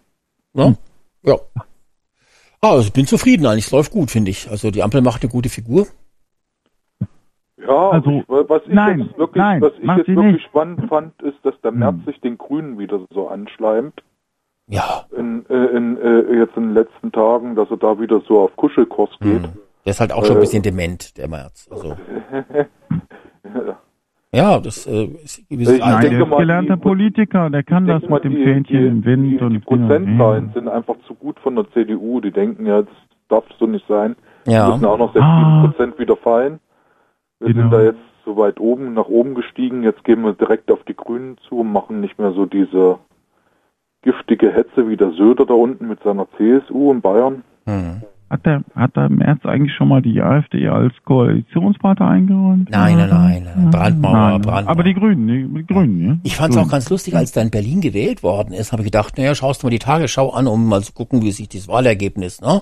[0.54, 0.74] na?
[1.22, 1.36] Ja.
[2.60, 3.66] Ah, also ich bin zufrieden eigentlich.
[3.66, 4.50] Es läuft gut, finde ich.
[4.50, 5.86] Also die Ampel macht eine gute Figur.
[7.60, 10.44] Ja, Also, ich, was ich nein, jetzt wirklich, nein, was ich jetzt wirklich nicht.
[10.46, 12.04] spannend fand, ist, dass der März Hm.
[12.06, 14.02] sich den Grünen wieder so anschleimt.
[14.68, 18.40] Ja, In, äh, in, äh, jetzt in den letzten Tagen, dass er da wieder so
[18.40, 19.42] auf Kuschelkurs geht.
[19.42, 19.52] Hm.
[19.84, 21.66] der ist halt auch schon ein Äh, bisschen dement, der März.
[21.70, 21.96] Also
[23.44, 23.76] ja,
[24.32, 28.20] das äh, ist ein Nein, der ist gelernter die- Politiker, der kann das mit mal,
[28.20, 31.56] dem die- Fähnchen die, im Wind die, und die Prozentzahlen sind einfach zu gut von
[31.56, 32.20] der CDU.
[32.20, 32.94] Die denken ja, das
[33.28, 34.16] darf so nicht sein.
[34.46, 34.68] Die Ja.
[34.70, 35.60] müssen auch noch 6, Ah.
[35.62, 36.60] 7 Prozent wieder fallen.
[37.40, 37.62] Wir Genau.
[37.62, 39.82] sind da jetzt so weit oben, nach oben gestiegen.
[39.82, 42.98] Jetzt gehen wir direkt auf die Grünen zu und machen nicht mehr so diese
[44.02, 47.42] giftige Hetze wie der Söder da unten mit seiner CSU in Bayern.
[47.66, 48.02] Hm.
[48.30, 52.68] Hat der, hat der Merz eigentlich schon mal die AfD als Koalitionspartner eingeräumt?
[52.70, 53.70] Nein, nein, nein, nein.
[53.70, 54.70] Brandmauer, Nein, Brandmauer.
[54.70, 56.16] Aber die Grünen, die, die Grünen, ja?
[56.24, 58.86] Ich fand es auch ganz lustig, als da in Berlin gewählt worden ist, habe ich
[58.86, 61.68] gedacht, naja, schaust du mal die Tagesschau an, um mal zu gucken, wie sich das
[61.68, 62.60] Wahlergebnis, ne?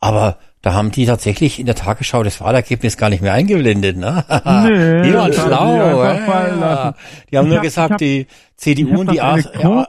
[0.00, 4.24] Aber da haben die tatsächlich in der Tagesschau das Wahlergebnis gar nicht mehr eingeblendet, ne?
[4.28, 6.94] Nee, die waren schlau, die ja.
[7.30, 9.86] Die haben Ich nur hab- gesagt, hab- die CDU und die das A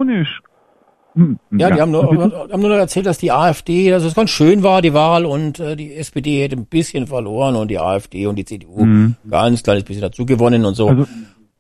[1.52, 2.48] ja, ja, die haben nur, bitte?
[2.52, 5.60] haben nur noch erzählt, dass die AfD, dass es ganz schön war, die Wahl, und
[5.60, 9.16] äh, die SPD hätte ein bisschen verloren und die AfD und die CDU Mhm.
[9.30, 10.88] ganz kleines bisschen dazu gewonnen und so.
[10.90, 11.06] Also,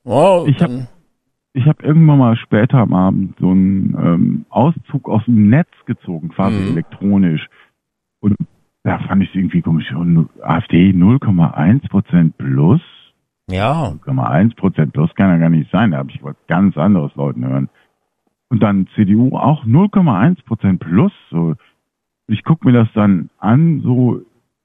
[0.05, 0.71] ja, ich hab-
[1.67, 6.55] habe irgendwann mal später am Abend so einen ähm, Auszug aus dem Netz gezogen, quasi
[6.57, 6.67] Mhm.
[6.73, 7.47] elektronisch.
[8.19, 8.35] Und
[8.83, 9.91] da fand ich es irgendwie komisch.
[9.91, 12.81] Und AfD 0,1 Prozent plus.
[13.49, 15.91] ja, 0,1 Prozent plus kann ja gar nicht sein.
[15.91, 17.69] Da habe ich was ganz anderes Leuten hören.
[18.49, 21.11] Und dann CDU auch 0,1 Prozent plus.
[21.29, 21.55] So.
[22.27, 24.21] Ich gucke mir das dann an, so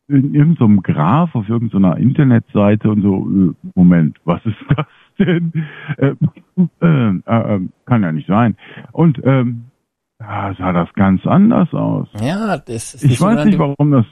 [0.09, 4.87] in irgendeinem Graph auf irgendeiner Internetseite und so, äh, Moment, was ist das
[5.19, 5.53] denn?
[5.97, 6.15] Äh,
[6.81, 8.57] äh, äh, kann ja nicht sein.
[8.93, 9.65] Und ähm,
[10.19, 12.09] sah das ganz anders aus.
[12.21, 14.07] ja, das ist Ich weiß nicht, warum das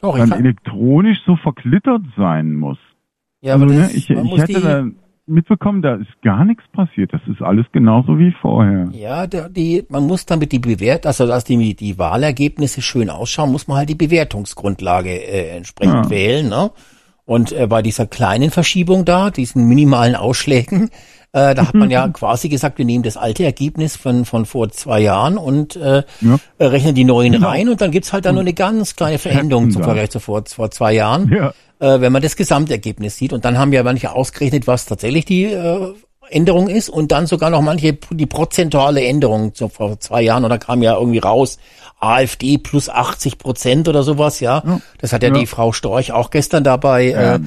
[0.00, 2.78] Doch, dann elektronisch so verklittert sein muss.
[3.40, 4.86] ja, aber also, das, ne, ich, ich hätte die, da
[5.26, 7.12] mitbekommen, da ist gar nichts passiert.
[7.12, 8.88] Das ist alles genauso wie vorher.
[8.92, 13.52] Ja, der, die, man muss damit die Bewert, also dass die, die Wahlergebnisse schön ausschauen,
[13.52, 16.10] muss man halt die Bewertungsgrundlage äh, entsprechend Ja.
[16.10, 16.48] wählen.
[16.48, 16.70] Ne?
[17.24, 20.90] Und äh, bei dieser kleinen Verschiebung da, diesen minimalen Ausschlägen,
[21.36, 24.70] äh, da hat man ja quasi gesagt, wir nehmen das alte Ergebnis von, von vor
[24.70, 26.38] zwei Jahren und äh, Ja.
[26.58, 27.48] äh, rechnen die neuen Genau.
[27.48, 29.88] rein und dann gibt's halt dann nur eine ganz kleine Veränderung zum da.
[29.88, 31.52] Vergleich zu vor, vor zwei Jahren Ja.
[31.78, 33.32] äh, wenn man das Gesamtergebnis sieht.
[33.34, 35.92] Und dann haben ja manche ausgerechnet, was tatsächlich die äh,
[36.30, 40.42] Änderung ist und dann sogar noch manche die prozentuale Änderung zu, vor zwei Jahren.
[40.48, 41.58] Da kam ja irgendwie raus,
[41.98, 44.62] AfD plus 80 Prozent oder sowas, ja.
[44.64, 44.80] Ja.
[44.98, 45.34] Das hat ja, Ja.
[45.34, 47.38] die Frau Storch auch gestern dabei äh,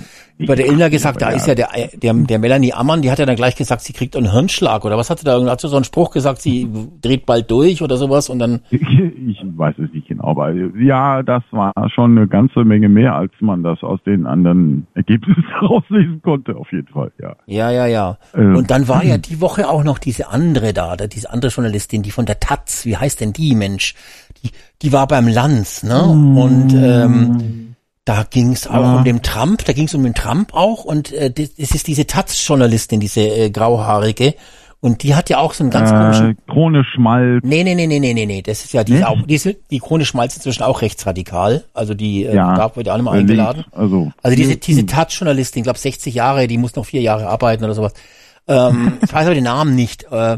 [0.47, 1.55] bei der Ilna gesagt, da ist ja.
[1.55, 1.67] der,
[2.01, 4.97] der, der Melanie Ammann, die hat ja dann gleich gesagt, sie kriegt einen Hirnschlag oder
[4.97, 6.69] was hat sie da, hat sie so einen Spruch gesagt, sie
[7.01, 11.43] dreht bald durch oder sowas und dann, Ich, weiß es nicht genau, aber ja, das
[11.51, 16.55] war schon eine ganze Menge mehr, als man das aus den anderen Ergebnissen rauslesen konnte,
[16.55, 17.35] auf jeden Fall, ja.
[17.45, 18.17] ja, ja, ja.
[18.33, 21.51] Ähm, Und dann war ja die Woche auch noch diese andere da, da diese andere
[21.51, 23.93] Journalistin, die von der Taz, wie heißt denn die Mensch?
[24.43, 26.01] Die, die war beim Lanz, ne?
[26.03, 28.95] Und ähm, da ging es auch Ja.
[28.97, 32.07] um den Trump, da ging es um den Trump auch und äh, das ist diese
[32.07, 34.35] Taz-Journalistin, diese äh, grauhaarige.
[34.81, 36.31] Und die hat ja auch so einen ganz komischen.
[36.31, 37.41] Äh, Krone Schmalz.
[37.43, 38.41] Nee, nee, nee, nee, nee, nee, nee.
[38.41, 39.05] Das ist ja die, Nicht?
[39.05, 41.65] auch, die, ist, die Krone Schmalz ist inzwischen auch rechtsradikal.
[41.73, 43.65] Also die äh, Ja, da wird ja auch äh, eingeladen.
[43.73, 44.59] also- also diese, Hm.
[44.61, 47.91] diese Touch-Journalistin, ich glaube 60 Jahre, die muss noch vier Jahre arbeiten oder sowas.
[48.47, 50.05] Ähm, ich weiß aber den Namen nicht.
[50.09, 50.37] Äh,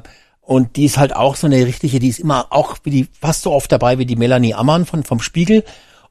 [0.52, 3.44] und die ist halt auch so eine richtige, die ist immer auch wie die fast
[3.44, 5.64] so oft dabei wie die Melanie Ammann von vom Spiegel.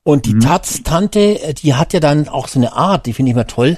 [0.03, 0.41] Und Mhm.
[0.41, 3.47] die Taz-Tante, äh, die hat ja dann auch so eine Art, die finde ich immer
[3.47, 3.77] toll.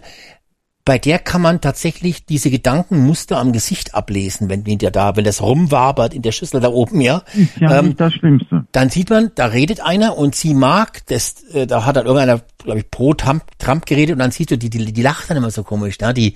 [0.84, 5.40] Bei der kann man tatsächlich diese Gedankenmuster am Gesicht ablesen, wenn die da, wenn das
[5.42, 7.22] rumwabert in der Schüssel da oben, ja.
[7.34, 8.66] Ist ja Ähm, nicht das Schlimmste.
[8.72, 12.40] dann sieht man, da redet einer und sie mag, das, äh, da hat dann irgendeiner,
[12.58, 15.36] glaube ich, pro Trump, Trump geredet und dann siehst du, die, die, die lacht dann
[15.36, 16.12] immer so komisch, ne?
[16.14, 16.34] Die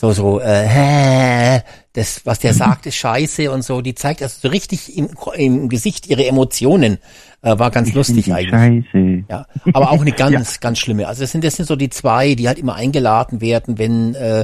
[0.00, 3.80] so, so, äh, hä, das, was der sagt, ist scheiße und so.
[3.80, 6.98] Die zeigt also so richtig im, im Gesicht ihre Emotionen.
[7.42, 8.86] Äh, war ganz lustig die eigentlich.
[8.92, 9.24] Scheiße.
[9.28, 11.08] Ja, aber auch eine ganz, ganz schlimme.
[11.08, 14.42] Also das sind, das sind so die zwei, die halt immer eingeladen werden, wenn, äh,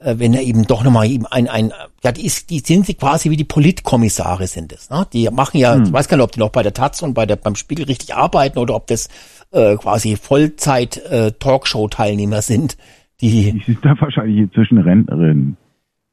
[0.00, 2.94] äh, wenn er eben doch nochmal eben ein, ein, ja, die, ist, die sind sie
[2.94, 4.90] quasi wie die Politkommissare sind es.
[4.90, 5.06] Ne?
[5.12, 5.84] Die machen ja, Hm.
[5.84, 7.84] ich weiß gar nicht, ob die noch bei der Taz und bei der, beim Spiegel
[7.84, 9.08] richtig arbeiten oder ob das
[9.52, 12.76] äh, quasi Vollzeit äh, Talkshow-Teilnehmer sind.
[13.20, 15.56] Die, Die sind da wahrscheinlich inzwischen Rentnerin.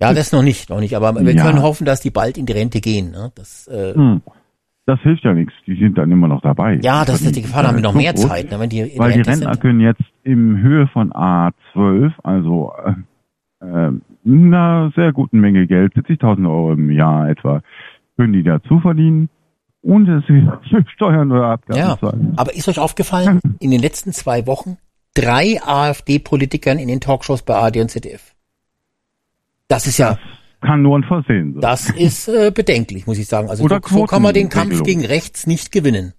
[0.02, 1.44] ja, das noch nicht, noch nicht, aber wir Ja.
[1.46, 3.12] können hoffen, dass die bald in die Rente gehen.
[3.12, 3.32] Ne?
[3.36, 4.22] Das, äh, Hm.
[4.86, 5.52] Das hilft ja nichts.
[5.66, 6.80] Die sind dann immer noch dabei.
[6.82, 8.94] Ja, das ist die Gefahr, da haben wir noch mehr groß, Zeit, ne, wenn die
[8.98, 9.60] Weil die Rentner sind.
[9.60, 13.92] können jetzt im Höhe von A12, also äh, äh,
[14.26, 17.62] einer sehr guten Menge Geld, 70.000 Euro im Jahr etwa,
[18.16, 19.28] können die dazu verdienen,
[19.84, 20.48] dass sie
[20.96, 22.34] Steuern oder Abgaben Ja, zahlen.
[22.38, 24.78] aber ist euch aufgefallen, in den letzten zwei Wochen
[25.17, 28.33] drei AfD-Politikern in den Talkshows bei ARD und ZDF.
[29.67, 30.17] Das ist ja,
[30.62, 31.62] Kann nur ein Versehen sein.
[31.62, 33.50] das ist äh, bedenklich, muss ich sagen.
[33.50, 36.14] Also Oder so, so kann man den Kampf gegen rechts nicht gewinnen.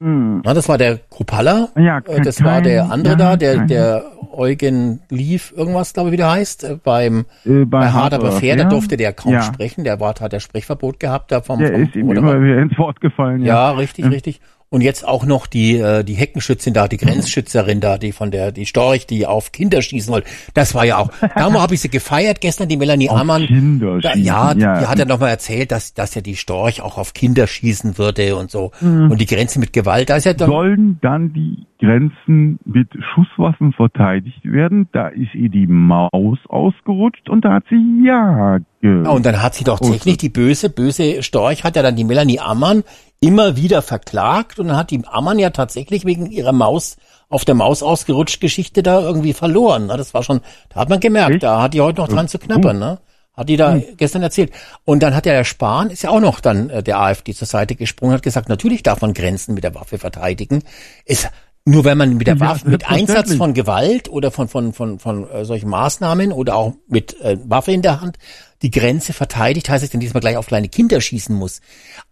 [0.00, 0.42] Hm.
[0.44, 3.56] Na, das war der Kruppalla, Ja, äh, das war kein- der andere ja, da, der,
[3.56, 8.12] kein- der Eugen Lief, irgendwas, glaube ich, wie der heißt, äh, beim Äh, bei Hard
[8.12, 9.40] aber fair, da durfte der kaum ja.
[9.40, 12.60] sprechen, der war, hat der Sprechverbot gehabt da vom, Der vom ist ihm immer wieder
[12.60, 13.40] ins Wort gefallen.
[13.40, 14.10] Ja, Ja, richtig, Ja.
[14.10, 14.40] richtig.
[14.68, 18.50] Und jetzt auch noch die, äh, die Heckenschützin da, die Grenzschützerin da, die von der,
[18.50, 20.28] die Storch, die auf Kinder schießen wollte.
[20.54, 23.46] Das war ja auch, darum habe ich sie gefeiert gestern, die Melanie Auf Ammann.
[23.46, 24.80] Kinder Da, ja, die, ja.
[24.80, 28.34] die hat ja nochmal erzählt, dass, dass ja die Storch auch auf Kinder schießen würde
[28.34, 28.72] und so.
[28.80, 29.12] Mhm.
[29.12, 33.72] Und die Grenze mit Gewalt, da ist ja dann, Sollen dann die Grenzen mit Schusswaffen
[33.72, 34.88] verteidigt werden?
[34.92, 39.42] Da ist ihr die Maus ausgerutscht und da hat sie ja ge Ja, und dann
[39.42, 42.82] hat sie doch tatsächlich die böse, böse Storch hat ja dann die Melanie Ammann
[43.20, 46.96] immer wieder verklagt und dann hat die Ammann ja tatsächlich wegen ihrer Maus
[47.28, 49.86] auf der Maus ausgerutscht Geschichte da irgendwie verloren.
[49.86, 49.96] Ne?
[49.96, 52.78] Das war schon, da hat man gemerkt, da hat die heute noch dran zu knabbern,
[52.78, 52.98] ne?
[53.36, 54.50] Hat die da gestern erzählt.
[54.86, 57.46] Und dann hat ja der Spahn, ist ja auch noch dann äh, der AfD zur
[57.46, 60.62] Seite gesprungen, hat gesagt, natürlich darf man Grenzen mit der Waffe verteidigen.
[61.04, 61.28] Ist,
[61.68, 65.00] nur wenn man mit der Ja, Waffe, mit Einsatz von Gewalt oder von, von, von,
[65.00, 68.18] von äh, solchen Maßnahmen oder auch mit äh, Waffe in der Hand
[68.62, 71.60] die Grenze verteidigt, heißt es, denn diesmal gleich auf kleine Kinder schießen muss.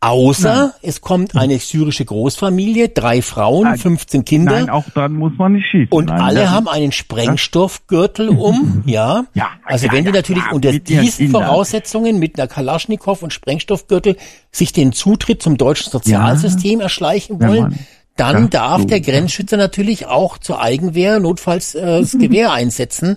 [0.01, 4.53] Außer es kommt eine syrische Großfamilie, drei Frauen, Ah, 15 Kinder.
[4.53, 5.89] Nein, auch dann muss man nicht schießen.
[5.91, 9.25] Und Nein, alle haben einen Sprengstoffgürtel um, ja.
[9.35, 11.31] Ja, Also ja, wenn die ja, natürlich ja, unter diesen.
[11.31, 14.17] Voraussetzungen mit einer Kalaschnikow und Sprengstoffgürtel
[14.51, 17.79] sich den Zutritt zum deutschen Sozialsystem erschleichen wollen, man
[18.17, 23.17] dann das darf so- der Grenzschützer natürlich auch zur Eigenwehr notfalls äh, das Gewehr einsetzen,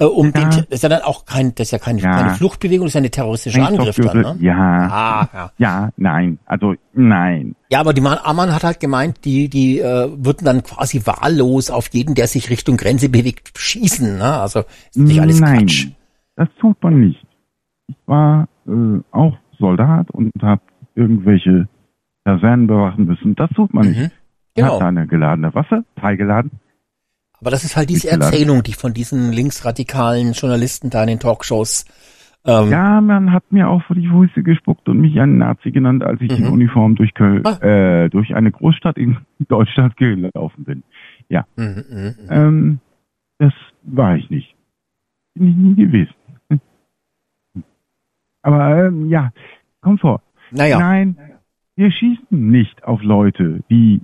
[0.00, 2.10] äh, um den, das ist ja dann auch kein, das ist ja keine, Ja.
[2.16, 4.36] keine Fluchtbewegung, das ist ja eine terroristische Angriff dann, ne?
[4.40, 4.54] Ja.
[4.56, 5.50] Ah, ja.
[5.58, 6.38] Ja, nein.
[6.46, 7.56] Also nein.
[7.68, 11.70] Ja, aber die Man Ammann hat halt gemeint, die, die äh, würden dann quasi wahllos
[11.70, 14.18] auf jeden, der sich Richtung Grenze bewegt, schießen.
[14.18, 14.24] Ne?
[14.40, 15.58] Also ist nicht alles nein.
[15.66, 15.88] Quatsch.
[16.36, 17.20] Das tut man nicht.
[17.88, 20.62] Ich war äh, auch Soldat und habe
[20.94, 21.66] irgendwelche
[22.24, 23.34] Kasernen bewachen müssen.
[23.34, 24.10] Das tut man nicht.
[24.58, 24.74] Genau.
[24.74, 26.50] Hat da eine geladene Waffe, teilgeladen.
[27.40, 28.10] Aber das ist halt diese.
[28.10, 31.84] Erzählung, die von diesen linksradikalen Journalisten da in den Talkshows.
[32.44, 36.02] Ähm, Ja, man hat mir auch vor die Füße gespuckt und mich einen Nazi genannt,
[36.02, 36.52] als ich in Mhm.
[36.52, 37.58] Uniform durch Köln, Ah.
[37.64, 40.82] äh, durch eine Großstadt in Deutschland gelaufen bin.
[41.28, 42.14] Ja, mhm, mhm, mhm.
[42.30, 42.80] ähm,
[43.38, 44.54] das war ich nicht.
[45.34, 46.14] Bin ich nie gewesen.
[48.42, 49.30] Aber ähm, ja,
[49.80, 50.22] komm vor.
[50.50, 51.16] Naja, Nein,
[51.76, 54.00] wir schießen nicht auf Leute, die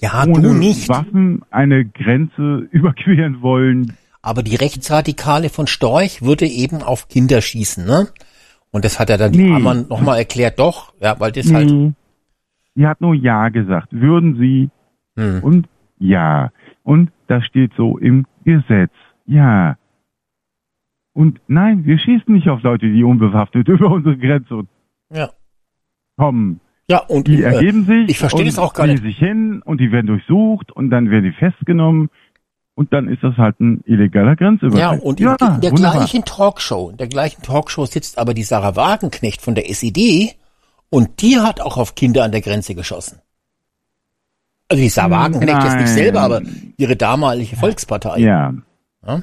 [0.00, 0.88] ja, ohne du nicht.
[0.88, 3.96] Waffen eine Grenze überqueren wollen.
[4.22, 8.08] Aber die Rechtsradikale von Storch würde eben auf Kinder schießen, ne?
[8.70, 9.54] Und das hat er dann die Nee.
[9.54, 11.70] Ammann nochmal erklärt, doch, ja, weil das halt.
[11.70, 11.92] Nee.
[12.74, 13.88] Sie hat nur Ja gesagt.
[13.92, 14.70] Würden Sie
[15.16, 15.42] Hm.
[15.44, 16.50] und Ja.
[16.82, 18.90] Und das steht so im Gesetz.
[19.26, 19.76] Ja.
[21.12, 24.62] Und nein, wir schießen nicht auf Leute, die unbewaffnet über unsere Grenze
[25.12, 25.30] Ja.
[26.16, 26.60] kommen.
[26.88, 28.10] Ja, und Die äh, ergeben sich.
[28.10, 29.02] ich verstehe das auch gar nicht.
[29.02, 32.10] sich hin und die werden durchsucht und dann werden die festgenommen.
[32.76, 34.80] Und dann ist das halt ein illegaler Grenzübertritt.
[34.80, 38.74] Ja, und in, in der gleichen Talkshow, in der gleichen Talkshow sitzt aber die Sarah
[38.74, 40.34] Wagenknecht von der SED
[40.90, 43.20] und die hat auch auf Kinder an der Grenze geschossen.
[44.68, 45.94] Also die Sarah Wagenknecht jetzt nicht Nein.
[45.94, 46.42] selber, aber
[46.76, 48.18] ihre damalige Volkspartei.
[48.18, 48.54] Ja.
[49.06, 49.22] Ja?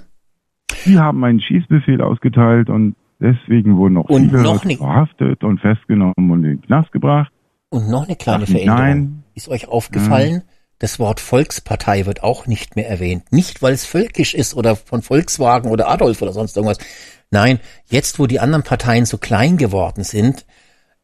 [0.86, 5.60] Die haben einen Schießbefehl ausgeteilt und deswegen wurden noch Und viele noch nicht- verhaftet und
[5.60, 7.32] festgenommen und in den Knast gebracht.
[7.72, 8.80] Und noch eine kleine Ach, Veränderung.
[8.80, 9.24] nein.
[9.34, 10.44] Ist euch aufgefallen?
[10.78, 13.32] Das Wort Volkspartei wird auch nicht mehr erwähnt.
[13.32, 16.80] Nicht, weil es völkisch ist oder von Volkswagen oder Adolf oder sonst irgendwas.
[17.30, 20.46] Nein, jetzt, wo die anderen Parteien so klein geworden sind,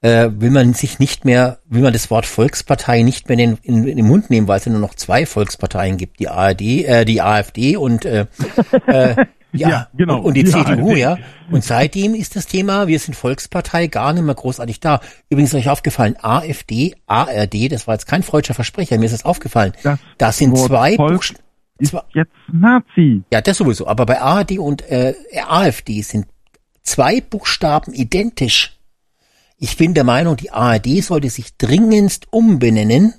[0.01, 3.87] äh, will man sich nicht mehr, will man das Wort Volkspartei nicht mehr in, in,
[3.87, 7.05] in den Mund nehmen, weil es ja nur noch zwei Volksparteien gibt, die ARD, äh,
[7.05, 8.25] die AfD und äh,
[8.87, 9.15] äh,
[9.53, 11.17] ja, Ja, genau, und, und die, die CDU, ja.
[11.49, 14.99] Und seitdem ist das Thema, wir sind Volkspartei, gar nicht mehr großartig da.
[15.30, 19.26] Übrigens ist euch aufgefallen, AfD, ARD, das war jetzt kein freudscher Versprecher, mir ist es
[19.26, 19.74] aufgefallen.
[20.17, 21.44] Das, sind Wort zwei Volk Buchst-
[21.80, 23.24] ist jetzt Nazi.
[23.31, 23.88] Ja, das sowieso.
[23.88, 25.13] Aber bei ARD und äh,
[25.47, 26.26] AfD sind
[26.81, 28.74] zwei Buchstaben identisch.
[29.60, 33.13] Ich bin der Meinung, die ARD sollte sich dringendst umbenennen,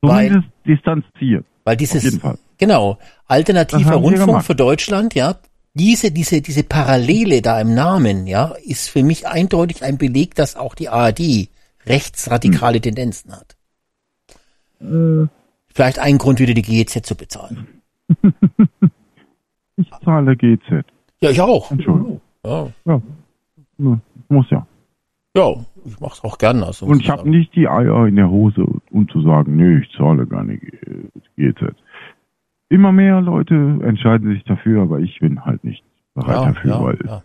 [0.00, 1.44] weil, Zumindest distanziert.
[1.64, 2.38] weil Auf dieses, jeden Fall.
[2.58, 5.36] Genau, alternativer Rundfunk für Deutschland, ja,
[5.74, 10.56] diese, diese, diese Parallele da im Namen, ja, ist für mich eindeutig ein Beleg, dass
[10.56, 11.48] auch die ARD
[11.86, 12.82] rechtsradikale Hm.
[12.82, 13.56] Tendenzen hat.
[15.74, 17.66] Vielleicht ein Grund, wieder die GEZ zu bezahlen.
[19.78, 20.84] Ich zahle GZ.
[21.20, 21.70] Ja, ich auch.
[21.70, 22.20] Entschuldigung.
[22.44, 23.00] Ja, Ja.
[24.28, 24.66] Muss ja.
[25.36, 26.62] ja ich mach's auch gern.
[26.62, 29.96] Also, Und ich habe nicht die Eier in der Hose, um zu sagen, nee, ich
[29.96, 31.74] zahle gar nicht äh, GZ.
[32.70, 35.82] Immer mehr Leute entscheiden sich dafür, aber ich bin halt nicht
[36.14, 37.22] bereit Ja, dafür, ja, weil ja.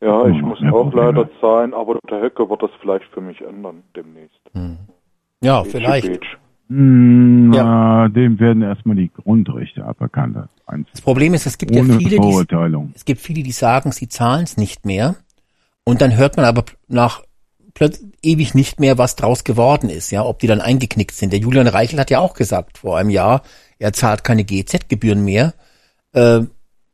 [0.00, 3.40] Ja, ich muss mehr auch leider zahlen, aber der Höcke wird das vielleicht für mich
[3.40, 4.38] ändern demnächst.
[5.42, 6.06] Ja, Bitch, vielleicht.
[6.06, 6.36] bitch.
[6.68, 10.36] Hm, na, dem werden erstmal die Grundrechte aberkannt.
[10.92, 14.44] Das Problem ist, es gibt ja viele, die, es gibt viele, die sagen, sie zahlen
[14.44, 15.16] es nicht mehr.
[15.84, 17.22] Und dann hört man aber nach
[18.22, 21.32] ewig nicht mehr, was draus geworden ist, ja, ob die dann eingeknickt sind.
[21.32, 23.42] Der Julian Reichel hat ja auch gesagt vor einem Jahr,
[23.78, 25.54] er zahlt keine GEZ-Gebühren mehr.
[26.12, 26.40] Äh,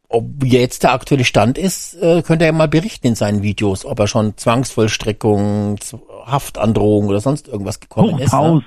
[0.09, 3.99] ob jetzt der aktuelle Stand ist, äh, könnte er mal berichten in seinen Videos, ob
[3.99, 5.79] er schon Zwangsvollstreckung,
[6.27, 8.33] Haftandrohung oder sonst irgendwas gekommen ist.
[8.33, 8.63] Hochhaus.
[8.63, 8.65] Ne?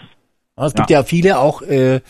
[0.58, 2.02] Ja, es gibt ja, viele auch äh,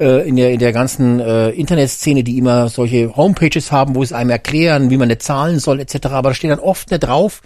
[0.00, 4.12] äh, in der in der ganzen äh, Internetszene, die immer solche Homepages haben, wo es
[4.12, 6.06] einem erklären, wie man nicht zahlen soll etc.
[6.06, 7.40] Aber da steht dann oft nicht drauf,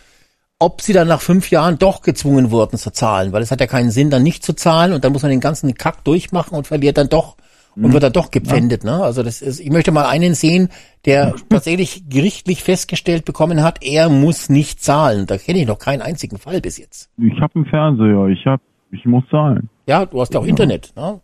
[0.58, 3.66] ob sie dann nach fünf Jahren doch gezwungen wurden zu zahlen, weil es hat ja
[3.66, 6.66] keinen Sinn, dann nicht zu zahlen und dann muss man den ganzen Kack durchmachen und
[6.66, 7.36] verliert dann doch
[7.76, 8.84] und wird dann doch gepfändet.
[8.84, 9.02] Ne?
[9.02, 10.70] Also das ist, ich möchte mal einen sehen,
[11.04, 15.26] der tatsächlich gerichtlich festgestellt bekommen hat, er muss nicht zahlen.
[15.26, 17.10] Da kenne ich noch keinen einzigen Fall bis jetzt.
[17.18, 19.68] Ich habe einen Fernseher, ich hab, ich muss zahlen.
[19.86, 20.94] Ja, du hast ja auch Internet.
[20.96, 21.20] Ne?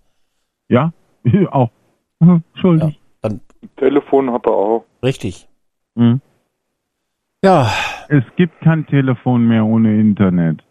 [0.69, 0.93] Ja,
[1.51, 1.71] auch.
[2.21, 2.95] Mhm, Entschuldigung.
[3.21, 3.41] Dann
[3.79, 4.85] Telefon hat er auch.
[5.03, 5.49] richtig.
[5.97, 6.21] Mhm.
[7.44, 7.71] Ja,
[8.08, 10.62] Es gibt kein Telefon mehr ohne Internet.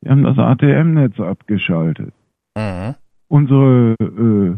[0.00, 2.12] Wir haben das ATM-Netz abgeschaltet.
[2.56, 2.94] Mhm.
[3.28, 4.56] Unsere äh,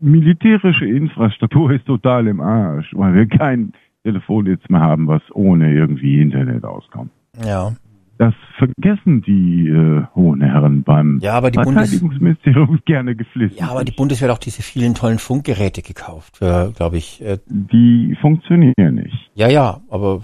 [0.00, 3.72] militärische Infrastruktur ist total im Arsch, weil wir kein
[4.04, 7.10] Telefonnetz mehr haben, was ohne irgendwie Internet auskommt.
[7.44, 7.72] ja.
[8.18, 13.60] Das vergessen die äh, hohen Herren beim Ja, aber die Bundes Verteidigungsministerium gerne geflissentlich.
[13.60, 17.20] ja, aber die Bundeswehr hat auch diese vielen tollen Funkgeräte gekauft, für, glaube ich.
[17.22, 19.30] Äh, die funktionieren nicht.
[19.34, 20.22] ja, ja, aber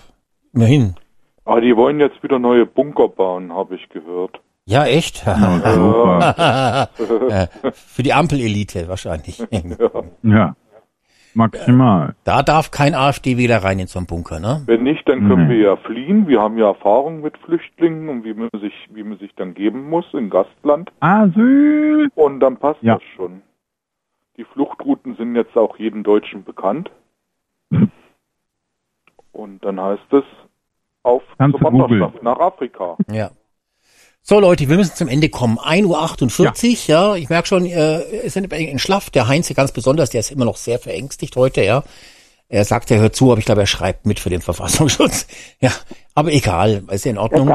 [0.53, 0.95] immerhin.
[1.45, 4.41] Aber die wollen jetzt wieder neue Bunker bauen, habe ich gehört.
[4.65, 5.27] Ja, echt?
[5.27, 6.89] Ja,
[7.73, 9.43] für die Ampelelite wahrscheinlich.
[10.23, 10.55] Ja,
[11.35, 12.15] maximal.
[12.25, 14.63] Da darf kein AfD-Wähler rein in so einen Bunker, ne?
[14.67, 15.55] Wenn nicht, dann können Nee.
[15.55, 16.29] wir ja fliehen.
[16.29, 19.89] Wir haben ja Erfahrung mit Flüchtlingen und wie man sich, wie man sich dann geben
[19.91, 20.93] muss in Gastland.
[21.01, 22.09] Asyl!
[22.15, 22.95] Und dann passt Ja.
[22.95, 23.43] das schon.
[24.37, 26.91] Die Fluchtrouten sind jetzt auch jedem Deutschen bekannt.
[29.33, 30.25] Und dann heißt es
[31.03, 31.73] auf Kannst zur.
[31.73, 32.97] Wanderschaft nach Afrika.
[33.11, 33.31] Ja.
[34.25, 35.59] So Leute, wir müssen zum Ende kommen.
[35.59, 37.17] 1.48 Uhr, ja.
[37.17, 39.11] Ich merke schon, äh, es sind in Schlaff.
[39.11, 41.83] Der Heinz hier ganz besonders, der ist immer noch sehr verängstigt heute, ja.
[42.49, 45.27] Er sagt, er hört zu, aber ich glaube, er schreibt mit für den Verfassungsschutz.
[45.61, 45.73] Ja,
[46.15, 47.49] aber egal, ist ja in Ordnung.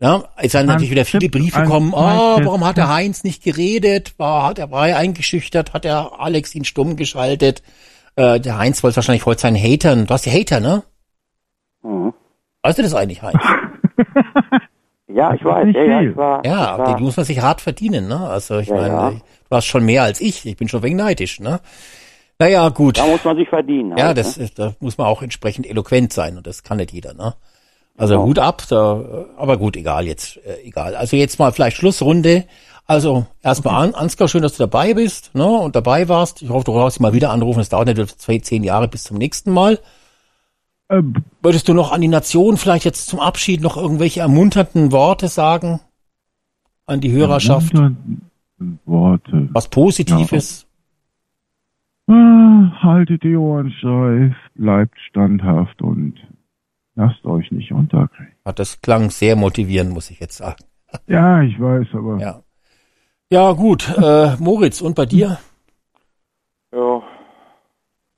[0.00, 1.92] Ja, es sind natürlich wieder viele Briefe kommen.
[1.92, 4.14] Oh, zweites warum hat der Heinz nicht geredet?
[4.18, 5.74] War, hat er, war er eingeschüchtert?
[5.74, 7.62] Hat der Alex ihn stumm geschaltet?
[8.16, 10.06] Äh, der Heinz wollte wahrscheinlich heute seinen Hatern.
[10.06, 10.84] Du hast die Hater, ne?
[11.82, 12.12] Mhm.
[12.62, 13.38] Weißt du das eigentlich, Heinz?
[15.12, 15.66] Ja, ich weiß.
[15.66, 16.10] nicht Ja, ja, viel.
[16.12, 18.28] ich war, Ja, ich war, die muss man sich hart verdienen, ne?
[18.28, 19.10] Also ich Ja, meine, ja.
[19.10, 20.46] du hast schon mehr als ich.
[20.46, 21.58] Ich bin schon wegen neidisch, ne?
[22.38, 22.96] Naja, gut.
[22.96, 23.96] da muss man sich verdienen.
[23.98, 24.44] Ja, halt, das, ne?
[24.44, 27.34] ist- da muss man auch entsprechend eloquent sein und das kann nicht jeder, ne?
[27.98, 28.26] Also Genau.
[28.26, 30.94] Hut ab, da, aber gut, egal jetzt, äh, egal.
[30.94, 32.44] Also jetzt mal vielleicht Schlussrunde.
[32.86, 36.40] Also erstmal An Ansgar, schön, dass du dabei bist ne, und dabei warst.
[36.40, 37.58] Ich hoffe, du brauchst dich mal wieder anrufen.
[37.60, 39.80] Es dauert nicht zwei, zehn Jahre bis zum nächsten Mal.
[40.90, 45.28] Ähm, Würdest du noch an die Nation vielleicht jetzt zum Abschied noch irgendwelche ermunternden Worte
[45.28, 45.80] sagen
[46.86, 47.72] an die Hörerschaft?
[47.72, 48.30] ermunternden
[48.84, 49.48] Worte.
[49.52, 50.66] Was Positives?
[52.08, 56.14] Ah, haltet die Ohren steif, bleibt standhaft und
[56.96, 58.32] lasst euch nicht unterkriegen.
[58.44, 60.64] Ja, das klang sehr motivierend, muss ich jetzt sagen.
[61.06, 62.42] Ja, ich weiß, aber Ja.
[63.32, 63.88] Ja, gut.
[63.96, 65.38] Äh, Moritz, und bei dir?
[66.72, 67.00] Ja.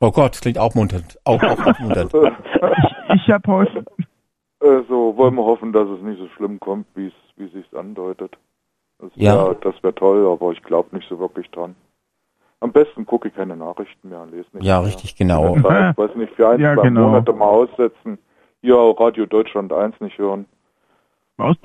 [0.02, 1.18] Oh Gott, das klingt auch munternd.
[1.24, 2.12] Auch, auch aufmunternd.
[3.14, 3.84] ich habe heute
[4.60, 7.64] Also wollen wir hoffen, dass es nicht so schlimm kommt, wie es wie es sich
[7.78, 8.36] andeutet.
[8.98, 9.46] Das Ja.
[9.46, 11.74] wär, das wäre toll, aber ich glaube nicht so wirklich dran.
[12.60, 14.64] Am besten gucke ich keine Nachrichten mehr und lese nicht.
[14.64, 14.86] Ja, mehr.
[14.88, 15.56] richtig, genau.
[15.56, 17.08] Ich weiß nicht, für ein, Ja, zwei genau.
[17.08, 18.18] Monate mal aussetzen.
[18.60, 20.44] Hier Radio Deutschland 1 nicht hören.
[21.36, 21.56] Was?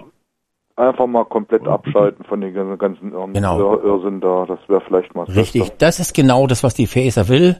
[0.76, 3.60] Einfach mal komplett abschalten von den ganzen- ganzen Irren, Genau.
[3.60, 4.46] Irr Irrsinn da.
[4.48, 5.76] Das wäre vielleicht mal Richtig, Beste.
[5.80, 7.58] das ist genau das, was die Faser will.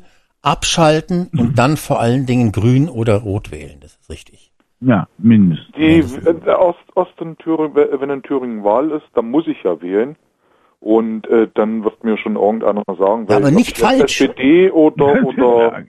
[0.48, 3.80] Abschalten und dann vor allen Dingen grün oder rot wählen.
[3.82, 4.52] Das ist richtig.
[4.80, 5.76] Ja, mindestens.
[5.76, 10.16] Die äh, Ost, Osten Thüringen, wenn in Thüringen Wahl ist, dann muss ich ja wählen.
[10.80, 14.22] Und äh, dann wird mir schon irgendeiner sagen, Ja, aber ich nicht falsch.
[14.22, 15.84] SPD oder oder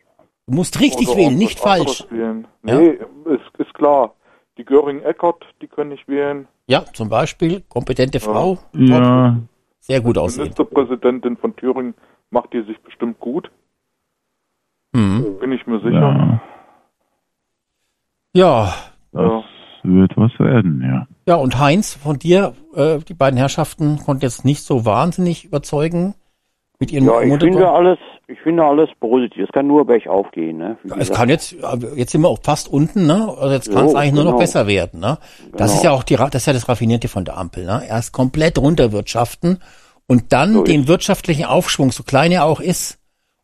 [0.46, 2.06] Du musst richtig oder wählen, nicht falsch.
[2.10, 2.46] Wählen.
[2.64, 2.78] Ja.
[2.80, 4.14] Nee, ist, ist klar.
[4.56, 6.48] Die Göring-Eckert, die können ich wählen.
[6.66, 8.58] Ja, zum Beispiel kompetente Frau.
[8.72, 9.36] Ja,
[9.80, 10.44] Sehr gut aussehen.
[10.44, 11.94] Ministerpräsidentin von Thüringen
[12.30, 13.50] macht die sich bestimmt gut.
[14.98, 15.38] Mhm.
[15.40, 16.40] Bin ich mir sicher.
[18.34, 18.74] ja, Ja,
[19.12, 19.44] das
[19.84, 21.06] wird was werden, ja.
[21.26, 26.14] ja, und Heinz, von dir, äh, die beiden Herrschaften konnten jetzt nicht so wahnsinnig überzeugen
[26.80, 29.44] mit ihren Ja, ich Motor- finde alles, ich finde alles positiv.
[29.44, 30.76] Es kann nur bergauf gehen, ne?
[30.82, 31.56] Wie Es kann jetzt,
[31.96, 33.28] jetzt sind wir auch fast unten, ne?
[33.38, 34.40] Also jetzt kann es eigentlich nur noch genau.
[34.40, 35.18] besser werden, ne?
[35.52, 35.78] Das Genau.
[35.78, 37.82] ist ja auch die, das ist ja das Raffinierte von der Ampel, ne?
[37.88, 39.58] Erst komplett runterwirtschaften
[40.06, 42.98] und dann So den wirtschaftlichen Aufschwung, so klein er auch ist,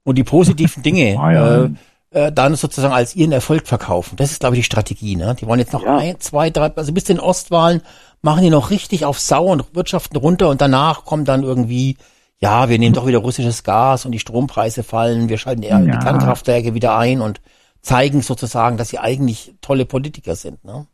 [0.05, 1.65] und die positiven Dinge, Ah, ja.
[1.65, 1.71] äh,
[2.11, 4.17] äh, dann sozusagen als ihren Erfolg verkaufen.
[4.17, 5.35] Das ist, glaube ich, die Strategie, ne?
[5.41, 5.97] Die wollen jetzt noch Ja.
[5.99, 7.81] ein, zwei, drei, also bis den Ostwahlen
[8.23, 11.97] machen die noch richtig auf Sau und wirtschaften runter und danach kommt dann irgendwie,
[12.41, 15.89] ja, wir nehmen doch wieder russisches Gas und die Strompreise fallen, wir schalten eher die
[15.89, 15.99] Ja.
[15.99, 17.41] Kernkraftwerke wieder ein und
[17.83, 20.87] zeigen sozusagen, dass sie eigentlich tolle Politiker sind, ne?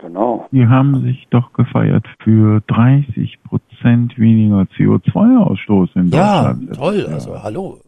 [0.00, 0.46] Genau.
[0.52, 6.74] Die haben sich doch gefeiert für 30 Prozent weniger CO2-Ausstoß in Ja, Deutschland.
[6.76, 7.14] toll, Ja.
[7.14, 7.80] also hallo.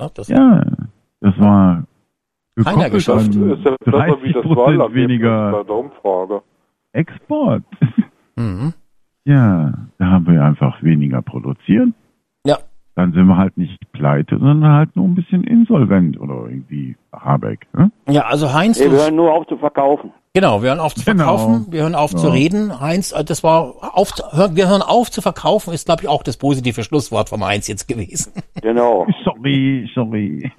[0.00, 0.64] Ne, das, Ja,
[1.20, 1.84] das war
[2.64, 3.28] Keiner geschafft.
[3.28, 6.42] Ist ja besser wie 30 das Prozent Wahlergebnis weniger bei der Umfrage.
[6.92, 7.62] Export.
[8.36, 8.72] Mhm.
[9.24, 11.90] Ja, da haben wir einfach weniger produziert.
[13.00, 13.06] Ja.
[13.06, 17.66] Dann sind wir halt nicht pleite, sondern halt nur ein bisschen insolvent oder irgendwie Habeck.
[17.72, 17.90] Ne?
[18.08, 20.12] Ja, also Heinz, Ey, du, wir hören nur auf zu verkaufen.
[20.34, 21.24] genau, wir hören auf zu Genau.
[21.24, 22.32] verkaufen, wir hören auf zu Ja.
[22.32, 22.80] reden.
[22.80, 24.12] Heinz, äh, das war auf,
[24.54, 27.88] wir hören auf zu verkaufen, ist glaube ich auch das positive Schlusswort vom Heinz jetzt
[27.88, 28.32] gewesen.
[28.62, 29.06] Genau.
[29.24, 30.50] Sorry, sorry.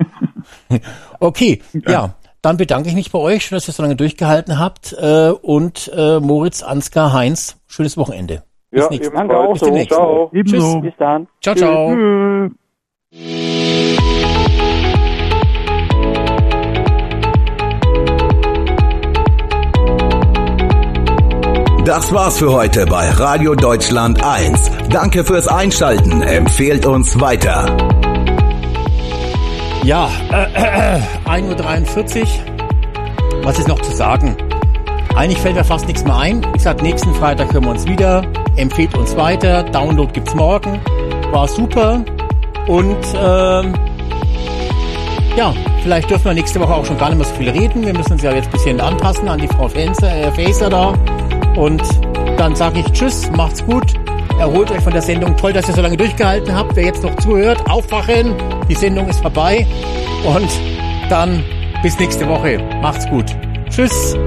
[1.19, 2.15] Okay, ja.
[2.41, 4.93] Dann bedanke ich mich bei euch, schön, dass ihr so lange durchgehalten habt.
[4.99, 8.41] Äh, und äh, Moritz, Ansgar, Heinz, schönes Wochenende.
[8.71, 9.65] Bis Ja, nächstes Danke auch Bis so.
[9.65, 9.91] demnächst.
[9.93, 10.29] Ciao.
[10.33, 10.79] Ebenso.
[10.81, 11.27] Bis dann.
[11.41, 11.93] Ciao, ciao.
[11.93, 12.49] Tschö.
[21.85, 24.71] Das war's für heute bei Radio Deutschland 1.
[24.89, 26.21] Danke fürs Einschalten.
[26.21, 27.75] Empfehlt uns weiter.
[29.83, 32.27] Ja, äh, äh, 1.43 Uhr.
[33.43, 34.37] Was ist noch zu sagen?
[35.15, 36.45] Eigentlich fällt mir fast nichts mehr ein.
[36.55, 38.23] Ich sag, nächsten Freitag hören wir uns wieder.
[38.55, 39.63] Empfehlt uns weiter.
[39.63, 40.79] Download gibt's morgen.
[41.31, 42.03] War super.
[42.67, 43.73] Und ähm,
[45.35, 47.85] ja, vielleicht dürfen wir nächste Woche auch schon gar nicht mehr so viel reden.
[47.85, 50.93] Wir müssen uns ja jetzt ein bisschen anpassen an die Frau Faser, äh, Faser da.
[51.55, 51.81] Und
[52.37, 53.93] dann sage ich Tschüss, macht's gut.
[54.39, 55.37] Erholt euch von der Sendung.
[55.37, 56.75] Toll, dass ihr so lange durchgehalten habt.
[56.75, 58.33] Wer jetzt noch zuhört, aufwachen.
[58.69, 59.67] Die Sendung ist vorbei.
[60.25, 60.49] Und
[61.09, 61.43] dann
[61.83, 62.59] bis nächste Woche.
[62.81, 63.25] Macht's gut.
[63.69, 64.17] Tschüss.